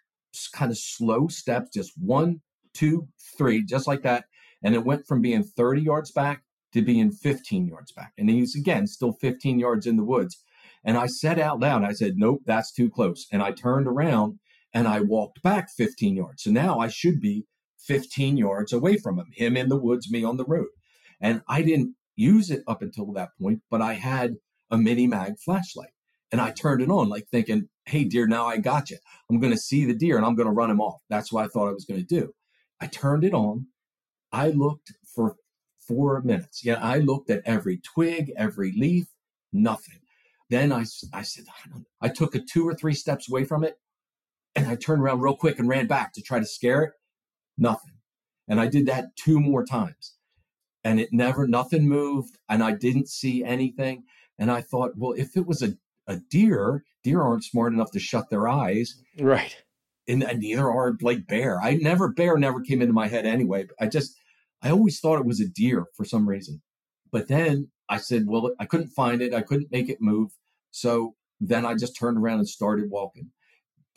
kind 0.53 0.71
of 0.71 0.79
slow 0.79 1.29
steps, 1.29 1.71
just 1.75 1.93
one, 1.97 2.41
two, 2.75 3.09
three, 3.37 3.65
just 3.65 3.87
like 3.87 4.03
that. 4.03 4.25
And 4.63 4.75
it 4.75 4.85
went 4.85 5.07
from 5.07 5.23
being 5.23 5.43
30 5.43 5.83
yards 5.83 6.13
back 6.13 6.43
to 6.73 6.83
being 6.83 7.11
15 7.11 7.67
yards 7.67 7.93
back. 7.93 8.13
And 8.19 8.29
he's 8.29 8.55
again 8.55 8.87
still 8.87 9.13
15 9.13 9.59
yards 9.59 9.87
in 9.87 9.97
the 9.97 10.05
woods. 10.05 10.43
And 10.85 10.97
I 10.97 11.07
said 11.07 11.39
out 11.39 11.61
loud, 11.61 11.85
I 11.85 11.93
said, 11.93 12.15
nope, 12.17 12.43
that's 12.47 12.73
too 12.73 12.91
close. 12.91 13.27
And 13.33 13.43
I 13.43 13.53
turned 13.53 13.87
around 13.87 14.39
and 14.75 14.87
I 14.87 15.01
walked 15.01 15.43
back 15.43 15.71
15 15.71 16.17
yards. 16.17 16.43
So 16.43 16.51
now 16.51 16.79
I 16.79 16.89
should 16.89 17.21
be 17.21 17.47
15 17.81 18.37
yards 18.37 18.73
away 18.73 18.97
from 18.97 19.19
him, 19.19 19.27
him 19.33 19.57
in 19.57 19.69
the 19.69 19.79
woods, 19.79 20.11
me 20.11 20.25
on 20.25 20.37
the 20.37 20.45
road. 20.45 20.69
And 21.21 21.43
I 21.49 21.63
didn't 21.63 21.95
use 22.17 22.51
it 22.51 22.63
up 22.67 22.83
until 22.83 23.13
that 23.13 23.31
point, 23.41 23.61
but 23.71 23.81
I 23.81 23.95
had 23.95 24.37
a 24.71 24.77
mini 24.77 25.07
mag 25.07 25.39
flashlight 25.45 25.91
and 26.31 26.41
I 26.41 26.51
turned 26.51 26.83
it 26.83 26.91
on, 26.91 27.09
like 27.09 27.29
thinking, 27.31 27.69
hey, 27.87 28.05
deer, 28.05 28.27
now 28.27 28.47
I 28.47 28.59
got 28.59 28.91
you. 28.91 28.99
I'm 29.31 29.41
going 29.41 29.53
to 29.53 29.59
see 29.59 29.85
the 29.85 29.95
deer 29.95 30.17
and 30.17 30.27
I'm 30.27 30.35
going 30.35 30.49
to 30.49 30.53
run 30.53 30.71
him 30.71 30.81
off. 30.81 31.01
That's 31.09 31.33
what 31.33 31.45
I 31.45 31.49
thought 31.49 31.69
I 31.69 31.73
was 31.73 31.87
going 31.87 32.01
to 32.01 32.07
do. 32.07 32.33
I 32.81 32.87
turned 32.87 33.25
it 33.25 33.35
on. 33.35 33.69
I 34.31 34.49
looked 34.51 34.93
for 35.15 35.37
four 35.87 36.21
minutes. 36.23 36.65
Yeah, 36.65 36.79
I 36.83 36.99
looked 36.99 37.31
at 37.31 37.43
every 37.47 37.79
twig, 37.79 38.31
every 38.37 38.73
leaf, 38.77 39.07
nothing. 39.53 40.01
Then 40.51 40.71
I, 40.73 40.85
I 41.13 41.23
said, 41.23 41.45
I, 41.49 42.07
I 42.07 42.09
took 42.09 42.35
a 42.35 42.41
two 42.41 42.69
or 42.69 42.75
three 42.75 42.95
steps 42.95 43.29
away 43.31 43.45
from 43.45 43.65
it 43.65 43.77
and 44.59 44.69
I 44.69 44.77
turned 44.77 45.03
around 45.03 45.21
real 45.21 45.37
quick 45.37 45.59
and 45.59 45.69
ran 45.69 45.87
back 45.87 46.13
to 46.15 46.23
try 46.23 46.39
to 46.39 46.47
scare 46.47 46.83
it. 46.83 46.93
Nothing. 47.57 47.95
And 48.49 48.61
I 48.61 48.67
did 48.67 48.87
that 48.87 49.17
two 49.17 49.41
more 49.41 49.65
times 49.65 50.15
and 50.85 50.99
it 51.01 51.11
never, 51.13 51.47
nothing 51.47 51.89
moved 51.89 52.39
and 52.49 52.63
I 52.63 52.73
didn't 52.73 53.09
see 53.09 53.45
anything. 53.45 54.05
And 54.39 54.51
I 54.51 54.61
thought, 54.63 54.93
well, 54.97 55.13
if 55.13 55.37
it 55.37 55.47
was 55.47 55.63
a, 55.63 55.75
a 56.07 56.17
deer, 56.31 56.85
deer 57.03 57.23
aren't 57.23 57.45
smart 57.45 57.73
enough 57.73 57.91
to 57.93 58.01
shut 58.01 58.31
their 58.31 58.49
eyes. 58.49 58.95
Right. 59.19 59.57
And, 60.07 60.23
and 60.23 60.41
neither 60.41 60.71
are 60.71 60.97
like 61.03 61.27
bear. 61.27 61.61
I 61.61 61.75
never, 61.75 62.09
bear 62.09 62.39
never 62.39 62.61
came 62.61 62.81
into 62.81 62.95
my 62.95 63.09
head 63.09 63.27
anyway. 63.27 63.67
I 63.79 63.87
just, 63.87 64.15
I 64.63 64.71
always 64.71 64.99
thought 64.99 65.19
it 65.19 65.27
was 65.27 65.41
a 65.41 65.49
deer 65.49 65.87
for 65.95 66.05
some 66.05 66.29
reason. 66.29 66.63
But 67.13 67.29
then 67.29 67.69
I 67.89 67.99
said, 67.99 68.27
well, 68.27 68.53
I 68.59 68.65
couldn't 68.65 68.89
find 68.89 69.21
it. 69.21 69.35
I 69.35 69.43
couldn't 69.43 69.73
make 69.73 69.89
it 69.89 69.99
move. 70.01 70.31
So 70.71 71.15
then 71.41 71.67
I 71.67 71.75
just 71.75 71.99
turned 71.99 72.19
around 72.19 72.39
and 72.39 72.49
started 72.49 72.91
walking. 72.91 73.31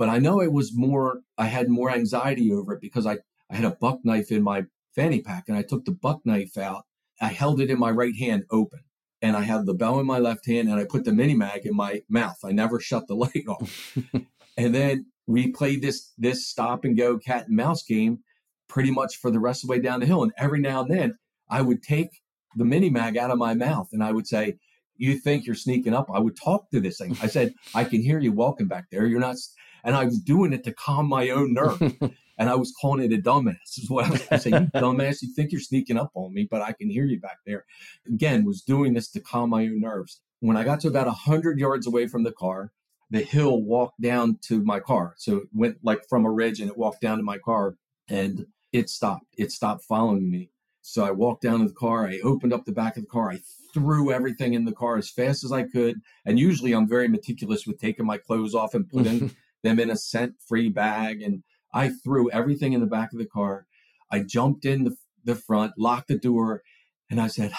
But 0.01 0.09
I 0.09 0.17
know 0.17 0.41
it 0.41 0.51
was 0.51 0.75
more, 0.75 1.21
I 1.37 1.45
had 1.45 1.69
more 1.69 1.91
anxiety 1.91 2.51
over 2.51 2.73
it 2.73 2.81
because 2.81 3.05
I, 3.05 3.19
I 3.51 3.55
had 3.57 3.65
a 3.65 3.77
buck 3.79 3.99
knife 4.03 4.31
in 4.31 4.41
my 4.41 4.65
fanny 4.95 5.21
pack 5.21 5.43
and 5.47 5.55
I 5.55 5.61
took 5.61 5.85
the 5.85 5.91
buck 5.91 6.21
knife 6.25 6.57
out. 6.57 6.85
I 7.21 7.27
held 7.27 7.61
it 7.61 7.69
in 7.69 7.77
my 7.77 7.91
right 7.91 8.15
hand 8.15 8.45
open 8.49 8.79
and 9.21 9.37
I 9.37 9.41
had 9.41 9.67
the 9.67 9.75
bell 9.75 9.99
in 9.99 10.07
my 10.07 10.17
left 10.17 10.47
hand 10.47 10.69
and 10.69 10.79
I 10.79 10.85
put 10.85 11.03
the 11.03 11.13
mini 11.13 11.35
mag 11.35 11.67
in 11.67 11.75
my 11.75 12.01
mouth. 12.09 12.39
I 12.43 12.51
never 12.51 12.79
shut 12.79 13.05
the 13.05 13.13
light 13.13 13.45
off. 13.47 13.95
and 14.57 14.73
then 14.73 15.05
we 15.27 15.51
played 15.51 15.83
this, 15.83 16.11
this 16.17 16.47
stop 16.47 16.83
and 16.83 16.97
go 16.97 17.19
cat 17.19 17.45
and 17.45 17.55
mouse 17.55 17.83
game 17.83 18.21
pretty 18.67 18.89
much 18.89 19.17
for 19.17 19.29
the 19.29 19.39
rest 19.39 19.63
of 19.63 19.67
the 19.67 19.71
way 19.73 19.79
down 19.81 19.99
the 19.99 20.07
hill. 20.07 20.23
And 20.23 20.31
every 20.35 20.61
now 20.61 20.81
and 20.81 20.89
then 20.89 21.17
I 21.47 21.61
would 21.61 21.83
take 21.83 22.09
the 22.55 22.65
mini 22.65 22.89
mag 22.89 23.17
out 23.17 23.29
of 23.29 23.37
my 23.37 23.53
mouth 23.53 23.89
and 23.91 24.03
I 24.03 24.13
would 24.13 24.25
say, 24.25 24.57
You 24.97 25.19
think 25.19 25.45
you're 25.45 25.53
sneaking 25.53 25.93
up? 25.93 26.07
I 26.11 26.17
would 26.17 26.35
talk 26.35 26.71
to 26.71 26.79
this 26.79 26.97
thing. 26.97 27.15
I 27.21 27.27
said, 27.27 27.53
I 27.75 27.83
can 27.83 28.01
hear 28.01 28.17
you 28.17 28.31
walking 28.31 28.67
back 28.67 28.85
there. 28.89 29.05
You're 29.05 29.19
not. 29.19 29.35
And 29.83 29.95
I 29.95 30.05
was 30.05 30.19
doing 30.19 30.53
it 30.53 30.63
to 30.65 30.73
calm 30.73 31.07
my 31.07 31.29
own 31.29 31.53
nerve. 31.53 31.81
and 32.37 32.49
I 32.49 32.55
was 32.55 32.73
calling 32.79 33.03
it 33.03 33.17
a 33.17 33.21
dumbass, 33.21 33.77
is 33.77 33.89
what 33.89 34.05
I 34.05 34.09
was 34.09 34.43
saying. 34.43 34.55
You 34.55 34.71
dumbass, 34.81 35.21
you 35.21 35.33
think 35.33 35.51
you're 35.51 35.61
sneaking 35.61 35.97
up 35.97 36.11
on 36.15 36.33
me, 36.33 36.47
but 36.49 36.61
I 36.61 36.73
can 36.73 36.89
hear 36.89 37.05
you 37.05 37.19
back 37.19 37.37
there. 37.45 37.65
Again, 38.07 38.45
was 38.45 38.61
doing 38.61 38.93
this 38.93 39.09
to 39.11 39.19
calm 39.19 39.51
my 39.51 39.63
own 39.63 39.81
nerves. 39.81 40.21
When 40.39 40.57
I 40.57 40.63
got 40.63 40.79
to 40.81 40.87
about 40.87 41.07
100 41.07 41.59
yards 41.59 41.85
away 41.85 42.07
from 42.07 42.23
the 42.23 42.31
car, 42.31 42.71
the 43.11 43.21
hill 43.21 43.61
walked 43.61 44.01
down 44.01 44.39
to 44.43 44.63
my 44.63 44.79
car. 44.79 45.13
So 45.17 45.37
it 45.37 45.47
went 45.53 45.77
like 45.83 46.07
from 46.09 46.25
a 46.25 46.31
ridge 46.31 46.59
and 46.59 46.69
it 46.69 46.77
walked 46.77 47.01
down 47.01 47.17
to 47.17 47.23
my 47.23 47.37
car. 47.37 47.75
And 48.07 48.47
it 48.71 48.89
stopped. 48.89 49.35
It 49.37 49.51
stopped 49.51 49.83
following 49.83 50.29
me. 50.29 50.49
So 50.81 51.03
I 51.03 51.11
walked 51.11 51.43
down 51.43 51.59
to 51.59 51.67
the 51.67 51.73
car. 51.73 52.07
I 52.07 52.19
opened 52.23 52.53
up 52.53 52.65
the 52.65 52.71
back 52.71 52.97
of 52.97 53.03
the 53.03 53.09
car. 53.09 53.31
I 53.31 53.41
threw 53.73 54.11
everything 54.11 54.53
in 54.53 54.65
the 54.65 54.71
car 54.71 54.97
as 54.97 55.09
fast 55.09 55.43
as 55.43 55.51
I 55.51 55.63
could. 55.63 56.01
And 56.25 56.39
usually 56.39 56.73
I'm 56.73 56.87
very 56.87 57.07
meticulous 57.07 57.67
with 57.67 57.79
taking 57.79 58.05
my 58.05 58.17
clothes 58.17 58.55
off 58.55 58.73
and 58.73 58.89
putting 58.89 59.35
them 59.63 59.79
in 59.79 59.89
a 59.89 59.95
scent 59.95 60.35
free 60.47 60.69
bag. 60.69 61.21
And 61.21 61.43
I 61.73 61.89
threw 61.89 62.29
everything 62.31 62.73
in 62.73 62.81
the 62.81 62.88
back 62.88 63.13
of 63.13 63.19
the 63.19 63.25
car. 63.25 63.65
I 64.11 64.19
jumped 64.19 64.65
in 64.65 64.83
the, 64.83 64.95
the 65.23 65.35
front, 65.35 65.73
locked 65.77 66.09
the 66.09 66.17
door, 66.17 66.61
and 67.09 67.21
I 67.21 67.27
said, 67.27 67.53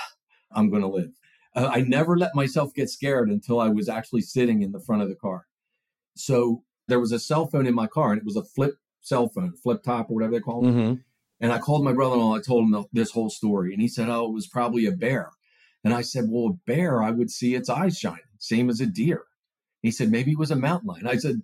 I'm 0.53 0.71
going 0.71 0.83
to 0.83 0.89
live. 0.89 1.13
Uh, 1.55 1.71
I 1.71 1.81
never 1.81 2.17
let 2.17 2.35
myself 2.35 2.75
get 2.75 2.91
scared 2.91 3.29
until 3.29 3.61
I 3.61 3.69
was 3.69 3.89
actually 3.89 4.23
sitting 4.23 4.63
in 4.63 4.73
the 4.73 4.81
front 4.81 5.03
of 5.03 5.09
the 5.09 5.15
car. 5.15 5.47
So 6.15 6.65
there 6.89 7.01
was 7.01 7.13
a 7.13 7.19
cell 7.19 7.47
phone 7.47 7.67
in 7.67 7.75
my 7.75 7.87
car, 7.87 8.13
and 8.13 8.19
it 8.19 8.25
was 8.25 8.37
a 8.37 8.45
flip 8.45 8.75
cell 9.01 9.29
phone, 9.29 9.55
flip 9.63 9.83
top 9.83 10.11
or 10.11 10.15
whatever 10.15 10.33
they 10.33 10.41
call 10.41 10.65
it. 10.65 10.71
Mm-hmm. 10.71 10.95
And 11.41 11.53
I 11.53 11.59
called 11.59 11.85
my 11.85 11.93
brother-in-law. 11.93 12.37
I 12.37 12.41
told 12.41 12.65
him 12.65 12.85
this 12.93 13.11
whole 13.11 13.31
story, 13.31 13.73
and 13.73 13.83
he 13.83 13.89
said, 13.89 14.09
"Oh, 14.09 14.27
it 14.27 14.33
was 14.33 14.47
probably 14.47 14.87
a 14.87 14.93
bear." 14.93 15.31
And 15.83 15.93
I 15.93 16.03
said, 16.03 16.27
"Well, 16.29 16.53
a 16.53 16.71
bear, 16.71 17.03
I 17.03 17.11
would 17.11 17.31
see 17.31 17.55
its 17.55 17.69
eyes 17.69 17.99
shining, 17.99 18.21
same 18.39 18.71
as 18.71 18.81
a 18.81 18.87
deer." 18.87 19.25
He 19.81 19.91
said, 19.91 20.11
"Maybe 20.11 20.33
it 20.33 20.39
was 20.39 20.53
a 20.53 20.57
mountain 20.57 20.89
lion." 20.89 21.07
I 21.07 21.17
said, 21.17 21.43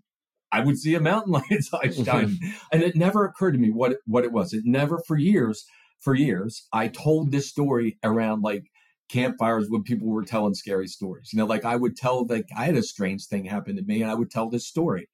"I 0.52 0.60
would 0.60 0.78
see 0.78 0.94
a 0.94 1.00
mountain 1.00 1.32
lion's 1.32 1.72
eyes 1.72 2.02
shining," 2.04 2.38
and 2.72 2.82
it 2.82 2.96
never 2.96 3.24
occurred 3.24 3.52
to 3.52 3.58
me 3.58 3.70
what 3.70 3.92
it, 3.92 3.98
what 4.06 4.24
it 4.24 4.32
was. 4.32 4.52
It 4.52 4.64
never, 4.64 5.00
for 5.06 5.16
years, 5.16 5.64
for 6.00 6.14
years, 6.14 6.66
I 6.72 6.88
told 6.88 7.30
this 7.30 7.48
story 7.48 7.98
around 8.02 8.42
like 8.42 8.64
campfires 9.08 9.68
when 9.68 9.82
people 9.82 10.08
were 10.08 10.24
telling 10.24 10.54
scary 10.54 10.86
stories. 10.86 11.30
You 11.32 11.38
know, 11.38 11.46
like 11.46 11.64
I 11.64 11.76
would 11.76 11.96
tell, 11.96 12.26
like 12.26 12.46
I 12.56 12.66
had 12.66 12.76
a 12.76 12.82
strange 12.82 13.26
thing 13.26 13.44
happen 13.44 13.76
to 13.76 13.82
me, 13.82 14.02
and 14.02 14.10
I 14.10 14.14
would 14.14 14.30
tell 14.30 14.50
this 14.50 14.66
story. 14.66 15.08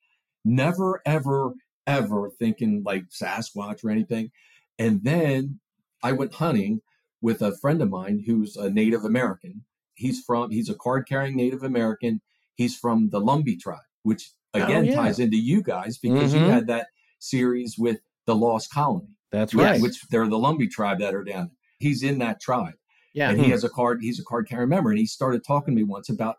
Never, 0.45 1.01
ever 1.07 1.55
ever 1.87 2.31
thinking 2.39 2.83
like 2.85 3.05
Sasquatch 3.11 3.85
or 3.85 3.91
anything. 3.91 4.31
And 4.79 5.03
then 5.05 5.61
I 6.03 6.13
went 6.13 6.35
hunting 6.35 6.81
with 7.21 7.43
a 7.43 7.57
friend 7.57 7.81
of 7.83 7.91
mine 7.91 8.25
who's 8.27 8.57
a 8.57 8.71
Native 8.71 9.05
American. 9.05 9.65
He's 9.95 10.23
from, 10.25 10.51
he's 10.51 10.69
a 10.69 10.75
card 10.75 11.07
carrying 11.09 11.37
Native 11.37 11.63
American. 11.63 12.21
He's 12.55 12.77
from 12.77 13.11
the 13.11 13.21
Lumbee 13.21 13.61
tribe, 13.61 13.79
which 14.03 14.33
again 14.55 14.85
oh, 14.85 14.89
yeah. 14.89 14.95
ties 14.95 15.19
into 15.19 15.37
you 15.37 15.63
guys 15.63 15.99
because 15.99 16.33
mm-hmm. 16.33 16.45
you 16.45 16.51
had 16.51 16.67
that 16.69 16.87
series 17.19 17.77
with 17.79 17.99
the 18.27 18.35
Lost 18.35 18.73
Colony. 18.73 19.09
That's 19.31 19.55
right. 19.55 19.81
Which 19.81 20.01
they're 20.11 20.29
the 20.29 20.39
Lumbee 20.39 20.71
tribe 20.71 21.01
that 21.01 21.15
are 21.15 21.25
down 21.25 21.47
there. 21.49 21.57
He's 21.79 22.03
in 22.03 22.19
that 22.19 22.41
tribe. 22.41 22.75
Yeah. 23.15 23.31
And 23.31 23.39
he 23.39 23.47
hmm. 23.47 23.51
has 23.53 23.65
a 23.65 23.69
card, 23.69 23.99
he's 24.01 24.19
a 24.19 24.25
card 24.25 24.49
carrying 24.49 24.69
member. 24.69 24.91
And 24.91 24.99
he 24.99 25.07
started 25.07 25.45
talking 25.45 25.75
to 25.75 25.77
me 25.77 25.85
once 25.85 26.09
about 26.09 26.37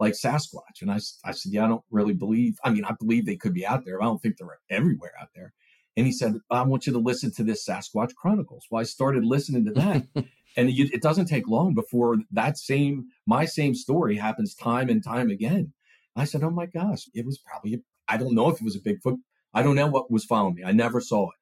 like 0.00 0.14
Sasquatch. 0.14 0.82
And 0.82 0.90
I, 0.90 0.98
I 1.24 1.32
said, 1.32 1.52
yeah, 1.52 1.64
I 1.64 1.68
don't 1.68 1.84
really 1.90 2.14
believe, 2.14 2.58
I 2.64 2.70
mean, 2.70 2.84
I 2.84 2.92
believe 2.98 3.26
they 3.26 3.36
could 3.36 3.54
be 3.54 3.66
out 3.66 3.84
there. 3.84 4.02
I 4.02 4.06
don't 4.06 4.20
think 4.20 4.36
they're 4.36 4.58
everywhere 4.70 5.12
out 5.20 5.28
there. 5.34 5.52
And 5.96 6.06
he 6.06 6.12
said, 6.12 6.34
I 6.50 6.62
want 6.62 6.86
you 6.86 6.92
to 6.92 6.98
listen 6.98 7.30
to 7.32 7.44
this 7.44 7.66
Sasquatch 7.66 8.14
Chronicles. 8.14 8.66
Well, 8.70 8.80
I 8.80 8.84
started 8.84 9.24
listening 9.24 9.64
to 9.66 9.72
that. 9.72 10.06
and 10.56 10.68
it, 10.68 10.94
it, 10.94 11.02
doesn't 11.02 11.26
take 11.26 11.46
long 11.46 11.72
before 11.72 12.16
that 12.32 12.58
same, 12.58 13.06
my 13.26 13.44
same 13.44 13.74
story 13.74 14.16
happens 14.16 14.54
time 14.54 14.88
and 14.88 15.04
time 15.04 15.30
again. 15.30 15.72
I 16.16 16.24
said, 16.24 16.42
oh 16.42 16.50
my 16.50 16.66
gosh, 16.66 17.08
it 17.14 17.26
was 17.26 17.38
probably, 17.38 17.82
I 18.08 18.16
don't 18.16 18.34
know 18.34 18.48
if 18.48 18.60
it 18.60 18.64
was 18.64 18.76
a 18.76 18.80
Bigfoot. 18.80 19.18
I 19.52 19.62
don't 19.62 19.76
know 19.76 19.86
what 19.86 20.10
was 20.10 20.24
following 20.24 20.54
me. 20.54 20.64
I 20.64 20.72
never 20.72 21.00
saw 21.00 21.24
it. 21.30 21.36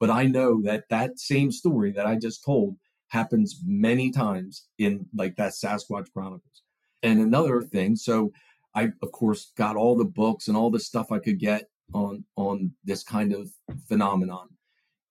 But 0.00 0.10
I 0.10 0.26
know 0.26 0.62
that 0.62 0.84
that 0.90 1.18
same 1.18 1.50
story 1.50 1.92
that 1.92 2.06
I 2.06 2.16
just 2.16 2.44
told 2.44 2.76
happens 3.08 3.60
many 3.64 4.10
times 4.10 4.66
in 4.78 5.06
like 5.14 5.36
that 5.36 5.52
Sasquatch 5.52 6.12
Chronicles. 6.12 6.62
And 7.02 7.20
another 7.20 7.62
thing, 7.62 7.96
so 7.96 8.32
I 8.74 8.90
of 9.02 9.12
course 9.12 9.52
got 9.56 9.76
all 9.76 9.96
the 9.96 10.04
books 10.04 10.46
and 10.48 10.56
all 10.56 10.70
the 10.70 10.78
stuff 10.78 11.10
I 11.10 11.18
could 11.18 11.38
get 11.38 11.68
on 11.94 12.24
on 12.36 12.72
this 12.84 13.02
kind 13.02 13.32
of 13.32 13.50
phenomenon. 13.88 14.48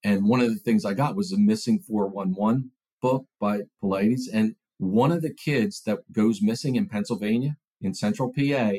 And 0.04 0.28
one 0.28 0.40
of 0.40 0.48
the 0.48 0.60
things 0.60 0.84
I 0.84 0.94
got 0.94 1.16
was 1.16 1.32
a 1.32 1.38
missing 1.38 1.80
411 1.80 2.70
book 3.02 3.26
by 3.40 3.62
Paulides. 3.82 4.22
And 4.32 4.54
one 4.78 5.10
of 5.10 5.22
the 5.22 5.34
kids 5.34 5.82
that 5.86 5.98
goes 6.12 6.40
missing 6.40 6.76
in 6.76 6.88
Pennsylvania, 6.88 7.56
in 7.80 7.94
central 7.94 8.32
PA, 8.32 8.72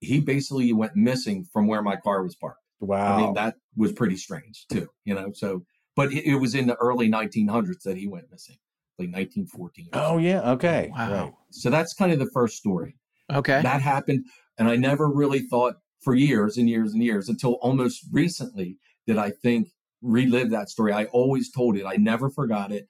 he 0.00 0.20
basically 0.20 0.72
went 0.72 0.96
missing 0.96 1.44
from 1.52 1.66
where 1.66 1.82
my 1.82 1.96
car 1.96 2.22
was 2.22 2.36
parked. 2.36 2.60
Wow. 2.80 3.14
I 3.14 3.16
mean, 3.20 3.34
that 3.34 3.56
was 3.76 3.92
pretty 3.92 4.16
strange 4.16 4.66
too, 4.70 4.88
you 5.04 5.14
know. 5.14 5.32
So, 5.34 5.64
but 5.96 6.12
it, 6.12 6.24
it 6.24 6.36
was 6.36 6.54
in 6.54 6.66
the 6.66 6.76
early 6.76 7.10
1900s 7.10 7.82
that 7.84 7.96
he 7.96 8.06
went 8.06 8.30
missing 8.30 8.56
like 8.98 9.08
1914. 9.08 9.88
Oh 9.92 10.18
yeah, 10.18 10.52
okay. 10.52 10.90
Wow. 10.94 11.12
Right. 11.12 11.32
So 11.50 11.70
that's 11.70 11.94
kind 11.94 12.12
of 12.12 12.18
the 12.18 12.30
first 12.32 12.56
story. 12.56 12.96
Okay. 13.32 13.60
That 13.62 13.82
happened 13.82 14.24
and 14.58 14.68
I 14.68 14.76
never 14.76 15.08
really 15.08 15.40
thought 15.40 15.76
for 16.00 16.14
years 16.14 16.56
and 16.56 16.68
years 16.68 16.92
and 16.92 17.02
years 17.02 17.28
until 17.28 17.54
almost 17.54 18.04
recently 18.12 18.76
did 19.06 19.18
I 19.18 19.30
think 19.30 19.68
relive 20.02 20.50
that 20.50 20.68
story. 20.68 20.92
I 20.92 21.04
always 21.06 21.50
told 21.50 21.76
it. 21.76 21.84
I 21.86 21.96
never 21.96 22.30
forgot 22.30 22.72
it. 22.72 22.88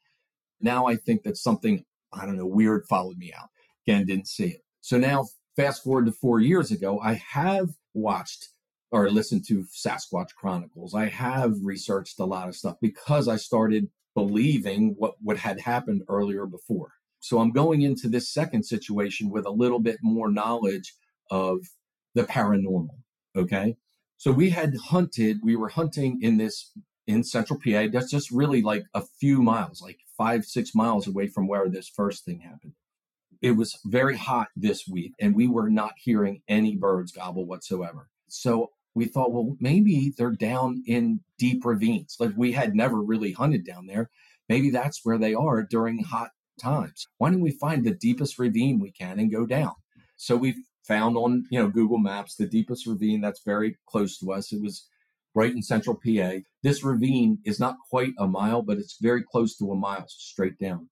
Now 0.60 0.86
I 0.86 0.97
think 0.97 1.22
that 1.22 1.36
something, 1.36 1.85
I 2.12 2.26
don't 2.26 2.36
know, 2.36 2.47
weird 2.47 2.85
followed 2.89 3.18
me 3.18 3.32
out. 3.32 3.48
Again, 3.86 4.06
didn't 4.06 4.28
see 4.28 4.48
it. 4.48 4.60
So 4.80 4.98
now 4.98 5.26
fast 5.59 5.82
forward 5.82 6.06
to 6.06 6.12
four 6.12 6.39
years 6.39 6.70
ago, 6.70 7.01
I 7.01 7.14
have 7.14 7.70
watched 7.93 8.51
or 8.93 9.10
listened 9.10 9.44
to 9.48 9.64
Sasquatch 9.64 10.35
Chronicles. 10.39 10.94
I 10.94 11.06
have 11.06 11.56
researched 11.62 12.20
a 12.20 12.24
lot 12.24 12.48
of 12.48 12.55
stuff 12.55 12.76
because 12.80 13.26
I 13.26 13.36
started 13.36 13.89
believing 14.14 14.94
what, 14.97 15.14
what 15.20 15.39
had 15.39 15.60
happened 15.60 16.02
earlier 16.09 16.47
before. 16.47 16.93
So 17.20 17.40
I'm 17.40 17.51
going 17.51 17.82
into 17.82 18.09
this 18.09 18.32
second 18.32 18.62
situation 18.64 19.30
with 19.30 19.44
a 19.44 19.51
little 19.51 19.80
bit 19.80 19.98
more 20.01 20.30
knowledge 20.30 20.94
of 21.28 21.59
the 22.14 22.22
paranormal. 22.22 22.97
Okay. 23.36 23.76
So 24.16 24.30
we 24.30 24.51
had 24.51 24.76
hunted, 24.76 25.40
we 25.43 25.56
were 25.56 25.70
hunting 25.70 26.20
in 26.22 26.39
this 26.39 26.70
in 27.09 27.24
central 27.24 27.59
PA. 27.59 27.86
That's 27.93 28.10
just 28.10 28.30
really 28.30 28.62
like 28.62 28.85
a 28.94 29.02
few 29.02 29.43
miles, 29.43 29.82
like 29.82 29.98
five, 30.16 30.44
six 30.44 30.74
miles 30.74 31.09
away 31.09 31.26
from 31.26 31.48
where 31.48 31.68
this 31.68 31.89
first 31.89 32.24
thing 32.24 32.40
happened. 32.40 32.74
It 33.40 33.52
was 33.52 33.78
very 33.85 34.16
hot 34.16 34.48
this 34.56 34.86
week 34.89 35.12
and 35.20 35.35
we 35.35 35.47
were 35.47 35.70
not 35.70 35.93
hearing 35.98 36.43
any 36.48 36.77
birds 36.77 37.12
gobble 37.12 37.47
whatsoever. 37.47 38.09
So 38.28 38.70
we 38.94 39.06
thought, 39.06 39.32
well, 39.32 39.56
maybe 39.60 40.12
they're 40.16 40.32
down 40.32 40.82
in 40.86 41.20
deep 41.39 41.65
ravines. 41.65 42.16
Like 42.19 42.32
we 42.36 42.52
had 42.52 42.74
never 42.74 43.01
really 43.01 43.32
hunted 43.32 43.65
down 43.65 43.86
there. 43.86 44.10
Maybe 44.48 44.70
that's 44.70 45.01
where 45.05 45.19
they 45.19 45.35
are 45.35 45.62
during 45.62 46.02
hot 46.02 46.31
times. 46.60 47.06
Why 47.19 47.31
don't 47.31 47.40
we 47.40 47.52
find 47.52 47.85
the 47.85 47.94
deepest 47.94 48.39
ravine 48.39 48.81
we 48.81 48.90
can 48.90 49.19
and 49.19 49.31
go 49.31 49.47
down? 49.47 49.73
So 50.16 50.36
we 50.36 50.56
found 50.86 51.16
on, 51.16 51.44
you 51.51 51.60
know, 51.60 51.69
Google 51.69 51.98
Maps 51.98 52.35
the 52.35 52.47
deepest 52.47 52.86
ravine 52.86 53.20
that's 53.20 53.43
very 53.44 53.77
close 53.86 54.19
to 54.19 54.32
us. 54.32 54.52
It 54.52 54.60
was 54.60 54.89
right 55.35 55.52
in 55.52 55.62
central 55.62 55.94
PA. 55.94 56.39
This 56.62 56.82
ravine 56.82 57.39
is 57.44 57.60
not 57.60 57.77
quite 57.90 58.15
a 58.19 58.27
mile, 58.27 58.62
but 58.62 58.78
it's 58.78 58.97
very 59.01 59.23
close 59.23 59.56
to 59.59 59.70
a 59.70 59.77
mile 59.77 60.06
straight 60.09 60.59
down. 60.59 60.89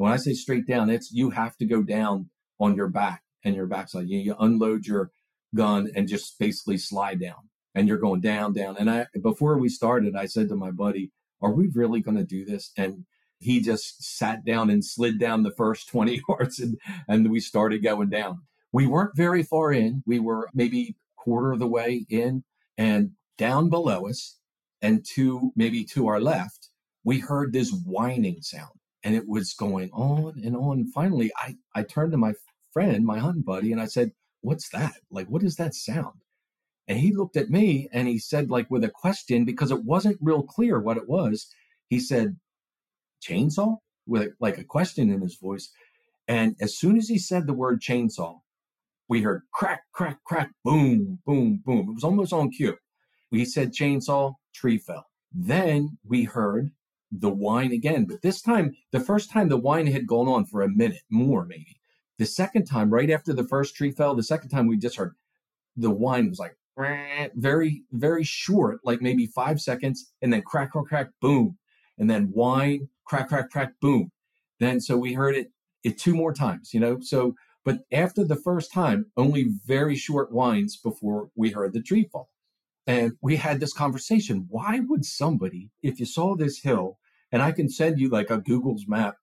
When 0.00 0.12
I 0.12 0.16
say 0.16 0.32
straight 0.32 0.66
down, 0.66 0.88
it's 0.88 1.12
you 1.12 1.28
have 1.28 1.58
to 1.58 1.66
go 1.66 1.82
down 1.82 2.30
on 2.58 2.74
your 2.74 2.88
back 2.88 3.22
and 3.44 3.54
your 3.54 3.66
backside. 3.66 4.08
You, 4.08 4.18
you 4.18 4.34
unload 4.40 4.86
your 4.86 5.10
gun 5.54 5.90
and 5.94 6.08
just 6.08 6.38
basically 6.38 6.78
slide 6.78 7.20
down 7.20 7.50
and 7.74 7.86
you're 7.86 7.98
going 7.98 8.22
down, 8.22 8.54
down. 8.54 8.78
And 8.78 8.90
I, 8.90 9.08
before 9.22 9.58
we 9.58 9.68
started, 9.68 10.16
I 10.16 10.24
said 10.24 10.48
to 10.48 10.56
my 10.56 10.70
buddy, 10.70 11.10
are 11.42 11.52
we 11.52 11.68
really 11.74 12.00
going 12.00 12.16
to 12.16 12.24
do 12.24 12.46
this? 12.46 12.72
And 12.78 13.04
he 13.40 13.60
just 13.60 14.02
sat 14.02 14.42
down 14.42 14.70
and 14.70 14.82
slid 14.82 15.20
down 15.20 15.42
the 15.42 15.52
first 15.54 15.86
20 15.90 16.22
yards 16.26 16.58
and, 16.58 16.78
and 17.06 17.30
we 17.30 17.38
started 17.38 17.82
going 17.82 18.08
down. 18.08 18.40
We 18.72 18.86
weren't 18.86 19.18
very 19.18 19.42
far 19.42 19.70
in. 19.70 20.02
We 20.06 20.18
were 20.18 20.48
maybe 20.54 20.96
quarter 21.14 21.52
of 21.52 21.58
the 21.58 21.66
way 21.66 22.06
in 22.08 22.44
and 22.78 23.10
down 23.36 23.68
below 23.68 24.08
us 24.08 24.38
and 24.80 25.04
to 25.16 25.52
maybe 25.54 25.84
to 25.92 26.06
our 26.06 26.20
left, 26.20 26.70
we 27.04 27.18
heard 27.18 27.52
this 27.52 27.70
whining 27.70 28.40
sound 28.40 28.79
and 29.02 29.14
it 29.14 29.28
was 29.28 29.54
going 29.54 29.90
on 29.92 30.40
and 30.44 30.56
on. 30.56 30.86
Finally, 30.92 31.32
I, 31.36 31.56
I 31.74 31.82
turned 31.82 32.12
to 32.12 32.18
my 32.18 32.34
friend, 32.72 33.04
my 33.04 33.18
hunting 33.18 33.42
buddy, 33.42 33.72
and 33.72 33.80
I 33.80 33.86
said, 33.86 34.12
what's 34.42 34.68
that? 34.70 34.94
Like, 35.10 35.28
what 35.28 35.42
is 35.42 35.56
that 35.56 35.74
sound? 35.74 36.20
And 36.88 36.98
he 36.98 37.12
looked 37.12 37.36
at 37.36 37.50
me 37.50 37.88
and 37.92 38.08
he 38.08 38.18
said, 38.18 38.50
like 38.50 38.70
with 38.70 38.84
a 38.84 38.90
question, 38.90 39.44
because 39.44 39.70
it 39.70 39.84
wasn't 39.84 40.18
real 40.20 40.42
clear 40.42 40.80
what 40.80 40.96
it 40.96 41.08
was. 41.08 41.46
He 41.88 42.00
said, 42.00 42.36
chainsaw? 43.22 43.78
With 44.06 44.32
like 44.40 44.58
a 44.58 44.64
question 44.64 45.10
in 45.10 45.20
his 45.20 45.36
voice. 45.36 45.70
And 46.26 46.56
as 46.60 46.76
soon 46.76 46.96
as 46.96 47.08
he 47.08 47.18
said 47.18 47.46
the 47.46 47.52
word 47.52 47.80
chainsaw, 47.80 48.40
we 49.08 49.22
heard 49.22 49.42
crack, 49.52 49.82
crack, 49.92 50.18
crack, 50.24 50.50
boom, 50.64 51.20
boom, 51.26 51.62
boom. 51.64 51.90
It 51.90 51.94
was 51.94 52.04
almost 52.04 52.32
on 52.32 52.50
cue. 52.50 52.76
We 53.30 53.44
said 53.44 53.72
chainsaw, 53.72 54.34
tree 54.54 54.78
fell. 54.78 55.06
Then 55.32 55.98
we 56.04 56.24
heard 56.24 56.72
the 57.10 57.30
whine 57.30 57.72
again, 57.72 58.04
but 58.04 58.22
this 58.22 58.40
time, 58.40 58.74
the 58.92 59.00
first 59.00 59.30
time 59.30 59.48
the 59.48 59.56
whine 59.56 59.86
had 59.86 60.06
gone 60.06 60.28
on 60.28 60.44
for 60.44 60.62
a 60.62 60.68
minute, 60.68 61.02
more 61.10 61.44
maybe. 61.44 61.80
The 62.18 62.26
second 62.26 62.66
time, 62.66 62.90
right 62.90 63.10
after 63.10 63.32
the 63.32 63.46
first 63.46 63.74
tree 63.74 63.90
fell, 63.90 64.14
the 64.14 64.22
second 64.22 64.50
time 64.50 64.66
we 64.66 64.76
just 64.76 64.96
heard 64.96 65.14
the 65.76 65.90
whine 65.90 66.28
was 66.28 66.38
like 66.38 66.56
very, 67.34 67.82
very 67.92 68.24
short, 68.24 68.80
like 68.84 69.00
maybe 69.00 69.26
five 69.26 69.60
seconds, 69.60 70.12
and 70.22 70.32
then 70.32 70.42
crack, 70.42 70.72
crack, 70.72 70.86
crack, 70.86 71.08
boom, 71.20 71.58
and 71.98 72.08
then 72.08 72.26
whine, 72.32 72.88
crack, 73.04 73.28
crack, 73.28 73.50
crack, 73.50 73.72
boom. 73.80 74.10
Then 74.58 74.80
so 74.80 74.96
we 74.96 75.14
heard 75.14 75.34
it 75.34 75.50
it 75.82 75.98
two 75.98 76.14
more 76.14 76.32
times, 76.32 76.74
you 76.74 76.80
know. 76.80 76.98
So, 77.00 77.34
but 77.64 77.80
after 77.92 78.24
the 78.24 78.36
first 78.36 78.72
time, 78.72 79.06
only 79.16 79.48
very 79.66 79.96
short 79.96 80.32
whines 80.32 80.76
before 80.76 81.30
we 81.34 81.50
heard 81.50 81.72
the 81.72 81.82
tree 81.82 82.08
fall. 82.10 82.30
And 82.86 83.12
we 83.20 83.36
had 83.36 83.60
this 83.60 83.72
conversation. 83.72 84.46
Why 84.48 84.80
would 84.80 85.04
somebody, 85.04 85.70
if 85.82 86.00
you 86.00 86.06
saw 86.06 86.34
this 86.34 86.62
hill, 86.62 86.98
and 87.32 87.42
I 87.42 87.52
can 87.52 87.68
send 87.68 87.98
you 87.98 88.08
like 88.08 88.30
a 88.30 88.38
Google's 88.38 88.84
map 88.86 89.16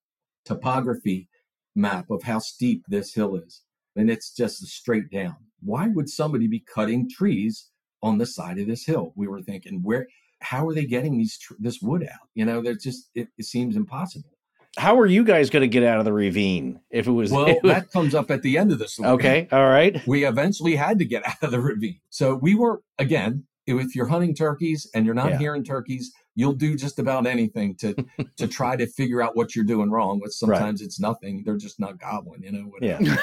topography 0.45 1.29
map 1.75 2.09
of 2.09 2.23
how 2.23 2.39
steep 2.39 2.83
this 2.87 3.13
hill 3.13 3.35
is, 3.35 3.61
and 3.95 4.09
it's 4.09 4.33
just 4.33 4.65
straight 4.67 5.11
down 5.11 5.37
why 5.61 5.87
would 5.87 6.09
somebody 6.09 6.47
be 6.47 6.59
cutting 6.59 7.09
trees 7.09 7.69
on 8.01 8.17
the 8.17 8.25
side 8.25 8.59
of 8.59 8.67
this 8.67 8.85
hill? 8.85 9.13
We 9.15 9.27
were 9.27 9.41
thinking, 9.41 9.81
where, 9.83 10.07
how 10.41 10.67
are 10.67 10.73
they 10.73 10.85
getting 10.85 11.17
these 11.17 11.37
tr- 11.37 11.55
this 11.59 11.81
wood 11.81 12.03
out? 12.03 12.27
You 12.35 12.45
know, 12.45 12.61
there's 12.61 12.83
just 12.83 13.09
it, 13.15 13.29
it 13.37 13.45
seems 13.45 13.75
impossible. 13.75 14.29
How 14.77 14.99
are 14.99 15.07
you 15.07 15.23
guys 15.23 15.49
going 15.49 15.61
to 15.61 15.67
get 15.67 15.83
out 15.83 15.97
of 15.97 16.05
the 16.05 16.13
ravine 16.13 16.79
if 16.91 17.07
it 17.07 17.11
was? 17.11 17.31
Well, 17.33 17.47
it 17.47 17.63
was... 17.63 17.73
that 17.73 17.91
comes 17.91 18.13
up 18.13 18.29
at 18.29 18.43
the 18.43 18.57
end 18.57 18.71
of 18.71 18.77
the 18.79 18.87
story. 18.87 19.09
Okay, 19.09 19.47
all 19.51 19.67
right. 19.67 20.05
We 20.05 20.25
eventually 20.25 20.75
had 20.75 20.99
to 20.99 21.05
get 21.05 21.27
out 21.27 21.41
of 21.41 21.51
the 21.51 21.59
ravine. 21.59 21.99
So 22.09 22.35
we 22.35 22.53
were 22.53 22.81
again, 22.99 23.45
if 23.65 23.95
you're 23.95 24.07
hunting 24.07 24.35
turkeys 24.35 24.89
and 24.93 25.05
you're 25.05 25.15
not 25.15 25.31
yeah. 25.31 25.37
hearing 25.39 25.63
turkeys, 25.63 26.11
you'll 26.37 26.53
do 26.53 26.75
just 26.75 26.99
about 26.99 27.25
anything 27.25 27.75
to 27.75 27.95
to 28.37 28.47
try 28.59 28.77
to 28.77 28.85
figure 28.85 29.21
out 29.21 29.35
what 29.35 29.55
you're 29.55 29.65
doing 29.65 29.89
wrong. 29.89 30.21
But 30.23 30.31
sometimes 30.31 30.79
right. 30.79 30.85
it's 30.85 30.99
nothing; 30.99 31.43
they're 31.43 31.57
just 31.57 31.79
not 31.79 31.99
gobbling. 31.99 32.43
You 32.43 32.51
know. 32.53 32.63
Whatever. 32.63 33.03
Yeah. 33.03 33.17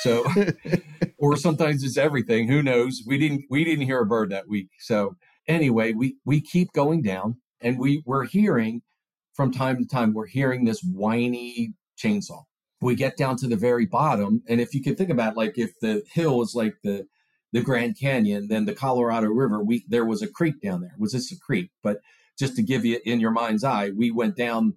So, 0.00 0.24
or 1.18 1.36
sometimes 1.36 1.82
it's 1.82 1.98
everything. 1.98 2.48
Who 2.48 2.62
knows? 2.62 3.02
We 3.06 3.18
didn't 3.18 3.44
we 3.50 3.64
didn't 3.64 3.84
hear 3.84 4.00
a 4.00 4.06
bird 4.06 4.30
that 4.30 4.48
week. 4.48 4.68
So 4.78 5.16
anyway, 5.48 5.92
we 5.92 6.16
we 6.24 6.40
keep 6.40 6.72
going 6.72 7.02
down, 7.02 7.36
and 7.60 7.78
we 7.78 8.02
we're 8.06 8.24
hearing 8.24 8.82
from 9.34 9.52
time 9.52 9.76
to 9.78 9.84
time 9.84 10.14
we're 10.14 10.26
hearing 10.26 10.64
this 10.64 10.80
whiny 10.80 11.74
chainsaw. 12.02 12.44
We 12.80 12.94
get 12.94 13.16
down 13.16 13.36
to 13.38 13.48
the 13.48 13.56
very 13.56 13.86
bottom, 13.86 14.42
and 14.48 14.60
if 14.60 14.74
you 14.74 14.82
can 14.82 14.94
think 14.94 15.10
about 15.10 15.32
it, 15.32 15.36
like 15.36 15.58
if 15.58 15.72
the 15.80 16.02
hill 16.12 16.40
is 16.40 16.54
like 16.54 16.76
the 16.84 17.06
the 17.52 17.62
Grand 17.62 17.98
Canyon, 17.98 18.48
then 18.48 18.64
the 18.64 18.74
Colorado 18.74 19.28
River, 19.28 19.62
we 19.62 19.84
there 19.88 20.04
was 20.04 20.22
a 20.22 20.28
creek 20.28 20.60
down 20.62 20.82
there. 20.82 20.94
Was 20.98 21.12
this 21.12 21.32
a 21.32 21.38
creek? 21.38 21.70
But 21.82 21.98
just 22.38 22.56
to 22.56 22.62
give 22.62 22.84
you 22.84 23.00
in 23.04 23.20
your 23.20 23.30
mind's 23.30 23.64
eye, 23.64 23.90
we 23.90 24.10
went 24.10 24.36
down 24.36 24.74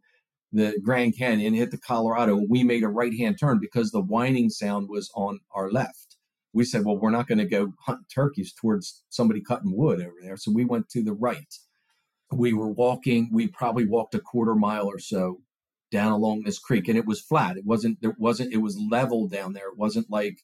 the 0.51 0.79
Grand 0.81 1.17
Canyon, 1.17 1.53
hit 1.53 1.71
the 1.71 1.77
Colorado, 1.77 2.41
we 2.49 2.63
made 2.63 2.83
a 2.83 2.87
right 2.87 3.13
hand 3.13 3.37
turn 3.39 3.59
because 3.59 3.91
the 3.91 4.01
whining 4.01 4.49
sound 4.49 4.87
was 4.89 5.11
on 5.15 5.39
our 5.53 5.69
left. 5.69 6.15
We 6.53 6.63
said, 6.63 6.85
well, 6.85 6.97
we're 6.97 7.11
not 7.11 7.27
going 7.27 7.37
to 7.39 7.45
go 7.45 7.73
hunt 7.85 8.01
turkeys 8.13 8.53
towards 8.53 9.03
somebody 9.09 9.41
cutting 9.41 9.75
wood 9.75 9.99
over 9.99 10.15
there. 10.21 10.37
So 10.37 10.51
we 10.51 10.65
went 10.65 10.89
to 10.89 11.03
the 11.03 11.13
right. 11.13 11.53
We 12.31 12.53
were 12.53 12.69
walking, 12.69 13.29
we 13.31 13.47
probably 13.47 13.85
walked 13.85 14.15
a 14.15 14.19
quarter 14.19 14.55
mile 14.55 14.87
or 14.87 14.99
so 14.99 15.41
down 15.91 16.11
along 16.11 16.43
this 16.43 16.59
creek 16.59 16.87
and 16.87 16.97
it 16.97 17.05
was 17.05 17.21
flat. 17.21 17.57
It 17.57 17.65
wasn't, 17.65 18.01
there 18.01 18.15
wasn't, 18.17 18.53
it 18.53 18.57
was 18.57 18.79
level 18.89 19.27
down 19.27 19.53
there. 19.53 19.69
It 19.69 19.77
wasn't 19.77 20.09
like 20.09 20.39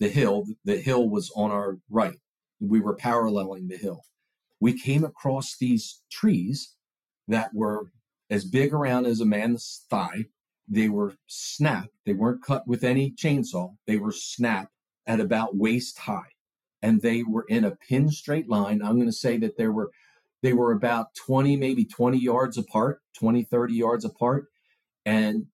the 0.00 0.08
hill. 0.08 0.44
The 0.64 0.76
hill 0.76 1.08
was 1.08 1.30
on 1.34 1.50
our 1.50 1.78
right. 1.88 2.18
We 2.60 2.80
were 2.80 2.94
paralleling 2.94 3.68
the 3.68 3.76
hill. 3.76 4.02
We 4.64 4.72
came 4.72 5.04
across 5.04 5.58
these 5.58 6.00
trees 6.10 6.74
that 7.28 7.52
were 7.52 7.90
as 8.30 8.46
big 8.46 8.72
around 8.72 9.04
as 9.04 9.20
a 9.20 9.26
man's 9.26 9.84
thigh. 9.90 10.24
They 10.66 10.88
were 10.88 11.16
snapped. 11.26 11.90
They 12.06 12.14
weren't 12.14 12.42
cut 12.42 12.66
with 12.66 12.82
any 12.82 13.10
chainsaw. 13.10 13.76
They 13.86 13.98
were 13.98 14.10
snapped 14.10 14.72
at 15.06 15.20
about 15.20 15.54
waist 15.54 15.98
high. 15.98 16.30
And 16.80 17.02
they 17.02 17.22
were 17.22 17.44
in 17.46 17.62
a 17.62 17.76
pin 17.76 18.08
straight 18.08 18.48
line. 18.48 18.80
I'm 18.80 18.94
going 18.94 19.04
to 19.04 19.12
say 19.12 19.36
that 19.36 19.58
there 19.58 19.70
were 19.70 19.90
they 20.40 20.54
were 20.54 20.72
about 20.72 21.14
20 21.14 21.56
maybe 21.56 21.84
20 21.84 22.16
yards 22.16 22.56
apart 22.56 23.02
20 23.18 23.44
30 23.44 23.74
yards 23.74 24.04
apart 24.06 24.46
and 25.04 25.44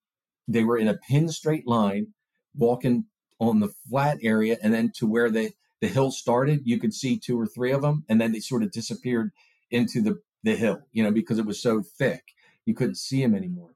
they 0.47 0.63
were 0.63 0.79
in 0.79 0.87
a 0.87 0.99
pin 1.09 1.29
straight 1.29 1.67
line 1.67 2.15
walking 2.55 3.07
on 3.41 3.59
the 3.59 3.73
flat 3.89 4.19
area 4.23 4.57
and 4.63 4.73
then 4.73 4.93
to 4.99 5.07
where 5.09 5.31
the 5.31 5.51
the 5.81 5.89
hill 5.89 6.11
started 6.11 6.61
you 6.65 6.79
could 6.79 6.95
see 6.95 7.19
two 7.19 7.39
or 7.39 7.47
three 7.47 7.73
of 7.73 7.83
them 7.83 8.05
and 8.09 8.21
then 8.21 8.33
they 8.33 8.41
sort 8.41 8.63
of 8.63 8.71
disappeared 8.71 9.31
into 9.71 10.01
the 10.01 10.21
the 10.43 10.57
hill 10.57 10.81
you 10.93 11.03
know 11.03 11.11
because 11.11 11.39
it 11.39 11.47
was 11.47 11.63
so 11.63 11.83
thick 11.83 12.35
you 12.71 12.75
couldn't 12.75 12.97
see 12.97 13.23
them 13.23 13.35
anymore. 13.35 13.75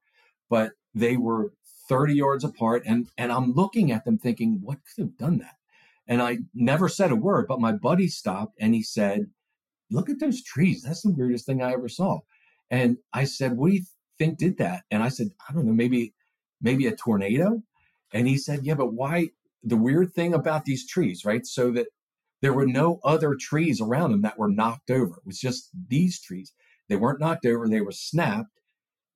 But 0.48 0.72
they 0.94 1.16
were 1.16 1.52
30 1.88 2.14
yards 2.14 2.44
apart. 2.44 2.82
And, 2.86 3.08
and 3.18 3.32
I'm 3.32 3.52
looking 3.52 3.90
at 3.90 4.04
them 4.04 4.18
thinking, 4.18 4.60
what 4.62 4.78
could 4.84 5.02
have 5.02 5.18
done 5.18 5.38
that? 5.38 5.56
And 6.06 6.22
I 6.22 6.38
never 6.54 6.88
said 6.88 7.10
a 7.10 7.16
word, 7.16 7.46
but 7.48 7.60
my 7.60 7.72
buddy 7.72 8.08
stopped 8.08 8.54
and 8.60 8.74
he 8.74 8.82
said, 8.82 9.26
Look 9.90 10.08
at 10.08 10.18
those 10.18 10.42
trees. 10.42 10.82
That's 10.82 11.02
the 11.02 11.12
weirdest 11.12 11.46
thing 11.46 11.62
I 11.62 11.72
ever 11.72 11.88
saw. 11.88 12.20
And 12.70 12.96
I 13.12 13.24
said, 13.24 13.56
What 13.56 13.68
do 13.68 13.76
you 13.76 13.84
think 14.18 14.38
did 14.38 14.58
that? 14.58 14.84
And 14.90 15.02
I 15.02 15.08
said, 15.08 15.28
I 15.48 15.52
don't 15.52 15.66
know, 15.66 15.72
maybe, 15.72 16.14
maybe 16.60 16.86
a 16.86 16.96
tornado. 16.96 17.62
And 18.12 18.26
he 18.26 18.36
said, 18.36 18.60
Yeah, 18.64 18.74
but 18.74 18.92
why? 18.92 19.28
The 19.64 19.76
weird 19.78 20.14
thing 20.14 20.34
about 20.34 20.66
these 20.66 20.86
trees, 20.88 21.24
right? 21.24 21.46
So 21.46 21.72
that 21.72 21.88
There 22.42 22.54
were 22.54 22.68
no 22.68 23.00
other 23.04 23.36
trees 23.36 23.82
around 23.82 24.12
them 24.12 24.22
that 24.22 24.38
were 24.38 24.50
knocked 24.50 24.92
over. 24.92 25.16
It 25.16 25.26
was 25.26 25.40
just 25.40 25.70
these 25.88 26.20
trees. 26.22 26.54
They 26.88 26.96
weren't 26.96 27.20
knocked 27.20 27.46
over, 27.46 27.68
they 27.68 27.82
were 27.82 27.92
snapped, 27.92 28.60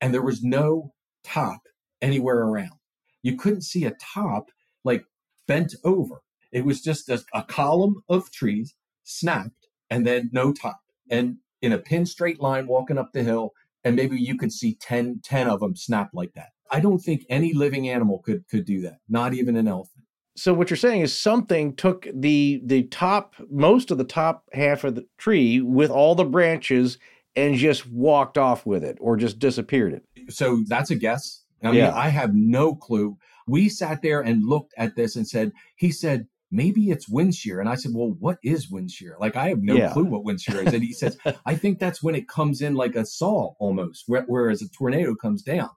and 0.00 0.14
there 0.14 0.22
was 0.22 0.42
no 0.44 0.94
top 1.24 1.62
anywhere 2.02 2.40
around. 2.40 2.78
You 3.22 3.36
couldn't 3.36 3.62
see 3.62 3.86
a 3.86 3.96
top 4.14 4.50
like 4.84 5.04
bent 5.48 5.74
over. 5.84 6.22
It 6.52 6.66
was 6.66 6.82
just 6.82 7.08
a, 7.10 7.24
a 7.34 7.44
column 7.44 8.02
of 8.10 8.32
trees 8.32 8.74
snapped 9.04 9.68
and 9.90 10.06
then 10.06 10.30
no 10.32 10.52
top. 10.52 10.80
And 11.10 11.38
in 11.62 11.72
a 11.72 11.78
pin 11.78 12.06
straight 12.06 12.40
line 12.40 12.68
walking 12.68 12.98
up 12.98 13.12
the 13.14 13.24
hill, 13.24 13.52
and 13.84 13.96
maybe 13.96 14.20
you 14.20 14.36
could 14.38 14.52
see 14.52 14.76
10, 14.80 15.20
10 15.24 15.48
of 15.48 15.60
them 15.60 15.76
snap 15.76 16.10
like 16.14 16.34
that. 16.34 16.50
I 16.72 16.80
don't 16.80 17.00
think 17.00 17.24
any 17.30 17.54
living 17.54 17.88
animal 17.88 18.20
could 18.20 18.48
could 18.50 18.66
do 18.66 18.82
that, 18.82 19.00
not 19.08 19.34
even 19.34 19.56
an 19.56 19.68
elephant. 19.68 19.97
So 20.38 20.54
what 20.54 20.70
you're 20.70 20.76
saying 20.76 21.00
is 21.00 21.18
something 21.18 21.74
took 21.74 22.06
the 22.14 22.60
the 22.64 22.84
top 22.84 23.34
most 23.50 23.90
of 23.90 23.98
the 23.98 24.04
top 24.04 24.44
half 24.52 24.84
of 24.84 24.94
the 24.94 25.04
tree 25.18 25.60
with 25.60 25.90
all 25.90 26.14
the 26.14 26.24
branches 26.24 26.96
and 27.34 27.56
just 27.56 27.90
walked 27.90 28.38
off 28.38 28.64
with 28.64 28.84
it 28.84 28.98
or 29.00 29.16
just 29.16 29.38
disappeared 29.40 29.92
it. 29.94 30.32
So 30.32 30.62
that's 30.68 30.90
a 30.90 30.94
guess. 30.94 31.42
I 31.62 31.68
mean, 31.68 31.76
Yeah. 31.76 31.94
I 31.94 32.08
have 32.08 32.34
no 32.34 32.74
clue. 32.74 33.16
We 33.48 33.68
sat 33.68 34.00
there 34.02 34.20
and 34.20 34.46
looked 34.46 34.74
at 34.76 34.94
this 34.94 35.16
and 35.16 35.26
said, 35.26 35.52
he 35.76 35.90
said, 35.90 36.26
maybe 36.50 36.90
it's 36.90 37.08
wind 37.08 37.34
shear. 37.34 37.60
And 37.60 37.68
I 37.68 37.74
said, 37.74 37.92
well, 37.94 38.14
what 38.20 38.38
is 38.44 38.70
wind 38.70 38.90
shear? 38.90 39.16
Like, 39.18 39.36
I 39.36 39.48
have 39.48 39.62
no 39.62 39.76
Yeah. 39.76 39.92
clue 39.92 40.04
what 40.04 40.24
wind 40.24 40.40
shear 40.40 40.62
is. 40.62 40.72
And 40.72 40.82
he 40.82 40.92
says, 40.92 41.16
I 41.46 41.54
think 41.56 41.78
that's 41.78 42.02
when 42.02 42.14
it 42.14 42.28
comes 42.28 42.60
in 42.60 42.74
like 42.74 42.94
a 42.94 43.04
saw 43.04 43.54
almost, 43.58 44.04
whereas 44.06 44.62
a 44.62 44.68
tornado 44.68 45.14
comes 45.14 45.42
down. 45.42 45.70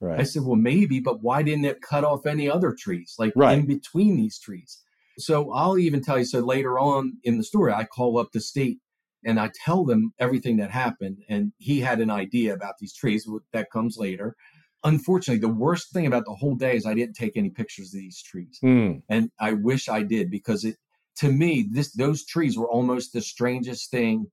Right. 0.00 0.20
I 0.20 0.22
said, 0.22 0.42
well, 0.44 0.56
maybe, 0.56 0.98
but 1.00 1.22
why 1.22 1.42
didn't 1.42 1.66
it 1.66 1.82
cut 1.82 2.04
off 2.04 2.26
any 2.26 2.48
other 2.50 2.74
trees, 2.78 3.14
like 3.18 3.32
Right. 3.36 3.58
in 3.58 3.66
between 3.66 4.16
these 4.16 4.38
trees? 4.38 4.82
So 5.18 5.52
I'll 5.52 5.78
even 5.78 6.02
tell 6.02 6.18
you. 6.18 6.24
So 6.24 6.40
later 6.40 6.78
on 6.78 7.18
in 7.22 7.36
the 7.36 7.44
story, 7.44 7.72
I 7.72 7.84
call 7.84 8.16
up 8.18 8.28
the 8.32 8.40
state 8.40 8.78
and 9.24 9.38
I 9.38 9.50
tell 9.64 9.84
them 9.84 10.12
everything 10.18 10.56
that 10.56 10.70
happened. 10.70 11.18
And 11.28 11.52
he 11.58 11.80
had 11.80 12.00
an 12.00 12.10
idea 12.10 12.54
about 12.54 12.74
these 12.80 12.94
trees. 12.94 13.28
That 13.52 13.70
comes 13.70 13.98
later. 13.98 14.34
Unfortunately, 14.82 15.40
the 15.40 15.52
worst 15.52 15.92
thing 15.92 16.06
about 16.06 16.24
the 16.24 16.34
whole 16.34 16.54
day 16.54 16.74
is 16.76 16.86
I 16.86 16.94
didn't 16.94 17.16
take 17.16 17.36
any 17.36 17.50
pictures 17.50 17.92
of 17.92 18.00
these 18.00 18.22
trees. 18.22 18.56
Hmm. 18.62 18.92
And 19.10 19.30
I 19.38 19.52
wish 19.52 19.90
I 19.90 20.02
did 20.02 20.30
because 20.30 20.64
it, 20.64 20.76
to 21.16 21.30
me, 21.30 21.68
this 21.70 21.92
those 21.92 22.24
trees 22.24 22.56
were 22.56 22.70
almost 22.70 23.12
the 23.12 23.20
strangest 23.20 23.90
thing 23.90 24.28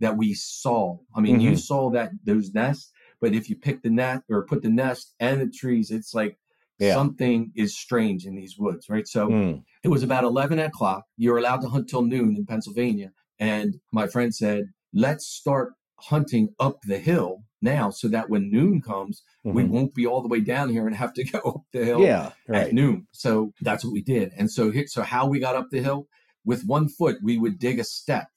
that 0.00 0.16
we 0.16 0.34
saw. 0.34 0.98
I 1.14 1.20
mean, 1.20 1.40
you 1.40 1.52
Mhm. 1.52 1.58
saw 1.58 1.90
that 1.90 2.10
those 2.24 2.52
nests, 2.52 2.90
but 3.20 3.34
if 3.34 3.48
you 3.50 3.56
pick 3.56 3.82
the 3.82 3.90
net 3.90 4.22
or 4.28 4.44
put 4.46 4.62
the 4.62 4.68
nest 4.70 5.14
and 5.20 5.40
the 5.40 5.48
trees, 5.48 5.90
it's 5.90 6.14
like 6.14 6.38
Yeah. 6.78 6.94
something 6.94 7.52
is 7.54 7.78
strange 7.78 8.24
in 8.26 8.34
these 8.36 8.56
woods, 8.58 8.88
right? 8.88 9.06
So 9.06 9.28
Hmm. 9.30 9.58
it 9.82 9.88
was 9.88 10.02
about 10.02 10.24
11 10.24 10.58
o'clock. 10.58 11.04
You're 11.16 11.38
allowed 11.38 11.60
to 11.62 11.68
hunt 11.68 11.88
till 11.88 12.02
noon 12.02 12.36
in 12.36 12.46
Pennsylvania. 12.46 13.12
And 13.38 13.80
my 13.92 14.06
friend 14.06 14.34
said, 14.34 14.64
let's 14.92 15.26
start 15.26 15.74
hunting 16.00 16.54
up 16.58 16.78
the 16.82 16.98
hill 16.98 17.44
now 17.62 17.90
so 17.90 18.08
that 18.08 18.30
when 18.30 18.50
noon 18.50 18.80
comes, 18.80 19.22
we 19.44 19.62
Mhm. 19.64 19.68
won't 19.70 19.94
be 19.94 20.06
all 20.06 20.22
the 20.22 20.28
way 20.28 20.40
down 20.40 20.70
here 20.70 20.86
and 20.86 20.96
have 20.96 21.12
to 21.14 21.24
go 21.34 21.38
up 21.40 21.62
the 21.72 21.84
hill 21.84 22.00
Yeah, 22.02 22.32
right. 22.48 22.68
at 22.68 22.72
noon. 22.72 23.06
So 23.12 23.52
that's 23.60 23.84
what 23.84 23.92
we 23.92 24.02
did. 24.02 24.32
And 24.38 24.50
so 24.50 24.70
here, 24.70 24.86
so 24.86 25.02
how 25.02 25.26
we 25.26 25.38
got 25.38 25.56
up 25.56 25.68
the 25.70 25.82
hill 25.82 26.08
with 26.44 26.64
one 26.64 26.88
foot, 26.88 27.18
we 27.22 27.36
would 27.36 27.58
dig 27.58 27.78
a 27.78 27.84
step 27.84 28.28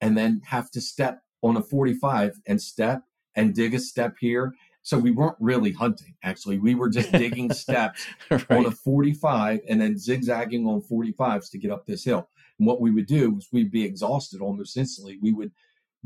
and 0.00 0.16
then 0.18 0.40
have 0.46 0.70
to 0.72 0.80
step 0.80 1.20
on 1.42 1.56
a 1.56 1.62
45 1.62 2.40
and 2.46 2.60
step 2.60 3.02
and 3.38 3.54
dig 3.54 3.72
a 3.74 3.78
step 3.78 4.16
here. 4.20 4.52
So 4.82 4.98
we 4.98 5.10
weren't 5.10 5.36
really 5.38 5.72
hunting, 5.72 6.14
actually. 6.22 6.58
We 6.58 6.74
were 6.74 6.88
just 6.88 7.12
digging 7.12 7.52
steps 7.64 8.06
on 8.30 8.66
a 8.66 8.70
45 8.70 9.60
and 9.68 9.80
then 9.80 9.98
zigzagging 9.98 10.66
on 10.66 10.80
45s 10.82 11.50
to 11.50 11.58
get 11.58 11.70
up 11.70 11.86
this 11.86 12.04
hill. 12.04 12.28
And 12.58 12.66
what 12.66 12.80
we 12.80 12.90
would 12.90 13.06
do 13.06 13.30
was 13.30 13.48
we'd 13.52 13.70
be 13.70 13.84
exhausted 13.84 14.40
almost 14.40 14.76
instantly. 14.76 15.18
We 15.20 15.32
would 15.32 15.52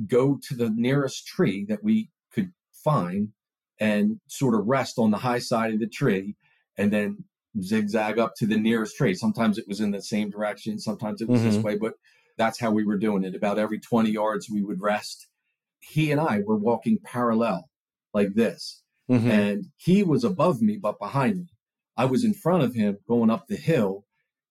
go 0.06 0.38
to 0.48 0.54
the 0.54 0.70
nearest 0.70 1.26
tree 1.26 1.64
that 1.68 1.82
we 1.82 2.10
could 2.32 2.52
find 2.72 3.28
and 3.80 4.20
sort 4.26 4.54
of 4.54 4.66
rest 4.66 4.98
on 4.98 5.10
the 5.10 5.18
high 5.18 5.38
side 5.38 5.72
of 5.72 5.80
the 5.80 5.86
tree 5.86 6.34
and 6.76 6.92
then 6.92 7.24
zigzag 7.62 8.18
up 8.18 8.34
to 8.36 8.46
the 8.46 8.56
nearest 8.58 8.96
tree. 8.96 9.14
Sometimes 9.14 9.58
it 9.58 9.68
was 9.68 9.80
in 9.80 9.90
the 9.90 10.02
same 10.02 10.28
direction, 10.30 10.78
sometimes 10.78 11.20
it 11.20 11.28
was 11.28 11.42
this 11.42 11.56
Mhm. 11.56 11.62
way, 11.62 11.76
but 11.76 11.94
that's 12.36 12.58
how 12.58 12.70
we 12.70 12.84
were 12.84 12.96
doing 12.98 13.24
it. 13.24 13.34
About 13.34 13.58
every 13.58 13.78
20 13.78 14.10
yards, 14.10 14.50
we 14.50 14.62
would 14.62 14.80
rest. 14.80 15.28
He 15.82 16.10
and 16.12 16.20
I 16.20 16.40
were 16.40 16.56
walking 16.56 16.98
parallel 17.02 17.68
like 18.14 18.34
this, 18.34 18.82
Mhm. 19.10 19.30
and 19.30 19.66
he 19.76 20.02
was 20.02 20.24
above 20.24 20.62
me, 20.62 20.76
but 20.76 20.98
behind 20.98 21.36
me. 21.40 21.48
I 21.96 22.04
was 22.06 22.24
in 22.24 22.34
front 22.34 22.62
of 22.62 22.74
him 22.74 22.98
going 23.06 23.30
up 23.30 23.46
the 23.46 23.56
hill, 23.56 24.06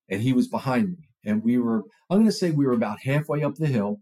and 0.10 0.22
he 0.22 0.34
was 0.34 0.48
behind 0.48 0.90
me. 0.98 1.10
And 1.24 1.44
we 1.44 1.58
were, 1.58 1.84
I'm 2.10 2.18
going 2.20 2.26
to 2.26 2.32
say 2.32 2.52
we 2.52 2.66
were 2.66 2.74
about 2.74 3.02
halfway 3.02 3.44
up 3.44 3.56
the 3.56 3.68
hill, 3.68 4.02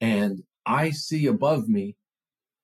and 0.00 0.42
I 0.66 0.90
see 0.90 1.26
above 1.26 1.68
me 1.68 1.96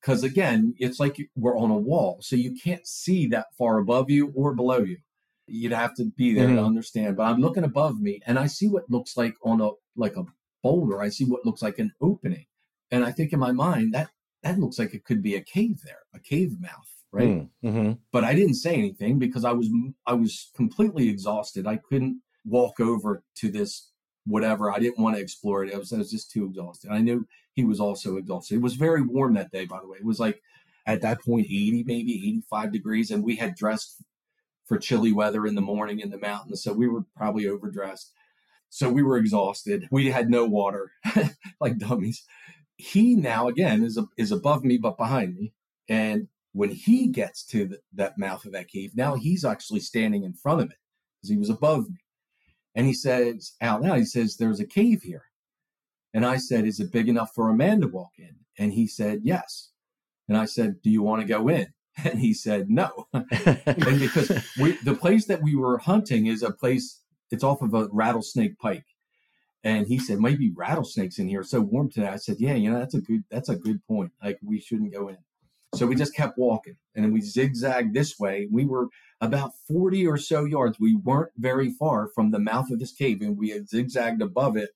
because 0.00 0.22
again, 0.22 0.74
it's 0.78 1.00
like 1.00 1.16
we're 1.34 1.56
on 1.58 1.70
a 1.70 1.76
wall, 1.78 2.18
so 2.20 2.36
you 2.36 2.54
can't 2.54 2.86
see 2.86 3.26
that 3.28 3.46
far 3.56 3.78
above 3.78 4.10
you 4.10 4.32
or 4.34 4.54
below 4.54 4.78
you. 4.78 4.98
You'd 5.46 5.72
have 5.72 5.94
to 5.96 6.06
be 6.16 6.34
there 6.34 6.48
to 6.48 6.54
Mhm. 6.54 6.66
understand. 6.66 7.16
But 7.16 7.24
I'm 7.24 7.40
looking 7.40 7.64
above 7.64 8.00
me, 8.00 8.20
and 8.26 8.38
I 8.38 8.46
see 8.46 8.68
what 8.68 8.90
looks 8.90 9.16
like 9.16 9.34
on 9.42 9.60
a 9.60 9.70
like 9.96 10.16
a 10.16 10.24
boulder. 10.62 11.00
I 11.00 11.08
see 11.08 11.24
what 11.24 11.44
looks 11.46 11.62
like 11.62 11.78
an 11.78 11.92
opening, 12.00 12.46
and 12.90 13.04
I 13.04 13.12
think 13.12 13.32
in 13.32 13.38
my 13.38 13.52
mind 13.52 13.94
that 13.94 14.08
that 14.42 14.58
looks 14.58 14.78
like 14.78 14.94
it 14.94 15.04
could 15.04 15.22
be 15.22 15.34
a 15.34 15.40
cave 15.40 15.80
there, 15.84 16.02
a 16.14 16.20
cave 16.20 16.60
mouth, 16.60 16.90
right? 17.10 17.48
Mm-hmm. 17.64 17.92
But 18.12 18.24
I 18.24 18.34
didn't 18.34 18.54
say 18.54 18.74
anything 18.74 19.18
because 19.18 19.44
I 19.44 19.52
was 19.52 19.68
I 20.06 20.14
was 20.14 20.50
completely 20.54 21.08
exhausted. 21.08 21.66
I 21.66 21.76
couldn't 21.76 22.23
walk 22.44 22.78
over 22.81 23.23
to 23.36 23.50
this 23.50 23.90
whatever. 24.26 24.73
I 24.73 24.78
didn't 24.78 24.98
want 24.98 25.16
to 25.16 25.23
explore 25.23 25.65
it. 25.65 25.74
I 25.74 25.78
was, 25.78 25.92
I 25.92 25.98
was 25.98 26.10
just 26.10 26.31
too 26.31 26.44
exhausted. 26.47 26.90
I 26.90 26.98
knew 26.98 27.26
he 27.52 27.65
was 27.65 27.81
also 27.81 28.16
exhausted. 28.16 28.56
It 28.56 28.62
was 28.62 28.74
very 28.74 29.02
warm 29.02 29.34
that 29.34 29.52
day, 29.52 29.65
by 29.65 29.81
the 29.81 29.89
way. 29.89 29.98
It 29.98 30.05
was 30.05 30.20
like 30.20 30.42
at 30.84 31.00
that 31.02 31.23
point 31.23 31.47
80, 31.47 31.84
maybe 31.86 32.15
85 32.15 32.73
degrees, 32.73 33.10
and 33.10 33.24
we 33.24 33.36
had 33.36 33.55
dressed 33.55 34.02
for 34.66 34.78
chilly 34.78 35.12
weather 35.12 35.47
in 35.47 35.55
the 35.55 35.60
morning 35.60 36.00
in 36.00 36.10
the 36.10 36.18
mountains, 36.18 36.62
so 36.62 36.73
we 36.73 36.89
were 36.89 37.05
probably 37.16 37.47
overdressed. 37.47 38.12
So 38.68 38.90
we 38.90 39.02
were 39.02 39.16
exhausted. 39.16 39.89
We 39.92 40.10
had 40.10 40.28
no 40.28 40.44
water, 40.44 40.90
like 41.60 41.78
dummies. 41.78 42.24
He 42.76 43.14
now 43.14 43.48
again 43.48 43.82
is 43.82 43.96
a, 43.96 44.06
is 44.16 44.32
above 44.32 44.64
me 44.64 44.76
but 44.76 44.98
behind 44.98 45.34
me, 45.34 45.52
and 45.88 46.28
when 46.52 46.70
he 46.70 47.08
gets 47.08 47.44
to 47.46 47.66
the, 47.66 47.80
that 47.94 48.18
mouth 48.18 48.44
of 48.44 48.52
that 48.52 48.68
cave, 48.68 48.92
now 48.94 49.14
he's 49.14 49.44
actually 49.44 49.80
standing 49.80 50.24
in 50.24 50.32
front 50.32 50.62
of 50.62 50.70
it 50.70 50.78
because 51.16 51.30
he 51.30 51.36
was 51.36 51.50
above 51.50 51.88
me. 51.90 51.98
And 52.74 52.86
he 52.86 52.94
says 52.94 53.52
out 53.60 53.82
loud, 53.82 53.98
he 53.98 54.05
says, 54.05 54.36
"There's 54.36 54.60
a 54.60 54.66
cave 54.66 55.02
here." 55.02 55.24
And 56.12 56.24
I 56.24 56.36
said, 56.36 56.66
"Is 56.66 56.80
it 56.80 56.92
big 56.92 57.08
enough 57.08 57.30
for 57.34 57.48
a 57.48 57.56
man 57.56 57.80
to 57.80 57.88
walk 57.88 58.12
in?" 58.18 58.36
And 58.58 58.72
he 58.72 58.86
said, 58.86 59.20
"Yes." 59.22 59.70
And 60.28 60.36
I 60.36 60.44
said, 60.44 60.82
"Do 60.82 60.90
you 60.90 61.02
want 61.02 61.22
to 61.22 61.28
go 61.28 61.48
in?" 61.48 61.68
And 62.05 62.18
he 62.18 62.34
said, 62.34 62.68
"No." 62.68 63.06
and 63.12 63.98
because 63.98 64.30
we, 64.60 64.72
the 64.84 64.96
place 64.98 65.26
that 65.26 65.42
we 65.42 65.56
were 65.56 65.78
hunting 65.78 66.26
is 66.26 66.42
a 66.42 66.52
place, 66.52 67.00
it's 67.30 67.44
off 67.44 67.62
of 67.62 67.72
a 67.72 67.88
rattlesnake 67.90 68.58
pike. 68.58 68.84
And 69.66 69.88
he 69.88 69.98
said, 69.98 70.20
maybe 70.20 70.52
rattlesnakes 70.54 71.18
in 71.18 71.28
here. 71.28 71.40
It's 71.40 71.50
so 71.50 71.60
warm 71.60 71.90
today. 71.90 72.06
I 72.06 72.18
said, 72.18 72.36
yeah, 72.38 72.54
you 72.54 72.70
know, 72.70 72.78
that's 72.78 72.94
a 72.94 73.00
good, 73.00 73.24
that's 73.32 73.48
a 73.48 73.56
good 73.56 73.84
point. 73.88 74.12
Like 74.22 74.38
we 74.40 74.60
shouldn't 74.60 74.92
go 74.92 75.08
in. 75.08 75.16
So 75.74 75.88
we 75.88 75.96
just 75.96 76.14
kept 76.14 76.38
walking 76.38 76.76
and 76.94 77.04
then 77.04 77.12
we 77.12 77.20
zigzagged 77.20 77.92
this 77.92 78.16
way. 78.16 78.46
We 78.48 78.64
were 78.64 78.86
about 79.20 79.54
40 79.66 80.06
or 80.06 80.18
so 80.18 80.44
yards. 80.44 80.78
We 80.78 80.94
weren't 80.94 81.32
very 81.36 81.68
far 81.68 82.08
from 82.14 82.30
the 82.30 82.38
mouth 82.38 82.70
of 82.70 82.78
this 82.78 82.92
cave 82.92 83.20
and 83.20 83.36
we 83.36 83.50
had 83.50 83.68
zigzagged 83.68 84.22
above 84.22 84.56
it. 84.56 84.70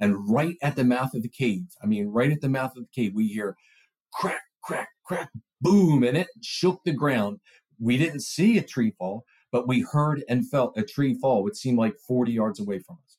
And 0.00 0.26
right 0.26 0.56
at 0.62 0.76
the 0.76 0.84
mouth 0.84 1.12
of 1.12 1.22
the 1.22 1.28
cave, 1.28 1.66
I 1.82 1.86
mean, 1.86 2.06
right 2.08 2.32
at 2.32 2.40
the 2.40 2.48
mouth 2.48 2.74
of 2.74 2.84
the 2.84 3.02
cave, 3.02 3.12
we 3.14 3.28
hear 3.28 3.54
crack, 4.14 4.40
crack, 4.64 4.88
crack, 5.04 5.28
boom, 5.60 6.02
and 6.04 6.16
it 6.16 6.28
shook 6.42 6.84
the 6.86 6.94
ground. 6.94 7.40
We 7.78 7.98
didn't 7.98 8.22
see 8.22 8.56
a 8.56 8.62
tree 8.62 8.94
fall, 8.98 9.26
but 9.52 9.68
we 9.68 9.82
heard 9.82 10.24
and 10.26 10.48
felt 10.48 10.78
a 10.78 10.82
tree 10.82 11.12
fall, 11.12 11.42
which 11.42 11.56
seemed 11.56 11.76
like 11.76 11.96
40 12.08 12.32
yards 12.32 12.58
away 12.58 12.78
from 12.78 12.96
us. 13.04 13.11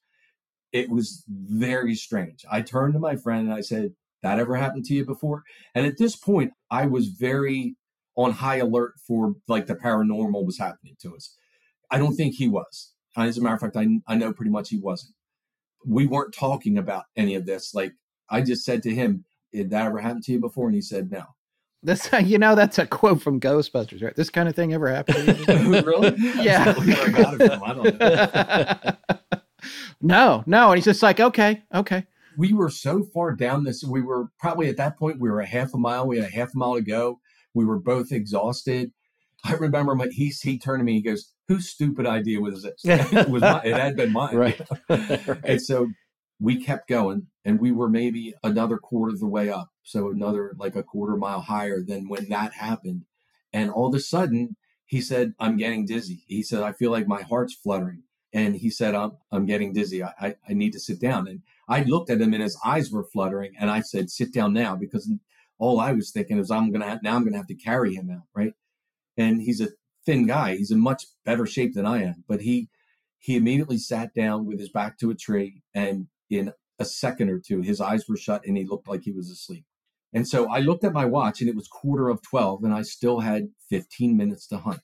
It 0.74 0.90
was 0.90 1.24
very 1.30 1.96
strange. 1.96 2.44
I 2.52 2.62
turned 2.62 2.94
to 2.94 3.00
my 3.00 3.16
friend 3.16 3.48
and 3.48 3.54
I 3.54 3.62
said, 3.62 3.94
That 4.24 4.40
ever 4.40 4.56
happened 4.56 4.86
to 4.86 4.94
you 4.94 5.06
before? 5.06 5.44
And 5.74 5.86
at 5.86 5.98
this 5.98 6.16
point, 6.16 6.52
I 6.70 6.88
was 6.88 7.08
very 7.08 7.76
on 8.16 8.32
high 8.32 8.58
alert 8.58 8.94
for 9.08 9.36
like 9.48 9.68
the 9.68 9.76
paranormal 9.76 10.46
was 10.46 10.58
happening 10.58 10.96
to 11.02 11.16
us. 11.16 11.36
I 11.90 11.98
don't 11.98 12.16
think 12.16 12.36
he 12.36 12.48
was. 12.48 12.92
As 13.16 13.38
a 13.38 13.42
matter 13.42 13.56
of 13.56 13.62
fact, 13.62 13.78
I, 13.78 13.88
I 14.08 14.16
know 14.16 14.34
pretty 14.34 14.52
much 14.52 14.70
he 14.70 14.80
wasn't. 14.80 15.14
We 15.86 16.08
weren't 16.08 16.34
talking 16.34 16.78
about 16.78 17.06
any 17.16 17.36
of 17.36 17.46
this. 17.46 17.74
Like 17.74 17.94
I 18.30 18.42
just 18.42 18.66
said 18.66 18.82
to 18.84 18.94
him, 18.94 19.26
Did 19.52 19.70
that 19.70 19.86
ever 19.86 20.00
happen 20.00 20.22
to 20.24 20.32
you 20.32 20.40
before? 20.40 20.68
And 20.68 20.76
he 20.76 20.82
said, 20.82 21.12
No. 21.12 21.24
This, 21.84 22.10
you 22.24 22.38
know, 22.38 22.56
that's 22.56 22.80
a 22.80 22.88
quote 22.88 23.22
from 23.22 23.40
Ghostbusters, 23.40 24.02
right? 24.02 24.16
This 24.16 24.30
kind 24.30 24.50
of 24.50 24.56
thing 24.56 24.74
ever 24.74 24.90
happened 24.90 25.46
to 25.46 25.54
you? 25.54 25.82
really? 25.86 26.16
Yeah. 26.44 26.70
Is 26.70 26.76
that 26.76 26.78
where 26.78 27.08
I 27.08 27.10
got 27.10 27.34
it 27.40 27.48
from? 27.48 27.64
I 27.64 27.74
don't 27.74 28.00
know. 28.00 29.18
No, 30.04 30.44
no. 30.46 30.70
And 30.70 30.78
he's 30.78 30.86
just 30.86 31.02
like, 31.02 31.20
okay, 31.20 31.64
okay. 31.74 32.06
we 32.38 32.54
were 32.54 32.70
so 32.70 33.04
far 33.04 33.32
down 33.32 33.64
this 33.64 33.84
we 33.84 34.02
were 34.02 34.28
probably 34.40 34.70
at 34.70 34.78
that 34.78 34.98
point 34.98 35.20
we 35.20 35.30
were 35.30 35.40
a 35.42 35.46
half 35.46 35.74
a 35.74 35.78
mile 35.78 36.08
we 36.08 36.18
had 36.18 36.28
a 36.28 36.32
half 36.32 36.54
a 36.54 36.58
mile 36.58 36.76
to 36.76 36.82
go 36.82 37.20
we 37.54 37.64
were 37.64 37.78
both 37.80 38.12
exhausted 38.12 38.92
i 39.46 39.54
remember 39.54 39.94
my, 39.94 40.08
he, 40.12 40.34
he 40.42 40.58
turned 40.58 40.80
to 40.80 40.84
me 40.84 40.94
he 40.94 41.02
goes 41.02 41.32
whose 41.48 41.70
stupid 41.70 42.08
idea 42.08 42.40
was 42.40 42.64
this 42.64 42.74
it 42.84 43.30
was 43.30 43.42
my, 43.42 43.62
it 43.64 43.76
had 43.76 43.96
been 43.96 44.12
mine 44.12 44.36
Right. 44.36 44.60
and 44.90 45.62
so 45.62 45.90
we 46.40 46.62
kept 46.62 46.90
going 46.90 47.28
and 47.46 47.60
we 47.60 47.72
were 47.72 47.90
maybe 47.90 48.34
another 48.44 48.78
quarter 48.78 49.14
of 49.14 49.20
the 49.20 49.28
way 49.28 49.50
up. 49.50 49.70
So 49.84 50.10
another 50.10 50.54
like 50.58 50.76
a 50.76 50.84
quarter 50.84 51.16
mile 51.16 51.42
higher 51.42 51.82
than 51.82 52.10
when 52.10 52.30
that 52.30 52.54
happened. 52.54 53.04
And 53.52 53.70
all 53.70 53.88
of 53.88 53.96
a 53.96 54.00
sudden 54.00 54.58
he 54.86 55.02
said, 55.02 55.34
I'm 55.40 55.58
getting 55.58 55.86
dizzy. 55.86 56.24
He 56.28 56.44
said, 56.44 56.62
I 56.62 56.74
feel 56.74 56.92
like 56.92 57.08
my 57.08 57.22
heart's 57.22 57.54
fluttering. 57.54 58.04
And 58.34 58.56
he 58.56 58.70
said, 58.70 58.96
I'm, 58.96 59.14
I'm 59.32 59.46
getting 59.46 59.74
dizzy. 59.74 60.04
I, 60.04 60.14
I, 60.20 60.36
I 60.50 60.54
need 60.54 60.74
to 60.74 60.80
sit 60.80 61.00
down. 61.00 61.28
And 61.28 61.42
I 61.70 61.84
looked 61.84 62.10
at 62.10 62.20
him 62.20 62.34
and 62.34 62.42
his 62.42 62.58
eyes 62.66 62.92
were 62.92 63.04
fluttering. 63.04 63.54
And 63.60 63.70
I 63.70 63.82
said, 63.82 64.10
sit 64.10 64.34
down 64.34 64.54
now 64.54 64.76
because 64.76 65.12
all 65.60 65.80
I 65.80 65.92
was 65.92 66.12
thinking 66.12 66.40
is 66.40 66.50
I'm 66.50 66.72
going 66.72 66.82
to 66.82 67.00
now 67.04 67.16
I'm 67.16 67.22
going 67.22 67.34
to 67.34 67.38
have 67.38 67.48
to 67.48 67.56
carry 67.56 67.94
him 67.94 68.10
out. 68.10 68.24
Right. 68.36 68.54
And 69.18 69.42
he's 69.42 69.62
a 69.62 69.70
thin 70.06 70.26
guy. 70.26 70.56
He's 70.56 70.72
in 70.72 70.80
much 70.80 71.06
better 71.26 71.46
shape 71.46 71.76
than 71.76 71.86
I 71.86 72.04
am, 72.04 72.24
but 72.28 72.42
he, 72.42 72.70
he 73.20 73.38
immediately 73.38 73.78
sat 73.78 74.14
down 74.14 74.46
with 74.46 74.60
his 74.60 74.70
back 74.70 74.98
to 75.00 75.12
a 75.12 75.16
tree 75.16 75.62
and 75.74 76.08
in 76.30 76.52
a 76.80 76.86
second 76.86 77.30
or 77.30 77.40
two, 77.40 77.62
his 77.62 77.80
eyes 77.80 78.08
were 78.10 78.18
shut 78.18 78.46
and 78.46 78.58
he 78.58 78.66
looked 78.66 78.88
like 78.88 79.04
he 79.04 79.12
was 79.12 79.30
asleep. 79.30 79.66
And 80.12 80.28
so 80.28 80.50
I 80.52 80.60
looked 80.60 80.84
at 80.84 80.94
my 80.94 81.06
watch 81.06 81.42
and 81.42 81.50
it 81.50 81.56
was 81.56 81.68
quarter 81.68 82.10
of 82.10 82.22
12 82.22 82.64
and 82.64 82.74
I 82.74 82.84
still 82.84 83.22
had 83.22 83.50
15 83.70 84.16
minutes 84.16 84.48
to 84.48 84.58
hunt. 84.58 84.82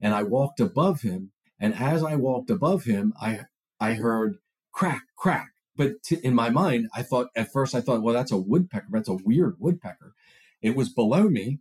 And 0.00 0.14
I 0.14 0.22
walked 0.22 0.60
above 0.60 1.02
him. 1.02 1.32
And 1.60 1.74
as 1.74 2.02
I 2.02 2.16
walked 2.16 2.50
above 2.50 2.84
him, 2.84 3.12
I, 3.20 3.40
I 3.80 3.94
heard 3.94 4.38
crack, 4.72 5.02
crack. 5.16 5.50
But 5.76 6.02
t- 6.04 6.20
in 6.22 6.34
my 6.34 6.50
mind, 6.50 6.88
I 6.94 7.02
thought 7.02 7.28
at 7.36 7.52
first, 7.52 7.74
I 7.74 7.80
thought, 7.80 8.02
well, 8.02 8.14
that's 8.14 8.32
a 8.32 8.36
woodpecker. 8.36 8.86
That's 8.90 9.08
a 9.08 9.14
weird 9.14 9.56
woodpecker. 9.58 10.14
It 10.62 10.76
was 10.76 10.88
below 10.88 11.28
me. 11.28 11.60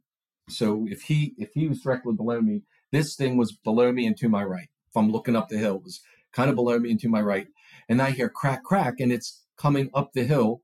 So 0.50 0.88
if 0.90 1.04
he, 1.04 1.34
if 1.38 1.50
he 1.54 1.68
was 1.68 1.82
directly 1.82 2.14
below 2.14 2.42
me, 2.42 2.64
this 2.92 3.16
thing 3.16 3.38
was 3.38 3.52
below 3.52 3.92
me 3.92 4.06
and 4.06 4.18
to 4.18 4.30
my 4.30 4.44
right. 4.44 4.70
If 4.90 4.96
I'm 4.96 5.12
looking 5.12 5.36
up 5.36 5.50
the 5.50 5.58
hill, 5.58 5.76
it 5.76 5.84
was 5.84 6.02
kind 6.32 6.50
of 6.50 6.56
below 6.56 6.80
me 6.80 6.92
and 6.92 7.00
to 7.02 7.10
my 7.10 7.22
right. 7.22 7.48
And 7.90 8.02
I 8.02 8.12
hear 8.12 8.30
crack, 8.30 8.64
crack, 8.64 9.00
and 9.00 9.12
it's 9.12 9.44
coming 9.58 9.90
up 9.94 10.14
the 10.14 10.24
hill 10.24 10.62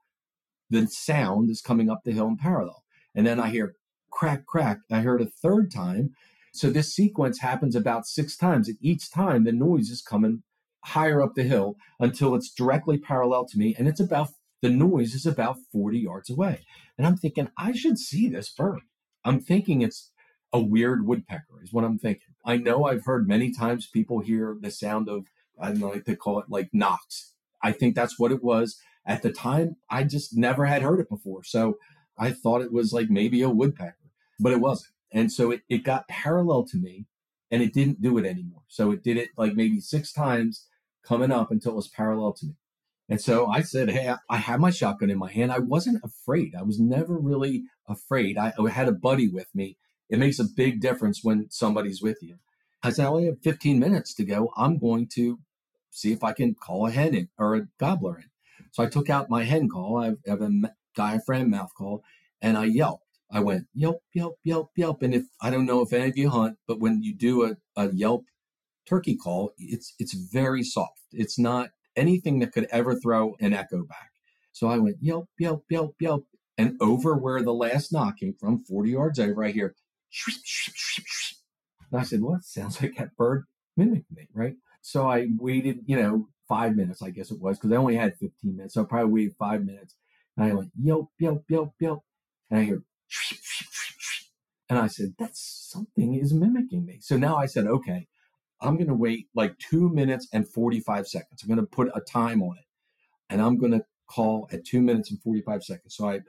the 0.73 0.87
sound 0.87 1.49
is 1.49 1.61
coming 1.61 1.89
up 1.89 2.01
the 2.03 2.11
hill 2.11 2.27
in 2.27 2.37
parallel. 2.37 2.83
And 3.15 3.25
then 3.25 3.39
I 3.39 3.49
hear 3.49 3.75
crack, 4.11 4.45
crack. 4.45 4.79
I 4.91 5.01
heard 5.01 5.21
a 5.21 5.25
third 5.25 5.71
time. 5.71 6.15
So 6.53 6.69
this 6.69 6.93
sequence 6.93 7.39
happens 7.39 7.75
about 7.75 8.05
six 8.05 8.37
times. 8.37 8.67
And 8.67 8.77
each 8.81 9.11
time 9.11 9.43
the 9.43 9.51
noise 9.51 9.89
is 9.89 10.01
coming 10.01 10.43
higher 10.85 11.21
up 11.21 11.33
the 11.35 11.43
hill 11.43 11.75
until 11.99 12.35
it's 12.35 12.53
directly 12.53 12.97
parallel 12.97 13.45
to 13.45 13.57
me. 13.57 13.75
And 13.77 13.87
it's 13.87 13.99
about, 13.99 14.29
the 14.61 14.69
noise 14.69 15.13
is 15.13 15.25
about 15.25 15.57
40 15.71 15.99
yards 15.99 16.29
away. 16.29 16.65
And 16.97 17.07
I'm 17.07 17.17
thinking, 17.17 17.49
I 17.57 17.73
should 17.73 17.97
see 17.97 18.29
this 18.29 18.49
bird. 18.49 18.81
I'm 19.25 19.39
thinking 19.39 19.81
it's 19.81 20.11
a 20.51 20.61
weird 20.61 21.07
woodpecker, 21.07 21.63
is 21.63 21.73
what 21.73 21.83
I'm 21.83 21.97
thinking. 21.97 22.35
I 22.45 22.57
know 22.57 22.85
I've 22.85 23.05
heard 23.05 23.27
many 23.27 23.51
times 23.51 23.87
people 23.87 24.19
hear 24.19 24.55
the 24.61 24.69
sound 24.69 25.09
of, 25.09 25.25
I 25.59 25.69
don't 25.69 25.79
know, 25.79 25.89
like 25.89 26.05
they 26.05 26.15
call 26.15 26.39
it 26.39 26.45
like 26.49 26.69
knocks. 26.71 27.33
I 27.63 27.71
think 27.71 27.95
that's 27.95 28.19
what 28.19 28.31
it 28.31 28.43
was 28.43 28.77
at 29.05 29.21
the 29.21 29.31
time, 29.31 29.75
I 29.89 30.03
just 30.03 30.35
never 30.35 30.65
had 30.65 30.81
heard 30.81 30.99
it 30.99 31.09
before. 31.09 31.43
So 31.43 31.77
I 32.17 32.31
thought 32.31 32.61
it 32.61 32.71
was 32.71 32.93
like 32.93 33.09
maybe 33.09 33.41
a 33.41 33.49
woodpecker, 33.49 33.97
but 34.39 34.53
it 34.53 34.61
wasn't. 34.61 34.92
And 35.13 35.31
so 35.31 35.51
it, 35.51 35.61
it 35.69 35.83
got 35.83 36.07
parallel 36.07 36.65
to 36.65 36.77
me 36.77 37.05
and 37.51 37.61
it 37.61 37.73
didn't 37.73 38.01
do 38.01 38.17
it 38.17 38.25
anymore. 38.25 38.63
So 38.67 38.91
it 38.91 39.03
did 39.03 39.15
it 39.15 39.29
like 39.37 39.53
maybe 39.53 39.79
six 39.79 40.11
times 40.11 40.67
coming 41.03 41.31
up 41.31 41.51
until 41.51 41.73
it 41.73 41.75
was 41.75 41.87
parallel 41.87 42.33
to 42.33 42.47
me. 42.47 42.55
And 43.09 43.21
so 43.21 43.47
I 43.47 43.61
said, 43.61 43.91
Hey, 43.91 44.13
I 44.29 44.37
have 44.37 44.59
my 44.59 44.71
shotgun 44.71 45.11
in 45.11 45.19
my 45.19 45.31
hand. 45.31 45.51
I 45.51 45.59
wasn't 45.59 46.01
afraid. 46.03 46.55
I 46.57 46.63
was 46.63 46.79
never 46.79 47.17
really 47.17 47.63
afraid. 47.87 48.37
I, 48.37 48.53
I 48.59 48.69
had 48.69 48.87
a 48.87 48.93
buddy 48.93 49.27
with 49.27 49.47
me. 49.53 49.77
It 50.09 50.19
makes 50.19 50.39
a 50.39 50.45
big 50.45 50.81
difference 50.81 51.23
when 51.23 51.47
somebody's 51.49 52.01
with 52.01 52.17
you. 52.21 52.37
I 52.81 52.89
said, 52.89 53.05
I 53.05 53.09
only 53.09 53.25
have 53.25 53.39
15 53.41 53.79
minutes 53.79 54.13
to 54.15 54.25
go. 54.25 54.51
I'm 54.57 54.77
going 54.77 55.07
to 55.13 55.39
see 55.91 56.11
if 56.11 56.23
I 56.23 56.33
can 56.33 56.55
call 56.55 56.87
a 56.87 56.91
hen 56.91 57.13
in, 57.13 57.29
or 57.37 57.55
a 57.55 57.67
gobbler 57.79 58.17
in. 58.17 58.29
So 58.71 58.83
I 58.83 58.87
took 58.87 59.09
out 59.09 59.29
my 59.29 59.43
hen 59.43 59.69
call. 59.69 59.97
I 59.97 60.13
have 60.29 60.41
a 60.41 60.49
diaphragm 60.95 61.51
mouth 61.51 61.71
call, 61.77 62.03
and 62.41 62.57
I 62.57 62.65
yelped. 62.65 63.02
I 63.33 63.39
went 63.39 63.65
yelp, 63.73 64.03
yelp, 64.13 64.37
yelp, 64.43 64.69
yelp. 64.75 65.01
And 65.01 65.13
if 65.13 65.23
I 65.41 65.49
don't 65.49 65.65
know 65.65 65.81
if 65.81 65.91
any 65.91 66.07
of 66.07 66.17
you 66.17 66.29
hunt, 66.29 66.57
but 66.67 66.79
when 66.79 67.01
you 67.01 67.15
do 67.15 67.43
a, 67.43 67.57
a 67.75 67.91
yelp 67.91 68.25
turkey 68.87 69.15
call, 69.15 69.53
it's 69.57 69.93
it's 69.97 70.13
very 70.13 70.63
soft. 70.63 71.01
It's 71.11 71.39
not 71.39 71.71
anything 71.95 72.39
that 72.39 72.53
could 72.53 72.67
ever 72.71 72.95
throw 72.95 73.35
an 73.39 73.53
echo 73.53 73.83
back. 73.83 74.11
So 74.51 74.67
I 74.67 74.77
went 74.77 74.97
yelp, 75.01 75.29
yelp, 75.39 75.65
yelp, 75.69 75.95
yelp, 75.99 76.25
and 76.59 76.77
over 76.79 77.15
where 77.15 77.41
the 77.41 77.53
last 77.53 77.91
knock 77.91 78.17
came 78.19 78.35
from, 78.39 78.59
40 78.59 78.91
yards 78.91 79.19
over, 79.19 79.43
I 79.43 79.51
hear. 79.51 79.75
And 81.91 81.99
I 81.99 82.03
said, 82.03 82.21
"Well, 82.21 82.35
it 82.35 82.43
sounds 82.43 82.81
like 82.81 82.95
that 82.97 83.15
bird 83.17 83.45
mimicked 83.75 84.11
me, 84.11 84.27
right?" 84.33 84.55
So 84.81 85.07
I 85.09 85.27
waited, 85.39 85.79
you 85.87 85.95
know, 85.95 86.27
five 86.47 86.75
minutes, 86.75 87.01
I 87.01 87.09
guess 87.09 87.31
it 87.31 87.39
was, 87.41 87.57
because 87.57 87.71
I 87.71 87.77
only 87.77 87.95
had 87.95 88.15
15 88.17 88.55
minutes. 88.55 88.75
So 88.75 88.81
I 88.81 88.85
probably 88.85 89.11
waited 89.11 89.35
five 89.39 89.65
minutes. 89.65 89.95
And 90.37 90.45
I 90.45 90.53
went, 90.53 90.71
yelp, 90.79 91.09
yelp, 91.19 91.43
yelp, 91.49 91.73
yelp. 91.79 92.03
And 92.51 92.59
I 92.59 92.63
hear, 92.63 92.83
and 94.69 94.79
I 94.79 94.87
said, 94.87 95.13
that's 95.19 95.69
something 95.71 96.15
is 96.15 96.33
mimicking 96.33 96.85
me. 96.85 96.99
So 97.01 97.17
now 97.17 97.37
I 97.37 97.45
said, 97.45 97.67
okay, 97.67 98.07
I'm 98.61 98.75
going 98.75 98.87
to 98.87 98.93
wait 98.93 99.27
like 99.35 99.57
two 99.59 99.89
minutes 99.89 100.27
and 100.33 100.47
45 100.47 101.07
seconds. 101.07 101.43
I'm 101.43 101.49
going 101.49 101.59
to 101.59 101.65
put 101.65 101.91
a 101.93 102.01
time 102.01 102.41
on 102.41 102.57
it 102.57 102.65
and 103.29 103.41
I'm 103.41 103.57
going 103.57 103.73
to 103.73 103.83
call 104.09 104.47
at 104.51 104.65
two 104.65 104.81
minutes 104.81 105.11
and 105.11 105.21
45 105.21 105.63
seconds. 105.63 105.95
So 105.95 106.09
I, 106.09 106.21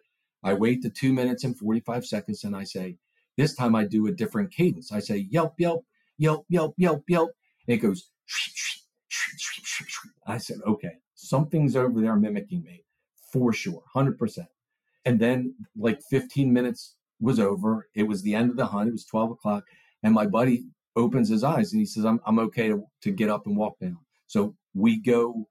I 0.43 0.55
wait 0.55 0.83
the 0.83 0.91
two 0.91 1.13
minutes 1.13 1.45
and 1.45 1.57
45 1.57 2.05
seconds 2.05 2.45
and 2.45 2.57
I 2.57 2.65
say, 2.65 2.99
this 3.37 3.55
time 3.55 3.75
I 3.75 3.85
do 3.85 4.07
a 4.07 4.13
different 4.13 4.53
cadence. 4.53 4.93
I 4.93 5.01
say, 5.01 5.27
yelp, 5.31 5.55
yelp, 5.59 5.85
yelp, 6.19 6.45
yelp, 6.49 6.75
yelp, 6.77 7.05
yelp. 7.09 7.31
And 7.67 7.79
it 7.79 7.81
goes, 7.81 8.11
I 10.27 10.39
said, 10.39 10.59
okay, 10.67 10.97
something's 11.15 11.77
over 11.77 12.01
there 12.01 12.17
mimicking 12.17 12.63
me 12.63 12.85
for 13.33 13.53
sure, 13.53 13.83
100%. 13.95 14.47
And 15.05 15.21
then, 15.21 15.55
like 15.77 16.01
15 16.11 16.53
minutes 16.53 16.97
was 17.21 17.39
over. 17.39 17.89
It 17.95 18.05
was 18.05 18.23
the 18.23 18.35
end 18.35 18.51
of 18.51 18.57
the 18.57 18.67
hunt. 18.67 18.89
It 18.89 18.93
was 18.93 19.05
12 19.05 19.33
o'clock. 19.33 19.65
And 20.03 20.15
my 20.15 20.27
buddy 20.27 20.65
opens 20.97 21.29
his 21.29 21.45
eyes 21.45 21.73
and 21.73 21.81
he 21.81 21.87
says, 21.87 22.05
I'm, 22.05 22.21
I'm 22.27 22.39
okay 22.39 22.69
to, 22.69 22.85
to 23.03 23.11
get 23.11 23.31
up 23.31 23.47
and 23.47 23.57
walk 23.57 23.79
down. 23.81 23.99
So 24.27 24.55
we 24.75 25.01
go 25.01 25.47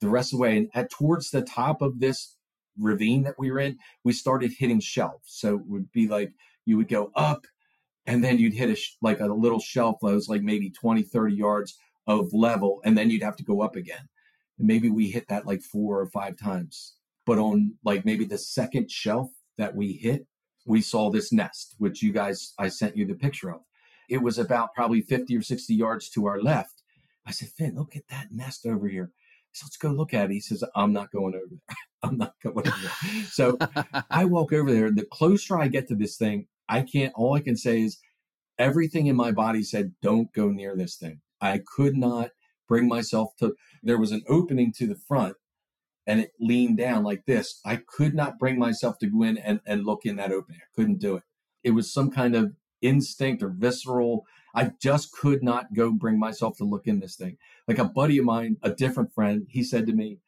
the 0.00 0.08
rest 0.08 0.32
of 0.32 0.38
the 0.38 0.42
way. 0.42 0.56
And 0.56 0.68
at 0.74 0.90
towards 0.90 1.30
the 1.30 1.42
top 1.42 1.82
of 1.82 2.00
this 2.00 2.36
ravine 2.78 3.22
that 3.24 3.38
we 3.38 3.50
were 3.50 3.58
in, 3.58 3.78
we 4.04 4.12
started 4.12 4.52
hitting 4.58 4.80
shelves. 4.80 5.24
So 5.26 5.56
it 5.56 5.66
would 5.66 5.92
be 5.92 6.08
like 6.08 6.32
you 6.64 6.76
would 6.76 6.88
go 6.88 7.10
up 7.14 7.46
and 8.06 8.22
then 8.22 8.38
you'd 8.38 8.54
hit 8.54 8.70
a 8.70 8.80
like 9.02 9.20
a 9.20 9.26
little 9.26 9.60
shelf 9.60 9.96
that 10.02 10.14
was 10.14 10.28
like 10.28 10.42
maybe 10.42 10.70
20, 10.70 11.02
30 11.02 11.34
yards 11.34 11.76
of 12.06 12.32
level, 12.32 12.80
and 12.84 12.96
then 12.96 13.10
you'd 13.10 13.22
have 13.22 13.36
to 13.36 13.44
go 13.44 13.62
up 13.62 13.74
again. 13.74 14.08
And 14.58 14.66
maybe 14.66 14.88
we 14.88 15.10
hit 15.10 15.28
that 15.28 15.46
like 15.46 15.60
four 15.60 16.00
or 16.00 16.06
five 16.06 16.36
times. 16.38 16.94
But 17.26 17.38
on 17.38 17.74
like 17.84 18.04
maybe 18.04 18.24
the 18.24 18.38
second 18.38 18.90
shelf 18.90 19.30
that 19.58 19.74
we 19.74 19.92
hit, 19.92 20.26
we 20.64 20.80
saw 20.80 21.10
this 21.10 21.32
nest, 21.32 21.74
which 21.78 22.02
you 22.02 22.12
guys, 22.12 22.54
I 22.58 22.68
sent 22.68 22.96
you 22.96 23.06
the 23.06 23.14
picture 23.14 23.50
of. 23.50 23.60
It 24.08 24.22
was 24.22 24.38
about 24.38 24.74
probably 24.74 25.00
50 25.00 25.36
or 25.36 25.42
60 25.42 25.74
yards 25.74 26.08
to 26.10 26.26
our 26.26 26.40
left. 26.40 26.82
I 27.26 27.32
said, 27.32 27.48
Finn, 27.48 27.76
look 27.76 27.96
at 27.96 28.08
that 28.08 28.28
nest 28.30 28.66
over 28.66 28.86
here. 28.86 29.10
So 29.52 29.64
let's 29.66 29.76
go 29.76 29.90
look 29.90 30.12
at 30.14 30.26
it. 30.26 30.34
He 30.34 30.40
says, 30.40 30.62
I'm 30.74 30.92
not 30.92 31.10
going 31.10 31.34
over 31.34 31.46
there. 31.50 31.76
I'm 32.02 32.18
not 32.18 32.34
going 32.42 32.68
over 32.68 32.70
there. 32.70 33.24
so 33.30 33.58
I 34.10 34.24
walk 34.26 34.52
over 34.52 34.70
there. 34.70 34.90
The 34.92 35.06
closer 35.10 35.58
I 35.58 35.68
get 35.68 35.88
to 35.88 35.96
this 35.96 36.16
thing, 36.16 36.46
I 36.68 36.82
can't, 36.82 37.12
all 37.16 37.34
I 37.34 37.40
can 37.40 37.56
say 37.56 37.82
is 37.82 37.98
everything 38.58 39.06
in 39.06 39.16
my 39.16 39.32
body 39.32 39.62
said, 39.62 39.94
don't 40.02 40.32
go 40.32 40.50
near 40.50 40.76
this 40.76 40.96
thing. 40.96 41.20
I 41.40 41.62
could 41.74 41.96
not 41.96 42.30
bring 42.68 42.86
myself 42.86 43.30
to, 43.38 43.54
there 43.82 43.98
was 43.98 44.12
an 44.12 44.22
opening 44.28 44.72
to 44.76 44.86
the 44.86 44.98
front 45.08 45.36
and 46.06 46.20
it 46.20 46.32
leaned 46.40 46.78
down 46.78 47.02
like 47.02 47.26
this. 47.26 47.60
I 47.64 47.76
could 47.76 48.14
not 48.14 48.38
bring 48.38 48.58
myself 48.58 48.98
to 48.98 49.06
go 49.06 49.22
in 49.22 49.38
and, 49.38 49.60
and 49.66 49.84
look 49.84 50.04
in 50.04 50.16
that 50.16 50.32
opening. 50.32 50.60
I 50.62 50.74
couldn't 50.74 51.00
do 51.00 51.16
it. 51.16 51.24
It 51.64 51.70
was 51.72 51.92
some 51.92 52.10
kind 52.10 52.36
of 52.36 52.52
instinct 52.80 53.42
or 53.42 53.48
visceral. 53.48 54.24
I 54.54 54.72
just 54.80 55.12
could 55.12 55.42
not 55.42 55.74
go 55.74 55.90
bring 55.92 56.18
myself 56.18 56.56
to 56.58 56.64
look 56.64 56.86
in 56.86 57.00
this 57.00 57.16
thing. 57.16 57.36
Like 57.66 57.78
a 57.78 57.84
buddy 57.84 58.18
of 58.18 58.24
mine, 58.24 58.56
a 58.62 58.70
different 58.70 59.12
friend, 59.12 59.46
he 59.48 59.64
said 59.64 59.86
to 59.86 59.92
me, 59.92 60.20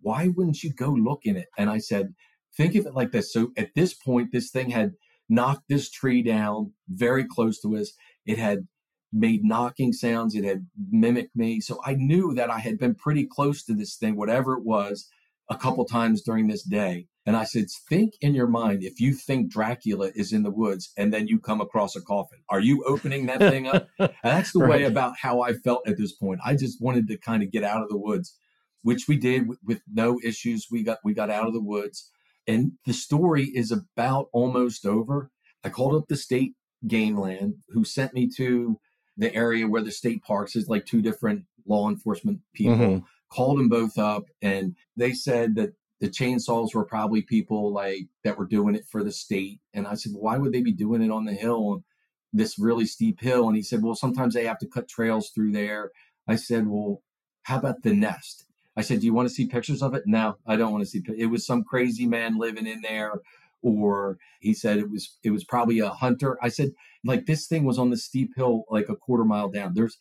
Why 0.00 0.28
wouldn't 0.28 0.62
you 0.62 0.72
go 0.72 0.88
look 0.88 1.20
in 1.24 1.36
it? 1.36 1.48
And 1.56 1.70
I 1.70 1.78
said, 1.78 2.14
Think 2.56 2.74
of 2.74 2.86
it 2.86 2.94
like 2.94 3.12
this. 3.12 3.32
So 3.32 3.52
at 3.56 3.74
this 3.74 3.94
point, 3.94 4.30
this 4.32 4.50
thing 4.50 4.70
had 4.70 4.92
knocked 5.28 5.68
this 5.68 5.88
tree 5.90 6.22
down 6.22 6.72
very 6.88 7.24
close 7.24 7.60
to 7.60 7.76
us. 7.76 7.92
It 8.26 8.38
had 8.38 8.66
made 9.12 9.44
knocking 9.44 9.92
sounds. 9.92 10.34
It 10.34 10.44
had 10.44 10.66
mimicked 10.90 11.36
me. 11.36 11.60
So 11.60 11.80
I 11.84 11.94
knew 11.94 12.34
that 12.34 12.50
I 12.50 12.58
had 12.58 12.78
been 12.78 12.94
pretty 12.94 13.26
close 13.26 13.62
to 13.64 13.74
this 13.74 13.96
thing, 13.96 14.16
whatever 14.16 14.54
it 14.54 14.64
was, 14.64 15.08
a 15.50 15.56
couple 15.56 15.84
times 15.84 16.22
during 16.22 16.48
this 16.48 16.62
day. 16.62 17.06
And 17.24 17.36
I 17.36 17.44
said, 17.44 17.66
think 17.88 18.14
in 18.20 18.34
your 18.34 18.48
mind 18.48 18.82
if 18.82 19.00
you 19.00 19.14
think 19.14 19.50
Dracula 19.50 20.10
is 20.14 20.32
in 20.32 20.42
the 20.42 20.50
woods 20.50 20.92
and 20.96 21.12
then 21.12 21.28
you 21.28 21.38
come 21.38 21.60
across 21.60 21.94
a 21.94 22.00
coffin, 22.00 22.40
are 22.48 22.60
you 22.60 22.82
opening 22.84 23.26
that 23.26 23.38
thing 23.38 23.68
up? 23.68 23.88
and 23.98 24.10
that's 24.22 24.52
the 24.52 24.60
right. 24.60 24.70
way 24.70 24.84
about 24.84 25.14
how 25.20 25.40
I 25.40 25.52
felt 25.52 25.86
at 25.86 25.98
this 25.98 26.12
point. 26.12 26.40
I 26.44 26.56
just 26.56 26.82
wanted 26.82 27.06
to 27.08 27.16
kind 27.16 27.42
of 27.42 27.52
get 27.52 27.62
out 27.62 27.82
of 27.82 27.88
the 27.88 27.98
woods, 27.98 28.36
which 28.82 29.06
we 29.06 29.16
did 29.16 29.48
with, 29.48 29.58
with 29.64 29.82
no 29.92 30.18
issues. 30.24 30.66
We 30.70 30.82
got 30.82 30.98
we 31.04 31.14
got 31.14 31.30
out 31.30 31.46
of 31.46 31.52
the 31.52 31.62
woods. 31.62 32.10
And 32.48 32.72
the 32.86 32.92
story 32.92 33.44
is 33.54 33.70
about 33.70 34.26
almost 34.32 34.84
over. 34.84 35.30
I 35.62 35.68
called 35.68 35.94
up 35.94 36.08
the 36.08 36.16
state 36.16 36.54
game 36.88 37.16
land 37.16 37.54
who 37.68 37.84
sent 37.84 38.14
me 38.14 38.28
to 38.36 38.80
the 39.22 39.34
area 39.34 39.66
where 39.66 39.82
the 39.82 39.90
state 39.90 40.22
parks 40.22 40.56
is 40.56 40.68
like 40.68 40.84
two 40.84 41.00
different 41.00 41.44
law 41.66 41.88
enforcement 41.88 42.40
people. 42.52 42.76
Mm-hmm. 42.76 43.06
called 43.30 43.58
them 43.58 43.68
both 43.68 43.96
up 43.96 44.24
and 44.42 44.76
they 44.96 45.12
said 45.12 45.54
that 45.54 45.72
the 46.02 46.08
chainsaws 46.08 46.74
were 46.74 46.84
probably 46.84 47.22
people 47.22 47.72
like 47.72 48.08
that 48.24 48.36
were 48.36 48.44
doing 48.44 48.74
it 48.74 48.84
for 48.90 49.04
the 49.04 49.12
state. 49.12 49.60
And 49.72 49.86
I 49.86 49.94
said, 49.94 50.12
why 50.16 50.36
would 50.36 50.52
they 50.52 50.60
be 50.60 50.72
doing 50.72 51.00
it 51.00 51.12
on 51.12 51.26
the 51.26 51.32
hill, 51.32 51.84
this 52.32 52.58
really 52.58 52.86
steep 52.86 53.20
hill? 53.20 53.46
And 53.46 53.56
he 53.56 53.62
said, 53.62 53.84
well, 53.84 53.94
sometimes 53.94 54.34
they 54.34 54.44
have 54.44 54.58
to 54.58 54.66
cut 54.66 54.88
trails 54.88 55.30
through 55.30 55.52
there. 55.52 55.92
I 56.26 56.34
said, 56.34 56.66
well, 56.66 57.02
how 57.44 57.58
about 57.58 57.84
the 57.84 57.94
nest? 57.94 58.46
I 58.76 58.80
said, 58.82 58.98
do 58.98 59.06
you 59.06 59.14
want 59.14 59.28
to 59.28 59.34
see 59.34 59.46
pictures 59.46 59.80
of 59.80 59.94
it? 59.94 60.02
No, 60.04 60.38
I 60.44 60.56
don't 60.56 60.72
want 60.72 60.82
to 60.82 60.90
see. 60.90 61.04
It 61.16 61.26
was 61.26 61.46
some 61.46 61.62
crazy 61.62 62.06
man 62.06 62.36
living 62.36 62.66
in 62.66 62.80
there. 62.82 63.20
Or 63.62 64.18
he 64.40 64.54
said 64.54 64.78
it 64.78 64.90
was 64.90 65.18
it 65.22 65.30
was 65.30 65.44
probably 65.44 65.78
a 65.78 65.90
hunter. 65.90 66.38
I 66.42 66.48
said, 66.48 66.72
like 67.04 67.26
this 67.26 67.46
thing 67.46 67.64
was 67.64 67.78
on 67.78 67.90
the 67.90 67.96
steep 67.96 68.30
hill, 68.36 68.64
like 68.70 68.88
a 68.88 68.96
quarter 68.96 69.24
mile 69.24 69.50
down. 69.50 69.74
There's 69.74 69.96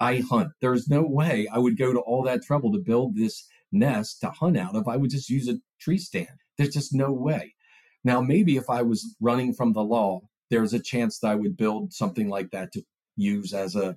I 0.00 0.18
hunt. 0.18 0.52
There's 0.60 0.88
no 0.88 1.02
way 1.02 1.46
I 1.52 1.58
would 1.58 1.76
go 1.76 1.92
to 1.92 2.00
all 2.00 2.22
that 2.24 2.42
trouble 2.42 2.72
to 2.72 2.78
build 2.78 3.16
this 3.16 3.46
nest 3.70 4.20
to 4.22 4.30
hunt 4.30 4.56
out 4.56 4.74
of. 4.74 4.88
I 4.88 4.96
would 4.96 5.10
just 5.10 5.28
use 5.28 5.48
a 5.48 5.58
tree 5.80 5.98
stand. 5.98 6.28
There's 6.56 6.72
just 6.74 6.94
no 6.94 7.12
way. 7.12 7.54
Now, 8.02 8.20
maybe 8.20 8.56
if 8.56 8.70
I 8.70 8.82
was 8.82 9.14
running 9.20 9.52
from 9.52 9.72
the 9.72 9.82
law, 9.84 10.22
there's 10.50 10.72
a 10.72 10.80
chance 10.80 11.18
that 11.18 11.28
I 11.28 11.34
would 11.34 11.56
build 11.56 11.92
something 11.92 12.28
like 12.28 12.50
that 12.50 12.72
to 12.72 12.82
use 13.16 13.52
as 13.52 13.76
a 13.76 13.96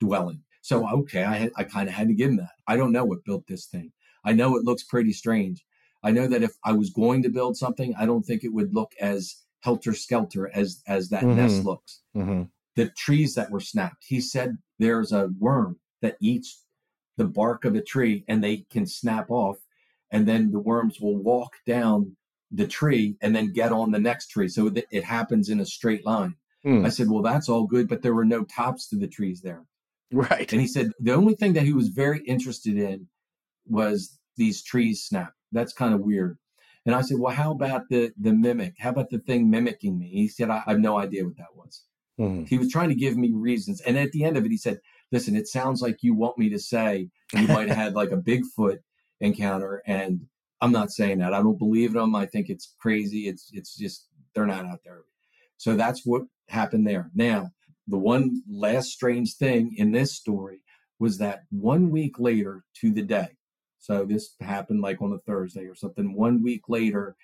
dwelling. 0.00 0.42
So, 0.60 0.86
okay, 0.86 1.24
I, 1.24 1.50
I 1.56 1.64
kind 1.64 1.88
of 1.88 1.94
had 1.94 2.08
to 2.08 2.14
give 2.14 2.30
him 2.30 2.36
that. 2.36 2.50
I 2.66 2.76
don't 2.76 2.92
know 2.92 3.04
what 3.04 3.24
built 3.24 3.44
this 3.48 3.66
thing. 3.66 3.92
I 4.24 4.32
know 4.32 4.56
it 4.56 4.64
looks 4.64 4.84
pretty 4.84 5.12
strange. 5.12 5.64
I 6.02 6.10
know 6.10 6.26
that 6.28 6.42
if 6.42 6.52
I 6.64 6.72
was 6.72 6.90
going 6.90 7.22
to 7.24 7.28
build 7.28 7.56
something, 7.56 7.94
I 7.98 8.06
don't 8.06 8.22
think 8.22 8.44
it 8.44 8.52
would 8.52 8.74
look 8.74 8.92
as 9.00 9.36
helter 9.60 9.94
skelter 9.94 10.50
as 10.54 10.82
as 10.86 11.08
that 11.08 11.22
mm-hmm. 11.22 11.36
nest 11.36 11.64
looks. 11.64 12.00
Mm-hmm. 12.16 12.44
The 12.76 12.90
trees 12.90 13.34
that 13.34 13.50
were 13.50 13.60
snapped. 13.60 14.04
He 14.06 14.20
said 14.20 14.58
there's 14.78 15.12
a 15.12 15.30
worm 15.38 15.80
that 16.00 16.16
eats 16.20 16.64
the 17.16 17.24
bark 17.24 17.64
of 17.64 17.74
a 17.74 17.82
tree 17.82 18.24
and 18.28 18.42
they 18.42 18.64
can 18.70 18.86
snap 18.86 19.30
off, 19.30 19.56
and 20.10 20.26
then 20.26 20.52
the 20.52 20.60
worms 20.60 21.00
will 21.00 21.16
walk 21.16 21.54
down 21.66 22.16
the 22.50 22.66
tree 22.66 23.16
and 23.20 23.34
then 23.34 23.52
get 23.52 23.72
on 23.72 23.90
the 23.90 23.98
next 23.98 24.28
tree. 24.28 24.48
So 24.48 24.72
it 24.90 25.04
happens 25.04 25.48
in 25.48 25.60
a 25.60 25.66
straight 25.66 26.06
line. 26.06 26.36
Mm. 26.64 26.86
I 26.86 26.88
said, 26.88 27.10
well, 27.10 27.22
that's 27.22 27.48
all 27.48 27.66
good, 27.66 27.88
but 27.88 28.02
there 28.02 28.14
were 28.14 28.24
no 28.24 28.44
tops 28.44 28.88
to 28.88 28.96
the 28.96 29.06
trees 29.06 29.42
there. 29.42 29.64
Right. 30.10 30.50
And 30.50 30.60
he 30.60 30.66
said 30.66 30.92
the 30.98 31.12
only 31.12 31.34
thing 31.34 31.52
that 31.52 31.64
he 31.64 31.72
was 31.72 31.88
very 31.88 32.20
interested 32.20 32.78
in 32.78 33.08
was 33.66 34.18
these 34.36 34.62
trees 34.62 35.02
snap. 35.02 35.34
That's 35.52 35.72
kind 35.72 35.94
of 35.94 36.00
weird. 36.00 36.38
And 36.86 36.94
I 36.94 37.02
said, 37.02 37.18
well, 37.18 37.34
how 37.34 37.52
about 37.52 37.82
the 37.90 38.12
the 38.18 38.32
mimic? 38.32 38.74
How 38.78 38.90
about 38.90 39.10
the 39.10 39.18
thing 39.18 39.50
mimicking 39.50 39.98
me? 39.98 40.08
He 40.08 40.28
said, 40.28 40.50
I, 40.50 40.62
I 40.66 40.70
have 40.72 40.80
no 40.80 40.98
idea 40.98 41.24
what 41.24 41.36
that 41.36 41.54
was. 41.54 41.82
Mm-hmm. 42.18 42.44
He 42.44 42.58
was 42.58 42.70
trying 42.70 42.88
to 42.88 42.94
give 42.94 43.16
me 43.16 43.32
reasons. 43.32 43.80
And 43.82 43.98
at 43.98 44.10
the 44.12 44.24
end 44.24 44.36
of 44.36 44.44
it, 44.44 44.50
he 44.50 44.56
said, 44.56 44.80
listen, 45.12 45.36
it 45.36 45.46
sounds 45.46 45.80
like 45.82 46.02
you 46.02 46.14
want 46.14 46.38
me 46.38 46.48
to 46.50 46.58
say 46.58 47.10
you 47.34 47.46
might 47.46 47.68
have 47.68 47.76
had 47.76 47.94
like 47.94 48.10
a 48.10 48.16
Bigfoot 48.16 48.78
encounter. 49.20 49.82
And 49.86 50.26
I'm 50.60 50.72
not 50.72 50.90
saying 50.90 51.18
that. 51.18 51.34
I 51.34 51.42
don't 51.42 51.58
believe 51.58 51.92
them. 51.92 52.14
I 52.14 52.26
think 52.26 52.48
it's 52.48 52.74
crazy. 52.80 53.28
It's 53.28 53.50
it's 53.52 53.76
just 53.76 54.08
they're 54.34 54.46
not 54.46 54.66
out 54.66 54.80
there. 54.84 55.02
So 55.56 55.76
that's 55.76 56.04
what 56.04 56.22
happened 56.48 56.86
there. 56.86 57.10
Now, 57.14 57.50
the 57.86 57.98
one 57.98 58.42
last 58.48 58.88
strange 58.88 59.34
thing 59.34 59.74
in 59.76 59.92
this 59.92 60.14
story 60.14 60.62
was 60.98 61.18
that 61.18 61.42
one 61.50 61.90
week 61.90 62.18
later 62.18 62.64
to 62.80 62.92
the 62.92 63.02
day, 63.02 63.28
so 63.78 64.04
this 64.04 64.34
happened 64.40 64.80
like 64.80 65.00
on 65.00 65.12
a 65.12 65.18
Thursday 65.18 65.66
or 65.66 65.74
something. 65.74 66.14
One 66.14 66.42
week 66.42 66.62
later, 66.68 67.16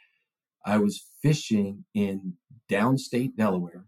I 0.64 0.78
was 0.78 1.04
fishing 1.22 1.84
in 1.94 2.34
downstate 2.70 3.36
Delaware, 3.36 3.86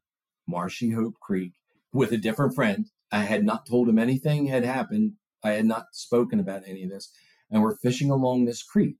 Marshyhope 0.51 1.15
Creek, 1.21 1.53
with 1.93 2.13
a 2.13 2.19
different 2.19 2.55
friend. 2.55 2.87
I 3.11 3.21
had 3.21 3.45
not 3.45 3.67
told 3.67 3.89
him 3.89 3.99
anything 3.99 4.47
had 4.47 4.65
happened. 4.65 5.13
I 5.43 5.53
had 5.53 5.65
not 5.65 5.87
spoken 5.93 6.41
about 6.41 6.63
any 6.67 6.83
of 6.85 6.91
this. 6.91 7.11
And 7.51 7.63
we're 7.63 7.77
fishing 7.77 8.11
along 8.11 8.45
this 8.45 8.63
creek. 8.63 8.97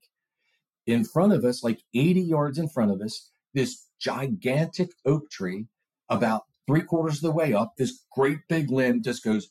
In 0.85 1.03
front 1.03 1.33
of 1.33 1.43
us, 1.43 1.63
like 1.63 1.81
80 1.93 2.21
yards 2.21 2.57
in 2.57 2.69
front 2.69 2.91
of 2.91 3.01
us, 3.01 3.29
this 3.53 3.85
gigantic 3.99 4.91
oak 5.05 5.29
tree, 5.29 5.67
about 6.09 6.43
three 6.65 6.81
quarters 6.81 7.17
of 7.17 7.21
the 7.23 7.31
way 7.31 7.53
up, 7.53 7.73
this 7.77 8.03
great 8.15 8.39
big 8.47 8.71
limb 8.71 9.03
just 9.03 9.23
goes 9.23 9.49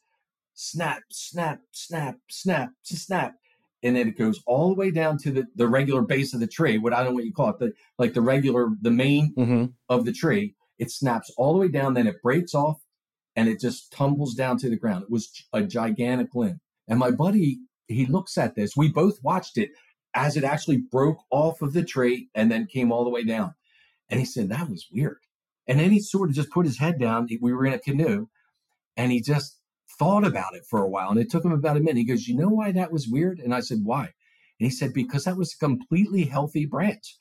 snap, 0.54 1.02
snap, 1.10 1.60
snap, 1.72 2.16
snap, 2.30 2.70
snap. 2.82 3.34
And 3.82 3.94
then 3.96 4.08
it 4.08 4.18
goes 4.18 4.40
all 4.46 4.68
the 4.68 4.74
way 4.74 4.90
down 4.90 5.18
to 5.18 5.30
the, 5.30 5.44
the 5.54 5.68
regular 5.68 6.02
base 6.02 6.34
of 6.34 6.40
the 6.40 6.46
tree, 6.46 6.78
what 6.78 6.92
I 6.92 6.98
don't 6.98 7.12
know 7.12 7.14
what 7.14 7.24
you 7.24 7.32
call 7.32 7.50
it, 7.50 7.58
the 7.58 7.72
like 7.98 8.14
the 8.14 8.22
regular, 8.22 8.68
the 8.80 8.90
main 8.90 9.34
mm-hmm. 9.36 9.66
of 9.88 10.04
the 10.04 10.12
tree. 10.12 10.54
It 10.78 10.90
snaps 10.90 11.30
all 11.36 11.52
the 11.52 11.60
way 11.60 11.68
down, 11.68 11.94
then 11.94 12.06
it 12.06 12.22
breaks 12.22 12.54
off 12.54 12.78
and 13.34 13.48
it 13.48 13.60
just 13.60 13.92
tumbles 13.92 14.34
down 14.34 14.58
to 14.58 14.70
the 14.70 14.76
ground. 14.76 15.04
It 15.04 15.10
was 15.10 15.30
a 15.52 15.62
gigantic 15.62 16.34
limb. 16.34 16.60
And 16.88 16.98
my 16.98 17.10
buddy, 17.10 17.58
he 17.86 18.06
looks 18.06 18.38
at 18.38 18.54
this. 18.54 18.76
We 18.76 18.90
both 18.90 19.22
watched 19.22 19.58
it 19.58 19.70
as 20.14 20.36
it 20.36 20.44
actually 20.44 20.78
broke 20.78 21.18
off 21.30 21.60
of 21.60 21.74
the 21.74 21.84
tree 21.84 22.28
and 22.34 22.50
then 22.50 22.66
came 22.66 22.90
all 22.90 23.04
the 23.04 23.10
way 23.10 23.24
down. 23.24 23.54
And 24.08 24.18
he 24.18 24.26
said, 24.26 24.48
that 24.48 24.70
was 24.70 24.86
weird. 24.90 25.18
And 25.66 25.78
then 25.78 25.90
he 25.90 26.00
sort 26.00 26.30
of 26.30 26.36
just 26.36 26.50
put 26.50 26.66
his 26.66 26.78
head 26.78 26.98
down. 26.98 27.28
We 27.40 27.52
were 27.52 27.66
in 27.66 27.74
a 27.74 27.78
canoe 27.78 28.28
and 28.96 29.12
he 29.12 29.20
just 29.20 29.55
thought 29.98 30.26
about 30.26 30.54
it 30.54 30.64
for 30.68 30.82
a 30.82 30.88
while. 30.88 31.10
And 31.10 31.18
it 31.18 31.30
took 31.30 31.44
him 31.44 31.52
about 31.52 31.76
a 31.76 31.80
minute. 31.80 31.96
He 31.96 32.04
goes, 32.04 32.28
You 32.28 32.36
know 32.36 32.48
why 32.48 32.72
that 32.72 32.92
was 32.92 33.08
weird? 33.08 33.38
And 33.38 33.54
I 33.54 33.60
said, 33.60 33.80
Why? 33.82 34.04
And 34.04 34.12
he 34.58 34.70
said, 34.70 34.92
Because 34.92 35.24
that 35.24 35.36
was 35.36 35.54
a 35.54 35.64
completely 35.64 36.24
healthy 36.24 36.66
branch. 36.66 37.16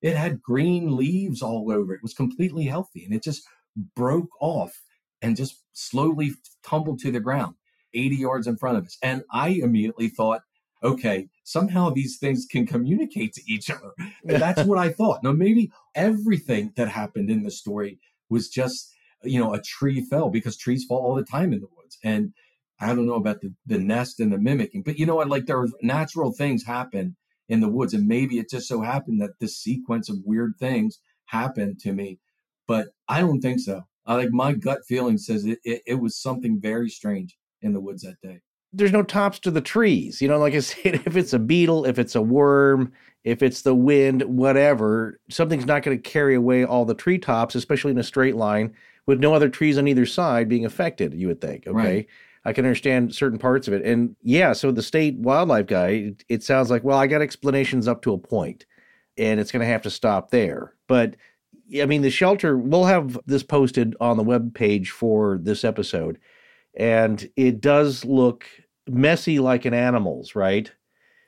It 0.00 0.16
had 0.16 0.42
green 0.42 0.96
leaves 0.96 1.42
all 1.42 1.70
over 1.70 1.94
it. 1.94 1.98
It 1.98 2.02
was 2.02 2.14
completely 2.14 2.64
healthy. 2.64 3.04
And 3.04 3.14
it 3.14 3.22
just 3.22 3.46
broke 3.94 4.30
off 4.40 4.82
and 5.20 5.36
just 5.36 5.62
slowly 5.72 6.32
tumbled 6.64 6.98
to 7.00 7.12
the 7.12 7.20
ground 7.20 7.54
80 7.94 8.16
yards 8.16 8.46
in 8.46 8.56
front 8.56 8.78
of 8.78 8.84
us. 8.84 8.98
And 9.02 9.22
I 9.30 9.50
immediately 9.50 10.08
thought, 10.08 10.42
okay, 10.82 11.28
somehow 11.44 11.90
these 11.90 12.18
things 12.18 12.46
can 12.50 12.66
communicate 12.66 13.32
to 13.34 13.42
each 13.46 13.70
other. 13.70 13.92
And 13.98 14.10
that's 14.42 14.64
what 14.64 14.78
I 14.78 14.90
thought. 14.90 15.22
Now, 15.22 15.32
maybe 15.32 15.70
everything 15.94 16.72
that 16.76 16.88
happened 16.88 17.30
in 17.30 17.44
the 17.44 17.50
story 17.50 17.98
was 18.28 18.48
just, 18.48 18.92
you 19.24 19.40
know, 19.40 19.54
a 19.54 19.60
tree 19.60 20.02
fell 20.02 20.30
because 20.30 20.56
trees 20.56 20.84
fall 20.84 20.98
all 20.98 21.14
the 21.14 21.24
time 21.24 21.52
in 21.52 21.60
the 21.60 21.68
woods. 21.76 21.98
And 22.04 22.32
I 22.80 22.88
don't 22.88 23.06
know 23.06 23.14
about 23.14 23.40
the, 23.40 23.54
the 23.66 23.78
nest 23.78 24.20
and 24.20 24.32
the 24.32 24.38
mimicking, 24.38 24.82
but 24.82 24.98
you 24.98 25.06
know 25.06 25.16
what? 25.16 25.28
Like 25.28 25.46
there 25.46 25.60
are 25.60 25.68
natural 25.82 26.32
things 26.32 26.64
happen 26.64 27.16
in 27.48 27.60
the 27.60 27.68
woods. 27.68 27.94
And 27.94 28.06
maybe 28.06 28.38
it 28.38 28.50
just 28.50 28.68
so 28.68 28.80
happened 28.80 29.20
that 29.20 29.38
this 29.40 29.56
sequence 29.56 30.08
of 30.08 30.16
weird 30.24 30.54
things 30.58 30.98
happened 31.26 31.78
to 31.80 31.92
me. 31.92 32.18
But 32.66 32.88
I 33.08 33.20
don't 33.20 33.40
think 33.40 33.60
so. 33.60 33.82
I, 34.06 34.16
like 34.16 34.30
my 34.30 34.52
gut 34.52 34.80
feeling 34.88 35.18
says 35.18 35.44
it, 35.44 35.58
it, 35.64 35.82
it 35.86 35.94
was 35.94 36.20
something 36.20 36.60
very 36.60 36.88
strange 36.88 37.36
in 37.60 37.72
the 37.72 37.80
woods 37.80 38.02
that 38.02 38.20
day 38.20 38.40
there's 38.72 38.92
no 38.92 39.02
tops 39.02 39.38
to 39.40 39.50
the 39.50 39.60
trees. 39.60 40.20
You 40.20 40.28
know, 40.28 40.38
like 40.38 40.54
I 40.54 40.58
said, 40.60 40.94
if 41.06 41.16
it's 41.16 41.32
a 41.32 41.38
beetle, 41.38 41.84
if 41.84 41.98
it's 41.98 42.14
a 42.14 42.22
worm, 42.22 42.92
if 43.24 43.42
it's 43.42 43.62
the 43.62 43.74
wind, 43.74 44.22
whatever, 44.22 45.20
something's 45.28 45.66
not 45.66 45.82
going 45.82 45.96
to 45.96 46.10
carry 46.10 46.34
away 46.34 46.64
all 46.64 46.84
the 46.84 46.94
treetops, 46.94 47.54
especially 47.54 47.92
in 47.92 47.98
a 47.98 48.02
straight 48.02 48.36
line 48.36 48.74
with 49.06 49.20
no 49.20 49.34
other 49.34 49.48
trees 49.48 49.78
on 49.78 49.88
either 49.88 50.06
side 50.06 50.48
being 50.48 50.64
affected, 50.64 51.14
you 51.14 51.28
would 51.28 51.40
think. 51.40 51.66
Okay. 51.66 51.74
Right. 51.74 52.06
I 52.44 52.52
can 52.52 52.64
understand 52.64 53.14
certain 53.14 53.38
parts 53.38 53.68
of 53.68 53.74
it. 53.74 53.84
And 53.84 54.16
yeah, 54.22 54.52
so 54.52 54.72
the 54.72 54.82
state 54.82 55.16
wildlife 55.16 55.66
guy, 55.66 55.88
it, 55.88 56.24
it 56.28 56.42
sounds 56.42 56.70
like, 56.70 56.82
well, 56.82 56.98
I 56.98 57.06
got 57.06 57.22
explanations 57.22 57.86
up 57.86 58.02
to 58.02 58.12
a 58.12 58.18
point 58.18 58.66
and 59.16 59.38
it's 59.38 59.52
going 59.52 59.60
to 59.60 59.66
have 59.66 59.82
to 59.82 59.90
stop 59.90 60.30
there. 60.30 60.74
But 60.88 61.16
I 61.80 61.86
mean, 61.86 62.02
the 62.02 62.10
shelter, 62.10 62.58
we'll 62.58 62.84
have 62.84 63.18
this 63.26 63.42
posted 63.42 63.94
on 64.00 64.16
the 64.16 64.24
web 64.24 64.54
page 64.54 64.90
for 64.90 65.38
this 65.40 65.64
episode. 65.64 66.18
And 66.74 67.28
it 67.36 67.60
does 67.60 68.04
look 68.04 68.46
messy 68.88 69.38
like 69.38 69.64
an 69.64 69.74
animal's, 69.74 70.34
right? 70.34 70.70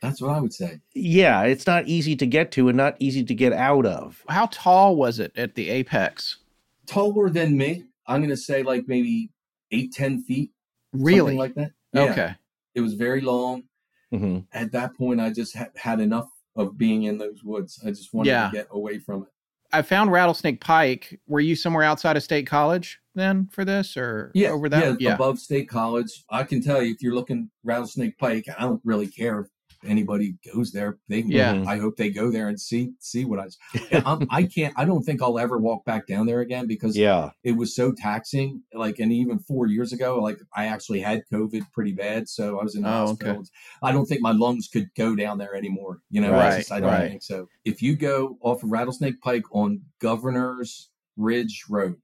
That's 0.02 0.20
what 0.20 0.32
I 0.32 0.40
would 0.40 0.52
say. 0.52 0.80
Yeah, 0.94 1.42
it's 1.44 1.66
not 1.66 1.86
easy 1.86 2.16
to 2.16 2.26
get 2.26 2.50
to 2.52 2.68
and 2.68 2.76
not 2.76 2.96
easy 2.98 3.24
to 3.24 3.34
get 3.34 3.52
out 3.52 3.86
of. 3.86 4.22
How 4.28 4.48
tall 4.50 4.96
was 4.96 5.18
it 5.18 5.32
at 5.36 5.54
the 5.54 5.70
apex? 5.70 6.38
Taller 6.86 7.30
than 7.30 7.56
me. 7.56 7.84
I'm 8.06 8.20
going 8.20 8.30
to 8.30 8.36
say 8.36 8.62
like 8.62 8.84
maybe 8.86 9.30
eight, 9.70 9.92
ten 9.92 10.22
feet. 10.22 10.50
Really? 10.92 11.36
like 11.36 11.54
that. 11.54 11.72
Yeah. 11.92 12.02
Okay. 12.02 12.34
It 12.74 12.80
was 12.80 12.94
very 12.94 13.20
long. 13.20 13.64
Mm-hmm. 14.12 14.40
At 14.52 14.72
that 14.72 14.96
point, 14.96 15.20
I 15.20 15.30
just 15.30 15.54
had, 15.56 15.70
had 15.76 16.00
enough 16.00 16.28
of 16.56 16.78
being 16.78 17.04
in 17.04 17.18
those 17.18 17.42
woods. 17.42 17.80
I 17.84 17.90
just 17.90 18.12
wanted 18.12 18.30
yeah. 18.30 18.50
to 18.50 18.56
get 18.56 18.68
away 18.70 18.98
from 18.98 19.22
it. 19.22 19.28
I 19.72 19.82
found 19.82 20.12
Rattlesnake 20.12 20.60
Pike. 20.60 21.20
Were 21.26 21.40
you 21.40 21.56
somewhere 21.56 21.82
outside 21.82 22.16
of 22.16 22.22
State 22.22 22.46
College 22.46 23.00
then 23.16 23.48
for 23.50 23.64
this, 23.64 23.96
or 23.96 24.30
yeah, 24.32 24.50
over 24.50 24.68
that? 24.68 24.84
Yeah, 24.84 24.94
yeah, 25.00 25.14
above 25.14 25.40
State 25.40 25.68
College. 25.68 26.24
I 26.30 26.44
can 26.44 26.62
tell 26.62 26.80
you 26.80 26.92
if 26.92 27.02
you're 27.02 27.14
looking 27.14 27.50
Rattlesnake 27.64 28.16
Pike, 28.16 28.44
I 28.56 28.62
don't 28.62 28.80
really 28.84 29.08
care 29.08 29.48
anybody 29.84 30.36
goes 30.52 30.72
there. 30.72 30.98
They, 31.08 31.20
yeah. 31.20 31.54
Mm-hmm. 31.54 31.68
I 31.68 31.78
hope 31.78 31.96
they 31.96 32.10
go 32.10 32.30
there 32.30 32.48
and 32.48 32.60
see 32.60 32.92
see 33.00 33.24
what 33.24 33.38
I. 33.38 34.02
I'm, 34.06 34.26
I 34.30 34.44
can't. 34.44 34.74
I 34.76 34.84
don't 34.84 35.02
think 35.02 35.22
I'll 35.22 35.38
ever 35.38 35.58
walk 35.58 35.84
back 35.84 36.06
down 36.06 36.26
there 36.26 36.40
again 36.40 36.66
because 36.66 36.96
yeah, 36.96 37.30
it 37.42 37.52
was 37.52 37.74
so 37.74 37.92
taxing. 37.92 38.62
Like, 38.72 38.98
and 38.98 39.12
even 39.12 39.38
four 39.38 39.66
years 39.66 39.92
ago, 39.92 40.20
like 40.20 40.38
I 40.54 40.66
actually 40.66 41.00
had 41.00 41.22
COVID 41.32 41.62
pretty 41.72 41.92
bad, 41.92 42.28
so 42.28 42.58
I 42.58 42.64
was 42.64 42.74
in 42.74 42.82
the 42.82 42.88
oh, 42.88 43.06
hospital. 43.06 43.36
Okay. 43.36 43.48
I 43.82 43.92
don't 43.92 44.06
think 44.06 44.20
my 44.20 44.32
lungs 44.32 44.68
could 44.72 44.88
go 44.96 45.14
down 45.14 45.38
there 45.38 45.54
anymore. 45.54 46.00
You 46.10 46.20
know, 46.20 46.32
right, 46.32 46.52
I, 46.52 46.58
just, 46.58 46.72
I 46.72 46.80
don't 46.80 46.90
right. 46.90 47.10
think 47.10 47.22
so. 47.22 47.48
If 47.64 47.82
you 47.82 47.96
go 47.96 48.38
off 48.40 48.62
of 48.62 48.70
Rattlesnake 48.70 49.20
Pike 49.20 49.44
on 49.52 49.82
Governor's 50.00 50.90
Ridge 51.16 51.64
Road, 51.68 51.96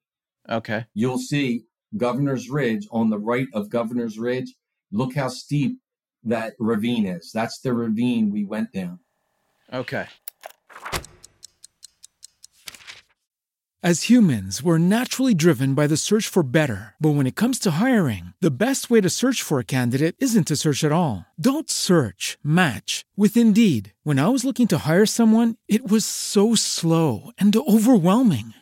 okay, 0.48 0.86
you'll 0.94 1.18
see 1.18 1.64
Governor's 1.96 2.48
Ridge 2.48 2.86
on 2.90 3.10
the 3.10 3.18
right 3.18 3.48
of 3.54 3.70
Governor's 3.70 4.18
Ridge. 4.18 4.54
Look 4.92 5.14
how 5.14 5.28
steep 5.28 5.78
that 6.24 6.54
ravine 6.58 7.06
is. 7.06 7.32
That's 7.32 7.60
the 7.60 7.72
ravine 7.72 8.30
we 8.30 8.44
went 8.44 8.72
down. 8.72 9.00
Okay. 9.72 10.06
As 13.82 14.10
humans, 14.10 14.62
we're 14.62 14.76
naturally 14.76 15.32
driven 15.32 15.72
by 15.72 15.86
the 15.86 15.96
search 15.96 16.28
for 16.28 16.42
better. 16.42 16.94
But 17.00 17.14
when 17.14 17.26
it 17.26 17.34
comes 17.34 17.58
to 17.60 17.80
hiring, 17.80 18.34
the 18.38 18.50
best 18.50 18.90
way 18.90 19.00
to 19.00 19.08
search 19.08 19.40
for 19.40 19.58
a 19.58 19.64
candidate 19.64 20.16
isn't 20.18 20.48
to 20.48 20.56
search 20.56 20.84
at 20.84 20.92
all. 20.92 21.24
Don't 21.40 21.70
search, 21.70 22.36
match 22.44 23.06
with 23.16 23.38
Indeed. 23.38 23.94
When 24.02 24.18
I 24.18 24.28
was 24.28 24.44
looking 24.44 24.68
to 24.68 24.84
hire 24.86 25.06
someone, 25.06 25.56
it 25.66 25.90
was 25.90 26.04
so 26.04 26.54
slow 26.54 27.30
and 27.38 27.56
overwhelming. 27.56 28.52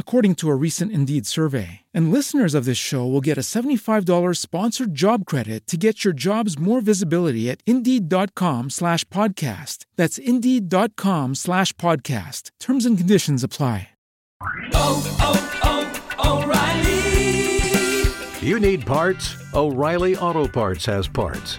according 0.00 0.34
to 0.36 0.50
a 0.50 0.56
recent 0.56 0.90
Indeed 0.90 1.26
survey. 1.26 1.82
And 1.94 2.10
listeners 2.10 2.54
of 2.54 2.64
this 2.64 2.76
show 2.78 3.06
will 3.06 3.20
get 3.20 3.38
a 3.38 3.42
$75 3.42 4.36
sponsored 4.36 4.96
job 4.96 5.26
credit 5.26 5.68
to 5.68 5.76
get 5.76 6.02
your 6.04 6.12
jobs 6.12 6.58
more 6.58 6.80
visibility 6.80 7.48
at 7.48 7.60
Indeed.com 7.66 8.70
slash 8.70 9.04
podcast. 9.10 9.84
That's 9.94 10.18
Indeed.com 10.18 11.36
slash 11.36 11.72
podcast. 11.74 12.50
Terms 12.58 12.84
and 12.84 12.98
conditions 12.98 13.44
apply. 13.44 13.90
Oh, 14.74 15.16
oh, 15.20 16.02
oh, 16.18 16.42
O'Reilly! 16.42 18.48
You 18.48 18.58
need 18.60 18.86
parts? 18.86 19.34
O'Reilly 19.54 20.16
Auto 20.16 20.46
Parts 20.48 20.86
has 20.86 21.06
parts. 21.08 21.58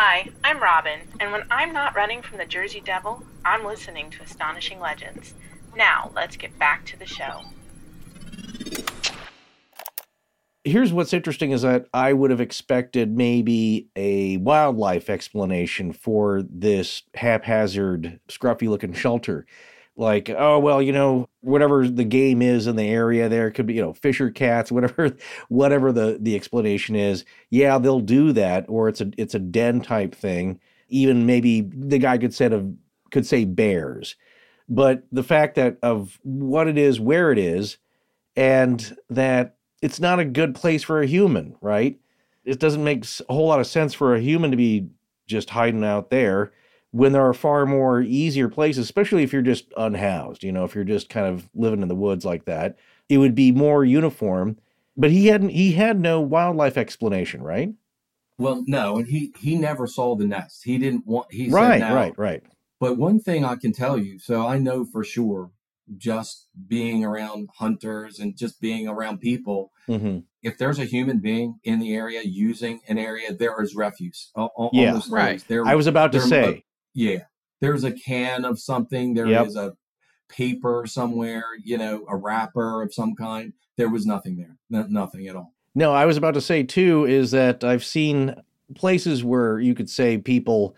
Hi, 0.00 0.28
I'm 0.44 0.60
Robin, 0.60 1.00
and 1.18 1.32
when 1.32 1.42
I'm 1.50 1.72
not 1.72 1.96
running 1.96 2.22
from 2.22 2.38
the 2.38 2.44
Jersey 2.44 2.80
Devil, 2.80 3.20
I'm 3.44 3.64
listening 3.64 4.10
to 4.10 4.22
Astonishing 4.22 4.78
Legends. 4.78 5.34
Now, 5.74 6.12
let's 6.14 6.36
get 6.36 6.56
back 6.56 6.86
to 6.86 6.96
the 6.96 7.04
show. 7.04 7.40
Here's 10.62 10.92
what's 10.92 11.12
interesting 11.12 11.50
is 11.50 11.62
that 11.62 11.86
I 11.92 12.12
would 12.12 12.30
have 12.30 12.40
expected 12.40 13.16
maybe 13.16 13.88
a 13.96 14.36
wildlife 14.36 15.10
explanation 15.10 15.92
for 15.92 16.44
this 16.48 17.02
haphazard, 17.14 18.20
scruffy 18.28 18.68
looking 18.68 18.92
shelter. 18.92 19.46
Like, 19.98 20.30
oh, 20.30 20.58
well, 20.60 20.80
you 20.80 20.92
know, 20.92 21.28
whatever 21.42 21.86
the 21.86 22.04
game 22.04 22.40
is 22.40 22.66
in 22.66 22.76
the 22.76 22.88
area 22.88 23.28
there 23.28 23.50
could 23.50 23.66
be, 23.66 23.74
you 23.74 23.82
know, 23.82 23.92
fisher 23.92 24.30
cats, 24.30 24.72
whatever, 24.72 25.14
whatever 25.48 25.92
the, 25.92 26.18
the 26.20 26.36
explanation 26.36 26.96
is. 26.96 27.26
Yeah, 27.50 27.78
they'll 27.78 28.00
do 28.00 28.32
that. 28.32 28.64
Or 28.68 28.88
it's 28.88 29.02
a, 29.02 29.10
it's 29.18 29.34
a 29.34 29.40
den 29.40 29.82
type 29.82 30.14
thing. 30.14 30.60
Even 30.88 31.26
maybe 31.26 31.60
the 31.60 31.98
guy 31.98 32.16
could 32.16 32.32
say 32.32 32.46
of, 32.46 32.72
could 33.10 33.26
say 33.26 33.44
bears 33.44 34.16
but 34.68 35.04
the 35.10 35.22
fact 35.22 35.54
that 35.54 35.78
of 35.82 36.18
what 36.22 36.68
it 36.68 36.76
is, 36.76 37.00
where 37.00 37.32
it 37.32 37.38
is, 37.38 37.78
and 38.36 38.96
that 39.08 39.56
it's 39.80 39.98
not 39.98 40.20
a 40.20 40.24
good 40.24 40.54
place 40.54 40.82
for 40.82 41.00
a 41.00 41.06
human, 41.06 41.56
right? 41.60 41.98
It 42.44 42.60
doesn't 42.60 42.84
make 42.84 43.04
a 43.28 43.32
whole 43.32 43.48
lot 43.48 43.60
of 43.60 43.66
sense 43.66 43.94
for 43.94 44.14
a 44.14 44.20
human 44.20 44.50
to 44.50 44.56
be 44.56 44.88
just 45.26 45.50
hiding 45.50 45.84
out 45.84 46.10
there 46.10 46.52
when 46.90 47.12
there 47.12 47.26
are 47.26 47.34
far 47.34 47.66
more 47.66 48.00
easier 48.00 48.48
places, 48.48 48.84
especially 48.84 49.22
if 49.22 49.32
you're 49.32 49.42
just 49.42 49.66
unhoused, 49.76 50.42
you 50.42 50.52
know, 50.52 50.64
if 50.64 50.74
you're 50.74 50.84
just 50.84 51.08
kind 51.08 51.26
of 51.26 51.48
living 51.54 51.82
in 51.82 51.88
the 51.88 51.94
woods 51.94 52.24
like 52.24 52.44
that, 52.46 52.76
it 53.08 53.18
would 53.18 53.34
be 53.34 53.52
more 53.52 53.84
uniform. 53.84 54.58
But 54.96 55.10
he 55.10 55.26
hadn't 55.26 55.50
he 55.50 55.72
had 55.72 56.00
no 56.00 56.20
wildlife 56.20 56.76
explanation, 56.76 57.42
right? 57.42 57.72
Well, 58.36 58.64
no, 58.66 58.96
and 58.98 59.06
he 59.06 59.32
he 59.38 59.56
never 59.56 59.86
saw 59.86 60.16
the 60.16 60.26
nest. 60.26 60.64
He 60.64 60.78
didn't 60.78 61.06
want. 61.06 61.32
He 61.32 61.50
right, 61.50 61.80
said, 61.80 61.92
right, 61.92 62.18
right. 62.18 62.42
But 62.80 62.96
one 62.96 63.20
thing 63.20 63.44
I 63.44 63.56
can 63.56 63.72
tell 63.72 63.98
you, 63.98 64.18
so 64.18 64.46
I 64.46 64.58
know 64.58 64.84
for 64.84 65.04
sure, 65.04 65.50
just 65.96 66.46
being 66.66 67.04
around 67.04 67.48
hunters 67.56 68.18
and 68.18 68.36
just 68.36 68.60
being 68.60 68.86
around 68.86 69.18
people, 69.18 69.72
mm-hmm. 69.88 70.20
if 70.42 70.58
there's 70.58 70.78
a 70.78 70.84
human 70.84 71.18
being 71.18 71.58
in 71.64 71.80
the 71.80 71.94
area 71.94 72.22
using 72.22 72.80
an 72.88 72.98
area, 72.98 73.32
there 73.32 73.60
is 73.60 73.74
refuse. 73.74 74.30
yeah, 74.72 75.00
right. 75.10 75.42
There, 75.48 75.64
I 75.66 75.74
was 75.74 75.86
about 75.86 76.12
to 76.12 76.20
say, 76.20 76.64
yeah, 76.94 77.24
there's 77.60 77.84
a 77.84 77.92
can 77.92 78.44
of 78.44 78.58
something. 78.58 79.14
There 79.14 79.26
yep. 79.26 79.46
is 79.46 79.56
a 79.56 79.76
paper 80.28 80.84
somewhere, 80.86 81.44
you 81.62 81.78
know, 81.78 82.04
a 82.08 82.16
wrapper 82.16 82.82
of 82.82 82.92
some 82.92 83.14
kind. 83.14 83.52
There 83.76 83.88
was 83.88 84.06
nothing 84.06 84.36
there, 84.36 84.56
no, 84.70 84.82
nothing 84.88 85.26
at 85.28 85.36
all. 85.36 85.54
No, 85.74 85.92
I 85.92 86.06
was 86.06 86.16
about 86.16 86.34
to 86.34 86.40
say 86.40 86.62
too 86.62 87.04
is 87.06 87.30
that 87.30 87.62
I've 87.62 87.84
seen 87.84 88.34
places 88.74 89.24
where 89.24 89.60
you 89.60 89.74
could 89.74 89.88
say 89.88 90.18
people 90.18 90.76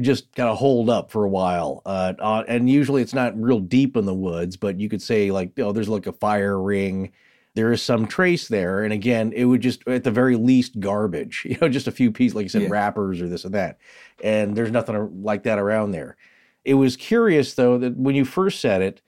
just 0.00 0.34
kind 0.34 0.48
of 0.48 0.58
hold 0.58 0.88
up 0.88 1.10
for 1.10 1.24
a 1.24 1.28
while. 1.28 1.82
Uh, 1.84 2.14
uh, 2.18 2.44
and 2.48 2.68
usually 2.68 3.02
it's 3.02 3.14
not 3.14 3.40
real 3.40 3.60
deep 3.60 3.96
in 3.96 4.06
the 4.06 4.14
woods, 4.14 4.56
but 4.56 4.80
you 4.80 4.88
could 4.88 5.02
say 5.02 5.30
like, 5.30 5.58
oh, 5.58 5.72
there's 5.72 5.88
like 5.88 6.06
a 6.06 6.12
fire 6.12 6.60
ring. 6.60 7.12
There 7.54 7.72
is 7.72 7.82
some 7.82 8.06
trace 8.06 8.48
there. 8.48 8.82
And 8.82 8.92
again, 8.92 9.32
it 9.34 9.44
would 9.44 9.60
just 9.60 9.86
at 9.86 10.04
the 10.04 10.10
very 10.10 10.36
least 10.36 10.80
garbage, 10.80 11.44
you 11.48 11.58
know, 11.60 11.68
just 11.68 11.86
a 11.86 11.92
few 11.92 12.10
pieces, 12.10 12.34
like 12.34 12.44
you 12.44 12.48
said, 12.48 12.62
Yeah. 12.62 12.68
wrappers 12.70 13.20
or 13.20 13.28
this 13.28 13.44
and 13.44 13.54
that. 13.54 13.78
And 14.22 14.56
there's 14.56 14.70
nothing 14.70 15.22
like 15.22 15.42
that 15.44 15.58
around 15.58 15.90
there. 15.90 16.16
It 16.64 16.74
was 16.74 16.96
curious 16.96 17.54
though 17.54 17.76
that 17.78 17.96
when 17.96 18.14
you 18.14 18.24
first 18.24 18.60
said 18.60 18.82
it, 18.82 19.02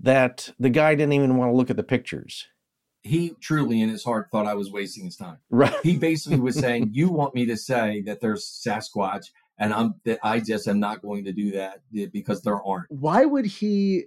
that 0.00 0.50
the 0.58 0.70
guy 0.70 0.94
didn't 0.94 1.12
even 1.12 1.36
want 1.36 1.50
to 1.52 1.56
look 1.56 1.70
at 1.70 1.76
the 1.76 1.82
pictures. 1.82 2.46
He 3.02 3.34
truly, 3.40 3.80
in 3.80 3.88
his 3.88 4.04
heart, 4.04 4.28
thought 4.30 4.46
I 4.46 4.54
was 4.54 4.70
wasting 4.70 5.04
his 5.06 5.16
time. 5.16 5.38
Right. 5.50 5.74
He 5.82 5.96
basically 5.96 6.40
was 6.40 6.58
saying, 6.58 6.90
"You 6.92 7.08
want 7.10 7.34
me 7.34 7.46
to 7.46 7.56
say 7.56 8.02
that 8.02 8.20
there's 8.20 8.44
Sasquatch, 8.44 9.26
and 9.58 9.72
I'm 9.72 9.94
that 10.04 10.18
I 10.22 10.40
just 10.40 10.68
am 10.68 10.80
not 10.80 11.00
going 11.00 11.24
to 11.24 11.32
do 11.32 11.50
that 11.52 11.80
because 12.12 12.42
there 12.42 12.62
aren't." 12.62 12.90
Why 12.90 13.24
would 13.24 13.46
he? 13.46 14.04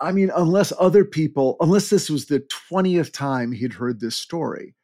I 0.00 0.12
mean, 0.12 0.30
unless 0.34 0.72
other 0.78 1.04
people, 1.04 1.56
unless 1.60 1.90
this 1.90 2.08
was 2.08 2.26
the 2.26 2.40
20th 2.70 3.12
time 3.12 3.52
he'd 3.52 3.72
heard 3.72 4.00
this 4.00 4.16
story, 4.16 4.74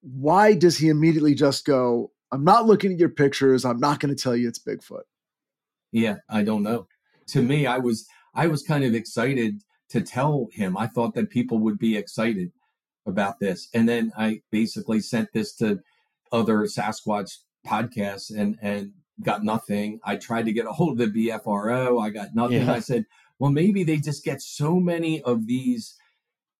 why 0.00 0.54
does 0.54 0.78
he 0.78 0.88
immediately 0.88 1.34
just 1.34 1.64
go, 1.64 2.10
I'm 2.32 2.44
not 2.44 2.66
looking 2.66 2.92
at 2.92 2.98
your 2.98 3.08
pictures. 3.08 3.64
I'm 3.64 3.78
not 3.78 4.00
going 4.00 4.14
to 4.14 4.20
tell 4.20 4.34
you 4.34 4.48
it's 4.48 4.58
Bigfoot? 4.58 5.04
Yeah, 5.92 6.16
I 6.28 6.42
don't 6.42 6.64
know. 6.64 6.88
To 7.28 7.42
me, 7.42 7.66
I 7.66 7.78
was 7.78 8.06
I 8.34 8.48
was 8.48 8.62
kind 8.64 8.82
of 8.84 8.94
excited 8.94 9.62
to 9.90 10.00
tell 10.00 10.48
him. 10.52 10.76
I 10.76 10.88
thought 10.88 11.14
that 11.14 11.30
people 11.30 11.58
would 11.60 11.78
be 11.78 11.96
excited 11.96 12.50
about 13.06 13.38
this, 13.38 13.68
and 13.72 13.88
then 13.88 14.12
I 14.18 14.42
basically 14.50 15.00
sent 15.00 15.32
this 15.32 15.54
to 15.56 15.80
other 16.32 16.62
Sasquatch 16.62 17.36
podcasts 17.64 18.36
and 18.36 18.58
and 18.60 18.92
got 19.22 19.44
nothing. 19.44 20.00
I 20.04 20.16
tried 20.16 20.46
to 20.46 20.52
get 20.52 20.66
a 20.66 20.72
hold 20.72 21.00
of 21.00 21.12
the 21.12 21.28
BFRO. 21.28 22.04
I 22.04 22.10
got 22.10 22.34
nothing. 22.34 22.66
Yeah. 22.66 22.72
I 22.72 22.80
said, 22.80 23.06
well, 23.38 23.50
maybe 23.50 23.84
they 23.84 23.96
just 23.98 24.24
get 24.24 24.40
so 24.40 24.78
many 24.80 25.22
of 25.22 25.46
these 25.46 25.96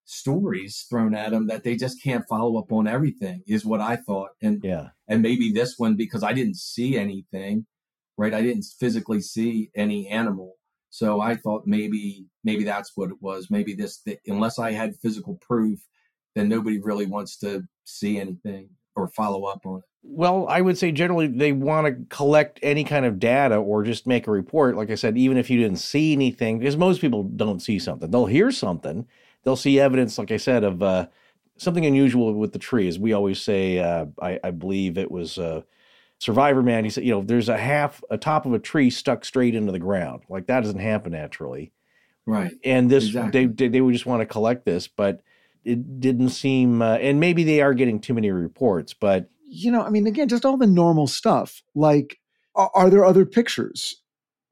stories 0.05 0.87
thrown 0.91 1.15
at 1.15 1.31
them 1.31 1.47
that 1.47 1.65
they 1.65 1.77
just 1.77 2.03
can't 2.03 2.27
follow 2.29 2.59
up 2.59 2.71
on 2.73 2.87
everything. 2.87 3.43
Is 3.47 3.65
what 3.65 3.81
I 3.81 3.97
thought, 3.97 4.31
and 4.43 4.61
Yeah. 4.63 4.89
and 5.09 5.23
maybe 5.23 5.51
this 5.53 5.79
one 5.79 5.97
because 5.97 6.23
I 6.23 6.33
didn't 6.33 6.57
see 6.57 6.97
anything, 6.99 7.67
right? 8.19 8.35
I 8.35 8.43
didn't 8.43 8.65
physically 8.79 9.21
see 9.21 9.71
any 9.75 10.07
animal, 10.09 10.55
so 10.91 11.21
I 11.21 11.37
thought 11.37 11.67
maybe 11.67 12.27
maybe 12.43 12.65
that's 12.65 12.93
what 12.97 13.11
it 13.11 13.17
was. 13.23 13.51
Maybe 13.51 13.75
this, 13.75 14.01
th- 14.03 14.19
unless 14.27 14.59
I 14.59 14.73
had 14.73 14.97
physical 14.97 15.37
proof, 15.41 15.81
then 16.35 16.49
nobody 16.49 16.79
really 16.79 17.07
wants 17.07 17.39
to 17.39 17.63
see 17.85 18.19
anything 18.19 18.69
or 18.97 19.09
follow 19.09 19.45
up 19.45 19.65
on 19.65 19.79
it. 19.79 19.85
Well, 20.07 20.47
I 20.49 20.61
would 20.61 20.79
say 20.79 20.93
generally 20.93 21.27
they 21.27 21.53
want 21.53 21.87
to 21.87 22.15
collect 22.15 22.61
any 22.63 22.85
kind 22.85 23.05
of 23.07 23.19
data 23.19 23.57
or 23.57 23.83
just 23.83 24.07
make 24.07 24.27
a 24.27 24.31
report. 24.31 24.77
Like 24.77 24.91
I 24.91 24.95
said, 24.95 25.17
even 25.17 25.37
if 25.37 25.51
you 25.51 25.59
didn't 25.59 25.79
see 25.79 26.13
anything, 26.13 26.59
because 26.59 26.77
most 26.77 27.01
people 27.01 27.25
don't 27.25 27.61
see 27.61 27.79
something, 27.79 28.11
they'll 28.11 28.27
hear 28.27 28.51
something, 28.51 29.07
they'll 29.43 29.57
see 29.57 29.81
evidence, 29.81 30.19
like 30.19 30.31
I 30.31 30.37
said, 30.37 30.63
of 30.63 30.83
uh, 30.83 31.07
something 31.57 31.87
unusual 31.87 32.35
with 32.35 32.53
the 32.53 32.59
tree. 32.59 32.87
As 32.87 32.99
we 32.99 33.13
always 33.13 33.41
say, 33.41 33.79
uh, 33.79 34.07
I, 34.21 34.39
I 34.45 34.51
believe 34.51 34.99
it 34.99 35.11
was 35.11 35.39
uh, 35.39 35.63
Survivorman. 36.21 36.85
He 36.85 36.91
said, 36.91 37.05
you 37.05 37.11
know, 37.11 37.23
there's 37.23 37.49
a 37.49 37.57
half, 37.57 38.03
a 38.11 38.19
top 38.19 38.47
of 38.47 38.53
a 38.53 38.59
tree 38.59 38.91
stuck 38.91 39.25
straight 39.25 39.55
into 39.55 39.73
the 39.73 39.79
ground. 39.79 40.23
Like 40.29 40.47
that 40.47 40.61
doesn't 40.61 40.79
happen 40.81 41.13
naturally. 41.13 41.73
Right. 42.27 42.53
And 42.63 42.91
this, 42.91 43.07
Exactly. 43.07 43.47
they 43.47 43.69
they 43.69 43.81
would 43.81 43.93
just 43.93 44.07
want 44.07 44.21
to 44.21 44.27
collect 44.27 44.65
this, 44.65 44.87
but 44.87 45.23
it 45.65 46.01
didn't 46.01 46.31
seem. 46.31 46.83
Uh, 46.83 46.97
and 46.97 47.21
maybe 47.21 47.45
they 47.45 47.61
are 47.61 47.75
getting 47.75 48.01
too 48.01 48.15
many 48.15 48.31
reports, 48.31 48.95
but 48.95 49.31
you 49.55 49.71
know, 49.71 49.83
I 49.83 49.91
mean, 49.91 50.07
again, 50.07 50.29
just 50.29 50.45
all 50.45 50.57
the 50.57 50.67
normal 50.67 51.07
stuff. 51.07 51.63
Like, 51.75 52.19
are, 52.55 52.71
are 52.75 52.91
there 52.91 53.05
other 53.05 53.25
pictures 53.25 53.95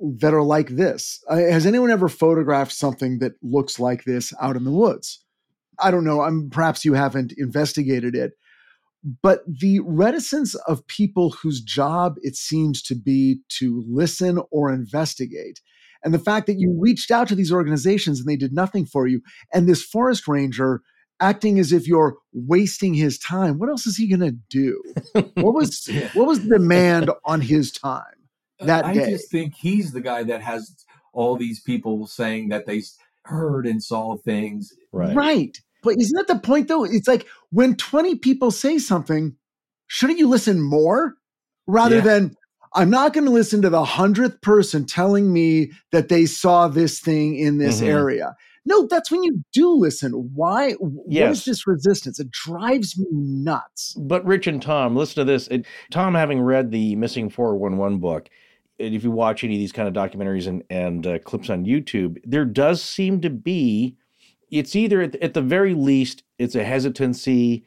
that 0.00 0.34
are 0.34 0.42
like 0.42 0.70
this? 0.70 1.22
Uh, 1.28 1.36
has 1.36 1.66
anyone 1.66 1.90
ever 1.90 2.08
photographed 2.08 2.72
something 2.72 3.18
that 3.18 3.32
looks 3.42 3.78
like 3.78 4.04
this 4.04 4.32
out 4.40 4.56
in 4.56 4.64
the 4.64 4.70
woods? 4.70 5.24
I 5.78 5.90
don't 5.90 6.04
know. 6.04 6.20
I'm 6.20 6.50
perhaps 6.50 6.84
you 6.84 6.94
haven't 6.94 7.32
investigated 7.36 8.14
it, 8.14 8.32
but 9.22 9.42
the 9.46 9.80
reticence 9.80 10.54
of 10.54 10.86
people 10.86 11.30
whose 11.30 11.60
job 11.60 12.16
it 12.22 12.36
seems 12.36 12.82
to 12.82 12.94
be 12.94 13.40
to 13.58 13.82
listen 13.88 14.40
or 14.50 14.72
investigate, 14.72 15.60
and 16.04 16.12
the 16.12 16.18
fact 16.18 16.46
that 16.46 16.58
you 16.58 16.76
reached 16.78 17.10
out 17.10 17.26
to 17.28 17.34
these 17.34 17.52
organizations 17.52 18.20
and 18.20 18.28
they 18.28 18.36
did 18.36 18.52
nothing 18.52 18.86
for 18.86 19.06
you, 19.06 19.20
and 19.52 19.68
this 19.68 19.82
forest 19.82 20.28
ranger 20.28 20.82
acting 21.22 21.58
as 21.58 21.72
if 21.72 21.86
you're 21.86 22.16
wasting 22.32 22.92
his 22.94 23.18
time. 23.18 23.58
What 23.58 23.68
else 23.68 23.86
is 23.86 23.96
he 23.96 24.08
going 24.08 24.20
to 24.20 24.36
do? 24.50 24.82
What 25.14 25.54
was 25.54 25.88
what 26.14 26.26
was 26.26 26.42
the 26.42 26.58
demand 26.58 27.10
on 27.24 27.40
his 27.40 27.70
time 27.72 28.02
that 28.60 28.84
I 28.84 28.92
day? 28.94 29.10
just 29.10 29.30
think 29.30 29.54
he's 29.54 29.92
the 29.92 30.00
guy 30.00 30.24
that 30.24 30.42
has 30.42 30.84
all 31.12 31.36
these 31.36 31.60
people 31.60 32.06
saying 32.06 32.48
that 32.48 32.66
they 32.66 32.82
heard 33.24 33.66
and 33.66 33.82
saw 33.82 34.16
things. 34.16 34.72
Right. 34.92 35.14
Right. 35.14 35.58
But 35.82 35.96
isn't 35.98 36.16
that 36.16 36.26
the 36.28 36.38
point 36.40 36.68
though? 36.68 36.84
It's 36.84 37.08
like 37.08 37.26
when 37.50 37.76
20 37.76 38.16
people 38.16 38.50
say 38.50 38.78
something, 38.78 39.36
shouldn't 39.86 40.18
you 40.18 40.28
listen 40.28 40.60
more 40.60 41.14
rather 41.66 41.96
Yeah. 41.96 42.02
than 42.02 42.36
I'm 42.74 42.88
not 42.88 43.12
going 43.12 43.26
to 43.26 43.30
listen 43.30 43.60
to 43.62 43.68
the 43.70 43.84
hundredth 43.84 44.40
person 44.40 44.86
telling 44.86 45.30
me 45.32 45.72
that 45.92 46.08
they 46.08 46.24
saw 46.24 46.68
this 46.68 47.00
thing 47.00 47.36
in 47.36 47.58
this 47.58 47.80
Mhm. 47.82 47.86
area. 47.88 48.34
No, 48.64 48.86
that's 48.86 49.10
when 49.10 49.22
you 49.22 49.42
do 49.52 49.70
listen. 49.72 50.12
Why? 50.34 50.72
What 50.74 51.06
Yes. 51.08 51.38
is 51.38 51.44
this 51.44 51.66
resistance? 51.66 52.20
It 52.20 52.30
drives 52.30 52.96
me 52.98 53.06
nuts. 53.10 53.94
But 53.98 54.24
Rich 54.24 54.46
and 54.46 54.62
Tom, 54.62 54.94
listen 54.94 55.16
to 55.16 55.24
this. 55.24 55.48
It, 55.48 55.66
Tom, 55.90 56.14
having 56.14 56.40
read 56.40 56.70
the 56.70 56.94
Missing 56.96 57.30
411 57.30 57.98
book, 57.98 58.28
and 58.78 58.94
if 58.94 59.02
you 59.04 59.10
watch 59.10 59.42
any 59.44 59.54
of 59.54 59.58
these 59.58 59.72
kind 59.72 59.88
of 59.88 59.94
documentaries 59.94 60.46
and, 60.46 60.62
and 60.70 61.06
uh, 61.06 61.18
clips 61.20 61.50
on 61.50 61.64
YouTube, 61.64 62.18
there 62.24 62.44
does 62.44 62.82
seem 62.82 63.20
to 63.20 63.30
be, 63.30 63.96
it's 64.50 64.76
either 64.76 65.02
at, 65.02 65.16
at 65.16 65.34
the 65.34 65.42
very 65.42 65.74
least, 65.74 66.22
it's 66.38 66.54
a 66.54 66.64
hesitancy 66.64 67.64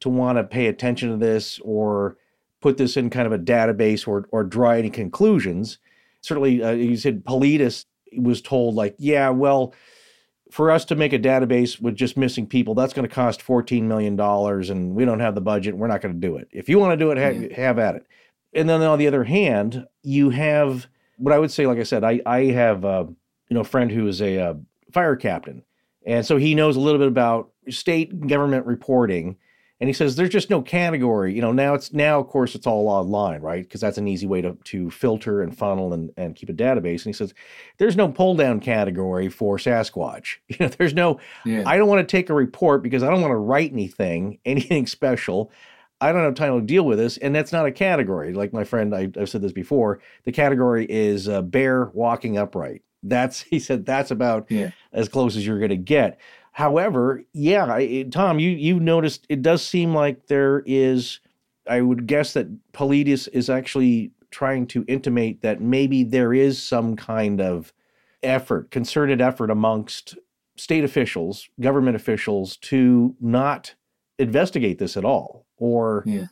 to 0.00 0.08
want 0.08 0.38
to 0.38 0.44
pay 0.44 0.66
attention 0.66 1.10
to 1.10 1.16
this 1.16 1.58
or 1.62 2.16
put 2.60 2.76
this 2.76 2.96
in 2.96 3.10
kind 3.10 3.26
of 3.26 3.32
a 3.32 3.38
database 3.38 4.06
or, 4.08 4.28
or 4.32 4.44
draw 4.44 4.70
any 4.70 4.90
conclusions. 4.90 5.78
Certainly, 6.22 6.62
uh, 6.62 6.70
you 6.72 6.96
said 6.96 7.24
Paulides 7.24 7.84
was 8.16 8.40
told, 8.40 8.74
like, 8.74 8.94
yeah, 8.98 9.28
well, 9.30 9.74
for 10.50 10.70
us 10.70 10.84
to 10.86 10.96
make 10.96 11.12
a 11.12 11.18
database 11.18 11.80
with 11.80 11.94
just 11.94 12.16
missing 12.16 12.46
people, 12.46 12.74
that's 12.74 12.94
going 12.94 13.08
to 13.08 13.14
cost 13.14 13.44
$14 13.44 13.82
million 13.82 14.18
and 14.18 14.94
we 14.94 15.04
don't 15.04 15.20
have 15.20 15.34
the 15.34 15.40
budget. 15.40 15.76
We're 15.76 15.88
not 15.88 16.00
going 16.00 16.14
to 16.14 16.20
do 16.20 16.36
it. 16.36 16.48
If 16.50 16.68
you 16.68 16.78
want 16.78 16.92
to 16.92 17.04
do 17.04 17.10
it, 17.10 17.18
have, 17.18 17.50
have 17.52 17.78
at 17.78 17.96
it. 17.96 18.06
And 18.54 18.68
then 18.68 18.82
on 18.82 18.98
the 18.98 19.06
other 19.06 19.24
hand, 19.24 19.86
you 20.02 20.30
have 20.30 20.86
what 21.18 21.34
I 21.34 21.38
would 21.38 21.50
say, 21.50 21.66
like 21.66 21.78
I 21.78 21.82
said, 21.82 22.04
I, 22.04 22.20
I 22.24 22.44
have 22.46 22.84
uh, 22.84 23.04
you 23.48 23.54
know, 23.54 23.60
a 23.60 23.64
friend 23.64 23.90
who 23.90 24.06
is 24.06 24.22
a 24.22 24.38
uh, 24.38 24.54
fire 24.92 25.16
captain. 25.16 25.62
And 26.06 26.24
so 26.24 26.36
he 26.36 26.54
knows 26.54 26.76
a 26.76 26.80
little 26.80 26.98
bit 26.98 27.08
about 27.08 27.50
state 27.68 28.26
government 28.26 28.66
reporting. 28.66 29.36
And 29.80 29.88
he 29.88 29.94
says 29.94 30.16
there's 30.16 30.30
just 30.30 30.50
no 30.50 30.60
category. 30.60 31.32
You 31.34 31.40
know, 31.40 31.52
now 31.52 31.74
it's 31.74 31.92
now, 31.92 32.18
of 32.18 32.26
course, 32.26 32.56
it's 32.56 32.66
all 32.66 32.88
online, 32.88 33.40
right? 33.42 33.62
Because 33.62 33.80
that's 33.80 33.96
an 33.98 34.08
easy 34.08 34.26
way 34.26 34.40
to, 34.42 34.56
to 34.64 34.90
filter 34.90 35.40
and 35.40 35.56
funnel 35.56 35.92
and, 35.92 36.10
and 36.16 36.34
keep 36.34 36.48
a 36.48 36.52
database. 36.52 37.04
And 37.04 37.06
he 37.06 37.12
says 37.12 37.32
there's 37.78 37.94
no 37.96 38.08
pull 38.08 38.34
down 38.34 38.58
category 38.58 39.28
for 39.28 39.56
Sasquatch. 39.56 40.36
You 40.48 40.56
know, 40.60 40.68
there's 40.68 40.94
no, 40.94 41.20
Yeah. 41.44 41.62
I 41.64 41.76
don't 41.76 41.86
want 41.88 42.00
to 42.06 42.10
take 42.10 42.28
a 42.28 42.34
report 42.34 42.82
because 42.82 43.04
I 43.04 43.10
don't 43.10 43.20
want 43.20 43.30
to 43.30 43.36
write 43.36 43.70
anything, 43.72 44.38
anything 44.44 44.86
special. 44.88 45.52
I 46.00 46.10
don't 46.12 46.22
have 46.24 46.34
time 46.34 46.58
to 46.60 46.66
deal 46.66 46.84
with 46.84 46.98
this. 46.98 47.16
And 47.18 47.32
that's 47.34 47.52
not 47.52 47.66
a 47.66 47.72
category. 47.72 48.32
Like 48.32 48.52
my 48.52 48.64
friend, 48.64 48.94
I, 48.94 49.08
I've 49.16 49.28
said 49.28 49.42
this 49.42 49.52
before, 49.52 50.00
the 50.24 50.32
category 50.32 50.86
is 50.88 51.28
uh, 51.28 51.42
bear 51.42 51.86
walking 51.94 52.36
upright. 52.36 52.82
That's, 53.04 53.40
he 53.50 53.60
said, 53.60 53.86
that's 53.86 54.10
about 54.10 54.46
Yeah. 54.50 54.70
as 54.92 55.08
close 55.08 55.36
as 55.36 55.46
you're 55.46 55.58
going 55.60 55.68
to 55.70 55.76
get. 55.76 56.18
However, 56.52 57.22
yeah, 57.32 57.76
it- 57.78 58.12
Tom, 58.12 58.38
you 58.38 58.50
you 58.50 58.80
noticed 58.80 59.26
it 59.28 59.42
does 59.42 59.62
seem 59.62 59.94
like 59.94 60.26
there 60.26 60.62
is. 60.66 61.20
I 61.68 61.82
would 61.82 62.06
guess 62.06 62.32
that 62.32 62.46
Paulides 62.72 63.28
is 63.32 63.50
actually 63.50 64.10
trying 64.30 64.66
to 64.68 64.84
intimate 64.88 65.42
that 65.42 65.60
maybe 65.60 66.02
there 66.02 66.32
is 66.32 66.62
some 66.62 66.96
kind 66.96 67.40
of 67.42 67.72
effort, 68.22 68.70
concerted 68.70 69.20
effort 69.20 69.50
amongst 69.50 70.16
state 70.56 70.82
officials, 70.82 71.48
government 71.60 71.94
officials, 71.94 72.56
to 72.56 73.14
not 73.20 73.74
investigate 74.18 74.78
this 74.78 74.96
at 74.96 75.04
all, 75.04 75.46
or 75.58 76.02
Yeah. 76.06 76.26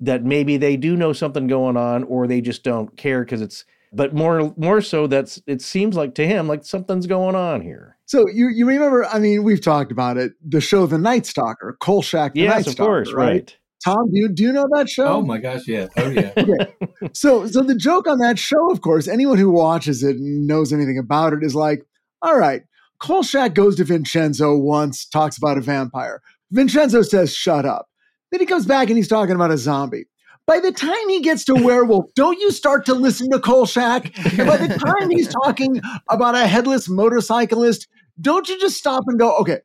that 0.00 0.24
maybe 0.24 0.56
they 0.56 0.76
do 0.78 0.96
know 0.96 1.12
something 1.12 1.46
going 1.46 1.76
on, 1.76 2.02
or 2.04 2.26
they 2.26 2.40
just 2.40 2.64
don't 2.64 2.96
care 2.96 3.22
because 3.24 3.42
it's. 3.42 3.64
But 3.92 4.14
more 4.14 4.54
more 4.56 4.80
so, 4.80 5.06
that's 5.06 5.42
it 5.46 5.60
seems 5.60 5.96
like 5.96 6.14
to 6.14 6.26
him 6.26 6.46
like 6.46 6.64
something's 6.64 7.06
going 7.06 7.34
on 7.34 7.60
here. 7.60 7.96
So 8.06 8.28
you 8.28 8.48
you 8.48 8.66
remember? 8.66 9.04
I 9.06 9.18
mean, 9.18 9.42
we've 9.42 9.60
talked 9.60 9.90
about 9.90 10.16
it. 10.16 10.32
The 10.46 10.60
show, 10.60 10.86
The 10.86 10.98
Night 10.98 11.26
Stalker, 11.26 11.76
Kolchak, 11.80 12.34
The 12.34 12.46
Night 12.46 12.58
Yes, 12.58 12.66
of 12.68 12.72
Stalker, 12.74 12.90
course, 12.90 13.12
right. 13.12 13.56
Tom, 13.84 14.10
do 14.12 14.18
you 14.18 14.28
do 14.28 14.42
you 14.44 14.52
know 14.52 14.68
that 14.72 14.88
show? 14.88 15.06
Oh 15.06 15.22
my 15.22 15.38
gosh, 15.38 15.66
yeah. 15.66 15.88
Oh 15.96 16.08
yeah. 16.10 16.32
okay. 16.36 16.74
So 17.12 17.46
so 17.46 17.62
the 17.62 17.74
joke 17.74 18.06
on 18.06 18.18
that 18.18 18.38
show, 18.38 18.70
of 18.70 18.80
course, 18.82 19.08
anyone 19.08 19.38
who 19.38 19.50
watches 19.50 20.02
it 20.04 20.16
and 20.16 20.46
knows 20.46 20.72
anything 20.72 20.98
about 20.98 21.32
it 21.32 21.42
is 21.42 21.54
like, 21.54 21.84
all 22.22 22.36
right, 22.36 22.62
Kolchak 23.00 23.54
goes 23.54 23.76
to 23.76 23.84
Vincenzo 23.84 24.56
once, 24.56 25.06
talks 25.06 25.36
about 25.38 25.58
a 25.58 25.62
vampire. 25.62 26.20
Vincenzo 26.52 27.02
says, 27.02 27.34
shut 27.34 27.64
up. 27.64 27.86
Then 28.30 28.40
he 28.40 28.46
comes 28.46 28.66
back 28.66 28.88
and 28.88 28.96
he's 28.96 29.08
talking 29.08 29.34
about 29.34 29.50
a 29.50 29.58
zombie. 29.58 30.04
By 30.50 30.58
the 30.58 30.72
time 30.72 31.08
he 31.08 31.20
gets 31.20 31.44
to 31.44 31.54
werewolf, 31.54 32.12
don't 32.16 32.40
you 32.40 32.50
start 32.50 32.84
to 32.86 32.94
listen 32.94 33.30
to 33.30 33.38
Kolchak? 33.38 34.06
And 34.36 34.48
by 34.48 34.56
the 34.56 34.66
time 34.66 35.08
he's 35.08 35.28
talking 35.44 35.80
about 36.08 36.34
a 36.34 36.44
headless 36.48 36.88
motorcyclist, 36.88 37.86
don't 38.20 38.48
you 38.48 38.58
just 38.58 38.76
stop 38.76 39.04
and 39.06 39.16
go, 39.16 39.36
okay, 39.36 39.58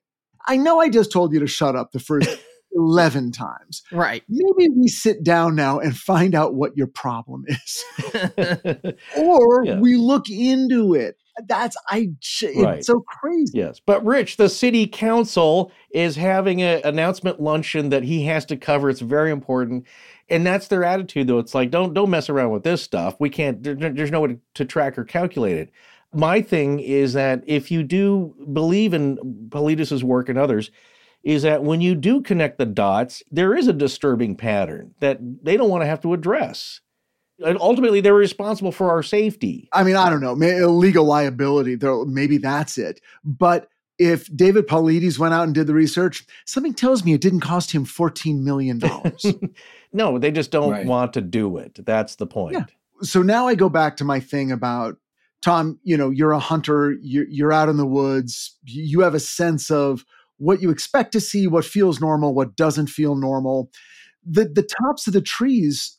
I 0.46 0.58
know 0.58 0.80
I 0.80 0.90
just 0.90 1.12
told 1.12 1.34
you 1.34 1.40
to 1.40 1.48
shut 1.48 1.76
up 1.76 1.92
the 1.92 1.98
first 2.00 2.30
11 2.76 3.32
times. 3.32 3.82
Right. 3.92 4.22
Maybe 4.30 4.70
we 4.78 4.88
sit 4.88 5.24
down 5.24 5.56
now 5.56 5.80
and 5.80 5.98
find 5.98 6.36
out 6.36 6.54
what 6.54 6.78
your 6.78 6.86
problem 6.86 7.46
is. 7.48 7.84
or 9.18 9.66
Yeah. 9.66 9.80
we 9.80 9.96
look 9.96 10.30
into 10.30 10.94
it. 10.94 11.18
That's 11.48 11.76
I 11.90 12.10
it's 12.22 12.44
Right. 12.62 12.86
so 12.86 13.02
crazy. 13.08 13.58
Yes, 13.58 13.82
but 13.86 14.06
Rich, 14.06 14.38
the 14.38 14.48
city 14.48 14.88
council 14.88 15.72
is 15.92 16.16
having 16.16 16.62
an 16.62 16.82
announcement 16.86 17.42
luncheon 17.42 17.90
that 17.90 18.04
he 18.04 18.24
has 18.26 18.46
to 18.46 18.56
cover. 18.56 18.90
It's 18.90 19.02
very 19.02 19.32
important, 19.32 19.86
and 20.30 20.46
that's 20.46 20.68
their 20.68 20.84
attitude. 20.84 21.28
Though 21.28 21.40
it's 21.40 21.56
like, 21.56 21.72
don't 21.72 21.94
don't 21.94 22.10
mess 22.10 22.30
around 22.30 22.52
with 22.52 22.64
this 22.64 22.82
stuff. 22.82 23.16
We 23.20 23.30
can't. 23.30 23.62
There, 23.64 23.76
there's 23.76 24.12
no 24.12 24.22
way 24.22 24.30
to, 24.30 24.40
to 24.56 24.66
track 24.66 24.98
or 24.98 25.04
calculate 25.04 25.58
it. 25.58 25.72
My 26.14 26.42
thing 26.42 26.80
is 26.80 27.14
that 27.14 27.44
if 27.46 27.72
you 27.72 27.84
do 27.84 28.36
believe 28.54 28.94
in 28.94 29.18
Paulides's 29.50 30.04
work 30.04 30.30
and 30.30 30.38
others, 30.38 30.72
is 31.24 31.42
that 31.42 31.64
when 31.64 31.82
you 31.82 31.96
do 31.96 32.22
connect 32.22 32.58
the 32.58 32.66
dots, 32.66 33.22
there 33.32 33.56
is 33.56 33.68
a 33.68 33.74
disturbing 33.74 34.36
pattern 34.36 34.94
that 35.00 35.18
they 35.44 35.58
don't 35.58 35.70
want 35.70 35.82
to 35.82 35.88
have 35.88 36.02
to 36.02 36.14
address. 36.14 36.80
And 37.46 37.58
ultimately, 37.60 38.00
they're 38.00 38.14
responsible 38.14 38.72
for 38.72 38.92
our 38.92 39.04
safety. 39.04 39.68
I 39.74 39.84
mean, 39.84 39.98
I 39.98 40.10
don't 40.10 40.22
know, 40.22 40.34
illegal 40.34 41.04
liability. 41.04 41.78
Maybe 42.06 42.38
that's 42.38 42.78
it. 42.78 43.02
But 43.26 43.68
if 43.98 44.34
David 44.36 44.68
Paulides 44.68 45.20
went 45.20 45.34
out 45.34 45.44
and 45.44 45.54
did 45.54 45.68
the 45.68 45.74
research, 45.74 46.26
something 46.46 46.74
tells 46.74 47.04
me 47.04 47.14
it 47.14 47.22
didn't 47.22 47.42
cost 47.42 47.72
him 47.72 47.86
$14 47.86 48.42
million. 48.42 48.80
No, 49.96 50.20
they 50.20 50.32
just 50.32 50.52
don't 50.52 50.72
Right. 50.72 50.86
want 50.86 51.14
to 51.14 51.22
do 51.22 51.58
it. 51.58 51.80
That's 51.86 52.16
the 52.16 52.28
point. 52.28 52.54
Yeah. 52.56 52.66
so 53.02 53.22
now 53.22 53.48
I 53.48 53.56
go 53.56 53.70
back 53.70 53.98
to 53.98 54.04
my 54.04 54.20
thing 54.20 54.52
about 54.52 54.98
Tom, 55.42 55.80
you 55.84 55.96
know, 55.98 56.10
you're 56.10 56.32
a 56.32 56.40
hunter, 56.40 56.96
you're, 57.02 57.28
you're 57.30 57.54
out 57.54 57.70
in 57.70 57.78
the 57.78 57.86
woods, 57.86 58.58
you 58.64 58.84
you 58.84 59.00
have 59.02 59.14
a 59.14 59.20
sense 59.20 59.70
of 59.72 60.04
what 60.38 60.62
you 60.62 60.70
expect 60.70 61.12
to 61.14 61.20
see, 61.22 61.48
what 61.48 61.64
feels 61.66 62.02
normal, 62.02 62.34
what 62.34 62.56
doesn't 62.56 62.88
feel 62.88 63.16
normal. 63.16 63.70
The, 64.26 64.46
the 64.46 64.64
tops 64.64 65.08
of 65.08 65.14
the 65.14 65.22
trees 65.22 65.98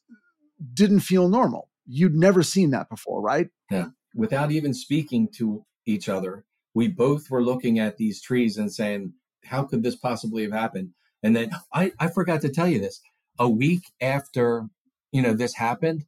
didn't 0.75 1.01
feel 1.01 1.29
normal. 1.29 1.69
You'd 1.87 2.15
never 2.17 2.43
seen 2.43 2.71
that 2.71 2.89
before, 2.91 3.21
right? 3.23 3.49
Yeah. 3.71 3.87
Without 4.15 4.51
even 4.51 4.75
speaking 4.75 5.29
to 5.37 5.65
each 5.87 6.09
other, 6.09 6.45
we 6.75 6.89
both 6.89 7.31
were 7.31 7.43
looking 7.43 7.79
at 7.79 7.97
these 7.99 8.21
trees 8.21 8.57
and 8.59 8.73
saying, 8.73 9.13
how 9.45 9.63
could 9.63 9.83
this 9.83 9.97
possibly 9.97 10.43
have 10.43 10.53
happened? 10.53 10.91
And 11.23 11.35
then 11.37 11.51
I, 11.73 11.93
I 12.01 12.09
forgot 12.09 12.41
to 12.43 12.49
tell 12.49 12.67
you 12.69 12.81
this. 12.81 13.01
A 13.39 13.49
week 13.49 13.85
after, 14.01 14.67
you 15.13 15.23
know, 15.23 15.35
this 15.35 15.55
happened, 15.55 16.05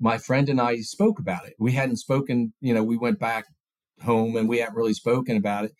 my 0.00 0.18
friend 0.18 0.48
and 0.48 0.60
I 0.60 0.76
spoke 0.80 1.18
about 1.18 1.46
it. 1.46 1.54
We 1.58 1.72
hadn't 1.72 1.96
spoken, 1.96 2.52
you 2.60 2.74
know, 2.74 2.82
we 2.82 2.96
went 2.96 3.18
back 3.18 3.44
home 4.02 4.36
and 4.36 4.48
we 4.48 4.58
hadn't 4.58 4.74
really 4.76 4.94
spoken 4.94 5.36
about 5.36 5.64
it. 5.64 5.72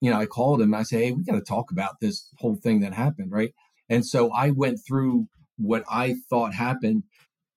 You 0.00 0.10
know, 0.10 0.18
I 0.18 0.26
called 0.26 0.60
him. 0.60 0.74
I 0.74 0.82
said, 0.82 1.00
Hey, 1.00 1.12
we 1.12 1.24
got 1.24 1.36
to 1.36 1.40
talk 1.42 1.70
about 1.70 2.00
this 2.00 2.28
whole 2.38 2.56
thing 2.56 2.80
that 2.80 2.92
happened. 2.92 3.30
Right. 3.32 3.52
And 3.88 4.04
so 4.04 4.30
I 4.32 4.50
went 4.50 4.80
through 4.86 5.26
what 5.56 5.84
I 5.90 6.16
thought 6.28 6.54
happened 6.54 7.04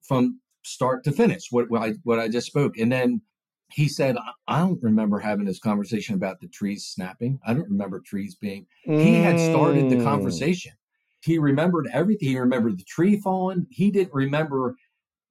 from 0.08 0.40
start 0.64 1.04
to 1.06 1.12
finish, 1.12 1.44
what, 1.52 1.70
what 1.70 1.82
I 1.82 1.94
what 2.04 2.20
I 2.20 2.28
just 2.28 2.48
spoke. 2.48 2.78
And 2.78 2.92
then 2.92 3.22
he 3.72 3.88
said, 3.88 4.16
I 4.48 4.60
don't 4.60 4.82
remember 4.84 5.20
having 5.20 5.46
this 5.46 5.60
conversation 5.60 6.16
about 6.16 6.40
the 6.40 6.48
trees 6.48 6.86
snapping. 6.86 7.40
I 7.46 7.54
don't 7.54 7.70
remember 7.70 8.00
trees 8.00 8.36
being. 8.36 8.68
He 9.00 9.20
had 9.20 9.40
started 9.40 9.90
the 9.90 9.96
Mm. 9.96 10.04
conversation. 10.04 10.74
He 11.26 11.40
remembered 11.40 11.90
everything. 11.92 12.30
He 12.30 12.40
remembered 12.40 12.78
the 12.78 12.84
tree 12.84 13.20
falling. 13.20 13.66
He 13.72 13.90
didn't 13.90 14.14
remember 14.14 14.76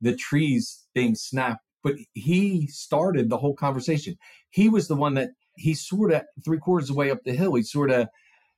the 0.00 0.16
trees 0.16 0.84
being 0.92 1.14
snapped, 1.14 1.62
but 1.84 1.94
he 2.14 2.66
started 2.66 3.30
the 3.30 3.38
whole 3.38 3.54
conversation. 3.54 4.16
He 4.50 4.68
was 4.68 4.88
the 4.88 4.96
one 4.96 5.14
that 5.14 5.30
he 5.56 5.72
sort 5.72 6.12
of 6.12 6.22
three 6.44 6.58
quarters 6.58 6.90
of 6.90 6.96
the 6.96 6.98
way 6.98 7.10
up 7.12 7.22
the 7.24 7.32
hill. 7.32 7.54
He 7.54 7.62
sort 7.62 7.92
of 7.92 8.08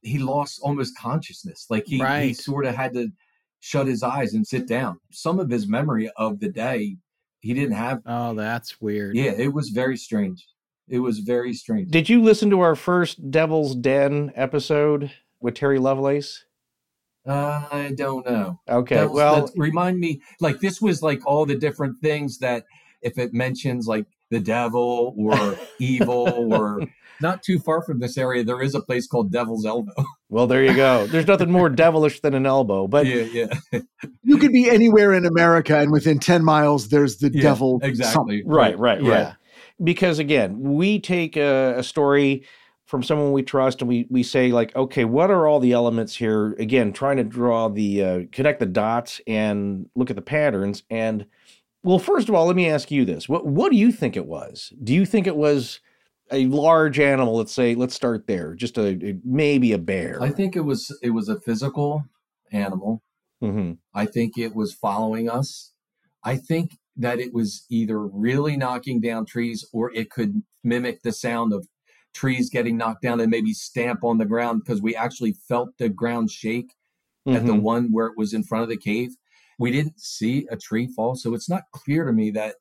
he 0.01 0.19
lost 0.19 0.61
almost 0.63 0.97
consciousness. 0.99 1.67
Like 1.69 1.85
he 1.87 2.03
he 2.23 2.33
sort 2.33 2.65
of 2.65 2.75
had 2.75 2.95
to 2.95 3.09
shut 3.61 3.87
his 3.87 4.03
eyes 4.03 4.33
and 4.33 4.47
sit 4.47 4.67
down. 4.67 4.99
Some 5.13 5.39
of 5.39 5.51
his 5.51 5.69
memory 5.69 6.11
of 6.17 6.41
the 6.41 6.49
day 6.49 6.97
he 7.41 7.53
didn't 7.53 7.77
have. 7.77 8.01
Oh, 8.07 8.33
that's 8.33 8.81
weird. 8.81 9.15
Yeah, 9.15 9.33
it 9.33 9.53
was 9.53 9.69
very 9.69 9.99
strange. 9.99 10.47
It 10.89 11.01
was 11.01 11.19
very 11.19 11.53
strange. 11.53 11.91
Did 11.91 12.09
you 12.09 12.23
listen 12.23 12.49
to 12.49 12.61
our 12.61 12.77
first 12.77 13.31
Devil's 13.31 13.75
Den 13.75 14.33
episode 14.35 15.11
with 15.39 15.55
Terry 15.55 15.79
Lovelace? 15.79 16.46
Uh, 17.27 17.67
I 17.73 17.93
don't 17.97 18.25
know. 18.27 18.61
Okay, 18.69 18.95
That 18.97 19.11
was- 19.11 19.15
well- 19.17 19.47
that- 19.47 19.53
remind 19.57 19.99
me. 19.99 20.21
Like 20.41 20.61
this 20.61 20.81
was 20.81 21.03
like 21.03 21.21
all 21.27 21.45
the 21.47 21.57
different 21.57 22.01
things 22.01 22.39
that 22.39 22.65
if 23.03 23.19
it 23.19 23.35
mentions 23.35 23.87
like 23.87 24.07
the 24.31 24.41
devil 24.41 25.15
or 25.19 25.57
evil 25.81 26.29
or 26.53 26.83
not 27.21 27.43
too 27.43 27.59
far 27.59 27.83
from 27.83 27.99
this 28.01 28.17
area, 28.19 28.45
there 28.45 28.61
is 28.61 28.75
a 28.75 28.81
place 28.81 29.07
called 29.07 29.33
Devil's 29.33 29.65
Elbow. 29.67 29.93
Well, 30.29 30.49
there 30.49 30.65
you 30.65 30.75
go. 30.75 31.07
There's 31.07 31.29
nothing 31.29 31.53
more 31.53 31.69
devilish 31.71 32.19
than 32.21 32.35
an 32.35 32.47
elbow, 32.47 32.89
but 32.89 33.07
yeah, 33.07 33.23
yeah. 33.73 33.81
You 34.25 34.39
could 34.39 34.51
be 34.51 34.69
anywhere 34.69 35.13
in 35.13 35.25
America, 35.25 35.79
and 35.79 35.93
within 35.93 36.19
10 36.19 36.45
miles, 36.45 36.89
there's 36.89 37.19
the 37.19 37.31
devil. 37.31 37.81
something. 38.03 38.43
Right, 38.45 38.77
right, 38.77 39.01
Yeah. 39.01 39.11
right. 39.27 39.35
Because 39.83 40.19
again, 40.19 40.59
we 40.59 40.99
take 40.99 41.37
a, 41.37 41.75
a 41.79 41.85
story 41.85 42.45
from 42.87 43.03
someone 43.03 43.33
we 43.33 43.43
trust 43.43 43.83
and 43.83 43.89
we 43.89 44.07
we 44.09 44.23
say 44.23 44.53
like, 44.53 44.75
okay, 44.75 45.05
what 45.05 45.31
are 45.31 45.47
all 45.47 45.61
the 45.61 45.73
elements 45.73 46.17
here? 46.17 46.53
Again, 46.59 46.93
trying 46.93 47.17
to 47.19 47.25
draw 47.25 47.69
the 47.69 48.03
uh, 48.03 48.21
connect 48.33 48.61
the 48.61 48.67
dots 48.67 49.21
and 49.27 49.91
look 49.95 50.09
at 50.09 50.17
the 50.17 50.23
patterns. 50.23 50.85
And 50.89 51.27
well, 51.83 51.99
first 51.99 52.29
of 52.29 52.35
all, 52.35 52.47
let 52.47 52.57
me 52.57 52.69
ask 52.69 52.91
you 52.91 53.05
this: 53.05 53.29
what 53.29 53.47
what 53.47 53.71
do 53.71 53.77
you 53.77 53.93
think 53.93 54.17
it 54.17 54.27
was? 54.27 54.73
Do 54.83 54.95
you 54.95 55.05
think 55.05 55.27
it 55.27 55.37
was 55.37 55.81
a 56.31 56.47
large 56.47 56.99
animal? 56.99 57.37
Let's 57.37 57.53
say, 57.53 57.75
let's 57.75 57.95
start 57.95 58.27
there. 58.27 58.55
Just 58.55 58.79
a, 58.79 59.17
maybe 59.25 59.73
a 59.73 59.79
bear. 59.79 60.23
I 60.23 60.31
think 60.31 60.57
it 60.57 60.63
was 60.63 60.97
it 61.03 61.11
was 61.11 61.29
a 61.29 61.41
physical 61.41 62.05
animal. 62.53 63.03
Mm-hmm. 63.43 63.73
I 63.95 64.07
think 64.07 64.39
it 64.39 64.55
was 64.55 64.73
following 64.73 65.29
us. 65.29 65.73
I 66.25 66.37
think 66.37 66.79
that 66.97 67.19
it 67.19 67.35
was 67.35 67.67
either 67.71 67.99
really 67.99 68.57
knocking 68.57 69.01
down 69.01 69.27
trees 69.27 69.65
or 69.73 69.93
it 69.93 70.11
could 70.11 70.43
mimic 70.65 71.03
the 71.03 71.13
sound 71.13 71.53
of 71.53 71.69
trees 72.17 72.49
getting 72.51 72.77
knocked 72.77 73.03
down 73.03 73.21
and 73.21 73.31
maybe 73.31 73.53
stamp 73.53 74.03
on 74.03 74.19
the 74.19 74.25
ground 74.25 74.63
because 74.65 74.81
we 74.81 74.97
actually 74.97 75.35
felt 75.49 75.77
the 75.79 75.89
ground 75.89 76.31
shake 76.31 76.73
at 77.29 77.45
the 77.45 77.53
Mhm. 77.53 77.63
one 77.63 77.93
where 77.93 78.07
it 78.07 78.17
was 78.17 78.33
in 78.33 78.43
front 78.43 78.63
of 78.63 78.69
the 78.69 78.77
cave. 78.77 79.11
We 79.59 79.71
didn't 79.71 80.01
see 80.01 80.47
a 80.51 80.57
tree 80.57 80.87
fall, 80.87 81.15
so 81.17 81.35
it's 81.35 81.49
not 81.49 81.65
clear 81.73 82.05
to 82.05 82.13
me 82.13 82.31
that 82.33 82.57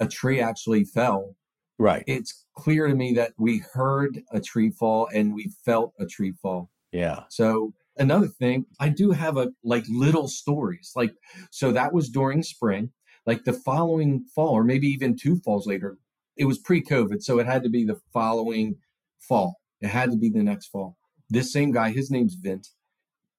a 0.00 0.08
tree 0.08 0.40
actually 0.40 0.84
fell. 0.84 1.36
Right. 1.78 2.04
It's 2.06 2.44
clear 2.54 2.88
to 2.88 2.94
me 2.94 3.12
that 3.14 3.34
we 3.38 3.58
heard 3.58 4.22
a 4.32 4.40
tree 4.40 4.70
fall 4.70 5.08
and 5.14 5.34
we 5.34 5.52
felt 5.64 5.92
a 5.98 6.06
tree 6.06 6.32
fall. 6.32 6.70
Yeah. 6.92 7.24
So 7.28 7.74
another 7.96 8.28
thing, 8.28 8.66
I 8.80 8.88
do 8.88 9.10
have 9.10 9.36
a 9.36 9.52
like 9.62 9.84
little 9.88 10.28
stories. 10.28 10.92
Like 10.96 11.14
so 11.50 11.70
that 11.72 11.92
was 11.92 12.08
during 12.08 12.42
spring. 12.42 12.90
Like 13.26 13.44
the 13.44 13.52
following 13.52 14.24
fall, 14.34 14.54
or 14.54 14.64
maybe 14.64 14.88
even 14.88 15.16
two 15.16 15.36
falls 15.36 15.66
later, 15.66 15.98
it 16.36 16.46
was 16.46 16.58
pre-COVID, 16.58 17.22
so 17.22 17.38
it 17.38 17.46
had 17.46 17.62
to 17.64 17.68
be 17.68 17.84
the 17.84 18.00
following 18.12 18.76
fall. 19.20 19.56
It 19.80 19.88
had 19.88 20.10
to 20.10 20.16
be 20.16 20.30
the 20.30 20.42
next 20.42 20.68
fall. 20.68 20.96
This 21.30 21.52
same 21.52 21.72
guy, 21.72 21.90
his 21.90 22.10
name's 22.10 22.34
Vint. 22.34 22.68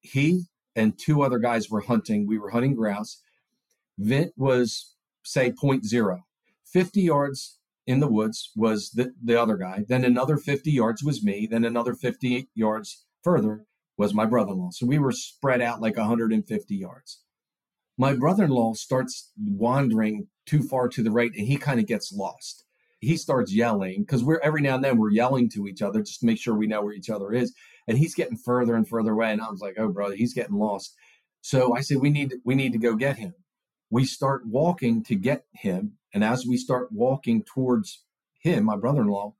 He 0.02 0.44
and 0.76 0.98
two 0.98 1.22
other 1.22 1.40
guys 1.40 1.70
were 1.70 1.82
hunting. 1.82 2.28
We 2.28 2.38
were 2.38 2.52
hunting 2.52 2.76
grouse. 2.76 3.22
Vint 3.98 4.32
was 4.38 4.96
say 5.24 5.52
point 5.52 5.86
zero. 5.86 6.24
50 6.72 7.02
yards 7.02 7.60
in 7.86 8.00
the 8.00 8.08
woods 8.08 8.52
was 8.56 8.92
the, 8.92 9.14
the 9.22 9.40
other 9.40 9.58
guy. 9.58 9.84
Then 9.88 10.06
another 10.06 10.38
50 10.38 10.72
yards 10.72 11.04
was 11.04 11.24
me. 11.24 11.48
Then 11.50 11.66
another 11.66 11.96
50 11.96 12.48
yards 12.54 13.06
further 13.24 13.66
was 13.98 14.14
my 14.14 14.26
brother 14.26 14.52
in 14.52 14.60
law. 14.60 14.70
So 14.72 14.86
we 14.86 15.00
were 15.00 15.12
spread 15.12 15.62
out 15.62 15.82
like 15.82 15.98
150 15.98 16.76
yards. 16.76 17.24
My 17.98 18.14
brother 18.14 18.46
in 18.46 18.52
law 18.52 18.74
starts 18.74 19.32
wandering 19.38 20.28
too 20.46 20.64
far 20.64 20.88
to 20.88 21.04
the 21.04 21.12
right 21.12 21.32
and 21.36 21.48
he 21.48 21.58
kind 21.58 21.80
of 21.80 21.88
gets 21.88 22.14
lost. 22.14 22.64
He 23.00 23.16
starts 23.18 23.54
yelling 23.54 24.02
because 24.02 24.24
we're 24.24 24.40
every 24.40 24.62
now 24.62 24.76
and 24.76 24.84
then 24.84 24.98
we're 24.98 25.12
yelling 25.12 25.50
to 25.52 25.68
each 25.68 25.82
other 25.82 26.02
just 26.02 26.20
to 26.20 26.26
make 26.26 26.38
sure 26.38 26.54
we 26.54 26.68
know 26.68 26.82
where 26.82 26.94
each 26.94 27.10
other 27.10 27.32
is. 27.32 27.54
And 27.88 27.98
he's 27.98 28.14
getting 28.14 28.38
further 28.38 28.76
and 28.76 28.88
further 28.88 29.12
away. 29.12 29.32
And 29.32 29.42
I 29.42 29.50
was 29.50 29.62
like, 29.62 29.76
oh, 29.78 29.90
brother, 29.90 30.16
he's 30.16 30.34
getting 30.34 30.58
lost. 30.58 30.96
So 31.42 31.76
I 31.76 31.82
said, 31.82 31.98
we 32.00 32.10
need, 32.10 32.36
we 32.44 32.56
need 32.56 32.74
to 32.74 32.80
go 32.80 32.96
get 32.96 33.18
him. 33.18 33.34
We 33.90 34.06
start 34.06 34.46
walking 34.46 35.04
to 35.06 35.16
get 35.16 35.46
him. 35.54 35.94
And 36.14 36.24
as 36.24 36.46
we 36.46 36.58
start 36.58 36.92
walking 36.92 37.44
towards 37.44 38.04
him, 38.42 38.66
my 38.66 38.76
brother 38.76 39.02
in 39.02 39.08
law, 39.08 39.36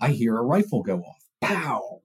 I 0.00 0.10
hear 0.10 0.38
a 0.38 0.42
rifle 0.42 0.82
go 0.82 1.00
off. 1.00 1.24
Pow! 1.40 2.02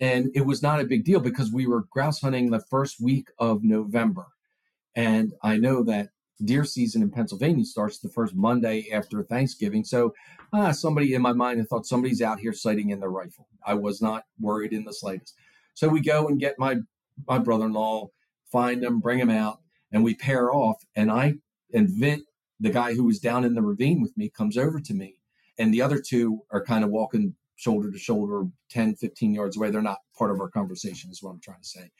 And 0.00 0.30
it 0.34 0.46
was 0.46 0.62
not 0.62 0.80
a 0.80 0.86
big 0.86 1.04
deal 1.04 1.20
because 1.20 1.52
we 1.52 1.66
were 1.66 1.84
grouse 1.90 2.20
hunting 2.20 2.50
the 2.50 2.64
first 2.70 3.00
week 3.00 3.28
of 3.38 3.62
November. 3.62 4.26
And 4.96 5.34
I 5.42 5.56
know 5.56 5.82
that 5.84 6.08
deer 6.40 6.64
season 6.64 7.02
in 7.02 7.10
Pennsylvania 7.10 7.64
starts 7.64 7.98
the 7.98 8.08
first 8.08 8.34
Monday 8.34 8.90
after 8.92 9.22
Thanksgiving. 9.22 9.84
So 9.84 10.14
ah, 10.52 10.72
somebody 10.72 11.14
in 11.14 11.22
my 11.22 11.32
mind, 11.32 11.60
I 11.60 11.64
thought 11.64 11.86
somebody's 11.86 12.22
out 12.22 12.40
here 12.40 12.52
sighting 12.52 12.90
in 12.90 13.00
their 13.00 13.10
rifle. 13.10 13.46
I 13.64 13.74
was 13.74 14.02
not 14.02 14.24
worried 14.38 14.72
in 14.72 14.84
the 14.84 14.92
slightest. 14.92 15.34
So 15.74 15.88
we 15.88 16.00
go 16.00 16.28
and 16.28 16.40
get 16.40 16.58
my 16.58 16.76
my 17.28 17.38
brother-in-law, 17.38 18.08
find 18.50 18.82
him, 18.82 19.00
bring 19.00 19.18
him 19.18 19.30
out, 19.30 19.60
and 19.92 20.02
we 20.02 20.14
pair 20.14 20.52
off. 20.52 20.82
And 20.96 21.10
I 21.10 21.34
and 21.72 21.88
Vint, 21.90 22.24
the 22.58 22.70
guy 22.70 22.94
who 22.94 23.04
was 23.04 23.18
down 23.18 23.44
in 23.44 23.54
the 23.54 23.62
ravine 23.62 24.00
with 24.00 24.16
me, 24.16 24.28
comes 24.28 24.56
over 24.56 24.80
to 24.80 24.94
me. 24.94 25.16
And 25.58 25.72
the 25.72 25.82
other 25.82 26.00
two 26.00 26.40
are 26.50 26.64
kind 26.64 26.84
of 26.84 26.90
walking 26.90 27.34
shoulder 27.56 27.90
to 27.90 27.98
shoulder, 27.98 28.44
10, 28.70 28.96
15 28.96 29.34
yards 29.34 29.56
away. 29.56 29.70
They're 29.70 29.82
not 29.82 29.98
part 30.16 30.30
of 30.30 30.40
our 30.40 30.48
conversation, 30.48 31.10
is 31.10 31.22
what 31.22 31.32
I'm 31.32 31.40
trying 31.40 31.60
to 31.60 31.68
say. 31.68 31.90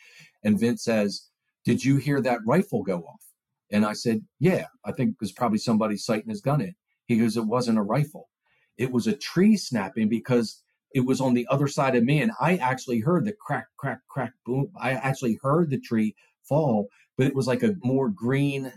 And 0.43 0.59
Vint 0.59 0.81
says, 0.81 1.29
Did 1.65 1.85
you 1.85 1.97
hear 1.97 2.21
that 2.23 2.41
rifle 2.47 2.83
go 2.83 3.01
off? 3.01 3.30
And 3.73 3.85
I 3.85 3.93
said, 3.93 4.23
Yeah, 4.39 4.67
I 4.85 4.93
think 4.93 5.11
it 5.11 5.21
was 5.21 5.33
probably 5.33 5.59
somebody 5.59 5.97
sighting 5.97 6.31
his 6.31 6.41
gun 6.41 6.61
in. 6.61 6.75
He 7.07 7.19
goes, 7.19 7.37
It 7.37 7.47
wasn't 7.47 7.79
a 7.79 7.83
rifle. 7.83 8.29
It 8.77 8.93
was 8.93 9.07
a 9.07 9.17
tree 9.17 9.57
snapping 9.57 10.09
because 10.09 10.63
it 10.95 11.01
was 11.01 11.21
on 11.21 11.35
the 11.35 11.47
other 11.51 11.69
side 11.69 11.95
of 11.95 12.05
me. 12.05 12.21
And 12.21 12.33
I 12.41 12.57
actually 12.57 13.01
heard 13.01 13.25
the 13.25 13.33
crack, 13.33 13.67
crack, 13.77 14.01
crack, 14.09 14.33
boom. 14.45 14.71
I 14.81 14.93
actually 14.93 15.39
heard 15.43 15.71
the 15.71 15.79
tree 15.79 16.15
fall, 16.43 16.89
but 17.17 17.27
it 17.27 17.35
was 17.35 17.47
like 17.47 17.63
a 17.63 17.77
more 17.83 18.09
green, 18.09 18.73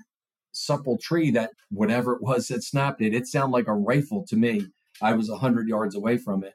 supple 0.51 0.97
tree 0.99 1.31
that 1.31 1.51
whatever 1.71 2.13
it 2.13 2.21
was 2.21 2.47
that 2.47 2.63
snapped 2.63 3.01
it, 3.01 3.13
it 3.13 3.27
sounded 3.27 3.55
like 3.55 3.67
a 3.67 3.73
rifle 3.73 4.25
to 4.27 4.35
me. 4.35 4.67
I 5.01 5.13
was 5.13 5.29
100 5.29 5.67
yards 5.67 5.95
away 5.95 6.17
from 6.17 6.43
it 6.43 6.53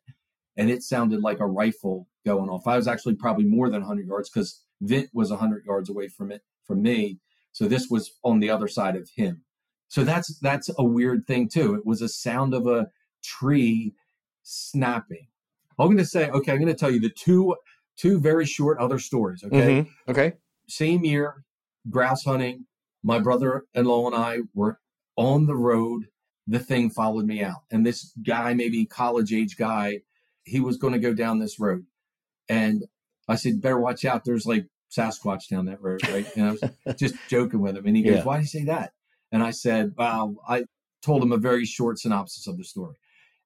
and 0.57 0.71
it 0.71 0.83
sounded 0.83 1.23
like 1.23 1.41
a 1.41 1.47
rifle 1.47 2.09
going 2.27 2.51
off. 2.51 2.67
I 2.67 2.77
was 2.77 2.89
actually 2.89 3.15
probably 3.15 3.45
more 3.45 3.71
than 3.71 3.81
100 3.81 4.07
yards 4.07 4.29
because 4.29 4.63
Vint 4.83 5.09
was 5.13 5.31
100 5.31 5.65
yards 5.65 5.89
away 5.89 6.09
from 6.09 6.31
it 6.33 6.43
from 6.65 6.83
me. 6.83 7.19
So 7.53 7.67
this 7.67 7.89
was 7.91 8.13
on 8.25 8.41
the 8.41 8.51
other 8.51 8.69
side 8.69 8.97
of 8.97 9.09
him. 9.17 9.45
So 9.89 10.05
that's 10.05 10.39
that's 10.41 10.71
a 10.79 10.85
weird 10.85 11.27
thing 11.27 11.49
too. 11.49 11.75
It 11.75 11.87
was 11.87 12.03
a 12.03 12.09
sound 12.09 12.55
of 12.55 12.67
a 12.67 12.89
tree 13.25 13.95
snapping. 14.43 15.27
I'm 15.79 15.87
going 15.87 15.99
to 15.99 16.05
say, 16.05 16.29
okay, 16.31 16.53
I'm 16.53 16.59
going 16.59 16.73
to 16.73 16.79
tell 16.79 16.91
you 16.91 17.01
the 17.01 17.11
two 17.11 17.57
two 17.97 18.21
very 18.21 18.47
short 18.47 18.79
other 18.79 18.99
stories. 18.99 19.43
Okay, 19.45 19.83
Mhm. 19.83 19.89
Okay. 20.09 20.33
same 20.69 21.05
year, 21.05 21.45
grouse 21.91 22.25
hunting. 22.25 22.67
My 23.03 23.19
brother-in-law 23.19 24.07
and 24.09 24.15
I 24.17 24.39
were 24.55 24.81
on 25.17 25.47
the 25.47 25.57
road. 25.57 26.07
The 26.47 26.59
thing 26.59 26.91
followed 26.91 27.27
me 27.27 27.43
out, 27.43 27.63
and 27.71 27.85
this 27.87 28.13
guy, 28.27 28.55
maybe 28.55 28.87
college 28.87 29.33
age 29.35 29.57
guy, 29.59 30.01
he 30.45 30.61
was 30.61 30.77
going 30.79 30.95
to 30.95 30.99
go 30.99 31.13
down 31.13 31.39
this 31.39 31.61
road, 31.61 31.85
and 32.49 32.85
I 33.29 33.35
said, 33.37 33.61
"Better 33.61 33.79
watch 33.79 34.05
out. 34.07 34.25
There's 34.25 34.47
like 34.47 34.67
Sasquatch 34.91 35.49
down 35.49 35.67
that 35.67 35.83
road, 35.83 36.07
right?" 36.09 36.27
And 36.37 36.47
I 36.47 36.51
was 36.53 36.63
just 36.99 37.15
joking 37.29 37.61
with 37.61 37.77
him, 37.77 37.87
and 37.87 37.97
he 37.97 38.03
goes, 38.03 38.17
Yeah. 38.17 38.25
"Why 38.25 38.37
do 38.37 38.43
you 38.43 38.49
say 38.49 38.65
that?" 38.65 38.93
And 39.33 39.43
I 39.43 39.51
said, 39.51 39.95
"Well, 39.97 40.37
I 40.49 40.65
told 41.03 41.23
him 41.23 41.33
a 41.33 41.37
very 41.37 41.65
short 41.65 41.99
synopsis 41.99 42.47
of 42.47 42.57
the 42.57 42.65
story," 42.65 42.97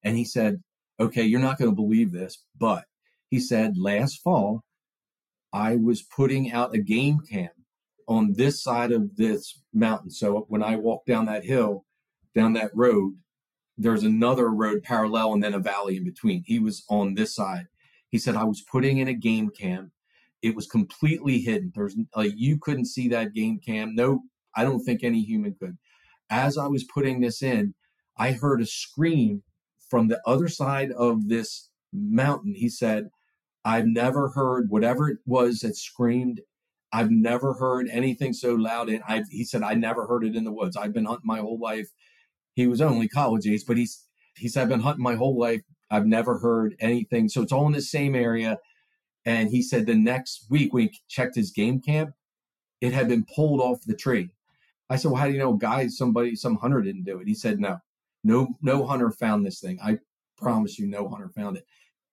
and 0.03 0.17
he 0.17 0.25
said, 0.25 0.63
"Okay, 1.01 1.25
you're 1.25 1.41
not 1.41 1.59
going 1.59 1.71
to 1.71 1.77
believe 1.77 2.13
this, 2.13 2.39
but." 2.59 2.85
He 3.33 3.41
said, 3.41 3.79
last 3.79 4.21
fall, 4.21 4.63
I 5.55 5.77
was 5.77 6.03
putting 6.03 6.53
out 6.53 6.75
a 6.75 6.79
game 6.79 7.21
cam 7.21 7.49
on 8.07 8.35
this 8.35 8.63
side 8.63 8.93
of 8.93 9.17
this 9.17 9.59
mountain. 9.73 10.11
So 10.11 10.45
when 10.49 10.63
I 10.63 10.77
walk 10.77 11.07
down 11.07 11.25
that 11.25 11.43
hill, 11.43 11.87
down 12.35 12.53
that 12.53 12.73
road, 12.75 13.15
there's 13.79 14.03
another 14.03 14.51
road 14.51 14.83
parallel 14.83 15.33
and 15.33 15.43
then 15.43 15.55
a 15.55 15.59
valley 15.59 15.97
in 15.97 16.05
between. 16.05 16.45
He 16.45 16.59
was 16.59 16.85
on 16.91 17.15
this 17.15 17.35
side. 17.35 17.69
He 18.11 18.19
said, 18.19 18.37
I 18.37 18.45
was 18.45 18.61
putting 18.61 18.99
in 18.99 19.09
a 19.09 19.15
game 19.15 19.49
cam. 19.49 19.93
It 20.43 20.57
was 20.57 20.67
completely 20.67 21.39
hidden. 21.39 21.73
There's 21.75 21.97
like, 22.17 22.33
you 22.37 22.59
couldn't 22.61 22.87
see 22.87 23.09
that 23.09 23.33
game 23.33 23.61
cam. 23.65 23.95
No, 23.95 24.23
I 24.57 24.65
don't 24.65 24.83
think 24.83 25.03
any 25.03 25.23
human 25.23 25.55
could. 25.59 25.79
As 26.29 26.59
I 26.59 26.67
was 26.67 26.85
putting 26.85 27.21
this 27.21 27.43
in, 27.43 27.75
I 28.19 28.33
heard 28.33 28.61
a 28.61 28.67
scream 28.67 29.43
from 29.89 30.09
the 30.09 30.21
other 30.27 30.49
side 30.49 30.91
of 30.93 31.29
this 31.29 31.71
mountain. 31.93 32.55
He 32.55 32.69
said, 32.69 33.09
I've 33.65 33.87
never 33.87 34.31
heard 34.31 34.67
whatever 34.69 35.09
it 35.09 35.19
was 35.25 35.61
that 35.61 35.77
screamed. 35.77 36.41
I've 36.93 37.11
never 37.11 37.55
heard 37.55 37.89
anything 37.91 38.33
so 38.33 38.55
loud. 38.55 38.89
And 38.89 39.03
I, 39.09 39.23
he 39.31 39.45
said, 39.45 39.63
I 39.63 39.75
never 39.75 40.07
heard 40.07 40.25
it 40.25 40.35
in 40.35 40.45
the 40.45 40.53
woods. 40.53 40.77
I've 40.77 40.93
been 40.93 41.05
hunting 41.05 41.27
my 41.27 41.39
whole 41.39 41.59
life. 41.61 41.89
He 42.55 42.67
was 42.67 42.81
only 42.81 43.09
college 43.09 43.47
age, 43.47 43.63
but 43.67 43.77
he's, 43.77 44.07
he 44.37 44.49
said, 44.49 44.63
I've 44.63 44.69
been 44.69 44.81
hunting 44.81 45.05
my 45.05 45.15
whole 45.15 45.39
life. 45.39 45.63
I've 45.91 46.07
never 46.07 46.39
heard 46.39 46.75
anything. 46.81 47.29
So 47.29 47.43
it's 47.43 47.53
all 47.53 47.67
in 47.67 47.73
the 47.73 47.83
same 47.83 48.15
area. 48.15 48.59
And 49.25 49.51
he 49.51 49.63
said 49.63 49.87
the 49.87 49.95
next 49.95 50.47
week 50.51 50.73
when 50.73 50.89
he 50.89 51.01
checked 51.09 51.37
his 51.37 51.51
game 51.51 51.81
cam, 51.81 52.15
it 52.81 52.93
had 52.93 53.09
been 53.09 53.25
pulled 53.25 53.61
off 53.61 53.85
the 53.85 53.95
tree. 53.95 54.31
I 54.91 54.97
said, 54.97 55.11
Well, 55.11 55.21
how 55.21 55.27
do 55.27 55.33
you 55.33 55.39
know 55.39 55.55
guy, 55.55 55.87
somebody, 55.89 56.35
some 56.37 56.57
hunter 56.57 56.83
didn't 56.83 57.05
do 57.05 57.21
it? 57.21 57.29
He 57.29 57.35
said, 57.35 57.61
No, 57.61 57.79
no, 58.25 58.57
no 58.61 58.87
hunter 58.87 59.11
found 59.11 59.47
this 59.47 59.61
thing. 59.61 59.79
I 59.83 59.99
promise 60.37 60.79
you, 60.79 60.87
no 60.87 61.09
hunter 61.09 61.29
found 61.29 61.57
it. 61.57 61.67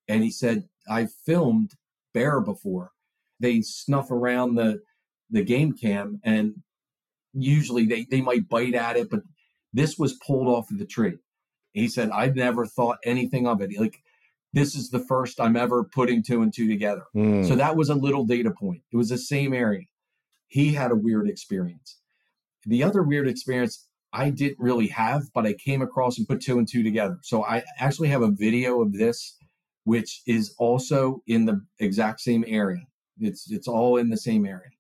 And 0.08 0.24
he 0.24 0.32
said, 0.32 0.70
I 0.90 1.08
filmed 1.26 1.74
bear 2.14 2.42
before. 2.42 2.92
They 3.40 3.62
snuff 3.62 4.12
around 4.12 4.56
the 4.56 4.82
the 5.32 5.44
game 5.44 5.74
cam 5.74 6.20
and 6.24 6.56
usually 7.34 7.86
they, 7.86 8.06
they 8.10 8.22
might 8.22 8.50
bite 8.50 8.74
at 8.74 8.98
it, 8.98 9.10
but 9.10 9.22
this 9.74 9.98
was 9.98 10.14
pulled 10.14 10.48
off 10.48 10.72
of 10.72 10.80
the 10.80 10.86
tree. 10.86 11.18
He 11.74 11.88
said, 11.88 12.10
I 12.10 12.28
never 12.28 12.66
thought 12.66 12.98
anything 13.04 13.48
of 13.48 13.62
it. 13.62 13.70
Like 13.80 14.02
this 14.54 14.76
is 14.76 14.90
the 14.90 15.00
first 15.00 15.40
I'm 15.40 15.56
ever 15.56 15.84
putting 15.84 16.24
two 16.24 16.42
and 16.42 16.54
two 16.54 16.68
together. 16.68 17.04
Hmm. 17.14 17.44
So 17.44 17.56
that 17.56 17.76
was 17.76 17.90
a 17.90 17.96
little 17.96 18.26
data 18.26 18.52
point. 18.52 18.82
It 18.92 18.98
was 18.98 19.10
the 19.10 19.18
same 19.18 19.54
area. 19.54 19.86
He 20.48 20.74
had 20.74 20.92
a 20.92 20.96
weird 20.96 21.30
experience. 21.30 21.98
The 22.66 22.84
other 22.84 23.04
weird 23.04 23.28
experience 23.28 23.88
I 24.12 24.32
didn't 24.32 24.60
really 24.60 24.88
have, 24.88 25.32
but 25.34 25.46
I 25.46 25.54
came 25.54 25.82
across 25.82 26.18
and 26.18 26.28
put 26.28 26.42
two 26.42 26.58
and 26.58 26.68
two 26.68 26.84
together. 26.84 27.18
So 27.22 27.46
I 27.46 27.64
actually 27.78 28.08
have 28.10 28.24
a 28.24 28.32
video 28.32 28.82
of 28.82 28.94
this, 28.94 29.38
which 29.84 30.22
is 30.26 30.56
also 30.58 31.22
in 31.28 31.46
the 31.46 31.62
exact 31.78 32.22
same 32.22 32.44
area. 32.48 32.88
It's 33.20 33.52
it's 33.52 33.68
all 33.68 33.98
in 33.98 34.10
the 34.10 34.18
same 34.18 34.46
area. 34.46 34.72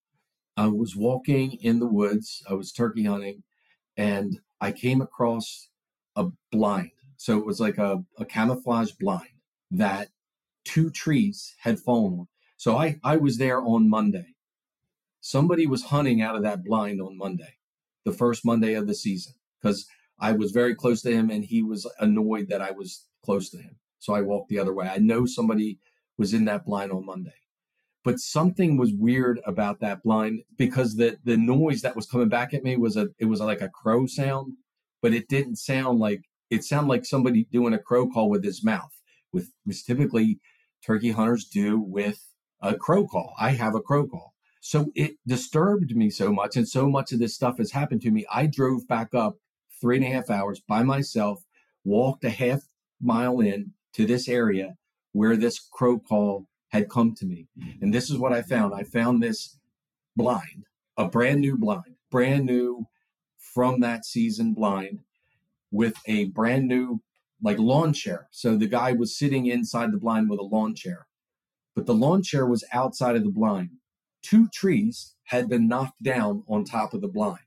I 0.57 0.67
was 0.67 0.95
walking 0.95 1.53
in 1.61 1.79
the 1.79 1.87
woods. 1.87 2.43
I 2.49 2.53
was 2.53 2.71
turkey 2.71 3.03
hunting, 3.03 3.43
and 3.95 4.39
I 4.59 4.71
came 4.71 4.99
across 4.99 5.69
a 6.15 6.27
blind. 6.51 6.91
So 7.17 7.37
it 7.37 7.45
was 7.45 7.59
like 7.59 7.77
a, 7.77 8.03
a 8.17 8.25
camouflage 8.25 8.91
blind 8.91 9.29
that 9.71 10.09
two 10.65 10.89
trees 10.89 11.55
had 11.59 11.79
fallen. 11.79 12.27
So 12.57 12.77
I, 12.77 12.99
I 13.03 13.17
was 13.17 13.37
there 13.37 13.61
on 13.61 13.89
Monday. 13.89 14.35
Somebody 15.21 15.65
was 15.65 15.83
hunting 15.83 16.21
out 16.21 16.35
of 16.35 16.43
that 16.43 16.63
blind 16.63 17.01
on 17.01 17.17
Monday, 17.17 17.55
the 18.05 18.11
first 18.11 18.45
Monday 18.45 18.73
of 18.73 18.87
the 18.87 18.95
season, 18.95 19.33
because 19.61 19.85
I 20.19 20.31
was 20.33 20.51
very 20.51 20.75
close 20.75 21.01
to 21.03 21.11
him 21.11 21.29
and 21.29 21.43
he 21.43 21.61
was 21.63 21.89
annoyed 21.99 22.49
that 22.49 22.61
I 22.61 22.71
was 22.71 23.05
close 23.23 23.49
to 23.51 23.57
him. 23.57 23.77
So 23.99 24.13
I 24.13 24.21
walked 24.21 24.49
the 24.49 24.59
other 24.59 24.73
way. 24.73 24.87
I 24.87 24.97
know 24.97 25.25
somebody 25.25 25.79
was 26.17 26.33
in 26.33 26.45
that 26.45 26.65
blind 26.65 26.91
on 26.91 27.05
Monday. 27.05 27.33
But 28.03 28.19
something 28.19 28.77
was 28.77 28.93
weird 28.93 29.41
about 29.45 29.81
that 29.81 30.03
blind 30.03 30.43
because 30.57 30.95
the 30.95 31.17
the 31.25 31.35
noise 31.35 31.81
that 31.81 31.97
was 31.97 32.05
coming 32.05 32.29
back 32.29 32.53
at 32.53 32.63
me 32.63 32.77
was 32.77 32.95
a 32.95 33.09
it 33.19 33.25
was 33.25 33.41
like 33.41 33.61
a 33.61 33.69
crow 33.69 34.05
sound, 34.05 34.53
but 35.01 35.13
it 35.13 35.27
didn't 35.27 35.57
sound 35.57 35.99
like 35.99 36.21
it 36.49 36.63
sounded 36.63 36.89
like 36.89 37.05
somebody 37.05 37.45
doing 37.51 37.73
a 37.73 37.79
crow 37.79 38.09
call 38.09 38.29
with 38.29 38.43
his 38.43 38.63
mouth, 38.63 38.93
with 39.31 39.51
which 39.63 39.85
typically 39.85 40.39
turkey 40.85 41.11
hunters 41.11 41.45
do 41.45 41.79
with 41.79 42.33
a 42.61 42.75
crow 42.75 43.07
call. 43.07 43.33
I 43.39 43.51
have 43.51 43.75
a 43.75 43.81
crow 43.81 44.07
call. 44.07 44.33
So 44.61 44.91
it 44.95 45.13
disturbed 45.25 45.95
me 45.95 46.09
so 46.09 46.33
much, 46.33 46.57
and 46.57 46.67
so 46.67 46.89
much 46.89 47.11
of 47.11 47.19
this 47.19 47.35
stuff 47.35 47.57
has 47.57 47.71
happened 47.71 48.01
to 48.01 48.11
me. 48.11 48.25
I 48.31 48.45
drove 48.45 48.87
back 48.87 49.13
up 49.13 49.37
three 49.79 49.97
and 49.97 50.05
a 50.05 50.09
half 50.09 50.29
hours 50.29 50.59
by 50.59 50.83
myself, 50.83 51.45
walked 51.85 52.25
a 52.25 52.29
half 52.29 52.63
mile 53.01 53.39
in 53.39 53.73
to 53.93 54.05
this 54.05 54.27
area 54.27 54.75
where 55.13 55.37
this 55.37 55.59
crow 55.59 55.99
call 55.99 56.47
had 56.69 56.89
come 56.89 57.15
to 57.15 57.25
me. 57.25 57.47
Mm-hmm. 57.57 57.83
And 57.83 57.93
this 57.93 58.09
is 58.09 58.17
what 58.17 58.33
I 58.33 58.41
found. 58.41 58.73
I 58.75 58.83
found 58.83 59.23
this 59.23 59.57
blind, 60.15 60.65
a 60.97 61.07
brand 61.07 61.41
new 61.41 61.57
blind, 61.57 61.95
brand 62.11 62.45
new 62.45 62.85
from 63.37 63.79
that 63.79 64.05
season 64.05 64.53
blind 64.53 64.99
with 65.71 65.95
a 66.05 66.25
brand 66.25 66.67
new 66.67 67.01
like 67.41 67.59
lawn 67.59 67.93
chair. 67.93 68.27
So 68.31 68.57
the 68.57 68.67
guy 68.67 68.91
was 68.91 69.17
sitting 69.17 69.45
inside 69.45 69.91
the 69.91 69.97
blind 69.97 70.29
with 70.29 70.39
a 70.39 70.43
lawn 70.43 70.75
chair, 70.75 71.07
but 71.75 71.85
the 71.85 71.93
lawn 71.93 72.23
chair 72.23 72.45
was 72.45 72.63
outside 72.73 73.15
of 73.15 73.23
the 73.23 73.29
blind. 73.29 73.71
Two 74.21 74.47
trees 74.53 75.15
had 75.25 75.47
been 75.47 75.67
knocked 75.67 76.03
down 76.03 76.43
on 76.47 76.65
top 76.65 76.93
of 76.93 77.01
the 77.01 77.07
blind. 77.07 77.39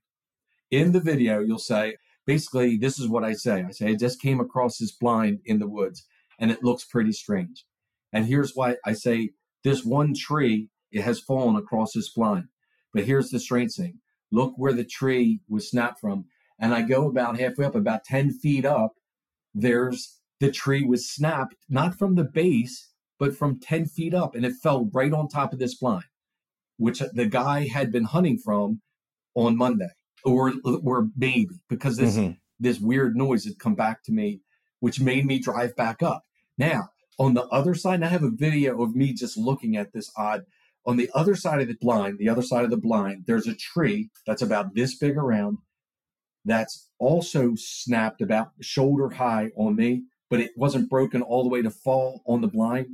In 0.70 0.92
the 0.92 1.00
video, 1.00 1.40
you'll 1.40 1.58
say, 1.58 1.96
basically, 2.26 2.78
this 2.78 2.98
is 2.98 3.08
what 3.08 3.24
I 3.24 3.34
say. 3.34 3.64
I 3.66 3.72
say, 3.72 3.88
I 3.88 3.94
just 3.94 4.22
came 4.22 4.40
across 4.40 4.78
this 4.78 4.92
blind 4.92 5.40
in 5.44 5.58
the 5.58 5.68
woods 5.68 6.06
and 6.38 6.50
it 6.50 6.64
looks 6.64 6.84
pretty 6.84 7.12
strange. 7.12 7.66
And 8.12 8.26
here's 8.26 8.52
why 8.54 8.76
I 8.84 8.94
say 8.94 9.30
this 9.64 9.84
one 9.84 10.14
tree, 10.14 10.68
it 10.90 11.02
has 11.02 11.20
fallen 11.20 11.56
across 11.56 11.92
this 11.92 12.10
blind. 12.10 12.46
But 12.92 13.04
here's 13.04 13.30
the 13.30 13.40
strange 13.40 13.74
thing. 13.74 13.98
Look 14.30 14.54
where 14.56 14.72
the 14.72 14.84
tree 14.84 15.40
was 15.48 15.70
snapped 15.70 16.00
from. 16.00 16.26
And 16.58 16.74
I 16.74 16.82
go 16.82 17.06
about 17.06 17.38
halfway 17.38 17.64
up, 17.64 17.74
about 17.74 18.04
10 18.04 18.32
feet 18.32 18.64
up, 18.64 18.94
there's 19.54 20.18
the 20.40 20.50
tree 20.50 20.84
was 20.84 21.08
snapped, 21.08 21.56
not 21.68 21.96
from 21.98 22.14
the 22.16 22.24
base, 22.24 22.90
but 23.18 23.36
from 23.36 23.60
10 23.60 23.86
feet 23.86 24.14
up. 24.14 24.34
And 24.34 24.44
it 24.44 24.54
fell 24.62 24.90
right 24.92 25.12
on 25.12 25.28
top 25.28 25.52
of 25.52 25.58
this 25.58 25.76
blind, 25.76 26.04
which 26.76 27.00
the 27.12 27.26
guy 27.26 27.68
had 27.68 27.92
been 27.92 28.04
hunting 28.04 28.38
from 28.38 28.80
on 29.34 29.56
Monday. 29.56 29.90
Or 30.24 30.52
or 30.64 31.08
maybe 31.16 31.56
because 31.68 31.96
this 31.96 32.16
Mhm. 32.16 32.38
this 32.60 32.78
weird 32.78 33.16
noise 33.16 33.44
had 33.44 33.58
come 33.58 33.74
back 33.74 34.04
to 34.04 34.12
me, 34.12 34.40
which 34.78 35.00
made 35.00 35.26
me 35.26 35.40
drive 35.40 35.74
back 35.74 36.00
up. 36.02 36.24
Now, 36.56 36.90
on 37.18 37.34
the 37.34 37.44
other 37.48 37.74
side, 37.74 37.96
and 37.96 38.04
I 38.04 38.08
have 38.08 38.22
a 38.22 38.30
video 38.30 38.80
of 38.82 38.94
me 38.94 39.12
just 39.12 39.36
looking 39.36 39.76
at 39.76 39.92
this 39.92 40.12
odd. 40.16 40.44
On 40.86 40.96
the 40.96 41.10
other 41.14 41.34
side 41.34 41.60
of 41.60 41.68
the 41.68 41.76
blind, 41.80 42.18
the 42.18 42.28
other 42.28 42.42
side 42.42 42.64
of 42.64 42.70
the 42.70 42.76
blind, 42.76 43.24
there's 43.26 43.46
a 43.46 43.54
tree 43.54 44.10
that's 44.26 44.42
about 44.42 44.74
this 44.74 44.96
big 44.96 45.16
around 45.16 45.58
that's 46.44 46.90
also 46.98 47.52
snapped 47.56 48.20
about 48.20 48.50
shoulder 48.60 49.10
high 49.10 49.50
on 49.56 49.76
me, 49.76 50.04
but 50.28 50.40
it 50.40 50.52
wasn't 50.56 50.90
broken 50.90 51.22
all 51.22 51.42
the 51.42 51.48
way 51.48 51.62
to 51.62 51.70
fall 51.70 52.22
on 52.26 52.40
the 52.40 52.48
blind, 52.48 52.86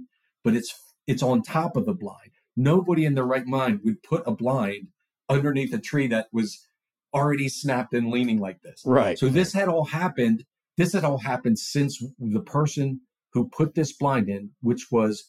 but 0.44 0.55
it's 0.55 0.75
it's 1.07 1.23
on 1.23 1.43
top 1.43 1.77
of 1.77 1.86
the 1.86 1.94
blind. 1.94 2.33
Nobody 2.57 3.05
in 3.05 3.15
their 3.15 3.25
right 3.25 3.47
mind 3.47 3.81
would 3.85 4.02
put 4.02 4.23
a 4.27 4.33
blind 4.33 4.89
underneath 5.28 5.73
a 5.73 5.78
tree 5.78 6.07
that 6.09 6.28
was 6.33 6.67
already 7.15 7.49
snapped 7.49 7.94
and 7.94 8.10
leaning 8.10 8.39
like 8.39 8.60
this. 8.62 8.83
Right. 8.85 9.18
So 9.18 9.28
this 9.28 9.52
had 9.52 9.68
all 9.68 9.86
happened. 9.86 10.44
This 10.77 10.93
had 10.93 11.05
all 11.05 11.18
happened 11.18 11.59
since 11.59 12.02
the 12.18 12.41
person 12.41 13.01
who 13.33 13.49
put 13.49 13.75
this 13.75 13.93
blind 13.93 14.28
in, 14.28 14.51
which 14.60 14.89
was 14.91 15.25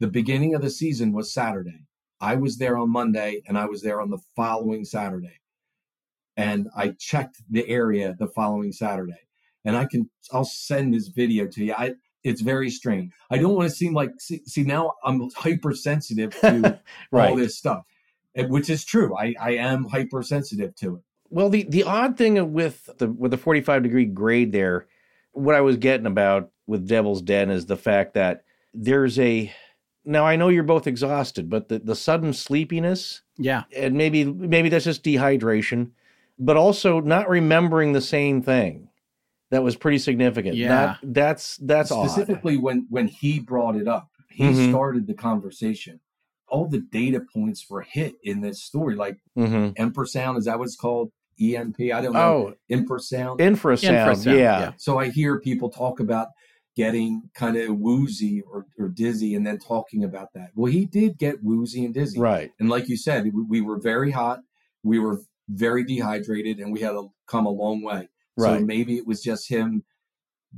the 0.00 0.08
beginning 0.08 0.54
of 0.54 0.62
the 0.62 0.70
season, 0.70 1.12
was 1.12 1.32
Saturday. 1.32 1.86
I 2.20 2.36
was 2.36 2.58
there 2.58 2.76
on 2.76 2.90
Monday 2.90 3.42
and 3.46 3.58
I 3.58 3.66
was 3.66 3.82
there 3.82 4.00
on 4.00 4.10
the 4.10 4.20
following 4.36 4.84
Saturday. 4.84 5.40
And 6.36 6.68
I 6.76 6.94
checked 6.98 7.36
the 7.50 7.68
area 7.68 8.16
the 8.18 8.28
following 8.28 8.72
Saturday. 8.72 9.20
And 9.64 9.76
I 9.76 9.84
can, 9.84 10.08
I'll 10.32 10.44
send 10.44 10.94
this 10.94 11.08
video 11.08 11.46
to 11.46 11.64
you. 11.64 11.74
I, 11.76 11.94
it's 12.24 12.40
very 12.40 12.70
strange. 12.70 13.12
I 13.30 13.38
don't 13.38 13.54
want 13.54 13.68
to 13.68 13.74
seem 13.74 13.92
like, 13.94 14.10
see, 14.18 14.42
see 14.46 14.62
now 14.62 14.92
I'm 15.04 15.28
hypersensitive 15.36 16.38
to 16.40 16.78
Right. 17.10 17.30
all 17.30 17.36
this 17.36 17.56
stuff, 17.58 17.84
which 18.36 18.70
is 18.70 18.84
true. 18.84 19.16
I, 19.16 19.34
I 19.40 19.50
am 19.52 19.84
hypersensitive 19.84 20.74
to 20.76 20.96
it. 20.96 21.02
Well, 21.30 21.48
the 21.48 21.62
the 21.64 21.84
odd 21.84 22.18
thing 22.18 22.52
with 22.52 22.90
the 22.98 23.08
with 23.08 23.30
the 23.30 23.38
45 23.38 23.82
degree 23.82 24.04
grade 24.04 24.52
there, 24.52 24.86
what 25.32 25.54
I 25.54 25.62
was 25.62 25.78
getting 25.78 26.06
about 26.06 26.50
with 26.66 26.86
Devil's 26.86 27.22
Den 27.22 27.50
is 27.50 27.64
the 27.66 27.76
fact 27.76 28.12
that 28.14 28.44
there's 28.74 29.18
a 29.18 29.50
now 30.04 30.26
I 30.26 30.36
know 30.36 30.48
you're 30.48 30.62
both 30.62 30.86
exhausted, 30.86 31.48
but 31.48 31.68
the, 31.68 31.78
the 31.78 31.96
sudden 31.96 32.34
sleepiness, 32.34 33.22
yeah, 33.38 33.64
and 33.74 33.94
maybe 33.94 34.24
maybe 34.24 34.68
that's 34.68 34.84
just 34.84 35.02
dehydration, 35.04 35.92
but 36.44 36.56
also 36.56 37.00
not 37.00 37.28
remembering 37.28 37.92
the 37.92 38.00
same 38.00 38.42
thing. 38.42 38.88
That 39.50 39.62
was 39.62 39.76
pretty 39.76 39.98
significant. 39.98 40.56
Yeah. 40.56 40.68
Not- 40.68 40.98
that's 41.02 41.56
that's 41.58 41.90
odd. 41.92 42.08
specifically 42.10 42.56
when 42.56 42.86
when 42.90 43.08
he 43.08 43.38
brought 43.40 43.76
it 43.76 43.86
up 43.88 44.08
he 44.30 44.44
Mhm. 44.44 44.70
started 44.70 45.06
the 45.06 45.12
conversation 45.14 46.00
all 46.48 46.66
the 46.66 46.80
data 46.80 47.20
points 47.34 47.66
were 47.68 47.82
hit 47.82 48.14
in 48.24 48.40
this 48.40 48.62
story 48.62 48.94
like 48.96 49.18
Mhm. 49.38 49.74
infrasound 49.76 50.38
is 50.38 50.46
that 50.46 50.58
what 50.58 50.64
it's 50.64 50.76
called 50.76 51.10
emp 51.38 51.76
i 51.80 52.00
don't 52.00 52.14
know 52.14 52.52
Oh. 52.52 52.54
infrasound 52.70 53.38
Infrasound, 53.40 53.90
Infrasound, 54.06 54.24
yeah. 54.38 54.60
yeah. 54.60 54.72
so 54.78 54.98
i 54.98 55.08
hear 55.10 55.38
people 55.38 55.68
talk 55.68 56.00
about 56.00 56.28
getting 56.76 57.28
kind 57.34 57.56
of 57.58 57.76
woozy 57.78 58.40
or, 58.50 58.64
or 58.78 58.88
dizzy 58.88 59.34
and 59.34 59.46
then 59.46 59.58
talking 59.58 60.02
about 60.04 60.28
that 60.34 60.50
well 60.54 60.72
he 60.72 60.86
did 60.86 61.18
get 61.18 61.42
woozy 61.42 61.84
and 61.84 61.92
dizzy 61.92 62.18
Right. 62.18 62.50
and 62.58 62.70
like 62.70 62.88
you 62.88 62.96
said 62.96 63.24
we, 63.34 63.42
we 63.48 63.60
were 63.60 63.78
very 63.78 64.10
hot 64.12 64.40
we 64.82 64.98
were 64.98 65.20
very 65.48 65.84
dehydrated 65.84 66.58
and 66.58 66.72
we 66.72 66.80
had 66.80 66.90
to 66.92 67.10
come 67.26 67.46
a 67.46 67.50
long 67.50 67.82
way. 67.82 68.08
So 68.38 68.58
maybe 68.60 68.96
it 68.96 69.06
was 69.06 69.22
just 69.22 69.48
him 69.48 69.84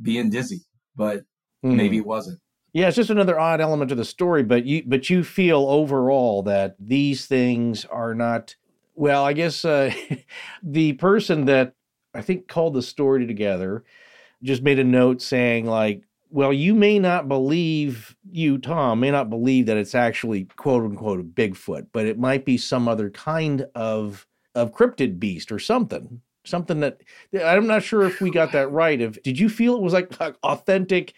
being 0.00 0.30
dizzy 0.30 0.64
but 0.96 1.24
Mhm. 1.64 1.76
maybe 1.76 1.96
it 1.98 2.06
wasn't. 2.06 2.40
Yeah, 2.72 2.88
it's 2.88 2.96
just 2.96 3.10
another 3.10 3.38
odd 3.38 3.60
element 3.60 3.88
to 3.90 3.94
the 3.94 4.04
story, 4.04 4.42
but 4.42 4.64
you 4.64 4.82
but 4.86 5.08
you 5.08 5.22
feel 5.22 5.66
overall 5.66 6.42
that 6.42 6.76
these 6.78 7.26
things 7.26 7.84
are 7.84 8.14
not 8.14 8.56
well, 8.96 9.24
I 9.24 9.32
guess 9.32 9.64
uh, 9.64 9.92
the 10.62 10.92
person 10.94 11.46
that 11.46 11.74
I 12.14 12.22
think 12.22 12.46
called 12.48 12.74
the 12.74 12.82
story 12.82 13.26
together 13.26 13.84
just 14.42 14.62
made 14.62 14.78
a 14.78 14.84
note 14.84 15.20
saying 15.22 15.66
like, 15.66 16.02
well, 16.30 16.52
you 16.52 16.74
may 16.74 16.98
not 16.98 17.28
believe 17.28 18.16
you, 18.30 18.58
Tom, 18.58 19.00
may 19.00 19.10
not 19.10 19.30
believe 19.30 19.66
that 19.66 19.76
it's 19.76 19.94
actually 19.94 20.44
quote 20.56 20.84
unquote 20.84 21.20
a 21.20 21.24
Bigfoot, 21.24 21.88
but 21.92 22.06
it 22.06 22.18
might 22.18 22.44
be 22.44 22.58
some 22.58 22.88
other 22.88 23.10
kind 23.10 23.66
of 23.74 24.26
of 24.54 24.72
cryptid 24.72 25.18
beast 25.18 25.50
or 25.52 25.58
something. 25.58 26.20
Something 26.44 26.80
that 26.80 27.00
I'm 27.42 27.66
not 27.66 27.82
sure 27.82 28.02
if 28.02 28.20
we 28.20 28.30
got 28.30 28.52
that 28.52 28.70
right. 28.70 29.00
If 29.00 29.22
did 29.22 29.38
you 29.38 29.48
feel 29.48 29.76
it 29.76 29.82
was 29.82 29.92
like 29.92 30.12
authentic 30.42 31.14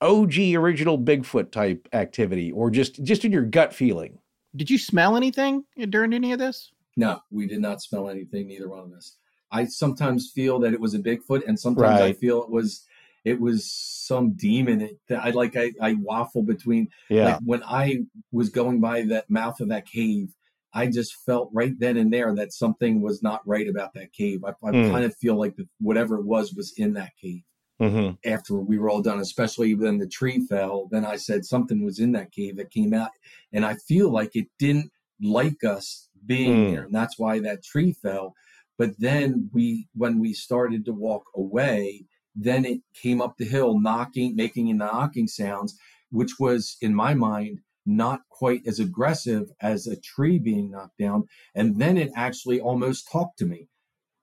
OG 0.00 0.38
original 0.56 0.98
Bigfoot 0.98 1.52
type 1.52 1.88
activity 1.92 2.50
or 2.50 2.70
just 2.70 3.02
just 3.04 3.24
in 3.24 3.32
your 3.32 3.44
gut 3.44 3.72
feeling? 3.72 4.18
Did 4.54 4.70
you 4.70 4.78
smell 4.78 5.16
anything 5.16 5.64
during 5.88 6.12
any 6.12 6.32
of 6.32 6.38
this? 6.38 6.72
No, 6.96 7.20
we 7.30 7.46
did 7.46 7.60
not 7.60 7.80
smell 7.80 8.10
anything, 8.10 8.48
neither 8.48 8.68
one 8.68 8.80
of 8.80 8.92
us. 8.92 9.16
I 9.50 9.66
sometimes 9.66 10.30
feel 10.34 10.58
that 10.60 10.72
it 10.72 10.80
was 10.80 10.94
a 10.94 10.98
Bigfoot, 10.98 11.46
and 11.46 11.58
sometimes 11.58 12.00
right. 12.00 12.02
I 12.02 12.12
feel 12.12 12.42
it 12.42 12.50
was 12.50 12.86
it 13.24 13.40
was 13.40 13.70
some 13.70 14.32
demon 14.32 14.98
that 15.08 15.24
I 15.24 15.30
like. 15.30 15.56
I, 15.56 15.72
I 15.80 15.94
waffle 15.94 16.42
between. 16.42 16.88
Yeah. 17.08 17.24
Like 17.24 17.40
when 17.44 17.62
I 17.62 18.00
was 18.32 18.48
going 18.48 18.80
by 18.80 19.02
that 19.02 19.30
mouth 19.30 19.60
of 19.60 19.68
that 19.68 19.86
cave, 19.86 20.34
I 20.74 20.86
just 20.86 21.14
felt 21.26 21.50
right 21.52 21.78
then 21.78 21.96
and 21.96 22.12
there 22.12 22.34
that 22.34 22.52
something 22.52 23.02
was 23.02 23.22
not 23.22 23.46
right 23.46 23.68
about 23.68 23.94
that 23.94 24.12
cave. 24.12 24.44
I, 24.44 24.50
I 24.50 24.70
mm. 24.70 24.90
kind 24.90 25.04
of 25.04 25.14
feel 25.16 25.36
like 25.36 25.56
the, 25.56 25.68
whatever 25.80 26.16
it 26.16 26.24
was 26.24 26.54
was 26.54 26.72
in 26.76 26.94
that 26.94 27.12
cave. 27.20 27.42
Mm-hmm. 27.80 28.30
After 28.30 28.54
we 28.54 28.78
were 28.78 28.88
all 28.88 29.02
done, 29.02 29.18
especially 29.18 29.74
when 29.74 29.98
the 29.98 30.06
tree 30.06 30.46
fell, 30.46 30.88
then 30.90 31.04
I 31.04 31.16
said 31.16 31.44
something 31.44 31.84
was 31.84 31.98
in 31.98 32.12
that 32.12 32.30
cave 32.30 32.56
that 32.56 32.70
came 32.70 32.94
out, 32.94 33.10
and 33.52 33.64
I 33.64 33.74
feel 33.74 34.08
like 34.10 34.36
it 34.36 34.46
didn't 34.58 34.92
like 35.20 35.64
us 35.64 36.08
being 36.24 36.52
mm. 36.52 36.70
there, 36.72 36.84
and 36.84 36.94
that's 36.94 37.18
why 37.18 37.40
that 37.40 37.64
tree 37.64 37.92
fell. 37.92 38.34
But 38.78 38.90
then 38.98 39.50
we, 39.52 39.88
when 39.94 40.20
we 40.20 40.32
started 40.32 40.84
to 40.84 40.92
walk 40.92 41.24
away, 41.34 42.06
then 42.36 42.64
it 42.64 42.80
came 42.94 43.20
up 43.20 43.36
the 43.36 43.44
hill, 43.44 43.80
knocking, 43.80 44.36
making 44.36 44.76
knocking 44.76 45.26
sounds, 45.26 45.76
which 46.10 46.38
was 46.38 46.76
in 46.80 46.94
my 46.94 47.14
mind 47.14 47.60
not 47.84 48.20
quite 48.30 48.62
as 48.66 48.78
aggressive 48.78 49.50
as 49.60 49.86
a 49.86 50.00
tree 50.00 50.38
being 50.38 50.70
knocked 50.70 50.98
down. 50.98 51.24
And 51.54 51.78
then 51.78 51.96
it 51.96 52.10
actually 52.16 52.60
almost 52.60 53.08
talked 53.10 53.38
to 53.38 53.46
me. 53.46 53.68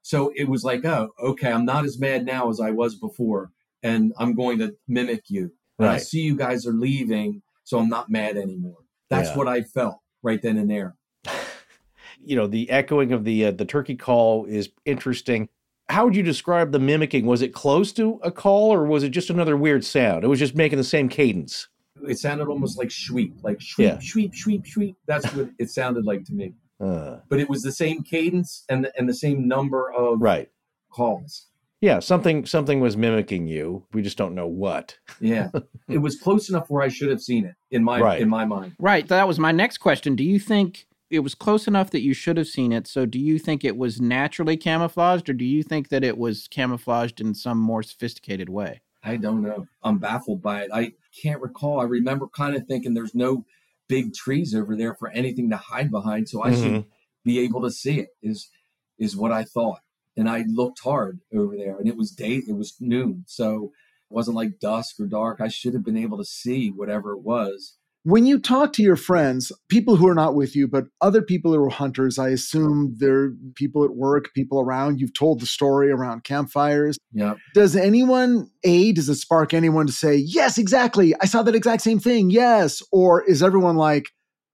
So 0.01 0.31
it 0.35 0.47
was 0.47 0.63
like, 0.63 0.85
oh, 0.85 1.09
okay, 1.21 1.51
I'm 1.51 1.65
not 1.65 1.85
as 1.85 1.99
mad 1.99 2.25
now 2.25 2.49
as 2.49 2.59
I 2.59 2.71
was 2.71 2.95
before, 2.95 3.51
and 3.83 4.13
I'm 4.17 4.33
going 4.33 4.59
to 4.59 4.75
mimic 4.87 5.25
you. 5.27 5.51
Right. 5.77 5.95
I 5.95 5.97
see 5.97 6.21
you 6.21 6.35
guys 6.35 6.65
are 6.65 6.73
leaving, 6.73 7.41
so 7.63 7.79
I'm 7.79 7.89
not 7.89 8.09
mad 8.09 8.37
anymore. 8.37 8.79
That's 9.09 9.29
yeah. 9.29 9.37
what 9.37 9.47
I 9.47 9.61
felt 9.61 9.97
right 10.23 10.41
then 10.41 10.57
and 10.57 10.69
there. 10.69 10.95
you 12.23 12.35
know, 12.35 12.47
the 12.47 12.69
echoing 12.69 13.11
of 13.11 13.23
the 13.23 13.45
uh, 13.45 13.51
the 13.51 13.65
turkey 13.65 13.95
call 13.95 14.45
is 14.45 14.69
interesting. 14.85 15.49
How 15.89 16.05
would 16.05 16.15
you 16.15 16.23
describe 16.23 16.71
the 16.71 16.79
mimicking? 16.79 17.25
Was 17.25 17.41
it 17.41 17.53
close 17.53 17.91
to 17.93 18.19
a 18.23 18.31
call, 18.31 18.73
or 18.73 18.85
was 18.85 19.03
it 19.03 19.09
just 19.09 19.29
another 19.29 19.57
weird 19.57 19.83
sound? 19.85 20.23
It 20.23 20.27
was 20.27 20.39
just 20.39 20.55
making 20.55 20.77
the 20.77 20.83
same 20.83 21.09
cadence. 21.09 21.67
It 22.07 22.19
sounded 22.19 22.47
almost 22.47 22.77
like 22.77 22.91
sweep, 22.91 23.35
like 23.43 23.61
sweep, 23.61 23.87
yeah. 23.87 23.99
sweep, 23.99 24.35
sweep, 24.35 24.67
sweep. 24.67 24.97
That's 25.05 25.31
what 25.33 25.49
it 25.59 25.69
sounded 25.69 26.05
like 26.05 26.25
to 26.25 26.33
me. 26.33 26.53
Uh, 26.79 27.17
but 27.27 27.39
it 27.39 27.49
was 27.49 27.61
the 27.61 27.71
same 27.71 28.03
cadence 28.03 28.63
and 28.69 28.85
the, 28.85 28.93
and 28.97 29.07
the 29.09 29.13
same 29.13 29.47
number 29.47 29.91
of 29.91 30.21
right 30.21 30.49
calls. 30.89 31.47
Yeah, 31.81 31.99
something 31.99 32.45
something 32.45 32.81
was 32.81 32.97
mimicking 32.97 33.47
you. 33.47 33.85
We 33.93 34.01
just 34.01 34.17
don't 34.17 34.35
know 34.35 34.47
what. 34.47 34.97
yeah, 35.19 35.49
it 35.87 35.99
was 35.99 36.19
close 36.19 36.49
enough 36.49 36.69
where 36.69 36.83
I 36.83 36.89
should 36.89 37.09
have 37.09 37.21
seen 37.21 37.45
it 37.45 37.55
in 37.71 37.83
my 37.83 37.99
right. 38.01 38.21
in 38.21 38.29
my 38.29 38.45
mind. 38.45 38.75
Right. 38.79 39.07
That 39.07 39.27
was 39.27 39.39
my 39.39 39.51
next 39.51 39.77
question. 39.77 40.15
Do 40.15 40.23
you 40.23 40.39
think 40.39 40.87
it 41.09 41.19
was 41.19 41.35
close 41.35 41.67
enough 41.67 41.91
that 41.91 42.01
you 42.01 42.13
should 42.13 42.37
have 42.37 42.47
seen 42.47 42.71
it? 42.71 42.85
So, 42.87 43.05
do 43.05 43.17
you 43.17 43.39
think 43.39 43.63
it 43.63 43.77
was 43.77 44.01
naturally 44.01 44.57
camouflaged, 44.57 45.29
or 45.29 45.33
do 45.33 45.45
you 45.45 45.63
think 45.63 45.89
that 45.89 46.03
it 46.03 46.17
was 46.17 46.47
camouflaged 46.49 47.21
in 47.21 47.33
some 47.33 47.57
more 47.57 47.81
sophisticated 47.81 48.49
way? 48.49 48.81
I 49.03 49.15
don't 49.15 49.41
know. 49.41 49.65
I'm 49.81 49.97
baffled 49.97 50.41
by 50.41 50.63
it. 50.63 50.71
I 50.73 50.93
can't 51.21 51.41
recall. 51.41 51.79
I 51.79 51.85
remember 51.85 52.27
kind 52.27 52.55
of 52.55 52.65
thinking 52.65 52.93
there's 52.93 53.15
no 53.15 53.45
big 53.87 54.13
trees 54.13 54.53
over 54.53 54.75
there 54.75 54.93
for 54.95 55.09
anything 55.09 55.49
to 55.49 55.57
hide 55.57 55.91
behind, 55.91 56.29
so 56.29 56.43
I 56.43 56.51
mm-hmm. 56.51 56.63
should 56.63 56.85
be 57.23 57.39
able 57.39 57.61
to 57.61 57.71
see 57.71 57.99
it. 57.99 58.09
Is 58.21 58.49
is 58.97 59.15
what 59.15 59.31
I 59.31 59.43
thought, 59.43 59.79
and 60.15 60.29
I 60.29 60.45
looked 60.47 60.79
hard 60.79 61.19
over 61.33 61.55
there, 61.57 61.77
and 61.77 61.87
it 61.87 61.97
was 61.97 62.11
day, 62.11 62.41
it 62.47 62.55
was 62.55 62.75
noon, 62.79 63.23
so 63.27 63.71
it 64.09 64.13
wasn't 64.13 64.37
like 64.37 64.59
dusk 64.59 64.99
or 64.99 65.07
dark. 65.07 65.41
I 65.41 65.47
should 65.47 65.73
have 65.73 65.85
been 65.85 65.97
able 65.97 66.17
to 66.17 66.25
see 66.25 66.69
whatever 66.69 67.13
it 67.13 67.21
was. 67.21 67.77
When 68.03 68.25
you 68.25 68.39
talk 68.39 68.71
to 68.73 68.81
your 68.81 68.95
friends, 68.95 69.51
people 69.67 69.97
who 69.97 70.07
are 70.07 70.15
not 70.15 70.33
with 70.33 70.55
you, 70.55 70.67
but 70.67 70.85
other 71.01 71.21
people 71.21 71.53
who 71.53 71.61
are 71.63 71.69
hunters, 71.69 72.17
I 72.17 72.29
assume 72.29 72.95
they're 72.97 73.31
people 73.55 73.83
at 73.83 73.95
work, 73.95 74.33
people 74.33 74.61
around. 74.61 75.01
You've 75.01 75.13
told 75.13 75.41
the 75.41 75.45
story 75.45 75.91
around 75.91 76.23
campfires. 76.23 76.97
Yeah. 77.11 77.35
Does 77.53 77.75
anyone, 77.75 78.49
A, 78.63 78.93
does 78.93 79.09
it 79.09 79.15
spark 79.15 79.53
anyone 79.53 79.85
to 79.87 79.91
say, 79.91 80.15
yes, 80.15 80.57
exactly. 80.57 81.13
I 81.21 81.25
saw 81.25 81.43
that 81.43 81.55
exact 81.55 81.81
same 81.83 81.99
thing. 81.99 82.29
Yes. 82.29 82.81
Or 82.91 83.21
is 83.23 83.43
everyone 83.43 83.75
like, 83.75 84.09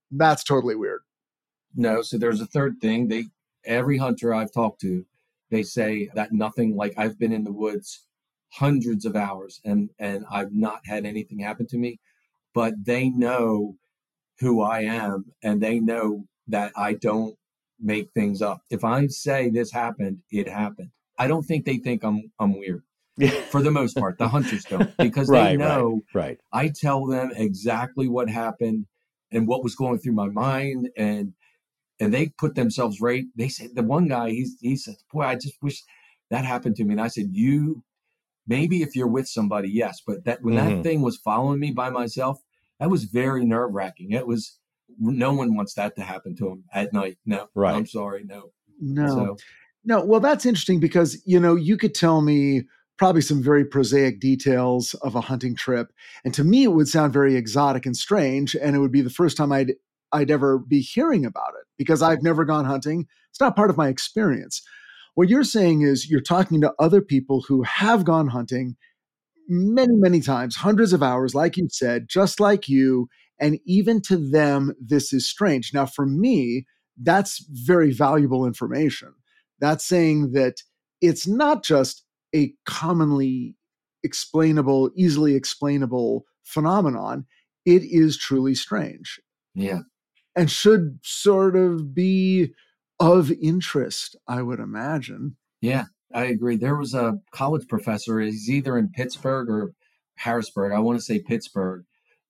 that's 0.10 0.44
totally 0.44 0.76
weird? 0.76 1.02
No. 1.76 2.02
So 2.02 2.18
there's 2.18 2.42
a 2.42 2.48
third 2.48 2.82
thing. 2.82 3.10
They, 3.10 3.26
every 3.64 3.98
hunter 3.98 4.34
I've 4.34 4.52
talked 4.52 4.82
to, 4.82 5.06
they 5.52 5.62
say 5.62 6.10
that 6.16 6.32
nothing 6.32 6.76
like 6.76 6.96
I've 6.98 7.20
been 7.20 7.32
in 7.32 7.44
the 7.44 7.54
woods 7.54 8.02
hundreds 8.52 9.06
of 9.06 9.16
hours 9.16 9.60
and 9.66 9.90
and 10.00 10.24
I've 10.32 10.54
not 10.54 10.80
had 10.86 11.06
anything 11.06 11.40
happen 11.40 11.68
to 11.68 11.78
me 11.78 12.00
but 12.56 12.74
they 12.86 13.10
know 13.10 13.76
who 14.40 14.62
I 14.62 14.82
am 14.82 15.26
and 15.44 15.62
they 15.62 15.80
know 15.80 16.24
that 16.48 16.72
I 16.76 16.94
don't 16.94 17.36
make 17.80 18.12
things 18.14 18.42
up. 18.42 18.62
If 18.72 18.84
I 18.84 19.08
say 19.08 19.50
this 19.50 19.72
happened, 19.72 20.20
it 20.32 20.48
happened. 20.48 20.90
I 21.20 21.28
don't 21.28 21.44
think 21.44 21.66
they 21.66 21.78
think 21.78 22.04
I'm 22.04 22.32
I'm 22.40 22.58
weird. 22.58 22.84
For 23.50 23.62
the 23.62 23.72
most 23.72 23.96
part, 23.96 24.18
the 24.18 24.28
hunters 24.28 24.66
don't 24.66 24.96
because 24.98 25.30
right, 25.30 25.52
they 25.52 25.58
know 25.58 26.02
right, 26.14 26.22
right. 26.22 26.38
I 26.52 26.72
tell 26.74 27.06
them 27.06 27.32
exactly 27.36 28.08
what 28.10 28.30
happened 28.30 28.88
and 29.32 29.48
what 29.48 29.64
was 29.64 29.76
going 29.76 30.00
through 30.00 30.14
my 30.14 30.28
mind 30.28 30.90
and 30.98 31.34
and 32.00 32.14
they 32.14 32.34
put 32.38 32.56
themselves 32.56 33.00
right. 33.00 33.24
They 33.36 33.48
said 33.48 33.70
the 33.74 33.84
one 33.84 34.08
guy 34.08 34.32
he's 34.32 34.58
he 34.60 34.76
said, 34.76 34.96
"Boy, 35.12 35.24
I 35.24 35.36
just 35.36 35.56
wish 35.62 35.82
that 36.30 36.46
happened 36.46 36.76
to 36.78 36.84
me." 36.84 36.94
And 36.94 37.02
I 37.02 37.08
said, 37.08 37.28
"You 37.32 37.84
maybe 38.48 38.82
if 38.82 38.96
you're 38.96 39.08
with 39.08 39.28
somebody, 39.28 39.70
yes, 39.70 40.02
but 40.06 40.26
that 40.26 40.42
when 40.42 40.56
mm-hmm. 40.56 40.78
that 40.78 40.84
thing 40.84 41.02
was 41.02 41.18
following 41.18 41.60
me 41.60 41.72
by 41.72 41.90
myself, 41.90 42.40
that 42.80 42.90
was 42.90 43.06
very 43.06 43.46
nerve 43.46 43.74
wracking. 43.74 44.12
It 44.12 44.28
was 44.28 44.58
no 45.00 45.34
one 45.34 45.56
wants 45.56 45.74
that 45.76 45.96
to 45.96 46.04
happen 46.04 46.36
to 46.38 46.46
them 46.46 46.64
at 46.74 46.94
night. 46.94 47.18
No, 47.26 47.48
right. 47.56 47.76
I'm 47.76 47.86
sorry, 47.86 48.24
no, 48.24 48.52
no, 48.80 49.08
so. 49.08 49.38
no. 49.84 50.06
Well, 50.06 50.20
that's 50.20 50.46
interesting 50.46 50.80
because 50.80 51.22
you 51.26 51.40
know 51.40 51.56
you 51.56 51.78
could 51.78 51.96
tell 51.96 52.22
me 52.22 52.64
probably 52.98 53.22
some 53.22 53.44
very 53.44 53.66
prosaic 53.66 54.22
details 54.22 54.94
of 54.96 55.16
a 55.16 55.22
hunting 55.22 55.56
trip, 55.56 55.92
and 56.24 56.34
to 56.34 56.44
me 56.44 56.64
it 56.64 56.72
would 56.72 56.88
sound 56.88 57.14
very 57.14 57.36
exotic 57.36 57.86
and 57.86 57.98
strange, 57.98 58.56
and 58.56 58.76
it 58.76 58.80
would 58.80 58.92
be 58.92 59.02
the 59.02 59.10
first 59.10 59.38
time 59.38 59.52
I'd 59.52 59.74
I'd 60.12 60.32
ever 60.32 60.60
be 60.60 60.82
hearing 60.82 61.26
about 61.26 61.54
it 61.60 61.68
because 61.78 62.02
I've 62.02 62.24
never 62.24 62.46
gone 62.46 62.66
hunting. 62.66 63.08
It's 63.30 63.40
not 63.40 63.56
part 63.56 63.70
of 63.70 63.78
my 63.78 63.90
experience. 63.90 64.62
What 65.16 65.30
you're 65.30 65.44
saying 65.44 65.82
is 65.82 66.10
you're 66.10 66.22
talking 66.22 66.62
to 66.62 66.74
other 66.78 67.02
people 67.02 67.44
who 67.48 67.64
have 67.64 68.04
gone 68.04 68.28
hunting 68.28 68.76
many, 69.48 69.96
many 69.96 70.22
times, 70.22 70.56
hundreds 70.56 70.94
of 70.94 71.04
hours, 71.04 71.36
like 71.36 71.58
you 71.58 71.68
said, 71.70 72.08
just 72.08 72.40
like 72.40 72.68
you. 72.68 73.08
And 73.40 73.60
even 73.66 74.02
to 74.04 74.18
them, 74.18 74.74
this 74.80 75.12
is 75.12 75.28
strange. 75.28 75.74
Now, 75.74 75.86
for 75.86 76.06
me, 76.06 76.66
that's 77.02 77.46
very 77.50 77.92
valuable 77.92 78.46
information. 78.46 79.14
That's 79.60 79.86
saying 79.86 80.32
that 80.32 80.56
it's 81.02 81.28
not 81.28 81.64
just 81.64 82.04
a 82.34 82.54
commonly 82.66 83.56
explainable, 84.04 84.92
easily 84.96 85.36
explainable 85.36 86.26
phenomenon, 86.44 87.26
it 87.66 87.84
is 87.84 88.18
truly 88.18 88.56
strange. 88.56 89.20
Yeah. 89.54 89.80
And 90.36 90.50
should 90.52 91.00
sort 91.02 91.56
of 91.56 91.94
be 91.94 92.54
of 93.00 93.32
interest, 93.42 94.16
I 94.28 94.42
would 94.42 94.60
imagine. 94.60 95.38
Yeah. 95.62 95.86
I 96.14 96.26
agree. 96.26 96.56
There 96.56 96.76
was 96.76 96.94
a 96.94 97.20
college 97.32 97.68
professor, 97.68 98.20
he's 98.20 98.50
either 98.50 98.78
in 98.78 98.90
Pittsburgh 98.90 99.50
or 99.50 99.74
Harrisburg, 100.18 100.72
I 100.72 100.80
want 100.80 100.98
to 100.98 101.04
say 101.04 101.20
Pittsburgh, 101.20 101.84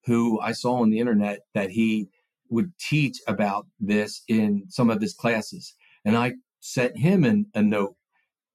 who 0.05 0.39
I 0.39 0.53
saw 0.53 0.81
on 0.81 0.89
the 0.89 0.99
internet 0.99 1.41
that 1.53 1.71
he 1.71 2.09
would 2.49 2.77
teach 2.79 3.17
about 3.27 3.67
this 3.79 4.23
in 4.27 4.63
some 4.69 4.89
of 4.89 5.01
his 5.01 5.13
classes. 5.13 5.73
And 6.03 6.17
I 6.17 6.35
sent 6.59 6.97
him 6.97 7.47
a 7.53 7.61
note 7.61 7.95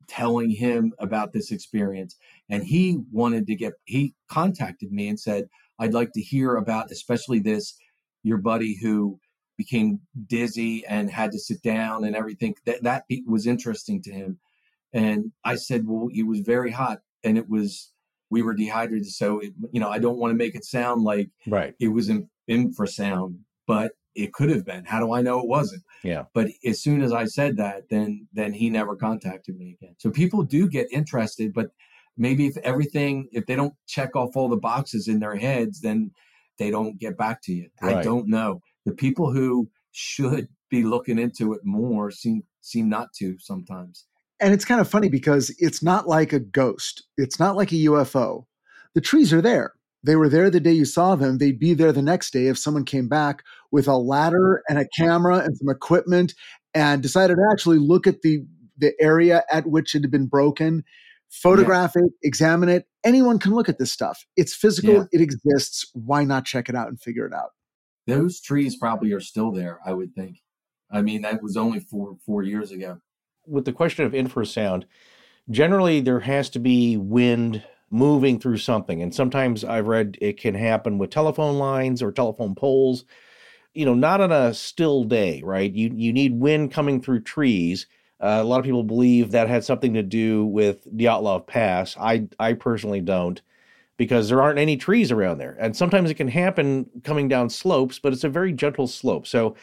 telling 0.09 0.51
him 0.51 0.93
about 0.99 1.33
this 1.33 1.53
experience. 1.53 2.17
And 2.49 2.65
he 2.65 2.99
wanted 3.13 3.47
to 3.47 3.55
get, 3.55 3.75
he 3.85 4.15
contacted 4.29 4.91
me 4.91 5.09
and 5.09 5.19
said, 5.19 5.49
I'd 5.79 5.95
like 5.95 6.13
to 6.13 6.21
hear 6.21 6.57
about, 6.57 6.91
especially 6.91 7.39
this, 7.39 7.77
your 8.23 8.39
buddy 8.39 8.79
who 8.81 9.19
became 9.57 10.01
dizzy 10.27 10.85
and 10.87 11.11
had 11.11 11.33
to 11.33 11.39
sit 11.39 11.63
down 11.63 12.05
and 12.05 12.17
everything. 12.17 12.55
That, 12.67 12.83
that 12.83 13.05
was 13.27 13.47
interesting 13.47 14.03
to 14.03 14.13
him. 14.13 14.39
And 14.93 15.33
I 15.44 15.55
said, 15.57 15.86
well, 15.86 16.09
it 16.12 16.27
was 16.27 16.41
very 16.41 16.70
hot 16.70 17.01
and 17.25 17.39
it 17.39 17.49
was, 17.49 17.93
we 18.31 18.43
were 18.43 18.55
dehydrated. 18.55 19.07
So, 19.07 19.39
it, 19.41 19.52
you 19.73 19.81
know, 19.81 19.89
I 19.89 19.99
don't 19.99 20.19
want 20.19 20.33
to 20.33 20.36
make 20.36 20.55
it 20.55 20.65
sound 20.65 21.02
like 21.02 21.31
right. 21.47 21.75
it 21.81 21.89
was 21.89 22.09
in, 22.09 22.28
infrasound, 22.49 23.39
but 23.67 23.93
it 24.15 24.33
could 24.33 24.51
have 24.51 24.65
been. 24.65 24.85
How 24.85 24.99
do 24.99 25.12
I 25.12 25.23
know 25.23 25.41
it 25.41 25.49
wasn't? 25.49 25.83
Yeah. 26.02 26.25
But 26.35 26.49
as 26.67 26.83
soon 26.83 27.02
as 27.02 27.12
I 27.12 27.25
said 27.27 27.57
that, 27.59 27.85
then, 27.91 28.27
then 28.33 28.52
he 28.52 28.70
never 28.70 28.97
contacted 28.97 29.57
me 29.57 29.77
again. 29.81 29.94
So 29.99 30.10
people 30.10 30.43
do 30.43 30.69
get 30.69 30.89
interested, 30.91 31.52
but 31.52 31.70
maybe 32.17 32.47
if 32.47 32.57
everything, 32.59 33.28
if 33.33 33.47
they 33.47 33.55
don't 33.55 33.75
check 33.86 34.17
off 34.17 34.36
all 34.36 34.49
the 34.49 34.57
boxes 34.57 35.09
in 35.09 35.20
their 35.20 35.36
heads, 35.36 35.81
then 35.81 36.10
they 36.59 36.70
don't 36.70 36.99
get 36.99 37.17
back 37.17 37.43
to 37.43 37.52
you. 37.52 37.69
I 37.83 38.02
don't 38.02 38.28
know. 38.28 38.60
The 38.85 38.93
people 38.93 39.33
who 39.33 39.70
should 39.93 40.49
be 40.70 40.85
looking 40.85 41.19
into 41.19 41.52
it 41.55 41.60
more 41.65 42.10
seem 42.10 42.43
seem 42.60 42.89
not 42.89 43.09
to 43.15 43.36
sometimes. 43.39 44.07
And 44.41 44.55
it's 44.55 44.65
kind 44.65 44.81
of 44.81 44.89
funny 44.89 45.09
because 45.09 45.55
it's 45.59 45.83
not 45.83 46.09
like 46.09 46.33
a 46.33 46.41
ghost. 46.41 47.05
It's 47.17 47.39
not 47.39 47.57
like 47.57 47.73
a 47.73 47.77
UFO. 47.77 48.47
The 48.94 49.01
trees 49.01 49.33
are 49.33 49.43
there. 49.43 49.75
They 50.02 50.17
were 50.17 50.31
there 50.31 50.49
the 50.49 50.60
day 50.60 50.73
you 50.73 50.86
saw 50.86 51.15
them. 51.15 51.39
They'd 51.39 51.59
be 51.59 51.75
there 51.75 51.93
the 51.93 52.01
next 52.02 52.33
day 52.33 52.47
if 52.47 52.57
someone 52.59 52.85
came 52.86 53.07
back 53.07 53.43
with 53.70 53.86
a 53.86 53.97
ladder 53.97 54.62
and 54.69 54.78
a 54.78 54.89
camera 54.99 55.39
and 55.39 55.57
some 55.57 55.69
equipment 55.69 56.35
and 56.73 57.02
decided 57.02 57.35
to 57.36 57.49
actually 57.52 57.78
look 57.78 58.07
at 58.07 58.23
the 58.23 58.41
the 58.78 58.94
area 58.99 59.44
at 59.52 59.67
which 59.67 59.94
it 59.94 60.01
had 60.01 60.10
been 60.10 60.27
broken, 60.27 60.83
photograph 61.28 61.94
it, 61.97 62.10
examine 62.23 62.70
it. 62.70 62.86
Anyone 63.05 63.39
can 63.39 63.52
look 63.52 63.69
at 63.69 63.78
this 63.78 63.93
stuff. 63.93 64.25
It's 64.39 64.55
physical, 64.55 64.94
Yeah. 64.94 65.05
it 65.12 65.20
exists. 65.20 65.91
Why 65.93 66.25
not 66.25 66.47
check 66.47 66.70
it 66.70 66.75
out 66.75 66.89
and 66.89 66.99
figure 66.99 67.27
it 67.27 67.35
out? 67.35 67.51
Those 68.07 68.41
trees 68.41 68.77
probably 68.77 69.12
are 69.12 69.20
still 69.20 69.52
there, 69.52 69.81
I 69.85 69.93
would 69.93 70.15
think. 70.15 70.39
I 70.91 71.02
mean, 71.02 71.20
that 71.23 71.43
was 71.43 71.59
only 71.59 71.81
four 71.81 72.17
four 72.25 72.43
years 72.43 72.73
ago. 72.73 73.01
With 73.47 73.65
the 73.65 73.73
question 73.73 74.05
of 74.05 74.12
infrasound, 74.12 74.85
generally 75.51 76.01
there 76.01 76.20
has 76.20 76.51
to 76.51 76.59
be 76.59 76.97
wind 76.97 77.65
moving 77.91 78.39
through 78.39 78.59
something. 78.59 79.02
And 79.02 79.15
sometimes 79.15 79.65
I've 79.65 79.89
read 79.89 80.17
it 80.20 80.41
can 80.41 80.55
happen 80.55 80.99
with 80.99 81.10
telephone 81.10 81.59
lines 81.59 82.02
or 82.02 82.12
telephone 82.12 82.55
poles. 82.55 83.05
You 83.75 83.85
know, 83.85 83.94
not 83.94 84.20
on 84.20 84.33
a 84.33 84.52
still 84.52 85.05
day, 85.05 85.43
right? 85.44 85.73
You 85.73 85.93
you 85.94 86.12
need 86.12 86.41
wind 86.41 86.73
coming 86.73 87.01
through 87.01 87.23
trees. 87.23 87.86
Uh, 88.20 88.39
a 88.41 88.44
lot 88.44 88.59
of 88.59 88.65
people 88.65 88.83
believe 88.83 89.31
that 89.31 89.49
had 89.49 89.65
something 89.65 89.94
to 89.94 90.02
do 90.02 90.44
with 90.44 90.85
Dyatlov 90.97 91.47
Pass. 91.47 91.97
I 91.97 92.28
I 92.39 92.55
personally 92.55 93.01
don't 93.01 93.41
because 93.97 94.28
there 94.28 94.41
aren't 94.41 94.59
any 94.59 94.77
trees 94.78 95.12
around 95.12 95.39
there. 95.39 95.57
And 95.60 95.77
sometimes 95.77 96.10
it 96.10 96.15
can 96.15 96.28
happen 96.28 96.89
coming 97.05 97.28
down 97.28 97.51
slopes, 97.51 97.99
but 97.99 98.15
it's 98.15 98.25
a 98.25 98.31
very 98.31 98.51
gentle 98.51 98.86
slope. 98.86 99.27
So 99.27 99.57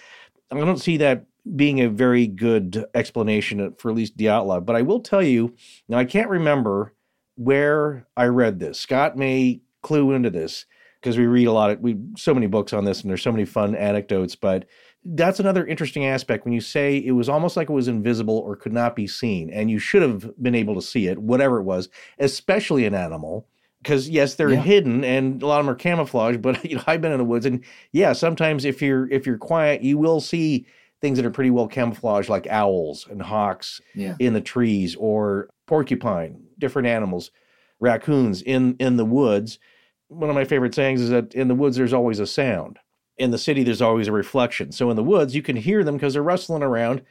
I 0.51 0.55
don't 0.59 0.77
see 0.77 0.97
that 0.97 1.25
being 1.55 1.79
a 1.81 1.89
very 1.89 2.27
good 2.27 2.85
explanation 2.93 3.73
for 3.77 3.89
at 3.89 3.95
least 3.97 4.17
Dyatlov. 4.17 4.65
But 4.65 4.75
I 4.75 4.81
will 4.81 4.99
tell 4.99 5.23
you, 5.23 5.55
now 5.87 5.97
I 5.97 6.05
can't 6.05 6.29
remember 6.29 6.93
where 7.35 8.07
I 8.17 8.25
read 8.25 8.59
this. 8.59 8.79
Scott 8.79 9.15
may 9.17 9.61
clue 9.83 10.11
into 10.11 10.29
this 10.29 10.65
because 11.01 11.17
we 11.17 11.25
read 11.25 11.47
a 11.47 11.51
lot 11.51 11.69
of 11.71 11.79
we 11.79 11.97
so 12.17 12.33
many 12.33 12.47
books 12.47 12.73
on 12.73 12.83
this 12.85 13.01
and 13.01 13.09
there's 13.09 13.21
so 13.21 13.31
many 13.31 13.45
fun 13.45 13.75
anecdotes, 13.75 14.35
but 14.35 14.65
that's 15.05 15.39
another 15.39 15.65
interesting 15.65 16.05
aspect 16.05 16.43
when 16.43 16.53
you 16.53 16.59
say 16.59 16.97
it 16.97 17.11
was 17.11 17.29
almost 17.29 17.55
like 17.55 17.69
it 17.69 17.73
was 17.73 17.87
invisible 17.87 18.39
or 18.39 18.55
could 18.55 18.73
not 18.73 18.95
be 18.95 19.07
seen 19.07 19.49
and 19.51 19.71
you 19.71 19.79
should 19.79 20.01
have 20.01 20.29
been 20.41 20.55
able 20.55 20.75
to 20.75 20.81
see 20.81 21.07
it 21.07 21.17
whatever 21.17 21.59
it 21.59 21.63
was 21.63 21.87
especially 22.19 22.83
an 22.85 22.93
animal 22.93 23.47
because 23.81 24.09
yes 24.09 24.35
they're 24.35 24.49
Yeah. 24.51 24.59
hidden 24.61 25.05
and 25.05 25.41
a 25.41 25.47
lot 25.47 25.59
of 25.61 25.65
them 25.65 25.73
are 25.73 25.77
camouflaged 25.77 26.41
but 26.41 26.65
you 26.69 26.75
know 26.75 26.83
i've 26.87 26.99
been 26.99 27.13
in 27.13 27.19
the 27.19 27.23
woods 27.23 27.45
and 27.45 27.63
yeah 27.93 28.11
sometimes 28.11 28.65
if 28.65 28.81
you're 28.81 29.09
if 29.09 29.25
you're 29.25 29.37
quiet 29.37 29.81
you 29.81 29.97
will 29.97 30.19
see 30.19 30.65
things 31.01 31.17
that 31.17 31.25
are 31.25 31.31
pretty 31.31 31.49
well 31.51 31.67
camouflaged 31.67 32.29
like 32.29 32.47
owls 32.47 33.07
and 33.09 33.21
hawks 33.21 33.79
Yeah. 33.95 34.15
in 34.19 34.33
the 34.33 34.41
trees 34.41 34.95
or 34.95 35.49
porcupine 35.67 36.43
different 36.57 36.87
animals 36.87 37.31
raccoons 37.79 38.41
in 38.41 38.75
in 38.79 38.97
the 38.97 39.05
woods. 39.05 39.59
One 40.07 40.29
of 40.29 40.35
my 40.35 40.45
favorite 40.45 40.73
sayings 40.73 41.01
is 41.01 41.09
that 41.09 41.35
in 41.35 41.47
the 41.47 41.55
woods 41.55 41.77
there's 41.77 41.93
always 41.93 42.19
a 42.19 42.25
sound. 42.27 42.79
In 43.17 43.31
the 43.31 43.37
city 43.37 43.63
there's 43.63 43.81
always 43.81 44.07
a 44.07 44.11
reflection. 44.11 44.71
So 44.71 44.89
in 44.89 44.95
the 44.95 45.03
woods 45.03 45.35
you 45.35 45.41
can 45.43 45.55
hear 45.55 45.83
them 45.83 45.95
because 45.95 46.13
they're 46.13 46.23
rustling 46.23 46.63
around 46.63 47.01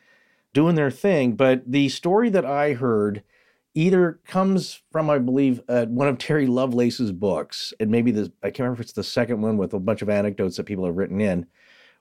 doing 0.54 0.74
their 0.74 0.90
thing. 0.90 1.32
But 1.36 1.62
the 1.70 1.88
story 1.88 2.30
that 2.30 2.44
i 2.44 2.72
heard 2.72 3.22
either 3.74 4.18
comes 4.26 4.80
from 4.90 5.10
i 5.10 5.18
believe 5.18 5.60
uh, 5.68 5.84
one 5.86 6.08
of 6.08 6.16
terry 6.16 6.46
lovelace's 6.46 7.12
books 7.12 7.74
and 7.78 7.90
maybe 7.90 8.10
the 8.10 8.32
i 8.42 8.46
can't 8.46 8.60
remember 8.60 8.76
if 8.76 8.80
it's 8.80 8.92
the 8.94 9.04
second 9.04 9.42
one 9.42 9.58
with 9.58 9.74
a 9.74 9.78
bunch 9.78 10.00
of 10.00 10.08
anecdotes 10.08 10.56
that 10.56 10.64
people 10.64 10.86
have 10.86 10.96
written 10.96 11.20
in 11.20 11.46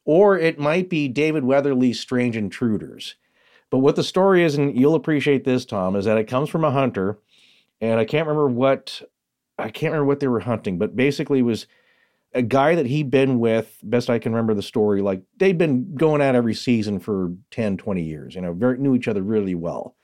or 0.05 0.37
it 0.37 0.59
might 0.59 0.89
be 0.89 1.07
david 1.07 1.43
weatherly's 1.43 1.99
strange 1.99 2.37
intruders. 2.37 3.15
But 3.71 3.79
what 3.79 3.95
the 3.95 4.03
story 4.03 4.43
is 4.43 4.55
and 4.55 4.77
you'll 4.77 4.95
appreciate 4.95 5.43
this 5.43 5.65
tom 5.65 5.95
is 5.95 6.05
that 6.05 6.17
it 6.17 6.27
comes 6.27 6.49
from 6.49 6.63
a 6.63 6.71
hunter 6.71 7.19
and 7.81 7.99
i 7.99 8.05
can't 8.05 8.27
remember 8.27 8.47
what 8.47 9.01
i 9.57 9.69
can't 9.69 9.91
remember 9.91 10.05
what 10.05 10.19
they 10.19 10.27
were 10.27 10.39
hunting 10.39 10.77
but 10.77 10.95
basically 10.95 11.39
it 11.39 11.43
was 11.43 11.67
a 12.33 12.41
guy 12.41 12.75
that 12.75 12.85
he'd 12.85 13.09
been 13.09 13.39
with 13.39 13.79
best 13.83 14.09
i 14.09 14.19
can 14.19 14.31
remember 14.31 14.53
the 14.53 14.61
story 14.61 15.01
like 15.01 15.21
they'd 15.37 15.57
been 15.57 15.95
going 15.95 16.21
out 16.21 16.35
every 16.35 16.53
season 16.53 16.99
for 16.99 17.33
10 17.51 17.77
20 17.77 18.03
years 18.03 18.35
you 18.35 18.41
know 18.41 18.53
very 18.53 18.77
knew 18.77 18.95
each 18.95 19.07
other 19.07 19.21
really 19.21 19.55
well. 19.55 19.95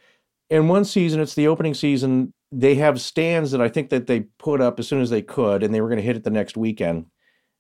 And 0.50 0.68
one 0.68 0.84
season 0.84 1.22
it's 1.22 1.36
the 1.36 1.48
opening 1.48 1.74
season 1.74 2.34
they 2.52 2.76
have 2.76 3.00
stands 3.00 3.52
that 3.52 3.62
i 3.62 3.70
think 3.70 3.90
that 3.90 4.08
they 4.08 4.22
put 4.38 4.60
up 4.60 4.80
as 4.80 4.88
soon 4.88 5.02
as 5.02 5.10
they 5.10 5.22
could 5.22 5.64
and 5.64 5.74
they 5.74 5.80
were 5.80 5.88
going 5.88 6.00
to 6.00 6.06
hit 6.06 6.18
it 6.18 6.24
the 6.24 6.30
next 6.30 6.58
weekend 6.58 7.06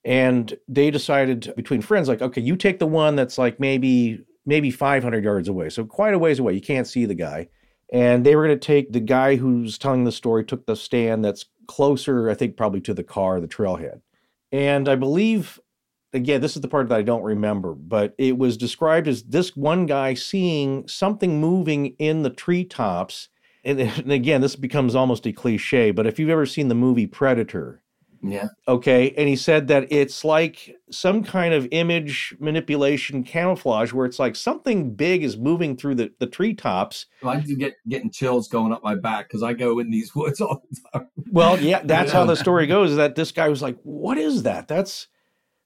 and 0.04 0.58
they 0.68 0.90
decided 0.90 1.54
between 1.56 1.82
friends 1.82 2.08
like 2.08 2.22
okay 2.22 2.42
you 2.42 2.56
take 2.56 2.80
the 2.80 2.88
one 2.88 3.16
that's 3.16 3.38
like 3.38 3.60
maybe 3.60 4.24
maybe 4.46 4.72
500 4.72 5.24
yards 5.24 5.48
away 5.48 5.70
so 5.70 5.86
quite 5.86 6.14
a 6.14 6.20
ways 6.20 6.40
away 6.40 6.54
you 6.54 6.62
can't 6.62 6.88
see 6.88 7.06
the 7.06 7.16
guy. 7.16 7.48
And 7.94 8.26
they 8.26 8.38
were 8.38 8.46
going 8.48 8.58
to 8.58 8.66
take 8.66 8.94
the 8.94 9.02
guy 9.02 9.36
who's 9.36 9.78
telling 9.78 10.06
the 10.06 10.14
story 10.14 10.46
took 10.46 10.66
the 10.66 10.78
stand 10.78 11.26
that's 11.26 11.46
closer 11.68 12.30
i 12.30 12.34
think 12.34 12.58
probably 12.58 12.82
to 12.82 12.94
the 12.94 13.04
car 13.04 13.40
the 13.40 13.48
trailhead. 13.48 14.02
And 14.52 14.90
i 14.90 14.96
believe 14.96 15.60
again 16.14 16.42
this 16.42 16.56
is 16.56 16.62
the 16.62 16.68
part 16.68 16.90
that 16.90 16.98
i 16.98 17.04
don't 17.04 17.24
remember 17.24 17.74
but 17.74 18.16
it 18.18 18.38
was 18.38 18.58
described 18.58 19.08
as 19.08 19.24
this 19.24 19.56
one 19.56 19.86
guy 19.86 20.14
seeing 20.14 20.88
something 20.88 21.40
moving 21.40 21.88
in 22.00 22.24
the 22.24 22.30
treetops. 22.30 23.30
And, 23.64 23.80
and 23.80 24.12
again 24.12 24.42
this 24.42 24.56
becomes 24.56 24.96
almost 24.96 25.28
a 25.28 25.32
cliche 25.32 25.92
but 25.92 26.08
if 26.08 26.18
you've 26.18 26.30
ever 26.30 26.48
seen 26.48 26.70
the 26.70 26.76
movie 26.76 27.08
predator 27.08 27.84
Yeah. 28.24 28.50
Okay. 28.68 29.14
And 29.18 29.28
he 29.28 29.36
said 29.36 29.68
that 29.70 29.88
it's 29.92 30.24
like 30.24 30.76
some 30.92 31.24
kind 31.24 31.54
of 31.54 31.68
image 31.72 32.36
manipulation 32.40 33.24
camouflage 33.24 33.94
where 33.94 34.06
it's 34.06 34.20
like 34.20 34.36
something 34.36 34.94
big 34.94 35.24
is 35.24 35.38
moving 35.38 35.76
through 35.76 35.96
the, 35.96 36.12
the 36.20 36.28
treetops. 36.28 37.08
I 37.24 37.40
do 37.40 37.56
get 37.56 37.74
getting 37.88 38.12
chills 38.12 38.48
going 38.48 38.74
up 38.74 38.84
my 38.84 38.96
back 38.96 39.28
because 39.28 39.42
I 39.42 39.54
go 39.54 39.80
in 39.80 39.90
these 39.90 40.14
woods 40.16 40.40
all 40.40 40.62
the 40.70 41.00
time. 41.00 41.08
Well, 41.32 41.60
yeah, 41.60 41.82
that's 41.84 42.12
how 42.12 42.26
the 42.26 42.36
story 42.36 42.68
goes. 42.68 42.92
Is 42.92 42.98
that 42.98 43.16
this 43.16 43.32
guy 43.32 43.50
was 43.50 43.62
like, 43.62 43.78
"What 43.84 44.18
is 44.18 44.44
that? 44.44 44.68
That's 44.68 45.08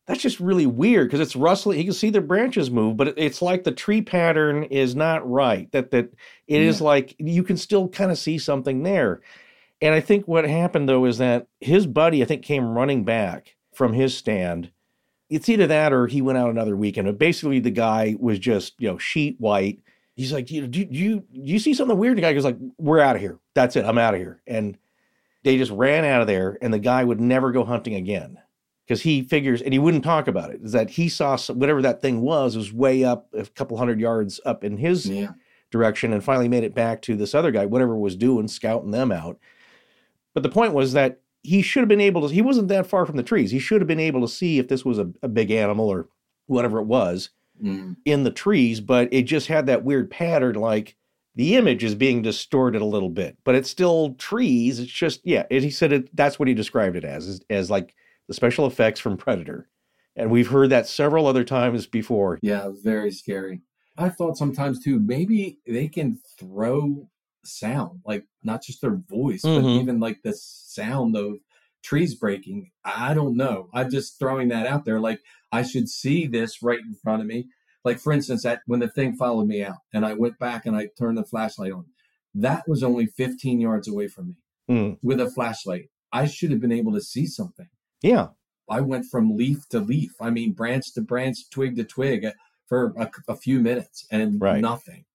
that's 0.07 0.21
just 0.21 0.39
really 0.39 0.67
weird 0.67 1.07
because 1.07 1.19
it's 1.19 1.35
rustling. 1.35 1.77
He 1.79 1.83
can 1.83 1.93
see 1.93 2.11
the 2.11 2.21
branches 2.21 2.69
move, 2.69 2.95
but 2.95 3.07
it- 3.09 3.15
it's 3.17 3.41
like 3.41 3.63
the 3.63 3.71
tree 3.71 4.01
pattern 4.03 4.63
is 4.65 4.95
not 4.95 5.27
right. 5.29 5.71
That 5.71 5.91
that 5.91 6.13
it 6.47 6.61
is 6.61 6.79
like 6.79 7.15
you 7.17 7.43
can 7.43 7.57
still 7.57 7.89
kind 7.89 8.11
of 8.11 8.17
see 8.17 8.37
something 8.37 8.83
there. 8.83 9.21
And 9.85 9.93
I 9.93 9.99
think 9.99 10.27
what 10.27 10.49
happened 10.49 10.89
though 10.89 11.05
is 11.05 11.19
that 11.19 11.45
his 11.61 11.85
buddy, 11.85 12.23
I 12.23 12.25
think, 12.25 12.41
came 12.41 12.73
running 12.75 13.03
back 13.03 13.55
from 13.71 13.93
his 13.93 14.17
stand. 14.17 14.71
It's 15.29 15.47
either 15.47 15.67
that 15.67 15.93
or 15.93 16.07
he 16.07 16.23
went 16.23 16.39
out 16.39 16.49
another 16.49 16.75
weekend. 16.75 17.05
But 17.05 17.19
basically, 17.19 17.59
the 17.59 17.69
guy 17.69 18.15
was 18.19 18.39
just 18.39 18.73
you 18.79 18.87
know 18.87 18.97
sheet 18.97 19.35
white. 19.39 19.83
He's 20.15 20.33
like, 20.33 20.49
you 20.49 20.61
know, 20.61 20.67
do, 20.67 20.85
do 20.85 20.97
you 20.97 21.19
do 21.19 21.39
you 21.39 21.59
see 21.59 21.75
something 21.75 21.99
weird? 21.99 22.17
The 22.17 22.21
guy 22.21 22.33
goes 22.33 22.43
like, 22.43 22.57
"We're 22.79 22.99
out 22.99 23.15
of 23.15 23.21
here. 23.21 23.37
That's 23.53 23.75
it. 23.75 23.85
I'm 23.85 23.99
out 23.99 24.15
of 24.15 24.19
here." 24.19 24.41
And 24.47 24.75
they 25.43 25.55
just 25.55 25.71
ran 25.71 26.03
out 26.03 26.21
of 26.21 26.25
there, 26.25 26.57
and 26.63 26.73
the 26.73 26.79
guy 26.79 27.03
would 27.03 27.21
never 27.21 27.51
go 27.51 27.63
hunting 27.63 27.93
again 27.93 28.39
because 28.87 29.03
he 29.03 29.21
figures, 29.21 29.61
and 29.61 29.71
he 29.71 29.77
wouldn't 29.77 30.03
talk 30.03 30.27
about 30.27 30.49
it. 30.49 30.61
Is 30.63 30.71
that 30.71 30.89
he 30.89 31.09
saw 31.09 31.35
some, 31.35 31.59
whatever 31.59 31.83
that 31.83 32.01
thing 32.01 32.21
was 32.21 32.57
was 32.57 32.73
way 32.73 33.03
up 33.03 33.27
a 33.33 33.45
couple 33.45 33.77
hundred 33.77 33.99
yards 33.99 34.39
up 34.47 34.63
in 34.63 34.77
his 34.77 35.11
direction, 35.69 36.11
and 36.11 36.23
finally 36.23 36.49
made 36.49 36.63
it 36.63 36.73
back 36.73 37.03
to 37.03 37.15
this 37.15 37.35
other 37.35 37.51
guy, 37.51 37.67
whatever 37.67 37.95
was 37.95 38.15
doing, 38.15 38.47
scouting 38.47 38.89
them 38.89 39.11
out. 39.11 39.37
But 40.35 40.43
the 40.43 40.49
point 40.49 40.73
was 40.73 40.93
that 40.93 41.21
he 41.41 41.63
should 41.63 41.79
have 41.81 41.89
been 41.89 42.01
able 42.01 42.27
to. 42.27 42.33
He 42.33 42.43
wasn't 42.43 42.67
that 42.67 42.85
far 42.85 43.07
from 43.07 43.17
the 43.17 43.23
trees. 43.23 43.49
He 43.49 43.57
should 43.59 43.81
have 43.81 43.87
been 43.87 43.99
able 43.99 44.21
to 44.21 44.27
see 44.27 44.59
if 44.59 44.67
this 44.67 44.85
was 44.85 44.99
a, 44.99 45.09
a 45.23 45.27
big 45.27 45.49
animal 45.49 45.87
or 45.87 46.07
whatever 46.45 46.77
it 46.79 46.85
was 46.85 47.31
Mm. 47.63 47.95
in 48.03 48.23
the 48.23 48.31
trees, 48.31 48.81
but 48.81 49.07
it 49.13 49.21
just 49.21 49.47
had 49.47 49.67
that 49.67 49.85
weird 49.85 50.11
pattern 50.11 50.55
like 50.55 50.97
the 51.35 51.55
image 51.55 51.85
is 51.85 51.95
being 51.95 52.21
distorted 52.21 52.81
a 52.81 52.85
little 52.85 53.09
bit, 53.09 53.37
but 53.45 53.55
it's 53.55 53.69
still 53.69 54.13
trees. 54.15 54.77
It's 54.77 54.91
just, 54.91 55.21
yeah, 55.23 55.45
it, 55.49 55.63
he 55.63 55.69
said 55.69 55.93
it, 55.93 56.13
that's 56.13 56.37
what 56.37 56.49
he 56.49 56.53
described 56.53 56.97
it 56.97 57.05
as, 57.05 57.29
as, 57.29 57.41
as 57.49 57.71
like 57.71 57.95
the 58.27 58.33
special 58.33 58.67
effects 58.67 58.99
from 58.99 59.15
Predator. 59.15 59.69
And 60.17 60.29
we've 60.29 60.49
heard 60.49 60.69
that 60.71 60.85
several 60.85 61.27
other 61.27 61.45
times 61.45 61.87
before. 61.87 62.39
Yeah, 62.41 62.71
very 62.83 63.11
scary. 63.11 63.61
I 63.97 64.09
thought 64.09 64.35
sometimes 64.37 64.83
too, 64.83 64.99
maybe 64.99 65.59
they 65.65 65.87
can 65.87 66.19
throw 66.37 67.07
sound, 67.47 68.01
like 68.05 68.25
not 68.43 68.61
just 68.63 68.81
their 68.81 68.95
voice, 68.95 69.41
but 69.43 69.61
Mhm. 69.63 69.81
even 69.81 69.99
like 69.99 70.21
the 70.23 70.33
sound 70.33 71.15
of 71.15 71.37
trees 71.83 72.15
breaking. 72.15 72.71
I 72.83 73.13
don't 73.13 73.35
know. 73.37 73.69
I'm 73.73 73.89
just 73.91 74.17
throwing 74.19 74.47
that 74.49 74.65
out 74.65 74.85
there. 74.85 74.99
Like 74.99 75.21
I 75.51 75.61
should 75.63 75.87
see 75.89 76.25
this 76.27 76.61
right 76.63 76.79
in 76.79 76.95
front 76.95 77.21
of 77.21 77.27
me. 77.27 77.49
Like 77.83 77.99
for 77.99 78.11
instance, 78.11 78.43
that 78.43 78.61
when 78.65 78.79
the 78.79 78.87
thing 78.87 79.15
followed 79.15 79.47
me 79.47 79.63
out 79.63 79.77
and 79.93 80.05
I 80.05 80.13
went 80.13 80.39
back 80.39 80.65
and 80.65 80.75
I 80.75 80.89
turned 80.97 81.17
the 81.17 81.23
flashlight 81.23 81.71
on, 81.71 81.85
that 82.33 82.67
was 82.67 82.81
only 82.83 83.05
15 83.05 83.59
yards 83.61 83.87
away 83.87 84.07
from 84.07 84.27
me 84.29 84.35
Mm. 84.69 84.97
with 85.03 85.19
a 85.21 85.29
flashlight. 85.29 85.89
I 86.11 86.25
should 86.25 86.49
have 86.51 86.59
been 86.59 86.71
able 86.71 86.93
to 86.93 87.01
see 87.01 87.27
something. 87.27 87.67
Yeah. 88.01 88.29
I 88.67 88.81
went 88.81 89.05
from 89.05 89.35
leaf 89.37 89.69
to 89.69 89.79
leaf. 89.79 90.11
I 90.19 90.31
mean, 90.31 90.53
branch 90.53 90.91
to 90.95 91.01
branch, 91.01 91.49
twig 91.51 91.75
to 91.75 91.83
twig 91.83 92.25
uh, 92.25 92.31
for 92.67 92.93
a, 92.97 93.11
a 93.27 93.35
few 93.35 93.59
minutes 93.59 94.07
and 94.09 94.41
Right. 94.41 94.59
nothing. 94.61 95.05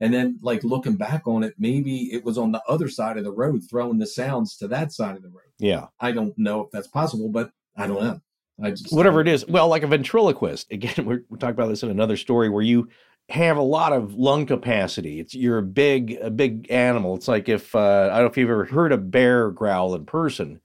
And 0.00 0.12
then, 0.12 0.38
like 0.42 0.64
looking 0.64 0.96
back 0.96 1.26
on 1.26 1.44
it, 1.44 1.54
maybe 1.58 2.12
it 2.12 2.24
was 2.24 2.36
on 2.36 2.50
the 2.50 2.62
other 2.68 2.88
side 2.88 3.16
of 3.18 3.24
the 3.24 3.32
road, 3.32 3.62
throwing 3.68 3.98
the 3.98 4.06
sounds 4.06 4.56
to 4.56 4.68
that 4.68 4.92
side 4.92 5.16
of 5.16 5.22
the 5.22 5.28
road. 5.28 5.52
Yeah. 5.58 5.86
I 6.00 6.10
don't 6.10 6.36
know 6.36 6.62
if 6.62 6.70
that's 6.72 6.88
possible, 6.88 7.28
but 7.28 7.52
I 7.76 7.86
don't 7.86 8.02
know. 8.02 8.20
I 8.62 8.70
just 8.70 8.92
whatever 8.92 9.20
it 9.20 9.28
is. 9.28 9.46
Well, 9.46 9.68
like 9.68 9.82
a 9.82 9.86
ventriloquist. 9.86 10.66
Again, 10.72 11.04
we're, 11.04 11.22
we're 11.28 11.38
talking 11.38 11.54
about 11.54 11.68
this 11.68 11.82
in 11.82 11.90
another 11.90 12.16
story 12.16 12.48
where 12.48 12.62
you 12.62 12.88
have 13.28 13.56
a 13.56 13.62
lot 13.62 13.92
of 13.92 14.14
lung 14.14 14.46
capacity. 14.46 15.20
It's 15.20 15.34
you're 15.34 15.58
a 15.58 15.62
big 15.62 16.18
a 16.20 16.30
big 16.30 16.70
animal. 16.70 17.16
It's 17.16 17.28
like 17.28 17.48
if 17.48 17.74
uh, 17.74 18.10
I 18.12 18.16
don't 18.16 18.24
know 18.24 18.30
if 18.30 18.36
you've 18.36 18.50
ever 18.50 18.64
heard 18.64 18.92
a 18.92 18.98
bear 18.98 19.50
growl 19.50 19.94
in 19.94 20.04
person 20.04 20.60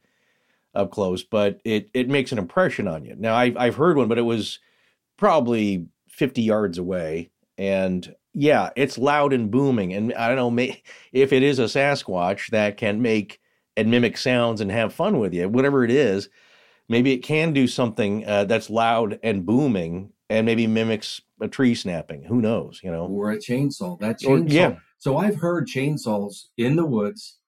up 0.73 0.91
close, 0.91 1.23
but 1.23 1.59
it 1.63 1.89
it 1.93 2.09
makes 2.09 2.31
an 2.31 2.37
impression 2.37 2.87
on 2.87 3.05
you. 3.05 3.15
Now 3.17 3.35
I've 3.35 3.57
I've 3.57 3.75
heard 3.75 3.97
one, 3.97 4.07
but 4.07 4.17
it 4.17 4.23
was 4.23 4.59
probably 5.17 5.87
50 6.09 6.41
yards 6.41 6.77
away, 6.77 7.29
and 7.57 8.13
yeah, 8.39 8.69
it's 8.75 8.99
loud 8.99 9.33
and 9.33 9.49
booming. 9.49 9.93
And 9.93 10.13
I 10.13 10.27
don't 10.27 10.35
know 10.35 10.51
may, 10.51 10.83
if 11.11 11.33
it 11.33 11.41
is 11.41 11.57
a 11.57 11.63
Sasquatch 11.63 12.51
that 12.51 12.77
can 12.77 13.01
make 13.01 13.39
and 13.75 13.89
mimic 13.89 14.15
sounds 14.15 14.61
and 14.61 14.71
have 14.71 14.93
fun 14.93 15.17
with 15.17 15.33
you, 15.33 15.49
whatever 15.49 15.83
it 15.83 15.89
is. 15.89 16.29
Maybe 16.87 17.11
it 17.13 17.17
can 17.19 17.51
do 17.51 17.67
something 17.67 18.25
uh, 18.27 18.45
that's 18.45 18.69
loud 18.69 19.19
and 19.23 19.45
booming, 19.45 20.13
and 20.29 20.45
maybe 20.45 20.67
mimics 20.67 21.19
a 21.41 21.47
tree 21.47 21.75
snapping. 21.75 22.23
Who 22.23 22.39
knows? 22.39 22.79
You 22.83 22.91
know, 22.91 23.07
or 23.07 23.31
a 23.31 23.37
chainsaw. 23.37 23.99
That 23.99 24.23
Or- 24.25 24.39
yeah. 24.39 24.77
So 24.99 25.17
I've 25.17 25.35
heard 25.35 25.67
chainsaws 25.67 26.45
in 26.57 26.75
the 26.75 26.85
woods 26.85 27.39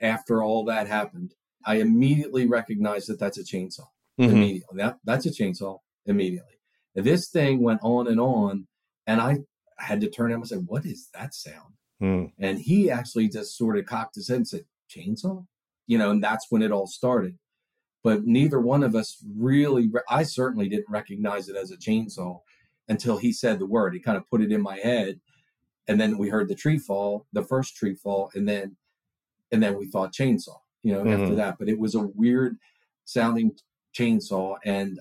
after 0.00 0.42
all 0.42 0.64
that 0.64 0.86
happened. 0.86 1.34
I 1.64 1.76
immediately 1.76 2.46
recognized 2.46 3.08
that 3.08 3.18
that's 3.18 3.38
a 3.38 3.44
chainsaw. 3.44 3.86
Mhm. 4.20 4.32
Immediately, 4.32 4.76
that 4.78 4.98
that's 5.04 5.26
a 5.26 5.30
chainsaw. 5.30 5.78
Immediately, 6.06 6.58
And 6.94 7.06
this 7.06 7.30
thing 7.30 7.62
went 7.62 7.80
on 7.82 8.06
and 8.08 8.20
on, 8.20 8.66
and 9.06 9.20
I 9.20 9.38
had 9.78 10.00
to 10.00 10.10
turn 10.10 10.30
him 10.30 10.40
and 10.40 10.48
say, 10.48 10.56
"What 10.56 10.84
is 10.86 11.08
that 11.14 11.34
sound?" 11.34 11.74
Hmm. 12.00 12.26
And 12.38 12.58
he 12.58 12.90
actually 12.90 13.28
just 13.28 13.56
sort 13.56 13.78
of 13.78 13.86
cocked 13.86 14.14
his 14.16 14.28
head 14.28 14.38
and 14.38 14.48
said, 14.48 14.64
"Chainsaw," 14.88 15.46
you 15.86 15.98
know, 15.98 16.10
and 16.10 16.22
that's 16.22 16.46
when 16.50 16.62
it 16.62 16.72
all 16.72 16.86
started. 16.86 17.38
But 18.02 18.26
neither 18.26 18.60
one 18.60 18.82
of 18.82 18.94
us 18.94 19.24
really, 19.36 19.90
I 20.10 20.24
certainly 20.24 20.68
didn't 20.68 20.90
recognize 20.90 21.48
it 21.48 21.56
as 21.56 21.70
a 21.70 21.76
chainsaw 21.76 22.40
until 22.88 23.16
he 23.16 23.32
said 23.32 23.58
the 23.58 23.66
word. 23.66 23.94
He 23.94 24.00
kind 24.00 24.18
of 24.18 24.28
put 24.28 24.42
it 24.42 24.52
in 24.52 24.60
my 24.60 24.76
head, 24.78 25.20
and 25.88 25.98
then 26.00 26.18
we 26.18 26.28
heard 26.28 26.48
the 26.48 26.54
tree 26.54 26.78
fall, 26.78 27.26
the 27.32 27.42
first 27.42 27.76
tree 27.76 27.94
fall, 27.94 28.30
and 28.34 28.46
then, 28.48 28.76
and 29.52 29.62
then 29.62 29.78
we 29.78 29.86
thought 29.86 30.12
chainsaw, 30.12 30.58
you 30.82 30.92
know, 30.92 31.00
after 31.00 31.32
Mhm. 31.32 31.36
that. 31.36 31.58
But 31.58 31.68
it 31.70 31.78
was 31.78 31.94
a 31.94 32.06
weird 32.06 32.58
sounding 33.06 33.56
chainsaw, 33.96 34.58
and 34.64 35.00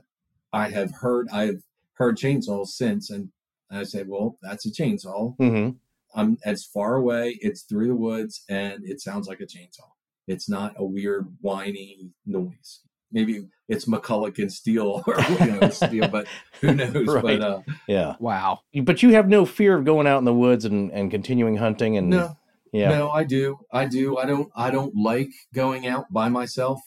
I 0.54 0.70
have 0.70 0.92
heard, 0.92 1.28
I've 1.30 1.64
heard 1.96 2.16
chainsaws 2.18 2.68
since, 2.68 3.10
and 3.10 3.32
I 3.78 3.84
say, 3.84 4.04
well, 4.04 4.38
that's 4.42 4.66
a 4.66 4.72
chainsaw. 4.72 5.38
Mhm. 5.38 5.78
I'm 6.16 6.38
it's 6.46 6.64
far 6.66 6.96
away, 6.96 7.38
it's 7.42 7.64
through 7.64 7.88
the 7.88 7.96
woods, 7.96 8.44
and 8.50 8.84
it 8.86 9.02
sounds 9.02 9.28
like 9.28 9.40
a 9.40 9.46
chainsaw. 9.46 9.90
It's 10.28 10.48
not 10.48 10.74
a 10.78 10.86
weird 10.86 11.28
whiny 11.42 12.12
noise. 12.26 12.82
Maybe 13.12 13.48
it's 13.70 13.86
McCulloch 13.86 14.38
and 14.40 14.50
Stihl 14.50 15.04
or 15.08 15.20
you 15.46 15.52
know, 15.54 15.68
Stihl, 15.68 16.10
but 16.12 16.28
who 16.62 16.74
knows? 16.76 17.08
Right. 17.08 17.22
But 17.22 17.42
uh, 17.42 17.62
Yeah. 17.88 18.16
Wow. 18.20 18.60
But 18.84 19.04
you 19.04 19.10
have 19.14 19.28
no 19.28 19.46
fear 19.46 19.78
of 19.78 19.86
going 19.86 20.08
out 20.08 20.18
in 20.20 20.26
the 20.26 20.34
woods 20.34 20.66
and, 20.66 20.92
and 20.92 21.12
continuing 21.12 21.58
hunting 21.58 21.98
and 21.98 22.10
No. 22.10 22.38
yeah. 22.72 22.90
no, 22.90 23.12
I 23.12 23.24
do, 23.24 23.60
I 23.72 23.86
do. 23.86 24.18
I 24.18 24.26
don't, 24.26 24.50
I 24.56 24.72
don't 24.72 24.96
like 24.96 25.30
going 25.54 25.86
out 25.88 26.12
by 26.12 26.30
myself, 26.30 26.80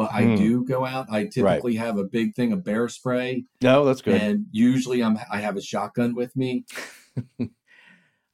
but 0.00 0.10
I 0.14 0.24
Hmm. 0.24 0.34
do 0.36 0.64
go 0.64 0.86
out. 0.86 1.08
I 1.10 1.26
typically 1.26 1.74
have 1.74 1.98
a 1.98 2.04
big 2.04 2.34
thing 2.34 2.54
of 2.54 2.64
bear 2.64 2.88
spray, 2.88 3.44
No, 3.60 3.84
that's 3.84 4.00
good. 4.00 4.18
and 4.18 4.46
usually 4.50 5.02
I'm 5.02 5.18
I 5.30 5.40
have 5.40 5.58
a 5.58 5.60
shotgun 5.60 6.14
with 6.14 6.34
me. 6.34 6.64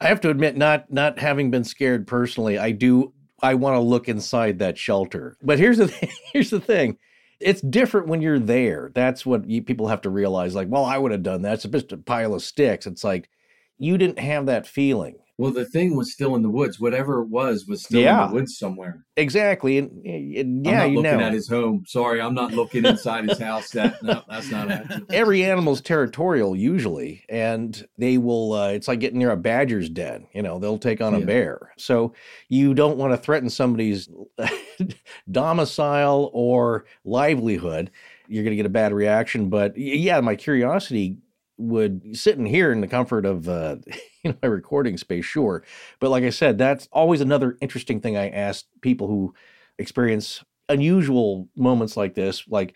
I 0.00 0.06
have 0.08 0.20
to 0.20 0.30
admit, 0.30 0.56
not 0.56 0.92
not 0.92 1.18
having 1.18 1.50
been 1.50 1.64
scared 1.64 2.06
personally, 2.06 2.56
I 2.56 2.70
do 2.70 3.12
I 3.42 3.54
want 3.54 3.74
to 3.74 3.80
look 3.80 4.08
inside 4.08 4.60
that 4.60 4.78
shelter. 4.78 5.36
But 5.42 5.58
here's 5.58 5.78
the 5.78 5.88
thing, 5.96 6.10
here's 6.32 6.50
the 6.50 6.60
thing. 6.60 6.98
It's 7.40 7.60
different 7.60 8.06
when 8.06 8.22
you're 8.22 8.38
there. 8.38 8.92
That's 8.94 9.26
what 9.26 9.50
you, 9.50 9.60
people 9.60 9.88
have 9.88 10.02
to 10.02 10.10
realize. 10.10 10.54
Like, 10.54 10.68
well, 10.70 10.84
I 10.84 10.96
would 10.98 11.10
have 11.12 11.24
done 11.24 11.42
that. 11.42 11.54
It's 11.54 11.64
just 11.64 11.90
a 11.92 11.96
pile 11.98 12.32
of 12.32 12.42
sticks. 12.42 12.86
It's 12.86 13.02
like 13.02 13.28
you 13.76 13.98
didn't 13.98 14.20
have 14.20 14.46
that 14.46 14.68
feeling. 14.68 15.16
Well, 15.38 15.50
the 15.50 15.66
thing 15.66 15.94
was 15.96 16.12
still 16.12 16.34
in 16.34 16.40
the 16.42 16.48
woods. 16.48 16.80
Whatever 16.80 17.20
it 17.20 17.28
was 17.28 17.66
was 17.66 17.84
still 17.84 18.00
Yeah. 18.00 18.24
in 18.24 18.28
the 18.30 18.34
woods 18.36 18.56
somewhere. 18.56 19.04
Exactly. 19.18 19.76
And, 19.76 19.90
and 20.06 20.66
I'm 20.66 20.72
yeah, 20.72 20.78
not 20.78 20.90
you 20.90 20.96
looking 20.96 21.18
know. 21.18 21.26
at 21.26 21.32
his 21.34 21.46
home. 21.48 21.84
Sorry, 21.86 22.20
I'm 22.22 22.32
not 22.34 22.52
looking 22.52 22.86
inside 22.86 23.28
his 23.28 23.38
house. 23.38 23.70
That 23.70 24.02
no, 24.02 24.22
that's 24.28 24.50
not 24.50 24.70
happening. 24.70 25.04
every 25.10 25.44
animal's 25.44 25.80
territorial 25.82 26.56
usually 26.56 27.22
and 27.28 27.86
they 27.98 28.16
will 28.18 28.54
uh, 28.54 28.68
it's 28.68 28.88
like 28.88 29.00
getting 29.00 29.18
near 29.18 29.30
a 29.30 29.36
badger's 29.36 29.90
den 29.90 30.26
you 30.32 30.40
know 30.42 30.58
they'll 30.58 30.78
take 30.78 31.00
on 31.02 31.14
a 31.14 31.20
bear 31.20 31.72
so 31.76 32.12
you 32.48 32.72
don't 32.74 32.96
want 32.96 33.12
to 33.12 33.16
threaten 33.18 33.50
somebody's 33.50 34.08
domicile 35.30 36.30
or 36.32 36.84
livelihood 37.04 37.90
you're 38.28 38.42
going 38.44 38.52
to 38.52 38.56
get 38.56 38.66
a 38.66 38.70
bad 38.70 38.92
reaction 38.92 39.48
but 39.48 39.76
yeah 39.76 40.20
my 40.20 40.34
curiosity 40.36 41.16
would 41.58 42.16
sit 42.16 42.38
in 42.38 42.46
here 42.46 42.70
in 42.70 42.80
the 42.80 42.88
comfort 42.88 43.24
of 43.24 43.48
uh, 43.48 43.76
you 44.22 44.30
know 44.30 44.36
my 44.42 44.48
recording 44.48 44.96
space 44.96 45.24
sure 45.24 45.62
but 46.00 46.10
like 46.10 46.24
i 46.24 46.30
said 46.30 46.58
that's 46.58 46.88
always 46.92 47.20
another 47.20 47.56
interesting 47.60 48.00
thing 48.00 48.16
i 48.16 48.28
ask 48.28 48.64
people 48.80 49.06
who 49.06 49.34
experience 49.78 50.44
unusual 50.68 51.48
moments 51.56 51.96
like 51.96 52.14
this 52.14 52.46
like 52.48 52.74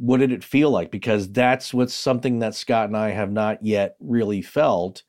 what 0.00 0.18
did 0.18 0.32
it 0.32 0.42
feel 0.42 0.70
like? 0.70 0.90
Because 0.90 1.30
that's 1.30 1.74
what's 1.74 1.92
something 1.92 2.38
that 2.38 2.54
Scott 2.54 2.88
and 2.88 2.96
I 2.96 3.10
have 3.10 3.30
not 3.30 3.62
yet 3.62 3.96
really 4.00 4.40
felt, 4.40 5.02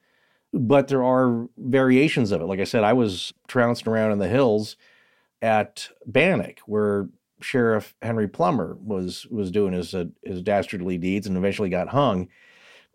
but 0.53 0.89
there 0.89 1.03
are 1.03 1.47
variations 1.57 2.31
of 2.31 2.41
it. 2.41 2.45
Like 2.45 2.59
I 2.59 2.65
said, 2.65 2.83
I 2.83 2.91
was 2.91 3.33
trouncing 3.47 3.87
around 3.87 4.11
in 4.11 4.19
the 4.19 4.27
hills 4.27 4.75
at 5.41 5.87
Bannock, 6.05 6.59
where 6.65 7.07
Sheriff 7.39 7.95
Henry 8.01 8.27
Plummer 8.27 8.77
was 8.83 9.25
was 9.27 9.49
doing 9.49 9.71
his 9.71 9.95
uh, 9.95 10.05
his 10.23 10.41
dastardly 10.41 10.97
deeds 10.97 11.25
and 11.25 11.37
eventually 11.37 11.69
got 11.69 11.87
hung. 11.87 12.27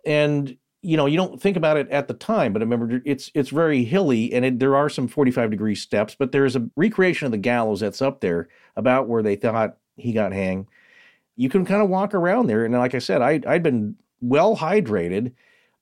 And 0.06 0.56
you 0.82 0.96
know, 0.96 1.06
you 1.06 1.16
don't 1.16 1.42
think 1.42 1.56
about 1.56 1.76
it 1.76 1.90
at 1.90 2.06
the 2.06 2.14
time, 2.14 2.52
but 2.52 2.62
remember, 2.62 3.02
it's 3.04 3.30
it's 3.34 3.50
very 3.50 3.84
hilly, 3.84 4.32
and 4.32 4.44
it, 4.44 4.58
there 4.60 4.76
are 4.76 4.88
some 4.88 5.08
forty 5.08 5.30
five 5.30 5.50
degree 5.50 5.74
steps. 5.74 6.14
But 6.18 6.32
there's 6.32 6.56
a 6.56 6.70
recreation 6.76 7.26
of 7.26 7.32
the 7.32 7.38
gallows 7.38 7.80
that's 7.80 8.00
up 8.00 8.20
there 8.20 8.48
about 8.76 9.08
where 9.08 9.22
they 9.22 9.36
thought 9.36 9.76
he 9.96 10.12
got 10.12 10.32
hanged 10.32 10.66
you 11.36 11.48
can 11.48 11.64
kind 11.64 11.82
of 11.82 11.88
walk 11.88 12.14
around 12.14 12.46
there. 12.46 12.64
And 12.64 12.74
like 12.74 12.94
I 12.94 12.98
said, 12.98 13.22
I, 13.22 13.40
I'd 13.46 13.62
been 13.62 13.96
well 14.20 14.56
hydrated. 14.56 15.32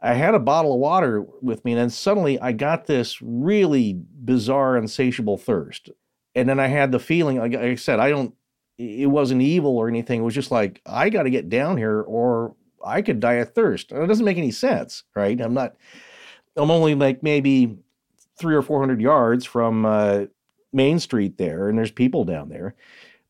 I 0.01 0.15
had 0.15 0.35
a 0.35 0.41
bottle 0.41 0.75
of 0.75 0.81
water 0.81 1.25
with 1.41 1.65
me, 1.65 1.73
and 1.73 1.81
then 1.81 1.91
suddenly 1.91 2.39
I 2.41 2.53
got 2.53 2.87
this 2.87 3.23
really 3.23 3.95
bizarre, 4.25 4.77
insatiable 4.77 5.39
thirst. 5.39 5.91
And 6.35 6.49
then 6.49 6.61
I 6.61 6.67
had 6.67 6.93
the 6.93 6.99
feeling, 6.99 7.39
like 7.39 7.55
I 7.55 7.77
said, 7.77 8.01
I 8.01 8.11
don't, 8.11 8.35
it 8.77 9.09
wasn't 9.09 9.41
evil 9.41 9.79
or 9.79 9.89
anything. 9.89 10.21
It 10.21 10.25
was 10.25 10.35
just 10.35 10.51
like, 10.51 10.83
I 10.85 11.09
got 11.09 11.23
to 11.23 11.31
get 11.31 11.49
down 11.49 11.79
here 11.79 12.03
or 12.03 12.57
I 12.85 13.03
could 13.03 13.21
die 13.21 13.35
of 13.35 13.53
thirst. 13.55 13.93
It 13.93 14.07
doesn't 14.07 14.25
make 14.25 14.39
any 14.39 14.51
sense, 14.51 15.05
right? 15.15 15.41
I'm 15.41 15.55
not, 15.55 15.77
I'm 16.57 16.71
only 16.71 16.95
like 16.95 17.23
maybe 17.23 17.77
three 18.39 18.55
or 18.55 18.63
400 18.63 19.01
yards 19.01 19.45
from 19.45 19.85
uh, 19.87 20.25
Main 20.73 20.99
Street 20.99 21.39
there, 21.39 21.69
and 21.69 21.79
there's 21.79 21.91
people 21.91 22.25
down 22.25 22.49
there. 22.49 22.75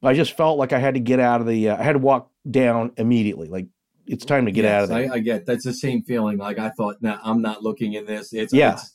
I 0.02 0.12
just 0.14 0.36
felt 0.36 0.58
like 0.58 0.72
I 0.74 0.78
had 0.78 0.94
to 0.94 1.00
get 1.00 1.18
out 1.18 1.40
of 1.40 1.46
the. 1.46 1.70
Uh, 1.70 1.76
I 1.78 1.82
had 1.82 1.92
to 1.94 1.98
walk 1.98 2.30
down 2.50 2.92
immediately. 2.98 3.48
Like 3.48 3.68
it's 4.06 4.26
time 4.26 4.44
to 4.44 4.52
get 4.52 4.66
out 4.66 4.84
of 4.84 4.90
Yes, 4.90 4.98
there. 4.98 5.12
I, 5.12 5.14
I 5.14 5.18
get 5.20 5.46
that's 5.46 5.64
the 5.64 5.72
same 5.72 6.02
feeling. 6.02 6.36
Like 6.36 6.58
I 6.58 6.68
thought, 6.70 6.96
no, 7.00 7.18
I'm 7.24 7.40
not 7.40 7.62
looking 7.62 7.94
in 7.94 8.04
this. 8.04 8.32
It's 8.34 8.52
Yeah. 8.52 8.72
it's- 8.74 8.90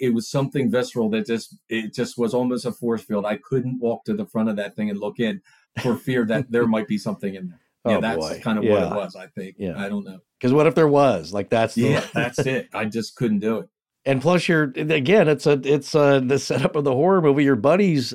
it 0.00 0.14
was 0.14 0.30
something 0.30 0.70
visceral 0.70 1.10
that 1.10 1.26
just 1.26 1.56
it 1.68 1.92
just 1.92 2.16
was 2.16 2.32
almost 2.32 2.64
a 2.64 2.70
force 2.70 3.02
field. 3.02 3.26
I 3.26 3.36
couldn't 3.36 3.80
walk 3.80 4.04
to 4.04 4.14
the 4.14 4.26
front 4.26 4.48
of 4.48 4.54
that 4.54 4.76
thing 4.76 4.90
and 4.90 4.98
look 5.00 5.18
in 5.18 5.42
for 5.82 5.96
fear 5.96 6.24
that 6.26 6.52
there 6.52 6.68
might 6.68 6.86
be 6.86 6.98
something 6.98 7.34
in 7.34 7.48
there. 7.48 7.60
Yeah, 7.88 7.96
Oh, 7.98 8.00
that's 8.00 8.16
boy. 8.28 8.40
kind 8.42 8.58
of 8.58 8.64
what 8.64 8.70
Yeah. 8.80 8.86
it 8.92 8.96
was. 8.96 9.16
I 9.16 9.26
think. 9.28 9.56
Yeah. 9.58 9.78
I 9.82 9.88
don't 9.88 10.04
know. 10.04 10.18
Because 10.38 10.52
what 10.52 10.66
if 10.66 10.74
there 10.74 10.88
was? 10.88 11.32
Like 11.32 11.50
that's 11.50 11.74
the, 11.74 11.82
Yeah, 11.82 12.04
that's 12.14 12.38
it. 12.40 12.68
I 12.74 12.84
just 12.84 13.16
couldn't 13.16 13.40
do 13.40 13.58
it. 13.58 13.68
And 14.04 14.22
plus, 14.22 14.48
you're 14.48 14.72
again, 14.76 15.28
it's 15.28 15.46
a 15.46 15.60
it's 15.64 15.94
uh 15.94 16.20
the 16.20 16.38
setup 16.38 16.76
of 16.76 16.84
the 16.84 16.94
horror 16.94 17.20
movie. 17.20 17.44
Your 17.44 17.56
buddies 17.56 18.14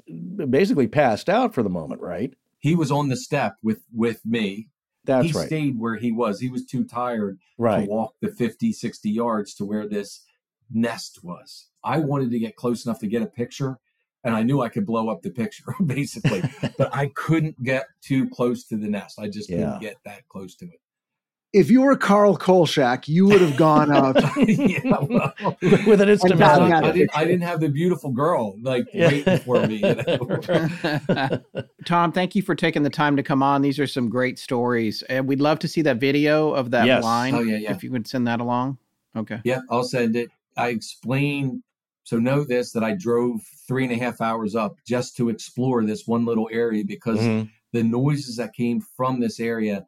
basically 0.49 0.87
passed 0.87 1.29
out 1.29 1.53
for 1.53 1.61
the 1.63 1.69
moment, 1.69 2.01
right? 2.01 2.33
He 2.59 2.75
was 2.75 2.91
on 2.91 3.09
the 3.09 3.17
step 3.17 3.55
with 3.61 3.81
with 3.93 4.25
me. 4.25 4.69
That's 5.05 5.25
right. 5.25 5.31
he 5.33 5.37
right. 5.39 5.47
stayed 5.47 5.79
where 5.79 5.95
he 5.97 6.11
was. 6.13 6.39
He 6.39 6.49
was 6.49 6.65
too 6.65 6.85
tired 6.85 7.37
Right. 7.57 7.83
to 7.83 7.89
walk 7.89 8.13
the 8.21 8.29
50, 8.29 8.71
60 8.71 9.09
yards 9.09 9.53
to 9.55 9.65
where 9.65 9.87
this 9.87 10.23
nest 10.71 11.19
was. 11.23 11.67
I 11.83 11.99
wanted 11.99 12.31
to 12.31 12.39
get 12.39 12.55
close 12.55 12.85
enough 12.85 12.99
to 12.99 13.07
get 13.07 13.21
a 13.21 13.25
picture, 13.27 13.77
and 14.23 14.35
I 14.35 14.43
knew 14.43 14.61
I 14.61 14.69
could 14.69 14.85
blow 14.85 15.09
up 15.09 15.21
the 15.21 15.29
picture, 15.31 15.63
basically. 15.85 16.41
but 16.77 16.93
I 16.95 17.07
couldn't 17.15 17.61
get 17.63 17.85
too 18.01 18.29
close 18.29 18.63
to 18.65 18.77
the 18.77 18.87
nest. 18.87 19.19
I 19.19 19.27
just 19.27 19.49
Yeah. 19.49 19.57
couldn't 19.57 19.79
get 19.81 19.95
that 20.05 20.27
close 20.29 20.55
to 20.55 20.65
it. 20.65 20.79
If 21.51 21.69
you 21.69 21.81
were 21.81 21.95
Carl 21.95 22.35
Kolchak, 22.35 23.07
you 23.07 23.27
would 23.27 23.39
have 23.41 23.55
gone 23.57 23.91
out 23.95 24.15
yeah, 24.47 24.79
well, 25.07 25.35
with 25.85 26.01
an 26.01 26.09
instrument. 26.09 26.39
gotten 26.39 26.73
I, 26.73 26.91
didn't. 26.91 27.11
I 27.15 27.25
didn't 27.25 27.43
have 27.43 27.59
the 27.59 27.69
beautiful 27.69 28.09
girl 28.09 28.55
like 28.63 28.87
waiting 28.91 29.37
for 29.37 29.67
me. 29.67 29.75
You 29.75 29.95
know? 30.07 31.43
Tom, 31.85 32.11
thank 32.11 32.33
you 32.33 32.41
for 32.41 32.55
taking 32.55 32.81
the 32.81 32.89
time 32.89 33.15
to 33.17 33.21
come 33.21 33.43
on. 33.43 33.61
These 33.61 33.77
are 33.77 33.85
some 33.85 34.09
great 34.09 34.39
stories. 34.39 35.03
And 35.03 35.27
we'd 35.27 35.41
love 35.41 35.59
to 35.59 35.67
see 35.67 35.83
that 35.83 35.97
video 35.97 36.53
of 36.55 36.71
that 36.71 36.87
Yes. 36.87 37.03
line. 37.03 37.35
Oh, 37.35 37.41
yeah, 37.41 37.57
yeah. 37.57 37.71
If 37.71 37.83
you 37.83 37.91
would 37.91 38.07
send 38.07 38.25
that 38.25 38.39
along. 38.39 38.79
Okay. 39.15 39.39
Yeah, 39.43 39.59
I'll 39.69 39.83
send 39.83 40.15
it. 40.15 40.29
I 40.57 40.69
explain 40.69 41.61
So 42.03 42.19
know 42.19 42.43
this 42.43 42.71
that 42.73 42.83
I 42.83 42.95
drove 42.95 43.41
three 43.67 43.83
and 43.85 43.93
a 43.93 43.97
half 43.97 44.19
hours 44.21 44.55
up 44.55 44.75
just 44.85 45.15
to 45.17 45.29
explore 45.29 45.83
this 45.85 46.05
one 46.05 46.25
little 46.25 46.49
area 46.51 46.83
because 46.85 47.19
Mhm. 47.19 47.49
the 47.71 47.83
noises 47.83 48.35
that 48.37 48.53
came 48.53 48.81
from 48.81 49.19
this 49.19 49.39
area, 49.39 49.85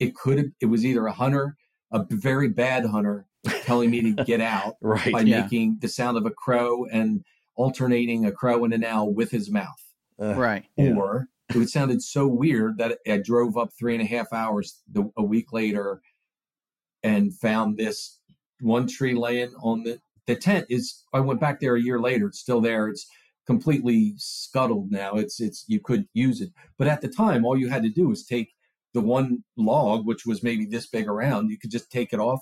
it 0.00 0.14
could 0.14 0.38
have 0.38 0.46
it 0.60 0.66
was 0.66 0.84
either 0.84 1.06
a 1.06 1.12
hunter, 1.12 1.56
a 1.92 2.04
very 2.08 2.48
bad 2.48 2.86
hunter 2.86 3.26
telling 3.62 3.90
me 3.90 4.00
to 4.00 4.12
get 4.24 4.40
out 4.40 4.76
Right. 4.80 5.12
by 5.12 5.20
Yeah. 5.20 5.42
making 5.42 5.78
the 5.80 5.88
sound 5.88 6.16
of 6.16 6.24
a 6.26 6.30
crow 6.30 6.84
and 6.86 7.24
alternating 7.54 8.24
a 8.24 8.32
crow 8.32 8.64
and 8.64 8.72
an 8.72 8.84
owl 8.84 9.12
with 9.12 9.30
his 9.30 9.50
mouth. 9.50 9.82
right. 10.18 10.64
Or 10.76 11.28
it 11.54 11.68
sounded 11.68 12.02
so 12.02 12.26
weird 12.26 12.78
that 12.78 12.98
I 13.06 13.18
drove 13.18 13.56
up 13.56 13.72
three 13.72 13.94
and 13.94 14.02
a 14.02 14.06
half 14.06 14.32
hours 14.32 14.82
the, 14.90 15.10
a 15.16 15.22
week 15.22 15.52
later 15.52 16.00
and 17.02 17.32
found 17.34 17.76
this 17.76 18.18
one 18.60 18.86
tree 18.86 19.14
laying 19.14 19.54
on 19.62 19.82
the 19.84 20.00
the 20.28 20.36
tent 20.36 20.66
is 20.68 21.02
I 21.12 21.18
went 21.20 21.40
back 21.40 21.58
there 21.58 21.74
a 21.74 21.82
year 21.82 21.98
later. 22.00 22.28
It's 22.28 22.38
still 22.38 22.60
there. 22.60 22.86
It's 22.88 23.04
completely 23.46 24.12
scuttled 24.18 24.92
now. 24.92 25.14
It's 25.14 25.40
it's 25.40 25.64
you 25.66 25.80
couldn't 25.80 26.08
use 26.14 26.40
it. 26.40 26.50
But 26.78 26.86
at 26.86 27.00
the 27.00 27.08
time, 27.08 27.44
all 27.44 27.56
you 27.56 27.68
had 27.68 27.82
to 27.82 27.88
do 27.88 28.08
was 28.08 28.24
take 28.24 28.52
the 28.94 29.00
one 29.00 29.42
log, 29.56 30.06
which 30.06 30.24
was 30.26 30.42
maybe 30.42 30.66
this 30.66 30.86
big 30.86 31.08
around. 31.08 31.50
You 31.50 31.58
could 31.58 31.70
just 31.70 31.90
take 31.90 32.12
it 32.12 32.20
off, 32.20 32.40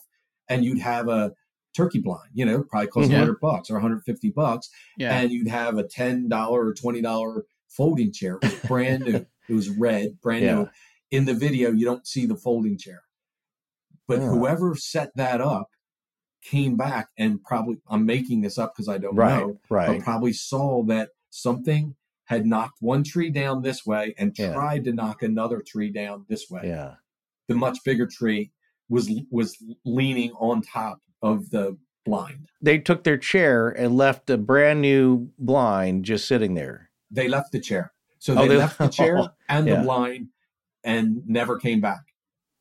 and 0.48 0.64
you'd 0.64 0.80
have 0.80 1.08
a 1.08 1.32
turkey 1.76 2.00
blind. 2.00 2.30
You 2.34 2.44
know, 2.44 2.62
probably 2.64 2.88
cost 2.88 3.08
a 3.10 3.12
Mhm. 3.14 3.18
hundred 3.18 3.40
bucks 3.40 3.70
or 3.70 3.74
150 3.76 4.30
bucks, 4.30 4.68
Yeah. 4.98 5.16
and 5.16 5.30
you'd 5.30 5.48
have 5.48 5.78
a 5.78 5.86
ten 5.86 6.28
dollar 6.28 6.66
or 6.66 6.74
twenty 6.74 7.00
dollar 7.00 7.44
folding 7.68 8.12
chair. 8.12 8.38
It 8.42 8.50
was 8.52 8.60
brand 8.68 9.04
new. 9.04 9.26
it 9.48 9.54
was 9.54 9.70
red, 9.70 10.20
brand 10.20 10.44
Yeah. 10.44 10.54
new. 10.56 10.68
In 11.12 11.24
the 11.24 11.34
video, 11.34 11.70
you 11.70 11.84
don't 11.84 12.04
see 12.06 12.26
the 12.26 12.36
folding 12.36 12.76
chair, 12.78 13.02
but 14.08 14.18
Yeah. 14.18 14.28
whoever 14.30 14.74
set 14.74 15.14
that 15.14 15.40
up 15.40 15.68
came 16.46 16.76
back 16.76 17.08
and 17.18 17.42
probably 17.42 17.78
I'm 17.88 18.06
making 18.06 18.40
this 18.42 18.56
up 18.58 18.74
because 18.74 18.88
I 18.88 18.98
don't 18.98 19.14
Right, 19.16 19.38
know, 19.40 19.58
right. 19.68 19.88
but 19.98 20.04
probably 20.04 20.32
saw 20.32 20.82
that 20.84 21.10
something 21.30 21.94
had 22.24 22.46
knocked 22.46 22.78
one 22.80 23.02
tree 23.04 23.30
down 23.30 23.62
this 23.62 23.84
way 23.86 24.14
and 24.18 24.32
Yeah. 24.38 24.52
tried 24.52 24.84
to 24.84 24.92
knock 24.92 25.22
another 25.22 25.60
tree 25.60 25.90
down 25.90 26.24
this 26.28 26.50
way. 26.50 26.62
Yeah. 26.64 26.94
The 27.48 27.54
much 27.54 27.78
bigger 27.84 28.06
tree 28.06 28.52
was 28.88 29.10
was 29.30 29.56
leaning 29.84 30.32
on 30.32 30.62
top 30.62 31.00
of 31.22 31.50
the 31.50 31.76
blind. 32.04 32.48
They 32.62 32.78
took 32.78 33.02
their 33.04 33.18
chair 33.18 33.68
and 33.68 33.96
left 33.96 34.30
a 34.30 34.38
brand 34.38 34.80
new 34.80 35.30
blind 35.38 36.04
just 36.04 36.26
sitting 36.28 36.54
there. 36.54 36.90
They 37.10 37.28
left 37.28 37.50
the 37.52 37.60
chair. 37.60 37.92
So 38.18 38.34
Oh, 38.36 38.42
they, 38.42 38.48
they- 38.48 38.56
left 38.56 38.78
the 38.78 38.88
chair 39.00 39.20
and 39.48 39.66
Yeah. 39.66 39.76
the 39.76 39.82
blind 39.82 40.28
and 40.84 41.22
never 41.26 41.58
came 41.58 41.80
back. 41.80 42.02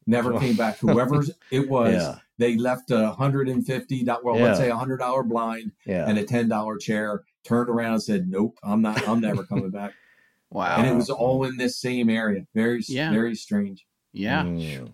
Never 0.07 0.33
oh. 0.33 0.39
came 0.39 0.55
back. 0.55 0.77
Whoever's 0.79 1.31
it 1.51 1.67
was, 1.69 1.93
Yeah. 1.93 2.19
They 2.37 2.57
left 2.57 2.91
a 2.91 3.11
hundred 3.11 3.47
and 3.49 3.65
fifty 3.65 4.03
well, 4.23 4.35
let's 4.37 4.59
say 4.59 4.69
a 4.69 4.75
hundred 4.75 4.97
dollar 4.97 5.23
blind 5.23 5.71
Yeah. 5.85 6.07
and 6.07 6.17
a 6.17 6.23
ten 6.23 6.47
dollar 6.49 6.77
chair, 6.77 7.23
turned 7.43 7.69
around 7.69 7.93
and 7.93 8.03
said, 8.03 8.27
Nope, 8.29 8.57
I'm 8.63 8.81
not 8.81 9.07
I'm 9.07 9.19
never 9.21 9.43
coming 9.43 9.69
back. 9.71 9.93
Wow. 10.49 10.75
And 10.77 10.87
it 10.87 10.93
was 10.95 11.09
all 11.09 11.43
in 11.45 11.57
this 11.57 11.77
same 11.77 12.09
area. 12.09 12.45
Very 12.53 12.83
Yeah. 12.87 13.11
very 13.11 13.35
strange. 13.35 13.85
Yeah. 14.13 14.43
Mm. 14.43 14.93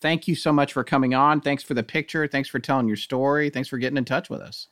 Thank 0.00 0.28
you 0.28 0.34
so 0.34 0.52
much 0.52 0.72
for 0.72 0.84
coming 0.84 1.14
on. 1.14 1.40
Thanks 1.40 1.62
for 1.62 1.74
the 1.74 1.82
picture. 1.82 2.26
Thanks 2.28 2.48
for 2.48 2.58
telling 2.58 2.86
your 2.86 2.96
story. 2.96 3.50
Thanks 3.50 3.68
for 3.68 3.78
getting 3.78 3.96
in 3.96 4.04
touch 4.04 4.28
with 4.30 4.40
us. 4.40 4.68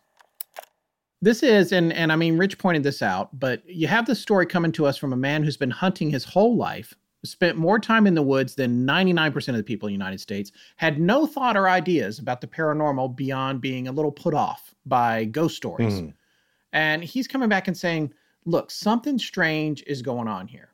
This 1.22 1.42
is, 1.42 1.72
and 1.72 1.92
and 1.92 2.12
I 2.12 2.16
mean, 2.16 2.36
Rich 2.36 2.58
pointed 2.58 2.82
this 2.82 3.00
out, 3.00 3.38
but 3.40 3.62
you 3.66 3.86
have 3.86 4.04
this 4.06 4.20
story 4.20 4.44
coming 4.46 4.72
to 4.72 4.84
us 4.86 4.98
from 4.98 5.12
a 5.12 5.16
man 5.16 5.42
who's 5.42 5.56
been 5.56 5.70
hunting 5.70 6.10
his 6.10 6.24
whole 6.24 6.56
life, 6.56 6.92
spent 7.24 7.56
more 7.56 7.78
time 7.78 8.06
in 8.06 8.14
the 8.14 8.22
woods 8.22 8.54
than 8.54 8.86
99% 8.86 9.48
of 9.48 9.56
the 9.56 9.62
people 9.62 9.88
in 9.88 9.90
the 9.90 9.94
United 9.94 10.20
States, 10.20 10.52
had 10.76 11.00
no 11.00 11.26
thought 11.26 11.56
or 11.56 11.68
ideas 11.68 12.18
about 12.18 12.40
the 12.40 12.46
paranormal 12.46 13.16
beyond 13.16 13.60
being 13.60 13.88
a 13.88 13.92
little 13.92 14.12
put 14.12 14.34
off 14.34 14.74
by 14.86 15.24
ghost 15.24 15.56
stories. 15.56 16.00
Mhm. 16.00 16.14
And 16.72 17.04
he's 17.04 17.26
coming 17.28 17.48
back 17.48 17.68
and 17.68 17.76
saying, 17.76 18.12
look, 18.44 18.70
something 18.70 19.18
strange 19.18 19.82
is 19.86 20.02
going 20.02 20.28
on 20.28 20.46
here. 20.46 20.70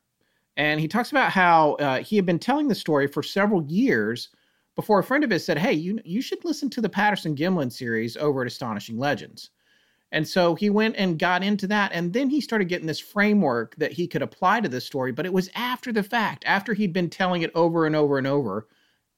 And 0.56 0.80
he 0.80 0.88
talks 0.88 1.10
about 1.10 1.30
how 1.30 1.74
uh, 1.74 2.02
he 2.02 2.16
had 2.16 2.26
been 2.26 2.38
telling 2.38 2.68
the 2.68 2.74
story 2.74 3.06
for 3.06 3.22
several 3.22 3.62
years 3.64 4.28
before 4.76 4.98
a 4.98 5.04
friend 5.04 5.24
of 5.24 5.30
his 5.30 5.44
said, 5.44 5.58
Hey, 5.58 5.72
you, 5.72 6.00
you 6.04 6.20
should 6.20 6.44
listen 6.44 6.68
to 6.70 6.80
the 6.80 6.88
Patterson 6.88 7.34
Gimlin 7.34 7.70
series 7.72 8.16
over 8.16 8.42
at 8.42 8.46
Astonishing 8.46 8.98
Legends. 8.98 9.50
And 10.12 10.26
so 10.26 10.54
he 10.54 10.70
went 10.70 10.96
and 10.96 11.18
got 11.18 11.42
into 11.42 11.66
that. 11.68 11.92
And 11.92 12.12
then 12.12 12.30
he 12.30 12.40
started 12.40 12.66
getting 12.66 12.86
this 12.86 12.98
framework 12.98 13.76
that 13.76 13.92
he 13.92 14.06
could 14.06 14.22
apply 14.22 14.60
to 14.60 14.68
this 14.68 14.84
story. 14.84 15.12
But 15.12 15.26
it 15.26 15.32
was 15.32 15.50
after 15.54 15.92
the 15.92 16.02
fact, 16.02 16.44
after 16.46 16.74
he'd 16.74 16.92
been 16.92 17.10
telling 17.10 17.42
it 17.42 17.52
over 17.54 17.86
and 17.86 17.94
over 17.94 18.18
and 18.18 18.26
over 18.26 18.66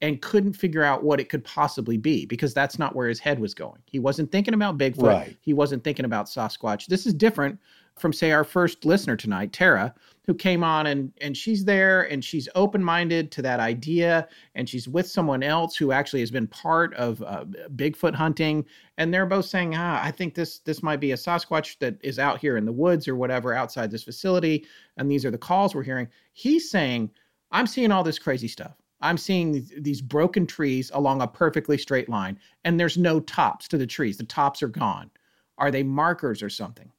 and 0.03 0.21
couldn't 0.21 0.53
figure 0.55 0.83
out 0.83 1.05
what 1.05 1.21
it 1.21 1.29
could 1.29 1.45
possibly 1.45 1.97
be 1.97 2.27
because 2.27 2.53
that's 2.53 2.79
not 2.79 2.95
where 2.95 3.09
his 3.09 3.21
head 3.21 3.39
was 3.39 3.55
going. 3.55 3.81
He 3.87 4.01
wasn't 4.01 4.33
thinking 4.33 4.53
about 4.53 4.77
Bigfoot. 4.77 5.03
Right. 5.03 5.37
He 5.41 5.55
wasn't 5.55 5.85
thinking 5.85 6.05
about 6.05 6.27
Sasquatch. 6.27 6.87
This 6.87 7.07
is 7.07 7.15
different 7.15 7.59
from, 7.97 8.13
say, 8.13 8.33
our 8.33 8.45
first 8.45 8.85
listener 8.85 9.17
tonight, 9.17 9.53
Tara, 9.53 9.95
who 10.25 10.35
came 10.35 10.63
on 10.63 10.87
and 10.87 11.13
and 11.21 11.37
she's 11.37 11.65
there 11.65 12.03
and 12.03 12.25
she's 12.25 12.49
open 12.55 12.83
minded 12.83 13.31
to 13.33 13.43
that 13.43 13.61
idea 13.61 14.29
and 14.55 14.69
she's 14.69 14.89
with 14.89 15.07
someone 15.07 15.43
else 15.43 15.77
who 15.77 15.93
actually 15.93 16.21
has 16.21 16.31
been 16.31 16.47
part 16.47 16.95
of 16.95 17.23
uh, 17.23 17.45
Bigfoot 17.75 18.15
hunting 18.15 18.65
and 18.99 19.13
they're 19.13 19.27
both 19.27 19.47
saying, 19.47 19.75
ah, 19.75 20.01
I 20.03 20.11
think 20.11 20.35
this 20.35 20.61
this 20.61 20.83
might 20.83 21.01
be 21.01 21.13
a 21.13 21.17
Sasquatch 21.17 21.79
that 21.81 21.97
is 22.03 22.19
out 22.19 22.39
here 22.39 22.57
in 22.57 22.65
the 22.65 22.73
woods 22.73 23.09
or 23.09 23.17
whatever 23.17 23.53
outside 23.53 23.91
this 23.91 24.05
facility 24.05 24.65
and 24.97 25.11
these 25.11 25.25
are 25.25 25.31
the 25.31 25.39
calls 25.39 25.75
we're 25.75 25.83
hearing. 25.83 26.09
He's 26.33 26.71
saying, 26.71 27.11
I'm 27.51 27.67
seeing 27.67 27.93
all 27.93 28.05
this 28.05 28.19
crazy 28.19 28.49
stuff. 28.49 28.77
I'm 29.03 29.19
seeing 29.19 29.69
these, 29.79 30.01
broken 30.01 30.47
trees 30.47 30.91
along 30.95 31.23
a 31.23 31.27
perfectly 31.27 31.77
straight 31.77 32.09
line, 32.09 32.39
and 32.65 32.79
there's 32.79 32.97
no 32.97 33.19
tops 33.19 33.67
to 33.69 33.79
the 33.79 33.87
trees. 33.87 34.17
The 34.17 34.25
tops 34.25 34.63
are 34.63 34.69
gone. 34.69 35.11
Are 35.59 35.71
they 35.73 35.83
markers 35.83 36.43
or 36.43 36.49
something? 36.49 36.91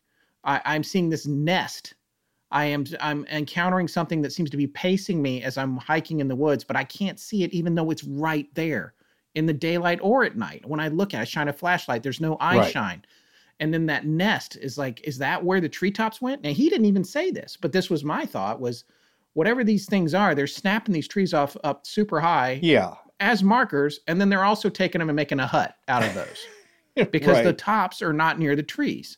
I, 0.43 0.61
I'm 0.65 0.83
seeing 0.83 1.09
this 1.09 1.25
nest. 1.25 1.93
I 2.53 2.65
am 2.65 2.85
I'm 3.01 3.25
encountering 3.27 3.87
something 3.89 4.21
that 4.21 4.31
seems 4.31 4.49
to 4.51 4.57
be 4.57 4.67
pacing 4.67 5.21
me 5.21 5.43
as 5.43 5.57
I'm 5.57 5.77
hiking 5.77 6.21
in 6.21 6.29
the 6.29 6.35
woods, 6.35 6.63
but 6.63 6.77
I 6.77 6.85
can't 6.85 7.19
see 7.19 7.43
it 7.43 7.53
even 7.53 7.75
though 7.75 7.91
it's 7.91 8.03
right 8.05 8.47
there 8.55 8.93
in 9.35 9.47
the 9.47 9.53
daylight 9.53 9.99
or 10.01 10.23
at 10.23 10.37
night. 10.37 10.65
When 10.67 10.79
I 10.79 10.87
look 10.89 11.13
at 11.13 11.17
it, 11.19 11.21
I 11.21 11.25
shine 11.25 11.47
a 11.49 11.53
flashlight, 11.53 12.03
there's 12.03 12.21
no 12.21 12.37
eye 12.39 12.59
Right. 12.59 12.71
shine. 12.71 13.03
And 13.59 13.73
then 13.73 13.87
that 13.87 14.05
nest 14.05 14.57
is 14.57 14.77
like, 14.77 15.01
is 15.03 15.17
that 15.19 15.43
where 15.43 15.61
the 15.61 15.69
treetops 15.69 16.21
went? 16.21 16.43
Now 16.43 16.51
he 16.53 16.69
didn't 16.69 16.85
even 16.85 17.03
say 17.03 17.31
this, 17.31 17.57
but 17.59 17.71
this 17.71 17.89
was 17.89 18.03
my 18.03 18.25
thought 18.25 18.59
was 18.61 18.85
whatever 19.33 19.63
these 19.63 19.87
things 19.87 20.13
are, 20.13 20.35
they're 20.35 20.47
snapping 20.47 20.93
these 20.93 21.07
trees 21.07 21.33
off 21.33 21.57
up 21.63 21.87
super 21.87 22.19
high 22.21 22.59
Yeah. 22.61 22.95
as 23.19 23.43
markers, 23.43 23.99
and 24.07 24.21
then 24.21 24.29
they're 24.29 24.43
also 24.43 24.69
taking 24.69 24.99
them 24.99 25.09
and 25.09 25.15
making 25.15 25.39
a 25.39 25.47
hut 25.47 25.75
out 25.87 26.03
of 26.03 26.13
those 26.13 26.47
because 27.11 27.41
the 27.41 27.53
tops 27.53 28.01
are 28.01 28.13
not 28.13 28.37
near 28.39 28.55
the 28.55 28.63
trees, 28.63 29.17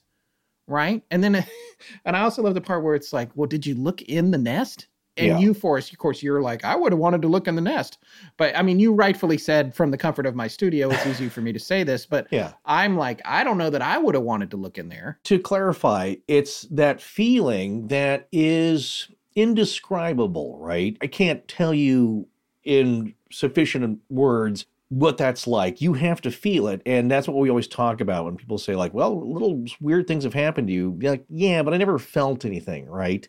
right? 0.67 1.03
And 1.11 1.23
then, 1.23 1.35
and 2.05 2.15
I 2.15 2.21
also 2.21 2.41
love 2.41 2.53
the 2.53 2.61
part 2.61 2.83
where 2.83 2.95
it's 2.95 3.13
like, 3.13 3.29
well, 3.35 3.47
did 3.47 3.65
you 3.65 3.75
look 3.75 4.01
in 4.03 4.31
the 4.31 4.37
nest? 4.37 4.87
And 5.17 5.27
Yeah. 5.27 5.37
you, 5.39 5.53
Forrest, 5.53 5.93
of 5.93 5.97
course, 5.97 6.21
you're 6.21 6.41
like, 6.41 6.65
I 6.65 6.75
would 6.75 6.91
have 6.91 6.99
wanted 6.99 7.21
to 7.21 7.29
look 7.29 7.47
in 7.47 7.55
the 7.55 7.61
nest, 7.61 7.99
but 8.35 8.53
I 8.57 8.61
mean, 8.61 8.81
you 8.81 8.93
rightfully 8.93 9.37
said 9.37 9.73
from 9.73 9.89
the 9.89 9.97
comfort 9.97 10.25
of 10.25 10.35
my 10.35 10.47
studio, 10.47 10.89
it's 10.89 11.05
easy 11.05 11.29
for 11.29 11.39
me 11.39 11.53
to 11.53 11.59
say 11.59 11.85
this, 11.85 12.05
but 12.05 12.27
Yeah. 12.31 12.51
I'm 12.65 12.97
like, 12.97 13.21
I 13.23 13.45
don't 13.45 13.57
know 13.57 13.69
that 13.69 13.81
I 13.81 13.97
would 13.97 14.13
have 14.15 14.25
wanted 14.25 14.51
to 14.51 14.57
look 14.57 14.77
in 14.77 14.89
there. 14.89 15.19
To 15.23 15.39
clarify, 15.39 16.15
it's 16.27 16.63
that 16.63 17.01
feeling 17.01 17.87
that 17.87 18.27
is 18.33 19.09
indescribable, 19.37 20.57
right? 20.59 20.97
I 21.01 21.07
can't 21.07 21.47
tell 21.47 21.73
you 21.73 22.27
in 22.65 23.13
sufficient 23.31 24.01
words 24.09 24.65
what 24.89 25.17
that's 25.17 25.47
like. 25.47 25.81
You 25.81 25.93
have 25.93 26.21
to 26.21 26.31
feel 26.31 26.67
it. 26.67 26.81
And 26.85 27.09
that's 27.09 27.27
what 27.27 27.37
we 27.37 27.49
always 27.49 27.67
talk 27.67 28.01
about 28.01 28.25
when 28.25 28.37
people 28.37 28.57
say, 28.57 28.75
like, 28.75 28.93
well, 28.93 29.31
little 29.31 29.65
weird 29.81 30.07
things 30.07 30.23
have 30.23 30.33
happened 30.33 30.67
to 30.67 30.73
you. 30.73 30.97
Like, 31.01 31.25
yeah, 31.29 31.63
but 31.63 31.73
I 31.73 31.77
never 31.77 31.97
felt 31.97 32.45
anything, 32.45 32.87
right? 32.87 33.27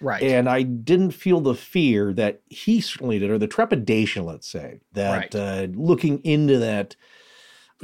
Right. 0.00 0.22
And 0.22 0.48
I 0.48 0.62
didn't 0.62 1.10
feel 1.12 1.40
the 1.40 1.54
fear 1.54 2.12
that 2.14 2.40
he 2.46 2.80
certainly 2.80 3.18
did, 3.18 3.30
or 3.30 3.38
the 3.38 3.48
trepidation, 3.48 4.24
let's 4.24 4.48
say, 4.48 4.80
that 4.92 5.34
Right. 5.34 5.34
uh, 5.34 5.66
looking 5.74 6.18
into 6.24 6.58
that 6.58 6.96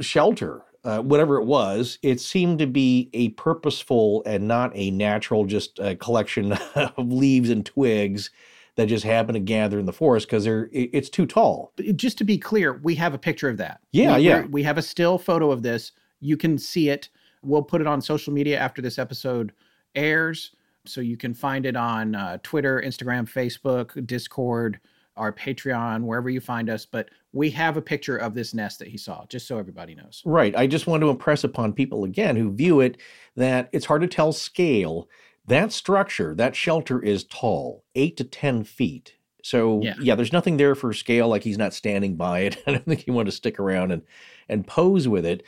shelter, 0.01 0.63
uh, 0.83 0.99
whatever 0.99 1.37
it 1.37 1.45
was, 1.45 1.99
it 2.03 2.19
seemed 2.19 2.59
to 2.59 2.67
be 2.67 3.09
a 3.13 3.29
purposeful 3.29 4.23
and 4.25 4.47
not 4.47 4.71
a 4.75 4.91
natural 4.91 5.45
just 5.45 5.79
uh, 5.79 5.95
collection 5.95 6.51
of 6.75 6.93
leaves 7.11 7.49
and 7.49 7.65
twigs 7.65 8.29
that 8.75 8.87
just 8.87 9.05
happen 9.05 9.33
to 9.33 9.39
gather 9.39 9.79
in 9.79 9.85
the 9.85 9.93
forest 9.93 10.27
because 10.27 10.43
they're 10.43 10.65
it- 10.71 10.89
it's 10.93 11.09
too 11.09 11.25
tall. 11.25 11.71
Just 11.95 12.17
to 12.17 12.23
be 12.23 12.37
clear, 12.37 12.73
we 12.83 12.95
have 12.95 13.13
a 13.13 13.17
picture 13.17 13.49
of 13.49 13.57
that. 13.57 13.79
Yeah, 13.91 14.17
we, 14.17 14.23
yeah. 14.23 14.45
We 14.45 14.63
have 14.63 14.77
a 14.77 14.81
still 14.81 15.17
photo 15.17 15.51
of 15.51 15.63
this. 15.63 15.91
You 16.19 16.37
can 16.37 16.57
see 16.57 16.89
it. 16.89 17.09
We'll 17.43 17.63
put 17.63 17.81
it 17.81 17.87
on 17.87 18.01
social 18.01 18.33
media 18.33 18.59
after 18.59 18.81
this 18.81 18.97
episode 18.99 19.53
airs. 19.95 20.51
So 20.85 21.01
you 21.01 21.17
can 21.17 21.33
find 21.33 21.65
it 21.65 21.75
on 21.75 22.15
uh, 22.15 22.37
Twitter, 22.43 22.81
Instagram, 22.85 23.27
Facebook, 23.31 24.05
Discord, 24.05 24.79
our 25.17 25.31
Patreon, 25.31 26.03
wherever 26.03 26.29
you 26.29 26.39
find 26.41 26.69
us. 26.69 26.85
But 26.85 27.09
we 27.33 27.49
have 27.51 27.77
a 27.77 27.81
picture 27.81 28.17
of 28.17 28.33
this 28.35 28.53
nest 28.53 28.79
that 28.79 28.87
he 28.89 28.97
saw, 28.97 29.25
just 29.27 29.47
so 29.47 29.57
everybody 29.57 29.95
knows. 29.95 30.21
Right. 30.25 30.55
I 30.55 30.67
just 30.67 30.85
want 30.87 31.01
to 31.01 31.09
impress 31.09 31.43
upon 31.43 31.73
people 31.73 32.03
again 32.03 32.35
who 32.35 32.51
view 32.51 32.81
it 32.81 32.97
that 33.35 33.69
it's 33.71 33.85
hard 33.85 34.01
to 34.01 34.07
tell 34.07 34.31
scale. 34.31 35.09
That 35.47 35.71
structure, 35.71 36.33
that 36.35 36.55
shelter 36.55 37.01
is 37.01 37.23
tall, 37.23 37.83
eight 37.93 38.17
to 38.17 38.23
10 38.23 38.63
feet. 38.63 39.15
So, 39.43 39.81
Yeah. 39.83 39.93
yeah. 39.99 40.15
there's 40.15 40.33
nothing 40.33 40.57
there 40.57 40.73
for 40.75 40.91
scale, 40.91 41.27
like 41.27 41.43
he's 41.43 41.57
not 41.57 41.73
standing 41.73 42.15
by 42.15 42.39
it. 42.39 42.63
I 42.67 42.71
don't 42.71 42.85
think 42.85 43.01
he 43.01 43.11
wanted 43.11 43.31
to 43.31 43.37
stick 43.37 43.59
around 43.59 43.91
and, 43.91 44.01
and 44.49 44.65
pose 44.65 45.07
with 45.07 45.25
it. 45.25 45.43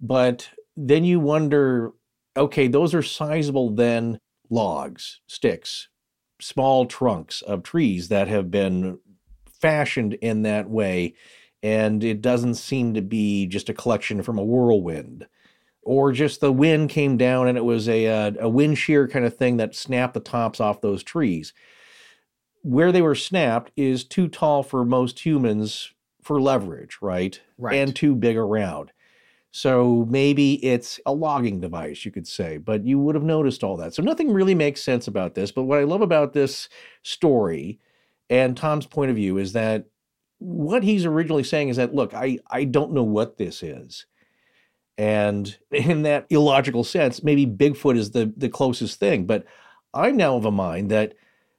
But 0.00 0.48
then 0.76 1.04
you 1.04 1.20
wonder 1.20 1.92
okay, 2.36 2.66
those 2.66 2.94
are 2.94 3.02
sizable 3.02 3.68
then 3.70 4.18
logs, 4.48 5.20
sticks, 5.26 5.88
small 6.40 6.86
trunks 6.86 7.42
of 7.42 7.62
trees 7.62 8.08
that 8.08 8.26
have 8.28 8.50
been 8.50 8.98
fashioned 9.60 10.14
in 10.14 10.42
that 10.42 10.68
way. 10.70 11.14
And 11.62 12.02
it 12.02 12.22
doesn't 12.22 12.54
seem 12.54 12.94
to 12.94 13.02
be 13.02 13.46
just 13.46 13.68
a 13.68 13.74
collection 13.74 14.22
from 14.22 14.38
a 14.38 14.44
whirlwind 14.44 15.26
or 15.82 16.12
just 16.12 16.40
the 16.40 16.52
wind 16.52 16.90
came 16.90 17.16
down 17.16 17.48
and 17.48 17.58
it 17.58 17.64
was 17.64 17.88
a, 17.88 18.04
a, 18.04 18.26
uh, 18.28 18.32
a 18.40 18.48
wind 18.48 18.78
shear 18.78 19.08
kind 19.08 19.24
of 19.24 19.36
thing 19.36 19.56
that 19.56 19.74
snapped 19.74 20.14
the 20.14 20.20
tops 20.20 20.60
off 20.60 20.80
those 20.80 21.02
trees. 21.02 21.52
Where 22.62 22.92
they 22.92 23.02
were 23.02 23.16
snapped 23.16 23.72
is 23.76 24.04
too 24.04 24.28
tall 24.28 24.62
for 24.62 24.84
most 24.84 25.26
humans 25.26 25.92
for 26.22 26.40
leverage, 26.40 26.98
right? 27.02 27.40
Right. 27.58 27.76
And 27.76 27.94
too 27.94 28.14
big 28.14 28.36
around. 28.36 28.92
So 29.50 30.06
maybe 30.08 30.64
it's 30.64 30.98
a 31.04 31.12
logging 31.12 31.60
device, 31.60 32.04
you 32.04 32.10
could 32.10 32.26
say, 32.26 32.56
but 32.56 32.86
you 32.86 32.98
would 33.00 33.14
have 33.14 33.24
noticed 33.24 33.62
all 33.62 33.76
that. 33.76 33.92
So 33.92 34.02
nothing 34.02 34.32
really 34.32 34.54
makes 34.54 34.82
sense 34.82 35.08
about 35.08 35.34
this. 35.34 35.52
But 35.52 35.64
what 35.64 35.78
I 35.78 35.84
love 35.84 36.00
about 36.00 36.32
this 36.32 36.68
story 37.02 37.78
and 38.30 38.56
Tom's 38.56 38.86
point 38.86 39.10
of 39.10 39.16
view 39.16 39.36
is 39.36 39.52
that 39.52 39.86
what 40.38 40.82
he's 40.82 41.04
originally 41.04 41.44
saying 41.44 41.68
is 41.68 41.76
that, 41.76 41.94
look, 41.94 42.14
I, 42.14 42.38
I 42.50 42.64
don't 42.64 42.92
know 42.92 43.02
what 43.02 43.36
this 43.36 43.62
is. 43.62 44.06
And 44.98 45.56
in 45.70 46.02
that 46.02 46.26
illogical 46.30 46.84
sense, 46.84 47.22
maybe 47.22 47.46
Bigfoot 47.46 47.96
is 47.96 48.10
the, 48.10 48.32
the 48.36 48.48
closest 48.48 49.00
thing. 49.00 49.26
But 49.26 49.44
I'm 49.94 50.16
now 50.16 50.36
of 50.36 50.44
a 50.44 50.50
mind 50.50 50.90
that, 50.90 51.14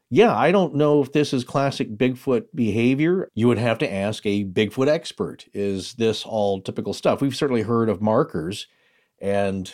yeah, 0.09 0.35
I 0.35 0.51
don't 0.51 0.75
know 0.75 1.01
if 1.01 1.11
this 1.11 1.33
is 1.33 1.43
classic 1.43 1.97
Bigfoot 1.97 2.45
behavior. 2.53 3.27
You 3.33 3.47
would 3.47 3.57
have 3.57 3.79
to 3.79 3.91
ask 3.91 4.25
a 4.25 4.45
Bigfoot 4.45 4.87
expert. 4.87 5.45
Is 5.53 5.93
this 5.95 6.23
all 6.25 6.61
typical 6.61 6.93
stuff? 6.93 7.21
We've 7.21 7.35
certainly 7.35 7.63
heard 7.63 7.89
of 7.89 8.01
markers 8.01 8.67
and 9.19 9.73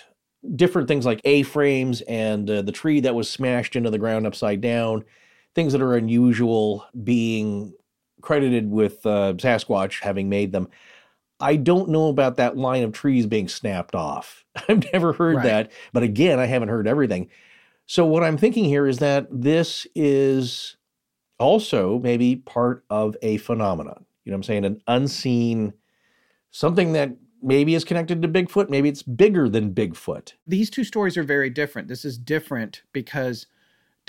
different 0.55 0.87
things 0.87 1.05
like 1.05 1.19
A 1.25 1.43
frames 1.43 1.99
and 2.01 2.49
uh, 2.49 2.61
the 2.61 2.71
tree 2.71 3.01
that 3.01 3.15
was 3.15 3.29
smashed 3.29 3.75
into 3.75 3.89
the 3.89 3.97
ground 3.97 4.25
upside 4.25 4.61
down, 4.61 5.03
things 5.53 5.73
that 5.73 5.81
are 5.81 5.95
unusual 5.95 6.85
being 7.03 7.73
credited 8.21 8.69
with 8.69 9.05
uh, 9.05 9.33
Sasquatch 9.33 10.01
having 10.01 10.29
made 10.29 10.53
them. 10.53 10.69
I 11.39 11.55
don't 11.55 11.89
know 11.89 12.09
about 12.09 12.37
that 12.37 12.57
line 12.57 12.83
of 12.83 12.91
trees 12.91 13.25
being 13.25 13.47
snapped 13.47 13.95
off. 13.95 14.45
I've 14.69 14.91
never 14.91 15.13
heard 15.13 15.37
right. 15.37 15.43
that. 15.43 15.71
But 15.93 16.03
again, 16.03 16.39
I 16.39 16.45
haven't 16.45 16.69
heard 16.69 16.87
everything. 16.87 17.29
So 17.85 18.05
what 18.05 18.23
I'm 18.23 18.37
thinking 18.37 18.65
here 18.65 18.85
is 18.85 18.99
that 18.99 19.27
this 19.31 19.87
is 19.95 20.77
also 21.39 21.99
maybe 21.99 22.35
part 22.35 22.83
of 22.89 23.15
a 23.21 23.37
phenomenon. 23.37 24.05
You 24.23 24.31
know 24.31 24.35
what 24.35 24.39
I'm 24.39 24.43
saying? 24.43 24.65
An 24.65 24.81
unseen 24.87 25.73
something 26.51 26.93
that 26.93 27.11
maybe 27.41 27.75
is 27.75 27.83
connected 27.83 28.21
to 28.21 28.27
Bigfoot, 28.27 28.69
maybe 28.69 28.89
it's 28.89 29.03
bigger 29.03 29.47
than 29.47 29.73
Bigfoot. 29.73 30.33
These 30.45 30.69
two 30.69 30.83
stories 30.83 31.17
are 31.17 31.23
very 31.23 31.49
different. 31.49 31.87
This 31.87 32.05
is 32.05 32.17
different 32.17 32.83
because 32.91 33.47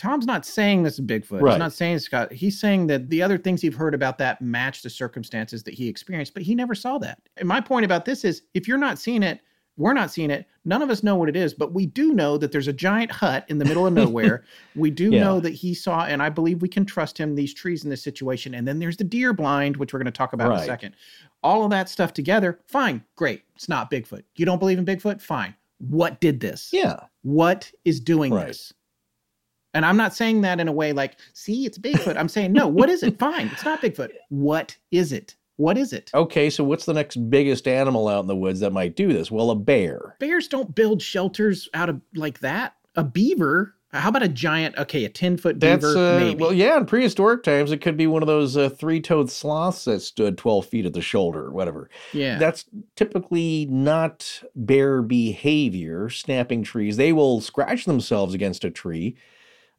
Tom's 0.00 0.24
not 0.24 0.46
saying 0.46 0.82
this 0.82 0.98
is 0.98 1.04
Bigfoot. 1.04 1.42
Right. 1.42 1.52
He's 1.52 1.58
not 1.58 1.74
saying 1.74 1.98
Scott. 1.98 2.32
He's 2.32 2.58
saying 2.58 2.86
that 2.86 3.10
the 3.10 3.20
other 3.20 3.36
things 3.36 3.62
you've 3.62 3.74
heard 3.74 3.92
about 3.92 4.16
that 4.16 4.40
match 4.40 4.80
the 4.80 4.88
circumstances 4.88 5.62
that 5.64 5.74
he 5.74 5.88
experienced, 5.88 6.32
but 6.32 6.42
he 6.42 6.54
never 6.54 6.74
saw 6.74 6.96
that. 6.96 7.18
And 7.36 7.46
my 7.46 7.60
point 7.60 7.84
about 7.84 8.06
this 8.06 8.24
is 8.24 8.44
if 8.54 8.66
you're 8.66 8.78
not 8.78 8.98
seeing 8.98 9.22
it, 9.22 9.42
we're 9.76 9.92
not 9.92 10.10
seeing 10.10 10.30
it. 10.30 10.46
None 10.64 10.80
of 10.80 10.88
us 10.88 11.02
know 11.02 11.16
what 11.16 11.28
it 11.28 11.36
is, 11.36 11.52
but 11.52 11.74
we 11.74 11.84
do 11.84 12.14
know 12.14 12.38
that 12.38 12.50
there's 12.50 12.66
a 12.66 12.72
giant 12.72 13.10
hut 13.12 13.44
in 13.48 13.58
the 13.58 13.66
middle 13.66 13.86
of 13.86 13.92
nowhere. 13.94 14.44
we 14.74 14.90
do 14.90 15.10
yeah. 15.10 15.22
know 15.22 15.38
that 15.38 15.52
he 15.52 15.74
saw, 15.74 16.06
and 16.06 16.22
I 16.22 16.30
believe 16.30 16.62
we 16.62 16.68
can 16.68 16.86
trust 16.86 17.18
him, 17.18 17.34
these 17.34 17.52
trees 17.52 17.84
in 17.84 17.90
this 17.90 18.02
situation. 18.02 18.54
And 18.54 18.66
then 18.66 18.78
there's 18.78 18.96
the 18.96 19.04
deer 19.04 19.34
blind, 19.34 19.76
which 19.76 19.92
we're 19.92 19.98
going 19.98 20.06
to 20.06 20.12
talk 20.12 20.32
about 20.32 20.48
right. 20.48 20.56
in 20.56 20.62
a 20.62 20.66
second. 20.66 20.96
All 21.42 21.62
of 21.62 21.70
that 21.72 21.90
stuff 21.90 22.14
together, 22.14 22.58
fine, 22.68 23.04
great. 23.16 23.42
It's 23.54 23.68
not 23.68 23.90
Bigfoot. 23.90 24.22
You 24.36 24.46
don't 24.46 24.60
believe 24.60 24.78
in 24.78 24.86
Bigfoot? 24.86 25.20
Fine. 25.20 25.54
What 25.76 26.20
did 26.20 26.40
this? 26.40 26.70
Yeah. 26.72 27.00
What 27.20 27.70
is 27.84 28.00
doing 28.00 28.32
right. 28.32 28.46
this? 28.46 28.72
And 29.74 29.86
I'm 29.86 29.96
not 29.96 30.14
saying 30.14 30.40
that 30.40 30.60
in 30.60 30.68
a 30.68 30.72
way 30.72 30.92
like, 30.92 31.16
see, 31.32 31.64
it's 31.64 31.78
Bigfoot. 31.78 32.16
I'm 32.16 32.28
saying, 32.28 32.52
no, 32.52 32.66
what 32.66 32.88
is 32.88 33.02
it? 33.02 33.18
Fine. 33.18 33.48
It's 33.52 33.64
not 33.64 33.80
Bigfoot. 33.80 34.10
What 34.28 34.76
is 34.90 35.12
it? 35.12 35.36
What 35.56 35.76
is 35.76 35.92
it? 35.92 36.10
Okay, 36.14 36.48
so 36.48 36.64
what's 36.64 36.86
the 36.86 36.94
next 36.94 37.16
biggest 37.28 37.68
animal 37.68 38.08
out 38.08 38.20
in 38.20 38.26
the 38.26 38.34
woods 38.34 38.60
that 38.60 38.72
might 38.72 38.96
do 38.96 39.12
this? 39.12 39.30
Well, 39.30 39.50
a 39.50 39.54
bear. 39.54 40.16
Bears 40.18 40.48
don't 40.48 40.74
build 40.74 41.02
shelters 41.02 41.68
out 41.74 41.90
of 41.90 42.00
like 42.14 42.40
that. 42.40 42.76
A 42.96 43.04
beaver. 43.04 43.74
How 43.92 44.08
about 44.08 44.22
a 44.22 44.28
giant? 44.28 44.78
Okay, 44.78 45.04
a 45.04 45.08
ten 45.08 45.36
foot 45.36 45.58
beaver. 45.58 45.96
Uh, 45.96 46.18
maybe. 46.18 46.40
Well, 46.40 46.52
yeah, 46.54 46.78
in 46.78 46.86
prehistoric 46.86 47.42
times, 47.42 47.72
it 47.72 47.82
could 47.82 47.96
be 47.96 48.06
one 48.06 48.22
of 48.22 48.26
those 48.26 48.56
uh, 48.56 48.70
three 48.70 49.00
toed 49.00 49.30
sloths 49.30 49.84
that 49.84 50.00
stood 50.00 50.38
twelve 50.38 50.64
feet 50.66 50.86
at 50.86 50.94
the 50.94 51.02
shoulder, 51.02 51.46
or 51.46 51.50
whatever. 51.50 51.90
Yeah, 52.12 52.38
that's 52.38 52.64
typically 52.96 53.66
not 53.68 54.42
bear 54.54 55.02
behavior. 55.02 56.08
Snapping 56.08 56.62
trees, 56.62 56.96
they 56.96 57.12
will 57.12 57.40
scratch 57.40 57.84
themselves 57.84 58.32
against 58.32 58.64
a 58.64 58.70
tree 58.70 59.16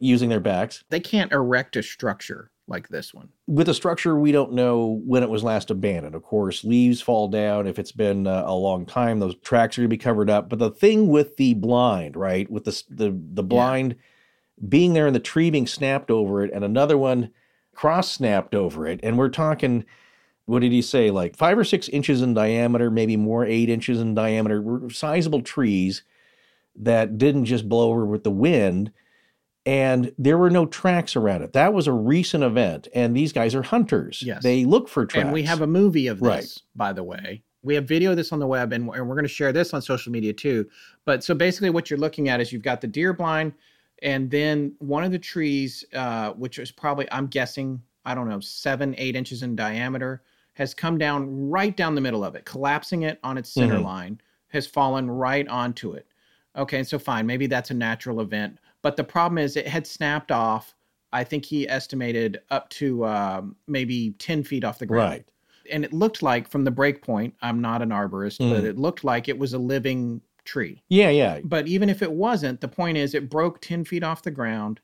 using 0.02 0.30
their 0.30 0.40
backs. 0.40 0.84
They 0.90 1.00
can't 1.00 1.32
erect 1.32 1.76
a 1.76 1.84
structure 1.84 2.52
like 2.68 2.90
this 2.90 3.14
one. 3.14 3.30
With 3.48 3.70
a 3.70 3.74
structure, 3.74 4.18
we 4.18 4.32
don't 4.32 4.54
know 4.54 5.02
when 5.06 5.24
it 5.24 5.30
was 5.30 5.44
last 5.44 5.70
abandoned. 5.70 6.16
Of 6.16 6.24
course, 6.24 6.64
leaves 6.64 7.02
fall 7.02 7.28
down. 7.28 7.68
If 7.68 7.78
it's 7.78 7.92
been 7.92 8.26
uh, 8.26 8.44
a 8.46 8.56
long 8.56 8.86
time, 8.86 9.20
those 9.20 9.36
tracks 9.38 9.78
are 9.78 9.82
going 9.82 9.90
to 9.90 9.96
be 9.96 9.98
covered 9.98 10.30
up. 10.30 10.50
But 10.50 10.60
the 10.60 10.72
thing 10.72 11.08
with 11.08 11.38
the 11.38 11.54
blind, 11.54 12.16
right, 12.16 12.50
with 12.50 12.64
the 12.64 12.84
the 12.90 13.18
the 13.34 13.44
blind 13.44 13.94
yeah. 13.94 14.68
being 14.70 14.94
there 14.94 15.06
and 15.06 15.16
the 15.16 15.20
tree 15.20 15.52
being 15.52 15.68
snapped 15.68 16.10
over 16.10 16.44
it, 16.44 16.52
and 16.54 16.64
another 16.64 16.98
one 16.98 17.32
cross 17.76 18.12
snapped 18.12 18.56
over 18.56 18.88
it, 18.88 19.00
and 19.04 19.18
we're 19.18 19.30
talking. 19.30 19.86
What 20.46 20.62
did 20.62 20.72
he 20.72 20.82
say? 20.82 21.12
Like 21.12 21.38
five 21.38 21.58
or 21.58 21.64
six 21.64 21.88
inches 21.90 22.22
in 22.22 22.34
diameter, 22.34 22.90
maybe 22.90 23.16
more, 23.16 23.46
eight 23.46 23.70
inches 23.70 24.02
in 24.02 24.16
diameter. 24.16 24.90
Sizable 24.92 25.44
trees 25.44 26.04
that 26.76 27.18
didn't 27.18 27.46
just 27.46 27.70
blow 27.70 27.92
over 27.92 28.06
with 28.06 28.24
the 28.24 28.32
wind 28.32 28.92
and 29.66 30.12
there 30.18 30.38
were 30.38 30.50
no 30.50 30.66
tracks 30.66 31.16
around 31.16 31.44
it. 31.44 31.54
That 31.54 31.74
was 31.74 31.88
a 31.88 31.94
recent 31.94 32.44
event, 32.44 32.88
and 32.96 33.16
these 33.16 33.32
guys 33.32 33.54
are 33.54 33.62
hunters. 33.62 34.24
Yes. 34.26 34.42
They 34.42 34.66
look 34.66 34.90
for 34.90 35.06
tracks. 35.06 35.24
And 35.24 35.34
we 35.34 35.44
have 35.44 35.62
a 35.62 35.68
movie 35.68 36.08
of 36.08 36.20
this, 36.20 36.28
right. 36.28 36.58
by 36.76 36.94
the 36.94 37.04
way. 37.04 37.44
We 37.64 37.76
have 37.76 37.88
video 37.88 38.12
of 38.12 38.18
this 38.18 38.32
on 38.32 38.40
the 38.40 38.48
web, 38.48 38.74
and, 38.74 38.90
and 38.90 39.08
we're 39.08 39.16
going 39.16 39.24
to 39.24 39.30
share 39.30 39.54
this 39.54 39.74
on 39.74 39.82
social 39.84 40.12
media 40.12 40.34
too. 40.34 40.68
But 41.06 41.24
so 41.24 41.36
basically, 41.36 41.70
what 41.70 41.90
you're 41.90 42.00
looking 42.00 42.28
at 42.28 42.42
is 42.42 42.52
you've 42.52 42.64
got 42.64 42.82
the 42.82 42.88
deer 42.88 43.14
blind, 43.14 43.54
and 44.02 44.32
then 44.32 44.74
one 44.80 45.04
of 45.04 45.12
the 45.12 45.20
trees, 45.20 45.86
uh, 45.94 46.32
which 46.32 46.58
is 46.58 46.72
probably, 46.72 47.08
I'm 47.12 47.28
guessing, 47.28 47.80
I 48.04 48.16
don't 48.16 48.28
know, 48.28 48.40
seven, 48.40 48.96
eight 48.98 49.16
inches 49.16 49.44
in 49.44 49.56
diameter, 49.56 50.24
has 50.54 50.74
come 50.74 50.98
down 50.98 51.50
right 51.50 51.78
down 51.78 51.94
the 51.94 52.02
middle 52.02 52.24
of 52.24 52.34
it, 52.34 52.46
collapsing 52.46 53.04
it 53.04 53.20
on 53.24 53.38
its 53.38 53.54
center 53.54 53.76
mm-hmm. 53.76 53.86
line, 53.86 54.22
has 54.48 54.66
fallen 54.66 55.10
right 55.10 55.48
onto 55.48 55.94
it. 55.94 56.08
Okay, 56.58 56.84
so 56.84 56.98
fine, 56.98 57.28
maybe 57.28 57.46
that's 57.46 57.70
a 57.70 57.76
natural 57.76 58.22
event 58.22 58.58
but 58.82 58.98
the 58.98 59.04
problem 59.04 59.38
is 59.38 59.56
it 59.56 59.68
had 59.68 59.86
snapped 59.86 60.32
off. 60.32 60.76
I 61.14 61.24
think 61.24 61.46
he 61.46 61.68
estimated 61.68 62.42
up 62.50 62.70
to 62.70 63.06
um, 63.06 63.56
maybe 63.68 64.12
10 64.20 64.44
feet 64.44 64.64
off 64.64 64.80
the 64.80 64.86
ground. 64.86 65.12
Right. 65.12 65.26
And 65.72 65.86
it 65.86 65.94
looked 65.94 66.24
like 66.24 66.50
from 66.50 66.64
the 66.64 66.72
break 66.72 67.02
point, 67.02 67.36
I'm 67.42 67.62
not 67.62 67.82
an 67.82 67.90
arborist, 67.90 68.40
mm. 68.40 68.50
but 68.50 68.64
it 68.64 68.78
looked 68.78 69.04
like 69.04 69.28
it 69.28 69.38
was 69.38 69.54
a 69.54 69.60
living 69.60 70.22
tree. 70.46 70.82
Yeah, 70.90 71.10
yeah. 71.10 71.40
But 71.44 71.68
even 71.68 71.90
if 71.90 72.02
it 72.02 72.12
wasn't, 72.12 72.62
the 72.62 72.68
point 72.68 72.98
is 72.98 73.14
it 73.14 73.30
broke 73.30 73.62
10 73.62 73.86
feet 73.86 74.04
off 74.04 74.24
the 74.24 74.32
ground. 74.32 74.80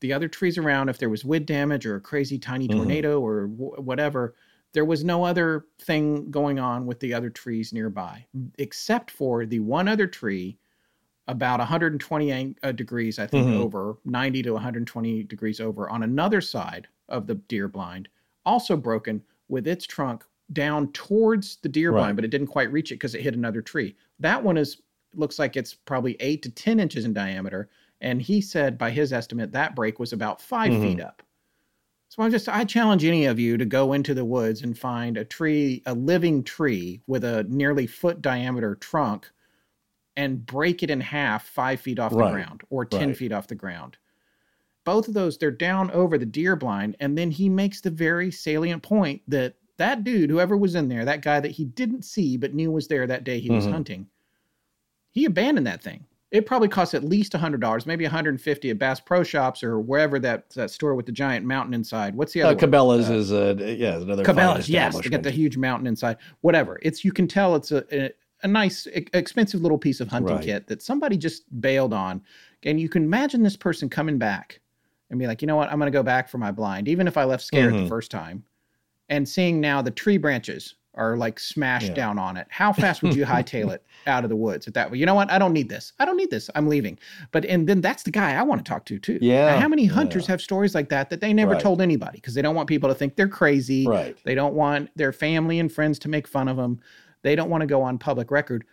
The 0.00 0.12
other 0.12 0.28
trees 0.28 0.58
around, 0.58 0.88
if 0.88 0.98
there 0.98 1.08
was 1.08 1.24
wind 1.24 1.46
damage 1.46 1.86
or 1.86 1.96
a 1.96 2.00
crazy 2.00 2.38
tiny 2.38 2.68
mm-hmm. 2.68 2.78
tornado 2.78 3.20
mm. 3.20 3.22
or 3.22 3.46
w- 3.46 3.80
whatever, 3.80 4.34
there 4.74 4.84
was 4.84 5.04
no 5.04 5.24
other 5.24 5.66
thing 5.80 6.30
going 6.30 6.58
on 6.58 6.84
with 6.84 7.00
the 7.00 7.14
other 7.14 7.30
trees 7.30 7.72
nearby, 7.72 8.26
except 8.58 9.10
for 9.10 9.46
the 9.46 9.60
one 9.60 9.88
other 9.88 10.06
tree 10.06 10.58
about 11.26 11.58
120 11.58 12.56
uh, 12.62 12.72
degrees, 12.72 13.18
I 13.18 13.26
think, 13.26 13.48
mm-hmm. 13.48 13.62
over 13.62 13.96
90 14.04 14.42
to 14.42 14.52
120 14.52 15.22
degrees 15.24 15.60
over 15.60 15.88
on 15.88 16.02
another 16.02 16.40
side 16.40 16.86
of 17.08 17.26
the 17.26 17.34
deer 17.34 17.68
blind, 17.68 18.08
also 18.44 18.76
broken 18.76 19.22
with 19.48 19.66
its 19.66 19.86
trunk 19.86 20.24
down 20.52 20.92
towards 20.92 21.56
the 21.56 21.68
deer 21.68 21.90
right. 21.90 22.00
blind, 22.00 22.16
but 22.16 22.24
it 22.24 22.30
didn't 22.30 22.48
quite 22.48 22.70
reach 22.70 22.92
it 22.92 22.96
because 22.96 23.14
it 23.14 23.22
hit 23.22 23.34
another 23.34 23.62
tree. 23.62 23.96
That 24.20 24.42
one 24.42 24.56
is 24.56 24.78
looks 25.14 25.38
like 25.38 25.56
it's 25.56 25.74
probably 25.74 26.16
eight 26.20 26.42
to 26.42 26.50
10 26.50 26.80
inches 26.80 27.04
in 27.04 27.12
diameter. 27.12 27.68
And 28.00 28.20
he 28.20 28.40
said, 28.40 28.76
by 28.76 28.90
his 28.90 29.12
estimate, 29.12 29.52
that 29.52 29.76
break 29.76 29.98
was 29.98 30.12
about 30.12 30.42
5 30.42 30.70
mm-hmm. 30.70 30.82
feet 30.82 31.00
up. 31.00 31.22
So 32.08 32.22
I'm 32.22 32.30
just 32.30 32.48
I 32.48 32.64
challenge 32.64 33.04
any 33.04 33.24
of 33.24 33.40
you 33.40 33.56
to 33.56 33.64
go 33.64 33.92
into 33.92 34.14
the 34.14 34.24
woods 34.24 34.62
and 34.62 34.78
find 34.78 35.16
a 35.16 35.24
tree, 35.24 35.82
a 35.86 35.94
living 35.94 36.44
tree 36.44 37.00
with 37.06 37.24
a 37.24 37.44
nearly 37.44 37.86
foot 37.86 38.22
diameter 38.22 38.76
trunk 38.76 39.30
and 40.16 40.44
break 40.46 40.82
it 40.82 40.90
in 40.90 41.00
half 41.00 41.46
five 41.46 41.80
feet 41.80 41.98
off 41.98 42.12
right. 42.12 42.26
the 42.26 42.32
ground 42.32 42.62
or 42.70 42.84
10 42.84 43.08
right. 43.08 43.16
feet 43.16 43.32
off 43.32 43.46
the 43.46 43.54
ground. 43.54 43.96
Both 44.84 45.08
of 45.08 45.14
those, 45.14 45.38
they're 45.38 45.50
down 45.50 45.90
over 45.92 46.18
the 46.18 46.26
deer 46.26 46.56
blind. 46.56 46.96
And 47.00 47.16
then 47.16 47.30
he 47.30 47.48
makes 47.48 47.80
the 47.80 47.90
very 47.90 48.30
salient 48.30 48.82
point 48.82 49.22
that 49.28 49.54
that 49.76 50.04
dude, 50.04 50.30
whoever 50.30 50.56
was 50.56 50.74
in 50.74 50.88
there, 50.88 51.04
that 51.04 51.22
guy 51.22 51.40
that 51.40 51.50
he 51.50 51.64
didn't 51.64 52.04
see 52.04 52.36
but 52.36 52.54
knew 52.54 52.70
was 52.70 52.86
there 52.86 53.06
that 53.06 53.24
day 53.24 53.40
he 53.40 53.48
mm-hmm. 53.48 53.56
was 53.56 53.66
hunting, 53.66 54.06
he 55.10 55.24
abandoned 55.24 55.66
that 55.66 55.82
thing. 55.82 56.04
It 56.30 56.46
probably 56.46 56.68
cost 56.68 56.94
at 56.94 57.04
least 57.04 57.32
$100, 57.32 57.86
maybe 57.86 58.04
150 58.04 58.70
at 58.70 58.78
Bass 58.78 58.98
Pro 58.98 59.22
Shops 59.22 59.62
or 59.62 59.78
wherever 59.78 60.18
that, 60.18 60.50
that 60.50 60.70
store 60.70 60.96
with 60.96 61.06
the 61.06 61.12
giant 61.12 61.46
mountain 61.46 61.74
inside. 61.74 62.16
What's 62.16 62.32
the 62.32 62.42
other 62.42 62.56
uh, 62.56 62.58
Cabela's 62.58 63.08
uh, 63.08 63.12
is, 63.12 63.32
uh, 63.32 63.54
yeah, 63.60 63.98
another 63.98 64.24
Cabela's, 64.24 64.68
yes. 64.68 64.98
They 65.00 65.10
got 65.10 65.22
the 65.22 65.30
huge 65.30 65.56
mountain 65.56 65.86
inside. 65.86 66.16
Whatever. 66.40 66.80
It's, 66.82 67.04
you 67.04 67.12
can 67.12 67.28
tell 67.28 67.54
it's 67.54 67.70
a, 67.70 67.84
a 67.96 68.10
a 68.42 68.48
nice, 68.48 68.86
expensive 69.14 69.62
little 69.62 69.78
piece 69.78 70.00
of 70.00 70.08
hunting 70.08 70.36
Right. 70.36 70.44
kit 70.44 70.66
that 70.66 70.82
somebody 70.82 71.16
just 71.16 71.44
bailed 71.60 71.92
on. 71.94 72.22
And 72.64 72.80
you 72.80 72.88
can 72.88 73.04
imagine 73.04 73.42
this 73.42 73.56
person 73.56 73.88
coming 73.88 74.18
back 74.18 74.60
and 75.10 75.18
be 75.18 75.26
like, 75.26 75.40
you 75.42 75.46
know 75.46 75.56
what, 75.56 75.70
I'm 75.70 75.78
going 75.78 75.90
to 75.90 75.96
go 75.96 76.02
back 76.02 76.28
for 76.28 76.38
my 76.38 76.50
blind, 76.50 76.88
even 76.88 77.06
if 77.06 77.16
I 77.16 77.24
left 77.24 77.42
scared 77.44 77.72
Mhm. 77.74 77.82
the 77.84 77.88
first 77.88 78.10
time. 78.10 78.44
And 79.08 79.28
seeing 79.28 79.60
now 79.60 79.82
the 79.82 79.90
tree 79.90 80.16
branches 80.18 80.74
are 80.96 81.16
like 81.16 81.40
smashed 81.40 81.88
Yeah. 81.88 81.94
down 81.94 82.18
on 82.18 82.36
it. 82.36 82.46
How 82.50 82.72
fast 82.72 83.02
would 83.02 83.16
you 83.16 83.24
hightail 83.26 83.72
it 83.72 83.82
out 84.06 84.22
of 84.24 84.30
the 84.30 84.36
woods 84.36 84.68
at 84.68 84.74
that 84.74 84.90
way? 84.90 84.98
You 84.98 85.06
know 85.06 85.14
what? 85.14 85.30
I 85.30 85.38
don't 85.38 85.52
need 85.52 85.68
this. 85.68 85.92
I 85.98 86.04
don't 86.04 86.16
need 86.16 86.30
this. 86.30 86.48
I'm 86.54 86.68
leaving. 86.68 86.98
But 87.32 87.44
and 87.46 87.68
then 87.68 87.80
that's 87.80 88.04
the 88.04 88.10
guy 88.12 88.34
I 88.34 88.42
want 88.42 88.64
to 88.64 88.68
talk 88.68 88.84
to 88.86 88.98
too. 88.98 89.18
Yeah, 89.20 89.52
And 89.54 89.60
how 89.62 89.68
many 89.68 89.86
hunters 89.86 90.26
have 90.28 90.40
stories 90.40 90.74
like 90.74 90.88
that 90.90 91.10
that 91.10 91.20
they 91.20 91.32
never 91.32 91.52
Right. 91.54 91.60
told 91.60 91.80
anybody 91.80 92.18
because 92.18 92.34
they 92.34 92.42
don't 92.42 92.54
want 92.54 92.68
people 92.68 92.88
to 92.88 92.94
think 92.94 93.16
they're 93.16 93.26
crazy. 93.28 93.86
Right. 93.86 94.16
They 94.24 94.34
don't 94.36 94.54
want 94.54 94.90
their 94.96 95.12
family 95.12 95.58
and 95.58 95.70
friends 95.70 95.98
to 96.00 96.08
make 96.08 96.28
fun 96.28 96.46
of 96.48 96.56
them. 96.56 96.80
They 97.24 97.34
don't 97.34 97.50
want 97.50 97.62
to 97.62 97.66
go 97.66 97.82
on 97.82 97.98
public 97.98 98.30
record. 98.30 98.64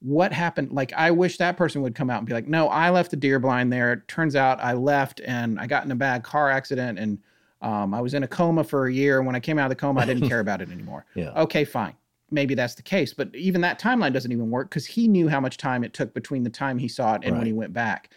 What 0.00 0.32
happened? 0.32 0.72
Like, 0.72 0.92
I 0.94 1.10
wish 1.10 1.38
that 1.38 1.56
person 1.56 1.82
would 1.82 1.94
come 1.94 2.08
out 2.08 2.18
and 2.18 2.26
be 2.26 2.32
like, 2.32 2.46
no, 2.46 2.68
I 2.68 2.90
left 2.90 3.10
the 3.10 3.16
deer 3.16 3.40
blind 3.40 3.72
there. 3.72 3.92
It 3.92 4.08
turns 4.08 4.36
out 4.36 4.62
I 4.62 4.72
left 4.74 5.20
and 5.26 5.58
I 5.58 5.66
got 5.66 5.84
in 5.84 5.90
a 5.90 5.96
bad 5.96 6.22
car 6.22 6.48
accident 6.48 6.98
and 6.98 7.18
um, 7.62 7.92
I 7.92 8.00
was 8.00 8.14
in 8.14 8.22
a 8.22 8.28
coma 8.28 8.62
for 8.62 8.86
a 8.86 8.92
year. 8.92 9.18
And 9.18 9.26
when 9.26 9.34
I 9.34 9.40
came 9.40 9.58
out 9.58 9.66
of 9.66 9.70
the 9.70 9.76
coma, 9.76 10.00
I 10.00 10.06
didn't 10.06 10.28
care 10.28 10.38
about 10.38 10.62
it 10.62 10.70
anymore. 10.70 11.04
Yeah. 11.14 11.32
Okay, 11.42 11.64
fine. 11.64 11.94
Maybe 12.30 12.54
that's 12.54 12.76
the 12.76 12.82
case. 12.82 13.12
But 13.12 13.34
even 13.34 13.60
that 13.62 13.80
timeline 13.80 14.12
doesn't 14.12 14.30
even 14.30 14.50
work 14.50 14.70
because 14.70 14.86
he 14.86 15.08
knew 15.08 15.28
how 15.28 15.40
much 15.40 15.56
time 15.56 15.82
it 15.82 15.92
took 15.92 16.14
between 16.14 16.44
the 16.44 16.50
time 16.50 16.78
he 16.78 16.88
saw 16.88 17.14
it 17.14 17.22
and 17.24 17.36
when 17.36 17.46
he 17.46 17.52
went 17.52 17.72
back. 17.72 18.10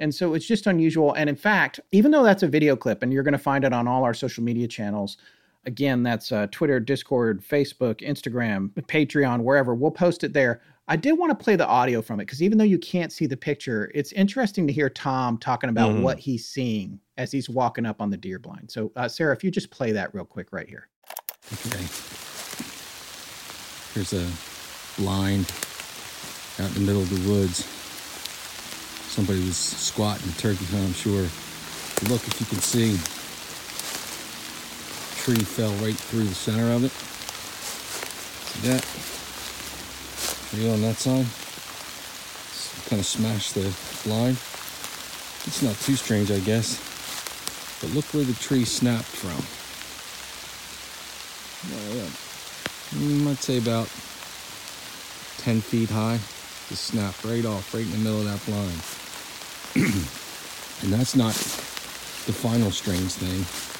And 0.00 0.12
so 0.12 0.34
it's 0.34 0.46
just 0.46 0.66
unusual. 0.66 1.12
And 1.12 1.30
in 1.30 1.36
fact, 1.36 1.78
even 1.92 2.10
though 2.10 2.24
that's 2.24 2.42
a 2.42 2.48
video 2.48 2.74
clip 2.74 3.04
and 3.04 3.12
you're 3.12 3.22
going 3.22 3.32
to 3.32 3.38
find 3.38 3.64
it 3.64 3.72
on 3.72 3.86
all 3.86 4.02
our 4.02 4.14
social 4.14 4.42
media 4.42 4.66
channels, 4.66 5.16
again, 5.64 6.02
that's 6.02 6.32
uh, 6.32 6.46
Twitter, 6.50 6.80
Discord, 6.80 7.42
Facebook, 7.42 8.00
Instagram, 8.00 8.70
Patreon, 8.86 9.40
wherever, 9.42 9.74
we'll 9.74 9.90
post 9.90 10.24
it 10.24 10.32
there. 10.32 10.60
I 10.88 10.96
did 10.96 11.12
want 11.12 11.36
to 11.36 11.42
play 11.42 11.54
the 11.56 11.66
audio 11.66 12.02
from 12.02 12.18
it 12.20 12.24
because 12.26 12.42
even 12.42 12.58
though 12.58 12.64
you 12.64 12.78
can't 12.78 13.12
see 13.12 13.26
the 13.26 13.36
picture, 13.36 13.90
it's 13.94 14.12
interesting 14.12 14.66
to 14.66 14.72
hear 14.72 14.90
Tom 14.90 15.38
talking 15.38 15.70
about 15.70 15.92
Mhm. 15.92 16.02
what 16.02 16.18
he's 16.18 16.46
seeing 16.48 16.98
as 17.16 17.30
he's 17.30 17.48
walking 17.48 17.86
up 17.86 18.00
on 18.00 18.10
the 18.10 18.16
deer 18.16 18.38
blind. 18.40 18.70
So, 18.70 18.90
uh, 18.96 19.06
Sarah, 19.08 19.32
if 19.34 19.44
you 19.44 19.50
just 19.50 19.70
play 19.70 19.92
that 19.92 20.12
real 20.12 20.24
quick 20.24 20.48
right 20.52 20.68
here. 20.68 20.88
Okay. 21.66 21.84
Here's 23.94 24.12
a 24.12 24.26
blind 25.00 25.50
out 26.58 26.68
in 26.68 26.74
the 26.74 26.80
middle 26.80 27.02
of 27.02 27.10
the 27.10 27.30
woods. 27.30 27.64
Somebody 29.12 29.40
was 29.44 29.56
squatting 29.56 30.28
a 30.28 30.32
turkey 30.32 30.64
hunt, 30.66 30.84
I'm 30.86 30.92
sure. 30.94 31.22
Look 32.08 32.26
if 32.26 32.40
you 32.40 32.46
can 32.46 32.58
see. 32.58 32.96
Tree 35.22 35.36
fell 35.36 35.70
right 35.74 35.94
through 35.94 36.24
the 36.24 36.34
center 36.34 36.72
of 36.72 36.82
it. 36.82 36.90
See 38.50 38.68
that? 38.68 38.82
Tree 40.50 40.68
on 40.68 40.82
that 40.82 40.96
side. 40.96 41.26
Kind 42.90 42.98
of 42.98 43.06
smashed 43.06 43.54
the 43.54 43.72
blind. 44.02 44.34
It's 45.46 45.62
not 45.62 45.76
too 45.76 45.94
strange, 45.94 46.32
I 46.32 46.40
guess. 46.40 46.74
But 47.80 47.94
look 47.94 48.04
where 48.12 48.24
the 48.24 48.34
tree 48.34 48.64
snapped 48.64 49.04
from. 49.04 49.38
Yeah. 51.94 52.10
Mm, 52.98 53.30
I'd 53.30 53.38
say 53.38 53.58
about 53.58 53.86
10 55.38 55.60
feet 55.60 55.90
high. 55.90 56.18
Just 56.68 56.86
snapped 56.86 57.24
right 57.24 57.44
off, 57.44 57.72
right 57.72 57.84
in 57.84 57.92
the 57.92 57.98
middle 57.98 58.18
of 58.18 58.26
that 58.26 58.44
blind. 58.44 58.82
and 60.82 60.92
that's 60.92 61.14
not 61.14 61.34
the 62.26 62.32
final 62.32 62.72
strange 62.72 63.12
thing. 63.12 63.71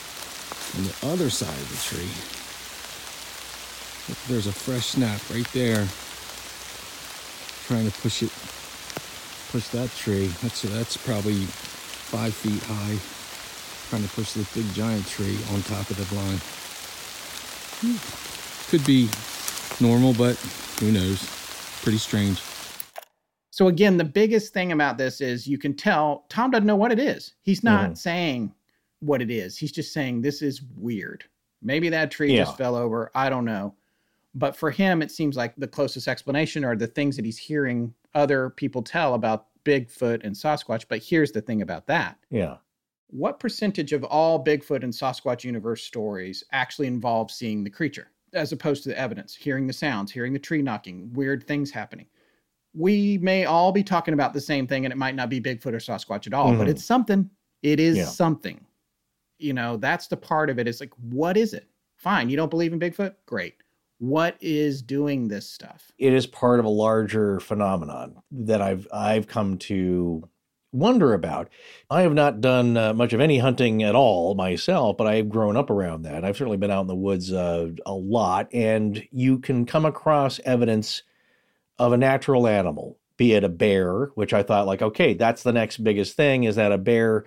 On 0.76 0.84
the 0.84 0.94
other 1.12 1.28
side 1.30 1.48
of 1.48 1.68
the 1.68 1.76
tree, 1.96 2.08
there's 4.28 4.46
a 4.46 4.52
fresh 4.52 4.86
snap 4.86 5.20
right 5.30 5.46
there. 5.52 5.86
Trying 7.66 7.90
to 7.90 8.00
push 8.00 8.22
it, 8.22 8.30
push 9.52 9.68
that 9.68 9.90
tree. 9.96 10.26
That's 10.42 10.62
that's 10.62 10.96
probably 10.96 11.44
five 11.44 12.34
feet 12.34 12.62
high. 12.64 12.98
Trying 13.90 14.02
to 14.08 14.14
push 14.14 14.32
this 14.32 14.52
big 14.54 14.72
giant 14.74 15.06
tree 15.06 15.38
on 15.52 15.62
top 15.62 15.88
of 15.90 15.96
the 15.96 16.06
blind. 16.14 16.40
Could 18.70 18.84
be 18.86 19.08
normal, 19.80 20.14
but 20.14 20.36
who 20.80 20.90
knows? 20.92 21.22
Pretty 21.82 21.98
strange. 21.98 22.40
So 23.50 23.68
again, 23.68 23.98
the 23.98 24.04
biggest 24.04 24.54
thing 24.54 24.72
about 24.72 24.96
this 24.96 25.20
is 25.20 25.46
you 25.46 25.58
can 25.58 25.74
tell 25.74 26.24
Tom 26.30 26.50
doesn't 26.50 26.66
know 26.66 26.76
what 26.76 26.90
it 26.92 26.98
is. 26.98 27.34
He's 27.42 27.62
not 27.62 27.90
Mhm. 27.90 27.98
saying 27.98 28.54
what 29.02 29.20
it 29.20 29.30
is. 29.30 29.58
He's 29.58 29.72
just 29.72 29.92
saying 29.92 30.22
this 30.22 30.42
is 30.42 30.62
weird. 30.76 31.24
Maybe 31.60 31.88
that 31.88 32.10
tree 32.10 32.32
Yeah. 32.34 32.44
just 32.44 32.56
fell 32.56 32.76
over. 32.76 33.10
I 33.14 33.28
don't 33.28 33.44
know. 33.44 33.74
But 34.34 34.56
for 34.56 34.70
him, 34.70 35.02
it 35.02 35.10
seems 35.10 35.36
like 35.36 35.54
the 35.56 35.66
closest 35.68 36.08
explanation 36.08 36.64
are 36.64 36.76
the 36.76 36.86
things 36.86 37.16
that 37.16 37.24
he's 37.24 37.36
hearing 37.36 37.92
other 38.14 38.50
people 38.50 38.82
tell 38.82 39.14
about 39.14 39.48
Bigfoot 39.64 40.24
and 40.24 40.34
Sasquatch. 40.34 40.84
But 40.88 41.02
here's 41.02 41.32
the 41.32 41.40
thing 41.40 41.62
about 41.62 41.86
that. 41.88 42.16
Yeah. 42.30 42.56
What 43.08 43.40
percentage 43.40 43.92
of 43.92 44.04
all 44.04 44.42
Bigfoot 44.42 44.82
and 44.84 44.92
Sasquatch 44.92 45.44
universe 45.44 45.82
stories 45.82 46.44
actually 46.52 46.86
involve 46.86 47.30
seeing 47.30 47.62
the 47.64 47.70
creature 47.70 48.08
as 48.32 48.52
opposed 48.52 48.84
to 48.84 48.88
the 48.88 48.98
evidence, 48.98 49.34
hearing 49.34 49.66
the 49.66 49.72
sounds, 49.72 50.10
hearing 50.12 50.32
the 50.32 50.38
tree 50.38 50.62
knocking, 50.62 51.12
weird 51.12 51.44
things 51.46 51.70
happening? 51.70 52.06
We 52.74 53.18
may 53.18 53.44
all 53.44 53.70
be 53.72 53.82
talking 53.82 54.14
about 54.14 54.32
the 54.32 54.40
same 54.40 54.66
thing 54.66 54.86
and 54.86 54.92
it 54.92 54.96
might 54.96 55.14
not 55.14 55.28
be 55.28 55.40
Bigfoot 55.40 55.74
or 55.74 55.78
Sasquatch 55.78 56.26
at 56.26 56.32
all, 56.32 56.56
but 56.56 56.66
Mhm. 56.68 56.70
it's 56.70 56.84
something. 56.84 57.28
It 57.62 57.78
is 57.80 57.98
Yeah. 57.98 58.04
something. 58.06 58.64
You 59.42 59.52
know, 59.52 59.76
that's 59.76 60.06
the 60.06 60.16
part 60.16 60.50
of 60.50 60.58
it. 60.58 60.68
It's 60.68 60.80
like, 60.80 60.92
what 61.00 61.36
is 61.36 61.52
it? 61.54 61.68
Fine. 61.96 62.30
You 62.30 62.36
don't 62.36 62.50
believe 62.50 62.72
in 62.72 62.80
Bigfoot? 62.80 63.14
Great. 63.26 63.56
What 63.98 64.36
is 64.40 64.82
doing 64.82 65.28
this 65.28 65.48
stuff? 65.48 65.92
it 65.98 66.12
is 66.12 66.26
part 66.26 66.58
of 66.58 66.64
a 66.64 66.68
larger 66.70 67.38
phenomenon 67.38 68.20
that 68.32 68.60
I've 68.60 68.88
I've 68.92 69.28
come 69.28 69.58
to 69.58 70.28
wonder 70.72 71.14
about. 71.14 71.48
I 71.90 72.02
have 72.02 72.14
not 72.14 72.40
done 72.40 72.76
uh, 72.76 72.94
much 72.94 73.12
of 73.12 73.20
any 73.20 73.38
hunting 73.38 73.82
at 73.82 73.94
all 73.94 74.34
myself, 74.34 74.96
but 74.96 75.06
I've 75.06 75.28
grown 75.28 75.56
up 75.56 75.70
around 75.70 76.02
that. 76.02 76.24
I've 76.24 76.36
certainly 76.36 76.56
been 76.56 76.70
out 76.70 76.80
in 76.80 76.86
the 76.86 76.96
woods 76.96 77.32
uh, 77.32 77.68
a 77.86 77.92
lot, 77.94 78.52
and 78.52 79.06
you 79.12 79.38
can 79.38 79.66
come 79.66 79.84
across 79.84 80.40
evidence 80.44 81.02
of 81.78 81.92
a 81.92 81.96
natural 81.96 82.46
animal, 82.48 82.98
be 83.16 83.34
it 83.34 83.44
a 83.44 83.48
bear, 83.48 84.06
which 84.14 84.32
I 84.32 84.42
thought 84.42 84.66
like, 84.66 84.82
okay, 84.82 85.14
that's 85.14 85.42
the 85.42 85.52
next 85.52 85.78
biggest 85.84 86.16
thing 86.16 86.44
is 86.44 86.56
that 86.56 86.72
a 86.72 86.78
bear 86.78 87.24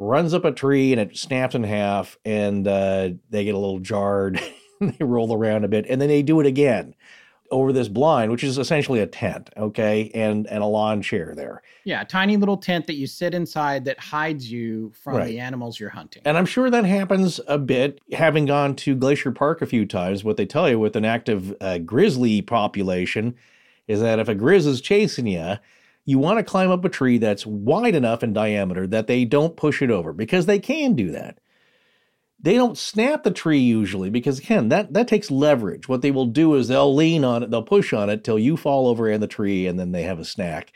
runs 0.00 0.34
up 0.34 0.44
a 0.44 0.50
tree 0.50 0.92
and 0.92 1.00
it 1.00 1.16
snaps 1.16 1.54
in 1.54 1.62
half, 1.62 2.18
and 2.24 2.66
uh, 2.66 3.10
they 3.28 3.44
get 3.44 3.54
a 3.54 3.58
little 3.58 3.78
jarred, 3.78 4.40
they 4.80 5.04
roll 5.04 5.32
around 5.32 5.64
a 5.64 5.68
bit, 5.68 5.86
and 5.88 6.00
then 6.00 6.08
they 6.08 6.22
do 6.22 6.40
it 6.40 6.46
again 6.46 6.94
over 7.52 7.72
this 7.72 7.88
blind, 7.88 8.30
which 8.30 8.44
is 8.44 8.58
essentially 8.58 9.00
a 9.00 9.06
tent, 9.06 9.50
okay, 9.56 10.10
and 10.14 10.46
and 10.46 10.62
a 10.62 10.66
lawn 10.66 11.02
chair 11.02 11.34
there. 11.34 11.62
Yeah, 11.84 12.00
a 12.00 12.04
tiny 12.04 12.36
little 12.36 12.56
tent 12.56 12.86
that 12.86 12.94
you 12.94 13.06
sit 13.08 13.34
inside 13.34 13.84
that 13.86 13.98
hides 13.98 14.50
you 14.50 14.92
from 14.94 15.16
Right. 15.16 15.26
the 15.28 15.40
animals 15.40 15.78
you're 15.78 15.90
hunting. 15.90 16.22
And 16.24 16.38
I'm 16.38 16.46
sure 16.46 16.70
that 16.70 16.84
happens 16.84 17.40
a 17.48 17.58
bit. 17.58 18.00
Having 18.12 18.46
gone 18.46 18.76
to 18.76 18.94
Glacier 18.94 19.32
Park 19.32 19.62
a 19.62 19.66
few 19.66 19.84
times, 19.84 20.22
what 20.24 20.36
they 20.36 20.46
tell 20.46 20.70
you 20.70 20.78
with 20.78 20.94
an 20.96 21.04
active 21.04 21.54
uh, 21.60 21.78
grizzly 21.78 22.40
population 22.40 23.34
is 23.88 24.00
that 24.00 24.20
if 24.20 24.28
a 24.28 24.34
grizz 24.36 24.66
is 24.66 24.80
chasing 24.80 25.26
you, 25.26 25.56
you 26.04 26.18
want 26.18 26.38
to 26.38 26.44
climb 26.44 26.70
up 26.70 26.84
a 26.84 26.88
tree 26.88 27.18
that's 27.18 27.46
wide 27.46 27.94
enough 27.94 28.22
in 28.22 28.32
diameter 28.32 28.86
that 28.86 29.06
they 29.06 29.24
don't 29.24 29.56
push 29.56 29.82
it 29.82 29.90
over 29.90 30.12
because 30.12 30.46
they 30.46 30.58
can 30.58 30.94
do 30.94 31.10
that. 31.12 31.38
They 32.42 32.54
don't 32.54 32.78
snap 32.78 33.22
the 33.22 33.30
tree 33.30 33.58
usually 33.58 34.08
because 34.08 34.38
again, 34.38 34.70
that 34.70 34.94
that 34.94 35.08
takes 35.08 35.30
leverage. 35.30 35.88
What 35.88 36.00
they 36.00 36.10
will 36.10 36.26
do 36.26 36.54
is 36.54 36.68
they'll 36.68 36.94
lean 36.94 37.22
on 37.22 37.42
it, 37.42 37.50
they'll 37.50 37.62
push 37.62 37.92
on 37.92 38.08
it 38.08 38.24
till 38.24 38.38
you 38.38 38.56
fall 38.56 38.86
over 38.88 39.08
in 39.10 39.20
the 39.20 39.26
tree 39.26 39.66
and 39.66 39.78
then 39.78 39.92
they 39.92 40.02
have 40.04 40.18
a 40.18 40.24
snack. 40.24 40.72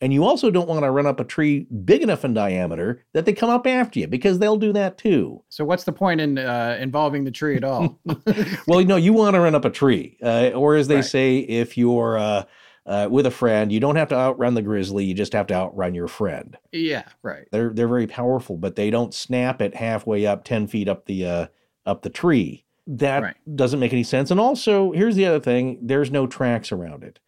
And 0.00 0.12
you 0.12 0.24
also 0.24 0.50
don't 0.50 0.68
want 0.68 0.82
to 0.82 0.90
run 0.90 1.06
up 1.06 1.20
a 1.20 1.24
tree 1.24 1.60
big 1.84 2.02
enough 2.02 2.24
in 2.24 2.34
diameter 2.34 3.04
that 3.14 3.24
they 3.24 3.32
come 3.32 3.50
up 3.50 3.68
after 3.68 4.00
you 4.00 4.08
because 4.08 4.38
they'll 4.40 4.56
do 4.56 4.72
that 4.72 4.98
too. 4.98 5.42
So 5.48 5.64
what's 5.64 5.84
the 5.84 5.92
point 5.92 6.20
in 6.20 6.38
uh, 6.38 6.76
involving 6.80 7.22
the 7.24 7.30
tree 7.30 7.56
at 7.56 7.62
all? 7.64 8.00
Well, 8.66 8.80
you 8.80 8.86
know, 8.86 8.96
you 8.96 9.12
want 9.12 9.34
to 9.34 9.40
run 9.40 9.54
up 9.54 9.64
a 9.64 9.70
tree, 9.70 10.16
uh, 10.22 10.50
or 10.54 10.74
as 10.76 10.88
they 10.88 10.96
Right. 10.96 11.04
say, 11.04 11.38
if 11.38 11.76
you're 11.76 12.16
uh, 12.16 12.44
uh, 12.86 13.08
with 13.10 13.26
a 13.26 13.30
friend, 13.30 13.70
you 13.70 13.80
don't 13.80 13.96
have 13.96 14.08
to 14.08 14.14
outrun 14.16 14.54
the 14.54 14.62
grizzly; 14.62 15.04
you 15.04 15.14
just 15.14 15.32
have 15.32 15.46
to 15.48 15.54
outrun 15.54 15.94
your 15.94 16.08
friend. 16.08 16.56
yeah, 16.72 17.04
right. 17.22 17.46
They're 17.52 17.70
they're 17.70 17.88
very 17.88 18.06
powerful, 18.06 18.56
but 18.56 18.76
they 18.76 18.90
don't 18.90 19.14
snap 19.14 19.62
it 19.62 19.74
halfway 19.74 20.26
up, 20.26 20.44
ten 20.44 20.66
feet 20.66 20.88
up 20.88 21.06
the 21.06 21.26
uh, 21.26 21.46
up 21.86 22.02
the 22.02 22.10
tree. 22.10 22.64
That 22.88 23.22
Right. 23.22 23.36
doesn't 23.54 23.78
make 23.78 23.92
any 23.92 24.02
sense. 24.02 24.32
And 24.32 24.40
also, 24.40 24.90
here's 24.92 25.14
the 25.16 25.26
other 25.26 25.40
thing: 25.40 25.78
there's 25.82 26.10
no 26.10 26.26
tracks 26.26 26.72
around 26.72 27.04
it. 27.04 27.20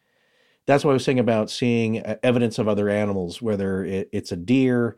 That's 0.67 0.85
what 0.85 0.91
I 0.93 0.95
was 0.95 1.05
saying 1.05 1.19
about 1.21 1.51
seeing 1.51 2.01
uh, 2.05 2.17
evidence 2.23 2.59
of 2.59 2.67
other 2.69 2.89
animals, 2.89 3.41
whether 3.43 3.85
it, 3.85 4.09
it's 4.13 4.33
a 4.33 4.37
deer, 4.37 4.97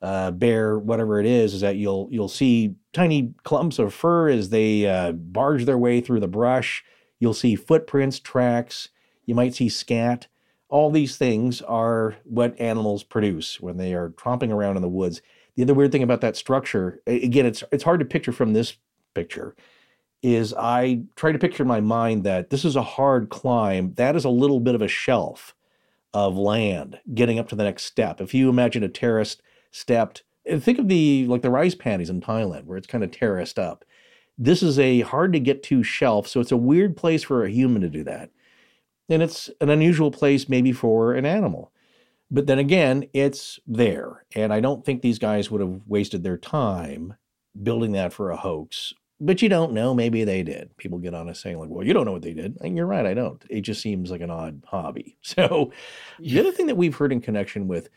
uh, 0.00 0.30
bear, 0.30 0.78
whatever 0.78 1.18
it 1.20 1.26
is, 1.26 1.54
is 1.54 1.60
that 1.60 1.76
you'll 1.76 2.08
you'll 2.10 2.28
see 2.28 2.76
tiny 2.94 3.34
clumps 3.42 3.78
of 3.78 3.92
fur 3.92 4.28
as 4.28 4.48
they 4.48 4.86
uh, 4.86 5.12
barge 5.12 5.64
their 5.66 5.76
way 5.78 6.00
through 6.00 6.20
the 6.20 6.28
brush. 6.28 6.84
You'll 7.20 7.34
see 7.34 7.56
footprints, 7.56 8.18
tracks. 8.20 8.88
You 9.28 9.34
might 9.34 9.54
see 9.54 9.68
scat. 9.68 10.26
All 10.70 10.90
these 10.90 11.18
things 11.18 11.60
are 11.60 12.16
what 12.24 12.58
animals 12.58 13.04
produce 13.04 13.60
when 13.60 13.76
they 13.76 13.92
are 13.92 14.08
tromping 14.08 14.50
around 14.50 14.76
in 14.76 14.82
the 14.82 14.88
woods. 14.88 15.20
The 15.54 15.64
other 15.64 15.74
weird 15.74 15.92
thing 15.92 16.02
about 16.02 16.22
that 16.22 16.34
structure, 16.34 17.02
again, 17.06 17.44
it's 17.44 17.62
it's 17.70 17.84
hard 17.84 18.00
to 18.00 18.06
picture 18.06 18.32
from 18.32 18.54
this 18.54 18.78
picture, 19.12 19.54
is 20.22 20.54
I 20.54 21.02
try 21.14 21.32
to 21.32 21.38
picture 21.38 21.62
in 21.62 21.68
my 21.68 21.82
mind 21.82 22.24
that 22.24 22.48
this 22.48 22.64
is 22.64 22.74
a 22.74 22.82
hard 22.82 23.28
climb. 23.28 23.92
That 23.94 24.16
is 24.16 24.24
a 24.24 24.30
little 24.30 24.60
bit 24.60 24.74
of 24.74 24.80
a 24.80 24.88
shelf 24.88 25.54
of 26.14 26.38
land 26.38 26.98
getting 27.12 27.38
up 27.38 27.50
to 27.50 27.54
the 27.54 27.64
next 27.64 27.84
step. 27.84 28.22
If 28.22 28.32
you 28.32 28.48
imagine 28.48 28.82
a 28.82 28.88
terraced 28.88 29.42
stepped, 29.72 30.22
think 30.58 30.78
of 30.78 30.88
the 30.88 31.26
like 31.26 31.42
the 31.42 31.50
rice 31.50 31.74
paddies 31.74 32.08
in 32.08 32.22
Thailand 32.22 32.64
where 32.64 32.78
it's 32.78 32.86
kind 32.86 33.04
of 33.04 33.10
terraced 33.10 33.58
up. 33.58 33.84
This 34.38 34.62
is 34.62 34.78
a 34.78 35.00
hard 35.00 35.34
to 35.34 35.40
get 35.40 35.62
to 35.64 35.82
shelf, 35.82 36.28
so 36.28 36.40
it's 36.40 36.52
a 36.52 36.56
weird 36.56 36.96
place 36.96 37.24
for 37.24 37.44
a 37.44 37.50
human 37.50 37.82
to 37.82 37.90
do 37.90 38.04
that. 38.04 38.30
And 39.08 39.22
it's 39.22 39.50
an 39.60 39.70
unusual 39.70 40.10
place 40.10 40.48
maybe 40.48 40.72
for 40.72 41.14
an 41.14 41.24
animal. 41.24 41.72
But 42.30 42.46
then 42.46 42.58
again, 42.58 43.06
it's 43.14 43.58
there. 43.66 44.24
And 44.34 44.52
I 44.52 44.60
don't 44.60 44.84
think 44.84 45.00
these 45.00 45.18
guys 45.18 45.50
would 45.50 45.60
have 45.60 45.80
wasted 45.86 46.22
their 46.22 46.36
time 46.36 47.14
building 47.62 47.92
that 47.92 48.12
for 48.12 48.30
a 48.30 48.36
hoax. 48.36 48.92
But 49.20 49.42
you 49.42 49.48
don't 49.48 49.72
know. 49.72 49.94
Maybe 49.94 50.22
they 50.24 50.42
did. 50.42 50.76
People 50.76 50.98
get 50.98 51.14
on 51.14 51.28
us 51.28 51.40
saying, 51.40 51.58
like, 51.58 51.70
well, 51.70 51.84
you 51.84 51.92
don't 51.92 52.04
know 52.04 52.12
what 52.12 52.22
they 52.22 52.34
did. 52.34 52.56
And 52.60 52.76
you're 52.76 52.86
right, 52.86 53.06
I 53.06 53.14
don't. 53.14 53.42
It 53.50 53.62
just 53.62 53.80
seems 53.80 54.10
like 54.10 54.20
an 54.20 54.30
odd 54.30 54.62
hobby. 54.66 55.16
So 55.22 55.72
the 56.20 56.40
other 56.40 56.52
thing 56.52 56.66
that 56.66 56.76
we've 56.76 56.94
heard 56.94 57.12
in 57.12 57.20
connection 57.20 57.66
with 57.66 57.88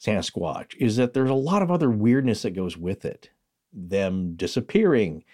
Sasquatch 0.00 0.74
is 0.78 0.96
that 0.96 1.14
there's 1.14 1.30
a 1.30 1.34
lot 1.34 1.62
of 1.62 1.70
other 1.70 1.90
weirdness 1.90 2.42
that 2.42 2.50
goes 2.50 2.76
with 2.76 3.04
it. 3.04 3.30
Them 3.72 4.34
disappearing, 4.34 5.24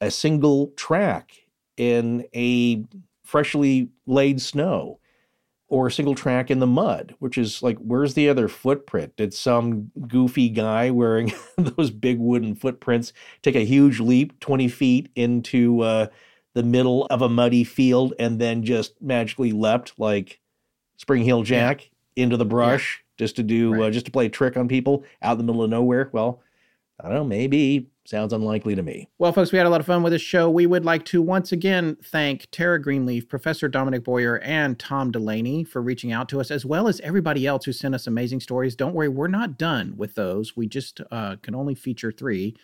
a 0.00 0.10
single 0.10 0.68
track 0.76 1.32
in 1.76 2.26
a 2.34 2.84
freshly 3.26 3.90
laid 4.06 4.40
snow 4.40 5.00
or 5.68 5.88
a 5.88 5.92
single 5.92 6.14
track 6.14 6.50
in 6.50 6.60
the 6.60 6.66
mud, 6.66 7.14
which 7.18 7.36
is 7.36 7.62
like, 7.62 7.76
where's 7.78 8.14
the 8.14 8.28
other 8.28 8.46
footprint? 8.46 9.16
Did 9.16 9.34
some 9.34 9.90
goofy 10.06 10.48
guy 10.48 10.90
wearing 10.90 11.32
those 11.58 11.90
big 11.90 12.18
wooden 12.18 12.54
footprints 12.54 13.12
take 13.42 13.56
a 13.56 13.64
huge 13.64 13.98
leap 13.98 14.38
20 14.38 14.68
feet 14.68 15.08
into 15.16 15.80
uh, 15.80 16.06
the 16.54 16.62
middle 16.62 17.06
of 17.06 17.20
a 17.20 17.28
muddy 17.28 17.64
field 17.64 18.14
and 18.18 18.40
then 18.40 18.62
just 18.62 19.00
magically 19.02 19.50
leapt 19.50 19.98
like 19.98 20.40
Spring 20.98 21.24
Heel 21.24 21.42
Jack 21.42 21.90
yeah. 22.14 22.24
into 22.24 22.36
the 22.36 22.46
brush 22.46 23.02
yeah. 23.02 23.24
just 23.24 23.36
to 23.36 23.42
do, 23.42 23.74
uh, 23.74 23.78
right. 23.78 23.86
uh, 23.88 23.90
just 23.90 24.06
to 24.06 24.12
play 24.12 24.26
a 24.26 24.30
trick 24.30 24.56
on 24.56 24.68
people 24.68 25.04
out 25.20 25.32
in 25.32 25.38
the 25.38 25.44
middle 25.44 25.64
of 25.64 25.70
nowhere? 25.70 26.10
Well, 26.12 26.40
I 27.00 27.08
don't 27.08 27.14
know, 27.14 27.24
maybe 27.24 27.90
Sounds 28.06 28.32
unlikely 28.32 28.76
to 28.76 28.82
me. 28.82 29.08
Well, 29.18 29.32
folks, 29.32 29.50
we 29.50 29.58
had 29.58 29.66
a 29.66 29.70
lot 29.70 29.80
of 29.80 29.86
fun 29.86 30.02
with 30.02 30.12
this 30.12 30.22
show. 30.22 30.48
We 30.48 30.66
would 30.66 30.84
like 30.84 31.04
to 31.06 31.20
once 31.20 31.50
again 31.50 31.96
thank 32.04 32.48
Tara 32.52 32.80
Greenleaf, 32.80 33.28
Professor 33.28 33.68
Dominic 33.68 34.04
Boyer, 34.04 34.38
and 34.40 34.78
Tom 34.78 35.10
Delaney 35.10 35.64
for 35.64 35.82
reaching 35.82 36.12
out 36.12 36.28
to 36.28 36.40
us, 36.40 36.52
as 36.52 36.64
well 36.64 36.86
as 36.86 37.00
everybody 37.00 37.46
else 37.46 37.64
who 37.64 37.72
sent 37.72 37.96
us 37.96 38.06
amazing 38.06 38.40
stories. 38.40 38.76
Don't 38.76 38.94
worry, 38.94 39.08
we're 39.08 39.26
not 39.26 39.58
done 39.58 39.94
with 39.96 40.14
those. 40.14 40.56
We 40.56 40.68
just 40.68 41.00
uh, 41.10 41.36
can 41.42 41.54
only 41.54 41.74
feature 41.74 42.12
three 42.12 42.56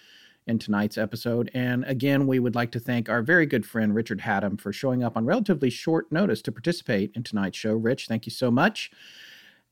in 0.46 0.58
tonight's 0.58 0.98
episode. 0.98 1.50
And 1.54 1.84
again, 1.84 2.26
we 2.26 2.38
would 2.38 2.54
like 2.54 2.70
to 2.72 2.80
thank 2.80 3.08
our 3.08 3.22
very 3.22 3.46
good 3.46 3.66
friend 3.66 3.94
Richard 3.94 4.20
Hatem 4.20 4.60
for 4.60 4.72
showing 4.72 5.02
up 5.02 5.16
on 5.16 5.26
relatively 5.26 5.70
short 5.70 6.10
notice 6.12 6.42
to 6.42 6.52
participate 6.52 7.12
in 7.14 7.22
tonight's 7.22 7.58
show. 7.58 7.74
Rich, 7.74 8.06
thank 8.06 8.26
you 8.26 8.32
so 8.32 8.50
much. 8.50 8.90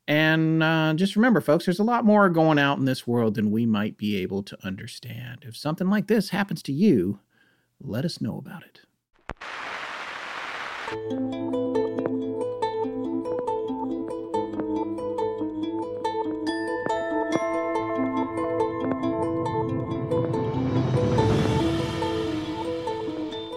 And 0.08 0.62
uh, 0.62 0.94
just 0.94 1.14
remember, 1.14 1.40
folks, 1.40 1.66
there's 1.66 1.78
a 1.78 1.84
lot 1.84 2.04
more 2.04 2.28
going 2.28 2.58
out 2.58 2.78
in 2.78 2.84
this 2.84 3.06
world 3.06 3.34
than 3.34 3.50
we 3.50 3.64
might 3.64 3.96
be 3.96 4.16
able 4.16 4.42
to 4.42 4.58
understand. 4.64 5.44
If 5.46 5.56
something 5.56 5.88
like 5.88 6.08
this 6.08 6.30
happens 6.30 6.62
to 6.64 6.72
you, 6.72 7.20
let 7.80 8.04
us 8.04 8.20
know 8.20 8.36
about 8.36 8.64
it. 8.64 8.80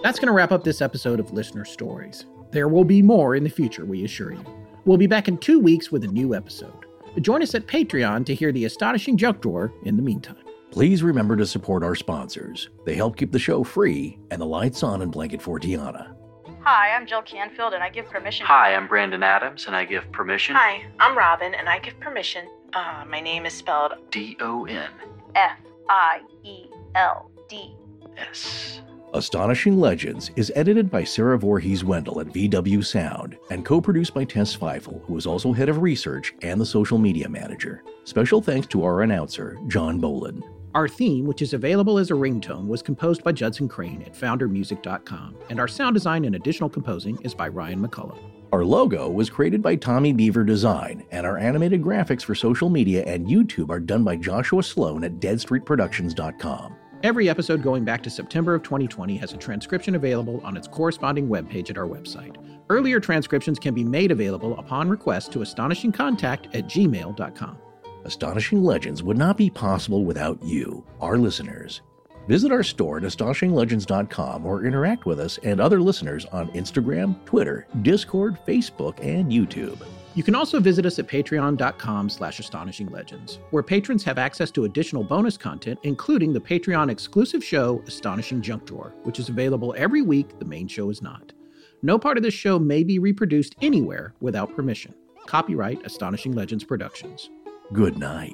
That's 0.03 0.19
going 0.19 0.27
to 0.27 0.33
wrap 0.33 0.51
up 0.51 0.63
this 0.63 0.81
episode 0.81 1.19
of 1.19 1.31
Listener 1.31 1.65
Stories. 1.65 2.25
There 2.51 2.67
will 2.67 2.83
be 2.83 3.01
more 3.01 3.35
in 3.35 3.43
the 3.43 3.49
future, 3.49 3.85
we 3.85 4.03
assure 4.03 4.33
you. 4.33 4.62
We'll 4.86 4.98
be 4.98 5.08
back 5.08 5.30
in 5.30 5.38
two 5.38 5.60
weeks 5.60 5.92
with 5.92 6.03
a 6.03 6.08
new 6.08 6.36
episode. 6.36 6.86
Join 7.22 7.42
us 7.42 7.56
at 7.56 7.68
Patreon 7.68 8.26
to 8.26 8.36
hear 8.36 8.52
the 8.52 8.66
astonishing 8.66 9.16
junk 9.16 9.42
drawer 9.42 9.72
in 9.84 9.95
the 9.95 10.02
meantime. 10.03 10.36
Please 10.72 11.03
remember 11.03 11.38
to 11.38 11.45
support 11.45 11.84
our 11.84 11.95
sponsors. 11.95 12.70
They 12.86 12.95
help 12.95 13.16
keep 13.16 13.32
the 13.32 13.40
show 13.40 13.64
free 13.64 14.20
and 14.30 14.42
the 14.42 14.45
lights 14.45 14.84
on 14.84 15.02
in 15.02 15.10
Blanket 15.10 15.40
Fortiana. 15.40 16.16
Hi, 16.64 16.95
I'm 16.95 17.06
Jill 17.06 17.22
Canfield, 17.22 17.74
and 17.74 17.84
I 17.84 17.90
give 17.90 18.10
permission. 18.10 18.45
Hi, 18.45 18.74
I'm 18.74 18.88
Brandon 18.88 19.24
Adams, 19.24 19.68
and 19.68 19.76
I 19.76 19.86
give 19.86 20.12
permission. 20.12 20.56
Hi, 20.56 20.86
I'm 21.00 21.18
Robin, 21.18 21.53
and 21.53 21.70
I 21.70 21.80
give 21.80 21.98
permission. 22.00 22.48
Uh, 22.74 23.06
my 23.08 23.22
name 23.22 23.45
is 23.45 23.53
spelled 23.53 23.94
D 24.12 24.36
O 24.42 24.66
N 24.66 24.90
F 25.36 25.60
I 25.90 26.22
E 26.44 26.66
L 26.95 27.30
D 27.48 27.76
S. 28.18 28.82
Astonishing 29.16 29.80
Legends 29.80 30.32
is 30.35 30.51
edited 30.56 30.90
by 30.90 31.03
Sarah 31.03 31.38
Voorhees 31.38 31.83
Wendell 31.83 32.19
at 32.19 32.30
VW 32.30 32.83
Sound 32.83 33.38
and 33.51 33.64
co 33.64 33.80
produced 33.80 34.16
by 34.16 34.24
Tess 34.24 34.58
Feifel, 34.58 35.06
who 35.06 35.16
is 35.16 35.27
also 35.27 35.53
head 35.53 35.69
of 35.69 35.83
research 35.83 36.33
and 36.42 36.59
the 36.59 36.66
social 36.66 36.98
media 36.98 37.30
manager. 37.30 37.83
Special 38.06 38.42
thanks 38.42 38.66
to 38.67 38.83
our 38.83 39.03
announcer, 39.03 39.59
John 39.67 40.00
Boland. 40.00 40.43
Our 40.74 40.88
theme, 40.88 41.25
which 41.25 41.43
is 41.43 41.53
available 41.53 42.00
as 42.00 42.09
a 42.09 42.16
ringtone, 42.16 42.66
was 42.66 42.82
composed 42.82 43.24
by 43.24 43.33
Judson 43.33 43.69
Crane 43.69 44.01
at 44.01 44.16
foundermusic.com, 44.16 45.35
and 45.51 45.59
our 45.59 45.67
sound 45.67 45.93
design 45.93 46.25
and 46.25 46.33
additional 46.33 46.69
composing 46.69 47.22
is 47.22 47.35
by 47.35 47.48
Ryan 47.48 47.88
McCullough. 47.88 48.17
Our 48.51 48.66
logo 48.66 49.11
was 49.11 49.30
created 49.30 49.61
by 49.61 49.75
Tommy 49.75 50.14
Beaver 50.14 50.43
Design, 50.43 51.06
and 51.11 51.27
our 51.27 51.38
animated 51.38 51.83
graphics 51.83 52.24
for 52.24 52.33
social 52.33 52.69
media 52.69 53.03
and 53.06 53.27
YouTube 53.27 53.69
are 53.69 53.80
done 53.80 54.03
by 54.03 54.16
Joshua 54.16 54.64
Sloan 54.64 55.03
at 55.03 55.19
deadstreetproductions.com. 55.19 56.77
Every 57.03 57.27
episode 57.27 57.61
going 57.61 57.83
back 57.83 58.01
to 58.03 58.09
September 58.09 58.56
of 58.56 58.64
2020 58.64 59.17
has 59.17 59.33
a 59.33 59.38
transcription 59.38 59.95
available 59.95 60.40
on 60.45 60.56
its 60.56 60.69
corresponding 60.69 61.27
webpage 61.27 61.69
at 61.69 61.77
our 61.77 61.85
website. 61.85 62.38
Earlier 62.69 63.01
transcriptions 63.01 63.59
can 63.59 63.73
be 63.73 63.83
made 63.83 64.11
available 64.11 64.57
upon 64.57 64.88
request 64.88 65.33
to 65.33 65.40
astonishingcontact 65.40 66.56
at 66.56 66.67
gmail.com. 66.67 67.57
Astonishing 68.06 68.64
Legends 68.64 69.03
would 69.03 69.17
not 69.17 69.35
be 69.35 69.49
possible 69.49 70.06
without 70.06 70.41
you, 70.43 70.85
our 71.01 71.17
listeners. 71.17 71.82
Visit 72.30 72.53
our 72.53 72.64
store 72.64 72.99
at 72.99 73.03
astonishinglegends.com 73.03 74.45
or 74.45 74.64
interact 74.64 75.06
with 75.06 75.19
us 75.19 75.38
and 75.43 75.59
other 75.59 75.82
listeners 75.82 76.25
on 76.27 76.48
Instagram, 76.51 77.17
Twitter, 77.25 77.67
Discord, 77.82 78.38
Facebook, 78.48 79.03
and 79.03 79.30
YouTube. 79.30 79.85
You 80.16 80.22
can 80.24 80.35
also 80.35 80.59
visit 80.59 80.85
us 80.85 81.00
at 81.00 81.08
patreon.com 81.08 82.09
slash 82.09 82.40
astonishinglegends, 82.40 83.40
where 83.50 83.64
patrons 83.64 84.03
have 84.03 84.17
access 84.19 84.51
to 84.51 84.66
additional 84.66 85.03
bonus 85.03 85.38
content, 85.38 85.80
including 85.83 86.33
the 86.33 86.40
Patreon 86.40 86.92
exclusive 86.92 87.43
show 87.43 87.82
Astonishing 87.88 88.42
Junk 88.42 88.66
Drawer, 88.66 88.93
which 89.03 89.19
is 89.19 89.30
available 89.30 89.74
every 89.75 90.03
week. 90.03 90.38
The 90.38 90.45
main 90.45 90.67
show 90.67 90.90
is 90.92 91.01
not. 91.01 91.33
No 91.82 91.98
part 91.98 92.17
of 92.17 92.24
this 92.24 92.33
show 92.33 92.59
may 92.59 92.83
be 92.83 93.00
reproduced 93.00 93.56
anywhere 93.61 94.14
without 94.22 94.56
permission. 94.56 94.93
Copyright 95.25 95.83
Astonishing 95.85 96.33
Legends 96.33 96.64
Productions. 96.64 97.30
Good 97.74 97.98
night. 97.98 98.33